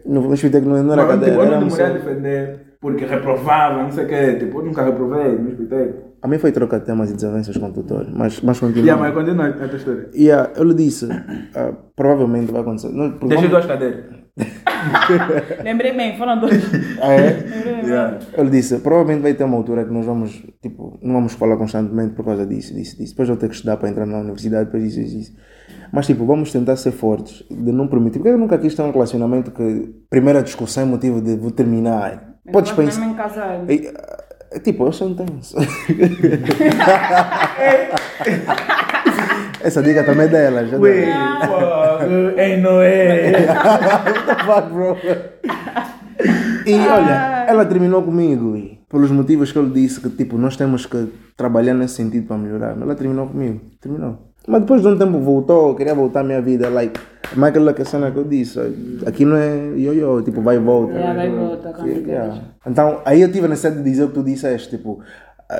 No 0.07 0.23
no 0.23 0.33
hospital 0.33 0.61
não, 0.63 0.83
não 0.83 0.93
era 0.93 1.03
Mas, 1.05 1.13
tipo, 1.15 1.21
cadeira, 1.21 1.35
eu 1.35 1.43
era 1.43 1.51
não 1.61 1.67
demorei 1.69 1.87
a 1.87 1.89
defender 1.91 2.64
porque 2.85 3.07
reprovava, 3.07 3.83
não 3.83 3.91
sei 3.91 4.05
o 4.05 4.07
quê. 4.07 4.37
Tipo, 4.39 4.59
eu 4.59 4.67
nunca 4.67 4.85
reprovei 4.85 5.39
no 5.39 5.49
hospital. 5.49 5.87
A 6.21 6.29
mim 6.29 6.37
foi 6.37 6.53
trocar 6.53 6.81
temas 6.81 7.11
e 7.11 7.15
desavenças 7.15 7.57
com 7.57 7.69
o 7.69 7.73
tutor, 7.73 8.07
mas, 8.15 8.43
mas 8.43 8.61
continua. 8.61 8.85
Yeah, 8.85 9.03
mas 9.03 9.15
continua 9.15 9.47
a 9.49 9.69
tua 9.69 9.79
história. 9.79 10.11
Yeah, 10.15 10.53
eu 10.55 10.65
lhe 10.65 10.75
disse, 10.75 11.09
ah, 11.55 11.73
provavelmente 11.97 12.53
vai 12.53 12.61
acontecer. 12.61 12.91
Não, 12.91 13.13
porque 13.13 13.29
Deixei 13.29 13.49
duas 13.49 13.65
cadeiras. 13.65 14.05
Lembrei 15.65 15.95
bem, 15.95 16.19
foram 16.19 16.39
dois. 16.39 16.63
Ah, 17.01 17.15
é? 17.15 17.87
Yeah. 17.87 18.19
Eu 18.37 18.45
lhe 18.45 18.51
disse, 18.51 18.79
provavelmente 18.81 19.23
vai 19.23 19.33
ter 19.33 19.45
uma 19.45 19.57
altura 19.57 19.87
que 19.87 19.91
nós 19.91 20.05
vamos, 20.05 20.45
tipo, 20.61 20.99
não 21.03 21.15
vamos 21.15 21.33
falar 21.33 21.57
constantemente 21.57 22.13
por 22.13 22.27
causa 22.27 22.45
disso, 22.45 22.75
disso, 22.75 22.99
disso. 22.99 23.13
Depois 23.13 23.31
eu 23.31 23.39
ter 23.39 23.49
que 23.49 23.55
estudar 23.55 23.79
para 23.79 23.89
entrar 23.89 24.05
na 24.05 24.19
universidade, 24.19 24.67
depois 24.67 24.85
isso, 24.85 25.01
isso, 25.01 25.17
isso. 25.17 25.33
Mas, 25.91 26.07
tipo, 26.07 26.27
vamos 26.27 26.53
tentar 26.53 26.77
ser 26.77 26.93
fortes, 26.93 27.45
de 27.51 27.73
não 27.73 27.89
permitir. 27.89 28.19
Porque 28.19 28.29
eu 28.29 28.39
nunca 28.39 28.59
quis 28.59 28.75
ter 28.75 28.83
um 28.83 28.91
relacionamento 28.91 29.51
que, 29.53 29.95
primeira 30.11 30.43
discussão 30.43 30.83
é 30.83 30.87
motivo 30.87 31.23
de 31.23 31.35
vou 31.37 31.51
terminar. 31.51 32.34
Podes 32.53 32.73
Mas 32.73 32.85
pensar. 32.87 33.01
mesmo 33.01 33.13
em 33.13 33.17
casar. 33.17 33.71
E, 33.71 33.89
ah, 33.89 34.25
Tipo, 34.63 34.87
eu 34.87 34.93
sou 34.93 35.09
intenso. 35.09 35.57
Essa 39.61 39.83
dica 39.83 40.05
também 40.05 40.27
é 40.27 40.29
dela, 40.29 40.65
já 40.67 40.79
Ué, 40.79 41.07
deu. 41.07 41.49
fogo, 41.49 42.39
ei, 42.39 42.57
não 42.59 42.81
é? 42.83 43.33
What 43.33 44.27
the 44.27 44.35
fuck, 44.45 44.69
bro? 44.73 44.97
E 46.67 46.75
olha, 46.89 47.47
ela 47.49 47.65
terminou 47.65 48.03
comigo 48.03 48.57
e 48.57 48.79
pelos 48.89 49.11
motivos 49.11 49.51
que 49.51 49.59
eu 49.59 49.65
lhe 49.65 49.73
disse 49.73 50.01
que 50.01 50.11
tipo, 50.11 50.39
nós 50.39 50.57
temos 50.57 50.87
que 50.87 51.09
trabalhar 51.37 51.75
nesse 51.75 51.95
sentido 51.95 52.27
para 52.29 52.37
melhorar. 52.39 52.77
Ela 52.81 52.95
terminou 52.95 53.27
comigo, 53.27 53.61
terminou. 53.81 54.19
Mas 54.47 54.61
depois 54.61 54.83
de 54.83 54.89
um 54.89 54.97
tempo 54.99 55.19
voltou, 55.19 55.75
queria 55.75 55.95
voltar 55.95 56.21
à 56.21 56.25
minha 56.25 56.41
vida, 56.43 56.69
like, 56.69 57.01
mas 57.37 57.49
aquela 57.51 57.73
que 57.73 57.83
a 57.83 57.85
cena 57.85 58.11
que 58.11 58.19
eu 58.19 58.25
disse, 58.25 58.59
aqui 59.07 59.25
não 59.25 59.37
é 59.37 59.77
ioiô, 59.77 60.23
tipo, 60.23 60.41
vai 60.41 60.57
e 60.57 60.59
volta. 60.59 60.95
Yeah, 60.95 61.15
vai 61.15 61.29
e 61.29 61.31
volta, 61.31 61.73
quando 61.73 61.89
Yeah. 61.89 62.41
Então, 62.67 63.01
aí 63.05 63.21
eu 63.23 63.31
tive 63.33 63.47
a 63.47 63.49
necessidade 63.49 63.83
de 63.83 63.91
dizer 63.91 64.05
o 64.05 64.09
que 64.09 64.15
tu 64.15 64.23
disseste, 64.23 64.77
tipo, 64.77 65.01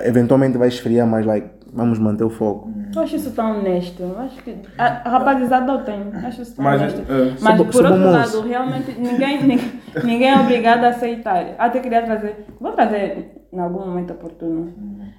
eventualmente 0.05 0.59
vai 0.59 0.69
esfriar, 0.69 1.07
mas 1.07 1.25
like, 1.27 1.49
vamos 1.73 1.99
manter 1.99 2.25
o 2.25 2.31
foco. 2.31 2.71
Eu 2.95 3.03
acho 3.03 3.17
isso 3.17 3.33
tão 3.33 3.59
honesto. 3.59 4.03
Eu 4.03 4.19
Acho 4.19 4.43
que 4.43 4.57
a, 4.79 4.87
a 4.87 5.11
rapazizada 5.11 5.73
eu 5.73 5.85
tenho. 5.85 6.13
Acho 6.25 6.43
isso 6.43 6.55
tão 6.55 6.65
Mas, 6.65 6.81
honesto. 6.81 7.01
eh, 7.01 7.35
Mas 7.41 7.57
por 7.63 7.73
sou 7.73 7.85
outro 7.85 8.11
lado, 8.11 8.41
realmente 8.43 8.93
ninguém, 8.99 9.43
ninguém, 9.43 9.73
ninguém 10.05 10.31
é 10.31 10.41
obrigado 10.41 10.85
a 10.85 10.89
aceitar. 10.89 11.55
Até 11.59 11.81
queria 11.81 12.03
trazer. 12.03 12.47
Vou 12.61 12.73
trazer 12.73 13.33
em 13.53 13.59
algum 13.59 13.81
momento 13.87 14.13
oportuno. 14.13 14.73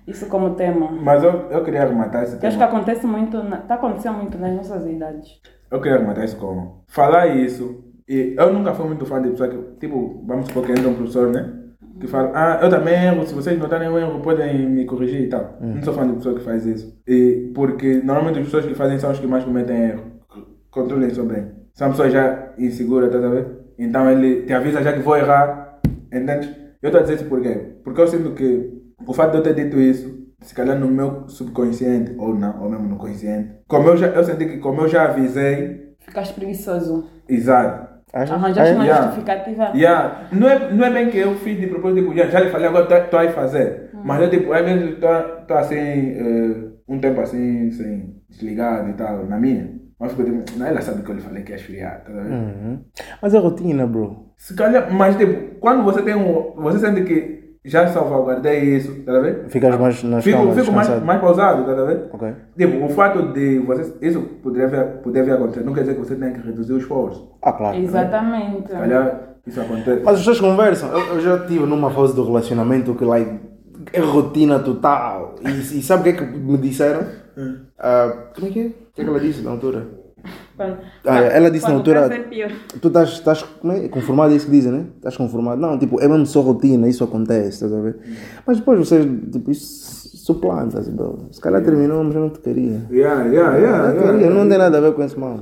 Isso 0.08 0.28
como 0.28 0.52
tema. 0.56 0.90
Mas 0.92 1.24
eu, 1.24 1.50
eu 1.50 1.64
queria 1.64 1.84
arrematar 1.84 2.24
esse 2.24 2.38
Que 2.38 2.46
acho 2.46 2.58
que 2.58 2.64
acontece 2.64 3.06
muito, 3.06 3.38
está 3.38 3.76
acontecendo 3.76 4.18
muito 4.18 4.38
nas 4.38 4.56
nossas 4.56 4.86
idades. 4.86 5.40
Eu 5.76 5.82
queria 5.82 5.98
arrematar 5.98 6.24
isso 6.24 6.38
como 6.38 6.86
falar 6.88 7.28
isso. 7.28 7.84
E 8.08 8.34
eu 8.38 8.54
nunca 8.54 8.74
fui 8.74 8.88
muito 8.88 9.06
fã 9.06 9.22
de 9.22 9.32
pessoa 9.32 9.50
que, 9.50 9.58
tipo, 9.80 10.24
vamos 10.26 10.48
supor 10.48 10.66
que 10.66 10.72
entra 10.72 10.88
um 10.88 10.96
professor, 10.96 11.30
né? 11.30 11.54
Que 12.00 12.08
fala, 12.08 12.32
ah, 12.34 12.60
eu 12.62 12.70
também 12.70 12.94
erro, 12.94 13.26
se 13.26 13.34
vocês 13.34 13.60
notarem 13.60 13.90
um 13.90 13.98
erro, 13.98 14.22
podem 14.22 14.70
me 14.70 14.86
corrigir 14.86 15.24
e 15.24 15.28
tal. 15.28 15.58
Não 15.60 15.82
sou 15.84 15.94
fã 15.94 16.08
de 16.08 16.14
pessoa 16.14 16.36
que 16.36 16.42
faz 16.42 16.66
isso. 16.66 16.98
E 17.06 17.52
porque 17.54 18.02
normalmente 18.06 18.40
as 18.40 18.46
pessoas 18.46 18.66
que 18.66 18.74
fazem 18.74 18.98
são 19.00 19.10
as 19.10 19.20
que 19.20 19.28
mais 19.28 19.44
cometem 19.44 19.90
erro. 19.90 20.04
Controlem 20.72 21.10
isso 21.10 21.24
bem. 21.24 21.52
São 21.74 21.90
pessoas 21.90 22.14
já 22.14 22.54
inseguras, 22.58 23.12
tá 23.12 23.18
a 23.18 23.30
ver? 23.30 23.48
Então 23.78 24.10
ele 24.10 24.44
te 24.44 24.54
avisa 24.54 24.82
já 24.82 24.94
que 24.94 25.00
vou 25.00 25.18
errar, 25.18 25.82
entende? 26.14 26.56
Eu 26.82 26.88
estou 26.88 27.00
a 27.00 27.04
dizer 27.04 27.16
isso 27.16 27.26
por 27.26 27.42
quê? 27.42 27.76
Porque 27.84 28.00
eu 28.00 28.08
sinto 28.08 28.32
que 28.32 28.72
o 29.06 29.14
fato 29.14 29.32
de 29.32 29.38
eu 29.40 29.44
ter 29.44 29.56
dito 29.56 29.78
isso, 29.78 30.25
se 30.46 30.54
calhar 30.56 30.78
no 30.78 30.88
meu 30.88 31.28
subconsciente, 31.28 32.14
ou 32.18 32.34
não, 32.36 32.62
ou 32.64 32.70
mesmo 32.70 32.88
no 32.88 32.98
consciente, 32.98 33.56
como 33.68 33.90
eu, 33.90 33.98
já, 33.98 34.08
eu 34.08 34.24
senti 34.24 34.46
que 34.46 34.58
como 34.60 34.82
eu 34.82 34.88
já 34.88 35.06
avisei, 35.06 35.86
Ficaste 36.00 36.34
preguiçoso. 36.36 37.10
exato. 37.28 37.96
Arranjaste 38.14 38.72
É? 38.72 38.76
uma 38.76 38.86
Yeah. 38.86 39.06
justificativa. 39.08 39.72
Yeah. 39.76 40.28
Não, 40.32 40.48
é, 40.48 40.72
não 40.74 40.86
é 40.86 40.90
bem 40.92 41.10
que 41.10 41.18
eu 41.18 41.36
fiz 41.36 41.60
de 41.60 41.68
propósito, 41.68 42.02
tipo, 42.04 42.16
já, 42.16 42.28
já 42.28 42.40
lhe 42.40 42.50
falei, 42.50 42.68
agora 42.68 43.04
estou 43.04 43.20
a 43.20 43.30
fazer. 43.30 43.90
Mas 44.06 44.22
eu, 44.22 44.30
tipo, 44.30 44.54
às 44.54 44.64
vezes 44.64 44.94
estou 44.94 45.58
assim, 45.58 45.76
eh, 45.76 46.72
um 46.88 47.00
tempo 47.00 47.20
assim, 47.20 47.72
sem 47.72 48.16
desligado 48.30 48.90
e 48.90 48.94
tal, 48.94 49.26
na 49.26 49.38
minha. 49.38 49.74
Mas 50.00 50.12
fico 50.14 50.24
tipo, 50.24 50.58
não, 50.60 50.66
ela 50.68 50.82
sabe 50.82 51.02
que 51.04 51.10
eu 51.12 51.16
lhe 51.16 51.22
falei 51.22 51.44
que 51.44 51.52
ia 51.52 51.56
esfriar, 51.56 52.04
tá 52.06 52.12
vendo? 52.14 52.30
Uhum. 52.34 52.80
Mas 53.22 53.34
é 53.34 53.38
rotina, 53.40 53.88
bro. 53.88 54.26
Se 54.38 54.54
calhar, 54.56 54.94
mas 54.94 55.18
tipo, 55.18 55.56
quando 55.60 55.84
você 55.84 56.02
tem 56.02 56.16
um. 56.16 56.54
Você 56.62 56.80
sente 56.80 57.04
que 57.04 57.35
já 57.66 57.88
salvaguardei 57.88 58.76
isso, 58.76 58.94
tá 59.04 59.20
vendo? 59.20 59.50
Ficas 59.50 59.78
mais 59.78 60.04
nas 60.04 60.24
Fico, 60.24 60.38
calmas, 60.38 60.56
fico 60.56 60.72
mais, 60.72 61.04
mais 61.04 61.20
pausado, 61.20 61.64
tá 61.66 61.84
vendo? 61.84 62.10
Ok. 62.14 62.34
Tipo, 62.58 62.86
o 62.86 62.90
fato 62.90 63.34
de 63.34 63.60
você, 63.60 63.94
isso 64.02 64.22
poderia 64.42 64.68
vir, 64.68 64.86
poder 65.02 65.24
vir 65.24 65.32
a 65.32 65.36
acontecer, 65.36 65.64
não 65.64 65.74
quer 65.74 65.82
dizer 65.82 65.96
que 65.96 66.00
você 66.00 66.16
tenha 66.16 66.32
que 66.32 66.46
reduzir 66.46 66.74
o 66.74 66.78
esforço. 66.78 67.32
Ah, 67.42 67.52
claro. 67.52 67.78
Exatamente. 67.78 68.68
Se 68.68 68.74
calhar 68.74 69.20
isso 69.48 69.60
acontece. 69.60 70.02
Mas 70.04 70.14
as 70.14 70.20
pessoas 70.20 70.40
conversam. 70.40 70.90
Eu, 70.92 71.16
eu 71.16 71.22
já 71.22 71.36
estive 71.38 71.66
numa 71.66 71.90
fase 71.92 72.16
do 72.16 72.24
relacionamento 72.24 72.96
que 72.96 73.04
like, 73.04 73.40
é 73.94 74.00
rotina 74.00 74.60
total. 74.60 75.36
E, 75.42 75.50
e 75.50 75.82
sabe 75.82 76.02
o 76.02 76.04
que 76.04 76.10
é 76.22 76.26
que 76.26 76.38
me 76.38 76.58
disseram? 76.58 77.02
Ah, 77.80 78.30
como 78.34 78.48
é 78.48 78.52
que 78.52 78.60
é? 78.60 78.66
O 78.66 78.72
que 78.94 79.02
é 79.02 79.04
que 79.04 79.10
ela 79.10 79.20
disse 79.20 79.42
na 79.42 79.52
altura? 79.52 80.05
Quando- 80.58 80.78
Ah, 81.06 81.20
ela 81.20 81.52
disse 81.52 81.64
na 81.66 81.70
quando 81.72 81.78
altura- 81.80 82.10
quer 82.10 82.16
ser 82.16 82.28
pior. 82.30 82.52
Tu 82.82 82.88
estás, 82.88 83.10
estás 83.10 83.46
é? 83.66 83.88
conformado, 83.90 84.32
é 84.34 84.36
isso 84.38 84.46
que 84.46 84.52
dizem, 84.52 84.72
né? 84.72 84.86
Estás 84.98 85.18
conformado. 85.18 85.60
Não, 85.62 85.78
tipo, 85.78 86.02
é 86.02 86.08
mesmo 86.08 86.26
só 86.26 86.42
rotina, 86.42 86.88
isso 86.88 87.04
acontece, 87.04 87.50
estás 87.50 87.74
a 87.74 87.82
ver? 87.82 87.98
Mas 88.48 88.58
depois 88.58 88.80
vocês, 88.80 89.06
tipo, 89.32 89.52
isso 89.52 90.06
suplantas, 90.26 90.90
bro. 90.90 91.28
Se 91.32 91.40
calhar 91.40 91.62
terminamos, 91.64 92.16
eu 92.16 92.22
não 92.22 92.30
te 92.30 92.40
queria. 92.40 92.82
Yeah, 92.90 93.26
yeah, 93.26 93.58
yeah. 93.58 93.90
Eu 93.94 94.14
queria, 94.14 94.30
não 94.30 94.48
tem 94.50 94.58
nada 94.58 94.78
a 94.78 94.82
ver 94.82 94.94
com 94.94 95.04
esse 95.04 95.20
mal. 95.20 95.40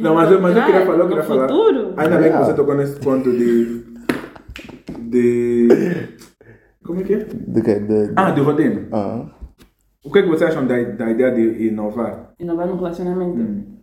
Não, 0.00 0.14
mas 0.14 0.30
eu, 0.30 0.40
mas 0.42 0.54
eu 0.56 0.64
queria 0.64 0.84
falar, 0.86 0.98
eu 0.98 1.08
queria 1.08 1.22
falar. 1.22 1.48
futuro. 1.48 1.92
Ainda 1.96 2.16
bem 2.16 2.18
que 2.18 2.24
Yeah. 2.26 2.44
você 2.44 2.54
tocou 2.54 2.74
nesse 2.74 2.98
ponto 3.00 3.30
de. 3.30 3.84
de. 5.08 5.68
Como 6.84 7.00
é 7.00 7.04
que 7.04 7.14
é? 7.14 7.18
De 7.24 7.62
quê? 7.62 7.74
De, 7.76 8.06
de- 8.08 8.12
Ah, 8.16 8.30
de 8.30 8.40
rotina. 8.40 8.82
Ah. 8.92 9.24
O 10.04 10.12
que 10.12 10.18
é 10.20 10.22
que 10.22 10.28
vocês 10.28 10.50
acham 10.50 10.66
da, 10.66 10.80
da 10.82 11.10
ideia 11.10 11.30
de 11.32 11.66
inovar? 11.68 12.32
Inovar 12.38 12.66
no 12.66 12.76
relacionamento. 12.76 13.38
Hum. 13.40 13.77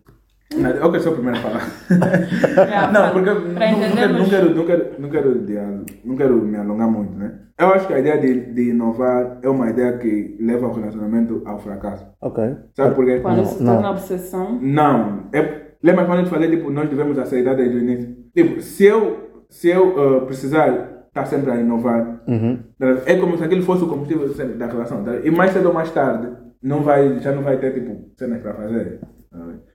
Eu 0.52 0.92
quero 0.92 1.04
ser 1.04 1.10
o 1.10 1.14
primeiro 1.14 1.38
a 1.40 1.42
falar. 1.42 2.92
Não, 2.94 3.12
porque 3.12 3.30
não, 3.30 3.56
quero, 3.56 4.14
não, 4.14 4.30
quero, 4.30 4.56
não, 4.56 4.66
quero, 4.66 4.92
não, 5.00 5.10
quero, 5.10 5.40
de- 5.40 6.00
não 6.06 6.16
quero 6.16 6.36
me 6.38 6.56
alongar 6.58 6.88
muito, 6.90 7.18
né? 7.18 7.40
Eu 7.60 7.68
acho 7.70 7.88
que 7.88 7.94
a 7.94 8.00
ideia 8.00 8.20
de, 8.20 8.54
de 8.54 8.70
inovar 8.70 9.40
é 9.42 9.50
uma 9.50 9.70
ideia 9.70 9.98
que 9.98 10.38
leva 10.40 10.68
o 10.68 10.74
relacionamento 10.74 11.42
ao 11.46 11.58
fracasso. 11.60 12.06
Ok. 12.22 12.44
Sabe 12.76 12.94
por 12.96 13.06
quê? 13.06 13.20
Quando 13.22 13.46
se 13.46 13.64
Não. 13.64 13.74
torna 13.74 13.92
obsessão. 13.92 14.60
Não. 14.62 15.24
É, 15.34 15.72
lembra 15.82 16.06
quando 16.06 16.20
eu 16.20 16.26
te 16.26 16.30
falei, 16.30 16.50
tipo, 16.50 16.70
nós 16.70 16.90
devemos 16.90 17.18
aceitar 17.18 17.56
desde 17.56 17.78
o 17.78 17.80
início? 17.80 18.16
Tipo, 18.36 18.62
se 18.62 18.86
eu, 18.86 19.46
se 19.50 19.70
eu 19.70 19.88
uh, 20.18 20.22
precisar 20.26 21.06
estar 21.08 21.26
sempre 21.26 21.52
a 21.52 21.56
inovar, 21.56 22.22
Uhum. 22.28 22.60
é 23.06 23.16
como 23.16 23.38
se 23.38 23.44
aquele 23.44 23.62
fosse 23.62 23.84
o 23.84 23.88
combustível 23.88 24.28
da 24.58 24.68
relação. 24.68 25.04
tá? 25.04 25.16
E 25.24 25.32
mais 25.32 25.52
cedo 25.52 25.68
ou 25.70 25.74
mais 25.74 25.90
tarde, 25.92 26.28
não 26.62 26.82
vai, 26.82 27.20
já 27.20 27.32
não 27.32 27.42
vai 27.42 27.58
ter, 27.58 27.74
tipo, 27.74 28.10
cenas 28.18 28.42
para 28.42 28.54
fazer. 28.54 29.00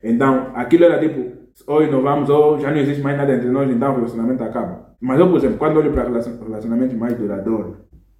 Então, 0.02 0.50
aquilo 0.54 0.84
era 0.84 0.98
tipo, 0.98 1.32
ou 1.66 1.82
inovamos 1.82 2.28
ou 2.30 2.58
já 2.58 2.70
não 2.70 2.78
existe 2.78 3.02
mais 3.02 3.16
nada 3.16 3.32
entre 3.34 3.48
nós, 3.50 3.70
então 3.70 3.92
o 3.92 3.96
relacionamento 3.96 4.42
acaba. 4.42 4.90
Mas 5.00 5.18
eu, 5.18 5.28
por 5.28 5.36
exemplo, 5.36 5.58
quando 5.58 5.76
olho 5.78 5.92
para 5.92 6.04
relacion- 6.04 6.38
relacionamentos 6.42 6.96
mais 6.96 7.14
duradouros, 7.16 7.76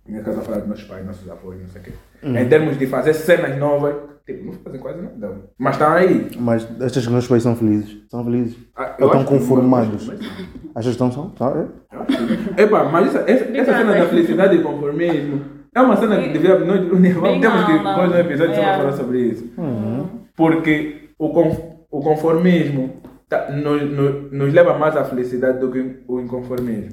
minha 0.07 0.23
casa 0.23 0.41
fala 0.41 0.59
dos 0.59 0.69
nossos 0.69 0.85
pais, 0.85 1.07
nossos 1.07 1.31
avós, 1.31 1.61
não 1.61 1.69
sei 1.69 1.81
o 1.81 1.85
quê, 1.85 1.93
em 2.25 2.49
termos 2.49 2.79
de 2.79 2.87
fazer 2.87 3.15
cenas 3.15 3.57
novas, 3.59 3.95
tipo, 4.27 4.45
não 4.47 4.53
fazem 4.55 4.81
quase 4.81 5.01
nada. 5.03 5.37
Mas 5.59 5.75
estão 5.75 5.93
aí. 5.93 6.31
Mas 6.39 6.67
achas 6.83 7.07
que 7.07 7.13
meus 7.13 7.29
pais 7.29 7.43
são 7.43 7.55
felizes? 7.57 7.99
São 8.11 8.25
felizes? 8.25 8.57
Ah, 8.77 8.97
Ou 9.01 9.07
estão 9.07 9.21
acho 9.21 9.29
que- 9.31 9.39
conformados? 9.39 10.07
mas- 10.09 10.21
Achas 10.75 10.85
que 10.85 10.91
estão? 10.91 11.11
São? 11.13 11.31
Tá, 11.31 11.53
é? 12.57 12.63
Epa, 12.63 12.85
mas 12.85 13.09
essa, 13.15 13.31
essa, 13.31 13.45
essa 13.57 13.73
cena 13.77 13.93
da 13.93 14.07
felicidade 14.07 14.57
e 14.57 14.63
conformismo 14.63 15.41
é 15.75 15.81
uma 15.81 15.97
cena 15.97 16.17
que 16.21 16.29
devia. 16.31 16.59
Nós, 16.59 16.81
nós 16.89 17.01
temos 17.41 17.65
que 17.65 17.73
depois 17.79 18.11
no 18.11 18.19
episódio 18.19 18.55
só 18.55 18.61
É. 18.61 18.65
para 18.65 18.77
falar 18.79 18.93
sobre 18.93 19.19
isso. 19.21 19.53
Porque 20.37 21.00
o, 21.21 21.29
con, 21.29 21.47
o 21.91 22.01
conformismo 22.01 22.95
tá- 23.29 23.51
nos, 23.51 23.83
nos, 23.93 24.33
nos 24.33 24.53
leva 24.55 24.77
mais 24.79 24.97
à 24.97 25.05
felicidade 25.05 25.59
do 25.61 25.71
que 25.71 26.01
o 26.09 26.19
inconformismo. 26.19 26.93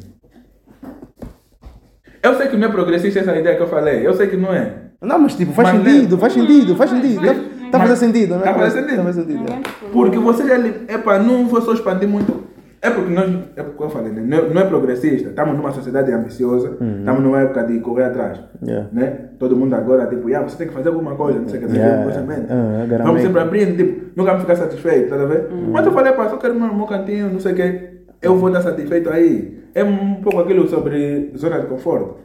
Eu 2.21 2.35
sei 2.35 2.47
que 2.47 2.57
não 2.57 2.67
é 2.67 2.71
progressista 2.71 3.19
essa 3.21 3.35
ideia 3.35 3.55
que 3.55 3.61
eu 3.63 3.67
falei, 3.69 4.05
eu 4.05 4.13
sei 4.13 4.27
que 4.27 4.35
não 4.35 4.53
é. 4.53 4.73
Não, 5.01 5.17
mas 5.19 5.35
tipo, 5.35 5.53
faz 5.53 5.69
Mas 5.71 5.77
sentido, 5.83 6.03
leva. 6.15 6.17
faz 6.17 6.33
sentido, 6.33 6.75
faz 6.75 6.89
sentido. 6.89 7.25
Está 7.25 7.33
tá 7.71 7.77
Mas- 7.79 7.89
fazendo 7.89 7.97
sentido, 8.13 8.35
não 8.35 8.41
é? 8.41 8.43
tá 8.43 8.53
fazendo 8.53 8.81
sentido. 8.83 8.97
Tá 8.97 9.03
fazendo 9.03 9.27
sentido. 9.27 9.89
Porque 9.93 10.17
você 10.17 10.47
já. 10.47 10.57
Epa, 10.93 11.19
não 11.19 11.47
vou 11.47 11.61
só 11.61 11.73
expandir 11.73 12.09
muito. 12.09 12.46
É 12.81 12.89
porque 12.91 13.11
nós, 13.11 13.29
é 13.55 13.63
porque 13.63 13.83
eu 13.83 13.89
falei, 13.89 14.11
né? 14.11 14.21
não, 14.25 14.37
é, 14.37 14.53
não 14.53 14.61
é 14.61 14.65
progressista. 14.65 15.29
Estamos 15.29 15.57
numa 15.57 15.71
sociedade 15.71 16.11
ambiciosa, 16.11 16.77
estamos 16.99 17.23
numa 17.23 17.41
época 17.41 17.63
de 17.63 17.79
correr 17.79 18.05
atrás. 18.05 18.39
Yeah. 18.63 18.87
Né? 18.91 19.29
Todo 19.39 19.55
mundo 19.55 19.73
agora, 19.73 20.05
tipo, 20.05 20.29
yeah, 20.29 20.47
você 20.47 20.57
tem 20.57 20.67
que 20.67 20.73
fazer 20.73 20.89
alguma 20.89 21.15
coisa, 21.15 21.39
não 21.39 21.47
sei 21.47 21.59
o 21.59 21.67
que, 21.67 21.73
Yeah. 21.73 22.03
yeah. 22.03 22.23
conhecimento. 22.23 22.53
Ah, 22.53 23.03
Vamos 23.03 23.21
sempre 23.21 23.41
abrindo, 23.41 23.77
tipo, 23.77 24.11
nunca 24.15 24.31
vamos 24.31 24.41
ficar 24.41 24.55
satisfeito, 24.55 25.09
tá 25.09 25.15
a 25.15 25.25
ver? 25.25 25.49
Mas 25.71 25.85
eu 25.85 25.91
falei, 25.91 26.13
pá, 26.13 26.29
só 26.29 26.37
quero 26.37 26.53
meu, 26.53 26.73
meu 26.73 26.85
cantinho, 26.85 27.31
não 27.31 27.39
sei 27.39 27.53
o 27.53 27.55
que, 27.55 27.89
eu 28.21 28.37
vou 28.37 28.49
estar 28.49 28.61
satisfeito 28.61 29.09
aí. 29.09 29.57
É 29.73 29.83
um 29.83 30.15
pouco 30.15 30.39
aquilo 30.39 30.67
sobre 30.67 31.31
zona 31.37 31.59
de 31.59 31.67
conforto. 31.67 32.17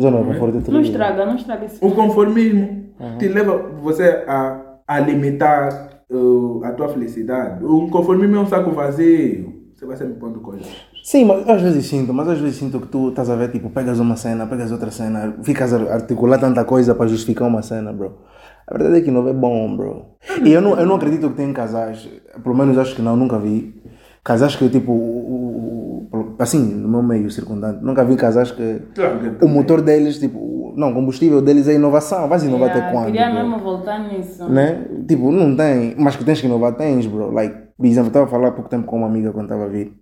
Zona 0.00 0.18
de 0.18 0.24
conforto 0.24 0.62
é 0.68 0.70
Não 0.70 0.80
estraga, 0.80 1.26
não 1.26 1.36
estraga 1.36 1.66
isso. 1.66 1.84
O 1.84 1.90
conformismo 1.92 2.84
te 3.18 3.28
leva 3.28 3.56
você 3.80 4.24
a, 4.26 4.60
a 4.86 5.00
limitar 5.00 6.02
uh, 6.10 6.60
a 6.64 6.72
tua 6.72 6.88
felicidade. 6.88 7.64
O 7.64 7.88
conformismo 7.88 8.36
é 8.36 8.40
um 8.40 8.46
saco 8.46 8.70
vazio. 8.70 9.57
Você 9.78 9.86
vai 9.86 9.96
sempre 9.96 10.14
pondo 10.14 10.40
coisas. 10.40 10.66
Sim, 11.04 11.24
mas 11.24 11.48
às 11.48 11.62
vezes 11.62 11.86
sinto, 11.86 12.12
mas 12.12 12.26
às 12.26 12.38
vezes 12.40 12.56
sinto 12.56 12.80
que 12.80 12.88
tu 12.88 13.10
estás 13.10 13.30
a 13.30 13.36
ver, 13.36 13.52
tipo, 13.52 13.70
pegas 13.70 14.00
uma 14.00 14.16
cena, 14.16 14.44
pegas 14.44 14.72
outra 14.72 14.90
cena, 14.90 15.36
ficas 15.44 15.72
a 15.72 15.94
articular 15.94 16.36
tanta 16.38 16.64
coisa 16.64 16.96
para 16.96 17.06
justificar 17.06 17.46
uma 17.46 17.62
cena, 17.62 17.92
bro. 17.92 18.18
A 18.66 18.76
verdade 18.76 18.98
é 18.98 19.00
que 19.02 19.10
não 19.12 19.26
é 19.28 19.32
bom, 19.32 19.76
bro. 19.76 20.06
E 20.44 20.52
eu 20.52 20.60
não, 20.60 20.76
eu 20.76 20.84
não 20.84 20.96
acredito 20.96 21.30
que 21.30 21.36
tem 21.36 21.52
casais, 21.52 22.08
pelo 22.42 22.56
menos 22.56 22.76
acho 22.76 22.96
que 22.96 23.00
não, 23.02 23.16
nunca 23.16 23.38
vi. 23.38 23.80
Casais 24.24 24.56
que, 24.56 24.68
tipo, 24.68 24.90
o- 24.90 26.08
o- 26.12 26.34
assim, 26.40 26.74
no 26.74 26.88
meu 26.88 27.02
meio 27.02 27.30
circundante, 27.30 27.82
nunca 27.82 28.04
vi 28.04 28.16
casais 28.16 28.50
que 28.50 28.82
Claro 28.96 29.20
que- 29.20 29.44
o 29.44 29.48
motor 29.48 29.80
deles, 29.80 30.18
tipo, 30.18 30.38
não, 30.78 30.90
o 30.90 30.94
combustível 30.94 31.42
deles 31.42 31.68
é 31.68 31.74
inovação. 31.74 32.28
Vais 32.28 32.42
inovar 32.42 32.70
até 32.70 32.78
Yeah, 32.78 32.92
quando? 32.92 33.06
Queria 33.12 33.30
bro? 33.30 33.34
mesmo 33.34 33.58
voltar 33.58 33.98
nisso. 34.08 34.48
né? 34.48 34.84
Tipo, 35.08 35.30
não 35.30 35.54
tem, 35.56 35.94
mas 35.98 36.16
que 36.16 36.24
tens 36.24 36.40
que 36.40 36.46
inovar, 36.46 36.74
tens, 36.74 37.06
bro. 37.06 37.30
Like, 37.32 37.54
por 37.76 37.86
exemplo, 37.86 38.08
estava 38.08 38.24
a 38.26 38.28
falar 38.28 38.48
há 38.48 38.52
pouco 38.52 38.70
tempo 38.70 38.86
com 38.86 38.96
uma 38.96 39.06
amiga 39.06 39.32
quando 39.32 39.44
estava 39.46 39.64
a 39.64 39.68
vir. 39.68 39.92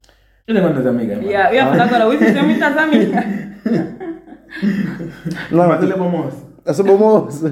Eu 0.46 0.54
tenho 0.54 0.66
quantas 0.68 0.86
amigas? 0.86 1.20
Yeah, 1.22 1.50
eu 1.50 1.54
ia 1.56 1.66
falar 1.66 1.84
agora, 1.84 2.08
o 2.08 2.12
Ivo 2.14 2.24
tem 2.24 2.42
muitas 2.44 2.76
amigas. 2.76 3.24
Não, 5.50 5.68
Mas 5.68 5.80
tipo, 5.80 5.84
ele 5.84 5.92
é 5.92 5.96
bom 5.98 6.08
moço. 6.08 6.46
eu 6.64 6.74
sou 6.74 6.84
bom 6.84 6.96
moço. 6.96 7.44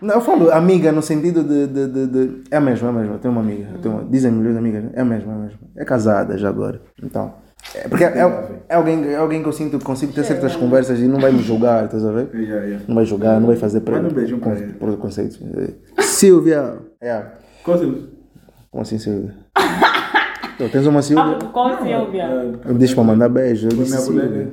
Não, 0.00 0.14
eu 0.14 0.20
falo 0.20 0.50
amiga 0.52 0.92
no 0.92 1.02
sentido 1.02 1.42
de, 1.42 1.66
de, 1.66 1.88
de, 1.88 2.06
de- 2.06 2.44
É 2.50 2.56
a 2.58 2.60
mesma, 2.60 2.88
é 2.88 2.90
a 2.90 2.94
mesma. 2.94 3.14
Eu 3.14 3.18
tenho 3.18 3.32
uma 3.32 3.40
amiga. 3.40 3.66
tenho 3.82 3.94
uma- 3.94 4.04
dizem 4.04 4.30
milhões 4.30 4.52
de 4.54 4.58
amigas. 4.58 4.84
É 4.94 5.00
a 5.00 5.04
mesma, 5.04 5.32
é 5.32 5.34
a 5.34 5.38
mesma. 5.38 5.58
É 5.76 5.84
casada 5.84 6.36
já 6.38 6.48
agora. 6.48 6.80
Então. 7.02 7.34
É 7.74 7.88
porque 7.88 8.04
é, 8.04 8.18
é 8.68 8.74
alguém, 8.76 9.04
é 9.12 9.16
alguém 9.16 9.42
que 9.42 9.48
eu 9.48 9.52
sinto 9.52 9.78
que 9.78 9.84
consigo 9.84 10.12
ter 10.12 10.24
certas 10.24 10.54
conversas 10.56 11.00
e 11.00 11.08
não 11.08 11.18
vai 11.20 11.32
me 11.32 11.42
julgar, 11.42 11.84
estás 11.84 12.04
a 12.04 12.12
ver? 12.12 12.28
Yeah, 12.34 12.64
yeah. 12.64 12.84
Não 12.86 12.94
vai 12.94 13.04
julgar, 13.04 13.40
não 13.40 13.46
vai 13.48 13.56
fazer 13.56 13.82
Manda 13.88 14.08
um 14.08 14.12
beijão 14.12 14.38
pra 14.38 14.52
con- 14.52 14.56
ele. 14.58 14.72
preconceitos. 14.74 15.40
Silvia! 16.00 16.74
É. 17.00 17.22
Qual 17.64 17.78
seu- 17.78 18.08
Como 18.70 18.82
assim, 18.82 18.98
Silvia? 18.98 19.34
Tu 20.58 20.68
tens 20.68 20.86
uma 20.86 21.02
Silvia? 21.02 21.36
Ah, 21.40 21.44
Qual 21.52 21.82
Silvia? 21.82 22.26
Eu 22.64 22.74
disse 22.74 22.94
para 22.94 23.04
mandar 23.04 23.28
beijo. 23.28 23.66
Eu 23.66 23.76
disse 23.76 23.90
minha 23.90 24.00
Silvia. 24.00 24.22
colega. 24.22 24.50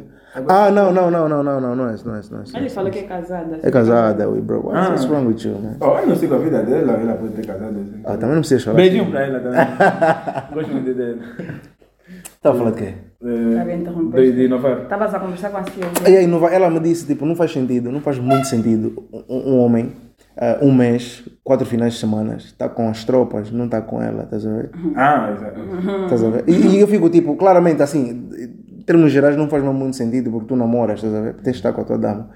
Ah, 0.48 0.72
não, 0.72 0.92
não, 0.94 1.12
não, 1.12 1.28
não, 1.28 1.44
não, 1.44 1.60
não, 1.62 1.76
não 1.76 1.90
é 1.90 1.94
isso, 1.94 2.08
não 2.08 2.16
é 2.16 2.20
isso, 2.22 2.32
não 2.34 2.40
é 2.40 2.44
isso. 2.44 2.58
Ele 2.58 2.70
falou 2.70 2.90
que 2.90 3.00
é 3.00 3.04
casada. 3.04 3.60
É 3.62 3.70
casada, 3.70 4.30
ui, 4.30 4.40
bro. 4.42 4.66
What's, 4.66 4.78
Ah. 4.88 4.90
what's 4.92 5.06
wrong 5.10 5.28
with 5.28 5.44
you, 5.44 5.60
man? 5.60 5.76
Oh, 5.82 6.00
eu 6.00 6.08
não 6.08 6.16
sei 6.16 6.30
com 6.30 6.36
a 6.36 6.38
vida 6.40 6.64
dela, 6.64 6.94
ela 6.94 7.14
pode 7.16 7.34
ter 7.34 7.46
casado 7.46 7.72
assim. 7.82 8.02
Ah, 8.06 8.12
também 8.18 8.36
não 8.36 8.40
precisa 8.42 8.60
chorar. 8.62 8.78
Beijinho 8.78 9.12
pra 9.12 9.26
ela 9.28 9.40
também. 9.42 9.60
Gosto 10.56 10.72
muito 10.72 10.94
dela. 10.94 11.18
Estava 12.42 12.56
a 12.56 12.58
falar 12.58 12.72
de 12.72 12.78
quê? 12.78 12.94
Bem, 13.22 13.70
Eh, 13.70 13.76
interromper. 13.76 14.20
de, 14.24 14.32
de 14.32 14.46
inovar. 14.46 14.82
Estavas 14.82 15.14
a 15.14 15.20
conversar 15.20 15.52
com 15.52 15.58
a 15.58 15.64
Silvia. 15.64 16.10
E 16.10 16.18
aí, 16.18 16.26
não 16.26 16.40
vai- 16.40 16.56
ela 16.56 16.72
me 16.72 16.80
disse, 16.80 17.06
tipo, 17.06 17.24
não 17.24 17.36
faz 17.36 17.52
sentido, 17.52 17.92
não 17.92 18.02
faz 18.02 18.18
muito 18.18 18.48
sentido 18.48 19.04
um, 19.30 19.52
um 19.52 19.60
homem, 19.60 19.92
ah, 20.36 20.58
um 20.60 20.74
mês, 20.74 21.24
quatro 21.44 21.68
finais 21.68 21.94
de 21.94 22.00
semana, 22.00 22.38
está 22.38 22.68
com 22.68 22.90
as 22.90 23.06
tropas, 23.06 23.52
não 23.52 23.66
está 23.66 23.80
com 23.80 24.02
ela, 24.02 24.24
estás 24.24 24.48
a 24.48 24.50
ver? 24.52 24.72
Ah, 24.96 25.32
exato. 25.38 25.60
Estás 26.06 26.24
a 26.24 26.30
ver? 26.32 26.44
E, 26.48 26.54
e 26.78 26.80
eu 26.80 26.88
fico, 26.88 27.12
tipo, 27.12 27.36
claramente, 27.36 27.84
assim, 27.84 28.28
em 28.40 28.82
termos 28.88 29.12
gerais 29.12 29.38
não 29.38 29.48
faz 29.48 29.64
muito 29.64 29.96
sentido 29.96 30.32
porque 30.32 30.48
tu 30.48 30.56
namoras, 30.56 30.96
estás 30.96 31.14
a 31.14 31.22
ver? 31.22 31.34
Tens 31.36 31.44
de 31.44 31.60
estar 31.60 31.74
com 31.74 31.82
a 31.82 31.84
tua 31.84 32.00
dama. 32.00 32.32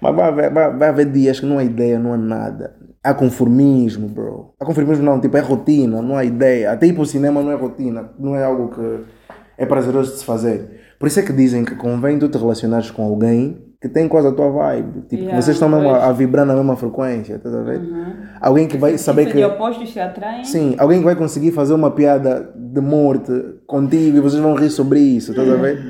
Mas 0.00 0.16
vai, 0.16 0.28
haver- 0.28 0.50
vai, 0.50 0.76
vai 0.78 0.88
haver 0.88 1.12
dias 1.12 1.38
que 1.40 1.44
não 1.44 1.58
há 1.58 1.64
ideia, 1.64 1.98
não 1.98 2.14
há 2.14 2.16
nada. 2.16 2.74
Há 3.04 3.12
conformismo, 3.12 4.08
bro. 4.08 4.54
Há 4.58 4.64
conformismo 4.64 5.04
não, 5.04 5.20
tipo, 5.20 5.36
é 5.36 5.40
rotina, 5.40 6.00
não 6.00 6.16
há 6.16 6.24
ideia. 6.24 6.72
Até 6.72 6.86
ir 6.86 6.94
para 6.94 7.02
o 7.02 7.06
cinema 7.06 7.42
não 7.42 7.50
é 7.50 7.54
rotina, 7.56 8.10
não 8.18 8.34
é 8.34 8.44
algo 8.44 8.68
que 8.68 9.00
é 9.62 9.66
prazeroso 9.66 10.12
de 10.12 10.18
se 10.18 10.24
fazer. 10.24 10.80
Por 10.98 11.06
isso 11.06 11.20
é 11.20 11.22
que 11.22 11.32
dizem 11.32 11.64
que 11.64 11.74
convém 11.76 12.18
tu 12.18 12.28
te 12.28 12.36
relacionares 12.36 12.90
com 12.90 13.04
alguém 13.04 13.58
que 13.80 13.88
tem 13.88 14.08
quase 14.08 14.28
a 14.28 14.32
tua 14.32 14.50
vibe. 14.50 15.02
Tipo, 15.08 15.22
Yeah, 15.22 15.40
vocês 15.40 15.56
estão 15.56 15.68
mesmo 15.68 15.90
a, 15.90 16.06
a 16.06 16.12
vibrar 16.12 16.46
na 16.46 16.54
mesma 16.54 16.76
frequência, 16.76 17.34
estás 17.34 17.54
a 17.54 17.62
ver? 17.62 17.80
Alguém 18.40 18.68
que 18.68 18.76
vai 18.76 18.96
saber 18.98 19.26
que... 19.26 19.44
opostos 19.44 19.92
se 19.92 20.00
atraem. 20.00 20.44
Sim, 20.44 20.74
alguém 20.78 20.98
que 20.98 21.04
vai 21.04 21.16
conseguir 21.16 21.50
fazer 21.52 21.74
uma 21.74 21.90
piada 21.90 22.52
de 22.56 22.80
morte 22.80 23.32
contigo 23.66 24.16
e 24.16 24.20
vocês 24.20 24.40
vão 24.40 24.54
rir 24.54 24.70
sobre 24.70 25.00
isso, 25.00 25.30
estás 25.30 25.48
a 25.48 25.56
ver? 25.56 25.80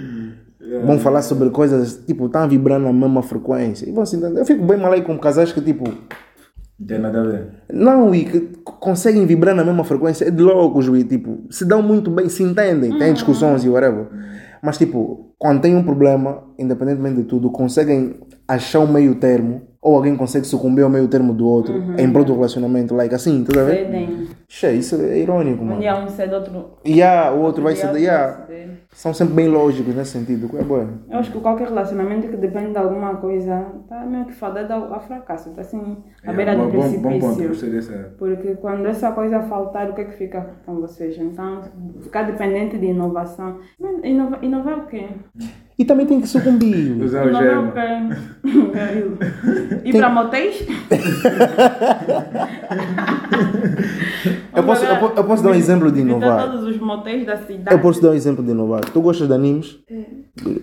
Vão 0.87 0.99
falar 0.99 1.21
sobre 1.21 1.51
coisas, 1.51 2.03
tipo, 2.07 2.27
estão 2.27 2.43
a 2.43 2.47
vibrar 2.47 2.79
na 2.79 2.93
mesma 2.93 3.23
frequência. 3.23 3.87
E 3.89 3.93
vão 3.93 4.07
se 4.07 4.17
entender. 4.17 4.41
Eu 4.41 4.47
fico 4.47 4.65
bem 4.65 4.79
mal 4.79 4.93
aí 4.93 5.03
com 5.03 5.19
casais 5.19 5.53
que, 5.53 5.61
tipo, 5.61 5.85
Não 6.83 6.87
tem 6.89 6.99
nada 6.99 7.21
a 7.21 7.25
ver. 7.25 7.47
não, 7.73 8.13
e 8.13 8.25
que 8.25 8.41
conseguem 8.81 9.25
vibrar 9.25 9.55
na 9.55 9.65
mesma 9.65 9.85
frequência. 9.85 10.27
É 10.27 10.31
de 10.31 10.43
loucos, 10.43 10.89
e, 10.89 11.05
tipo, 11.05 11.47
se 11.49 11.65
dão 11.65 11.81
muito 11.81 12.11
bem, 12.11 12.29
se 12.29 12.43
entendem, 12.43 12.99
têm 12.99 13.13
discussões 13.13 13.63
e 13.65 13.69
whatever. 13.69 14.07
Mas, 14.61 14.79
tipo, 14.79 15.33
quando 15.39 15.61
tem 15.61 15.77
um 15.77 15.85
problema, 15.85 16.43
independentemente 16.59 17.17
de 17.17 17.25
tudo, 17.25 17.51
conseguem 17.51 18.17
achar 18.49 18.81
um 18.81 18.93
meio 18.93 19.15
termo, 19.15 19.63
ou 19.83 19.97
alguém 19.97 20.15
consegue 20.17 20.47
sucumbir 20.47 20.85
ao 20.85 20.89
meio 20.91 21.09
termo 21.09 21.35
do 21.35 21.45
outro, 21.45 21.75
em 21.99 22.11
prol 22.13 22.25
do 22.25 22.35
relacionamento, 22.35 22.95
like 22.95 23.13
assim, 23.13 23.43
estás 23.43 23.59
a 23.59 23.65
ver? 23.69 23.85
Cedem. 23.87 24.29
Che, 24.49 24.73
isso 24.73 24.95
é 25.01 25.19
irônico, 25.19 25.63
Um 25.63 25.67
mano. 25.67 25.81
dia 25.81 25.97
um 25.99 26.09
cede, 26.09 26.35
outro. 26.35 26.79
E 26.85 26.93
yeah, 26.99 27.33
o 27.35 27.41
outro 27.43 27.63
vai 27.65 27.75
ceder. 27.75 28.01
Yeah. 28.03 28.47
São 28.93 29.13
sempre 29.15 29.35
bem 29.35 29.49
lógicos 29.49 29.95
nesse 29.95 30.11
sentido. 30.13 30.49
É 30.57 30.63
bom. 30.63 30.87
Eu 31.11 31.19
acho 31.19 31.33
que 31.33 31.41
qualquer 31.41 31.69
relacionamento 31.69 32.29
que 32.29 32.37
depende 32.37 32.73
de 32.73 32.79
alguma 32.79 33.17
coisa 33.17 33.67
está 33.83 34.05
meio 34.07 34.27
que 34.27 34.33
fadado 34.35 34.73
ao 34.73 34.93
ao 34.95 35.01
fracasso. 35.01 35.49
Está 35.49 35.63
assim, 35.63 35.97
à 36.25 36.33
beira 36.33 36.55
do 36.55 36.65
bom, 36.69 36.71
bom, 36.71 37.01
bom 37.01 37.19
ponto. 37.19 37.37
precipício. 37.37 37.49
Gostei 37.49 37.71
dessa. 37.71 38.15
Porque 38.19 38.55
quando 38.57 38.87
essa 38.87 39.11
coisa 39.13 39.41
faltar, 39.41 39.91
o 39.91 39.95
que 39.95 40.03
é 40.03 40.05
que 40.05 40.17
fica 40.17 40.47
com 40.67 40.75
vocês? 40.77 41.17
Então, 41.19 41.63
ficar 42.03 42.23
dependente 42.25 42.79
de 42.79 42.87
inovação. 42.87 43.59
Inova, 44.05 44.39
inovar 44.43 44.79
o 44.81 44.87
quê? 44.87 45.07
E 45.79 45.85
também 45.85 46.07
tem 46.07 46.21
que 46.21 46.29
sucumbir. 46.29 46.97
Usar 47.03 47.27
o 47.27 47.73
quê? 47.73 48.49
Ir 49.85 49.93
para 49.97 50.09
motéis? 50.11 50.67
Eu 54.55 54.63
posso, 54.65 54.85
eu, 54.85 54.95
eu 55.17 55.25
posso 55.25 55.43
dar 55.43 55.51
um 55.51 55.55
exemplo 55.55 55.91
de 55.91 56.01
inovar. 56.01 56.43
todos 56.51 56.63
os 56.65 56.79
motéis 56.79 57.25
da 57.27 57.37
cidade. 57.39 57.75
Eu 57.75 57.79
posso 57.81 58.03
dar 58.03 58.11
um 58.11 58.15
exemplo 58.15 58.45
de 58.45 58.51
inovar. 58.51 58.81
Tu 58.85 59.01
gostas 59.01 59.27
de 59.27 59.35
animes? 59.35 59.79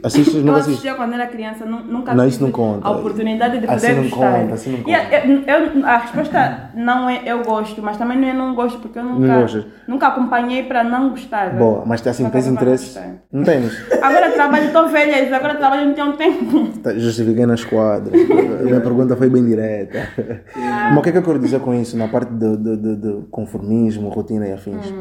Assistes? 0.03 0.35
Eu 0.35 0.43
Não 0.43 0.53
assistes? 0.53 0.73
assistia 0.75 0.93
quando 0.95 1.13
era 1.13 1.27
criança, 1.27 1.65
nu- 1.65 1.83
nunca 1.83 2.13
Não, 2.13 2.27
isso 2.27 2.41
não 2.41 2.51
conta. 2.51 2.87
a 2.87 2.91
oportunidade 2.91 3.59
de 3.59 3.67
poder 3.67 3.73
Assim 3.75 3.95
não 3.95 4.03
gostar. 4.09 4.39
conta, 4.39 4.53
assim 4.53 4.71
não 4.77 4.89
E 4.89 4.95
a- 4.95 5.25
eu- 5.25 5.43
eu- 5.45 5.85
a 5.85 5.97
resposta 5.97 6.69
não 6.75 7.09
é 7.09 7.21
eu 7.25 7.43
gosto, 7.43 7.81
mas 7.81 7.97
também 7.97 8.17
não 8.19 8.27
é 8.27 8.33
não 8.33 8.55
gosto, 8.55 8.79
porque 8.79 8.97
eu 8.99 9.03
nunca, 9.03 9.45
nunca 9.87 10.07
acompanhei 10.07 10.63
para 10.63 10.83
não 10.83 11.09
gostar. 11.09 11.51
Boa, 11.55 11.83
mas 11.85 12.05
assim 12.07 12.23
Nunca 12.23 12.33
tens 12.33 12.47
interesse? 12.47 12.99
Não 13.31 13.43
tens? 13.43 13.71
Agora 14.01 14.31
trabalho, 14.31 14.65
estou 14.65 14.87
velha, 15.05 15.35
agora 15.35 15.55
trabalho 15.55 15.87
não 15.87 15.93
tenho 15.95 16.13
tempo. 16.17 16.67
Tá, 16.81 16.93
Justifiquei 16.93 17.45
na 17.45 17.53
esquadra. 17.55 18.11
A 18.15 18.63
minha 18.63 18.81
pergunta 18.81 19.15
foi 19.15 19.29
bem 19.29 19.45
direta. 19.45 20.07
Mas 20.55 20.97
o 20.97 21.01
que 21.01 21.09
é 21.09 21.11
que 21.11 21.17
eu 21.17 21.23
quero 21.23 21.39
dizer 21.39 21.59
com 21.59 21.73
isso? 21.73 21.97
Na 21.97 22.07
parte 22.07 22.31
de, 22.33 22.57
de, 22.57 22.77
de- 22.77 22.95
de 22.95 23.25
conformismo, 23.31 24.09
rotina 24.09 24.47
e 24.47 24.53
afins. 24.53 24.93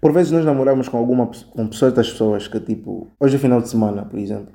Por 0.00 0.12
vezes 0.12 0.32
nós 0.32 0.44
namoramos 0.44 0.88
com 0.88 0.98
alguma 0.98 1.30
com 1.50 1.72
certas 1.72 2.10
pessoas 2.10 2.46
que 2.46 2.60
tipo, 2.60 3.08
hoje 3.18 3.36
é 3.36 3.38
final 3.38 3.60
de 3.62 3.68
semana, 3.70 4.04
por 4.04 4.18
exemplo. 4.18 4.48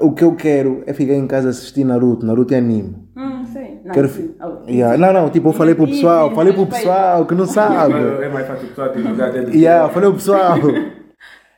O 0.00 0.12
que 0.12 0.24
eu 0.24 0.34
quero 0.34 0.82
é 0.86 0.92
ficar 0.92 1.12
em 1.14 1.26
casa 1.26 1.50
assistir 1.50 1.84
Naruto, 1.84 2.24
Naruto 2.26 2.54
é 2.54 2.58
anime. 2.58 2.96
Hum, 3.16 3.44
sei. 3.44 3.80
Não, 3.84 3.92
Quero... 3.92 4.08
sim. 4.08 4.34
Oh, 4.42 4.68
Yeah. 4.68 4.96
Não, 4.96 5.12
não, 5.12 5.28
tipo, 5.30 5.50
eu 5.50 5.52
falei 5.52 5.74
pro 5.74 5.84
Isso, 5.84 5.94
pessoal, 5.96 6.34
falei 6.34 6.52
pro 6.54 6.62
respeito. 6.64 6.86
pessoal 6.88 7.26
que 7.26 7.34
não 7.34 7.46
sabe. 7.46 7.94
É 7.94 8.28
mais 8.30 8.46
fácil 8.46 8.68
só 8.74 8.88
te 8.88 9.00
jogar 9.02 9.30
dentro 9.30 9.54
Yeah, 9.54 9.88
falei 9.90 10.08
pro 10.08 10.18
pessoal. 10.18 10.56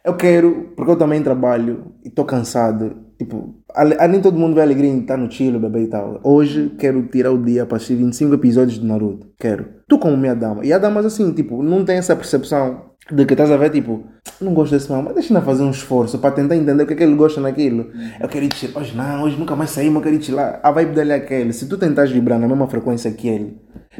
Eu 0.04 0.14
quero, 0.14 0.72
porque 0.76 0.90
eu 0.90 0.96
também 0.96 1.22
trabalho 1.22 1.92
e 2.06 2.08
estou 2.08 2.24
cansado. 2.24 2.96
Tipo, 3.18 3.54
ale- 3.74 3.96
nem 4.08 4.20
todo 4.20 4.38
mundo 4.38 4.54
vê 4.54 4.62
alegria 4.62 4.88
em 4.90 5.00
estar 5.00 5.16
no 5.16 5.30
chill, 5.30 5.58
bebê 5.58 5.82
e 5.82 5.86
tal. 5.88 6.20
Hoje 6.22 6.70
quero 6.78 7.02
tirar 7.08 7.32
o 7.32 7.42
dia 7.42 7.66
para 7.66 7.76
assistir 7.78 7.96
25 7.96 8.34
episódios 8.34 8.78
de 8.78 8.86
Naruto. 8.86 9.26
Quero. 9.38 9.66
Tu 9.88 9.98
como 9.98 10.16
minha 10.16 10.34
dama. 10.34 10.64
E 10.64 10.72
a 10.72 10.78
dama 10.78 11.00
assim, 11.00 11.32
tipo, 11.32 11.62
não 11.62 11.84
tem 11.84 11.96
essa 11.96 12.14
percepção 12.14 12.86
de 13.10 13.24
que 13.24 13.34
estás 13.34 13.50
a 13.52 13.56
ver, 13.56 13.70
tipo, 13.70 14.04
não 14.40 14.52
gosto 14.52 14.72
desse 14.72 14.90
mal, 14.90 15.00
mas 15.00 15.14
deixa-me 15.14 15.40
fazer 15.40 15.62
um 15.62 15.70
esforço 15.70 16.18
para 16.18 16.32
tentar 16.32 16.56
entender 16.56 16.82
o 16.82 16.86
que 16.86 16.92
é 16.92 16.96
que 16.96 17.02
ele 17.04 17.14
gosta 17.14 17.40
naquilo. 17.40 17.86
Eu 18.20 18.28
quero 18.28 18.44
ir 18.44 18.54
chill. 18.54 18.70
Hoje 18.74 18.96
não, 18.96 19.22
hoje 19.22 19.38
nunca 19.38 19.54
mais 19.56 19.70
saímos, 19.70 19.96
eu 19.96 20.02
quero 20.02 20.16
ir 20.16 20.22
chilar. 20.22 20.60
A 20.62 20.70
vibe 20.70 20.94
dele 20.94 21.12
é 21.12 21.16
aquele. 21.16 21.52
Se 21.52 21.66
tu 21.68 21.76
tentares 21.78 22.10
vibrar 22.10 22.38
na 22.38 22.46
mesma 22.48 22.66
frequência 22.68 23.10
que 23.12 23.28
ele, 23.28 23.58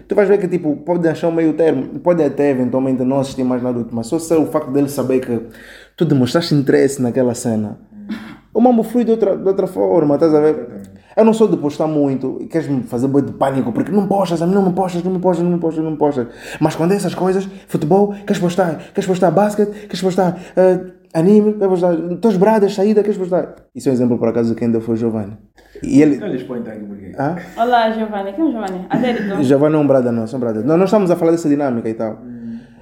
tu 0.09 0.15
vais 0.15 0.28
ver 0.28 0.39
que, 0.39 0.47
tipo, 0.49 0.76
pode 0.76 1.07
achar 1.09 1.28
um 1.28 1.33
meio 1.33 1.52
termo. 1.55 2.01
Pode 2.01 2.23
até 2.23 2.51
eventualmente 2.51 3.02
não 3.05 3.18
assistir 3.20 3.44
mais 3.44 3.62
Naruto, 3.62 3.94
mas 3.94 4.09
só 4.09 4.18
ser 4.18 4.35
o 4.36 4.47
facto 4.47 4.70
dele 4.73 4.89
saber 4.89 5.20
que 5.20 5.41
tu 5.97 6.05
demonstraste 6.05 6.55
interesse 6.55 7.01
naquela 7.01 7.35
cena. 7.35 7.78
O 8.57 8.60
mambo 8.62 8.83
flui 8.83 9.05
de 9.05 9.10
outra, 9.10 9.36
de 9.36 9.47
outra 9.47 9.67
forma, 9.67 10.15
estás 10.15 10.35
a 10.35 10.41
ver? 10.41 10.67
Eu 11.15 11.26
não 11.26 11.35
sou 11.35 11.47
de 11.47 11.59
postar 11.59 11.86
muito 11.86 12.39
e 12.41 12.47
queres 12.47 12.67
me 12.67 12.85
fazer 12.85 13.07
boi 13.07 13.20
de 13.20 13.33
pânico 13.33 13.70
porque 13.70 13.93
não 13.93 14.07
postas, 14.07 14.41
a 14.41 14.47
mim 14.47 14.55
não 14.55 14.65
me 14.65 14.73
postas, 14.73 15.05
não 15.05 15.12
me 15.12 15.18
postas, 15.18 15.44
não 15.44 15.52
me 15.52 15.59
postas, 15.59 15.85
não 15.85 15.91
me 15.91 15.99
postas. 15.99 16.26
Mas 16.59 16.75
quando 16.75 16.93
é 16.93 16.97
essas 16.97 17.15
coisas, 17.15 17.47
futebol, 17.68 18.15
queres 18.26 18.39
postar, 18.39 18.78
queres 18.94 19.07
postar 19.07 19.31
basquete, 19.31 19.73
queres 19.81 20.01
postar 20.01 20.39
eh, 20.57 20.81
anime, 21.12 21.52
queres 21.52 21.68
postar 21.68 21.97
tuas 22.18 22.39
bradas, 22.39 22.73
saída, 22.73 23.02
queres 23.02 23.18
postar. 23.18 23.57
Isso 23.75 23.91
é 23.91 23.93
um 23.93 23.94
exemplo 23.94 24.17
por 24.17 24.28
acaso 24.28 24.55
de 24.55 24.59
quem 24.59 24.68
ainda 24.68 24.81
foi 24.81 24.97
Giovanni. 24.97 25.36
E 25.83 26.01
ele. 26.01 26.15
Então 26.17 26.28
aqui 26.28 26.85
porque. 26.86 27.12
Ah? 27.18 27.36
Olá, 27.59 27.91
Giovanni. 27.91 28.33
Quem 28.33 28.43
é 28.43 28.49
o 28.49 28.52
Giovanni? 28.52 28.86
Adérito. 28.89 29.43
Giovanni 29.43 29.75
é 29.75 29.78
um 29.78 29.86
brada 29.86 30.10
nosso, 30.10 30.35
é 30.35 30.39
um 30.39 30.41
brada. 30.41 30.62
Nós, 30.62 30.78
nós 30.78 30.89
estamos 30.89 31.10
a 31.10 31.17
falar 31.17 31.33
dessa 31.33 31.51
dinâmica 31.51 31.91
e 31.91 31.94
tal. 31.94 32.23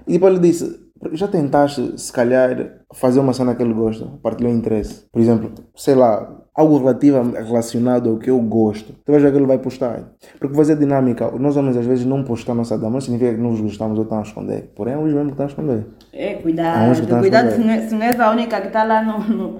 E 0.06 0.12
depois 0.12 0.34
ele 0.34 0.42
disse: 0.46 0.83
já 1.12 1.28
tentaste, 1.28 2.00
se 2.00 2.12
calhar, 2.12 2.80
fazer 2.92 3.20
uma 3.20 3.32
cena 3.32 3.54
que 3.54 3.62
ele 3.62 3.74
gosta, 3.74 4.06
partilhar 4.22 4.52
interesse. 4.52 5.04
Por 5.12 5.20
exemplo, 5.20 5.52
sei 5.74 5.94
lá, 5.94 6.44
algo 6.54 6.78
relativo, 6.78 7.32
relacionado 7.32 8.10
ao 8.10 8.16
que 8.16 8.30
eu 8.30 8.38
gosto. 8.40 8.92
Tu 9.04 9.10
vais 9.10 9.22
ver 9.22 9.32
que 9.32 9.38
ele 9.38 9.46
vai 9.46 9.58
postar. 9.58 10.00
Porque 10.38 10.54
fazer 10.54 10.76
dinâmica, 10.76 11.30
nós 11.32 11.56
homens 11.56 11.76
às 11.76 11.84
vezes 11.86 12.04
não 12.04 12.22
postamos 12.22 12.70
nossa 12.70 12.78
dama, 12.78 12.94
não 12.94 13.00
significa 13.00 13.34
que 13.34 13.40
nós 13.40 13.60
gostamos 13.60 13.98
ou 13.98 14.04
estamos 14.04 14.26
a 14.26 14.28
esconder. 14.28 14.72
Porém, 14.76 14.94
é 14.94 14.98
os 14.98 15.12
mesmos 15.12 15.34
que 15.34 15.42
estão 15.42 15.46
a 15.46 15.48
esconder. 15.48 15.86
É, 16.12 16.34
cuidado. 16.34 17.06
tá 17.06 17.18
cuidado 17.18 17.50
se 17.50 17.58
não, 17.58 17.70
é- 17.70 17.80
se 17.88 17.94
não 17.94 18.02
és 18.02 18.20
a 18.20 18.30
única 18.30 18.60
que 18.60 18.68
está 18.68 18.84
lá 18.84 19.02
no, 19.02 19.18
no, 19.28 19.58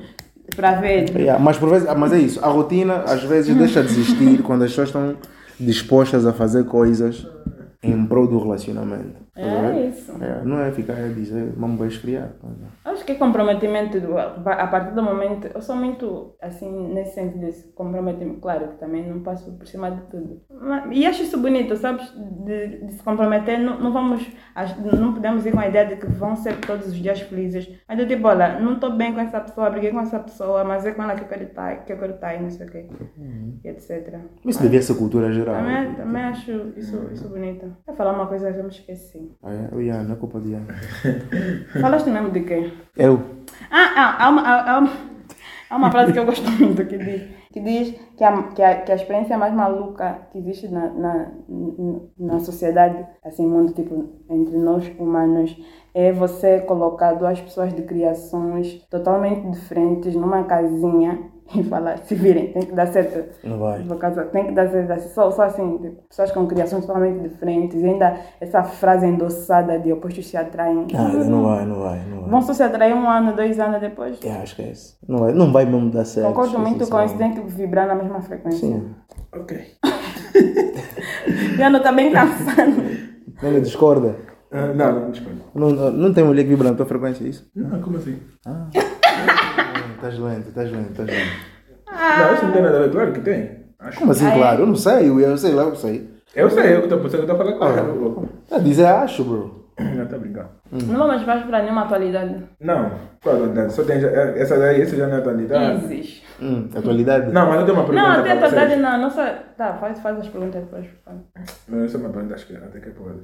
para 0.55 0.81
ver. 0.81 1.11
Yeah, 1.17 1.43
mas, 1.43 1.59
por 1.59 1.69
vezes, 1.71 1.89
mas 1.97 2.13
é 2.13 2.19
isso, 2.19 2.45
a 2.45 2.49
rotina 2.49 3.03
às 3.07 3.23
vezes 3.25 3.55
deixa 3.57 3.83
de 3.83 3.89
existir 3.89 4.43
quando 4.43 4.63
as 4.63 4.71
pessoas 4.71 4.89
estão 4.89 5.17
dispostas 5.59 6.27
a 6.27 6.33
fazer 6.33 6.65
coisas 6.65 7.27
em 7.83 8.07
prol 8.07 8.27
do 8.27 8.39
relacionamento. 8.39 9.24
Ver? 9.37 9.43
É 9.75 9.87
isso. 9.89 10.13
É, 10.23 10.45
não 10.45 10.61
é 10.61 10.71
ficar 10.71 10.95
a 10.97 11.09
dizer, 11.09 11.53
vamos 11.57 11.79
vais 11.79 11.97
criar. 11.99 12.31
Acho 12.85 13.05
que 13.05 13.13
é 13.13 13.15
comprometimento 13.17 14.01
do- 14.01 14.17
a 14.17 14.67
partir 14.69 14.95
do 14.95 15.03
momento. 15.03 15.49
Eu 15.53 15.61
sou 15.61 15.75
muito 15.75 16.37
assim, 16.41 16.71
nesse 16.95 17.15
sentido, 17.15 17.51
de 17.51 17.73
comprometimento. 17.75 18.41
Claro 18.41 18.69
que 18.69 18.77
também 18.79 19.09
não 19.09 19.21
passo 19.21 19.51
por 19.59 19.67
cima 19.67 19.91
de 19.91 20.03
tudo. 20.03 20.41
Mas- 20.51 20.85
e 20.93 21.05
acho 21.05 21.23
isso 21.25 21.39
bonito, 21.41 21.75
sabes? 21.77 22.09
De, 22.45 22.87
de 22.87 22.93
se 22.93 23.03
comprometer. 23.03 23.59
Não, 23.59 23.81
não 23.81 23.93
vamos. 23.93 24.25
Não 24.99 25.13
podemos 25.15 25.45
ir 25.45 25.51
com 25.53 25.59
a 25.61 25.69
ideia 25.69 25.87
de 25.87 25.97
que 25.97 26.07
vão 26.07 26.37
ser 26.37 26.57
todos 26.61 26.87
os 26.87 26.95
dias 26.95 27.21
felizes. 27.23 27.69
Mas 27.89 27.99
eu 27.99 28.07
tipo, 28.07 28.29
olha, 28.29 28.61
não 28.61 28.75
estou 28.75 28.93
bem 28.97 29.13
com 29.13 29.21
essa 29.21 29.41
pessoa, 29.41 29.69
briguei 29.71 29.91
com 29.91 30.01
essa 30.01 30.21
pessoa, 30.21 30.63
mas 30.63 30.87
é 30.87 30.93
com 30.93 31.03
ela 31.03 31.15
que 31.17 31.23
eu 31.23 31.29
quero 31.29 31.43
estar, 31.45 31.85
que 31.85 31.93
eu 31.93 31.99
quero 31.99 32.15
estar 32.15 32.35
e 32.37 32.41
não 32.43 32.51
sei 32.51 32.67
o 32.67 32.71
quê. 32.71 32.87
E 33.65 33.69
etc. 33.69 34.15
Isso 34.45 34.63
devia 34.63 34.81
ser 34.81 34.95
cultura 34.97 35.33
geral. 35.33 35.57
Também, 35.57 35.95
também 35.95 36.23
acho 36.23 36.53
isso, 36.77 37.09
isso 37.13 37.29
bonito. 37.29 37.75
Vou 37.87 37.97
falar 37.97 38.13
uma 38.13 38.27
coisa 38.29 38.53
que 38.53 38.59
eu 38.59 38.65
me 38.65 38.71
esqueci. 38.71 39.24
Ah, 39.43 39.53
é? 39.53 39.75
O 39.75 39.81
Ian, 39.81 40.05
não 40.05 40.15
é 40.15 40.19
culpa 40.19 40.41
de 40.41 40.51
Ian. 40.51 40.67
Falaste 41.81 42.11
mesmo 42.11 42.31
de 42.31 42.41
quê? 42.41 42.73
Eu? 42.97 43.21
Ah, 43.71 43.93
ah, 43.97 44.25
há 44.25 44.29
uma, 44.29 44.43
há 44.43 44.79
uma, 44.79 44.91
há 45.71 45.77
uma 45.77 45.91
frase 45.91 46.13
que 46.13 46.19
eu 46.19 46.27
gosto 46.27 46.49
muito 46.59 46.87
que 46.87 46.99
diz 46.99 47.45
que, 47.55 47.61
diz 47.61 47.95
que, 48.17 48.25
a, 48.25 48.43
que, 48.49 48.63
a, 48.63 48.83
que 48.83 48.91
a 48.91 48.97
experiência 48.97 49.39
mais 49.39 49.55
maluca 49.55 50.27
que 50.33 50.39
existe 50.39 50.67
na, 50.67 50.89
na, 50.89 51.33
na 52.19 52.41
sociedade, 52.41 53.07
assim, 53.23 53.47
mundo 53.47 53.73
tipo, 53.73 54.13
entre 54.29 54.59
nós 54.59 54.91
humanos, 54.99 55.57
é 55.95 56.13
você 56.13 56.61
colocar 56.63 57.13
duas 57.13 57.41
pessoas 57.41 57.73
de 57.73 57.83
criações 57.83 58.85
totalmente 58.91 59.49
diferentes 59.49 60.17
numa 60.17 60.43
casinha 60.43 61.31
e 61.55 61.63
falar, 61.65 61.99
se 61.99 62.15
virem, 62.15 62.53
tem 62.53 62.63
que 62.63 62.73
dar 62.73 62.87
certo. 62.87 63.35
Não 63.45 63.59
vai. 63.59 63.83
Por 63.83 63.99
causa, 63.99 64.25
tem 64.25 64.47
que 64.47 64.53
dar 64.53 64.69
certo, 64.69 64.91
assim, 64.93 65.09
só, 65.11 65.31
só 65.31 65.43
assim, 65.43 65.79
tipo, 65.79 66.03
pessoas 66.09 66.31
com 66.31 66.47
criações 66.47 66.87
totalmente 66.87 67.29
diferentes, 67.29 67.83
e 67.83 67.87
ainda 67.87 68.19
essa 68.41 68.63
frase 68.63 69.07
endossada 69.07 69.79
de 69.79 69.93
opostos 69.93 70.27
se 70.27 70.37
atraem. 70.37 70.87
Ah, 70.95 71.09
não 71.09 71.43
vai, 71.45 71.67
não 71.67 71.81
vai, 71.81 72.01
não 72.09 72.21
vai. 72.23 72.31
Vão 72.31 72.43
só 72.43 72.55
se 72.55 72.63
atrair 72.63 72.95
um 72.95 73.09
ano, 73.09 73.37
dois 73.37 73.59
anos 73.61 73.81
depois. 73.81 74.19
É, 74.25 74.43
esquece. 74.43 74.97
Não 75.07 75.19
vai, 75.19 75.33
não 75.33 75.53
vai 75.53 75.65
mesmo 75.65 75.91
dar 75.91 76.05
certo. 76.05 76.29
Concordo 76.29 76.59
muito 76.59 76.83
isso, 76.83 76.91
com 76.91 76.99
não. 76.99 77.05
isso, 77.05 77.19
tem 77.19 77.35
que 77.35 77.41
vibrar 77.43 77.87
na 77.87 77.95
mesma 77.95 78.21
frequência. 78.23 78.67
Sim. 78.67 78.95
Ok. 79.33 79.61
Já 81.57 81.71
não 81.71 81.79
está 81.79 81.93
bem 81.93 82.11
cansado. 82.11 82.73
Não, 83.43 83.61
discorda. 83.61 84.17
Ah, 84.51 84.73
não, 84.73 85.01
não, 85.01 85.11
desculpa. 85.11 85.45
Não, 85.55 85.71
não, 85.71 85.91
não 85.91 86.15
tem 86.15 86.25
mulher 86.25 86.45
que 86.45 86.49
vibra 86.49 86.71
na 86.71 86.77
tua 86.77 86.87
frequência, 86.87 87.25
é 87.25 87.29
isso? 87.29 87.51
Não, 87.55 87.81
como 87.83 87.97
assim? 87.97 88.19
Ah, 88.47 88.69
Estás 90.05 90.19
lento, 90.19 90.49
estás 90.49 90.71
lento, 90.71 90.91
estás 90.91 91.09
lento. 91.09 91.33
Não, 91.91 92.35
isso 92.35 92.45
não 92.45 92.53
tem 92.53 92.63
nada 92.63 92.77
a 92.77 92.81
ver, 92.83 92.91
claro 92.91 93.13
que 93.13 93.21
tem. 93.21 93.65
Acho. 93.79 93.99
Como 93.99 94.13
assim, 94.13 94.27
Ah, 94.27 94.35
é? 94.35 94.37
claro? 94.37 94.63
Eu 94.63 94.67
não 94.67 94.77
sei, 94.77 95.09
eu, 95.09 95.19
eu 95.19 95.39
sei 95.39 95.53
lá, 95.55 95.63
eu 95.63 95.75
sei. 95.77 96.11
Eu 96.37 96.51
sei, 96.51 96.75
eu 96.75 96.81
estou 96.81 96.99
pensando 96.99 97.25
que 97.25 97.31
eu 97.31 97.35
estou 97.35 97.39
falando 97.39 97.55
Ah. 97.63 97.73
claro. 97.73 98.29
Tá 98.47 98.57
a 98.57 98.59
dizer 98.59 98.85
acho, 98.85 99.25
bro. 99.25 99.65
Não, 99.81 100.07
tá 100.07 100.19
brincando. 100.19 100.51
Não 100.71 100.99
vamos 100.99 101.25
mais 101.25 101.43
para 101.47 101.63
nenhuma 101.63 101.85
atualidade. 101.85 102.37
Não, 102.61 102.91
qual 103.23 103.35
a 103.35 103.39
atualidade? 103.39 103.73
Só 103.73 103.83
tem, 103.83 103.97
essa 103.97 104.59
daí, 104.59 104.83
essa 104.83 104.95
já 104.95 105.07
não 105.07 105.15
é 105.17 105.19
atualidade. 105.21 105.85
Existe. 105.87 106.23
Hum, 106.41 106.69
atualidade? 106.77 107.33
Não, 107.33 107.47
mas 107.49 107.61
eu 107.61 107.65
tenho 107.67 107.79
uma 107.79 107.85
pergunta 107.87 108.09
Não, 108.09 108.21
até 108.21 108.37
para 108.37 108.47
atualidade 108.49 108.81
não. 108.83 109.01
não 109.01 109.11
só... 109.11 109.25
Tá, 109.57 109.75
faz, 109.75 109.99
faz 110.01 110.19
as 110.19 110.29
perguntas 110.29 110.63
depois. 110.65 110.87
Não, 111.67 111.83
Essa 111.85 111.97
é 111.97 112.01
uma 112.01 112.11
pergunta, 112.11 112.35
acho 112.35 112.47
que 112.47 112.57
até 112.57 112.79
que 112.79 112.91
pode. 112.91 113.21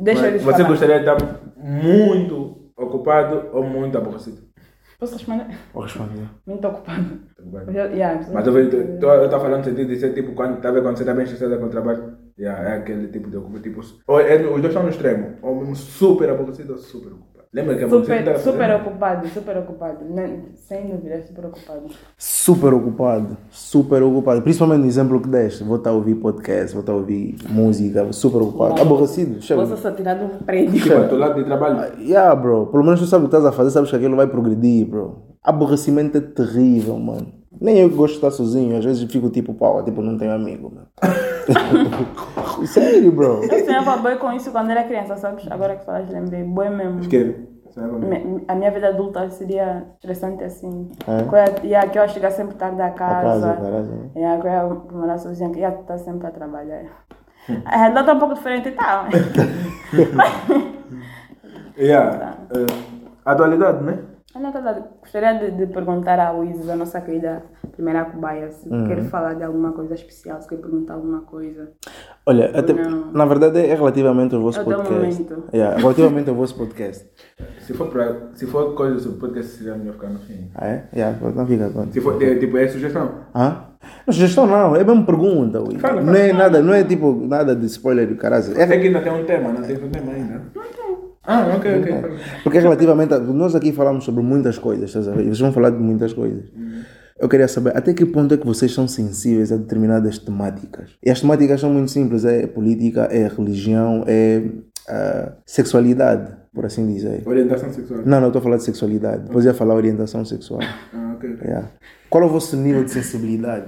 Deixa 0.00 0.20
Mas 0.22 0.30
eles 0.30 0.42
Você 0.42 0.56
falar. 0.58 0.68
gostaria 0.68 1.00
de 1.00 1.08
estar 1.08 1.16
muito 1.56 2.72
ocupado 2.76 3.48
ou 3.52 3.62
muito 3.62 3.96
aborrecido? 3.96 4.45
Posso 4.98 5.14
responder? 5.14 5.46
Vou 5.74 5.82
responder. 5.82 6.28
Muito 6.46 6.66
ocupado. 6.66 7.20
Eu 7.68 7.74
yeah, 7.74 8.14
Mas 8.32 8.46
eu 8.46 8.68
estou 8.68 9.40
falando 9.40 9.58
no 9.58 9.64
sentido 9.64 9.88
de 9.88 9.96
ser 10.00 10.14
tipo, 10.14 10.32
quando, 10.32 10.60
tá 10.60 10.72
quando 10.72 10.96
você 10.96 11.02
está 11.02 11.14
bem 11.14 11.24
estressado 11.24 11.58
com 11.60 11.66
o 11.66 11.70
trabalho, 11.70 12.16
yeah, 12.38 12.70
é 12.70 12.76
aquele 12.78 13.08
tipo 13.08 13.30
de 13.30 13.36
ocupado. 13.36 13.62
Tipo, 13.62 13.80
ou 14.06 14.20
é, 14.20 14.36
os 14.36 14.60
dois 14.60 14.66
estão 14.66 14.82
no 14.82 14.88
extremo, 14.88 15.36
ou 15.42 15.56
mesmo 15.56 15.76
super 15.76 16.30
aborrecido 16.30 16.72
ou 16.72 16.78
super 16.78 17.12
ocupado. 17.12 17.35
Lembra 17.52 17.76
que 17.76 17.84
a 17.84 17.88
Super, 17.88 18.24
tá 18.24 18.38
super 18.38 18.76
ocupado, 18.76 19.28
super 19.28 19.56
ocupado. 19.58 19.98
Sem 20.54 20.86
dúvida, 20.88 21.22
super 21.26 21.46
ocupado. 21.46 21.82
Super 22.18 22.74
ocupado, 22.74 23.36
super 23.50 24.02
ocupado. 24.02 24.42
Principalmente 24.42 24.80
no 24.80 24.86
exemplo 24.86 25.20
que 25.20 25.28
deste. 25.28 25.64
Vou 25.64 25.76
estar 25.76 25.90
a 25.90 25.92
ouvir 25.94 26.16
podcast, 26.16 26.72
vou 26.74 26.80
estar 26.80 26.92
a 26.92 26.96
ouvir 26.96 27.36
música, 27.48 28.12
super 28.12 28.42
ocupado. 28.42 28.80
Aborrecido, 28.80 29.40
chega. 29.40 29.60
Posso 29.60 29.80
só 29.80 29.90
tirar 29.90 30.14
de 30.14 30.24
um 30.24 30.38
prédio. 30.38 30.82
Tipo, 30.82 31.08
do 31.08 31.16
lado 31.16 31.34
de 31.36 31.44
trabalho. 31.44 31.98
Yeah, 32.00 32.34
bro. 32.34 32.66
Pelo 32.66 32.84
menos 32.84 33.00
tu 33.00 33.06
sabes 33.06 33.26
o 33.26 33.30
que 33.30 33.36
estás 33.36 33.46
a 33.46 33.56
fazer, 33.56 33.70
sabes 33.70 33.90
que 33.90 33.96
aquilo 33.96 34.16
vai 34.16 34.26
progredir, 34.26 34.86
bro. 34.86 35.22
Aborrecimento 35.42 36.18
é 36.18 36.20
terrível, 36.20 36.98
mano. 36.98 37.35
Nem 37.60 37.78
eu 37.78 37.88
que 37.90 37.96
gosto 37.96 38.12
de 38.12 38.18
estar 38.18 38.30
sozinho, 38.30 38.76
às 38.78 38.84
vezes 38.84 39.10
fico 39.10 39.30
tipo, 39.30 39.54
pau, 39.54 39.82
tipo, 39.84 40.02
não 40.02 40.16
tenho 40.18 40.32
amigo. 40.32 40.72
Sério, 42.66 43.10
bro. 43.12 43.42
Eu 43.44 43.64
sonhava 43.64 43.96
boi 43.96 44.16
com 44.16 44.32
isso 44.32 44.50
quando 44.50 44.70
era 44.70 44.84
criança, 44.84 45.16
sabes? 45.16 45.46
Agora 45.50 45.76
que 45.76 45.84
falas, 45.84 46.08
lembrei. 46.10 46.42
Boi 46.44 46.68
mesmo. 46.68 47.00
É? 47.78 48.52
A 48.52 48.54
minha 48.54 48.70
vida 48.70 48.88
adulta 48.88 49.28
seria 49.30 49.84
estressante 49.96 50.42
assim. 50.44 50.90
É? 51.06 51.64
Ia- 51.66 51.80
ia- 51.82 51.88
que 51.88 51.98
eu 51.98 52.02
ia 52.02 52.08
chegar 52.08 52.30
sempre 52.30 52.54
tarde 52.56 52.76
da 52.78 52.86
A 52.86 52.90
casa, 52.90 53.52
casa. 53.54 54.10
Yeah, 54.16 54.40
que 54.40 54.46
eu 54.46 54.50
ia 54.50 54.64
morar 54.92 55.18
sozinha, 55.18 55.50
que 55.50 55.58
ia 55.60 55.68
estar 55.68 55.98
sempre 55.98 56.26
a 56.26 56.30
trabalhar. 56.30 56.84
A 57.66 57.76
realidade 57.76 58.00
está 58.06 58.14
um 58.14 58.18
pouco 58.18 58.34
diferente 58.34 58.68
e 58.68 58.72
tal. 58.72 59.04
Yeah. 61.78 62.38
eh, 62.54 62.66
atualidade, 63.24 63.84
né? 63.84 63.98
Tô- 64.36 65.00
gostaria 65.00 65.32
de, 65.38 65.50
de 65.56 65.66
perguntar 65.72 66.18
à 66.18 66.30
Luísa, 66.30 66.72
a 66.72 66.76
nossa 66.76 67.00
querida 67.00 67.42
primeira 67.72 68.04
cobaia, 68.04 68.50
se 68.50 68.68
Uhum. 68.68 68.86
quer 68.86 69.02
falar 69.04 69.34
de 69.34 69.42
alguma 69.44 69.72
coisa 69.72 69.94
especial, 69.94 70.40
se 70.40 70.48
quer 70.48 70.56
perguntar 70.56 70.94
alguma 70.94 71.20
coisa. 71.22 71.70
Olha, 72.26 72.50
até, 72.58 72.72
na 73.12 73.24
verdade 73.24 73.60
é 73.60 73.74
relativamente 73.74 74.34
ao 74.34 74.40
vosso 74.42 74.60
É 74.60 74.64
teu 74.64 74.76
podcast. 74.76 75.22
momento. 75.22 75.44
Yeah, 75.54 75.76
relativamente 75.78 76.28
ao 76.30 76.36
vosso 76.36 76.54
podcast. 76.56 77.06
Se 77.60 77.72
for, 77.74 77.88
pra, 77.88 78.14
se 78.34 78.46
for 78.46 78.74
coisa 78.74 78.98
sobre 78.98 79.18
podcast, 79.20 79.52
seria 79.52 79.74
melhor 79.74 79.94
ficar 79.94 80.08
no 80.08 80.18
fim. 80.20 80.50
Ah, 80.54 80.66
é? 80.66 80.84
Yeah, 80.94 81.18
não 81.34 81.46
fica. 81.46 81.70
Se 81.90 82.00
for, 82.00 82.22
é, 82.22 82.34
tipo, 82.36 82.56
é 82.58 82.68
sugestão. 82.68 83.10
Hã? 83.34 83.62
Não, 84.06 84.12
sugestão 84.12 84.46
não, 84.46 84.74
é 84.74 84.82
mesmo 84.82 85.04
pergunta, 85.06 85.60
ui. 85.62 85.78
Fala, 85.78 86.00
Não 86.02 86.14
é 86.14 86.32
nada, 86.32 86.60
não 86.60 86.74
é 86.74 86.82
tipo 86.82 87.12
nada 87.26 87.54
de 87.54 87.66
spoiler 87.66 88.08
do 88.08 88.16
caralho. 88.16 88.56
É 88.58 88.62
É, 88.62 88.66
que 88.66 88.72
ainda 88.86 89.00
tem 89.00 89.12
um 89.12 89.24
tema, 89.24 89.52
não 89.52 89.62
tem 89.62 89.76
um 89.76 89.88
tema 89.90 90.12
ainda. 90.12 90.42
Ah, 91.26 91.54
ok, 91.56 91.80
ok. 91.80 91.94
porque 92.42 92.58
é 92.58 92.60
relativamente 92.60 93.12
a, 93.14 93.18
nós 93.18 93.54
aqui 93.54 93.72
falamos 93.72 94.04
sobre 94.04 94.22
muitas 94.22 94.58
coisas, 94.58 94.84
estás 94.90 95.08
a 95.08 95.12
ver? 95.12 95.24
Vocês 95.24 95.40
vão 95.40 95.52
falar 95.52 95.70
de 95.70 95.78
muitas 95.78 96.12
coisas. 96.12 96.44
Eu 97.18 97.28
queria 97.28 97.48
saber 97.48 97.76
até 97.76 97.94
que 97.94 98.04
ponto 98.04 98.34
é 98.34 98.36
que 98.36 98.46
vocês 98.46 98.72
são 98.72 98.86
sensíveis 98.86 99.50
a 99.50 99.56
determinadas 99.56 100.18
temáticas. 100.18 100.90
E 101.04 101.10
as 101.10 101.20
temáticas 101.20 101.60
são 101.60 101.70
muito 101.72 101.90
simples: 101.90 102.24
é 102.24 102.46
política, 102.46 103.08
é 103.10 103.26
religião, 103.26 104.04
é 104.06 104.42
ah, 104.88 105.32
sexualidade, 105.46 106.30
por 106.54 106.66
assim 106.66 106.86
dizer. 106.86 107.22
Orientação 107.26 107.72
sexual. 107.72 108.00
Não, 108.04 108.20
não 108.20 108.28
estou 108.28 108.40
a 108.40 108.42
falar 108.42 108.56
de 108.58 108.64
sexualidade. 108.64 109.22
Depois 109.24 109.44
ia 109.46 109.54
falar 109.54 109.74
orientação 109.74 110.24
sexual. 110.24 110.60
Ah, 110.92 111.14
ok. 111.16 111.36
Yeah. 111.42 111.68
Qual 112.10 112.22
é 112.22 112.26
o 112.26 112.30
vosso 112.30 112.56
nível 112.56 112.84
de 112.84 112.90
sensibilidade? 112.90 113.64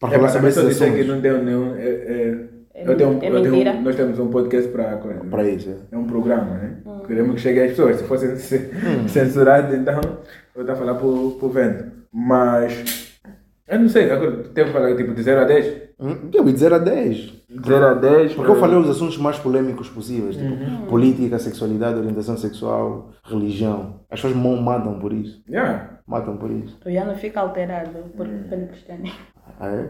Para 0.00 0.14
É, 0.14 0.16
falar 0.16 0.28
sobre 0.28 0.48
esses 0.48 0.66
dizer 0.66 0.84
que 0.92 1.00
assuntos. 1.00 1.06
não 1.14 1.20
tem 1.22 1.44
nenhum. 1.44 1.74
É, 1.76 1.88
é, 1.88 2.28
É 2.30 2.57
eu 2.86 2.96
tenho, 2.96 3.10
men- 3.10 3.20
é 3.26 3.30
eu 3.30 3.42
tenho- 3.42 3.82
nós 3.82 3.96
temos 3.96 4.18
um 4.18 4.28
podcast 4.28 4.70
para 4.70 4.96
coisa. 4.98 5.20
Para 5.24 5.48
isso. 5.48 5.70
é. 5.70 5.94
É 5.94 5.98
um 5.98 6.04
programa, 6.06 6.54
né? 6.54 6.76
Queremos 7.06 7.34
que 7.36 7.40
chegue 7.40 7.60
às 7.60 7.70
pessoas. 7.70 7.96
Se 7.96 8.04
fosse 8.04 8.36
censurado, 9.08 9.74
então 9.74 10.00
eu 10.54 10.60
estou 10.62 10.74
a 10.74 10.78
falar 10.78 10.94
por, 10.94 11.36
por 11.40 11.50
vento. 11.50 11.84
Mas. 12.12 13.08
Eu 13.66 13.80
não 13.80 13.88
sei, 13.88 14.10
agora 14.10 14.44
tenho 14.54 14.66
que 14.68 14.72
falar 14.72 14.96
tipo 14.96 15.12
de 15.14 15.22
0 15.22 15.40
a 15.42 15.44
10. 15.44 15.88
Hum, 16.00 16.30
Eu 16.32 16.46
ia 16.46 16.52
dizer 16.54 16.72
a 16.72 16.78
10. 16.78 17.34
0 17.66 17.86
a 17.86 17.94
10. 17.94 18.32
Porque 18.34 18.50
eu 18.50 18.56
falei 18.56 18.78
os 18.78 18.88
assuntos 18.88 19.18
mais 19.18 19.38
polêmicos 19.38 19.90
possíveis, 19.90 20.36
tipo 20.36 20.48
Uhum. 20.54 20.86
política, 20.86 21.38
sexualidade, 21.38 21.98
orientação 21.98 22.36
sexual, 22.38 23.10
religião. 23.24 24.00
As 24.10 24.22
pessoas 24.22 24.34
matam 24.42 24.98
por 24.98 25.12
isso. 25.12 25.42
Yeah. 25.48 25.98
Matam 26.06 26.38
por 26.38 26.50
isso. 26.50 26.78
O 26.86 26.88
Iano 26.88 27.14
fica 27.16 27.40
alterado 27.40 27.90
por, 28.16 28.26
pelo 28.26 28.68
cristianismo. 28.68 29.18
Ah, 29.60 29.68
é? 29.68 29.88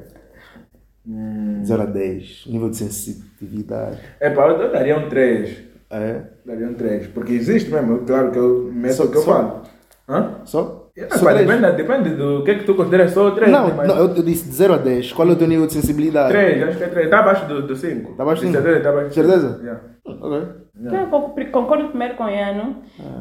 Hum. 1.06 1.62
0 1.64 1.82
a 1.82 1.86
10. 1.86 2.44
Nível 2.46 2.70
de 2.70 2.76
sensitividade. 2.76 3.98
É 4.20 4.30
pá, 4.30 4.48
eu 4.48 4.70
daria 4.72 4.98
um 4.98 5.08
3. 5.08 5.56
Ah, 5.90 6.00
é? 6.00 6.22
Daria 6.44 6.68
um 6.68 6.74
3. 6.74 7.06
Porque 7.08 7.32
existe 7.32 7.70
mesmo, 7.70 8.00
claro 8.00 8.30
que 8.30 8.38
eu 8.38 8.70
meto 8.72 8.94
Só- 8.94 9.04
o 9.04 9.10
que 9.10 9.16
eu 9.16 9.22
só- 9.22 9.32
falo. 9.32 9.62
Hã? 10.08 10.34
Só? 10.44 10.90
É, 10.96 11.16
Só 11.16 11.24
pá, 11.26 11.32
depende, 11.32 11.72
depende 11.72 12.10
do 12.16 12.42
que 12.42 12.50
é 12.50 12.54
que 12.58 12.64
tu 12.64 12.74
consideras 12.74 13.12
só 13.12 13.28
o 13.28 13.30
3. 13.30 13.50
Não, 13.52 13.68
não, 13.74 13.96
eu 13.98 14.16
eu 14.16 14.22
disse 14.22 14.48
de 14.48 14.54
0 14.54 14.74
a 14.74 14.78
10. 14.78 15.12
Qual 15.12 15.28
é 15.28 15.32
o 15.32 15.36
teu 15.36 15.46
nível 15.46 15.66
de 15.66 15.72
sensibilidade? 15.74 16.30
3, 16.30 16.62
acho 16.64 16.78
que 16.78 16.84
é 16.84 16.88
3. 16.88 17.04
Está 17.06 17.20
abaixo 17.20 17.46
do 17.46 17.76
5. 17.76 18.14
Tá 18.14 18.22
abaixo 18.24 18.42
do 18.42 18.46
cinco? 18.48 18.60
certeza? 18.62 18.82
Tá 18.82 18.90
abaixo 18.90 19.14
Certeza? 19.14 19.58
Yeah. 19.62 19.80
Ok. 20.04 20.48
Eu 20.80 21.06
conc- 21.08 21.50
concordo 21.50 21.88
primeiro 21.88 22.14
com 22.14 22.24
o 22.24 22.28
Iano, 22.30 22.76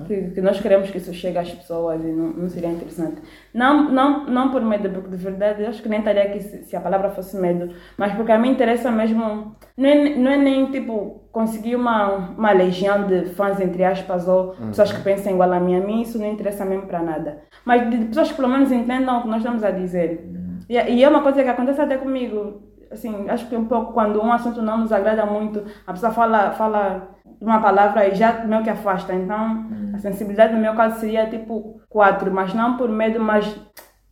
que, 0.05 0.31
que 0.31 0.41
nós 0.41 0.59
queremos 0.61 0.89
que 0.91 0.97
isso 0.97 1.13
chegue 1.13 1.37
às 1.39 1.51
pessoas 1.51 2.03
e 2.03 2.07
não, 2.07 2.29
não 2.29 2.49
seria 2.49 2.69
interessante. 2.69 3.21
Não, 3.53 3.89
não, 3.91 4.25
não 4.25 4.51
por 4.51 4.61
medo, 4.61 4.89
porque 4.89 5.09
de 5.09 5.17
verdade 5.17 5.63
eu 5.63 5.69
acho 5.69 5.81
que 5.81 5.89
nem 5.89 5.99
estaria 5.99 6.23
aqui 6.23 6.39
se, 6.39 6.63
se 6.65 6.75
a 6.75 6.81
palavra 6.81 7.09
fosse 7.09 7.35
medo, 7.35 7.73
mas 7.97 8.13
porque 8.13 8.31
a 8.31 8.37
mim 8.37 8.51
interessa 8.51 8.91
mesmo, 8.91 9.55
não 9.75 9.89
é, 9.89 10.15
não 10.15 10.31
é 10.31 10.37
nem 10.37 10.67
tipo 10.71 11.23
conseguir 11.31 11.75
uma, 11.75 12.29
uma 12.37 12.51
legião 12.51 13.07
de 13.07 13.25
fãs, 13.29 13.59
entre 13.59 13.83
aspas, 13.83 14.27
ou 14.27 14.55
pessoas 14.69 14.91
que 14.91 15.01
pensam 15.01 15.33
igual 15.33 15.51
a 15.53 15.59
mim. 15.59 15.75
A 15.77 15.81
mim 15.85 16.01
isso 16.01 16.17
não 16.19 16.27
interessa 16.31 16.63
mesmo 16.65 16.85
para 16.87 17.01
nada. 17.01 17.39
Mas 17.65 17.89
de, 17.89 17.97
de 17.97 18.05
pessoas 18.05 18.29
que 18.29 18.35
pelo 18.35 18.49
menos 18.49 18.71
entendam 18.71 19.17
o 19.19 19.21
que 19.23 19.27
nós 19.27 19.37
estamos 19.37 19.63
a 19.63 19.71
dizer. 19.71 20.29
E, 20.69 20.75
e 20.75 21.03
é 21.03 21.09
uma 21.09 21.21
coisa 21.21 21.43
que 21.43 21.49
acontece 21.49 21.81
até 21.81 21.97
comigo. 21.97 22.61
Assim, 22.89 23.29
acho 23.29 23.49
que 23.49 23.55
um 23.55 23.65
pouco 23.65 23.91
quando 23.91 24.21
um 24.21 24.31
assunto 24.31 24.61
não 24.61 24.77
nos 24.77 24.93
agrada 24.93 25.25
muito, 25.25 25.61
a 25.85 25.91
pessoa 25.91 26.11
fala, 26.11 26.51
fala 26.51 27.09
uma 27.39 27.61
palavra 27.61 28.07
e 28.07 28.15
já 28.15 28.45
meio 28.45 28.63
que 28.63 28.69
afasta. 28.69 29.13
Então, 29.13 29.65
a 29.93 29.97
sensibilidade 29.99 30.53
no 30.53 30.61
meu 30.61 30.75
caso 30.75 30.99
seria 30.99 31.29
tipo 31.29 31.79
4, 31.89 32.31
mas 32.31 32.53
não 32.53 32.77
por 32.77 32.89
medo, 32.89 33.19
mas 33.19 33.59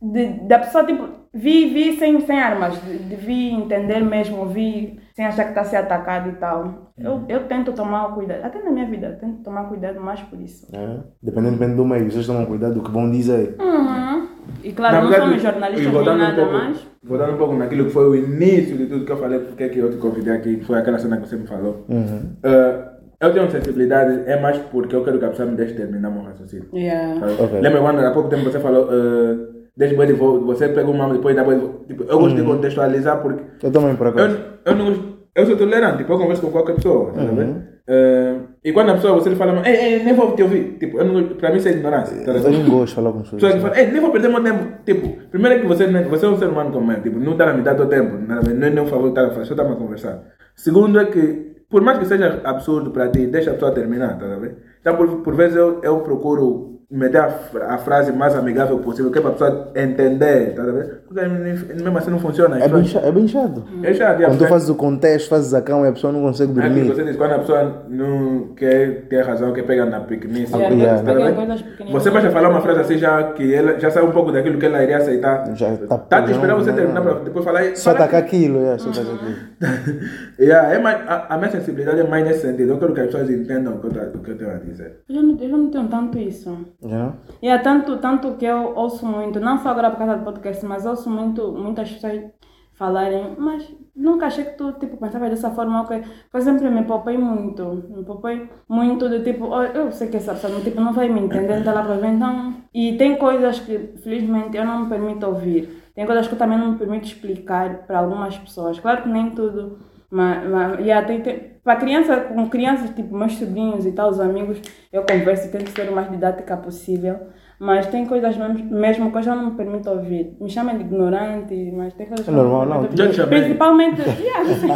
de, 0.00 0.28
da 0.46 0.58
pessoa 0.58 0.84
tipo 0.84 1.08
vi, 1.36 1.66
vi 1.66 1.96
sem, 1.96 2.20
sem 2.20 2.40
armas, 2.40 2.80
de, 2.82 2.98
de 2.98 3.16
vi 3.16 3.50
entender 3.50 4.00
mesmo, 4.00 4.46
vi 4.46 4.98
sem 5.14 5.26
achar 5.26 5.44
que 5.44 5.50
está 5.50 5.60
a 5.60 5.64
ser 5.64 5.76
atacado 5.76 6.30
e 6.30 6.32
tal. 6.32 6.92
Eu, 6.98 7.24
eu 7.28 7.46
tento 7.46 7.72
tomar 7.72 8.14
cuidado, 8.14 8.44
até 8.44 8.62
na 8.62 8.70
minha 8.70 8.86
vida, 8.86 9.18
tento 9.20 9.42
tomar 9.42 9.64
cuidado 9.64 10.00
mais 10.00 10.20
por 10.20 10.40
isso. 10.40 10.66
É. 10.74 10.98
Dependendo 11.22 11.76
do 11.76 11.84
meio, 11.84 12.10
vocês 12.10 12.26
tomam 12.26 12.46
cuidado 12.46 12.74
do 12.74 12.82
que 12.82 12.90
vão 12.90 13.10
dizer. 13.10 13.56
Uhum. 13.60 14.28
E 14.62 14.72
claro, 14.72 14.96
Na 14.96 15.02
não 15.02 15.08
verdade, 15.10 15.30
somos 15.30 15.42
jornalistas 15.42 15.92
nem 15.92 16.04
nada 16.18 16.32
um 16.32 16.34
pouco, 16.36 16.52
mais. 16.52 16.86
Voltando 17.02 17.32
um 17.32 17.36
pouco 17.36 17.54
naquilo 17.54 17.84
que 17.86 17.90
foi 17.90 18.08
o 18.08 18.14
início 18.14 18.76
de 18.76 18.86
tudo 18.86 19.04
que 19.04 19.12
eu 19.12 19.16
falei, 19.18 19.38
porque 19.40 19.64
é 19.64 19.68
que 19.68 19.78
eu 19.78 19.90
te 19.90 19.96
convidei 19.98 20.34
aqui, 20.34 20.56
que 20.56 20.64
foi 20.64 20.78
aquela 20.78 20.98
cena 20.98 21.18
que 21.18 21.28
você 21.28 21.36
me 21.36 21.46
falou. 21.46 21.84
Uhum. 21.88 22.36
Uh, 22.44 22.95
eu 23.20 23.32
tenho 23.32 23.50
sensibilidade, 23.50 24.22
é 24.26 24.38
mais 24.40 24.58
porque 24.58 24.94
eu 24.94 25.02
quero 25.04 25.18
que 25.18 25.24
a 25.24 25.28
pessoa 25.30 25.48
me 25.48 25.56
deixe 25.56 25.74
terminar 25.74 26.10
meu 26.10 26.22
raciocínio. 26.22 26.66
Yeah. 26.74 27.18
Sabe? 27.20 27.32
Ok. 27.42 27.60
Lembra 27.60 27.80
quando 27.80 28.00
há 28.00 28.10
pouco 28.10 28.28
tempo 28.28 28.44
você 28.44 28.58
falou, 28.60 28.84
uh, 28.84 29.46
deixa 29.76 29.92
depois 29.92 30.08
de 30.08 30.14
vo- 30.14 30.40
você 30.46 30.68
pega 30.68 30.90
uma 30.90 31.12
depois 31.12 31.34
depois 31.36 31.60
tipo, 31.88 32.04
eu 32.04 32.18
gosto 32.18 32.36
de 32.36 32.42
contextualizar 32.42 33.22
porque 33.22 33.42
Eu 33.62 33.70
também, 33.72 33.96
por 33.96 34.08
acaso. 34.08 34.36
eu, 34.64 34.72
eu 34.72 34.76
não 34.78 35.16
eu 35.34 35.44
sou 35.46 35.56
tolerante, 35.56 35.98
tipo, 35.98 36.12
eu 36.12 36.18
converso 36.18 36.40
com 36.42 36.50
qualquer 36.50 36.76
pessoa, 36.76 37.12
tá 37.12 37.20
vendo? 37.22 37.76
Uh, 37.88 38.48
e 38.64 38.72
quando 38.72 38.90
a 38.90 38.94
pessoa 38.94 39.14
você 39.14 39.28
lhe 39.28 39.36
fala, 39.36 39.62
ei, 39.68 39.74
ei, 39.76 40.02
nem 40.02 40.14
vou 40.14 40.32
te 40.34 40.42
ouvir, 40.42 40.76
tipo, 40.80 40.98
eu 40.98 41.04
não, 41.04 41.22
pra 41.36 41.50
mim 41.50 41.58
isso 41.58 41.68
é 41.68 41.72
ignorância. 41.72 42.16
tá 42.24 42.32
Eu 42.32 42.50
nem 42.50 42.64
gosto 42.68 42.86
de 42.88 42.94
falar 42.94 43.12
com 43.12 43.18
as 43.20 43.30
Pessoas 43.30 43.52
que 43.52 43.58
pessoas. 43.58 43.62
falam, 43.76 43.86
ei, 43.86 43.92
nem 43.92 44.00
vou 44.00 44.10
perder 44.10 44.28
meu 44.28 44.42
tempo. 44.42 44.64
Tipo, 44.84 45.08
primeiro 45.30 45.56
é 45.56 45.60
que 45.60 45.66
você, 45.66 45.86
você 46.04 46.26
é 46.26 46.28
um 46.30 46.36
ser 46.38 46.48
humano 46.48 46.72
como 46.72 46.90
eu, 46.90 47.00
tipo, 47.02 47.18
não 47.20 47.32
está 47.32 47.50
a 47.50 47.52
me 47.54 47.62
dar 47.62 47.74
teu 47.74 47.86
tempo, 47.86 48.16
não 48.16 48.40
não 48.42 48.66
é 48.66 48.70
nem 48.70 48.80
um 48.82 48.86
favor 48.86 49.12
que 49.12 49.18
está 49.20 49.26
a 49.26 49.30
fazer, 49.30 49.44
só 49.44 49.52
está 49.54 49.62
a 49.62 49.76
conversar. 49.76 50.22
Segundo 50.56 50.98
é 50.98 51.04
que, 51.04 51.55
por 51.68 51.82
mais 51.82 51.98
que 51.98 52.06
seja 52.06 52.40
absurdo 52.44 52.90
para 52.90 53.08
ti, 53.08 53.26
deixa 53.26 53.50
a 53.50 53.54
pessoa 53.54 53.72
terminar, 53.72 54.18
tá 54.18 54.26
ver? 54.36 54.56
Então, 54.80 54.96
por, 54.96 55.22
por 55.22 55.34
vezes 55.34 55.56
eu, 55.56 55.80
eu 55.82 56.00
procuro 56.00 56.75
meter 56.88 57.20
a, 57.20 57.28
fra- 57.30 57.74
a 57.74 57.78
frase 57.78 58.12
mais 58.12 58.34
amigável 58.36 58.78
possível, 58.78 59.10
que 59.10 59.18
é 59.18 59.20
para 59.20 59.30
a 59.30 59.32
pessoa 59.34 59.72
entender, 59.74 60.54
tá 60.54 60.62
ver? 60.62 61.00
Porque 61.08 61.20
mesmo 61.26 61.98
assim 61.98 62.10
não 62.10 62.18
funciona. 62.20 62.62
É 62.62 62.68
bem, 62.68 62.84
chato, 62.84 63.04
é 63.06 63.10
bem 63.12 63.26
chato. 63.26 63.64
É 63.82 63.92
chato, 63.94 64.22
é 64.22 64.26
Quando 64.26 64.38
tu 64.38 64.46
fazes 64.46 64.68
o 64.68 64.74
contexto, 64.76 65.28
fazes 65.28 65.52
a 65.52 65.60
cama 65.60 65.86
e 65.86 65.88
a 65.88 65.92
pessoa 65.92 66.12
não 66.12 66.20
consegue 66.22 66.52
É 66.58 66.62
aquilo 66.62 66.74
que 66.74 66.80
dormir. 66.82 66.94
você 66.94 67.04
diz, 67.04 67.16
quando 67.16 67.32
a 67.32 67.38
pessoa 67.40 67.82
não 67.88 68.54
quer 68.54 69.06
ter 69.08 69.22
razão, 69.24 69.52
quer 69.52 69.62
pegar 69.64 69.86
na 69.86 70.00
pequenice. 70.00 70.54
Yeah, 70.54 70.76
Yeah. 70.76 71.02
tá 71.02 71.12
ver? 71.12 71.34
coisas 71.34 71.62
pequeninas. 71.62 72.02
Você 72.02 72.10
basta 72.10 72.30
falar 72.30 72.48
uma 72.50 72.60
frase 72.60 72.80
assim 72.80 72.98
já 72.98 73.32
que 73.32 73.52
ela 73.54 73.80
já 73.80 73.90
sabe 73.90 74.06
um 74.06 74.12
pouco 74.12 74.30
daquilo 74.30 74.58
que 74.58 74.66
ela 74.66 74.82
iria 74.82 74.98
aceitar. 74.98 75.56
Já 75.56 75.76
tá 75.76 75.98
Tá 75.98 76.22
te 76.22 76.30
esperando 76.32 76.58
você 76.60 76.70
não, 76.70 76.76
terminar 76.76 77.02
para 77.02 77.14
depois 77.20 77.44
falar. 77.44 77.76
Só 77.76 77.94
fala 77.94 78.18
aquilo, 78.18 78.64
é, 78.64 78.78
só 78.78 78.90
atacar 78.90 79.08
aquilo. 79.14 79.36
yeah, 80.38 80.72
é 80.74 80.78
mais, 80.78 80.98
a, 81.08 81.34
a 81.34 81.38
minha 81.38 81.50
sensibilidade 81.50 82.00
é 82.00 82.04
mais 82.04 82.24
nesse 82.24 82.40
sentido. 82.42 82.72
Eu 82.72 82.78
quero 82.78 82.94
que 82.94 83.00
as 83.00 83.06
pessoas 83.06 83.30
entendam 83.30 83.74
o 83.74 83.78
que 83.80 83.86
eu, 83.86 84.02
o 84.14 84.18
que 84.18 84.30
eu 84.30 84.38
tenho 84.38 84.50
a 84.50 84.54
dizer. 84.58 85.00
Eu 85.08 85.22
não, 85.22 85.36
eu 85.40 85.48
já 85.48 85.56
não 85.56 85.70
tenho 85.70 85.88
tanto 85.88 86.18
isso. 86.18 86.56
Já? 86.82 87.14
E 87.42 87.48
é 87.48 87.58
tanto, 87.58 87.96
tanto 87.98 88.34
que 88.36 88.44
eu 88.44 88.74
ouço 88.74 89.06
muito, 89.06 89.40
não 89.40 89.58
só 89.58 89.70
agora 89.70 89.90
por 89.90 89.98
causa 89.98 90.16
do 90.16 90.24
podcast, 90.24 90.64
mas 90.64 90.86
ouço 90.86 91.10
muito, 91.10 91.52
muitas 91.52 91.90
pessoas 91.90 92.30
falarem, 92.76 93.34
mas 93.38 93.66
nunca 93.94 94.26
achei 94.26 94.44
que 94.44 94.56
tu 94.56 94.72
tipo, 94.72 94.98
pensava 94.98 95.30
dessa 95.30 95.50
forma, 95.50 95.80
ok. 95.80 96.02
Por 96.30 96.38
exemplo, 96.38 96.70
me 96.70 96.84
poupei 96.84 97.16
muito, 97.16 97.64
me 97.88 98.04
poupei 98.04 98.48
muito 98.68 99.08
do 99.08 99.24
tipo, 99.24 99.46
oh, 99.46 99.62
eu 99.62 99.90
sei 99.90 100.08
que 100.08 100.18
essa 100.18 100.34
pessoa 100.34 100.60
tipo, 100.60 100.80
não 100.80 100.92
vai 100.92 101.08
me 101.08 101.20
entender, 101.20 101.60
então 101.60 101.74
lá 101.74 101.82
para 101.82 101.96
ver, 101.96 102.08
então. 102.08 102.54
E 102.74 102.96
tem 102.98 103.16
coisas 103.16 103.60
que, 103.60 103.78
felizmente, 104.02 104.56
eu 104.56 104.66
não 104.66 104.80
me 104.80 104.88
permito 104.88 105.26
ouvir. 105.26 105.82
Tem 105.94 106.04
coisas 106.04 106.28
que 106.28 106.34
eu 106.34 106.38
também 106.38 106.58
não 106.58 106.72
me 106.72 106.78
permito 106.78 107.06
explicar 107.06 107.86
para 107.86 108.00
algumas 108.00 108.36
pessoas. 108.36 108.78
Claro 108.78 109.02
que 109.02 109.08
nem 109.08 109.30
tudo. 109.30 109.78
Mas, 110.10 110.48
mas 110.48 110.78
yeah, 110.80 111.06
tem, 111.06 111.20
tem, 111.20 111.56
para 111.64 111.76
criança, 111.76 112.16
com 112.20 112.48
crianças, 112.48 112.90
tipo 112.90 113.16
meus 113.16 113.34
sobrinhos 113.34 113.84
e 113.86 113.92
tal, 113.92 114.10
os 114.10 114.20
amigos, 114.20 114.60
eu 114.92 115.02
converso 115.02 115.48
e 115.48 115.50
tento 115.50 115.68
ser 115.70 115.88
o 115.88 115.94
mais 115.94 116.10
didática 116.10 116.56
possível. 116.56 117.18
Mas 117.58 117.86
tem 117.86 118.04
coisas 118.06 118.36
mesmo, 118.36 118.70
mesmo 118.70 119.10
que 119.10 119.18
eu 119.18 119.22
já 119.22 119.34
não 119.34 119.46
me 119.46 119.56
permito 119.56 119.88
ouvir. 119.90 120.36
Me 120.40 120.48
chamam 120.50 120.76
de 120.76 120.84
ignorante, 120.84 121.72
mas 121.74 121.94
tem 121.94 122.06
coisas 122.06 122.28
É 122.28 122.30
que 122.30 122.36
eu 122.36 122.42
normal, 122.44 122.82
me 122.82 122.88
não. 122.88 123.12
chamei. 123.12 123.40
Principalmente, 123.40 124.02
yeah, 124.20 124.44
sim. 124.54 124.68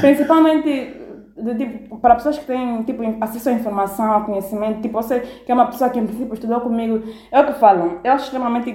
principalmente 0.00 1.00
de, 1.36 1.54
tipo, 1.54 1.98
para 1.98 2.14
pessoas 2.16 2.38
que 2.38 2.44
têm 2.44 2.82
tipo, 2.82 3.02
acesso 3.20 3.48
à 3.48 3.52
informação, 3.52 4.12
ao 4.12 4.24
conhecimento, 4.24 4.80
tipo, 4.80 4.94
você 4.94 5.20
que 5.20 5.50
é 5.50 5.54
uma 5.54 5.66
pessoa 5.66 5.90
que 5.90 5.98
em 5.98 6.06
princípio 6.06 6.34
estudou 6.34 6.60
comigo, 6.60 7.02
é 7.30 7.40
o 7.40 7.46
que 7.46 7.52
falam, 7.54 8.00
eu 8.04 8.12
acho 8.12 8.24
extremamente 8.24 8.74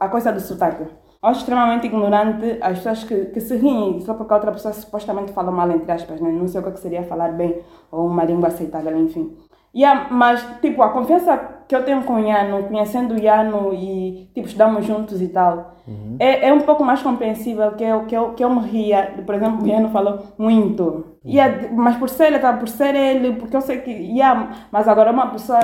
a 0.00 0.08
coisa 0.08 0.32
do 0.32 0.40
sotaque. 0.40 0.84
Acho 1.24 1.40
extremamente 1.40 1.86
ignorante 1.86 2.58
as 2.60 2.78
pessoas 2.78 3.04
que, 3.04 3.24
que 3.26 3.40
se 3.40 3.56
riem 3.56 3.98
só 4.00 4.12
porque 4.12 4.32
a 4.32 4.36
outra 4.36 4.52
pessoa 4.52 4.74
supostamente 4.74 5.32
fala 5.32 5.50
mal, 5.50 5.70
entre 5.70 5.90
aspas, 5.90 6.20
né? 6.20 6.30
não 6.30 6.46
sei 6.46 6.60
o 6.60 6.64
que 6.64 6.78
seria 6.78 7.02
falar 7.02 7.32
bem 7.32 7.62
ou 7.90 8.06
uma 8.06 8.24
língua 8.24 8.48
aceitável, 8.48 8.96
enfim. 8.98 9.34
Yeah, 9.74 10.08
mas, 10.10 10.46
tipo, 10.60 10.82
a 10.82 10.90
confiança 10.90 11.36
que 11.66 11.74
eu 11.74 11.82
tenho 11.82 12.04
com 12.04 12.14
o 12.14 12.18
Iano, 12.20 12.62
conhecendo 12.68 13.14
o 13.14 13.18
Iano 13.18 13.74
e, 13.74 14.30
tipo, 14.32 14.46
estudamos 14.46 14.86
juntos 14.86 15.20
e 15.20 15.28
tal, 15.28 15.74
é, 16.18 16.48
é 16.48 16.52
um 16.52 16.60
pouco 16.60 16.84
mais 16.84 17.02
compreensível 17.02 17.72
que 17.72 17.82
eu, 17.82 18.04
que 18.04 18.16
eu, 18.16 18.34
que 18.34 18.44
eu 18.44 18.50
me 18.50 18.60
ria. 18.60 19.14
Por 19.26 19.34
exemplo, 19.34 19.64
o 19.64 19.66
Iano 19.66 19.88
falou 19.88 20.22
muito. 20.38 21.16
Yeah, 21.24 21.70
mas 21.72 21.96
por 21.96 22.08
ser 22.08 22.26
ele, 22.26 22.38
tá? 22.38 22.52
por 22.52 22.68
ser 22.68 22.94
ele, 22.94 23.32
porque 23.36 23.56
eu 23.56 23.60
sei 23.60 23.78
que, 23.78 23.90
yeah, 23.90 24.50
mas 24.70 24.86
agora 24.86 25.10
uma 25.10 25.26
pessoa, 25.28 25.58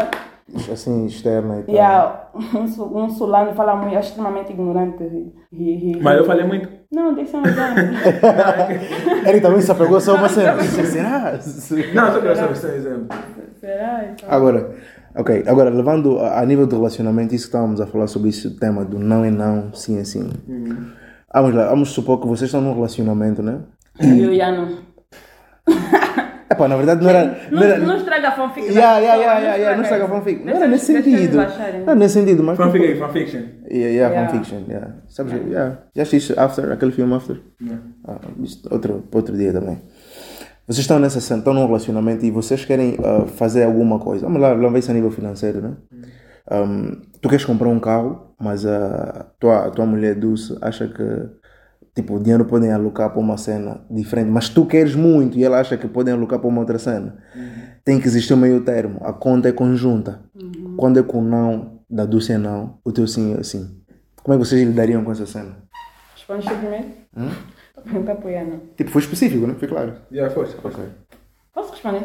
Assim, 0.72 1.06
externa 1.06 1.60
e 1.60 1.62
tal. 1.62 1.74
yeah, 1.74 2.28
um, 2.34 3.04
um 3.04 3.08
sulano 3.08 3.54
fala 3.54 3.76
muito, 3.76 3.94
é 3.94 4.00
extremamente 4.00 4.52
ignorante. 4.52 5.32
Mas 6.02 6.18
eu 6.18 6.24
falei 6.24 6.44
muito. 6.44 6.68
Não, 6.92 7.14
deixa 7.14 7.36
eu 7.36 7.42
ver. 7.42 7.52
Ele 9.28 9.40
também 9.40 9.60
se 9.60 9.70
apegou 9.70 10.00
só 10.00 10.16
uma 10.16 10.28
cena. 10.28 10.60
Será? 10.62 11.38
Não, 11.94 12.12
só 12.12 12.20
quero 12.20 12.36
saber 12.36 12.56
se 12.56 12.66
é 12.66 12.70
um 12.70 12.74
exemplo. 12.74 13.08
Será? 13.60 14.10
Então? 14.10 14.28
Agora, 14.28 14.74
ok, 15.14 15.44
agora 15.46 15.70
levando 15.70 16.18
a, 16.18 16.40
a 16.40 16.46
nível 16.46 16.66
de 16.66 16.74
relacionamento, 16.74 17.34
isso 17.34 17.44
que 17.44 17.50
estávamos 17.50 17.80
a 17.80 17.86
falar 17.86 18.08
sobre 18.08 18.30
esse 18.30 18.50
tema 18.58 18.84
do 18.84 18.98
não 18.98 19.24
é 19.24 19.30
não, 19.30 19.72
sim 19.72 20.00
é 20.00 20.04
sim. 20.04 20.30
Vamos 21.32 21.54
lá, 21.54 21.68
vamos 21.68 21.90
supor 21.90 22.20
que 22.20 22.26
vocês 22.26 22.48
estão 22.48 22.60
num 22.60 22.74
relacionamento, 22.74 23.40
né? 23.40 23.60
E 24.00 24.26
o 24.26 24.32
Iano. 26.50 26.52
Epá, 26.52 26.68
na 26.68 26.76
verdade 26.76 27.02
não 27.02 27.10
era. 27.10 27.38
Não, 27.50 27.62
era- 27.62 27.78
não 27.78 27.96
estraga 27.96 28.28
a 28.28 28.32
fanfic. 28.32 28.66
Yeah, 28.66 28.98
yeah, 28.98 29.14
yeah, 29.22 29.38
yeah, 29.40 29.56
yeah, 29.56 29.76
não 29.76 29.82
estraga 29.82 30.04
a 30.04 30.08
fanfic. 30.08 30.44
Não 30.44 30.52
era 30.52 30.66
nesse 30.66 30.86
sentido. 30.86 31.36
Não 31.36 31.42
era 31.42 31.94
nesse 31.94 32.14
sentido, 32.14 32.42
mas. 32.42 32.56
Fanfic 32.56 32.84
aí, 32.84 32.98
fanfiction. 32.98 33.42
Yeah, 33.70 33.88
yeah, 33.90 34.26
fanfiction, 34.26 34.64
yeah. 34.68 34.94
Sabes, 35.08 35.32
yeah. 35.48 35.78
Já 35.94 36.02
assististe 36.02 36.38
After, 36.38 36.72
aquele 36.72 36.92
filme 36.92 37.14
After? 37.14 37.40
Yeah. 37.62 37.82
Ah, 38.06 38.18
isto, 38.42 38.68
outro, 38.72 39.04
para 39.10 39.18
outro 39.18 39.36
dia 39.36 39.52
também. 39.52 39.80
Vocês 40.66 40.80
estão 40.84 40.98
nessa 40.98 41.20
cena, 41.20 41.38
estão 41.40 41.52
num 41.54 41.66
relacionamento 41.66 42.24
e 42.24 42.30
vocês 42.30 42.64
querem 42.64 42.96
ah, 43.04 43.26
fazer 43.26 43.64
alguma 43.64 43.98
coisa. 43.98 44.24
Vamos 44.26 44.40
lá, 44.40 44.54
vamos 44.54 44.72
ver 44.72 44.78
isso 44.80 44.90
a 44.90 44.94
nível 44.94 45.10
financeiro, 45.10 45.60
né? 45.60 45.72
Um, 46.50 47.00
tu 47.20 47.28
queres 47.28 47.44
comprar 47.44 47.68
um 47.68 47.78
carro, 47.78 48.34
mas 48.40 48.66
a 48.66 49.26
tua, 49.38 49.66
a 49.66 49.70
tua 49.70 49.86
mulher 49.86 50.16
Dulce 50.16 50.56
acha 50.60 50.88
que 50.88 51.02
tipo, 51.94 52.16
o 52.16 52.20
dinheiro 52.20 52.44
podem 52.44 52.72
alocar 52.72 53.10
para 53.10 53.20
uma 53.20 53.36
cena 53.36 53.80
diferente, 53.90 54.30
mas 54.30 54.48
tu 54.48 54.66
queres 54.66 54.94
muito 54.94 55.38
e 55.38 55.44
ela 55.44 55.58
acha 55.60 55.76
que 55.76 55.88
podem 55.88 56.14
alocar 56.14 56.38
para 56.38 56.48
uma 56.48 56.60
outra 56.60 56.78
cena. 56.78 57.18
Tem 57.84 58.00
que 58.00 58.06
existir 58.06 58.34
um 58.34 58.36
meio 58.36 58.62
termo. 58.62 58.98
A 59.02 59.12
conta 59.12 59.48
é 59.48 59.52
conjunta. 59.52 60.20
Quando 60.76 60.98
é 60.98 61.02
com 61.02 61.22
não, 61.22 61.80
da 61.88 62.04
Dulce 62.04 62.32
é 62.32 62.38
não, 62.38 62.78
o 62.84 62.92
teu 62.92 63.06
sim 63.06 63.36
é 63.38 63.42
sim. 63.42 63.80
Como 64.22 64.34
é 64.34 64.38
que 64.38 64.44
vocês 64.46 64.62
lidariam 64.62 65.02
com 65.02 65.12
essa 65.12 65.26
cena? 65.26 65.56
Responde 66.14 66.46
primeiro. 66.46 66.86
Hum? 67.16 67.30
Não 67.86 68.00
está 68.00 68.12
apoiando. 68.12 68.60
Tipo, 68.76 68.90
foi 68.90 69.00
específico, 69.00 69.46
né? 69.46 69.54
Foi 69.58 69.66
claro. 69.66 69.94
Já 70.12 70.28
foste. 70.30 70.54
Ok. 70.62 70.84
Posso 71.54 71.70
responder? 71.72 72.02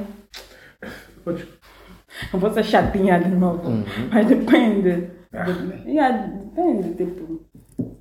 Podes. 1.23 1.45
Não 2.31 2.39
vou 2.39 2.53
ser 2.53 2.63
chatinha 2.63 3.19
de 3.19 3.29
novo. 3.29 3.67
Uhum. 3.67 3.83
Mas 4.11 4.25
depende. 4.27 5.09
Ah. 5.33 5.43
De- 5.43 5.89
yeah, 5.91 6.27
depende, 6.27 6.93
tipo. 6.95 7.41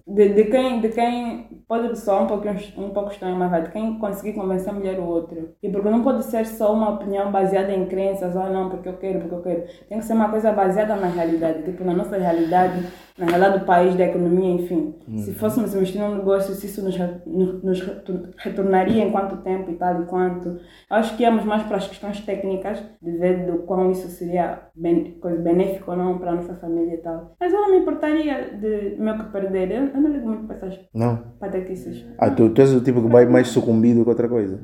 De, 0.07 0.29
de, 0.29 0.45
quem, 0.45 0.81
de 0.81 0.89
quem 0.91 1.64
pode 1.83 1.99
soar 1.99 2.23
um 2.23 2.27
pouco, 2.27 2.47
um 2.79 2.91
pouco 2.91 3.11
estranho, 3.11 3.37
mas 3.37 3.51
vai, 3.51 3.63
de 3.63 3.71
quem 3.71 3.99
conseguir 3.99 4.33
convencer 4.35 4.71
a 4.71 4.73
mulher 4.77 4.99
ou 5.01 5.07
outro. 5.07 5.51
E 5.63 5.69
porque 5.69 5.89
não 5.91 6.03
pode 6.03 6.25
ser 6.25 6.47
só 6.47 6.73
uma 6.73 6.91
opinião 6.91 7.31
baseada 7.33 7.73
em 7.73 7.87
crenças, 7.87 8.35
ou 8.37 8.49
não, 8.51 8.69
porque 8.71 8.89
eu 8.89 8.97
quero, 8.97 9.21
porque 9.21 9.35
eu 9.35 9.43
quero. 9.43 9.63
Tem 9.89 9.99
que 9.99 10.05
ser 10.05 10.13
uma 10.15 10.29
coisa 10.29 10.53
baseada 10.53 10.95
na 10.97 11.09
realidade, 11.09 11.63
tipo, 11.65 11.85
na 11.85 11.95
nossa 11.95 12.17
realidade, 12.17 12.87
na 13.19 13.27
realidade 13.27 13.59
do 13.61 13.65
país, 13.65 13.95
da 13.95 14.05
economia, 14.05 14.51
enfim. 14.55 14.95
Se 15.19 15.33
fôssemos 15.35 15.75
investir 15.75 16.01
num 16.01 16.17
negócio, 16.17 16.55
se 16.55 16.67
isso 16.67 16.83
nos, 16.85 16.97
nos 17.63 17.81
retor- 17.81 18.29
retornaria 18.37 19.03
em 19.05 19.11
quanto 19.11 19.37
tempo 19.39 19.71
e 19.71 19.75
tal 19.77 20.03
e 20.03 20.07
quanto. 20.07 20.49
Eu 20.49 20.97
acho 20.97 21.17
que 21.17 21.23
íamos 21.23 21.45
mais 21.45 21.63
para 21.65 21.77
as 21.77 21.87
questões 21.89 22.21
técnicas, 22.21 22.83
de 23.03 23.13
ver 23.19 23.47
do 23.47 23.59
quão 23.65 23.91
isso 23.91 24.09
seria 24.09 24.63
ben, 24.75 25.13
coisa 25.21 25.41
benéfico 25.41 25.91
ou 25.91 25.97
não 25.97 26.19
para 26.19 26.33
a 26.33 26.35
nossa 26.37 26.55
família 26.55 26.95
e 26.95 26.99
tal. 26.99 27.35
Mas 27.41 27.53
eu 27.53 27.61
não 27.61 27.71
me 27.71 27.79
importaria 27.79 28.51
de 28.61 28.97
meu 28.99 29.17
que 29.19 29.25
perder. 29.33 29.71
Eu, 29.71 29.87
eu 29.89 30.01
não 30.01 30.11
ligo 30.11 30.27
muito 30.29 30.47
para 30.47 30.57
essas 30.57 30.79
Não? 30.95 31.19
Ah, 32.19 32.31
tu, 32.31 32.51
tu 32.51 32.61
és 32.61 32.73
o 32.75 32.81
tipo 32.81 33.03
que 33.03 33.09
vai 33.09 33.27
mais 33.27 33.49
sucumbido 33.49 34.03
que 34.03 34.09
outra 34.09 34.29
coisa. 34.29 34.61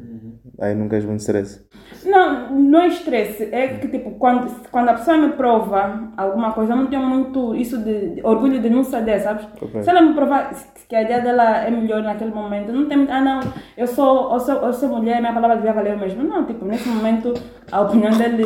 Aí 0.60 0.74
não 0.74 0.88
queres 0.88 1.06
muito 1.06 1.20
stress. 1.20 1.66
Não, 2.04 2.52
não 2.52 2.82
é 2.82 2.88
estresse. 2.88 3.48
É 3.50 3.68
que, 3.68 3.88
tipo, 3.88 4.10
quando, 4.12 4.50
quando 4.70 4.90
a 4.90 4.94
pessoa 4.94 5.16
me 5.16 5.32
prova 5.32 6.12
alguma 6.16 6.52
coisa, 6.52 6.72
eu 6.72 6.76
não 6.76 6.86
tenho 6.86 7.02
muito 7.02 7.54
isso 7.54 7.78
de, 7.78 8.16
de 8.16 8.22
orgulho 8.22 8.60
de 8.60 8.68
não 8.68 8.84
saber, 8.84 9.20
sabes? 9.20 9.46
Ok. 9.60 9.82
Se 9.82 9.88
ela 9.88 10.02
me 10.02 10.12
provar 10.12 10.52
que 10.86 10.94
a 10.94 11.02
ideia 11.02 11.22
dela 11.22 11.64
é 11.64 11.70
melhor 11.70 12.02
naquele 12.02 12.32
momento, 12.32 12.72
não 12.72 12.86
tem 12.86 12.98
muito, 12.98 13.12
ah 13.12 13.20
não, 13.20 13.40
eu 13.76 13.86
sou, 13.86 14.32
eu 14.32 14.40
sou, 14.40 14.54
eu 14.56 14.72
sou 14.72 14.88
mulher, 14.90 15.20
minha 15.20 15.32
palavra 15.32 15.56
devia 15.56 15.72
valer 15.72 15.94
o 15.94 15.98
mesmo. 15.98 16.22
Não, 16.24 16.44
tipo, 16.44 16.64
nesse 16.64 16.88
momento 16.88 17.32
a 17.72 17.80
opinião 17.80 18.10
dele 18.10 18.44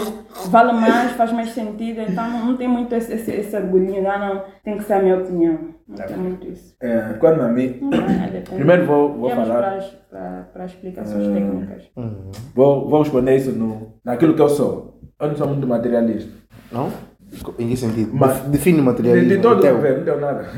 vale 0.50 0.72
mais, 0.72 1.12
faz 1.12 1.32
mais 1.32 1.50
sentido, 1.50 2.00
então 2.00 2.28
não, 2.30 2.46
não 2.46 2.56
tem 2.56 2.68
muito 2.68 2.94
esse, 2.94 3.12
esse, 3.12 3.30
esse 3.32 3.56
orgulhinho, 3.56 4.08
ah 4.08 4.18
não, 4.18 4.42
tem 4.62 4.76
que 4.76 4.84
ser 4.84 4.94
a 4.94 5.02
minha 5.02 5.16
opinião. 5.16 5.73
Não 5.86 5.96
tem 5.96 6.16
muito 6.16 6.46
isso. 6.48 6.74
É, 6.80 7.14
quando 7.18 7.40
a 7.42 7.48
mim. 7.48 7.80
É, 7.92 8.30
depende. 8.30 8.50
Primeiro 8.56 8.86
vou, 8.86 9.12
vou 9.14 9.30
falar. 9.30 9.56
para 9.58 9.76
as, 9.76 9.84
para, 10.10 10.48
para 10.52 10.64
as 10.64 10.70
explicações 10.70 11.26
técnicas. 11.28 11.82
Vou, 12.54 12.88
vou 12.88 13.02
responder 13.02 13.36
isso 13.36 13.52
no, 13.52 13.94
naquilo 14.04 14.34
que 14.34 14.42
eu 14.42 14.48
sou. 14.48 15.00
Eu 15.20 15.28
não 15.28 15.36
sou 15.36 15.46
muito 15.48 15.66
materialista. 15.66 16.30
Não? 16.72 16.90
Em 17.58 17.68
que 17.68 17.76
sentido? 17.76 18.10
Mas- 18.14 18.40
Define 18.42 18.78
o 18.78 18.80
De, 18.80 18.86
materialismo. 18.86 19.28
de 19.28 19.38
todo 19.38 19.60
teu. 19.60 19.72
o 19.72 19.76
governo, 19.76 19.98
não 19.98 20.04
tenho 20.04 20.20
nada. 20.20 20.48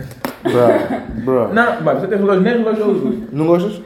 Bro, 0.42 1.24
bro. 1.24 1.48
Não, 1.54 1.80
mas 1.82 1.98
você 2.00 2.06
tem 2.06 2.18
relógio, 2.18 2.42
nem 2.42 2.58
relógio 2.58 2.82
eu 2.84 2.90
uso. 2.90 3.22
Não 3.32 3.46
gostas? 3.46 3.82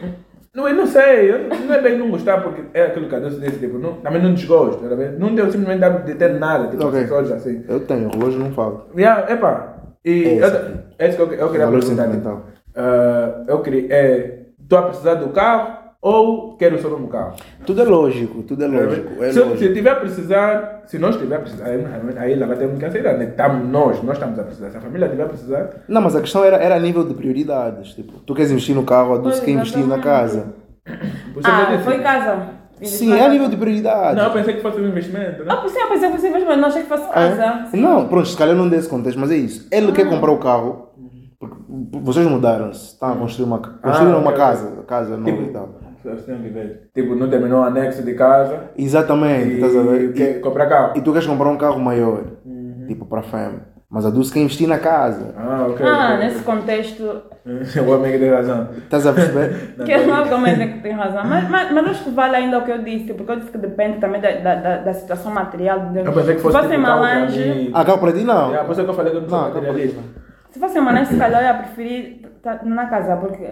Não, 0.53 0.69
eu 0.69 0.75
não 0.75 0.85
sei, 0.85 1.31
eu 1.31 1.49
não, 1.49 1.73
é 1.75 1.81
bem 1.81 1.97
não 1.97 2.11
gostar, 2.11 2.43
porque 2.43 2.63
é 2.75 2.87
aquilo 2.87 3.09
que 3.09 3.15
a 3.15 3.21
Deus 3.21 3.41
disse, 3.41 3.61
tipo, 3.61 3.79
não, 3.79 3.95
também 3.99 4.21
não 4.21 4.35
desgosto, 4.35 4.83
tá 4.83 4.97
não 5.17 5.33
deu 5.33 5.49
simplesmente 5.49 6.03
de 6.07 6.15
ter 6.17 6.41
nada, 6.41 6.67
tipo, 6.67 6.85
Ok. 6.85 6.99
acessórios 6.99 7.31
assim. 7.31 7.63
Eu 7.69 7.79
tenho, 7.87 8.09
relógio 8.11 8.41
não 8.41 8.51
falo. 8.51 8.87
Yeah, 8.97 9.33
epa, 9.33 9.80
e 10.05 10.25
É 10.25 10.39
eu- 10.45 10.79
é 10.99 11.09
isso 11.09 11.17
que 11.17 11.23
eu, 11.23 11.33
eu 11.33 11.49
queria 11.51 11.67
Valor 11.67 11.81
perguntar. 11.81 12.03
sentimental. 12.05 12.43
ah, 12.77 13.45
eu 13.49 13.61
queria, 13.61 13.93
é, 13.93 14.41
estou 14.63 14.79
a 14.79 14.83
precisar 14.83 15.15
do 15.15 15.29
carro 15.31 15.79
ou 16.03 16.57
quero 16.57 16.81
só 16.81 16.89
um 16.89 17.07
carro? 17.09 17.35
Tudo 17.67 17.83
é 17.83 17.85
lógico, 17.85 18.43
tudo 18.45 18.65
é 18.65 18.69
lógico. 18.69 19.23
É 19.23 19.33
se, 19.33 19.39
lógico. 19.41 19.59
se 19.59 19.75
tiver 19.75 19.91
a 19.91 19.97
precisar, 19.97 20.83
se 20.87 20.99
nós 20.99 21.17
tiver 21.17 21.37
a 21.37 21.41
precisar, 21.41 21.67
aí, 21.67 22.33
ela 22.33 22.47
vai 22.47 22.57
ter 22.57 22.69
que 22.75 22.85
aceitar, 22.85 23.19
né? 23.19 23.27
Tamo 23.27 23.63
nós, 23.65 24.03
nós 24.03 24.17
estamos 24.17 24.39
a 24.39 24.45
precisar. 24.45 24.71
Se 24.71 24.79
a 24.79 24.81
família 24.81 25.09
tiver 25.09 25.25
a 25.25 25.29
precisar, 25.29 25.71
Não, 25.87 26.01
mas 26.01 26.17
a 26.17 26.21
questão 26.23 26.43
era, 26.43 26.57
era 26.57 26.75
a 26.77 26.81
nível 26.81 27.05
de 27.05 27.13
prioridades. 27.13 27.93
Tipo, 27.95 28.13
tu 28.21 28.35
queres 28.35 28.51
investir 28.51 28.75
no 28.75 28.85
carro, 28.85 29.13
a 29.15 29.17
Dulce 29.19 29.39
Pois, 29.39 29.45
quer 29.45 29.51
investir 29.51 29.87
na 29.87 29.99
casa. 29.99 30.55
Ah, 31.45 31.79
foi 31.85 31.99
casa. 31.99 32.60
Sim, 32.83 33.13
é 33.15 33.27
a 33.27 33.29
nível 33.29 33.49
de 33.49 33.57
prioridades. 33.57 34.17
Não, 34.17 34.25
eu 34.25 34.33
pensei 34.33 34.55
que 34.55 34.63
fosse 34.63 34.81
um 34.81 34.89
investimento, 34.89 35.45
né? 35.45 35.47
Ah, 35.49 35.57
por 35.57 35.71
sim, 35.71 35.79
eu 35.79 35.89
pensei 35.89 36.11
que 36.11 36.17
fosse 36.17 36.45
mas 36.45 36.59
não 36.59 36.69
achei 36.69 36.83
que 36.83 36.89
fosse 36.89 37.05
É? 37.05 37.13
casa. 37.13 37.67
Sim. 37.71 37.81
Não, 37.81 38.09
pronto, 38.09 38.29
se 38.29 38.37
calhar 38.37 38.55
não 38.57 38.69
desse 38.69 38.89
contexto, 38.89 39.19
mas 39.19 39.31
é 39.31 39.37
isso. 39.37 39.69
Ele 39.71 39.93
quer 39.93 40.09
comprar 40.09 40.31
o 40.31 40.39
carro, 40.39 40.89
porque 41.39 41.57
vocês 42.03 42.27
mudaram-se, 42.27 42.93
estão 42.93 43.13
a 43.13 43.17
construir 43.17 43.47
uma, 43.47 43.59
construíram 43.59 44.19
Ah, 44.19 44.23
uma 44.23 44.33
casa, 44.33 44.71
casa 44.87 45.17
nova 45.17 45.31
Tipo, 45.31 45.43
e 45.43 45.53
tal. 45.53 45.69
Tipo, 46.95 47.15
não 47.15 47.29
terminou 47.29 47.61
o 47.61 47.63
anexo 47.65 48.03
de 48.03 48.15
casa 48.15 48.71
Exatamente, 48.77 49.51
e 49.51 49.55
estás 49.55 49.77
a 49.77 49.83
ver? 49.83 50.13
quer 50.15 50.41
comprar 50.41 50.67
carro. 50.67 50.93
E 50.97 51.01
tu 51.03 51.13
queres 51.13 51.27
comprar 51.27 51.49
um 51.51 51.59
carro 51.59 51.79
maior, 51.79 52.25
tipo 52.89 53.05
para 53.05 53.21
a 53.21 53.23
fama. 53.23 53.70
Mas 53.91 54.07
a 54.07 54.11
Dulce 54.11 54.33
quer 54.33 54.41
investir 54.41 54.69
na 54.69 54.79
casa. 54.79 55.35
Ah, 55.37 55.67
ok. 55.69 55.85
Ah, 55.85 56.15
ok. 56.15 56.19
nesse 56.19 56.45
contexto, 56.45 57.23
O 57.87 57.91
homem 57.91 58.13
que 58.13 58.19
tem 58.19 58.31
razão. 58.31 58.69
Estás 58.77 59.07
a 59.07 59.13
perceber? 59.13 59.75
que 59.85 59.91
eu 59.91 60.07
não 60.07 60.15
argumento 60.15 60.59
que 60.75 60.79
tem 60.83 60.93
razão, 60.93 61.25
mas, 61.25 61.49
mas, 61.49 61.73
mas 61.73 61.87
acho 61.89 62.05
que 62.05 62.11
vale 62.11 62.37
ainda 62.37 62.59
o 62.59 62.65
que 62.65 62.71
eu 62.71 62.83
disse, 62.83 63.13
porque 63.15 63.33
eu 63.33 63.37
disse 63.37 63.51
que 63.51 63.59
depende 63.59 63.99
também 63.99 64.21
da, 64.21 64.31
da, 64.31 64.55
da, 64.55 64.77
da 64.79 64.95
situação 64.95 65.33
material. 65.33 65.81
De, 65.91 66.01
Eu 66.01 66.13
pensei 66.13 66.35
que 66.35 66.41
se 66.41 66.43
fosse 66.43 66.57
fosse 66.57 66.69
tipo 66.69 66.83
Malange, 66.83 67.71
ah, 67.75 67.85
carro 67.85 67.99
para 67.99 68.13
ti 68.13 68.25
não. 68.25 68.49
Yeah, 68.51 68.65
por 68.65 68.73
isso 68.73 68.85
que 68.85 68.91
eu 68.91 68.95
falei 68.95 69.11
que 69.13 69.19
eu 69.19 69.23
não 69.23 69.29
sou 69.29 69.41
materialista. 69.41 70.01
se 70.51 70.61
fosse 70.61 70.81
Malange, 70.81 71.07
se 71.07 71.17
calhar 71.17 71.41
eu 71.43 71.47
ia 71.49 71.55
preferir 71.55 72.21
estar 72.37 72.65
na 72.65 72.87
casa, 72.87 73.17
porque 73.17 73.49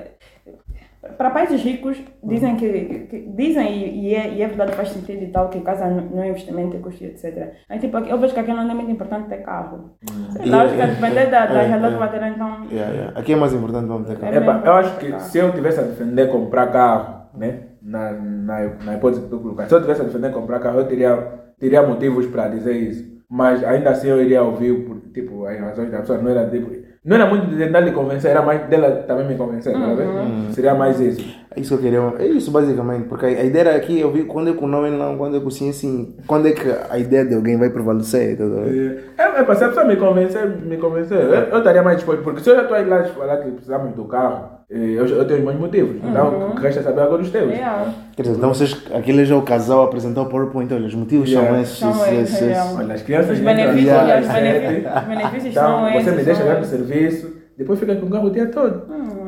para 1.16 1.30
países 1.30 1.62
ricos 1.62 1.96
dizem 2.22 2.56
que, 2.56 3.06
que- 3.10 3.28
dizem 3.36 3.68
e, 3.72 4.08
e, 4.10 4.14
é, 4.14 4.34
e 4.34 4.42
é 4.42 4.46
verdade 4.46 4.72
faz 4.72 4.88
sentido 4.90 5.22
e 5.22 5.28
tal 5.28 5.48
que 5.48 5.60
casa 5.60 5.86
não 5.88 6.22
é 6.22 6.28
investimento 6.28 6.76
é 6.76 6.80
custo 6.80 7.04
etc 7.04 7.52
aí 7.68 7.78
tipo 7.78 7.96
eu 7.98 8.18
vejo 8.18 8.34
que 8.34 8.40
aqui 8.40 8.52
não 8.52 8.68
é 8.70 8.74
muito 8.74 8.90
importante 8.90 9.28
ter 9.28 9.38
carro 9.38 9.96
sei 10.30 10.46
lá 10.46 10.62
acho 10.62 10.74
que 10.74 10.82
a 10.82 10.86
depender 10.86 11.26
da, 11.26 11.46
da 11.46 11.62
É, 11.62 11.66
realidade 11.66 11.94
é. 11.94 11.98
material 11.98 12.30
então 12.30 12.48
Yeah, 12.70 12.92
yeah. 12.94 13.18
Aqui 13.18 13.32
é 13.32 13.36
mais 13.36 13.52
importante 13.52 13.86
vamos 13.86 14.08
ter 14.08 14.18
carro. 14.18 14.34
É 14.34 14.36
Epa, 14.38 14.62
eu 14.64 14.72
acho 14.72 14.98
que 14.98 15.20
se 15.20 15.38
eu 15.38 15.52
tivesse 15.52 15.80
a 15.80 15.84
defender 15.84 16.28
comprar 16.30 16.66
carro, 16.70 17.28
né? 17.34 17.60
Na, 17.80 18.12
na, 18.12 18.66
na 18.84 18.94
hipótese 18.96 19.22
que 19.22 19.28
tu 19.28 19.38
colocaste, 19.40 19.70
se 19.70 19.74
eu 19.76 19.80
tivesse 19.80 20.02
a 20.02 20.04
defender 20.04 20.32
comprar 20.32 20.58
carro, 20.60 20.80
eu 20.80 20.86
teria, 20.86 21.16
teria 21.58 21.82
motivos 21.82 22.26
para 22.26 22.48
dizer 22.48 22.74
isso. 22.76 23.16
Mas 23.30 23.62
ainda 23.64 23.90
assim 23.90 24.08
eu 24.08 24.20
iria 24.20 24.42
ouvir, 24.42 24.84
por, 24.86 24.96
tipo, 25.12 25.46
as 25.46 25.58
razões 25.58 25.90
da 25.90 26.00
pessoa. 26.00 26.18
Não 26.18 26.30
era, 26.30 26.48
tipo, 26.50 26.70
não 27.04 27.16
era 27.16 27.26
muito 27.26 27.46
de 27.46 27.56
tentar 27.56 27.80
lhe 27.80 27.92
convencer, 27.92 28.30
era 28.30 28.42
mais 28.42 28.62
dela 28.68 29.04
também 29.06 29.26
me 29.26 29.36
convencer, 29.36 29.72
tá 29.72 29.94
vendo? 29.94 30.52
Seria 30.52 30.74
mais 30.74 31.00
isso. 31.00 31.24
É 31.54 31.60
isso 31.60 31.70
que 31.70 31.86
eu 31.86 31.90
queria. 31.90 32.24
É 32.24 32.26
isso 32.26 32.50
basicamente. 32.50 33.08
Porque 33.08 33.26
a 33.26 33.28
a 33.28 33.44
ideia 33.44 33.68
era 33.68 33.76
aqui, 33.76 33.98
eu 33.98 34.10
vi 34.12 34.24
quando 34.24 34.50
é 34.50 34.52
com 34.52 34.66
não 34.66 34.84
é 34.84 34.90
não, 34.90 35.16
quando 35.16 35.36
é 35.36 35.40
com 35.40 35.50
sim, 35.50 35.72
sim. 35.72 36.16
Quando 36.26 36.48
é 36.48 36.52
que 36.52 36.68
a 36.90 36.98
ideia 36.98 37.24
de 37.24 37.34
alguém 37.34 37.56
vai 37.56 37.70
prevalecer? 37.70 38.36
tá 38.36 38.44
vendo? 38.44 38.68
É, 39.16 39.22
é, 39.22 39.40
é, 39.40 39.54
se 39.54 39.64
a 39.64 39.68
pessoa 39.68 39.86
me 39.86 39.96
convencer, 39.96 40.48
me 40.48 40.76
convencer, 40.76 41.18
eu, 41.18 41.32
eu 41.32 41.58
estaria 41.58 41.82
mais 41.82 41.96
disposto, 41.96 42.22
porque 42.22 42.40
se 42.40 42.50
eu 42.50 42.56
já 42.56 42.62
estou 42.62 42.76
aí 42.76 42.84
lá 42.84 43.00
de 43.00 43.12
falar 43.12 43.38
que 43.38 43.50
precisamos 43.50 43.94
do 43.94 44.04
carro, 44.04 44.57
eu, 44.70 45.06
eu 45.06 45.26
tenho 45.26 45.40
os 45.40 45.44
meus 45.47 45.56
motivos, 45.58 45.97
então 46.05 46.50
o 46.50 46.55
que 46.55 46.62
resta 46.62 46.80
é 46.80 46.82
saber 46.82 47.00
agora 47.00 47.22
os 47.22 47.30
teus. 47.30 47.50
é, 47.52 47.86
Quer 48.14 48.22
dizer, 48.22 48.36
então 48.36 48.52
vocês, 48.52 48.76
aquele 48.92 49.24
já 49.24 49.34
é 49.34 49.38
o 49.38 49.42
casal 49.42 49.80
a 49.82 49.84
apresentar 49.86 50.22
o 50.22 50.26
PowerPoint, 50.26 50.72
olha, 50.74 50.86
os 50.86 50.94
motivos 50.94 51.28
Yeah. 51.30 51.48
são 51.50 51.60
esses. 51.62 51.78
São 51.78 51.90
esses, 51.90 52.06
esses, 52.12 52.34
esses. 52.34 52.40
yeah. 52.48 52.74
Olha, 52.78 52.94
as 52.94 53.02
crianças 53.02 53.38
os 53.38 53.44
benefícios, 53.44 53.84
Yeah. 53.84 54.20
os 54.20 54.28
benefícios, 54.28 54.97
os 55.02 55.08
benefícios 55.08 55.50
Então, 55.52 55.62
são 55.70 55.82
você 55.92 55.97
esses 55.98 56.16
me 56.16 56.22
deixa 56.24 56.44
lá 56.44 56.55
no 56.55 56.60
esses. 56.60 56.70
serviço, 56.70 57.36
depois 57.56 57.78
fica 57.80 57.97
com 57.97 58.06
o 58.06 58.10
carro 58.10 58.26
o 58.26 58.30
dia 58.30 58.47
todo. 58.47 58.92
Hum. 58.92 59.26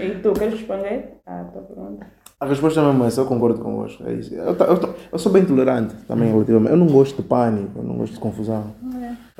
e 0.00 0.10
tu 0.22 0.32
queres 0.32 0.54
responder 0.54 1.14
a 1.26 1.44
tua 1.44 1.62
pergunta 1.62 2.06
A 2.40 2.46
resposta 2.46 2.80
é 2.80 2.84
mesmo 2.84 3.04
essa, 3.04 3.20
eu 3.20 3.26
concordo 3.26 3.60
convosco. 3.60 4.02
É 4.06 4.14
isso. 4.14 4.34
Eu, 4.34 4.56
eu, 4.56 4.94
eu 5.12 5.18
sou 5.18 5.30
bem 5.30 5.44
tolerante 5.44 5.94
também 6.08 6.28
relativamente. 6.30 6.70
Eu 6.72 6.76
não 6.76 6.86
gosto 6.88 7.22
de 7.22 7.28
pânico, 7.28 7.70
eu 7.78 7.84
não 7.84 7.96
gosto 7.98 8.14
de 8.14 8.18
confusão. 8.18 8.64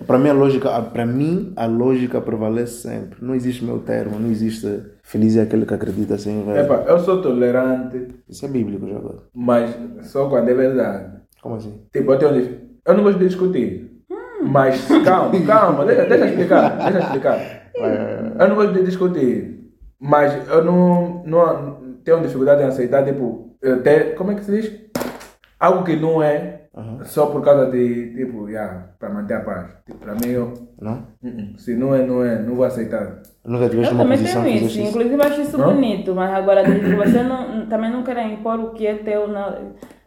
Para 0.07 0.19
mim 0.19 0.29
a 0.31 0.33
lógica, 0.33 0.83
para 0.83 1.05
mim 1.07 1.53
a 1.57 1.67
lógica 1.67 2.21
prevalece 2.21 2.83
sempre. 2.89 3.19
Não 3.25 3.35
existe 3.35 3.65
meu 3.65 3.79
termo, 3.81 4.19
não 4.19 4.31
existe 4.31 4.67
feliz 5.03 5.37
é 5.37 5.43
aquele 5.43 5.67
que 5.67 5.75
acredita 5.75 6.17
sem 6.19 6.45
ver. 6.45 6.65
Epa, 6.65 6.85
eu 6.89 6.99
sou 6.99 7.21
tolerante, 7.21 8.09
Isso 8.29 8.45
é 8.45 8.49
bíblico 8.49 8.89
já 8.89 8.97
agora. 8.97 9.19
mas 9.35 9.75
só 10.03 10.29
quando 10.29 10.49
é 10.49 10.55
verdade. 10.55 11.13
Como 11.43 11.57
assim? 11.57 11.83
Tipo, 11.93 12.13
eu 12.13 12.19
tenho 12.19 12.33
dif- 12.35 12.59
Eu 12.87 12.95
não 12.95 13.03
gosto 13.05 13.19
de 13.19 13.27
discutir. 13.29 13.91
Mas 14.43 14.87
calma, 15.05 15.33
calma, 15.47 15.85
deixa, 15.85 16.05
deixa 16.07 16.27
explicar, 16.27 16.77
deixa 16.79 16.99
eu 16.99 17.03
explicar. 17.03 17.39
Eu 18.41 18.49
não 18.49 18.57
gosto 18.57 18.73
de 18.73 18.83
discutir, 18.83 19.71
mas 20.01 20.49
eu 20.49 20.65
não, 20.65 21.23
não 21.25 21.95
tenho 22.05 22.21
dificuldade 22.23 22.63
em 22.63 22.67
aceitar, 22.67 23.05
tipo, 23.05 23.57
ter, 23.85 24.15
como 24.17 24.33
é 24.33 24.35
que 24.35 24.45
se 24.45 24.51
diz? 24.61 24.83
algo 25.61 25.85
que 25.85 25.95
não 25.95 26.21
é 26.21 26.62
só 27.05 27.27
por 27.27 27.43
causa 27.43 27.71
de, 27.71 28.15
tipo, 28.15 28.49
yeah, 28.49 28.89
para 28.99 29.11
manter 29.11 29.35
a 29.35 29.41
paz. 29.41 29.77
Tipo, 29.85 29.99
para 29.99 30.15
mim, 30.15 30.29
eu, 30.29 30.55
Não? 30.81 31.07
uh-uh, 31.23 31.59
se 31.59 31.75
não 31.77 31.95
é, 31.95 32.07
não 32.07 32.25
é, 32.25 32.41
não 32.41 32.55
vou 32.55 32.65
aceitar. 32.65 33.21
Nunca 33.45 33.69
tiveste 33.69 33.93
Eu 33.93 33.97
uma 33.97 34.05
também 34.05 34.19
posição 34.19 34.43
tenho 34.43 34.67
isso, 34.67 34.81
inclusive 34.81 35.23
acho 35.23 35.41
isso 35.43 35.59
Não? 35.59 35.75
bonito, 35.75 36.15
mas 36.15 36.33
agora 36.33 36.63
diz, 36.65 36.97
você 36.97 37.23
não, 37.23 37.67
também 37.67 37.91
não 37.91 38.03
quer 38.03 38.27
impor 38.27 38.59
o 38.61 38.71
que 38.71 38.87
é 38.87 38.95
teu 38.95 39.29
na, 39.29 39.59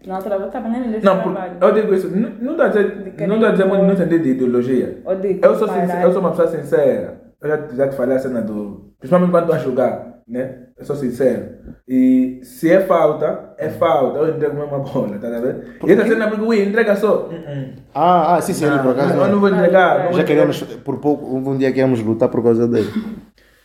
na 0.08 0.16
outra 0.16 0.40
tá 0.48 0.60
nem 0.62 0.92
desse 0.92 1.06
Não, 1.06 1.22
por, 1.22 1.34
trabalho. 1.34 1.58
eu 1.62 1.72
digo 1.74 1.94
isso, 1.94 2.10
não 2.10 2.30
não 2.30 2.52
estou 2.52 2.66
a 2.66 2.70
dizer, 2.70 3.28
não 3.28 3.38
muito 3.68 3.86
no 3.86 3.98
sentido 3.98 4.24
de 4.24 4.30
ideologia. 4.32 5.02
Ou 5.06 5.16
de 5.16 5.40
Eu 5.42 5.56
sou, 5.56 5.68
sincero, 5.68 6.02
eu 6.02 6.12
sou 6.12 6.22
uma 6.22 6.32
pessoa 6.32 6.48
sincera. 6.48 7.22
Eu 7.42 7.50
já, 7.50 7.68
já 7.76 7.90
te 7.90 7.96
falei 7.96 8.16
a 8.16 8.20
cena 8.20 8.42
do. 8.42 8.92
Principalmente 9.00 9.32
quando 9.32 9.44
estou 9.44 9.56
a 9.56 9.60
jogar, 9.60 10.15
né? 10.28 10.56
Eu 10.78 10.86
sou 10.86 10.96
sincero. 10.96 11.50
E 11.88 12.40
se 12.44 12.72
é 12.72 12.82
falta, 12.82 13.54
é 13.58 13.70
falta. 13.70 14.20
Eu 14.20 14.36
entrego 14.36 14.56
mesmo 14.56 14.76
a 14.76 14.80
bola, 14.80 15.18
tá 15.20 15.30
vendo? 15.30 15.64
E 15.86 15.92
essa 15.92 16.08
cena 16.08 16.28
porque, 16.28 16.44
ui, 16.46 16.64
entrega 16.64 16.96
só. 16.96 17.28
Uh-uh. 17.28 17.74
Ah, 17.94 18.36
ah, 18.36 18.42
sim, 18.42 18.54
sim, 18.54 18.66
Não, 18.66 18.80
por 18.82 18.92
acaso. 18.92 19.14
eu 19.14 19.18
não. 19.18 19.32
não 19.34 19.40
vou 19.40 19.50
entregar. 19.50 19.98
não 20.00 20.04
vou 20.06 20.14
Já 20.14 20.24
entregar. 20.24 20.48
queríamos, 20.48 20.62
por 20.84 20.98
pouco, 20.98 21.36
um 21.36 21.58
dia 21.58 21.70
queríamos 21.70 22.02
lutar 22.02 22.30
por 22.30 22.44
causa 22.44 22.68
dele. 22.68 22.90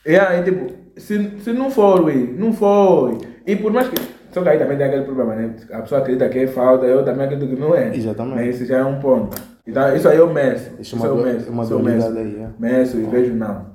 Yeah, 0.06 0.38
e 0.38 0.44
tipo, 0.44 0.72
se, 0.96 1.40
se 1.40 1.52
não 1.52 1.70
for, 1.70 2.02
ui, 2.04 2.34
não 2.38 2.52
foi. 2.52 3.18
E 3.46 3.56
por 3.56 3.72
mais 3.72 3.88
que. 3.88 3.96
Só 4.32 4.42
que 4.42 4.48
aí 4.48 4.58
também 4.58 4.76
tem 4.78 4.86
aquele 4.86 5.02
problema, 5.04 5.34
né? 5.34 5.56
A 5.72 5.80
pessoa 5.82 6.00
acredita 6.00 6.28
que 6.28 6.38
é 6.38 6.46
falta, 6.46 6.86
eu 6.86 7.04
também 7.04 7.24
acredito 7.26 7.48
que 7.54 7.60
não 7.60 7.74
é. 7.74 7.94
Exatamente. 7.96 8.36
Mas 8.36 8.54
isso 8.56 8.66
já 8.66 8.78
é 8.78 8.84
um 8.84 9.00
ponto. 9.00 9.36
Então, 9.66 9.94
isso 9.94 10.08
aí 10.08 10.16
eu 10.18 10.32
meço. 10.32 10.70
Isso 10.78 10.94
Isso, 10.96 11.06
é 11.06 11.10
uma 11.10 11.18
eu 11.18 11.24
meço. 11.34 11.50
uma 11.50 11.66
dualidade 11.66 12.18
aí, 12.18 12.36
é. 12.42 12.48
Meço 12.58 12.96
e 12.98 13.02
vejo, 13.02 13.34
não. 13.34 13.66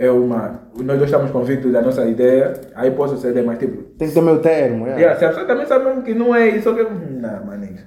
É 0.00 0.10
uma. 0.10 0.62
Nós 0.76 0.96
dois 0.96 1.10
estamos 1.10 1.30
convictos 1.30 1.70
da 1.70 1.82
nossa 1.82 2.06
ideia, 2.06 2.58
aí 2.74 2.90
posso 2.90 3.18
ceder, 3.18 3.44
mas 3.44 3.58
tipo. 3.58 3.82
Tem 3.98 4.08
que 4.08 4.14
ter 4.14 4.22
meu 4.22 4.38
termo, 4.38 4.86
é. 4.86 4.94
Yeah, 4.94 5.18
se 5.18 5.26
a 5.26 5.28
pessoa 5.28 5.46
também 5.46 5.66
sabe 5.66 5.84
mesmo 5.84 6.02
que 6.02 6.14
não 6.14 6.34
é 6.34 6.48
isso, 6.48 6.74
que. 6.74 6.82
Não, 7.20 7.44
maninho. 7.44 7.80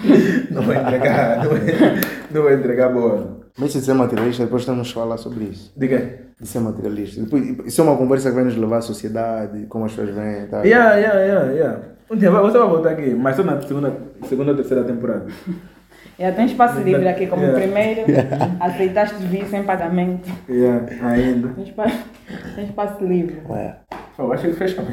não 0.50 0.62
vou 0.62 0.74
entregar, 0.74 1.38
não 1.38 1.44
vou, 1.44 1.58
não 2.30 2.42
vou 2.42 2.52
entregar 2.52 2.92
boa. 2.92 3.40
Mas 3.58 3.72
se 3.72 3.80
ser 3.80 3.94
materialista, 3.94 4.44
depois 4.44 4.66
temos 4.66 4.88
que 4.88 4.94
falar 4.94 5.16
sobre 5.16 5.44
isso. 5.44 5.72
De 5.74 5.88
quê? 5.88 6.18
De 6.38 6.46
ser 6.46 6.60
materialista. 6.60 7.22
Depois, 7.22 7.42
isso 7.64 7.80
é 7.80 7.84
uma 7.84 7.96
conversa 7.96 8.28
que 8.28 8.34
vai 8.34 8.44
nos 8.44 8.56
levar 8.56 8.78
à 8.78 8.82
sociedade, 8.82 9.64
como 9.66 9.86
as 9.86 9.92
pessoas 9.92 10.14
veem. 10.14 10.46
Tá? 10.46 10.62
Yeah, 10.62 10.96
yeah, 10.96 11.20
yeah, 11.20 11.52
yeah. 11.52 11.78
Um 12.10 12.16
dia 12.16 12.30
você 12.30 12.58
vai 12.58 12.68
voltar 12.68 12.90
aqui, 12.90 13.14
mas 13.14 13.34
só 13.34 13.42
na 13.42 13.62
segunda, 13.62 13.94
segunda 14.28 14.50
ou 14.50 14.56
terceira 14.56 14.84
temporada. 14.84 15.26
Já 16.20 16.32
tem 16.32 16.44
espaço 16.44 16.80
livre 16.80 17.08
aqui 17.08 17.26
como 17.26 17.42
Yeah. 17.42 17.62
primeiro, 17.62 18.02
aceitaste 18.60 19.24
vir 19.24 19.46
sem 19.46 19.64
pagamento. 19.64 20.28
Yeah, 20.50 20.86
ainda. 21.08 21.48
Tem 21.54 21.64
espaço, 21.64 22.04
tem 22.54 22.64
espaço 22.66 23.06
livre. 23.06 23.40
Ué. 23.48 23.80
Oh, 24.18 24.30
acho 24.30 24.48
que 24.48 24.52
fecha. 24.52 24.84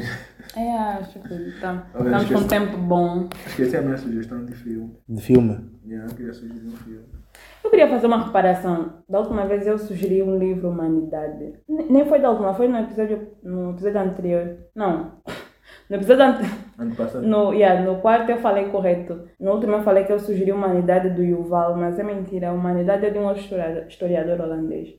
É, 0.56 0.70
acho 0.72 1.18
que 1.20 1.60
tá, 1.60 1.84
Olha, 1.94 2.16
estamos 2.16 2.30
com 2.30 2.38
um 2.38 2.48
tempo 2.48 2.78
bom. 2.78 3.28
Esqueci 3.46 3.76
a 3.76 3.82
minha 3.82 3.98
sugestão 3.98 4.42
de 4.46 4.54
filme. 4.54 4.96
De 5.06 5.20
filme. 5.20 5.70
Yeah, 5.86 6.10
eu 6.10 6.16
queria 6.16 6.32
sugerir 6.32 6.66
um 6.66 6.76
filme. 6.78 7.04
Eu 7.62 7.70
queria 7.70 7.88
fazer 7.90 8.06
uma 8.06 8.24
comparação. 8.24 8.94
Da 9.06 9.18
última 9.18 9.44
vez 9.46 9.66
eu 9.66 9.78
sugeri 9.78 10.22
um 10.22 10.38
livro 10.38 10.70
Humanidade. 10.70 11.52
Nem 11.68 12.06
foi 12.06 12.20
da 12.20 12.30
última, 12.30 12.54
foi 12.54 12.68
no 12.68 12.78
episódio, 12.78 13.28
no 13.42 13.72
episódio 13.72 14.00
anterior. 14.00 14.56
Não. 14.74 15.12
No 15.90 15.96
episódio 15.96 16.24
anterior. 16.24 16.67
Ano 16.78 16.94
passado. 16.94 17.26
No, 17.26 17.52
yeah, 17.52 17.82
no 17.82 18.00
quarto 18.00 18.30
eu 18.30 18.38
falei 18.38 18.66
correto. 18.66 19.24
No 19.40 19.52
último 19.52 19.72
eu 19.72 19.82
falei 19.82 20.04
que 20.04 20.12
eu 20.12 20.18
sugeri 20.20 20.52
Humanidade 20.52 21.10
do 21.10 21.22
Yuval, 21.22 21.76
mas 21.76 21.98
é 21.98 22.04
mentira. 22.04 22.50
A 22.50 22.52
Humanidade 22.52 23.04
é 23.04 23.10
de 23.10 23.18
um 23.18 23.32
historiador, 23.32 24.40
holandês. 24.40 24.94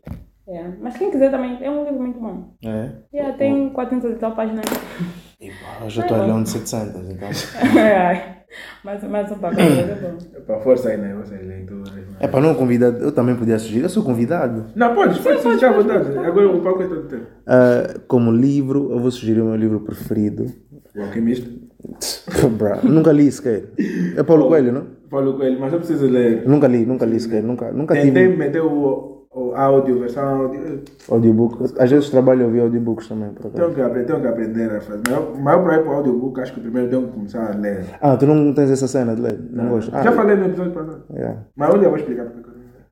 Yeah. 0.45 0.75
Mas 0.81 0.97
quem 0.97 1.09
quiser 1.09 1.31
também, 1.31 1.57
é 1.61 1.69
um 1.69 1.85
livro 1.85 2.01
muito 2.01 2.19
bom. 2.19 2.53
É. 2.65 2.89
Yeah, 3.13 3.37
tem 3.37 3.69
400 3.69 4.11
e 4.11 4.15
tal 4.15 4.35
páginas. 4.35 4.65
E, 5.41 5.51
pá, 5.51 5.85
eu 5.85 5.89
já 5.89 6.01
estou 6.01 6.19
olhando 6.19 6.45
700, 6.45 7.11
então. 7.11 7.29
mais, 8.83 9.01
mais 9.05 9.31
um 9.31 9.35
papel, 9.35 9.57
mas 9.57 9.89
é 9.89 9.95
bom. 9.95 10.41
Para 10.45 10.59
força 10.59 10.89
aí, 10.89 10.97
né? 10.97 11.13
Vocês 11.13 11.47
leituras. 11.47 11.93
né? 11.93 12.03
É 12.19 12.27
para 12.27 12.41
não 12.41 12.53
convidado, 12.55 12.97
eu 12.97 13.13
também 13.13 13.37
podia 13.37 13.57
sugerir, 13.57 13.83
eu 13.83 13.89
sou 13.89 14.03
convidado. 14.03 14.65
Não, 14.75 14.93
pode, 14.93 15.17
pode 15.21 15.41
sugerir 15.41 15.65
à 15.65 15.71
vontade. 15.71 16.17
Agora 16.17 16.49
o 16.49 16.61
palco 16.61 16.83
é 16.83 16.87
todo 16.89 17.07
teu. 17.07 17.21
Ah, 17.47 18.01
como 18.05 18.33
livro, 18.33 18.91
eu 18.91 18.99
vou 18.99 19.09
sugerir 19.09 19.39
o 19.39 19.45
meu 19.45 19.55
livro 19.55 19.79
preferido. 19.79 20.47
O 20.93 21.03
Alquimista. 21.03 21.49
Bra, 22.57 22.79
nunca 22.83 23.11
li 23.11 23.31
sequer. 23.31 23.69
É 24.17 24.23
Paulo 24.23 24.47
Coelho, 24.47 24.71
não? 24.73 24.83
Paulo 25.09 25.35
Coelho, 25.37 25.59
mas 25.59 25.71
eu 25.73 25.79
preciso 25.79 26.05
ler. 26.07 26.43
Nunca 26.47 26.67
li, 26.67 26.85
nunca 26.85 27.05
li 27.05 27.19
sequer. 27.19 27.41
Nunca, 27.43 27.71
nunca 27.71 27.93
Tentei 27.95 28.27
tive 28.27 28.37
meter 28.37 28.61
o, 28.61 29.25
o 29.31 29.53
áudio, 29.55 29.99
versão 29.99 30.23
áudio. 30.43 30.81
audiobook. 31.09 31.73
Às 31.79 31.89
vezes 31.89 32.09
trabalho 32.09 32.43
a 32.43 32.45
ouvir 32.47 32.59
audiobooks 32.61 33.07
também, 33.07 33.29
por. 33.31 33.49
Tenho 33.51 33.73
que 33.73 33.81
aprender, 33.81 34.05
tenho 34.07 34.21
que 34.21 34.27
aprender 34.27 34.71
a 34.75 34.81
fazer. 34.81 35.01
O 35.33 35.39
maior 35.41 35.59
problema 35.63 35.83
para 35.83 35.91
o 35.93 35.95
audiobook, 35.95 36.41
acho 36.41 36.53
que 36.53 36.59
primeiro 36.59 36.89
tenho 36.89 37.07
que 37.07 37.13
começar 37.13 37.53
a 37.53 37.57
ler. 37.57 37.85
Ah, 38.01 38.17
tu 38.17 38.25
não 38.27 38.53
tens 38.53 38.69
essa 38.69 38.87
cena 38.87 39.15
de 39.15 39.21
ler? 39.21 39.39
Não, 39.51 39.69
gosto. 39.69 39.89
Ah, 39.95 40.03
Já 40.03 40.11
falei 40.11 40.35
no 40.35 40.45
episódio 40.45 40.73
passado. 40.73 41.03
yeah. 41.13 41.39
Mas 41.55 41.69
olha, 41.73 41.83
eu 41.85 41.89
vou 41.89 41.97
explicar 41.97 42.25
porque 42.25 42.48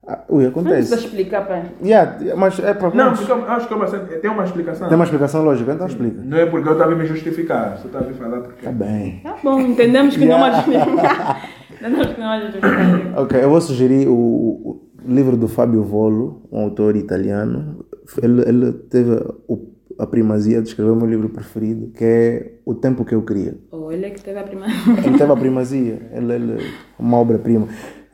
eu 0.07 0.13
Ah, 0.13 0.23
ui, 0.29 0.43
Não 0.45 0.51
precisa 0.51 0.69
acontece. 0.95 1.05
explicar, 1.05 1.45
pai. 1.47 1.63
Yeah, 1.83 2.35
mas 2.37 2.57
é 2.59 2.73
para 2.73 2.89
Não, 2.91 3.13
porque 3.13 3.31
eu 3.31 3.45
acho 3.49 3.67
que 3.67 3.73
é 3.73 3.77
uma 3.77 3.85
tem 3.87 4.31
uma 4.31 4.43
explicação. 4.45 4.87
Tem 4.87 4.95
uma 4.95 5.03
explicação 5.03 5.43
lógica, 5.43 5.73
então 5.73 5.87
explica. 5.87 6.21
Não 6.23 6.37
é 6.37 6.45
porque 6.45 6.67
eu 6.69 6.73
estava 6.73 6.93
a 6.93 6.95
me 6.95 7.05
justificar, 7.05 7.77
só 7.77 7.87
estava 7.87 8.05
a 8.05 8.07
me 8.07 8.13
falar 8.13 8.39
porque. 8.41 8.65
Tá 8.65 8.71
bem. 8.71 9.19
Tá 9.21 9.35
bom, 9.43 9.59
entendemos 9.59 10.15
que 10.15 10.25
não 10.25 10.45
é 10.45 10.63
Yeah. 10.67 11.37
que 12.15 12.19
não 12.19 12.33
é 12.33 12.37
uma 12.37 12.41
justificativa. 12.41 13.21
Ok, 13.21 13.43
eu 13.43 13.49
vou 13.49 13.61
sugerir 13.61 14.07
o, 14.07 14.13
o 14.13 14.81
livro 15.05 15.35
do 15.35 15.47
Fábio 15.47 15.83
Volo, 15.83 16.47
um 16.51 16.59
autor 16.61 16.95
italiano. 16.95 17.85
Ele, 18.23 18.41
ele 18.47 18.71
teve 18.89 19.11
o- 19.47 19.75
a 19.99 20.05
primazia 20.05 20.61
de 20.61 20.67
escrever 20.69 20.91
o 20.91 20.95
meu 20.95 21.07
livro 21.07 21.27
preferido, 21.29 21.87
que 21.87 22.03
é 22.05 22.51
O 22.65 22.75
Tempo 22.75 23.03
que 23.03 23.13
Eu 23.15 23.23
Queria. 23.23 23.55
Ou 23.71 23.91
ele 23.91 24.05
é 24.05 24.09
que 24.11 24.21
teve 24.21 24.37
a 24.39 24.43
primeira. 24.43 24.71
Ele 25.05 25.17
teve 25.17 25.31
a 25.31 25.35
primazia, 25.35 25.99
ele, 26.13 26.33
ele 26.33 26.57
uma 26.99 27.17
obra-prima. 27.17 27.67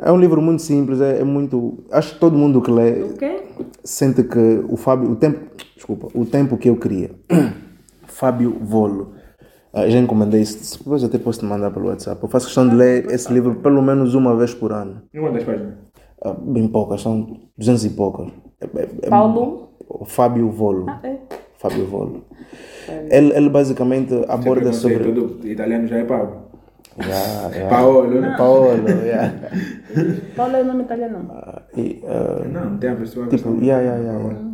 É 0.06 0.12
um 0.12 0.20
livro 0.20 0.42
muito 0.42 0.62
simples, 0.62 1.00
é, 1.00 1.22
é 1.22 1.24
muito. 1.24 1.86
Acho 1.90 2.14
que 2.16 2.20
todo 2.20 2.38
mundo 2.38 2.62
que 2.62 2.70
lê 2.70 3.04
O 3.04 3.14
quê? 3.18 3.42
sente 3.84 4.24
que 4.24 4.64
o 4.68 4.76
Fábio, 4.76 5.10
o 5.10 5.16
tempo, 5.16 5.40
desculpa, 5.76 6.08
o 6.14 6.26
tempo 6.26 6.58
que 6.58 6.70
eu 6.70 6.76
queria. 6.76 7.12
Fábio 8.06 8.58
Volo. 8.62 9.14
Ah, 9.74 9.90
já 9.90 9.98
encomendei 9.98 10.42
isso, 10.42 10.78
depois 10.78 11.04
até 11.04 11.18
posso 11.18 11.40
te 11.40 11.46
mandar 11.46 11.72
pelo 11.72 11.88
WhatsApp. 11.88 12.22
Eu 12.22 12.30
faço 12.30 12.46
questão 12.48 12.68
de 12.68 12.76
ler 12.76 13.10
esse 13.10 13.32
livro 13.34 13.56
pelo 13.56 13.82
menos 13.82 14.14
uma 14.14 14.36
vez 14.36 14.54
por 14.54 14.72
ano. 14.72 15.02
E 15.14 15.20
uma 15.20 15.32
das 15.32 15.44
páginas. 15.44 15.74
Ah, 16.24 16.34
bem 16.34 16.68
poucas, 16.68 17.02
são 17.02 17.40
200 17.58 17.86
e 17.86 17.90
poucas. 17.92 18.28
É- 18.62 18.66
é- 18.66 18.90
é- 19.04 19.10
Paulo? 19.10 19.70
o 19.90 20.06
Fábio 20.06 20.50
Volo. 20.50 20.86
É. 21.02 21.18
Fábio 21.58 21.86
Volo. 21.86 22.24
Ele, 23.10 23.34
ele 23.36 23.50
basicamente 23.50 24.14
aborda 24.28 24.74
sobre. 24.74 25.12
Tudo 25.12 25.48
italiano 25.48 25.88
já 25.88 25.98
é 25.98 26.04
Paulo. 26.04 26.43
Já, 27.00 27.50
já. 27.52 27.68
Paolo, 27.70 28.22
né? 28.22 28.36
Paolo, 28.38 28.88
yeah. 29.04 29.34
Paulo 30.36 30.56
é 30.56 30.62
o 30.62 30.66
nome 30.66 30.84
italiano. 30.84 31.28
Ah, 31.32 31.62
e, 31.76 32.02
ah, 32.06 32.46
Não, 32.48 32.78
tem 32.78 32.90
a 32.92 32.96
pessoa. 32.96 33.28
tipo, 33.28 33.50
yeah, 33.62 33.82
yeah, 33.82 33.98
yeah, 34.02 34.20
yeah. 34.20 34.50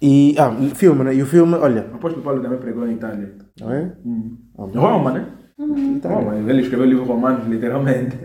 E, 0.00 0.34
ah, 0.38 0.52
filme, 0.74 1.04
né? 1.04 1.14
E 1.14 1.22
o 1.22 1.26
filme, 1.26 1.54
olha, 1.54 1.82
Aposto 1.92 2.14
que 2.14 2.20
o 2.20 2.22
Paulo 2.22 2.40
também 2.42 2.58
pregou 2.58 2.86
em 2.86 2.94
Itália. 2.94 3.34
não 3.60 3.72
é? 3.72 3.92
Roma, 4.56 5.12
né? 5.12 5.26
Itália. 5.58 6.18
Roma, 6.18 6.50
ele 6.50 6.62
escreveu 6.62 6.86
livro 6.86 7.04
romanos, 7.04 7.46
literalmente. 7.48 8.16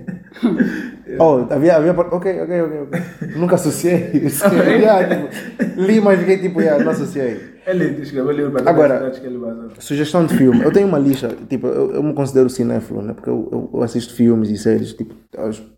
Oh, 1.19 1.45
havia, 1.53 1.75
havia, 1.75 1.91
ok, 1.91 2.39
ok, 2.41 2.61
ok, 2.61 2.79
ok. 2.81 3.01
Nunca 3.35 3.53
associei. 3.55 4.09
isso. 4.13 4.43
Yeah, 4.47 5.05
tipo, 5.59 5.79
li, 5.81 5.99
mas 6.01 6.17
fiquei 6.19 6.39
tipo, 6.39 6.59
yeah, 6.59 6.83
não 6.83 6.91
associei. 6.91 7.39
Ele 7.67 8.01
escreveu 8.01 8.31
livro 8.31 8.51
para 8.51 8.67
Agora- 8.67 9.11
que 9.11 9.23
ele 9.27 9.37
vazou. 9.37 9.69
Sugestão 9.77 10.25
de 10.25 10.35
filme. 10.35 10.63
Eu 10.63 10.71
tenho 10.71 10.87
uma 10.87 10.97
lista, 10.97 11.29
tipo, 11.47 11.67
eu, 11.67 11.91
eu 11.91 12.01
me 12.01 12.13
considero 12.15 12.49
cinéfilo, 12.49 13.03
né? 13.03 13.13
Porque 13.13 13.29
eu, 13.29 13.47
eu, 13.51 13.69
eu 13.75 13.83
assisto 13.83 14.15
filmes 14.15 14.49
e 14.49 14.57
séries, 14.57 14.93
tipo, 14.93 15.13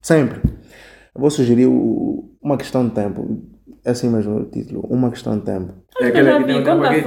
sempre. 0.01 0.39
Eu 1.13 1.19
vou 1.19 1.29
sugerir 1.29 1.65
o- 1.65 2.29
uma 2.41 2.55
questão 2.55 2.87
de 2.87 2.93
tempo. 2.93 3.41
É 3.83 3.89
assim 3.91 4.09
mesmo 4.09 4.37
o 4.37 4.45
título, 4.45 4.81
uma 4.89 5.09
questão 5.11 5.37
de 5.37 5.43
tempo. 5.43 5.73
É 5.99 6.05
aquele 6.07 6.23
já 6.31 6.37
que 6.37 6.45
tem 6.45 6.55
vi, 6.55 6.61
um 6.61 6.63
tempo 6.63 6.83
aqui. 6.85 7.01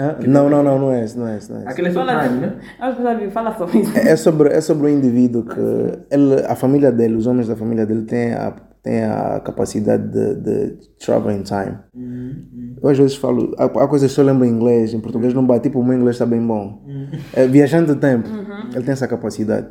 Só. 0.00 0.26
Não, 0.26 0.48
não, 0.48 0.62
não, 0.62 0.78
não 0.78 0.92
é 0.92 1.04
esse, 1.04 1.18
não 1.18 1.26
é 1.26 1.38
não 1.48 1.62
é. 1.62 1.68
Aquele 1.68 1.88
é 1.88 1.92
Fala, 1.92 2.28
Time, 2.28 2.40
né? 2.40 2.54
vi, 3.20 3.30
fala 3.30 3.56
sobre 3.56 3.78
isso. 3.78 3.98
É 3.98 4.16
sobre, 4.16 4.48
é 4.50 4.60
sobre 4.60 4.86
um 4.86 4.96
indivíduo 4.96 5.44
que 5.44 5.60
ele, 6.10 6.34
a 6.46 6.54
família 6.54 6.90
dele, 6.90 7.16
os 7.16 7.26
homens 7.26 7.48
da 7.48 7.56
família 7.56 7.84
dele 7.84 8.02
têm 8.02 8.32
a, 8.32 8.54
têm 8.82 9.04
a 9.04 9.40
capacidade 9.40 10.08
de, 10.08 10.34
de 10.36 10.76
travel 10.98 11.32
in 11.32 11.42
time. 11.42 11.76
Eu 12.82 12.88
às 12.88 12.98
vezes 12.98 13.16
falo, 13.16 13.54
há, 13.58 13.64
há 13.64 13.88
coisas 13.88 14.14
que 14.14 14.20
eu 14.20 14.24
lembro 14.24 14.44
em 14.44 14.50
inglês, 14.50 14.94
em 14.94 15.00
português 15.00 15.34
não 15.34 15.46
bate, 15.46 15.64
tipo 15.64 15.80
o 15.80 15.84
meu 15.84 15.96
inglês 15.96 16.16
está 16.16 16.26
bem 16.26 16.44
bom. 16.44 16.82
É, 17.34 17.46
viajando 17.46 17.94
do 17.94 18.00
tempo, 18.00 18.28
ele 18.74 18.84
tem 18.84 18.92
essa 18.92 19.08
capacidade. 19.08 19.68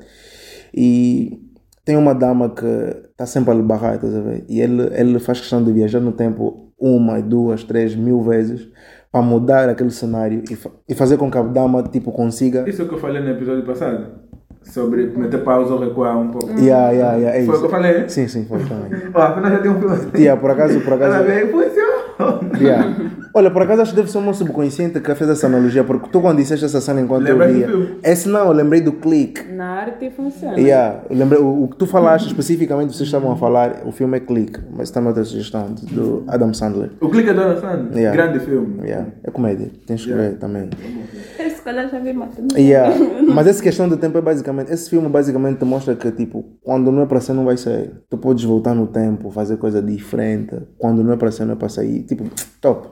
E 0.74 1.41
tem 1.83 1.98
uma 1.98 2.14
dama 2.14 2.49
que 2.49 2.66
está 3.11 3.25
sempre 3.25 3.51
a 3.51 3.53
lhe 3.56 3.64
barrar, 3.64 3.95
estás 3.95 4.16
a 4.16 4.22
ver? 4.22 4.45
E 4.48 4.61
ele, 4.61 4.90
ele 4.93 5.19
faz 5.19 5.40
questão 5.40 5.64
de 5.64 5.72
viajar 5.72 5.99
no 5.99 6.11
tempo 6.11 6.72
uma, 6.80 7.22
duas, 7.22 7.64
três, 7.64 7.95
mil 7.95 8.22
vezes 8.22 8.69
para 9.11 9.21
mudar 9.21 9.69
aquele 9.69 9.89
cenário 9.91 10.43
e, 10.49 10.55
fa- 10.55 10.69
e 10.88 10.93
fazer 10.95 11.17
com 11.17 11.29
que 11.31 11.38
a 11.38 11.41
dama 11.41 11.81
tipo, 11.83 12.11
consiga 12.11 12.67
Isso 12.69 12.81
é 12.81 12.85
o 12.85 12.88
que 12.88 12.93
eu 12.95 12.99
falei 12.99 13.21
no 13.21 13.29
episódio 13.29 13.63
passado. 13.63 14.07
Sobre 14.61 15.05
meter 15.07 15.41
pausa 15.43 15.73
ou 15.73 15.79
recuar 15.79 16.17
um 16.19 16.29
pouco. 16.29 16.49
Yeah, 16.59 16.91
yeah, 16.91 17.15
yeah, 17.17 17.38
é 17.39 17.45
Foi 17.45 17.55
o 17.55 17.59
que 17.59 17.65
eu 17.65 17.69
falei? 17.69 18.09
Sim, 18.09 18.27
sim, 18.27 18.45
foi 18.45 18.59
também. 18.59 18.91
Ó, 19.15 19.19
afinal 19.21 19.51
já 19.51 19.59
tem 19.59 19.71
um 19.71 19.79
filme. 19.79 19.97
Yeah, 20.15 20.39
por 20.39 20.51
acaso, 20.51 20.79
por 20.81 20.93
Ela 20.93 21.07
acaso. 21.07 21.23
veio, 21.25 21.49
funcionou. 21.49 21.98
Yeah. 22.59 22.93
Olha, 23.33 23.49
por 23.51 23.61
acaso 23.61 23.81
acho 23.83 23.91
que 23.91 23.98
deve 23.98 24.11
ser 24.11 24.17
o 24.17 24.22
meu 24.22 24.33
subconsciente 24.33 24.99
que 24.99 25.15
fez 25.15 25.30
essa 25.30 25.48
analogia, 25.48 25.83
porque 25.83 26.09
tu 26.09 26.19
quando 26.19 26.38
disseste 26.38 26.65
essa 26.65 26.81
cena 26.81 26.99
enquanto 26.99 27.23
Lembras 27.23 27.56
eu 27.56 27.80
via. 27.80 27.98
Esse 28.03 28.27
não, 28.27 28.48
eu 28.48 28.51
lembrei 28.51 28.81
do 28.81 28.91
clique. 28.91 29.43
Na 29.53 29.81
arte 29.81 30.09
funciona. 30.09 30.59
Yeah, 30.59 31.01
eu 31.09 31.15
lembrei, 31.17 31.39
o, 31.41 31.64
o 31.64 31.67
que 31.69 31.77
tu 31.77 31.85
falaste 31.85 32.27
especificamente, 32.27 32.93
vocês 32.95 33.07
estavam 33.07 33.31
a 33.31 33.38
falar, 33.38 33.83
o 33.85 33.91
filme 33.91 34.17
é 34.17 34.19
Clique, 34.19 34.59
mas 34.75 34.89
também 34.91 35.09
outra 35.09 35.23
sugestão 35.23 35.73
do- 35.91 36.23
Adam 36.27 36.53
Sandler. 36.53 36.91
O 36.99 37.07
Clique 37.09 37.30
é 37.30 37.33
do 37.33 37.41
Adam 37.41 37.61
Sandler. 37.61 37.98
Yeah. 37.98 38.11
Grande 38.23 38.39
filme. 38.43 38.81
Yeah, 38.83 39.07
é 39.23 39.31
comédia, 39.31 39.69
tens 39.85 40.03
que 40.06 40.11
ver 40.11 40.38
também. 40.38 40.69
Eu 41.39 41.49
se 41.49 41.61
calhar 41.61 41.88
já 41.89 41.99
vi 41.99 42.11
mais. 42.14 42.31
Yeah. 42.57 42.93
Mas 43.33 43.48
essa 43.48 43.61
questão 43.64 43.88
do 43.88 43.95
tempo 43.95 44.17
é 44.17 44.22
basicamente. 44.22 44.72
Esse 44.73 44.89
filme 44.89 45.07
basicamente 45.07 45.59
te 45.59 45.65
mostra 45.65 45.95
que, 45.95 46.11
tipo, 46.11 46.43
quando 46.64 46.91
não 46.91 47.03
é 47.03 47.06
para 47.06 47.22
ser, 47.22 47.33
não 47.33 47.45
vai 47.45 47.56
ser. 47.57 47.91
Tu 48.09 48.17
podes 48.17 48.43
voltar 48.43 48.73
no 48.73 48.88
tempo, 48.88 49.30
fazer 49.30 49.57
coisa 49.57 49.81
diferente. 49.81 50.56
Quando 50.77 51.03
não 51.03 51.14
é 51.14 51.15
para 51.15 51.31
ser, 51.31 51.45
não 51.45 51.53
é 51.53 51.56
para 51.56 51.69
sair. 51.69 52.03
Tipo, 52.09 52.25
top. 52.59 52.88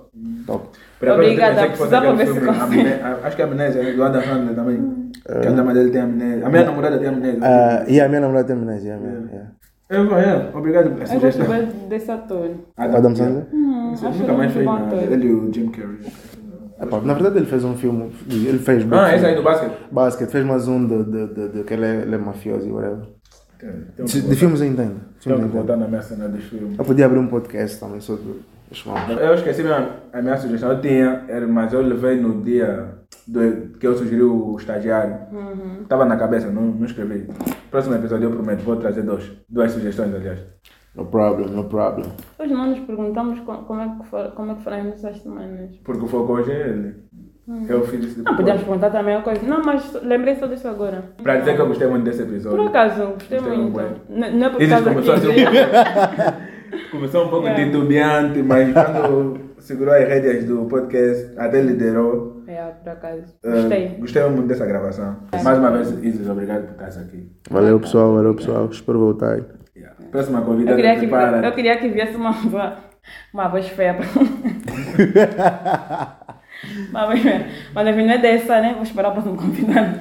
Top. 0.45 0.69
Obrigada, 1.01 1.67
precisava 1.67 2.13
ver 2.15 2.27
se. 2.27 2.37
Amné- 2.39 3.01
Acho 3.23 3.35
que 3.35 3.41
é 3.41 3.45
Amnésia, 3.45 3.81
é 3.81 3.93
do 3.93 4.03
Adam 4.03 4.21
Sandler 4.21 4.55
também. 4.55 5.11
Que 5.25 5.47
a 5.47 5.51
dama 5.51 5.73
dele 5.73 5.89
tem 5.91 6.01
amnésia. 6.01 6.45
A 6.45 6.49
minha 6.49 6.63
namorada 6.65 6.97
tem 6.97 7.07
amnésia. 7.09 7.39
Ah, 7.43 7.83
e 7.87 7.99
a 7.99 8.07
minha 8.07 8.21
namorada 8.21 8.47
tem 8.47 8.55
amnésia. 8.55 8.93
Yeah, 8.93 9.05
yeah, 9.05 9.31
yeah. 9.31 9.51
Eu 9.89 10.07
vou, 10.07 10.17
é. 10.17 10.49
Obrigado 10.53 10.91
pela 10.95 11.13
Eu 11.13 11.19
gosto 11.19 11.43
sugestão. 11.43 11.87
desse 11.89 12.11
ator. 12.11 12.49
Adam 12.77 13.15
Sandler? 13.15 13.45
Hum, 13.53 13.93
Nunca 14.19 14.33
mais 14.33 14.55
nada. 14.55 14.85
ator. 14.85 15.03
Ele 15.11 15.25
e 15.27 15.33
o 15.33 15.53
Jim 15.53 15.69
Carrey. 15.69 15.97
Na 17.03 17.13
verdade, 17.13 17.37
ele 17.37 17.45
fez 17.47 17.63
um 17.63 17.75
filme. 17.75 18.11
Ele 18.29 18.59
fez. 18.59 18.85
Ah, 18.91 19.15
esse 19.15 19.25
aí 19.25 19.35
do 19.35 19.43
basquete. 19.43 19.73
Basket, 19.91 20.29
fez 20.29 20.45
mais 20.45 20.67
um 20.67 20.85
de, 20.87 21.03
de, 21.03 21.27
de, 21.33 21.49
de 21.49 21.63
que 21.63 21.73
ele 21.73 21.85
é, 21.85 21.95
ele 22.01 22.15
é 22.15 22.17
mafioso 22.17 22.67
e 22.67 22.71
whatever. 22.71 22.99
De, 24.05 24.21
de 24.21 24.35
filmes 24.35 24.61
eu 24.61 24.67
entendo. 24.67 24.95
Tenho 25.19 25.19
Filmes 25.19 25.29
eu 25.29 25.35
que 25.37 25.43
entendo. 25.45 25.51
voltar 25.53 25.77
na 25.77 25.87
minha 25.87 26.01
cena 26.01 26.29
dos 26.29 26.43
filmes. 26.43 26.77
Eu 26.77 26.85
podia 26.85 27.05
abrir 27.05 27.19
um 27.19 27.27
podcast 27.27 27.79
também 27.79 27.99
sobre. 27.99 28.39
Eu 29.19 29.33
esqueci 29.33 29.63
mesmo 29.63 29.87
a 30.11 30.21
minha 30.21 30.37
sugestão. 30.37 30.71
Eu 30.71 30.81
tinha, 30.81 31.23
era- 31.27 31.47
mas 31.47 31.71
eu 31.73 31.81
levei 31.81 32.19
no 32.19 32.41
dia 32.43 32.95
do, 33.27 33.77
que 33.79 33.87
eu 33.87 33.95
sugeri 33.95 34.21
o 34.21 34.55
estagiário. 34.57 35.15
Estava 35.83 36.05
na 36.05 36.17
cabeça, 36.17 36.47
não, 36.51 36.63
não 36.63 36.85
escrevi. 36.85 37.27
Próximo 37.71 37.95
episódio 37.95 38.25
eu 38.29 38.31
prometo, 38.31 38.61
vou 38.63 38.75
trazer 38.75 39.03
dois, 39.03 39.31
duas 39.49 39.71
sugestões, 39.71 40.13
aliás. 40.13 40.39
No 40.95 41.05
problem, 41.05 41.47
no 41.49 41.65
problem. 41.65 42.07
Hoje 42.39 42.53
não 42.53 42.67
nos 42.71 42.79
perguntamos 42.79 43.39
co- 43.41 43.59
como 43.59 43.81
é 43.81 43.89
que, 44.01 44.09
for, 44.09 44.31
como 44.31 44.51
é 44.51 44.55
que 44.55 44.63
foram 44.63 44.77
as 44.77 44.85
nossas 44.85 45.21
semanas. 45.21 45.75
Porque 45.85 46.03
o 46.03 46.07
foco 46.07 46.33
hoje 46.33 46.51
é 46.51 46.69
ele. 46.69 46.95
Eu 47.69 47.81
fiz 47.85 48.03
isso 48.03 48.17
Não, 48.17 48.23
depois. 48.23 48.37
podemos 48.39 48.61
perguntar 48.63 48.89
também 48.89 49.15
uma 49.15 49.21
coisa. 49.23 49.41
Não, 49.45 49.61
mas 49.63 49.93
lembrei 50.03 50.35
só 50.35 50.47
disso 50.47 50.67
agora. 50.67 51.03
Para 51.23 51.37
dizer 51.37 51.55
que 51.55 51.61
eu 51.61 51.67
gostei 51.67 51.87
muito 51.87 52.03
desse 52.03 52.23
Por 52.23 52.31
episódio. 52.33 52.67
acaso, 52.67 53.05
gostei 53.13 53.39
Gostei 53.39 53.57
muito. 53.57 53.71
muito. 53.79 54.01
N- 54.11 54.31
Não 54.31 54.47
é 54.47 54.49
por 54.49 54.59
causa 54.67 54.89
a 56.71 56.91
Começou 56.91 57.25
um 57.25 57.29
pouco 57.29 57.47
Yeah. 57.47 57.65
titubeante, 57.65 58.41
mas 58.43 58.73
quando 58.73 59.39
segurou 59.59 59.93
as 59.93 60.07
rédeas 60.07 60.45
do 60.45 60.65
podcast, 60.65 61.31
até 61.37 61.61
liderou. 61.61 62.43
É, 62.47 62.61
por 62.83 62.89
acaso. 62.91 63.23
Uh, 63.43 63.51
Gostei. 63.51 63.87
gostei 63.99 64.23
muito 64.29 64.47
dessa 64.47 64.65
gravação. 64.65 65.17
Mais 65.43 65.57
uma 65.59 65.71
vez, 65.71 65.89
Isis, 66.03 66.29
obrigado 66.29 66.73
por 66.75 66.87
estar 66.87 67.01
aqui. 67.01 67.29
Valeu 67.49 67.79
pessoal, 67.79 68.13
valeu 68.15 68.33
pessoal. 68.35 68.67
Espero 68.71 68.99
voltar. 68.99 69.39
Yeah. 69.75 69.95
Próxima 70.11 70.39
Eu 70.39 70.45
convidada, 70.45 70.75
queria, 70.77 70.93
que, 70.95 71.01
prepara. 71.07 71.45
eu 71.45 71.51
queria 71.53 71.77
que 71.77 71.89
viesse 71.89 72.15
uma, 72.15 72.31
voz- 72.31 72.73
uma 73.33 73.47
voz 73.49 73.67
feia 73.67 73.93
pra 73.93 74.05
Uma 76.89 77.05
voz 77.07 77.21
feia. 77.21 77.45
Mas 77.73 77.87
enfim, 77.87 78.05
não 78.05 78.13
é 78.13 78.17
dessa, 78.17 78.61
né? 78.61 78.73
Vou 78.73 78.83
esperar 78.83 79.09
o 79.09 79.11
próximo 79.11 79.35
convidado. 79.35 79.99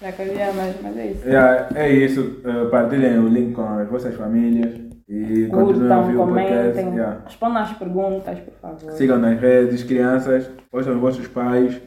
Já 0.00 0.12
queria, 0.12 0.52
mas, 0.54 0.74
mas 0.82 0.96
é 0.98 1.06
isso. 1.06 1.26
Yeah, 1.26 1.68
é 1.74 1.90
isso. 1.90 2.20
Uh, 2.44 2.68
partilhem 2.70 3.18
o 3.18 3.28
link 3.28 3.54
com 3.54 3.62
as 3.62 3.88
vossas 3.88 4.14
famílias 4.14 4.74
e 5.08 5.46
continuem 5.46 5.92
a 5.92 5.96
Curtam, 5.96 5.98
ouvir 6.00 6.16
o 6.16 6.26
podcast. 6.26 6.72
comentem, 6.72 6.94
Yeah. 6.94 7.20
respondam 7.24 7.62
as 7.62 7.72
perguntas, 7.74 8.38
por 8.40 8.54
favor. 8.54 8.92
Sigam 8.92 9.18
nas 9.18 9.40
redes, 9.40 9.84
crianças, 9.84 10.50
ouçam 10.72 10.94
os 10.94 11.00
vossos 11.00 11.28
pais 11.28 11.80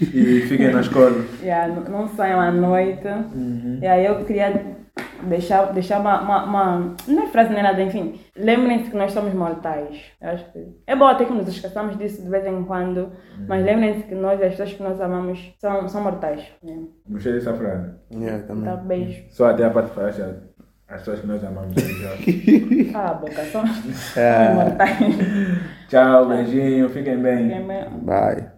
e 0.00 0.40
fiquem 0.48 0.72
na 0.72 0.80
escola. 0.80 1.24
Yeah, 1.42 1.74
não, 1.74 1.82
não 2.00 2.08
saiam 2.08 2.40
à 2.40 2.50
noite. 2.50 3.06
Uhum. 3.06 3.78
E 3.82 3.86
aí 3.86 4.06
eu 4.06 4.24
queria 4.24 4.78
deixar, 5.24 5.66
deixar 5.74 6.00
uma, 6.00 6.22
uma, 6.22 6.44
uma- 6.44 6.96
Não 7.06 7.24
é 7.24 7.26
frase 7.26 7.52
nem 7.52 7.62
nada, 7.62 7.82
enfim. 7.82 8.18
Lembrem-se 8.34 8.90
que 8.90 8.96
nós 8.96 9.12
somos 9.12 9.34
mortais. 9.34 10.00
Eu 10.20 10.30
acho 10.30 10.50
que 10.52 10.66
é 10.86 10.96
bom 10.96 11.04
até 11.06 11.26
que 11.26 11.32
nos 11.34 11.48
esqueçamos 11.48 11.98
disso 11.98 12.22
de 12.22 12.30
vez 12.30 12.46
em 12.46 12.64
quando. 12.64 12.98
Uhum. 12.98 13.46
Mas 13.46 13.62
lembrem-se 13.64 14.04
que 14.04 14.14
nós, 14.14 14.40
as 14.40 14.50
pessoas 14.52 14.72
que 14.72 14.82
nós 14.82 14.98
amamos, 15.00 15.54
são, 15.60 15.86
são 15.86 16.02
mortais. 16.02 16.42
né? 16.62 16.78
Gostei 17.10 17.34
dessa 17.34 17.52
frase. 17.52 17.90
Yeah, 18.10 18.42
também. 18.46 18.64
Tá, 18.64 18.76
beijo. 18.76 19.22
Só 19.28 19.50
até 19.50 19.64
a 19.66 19.70
parte 19.70 19.90
falaste, 19.94 20.22
as 20.88 20.98
pessoas 21.00 21.20
que 21.20 21.26
nós 21.26 21.44
amamos. 21.44 21.74
já. 21.74 22.10
Cala 22.92 23.10
a 23.10 23.14
boca, 23.14 23.44
são 23.44 23.64
É. 24.16 24.52
mortais. 24.54 25.14
Tchau, 25.88 26.28
beijinho, 26.28 26.88
fiquem 26.88 27.18
bem. 27.22 27.48
Fiquem 27.48 27.66
bem. 27.66 27.84
Bye. 28.02 28.57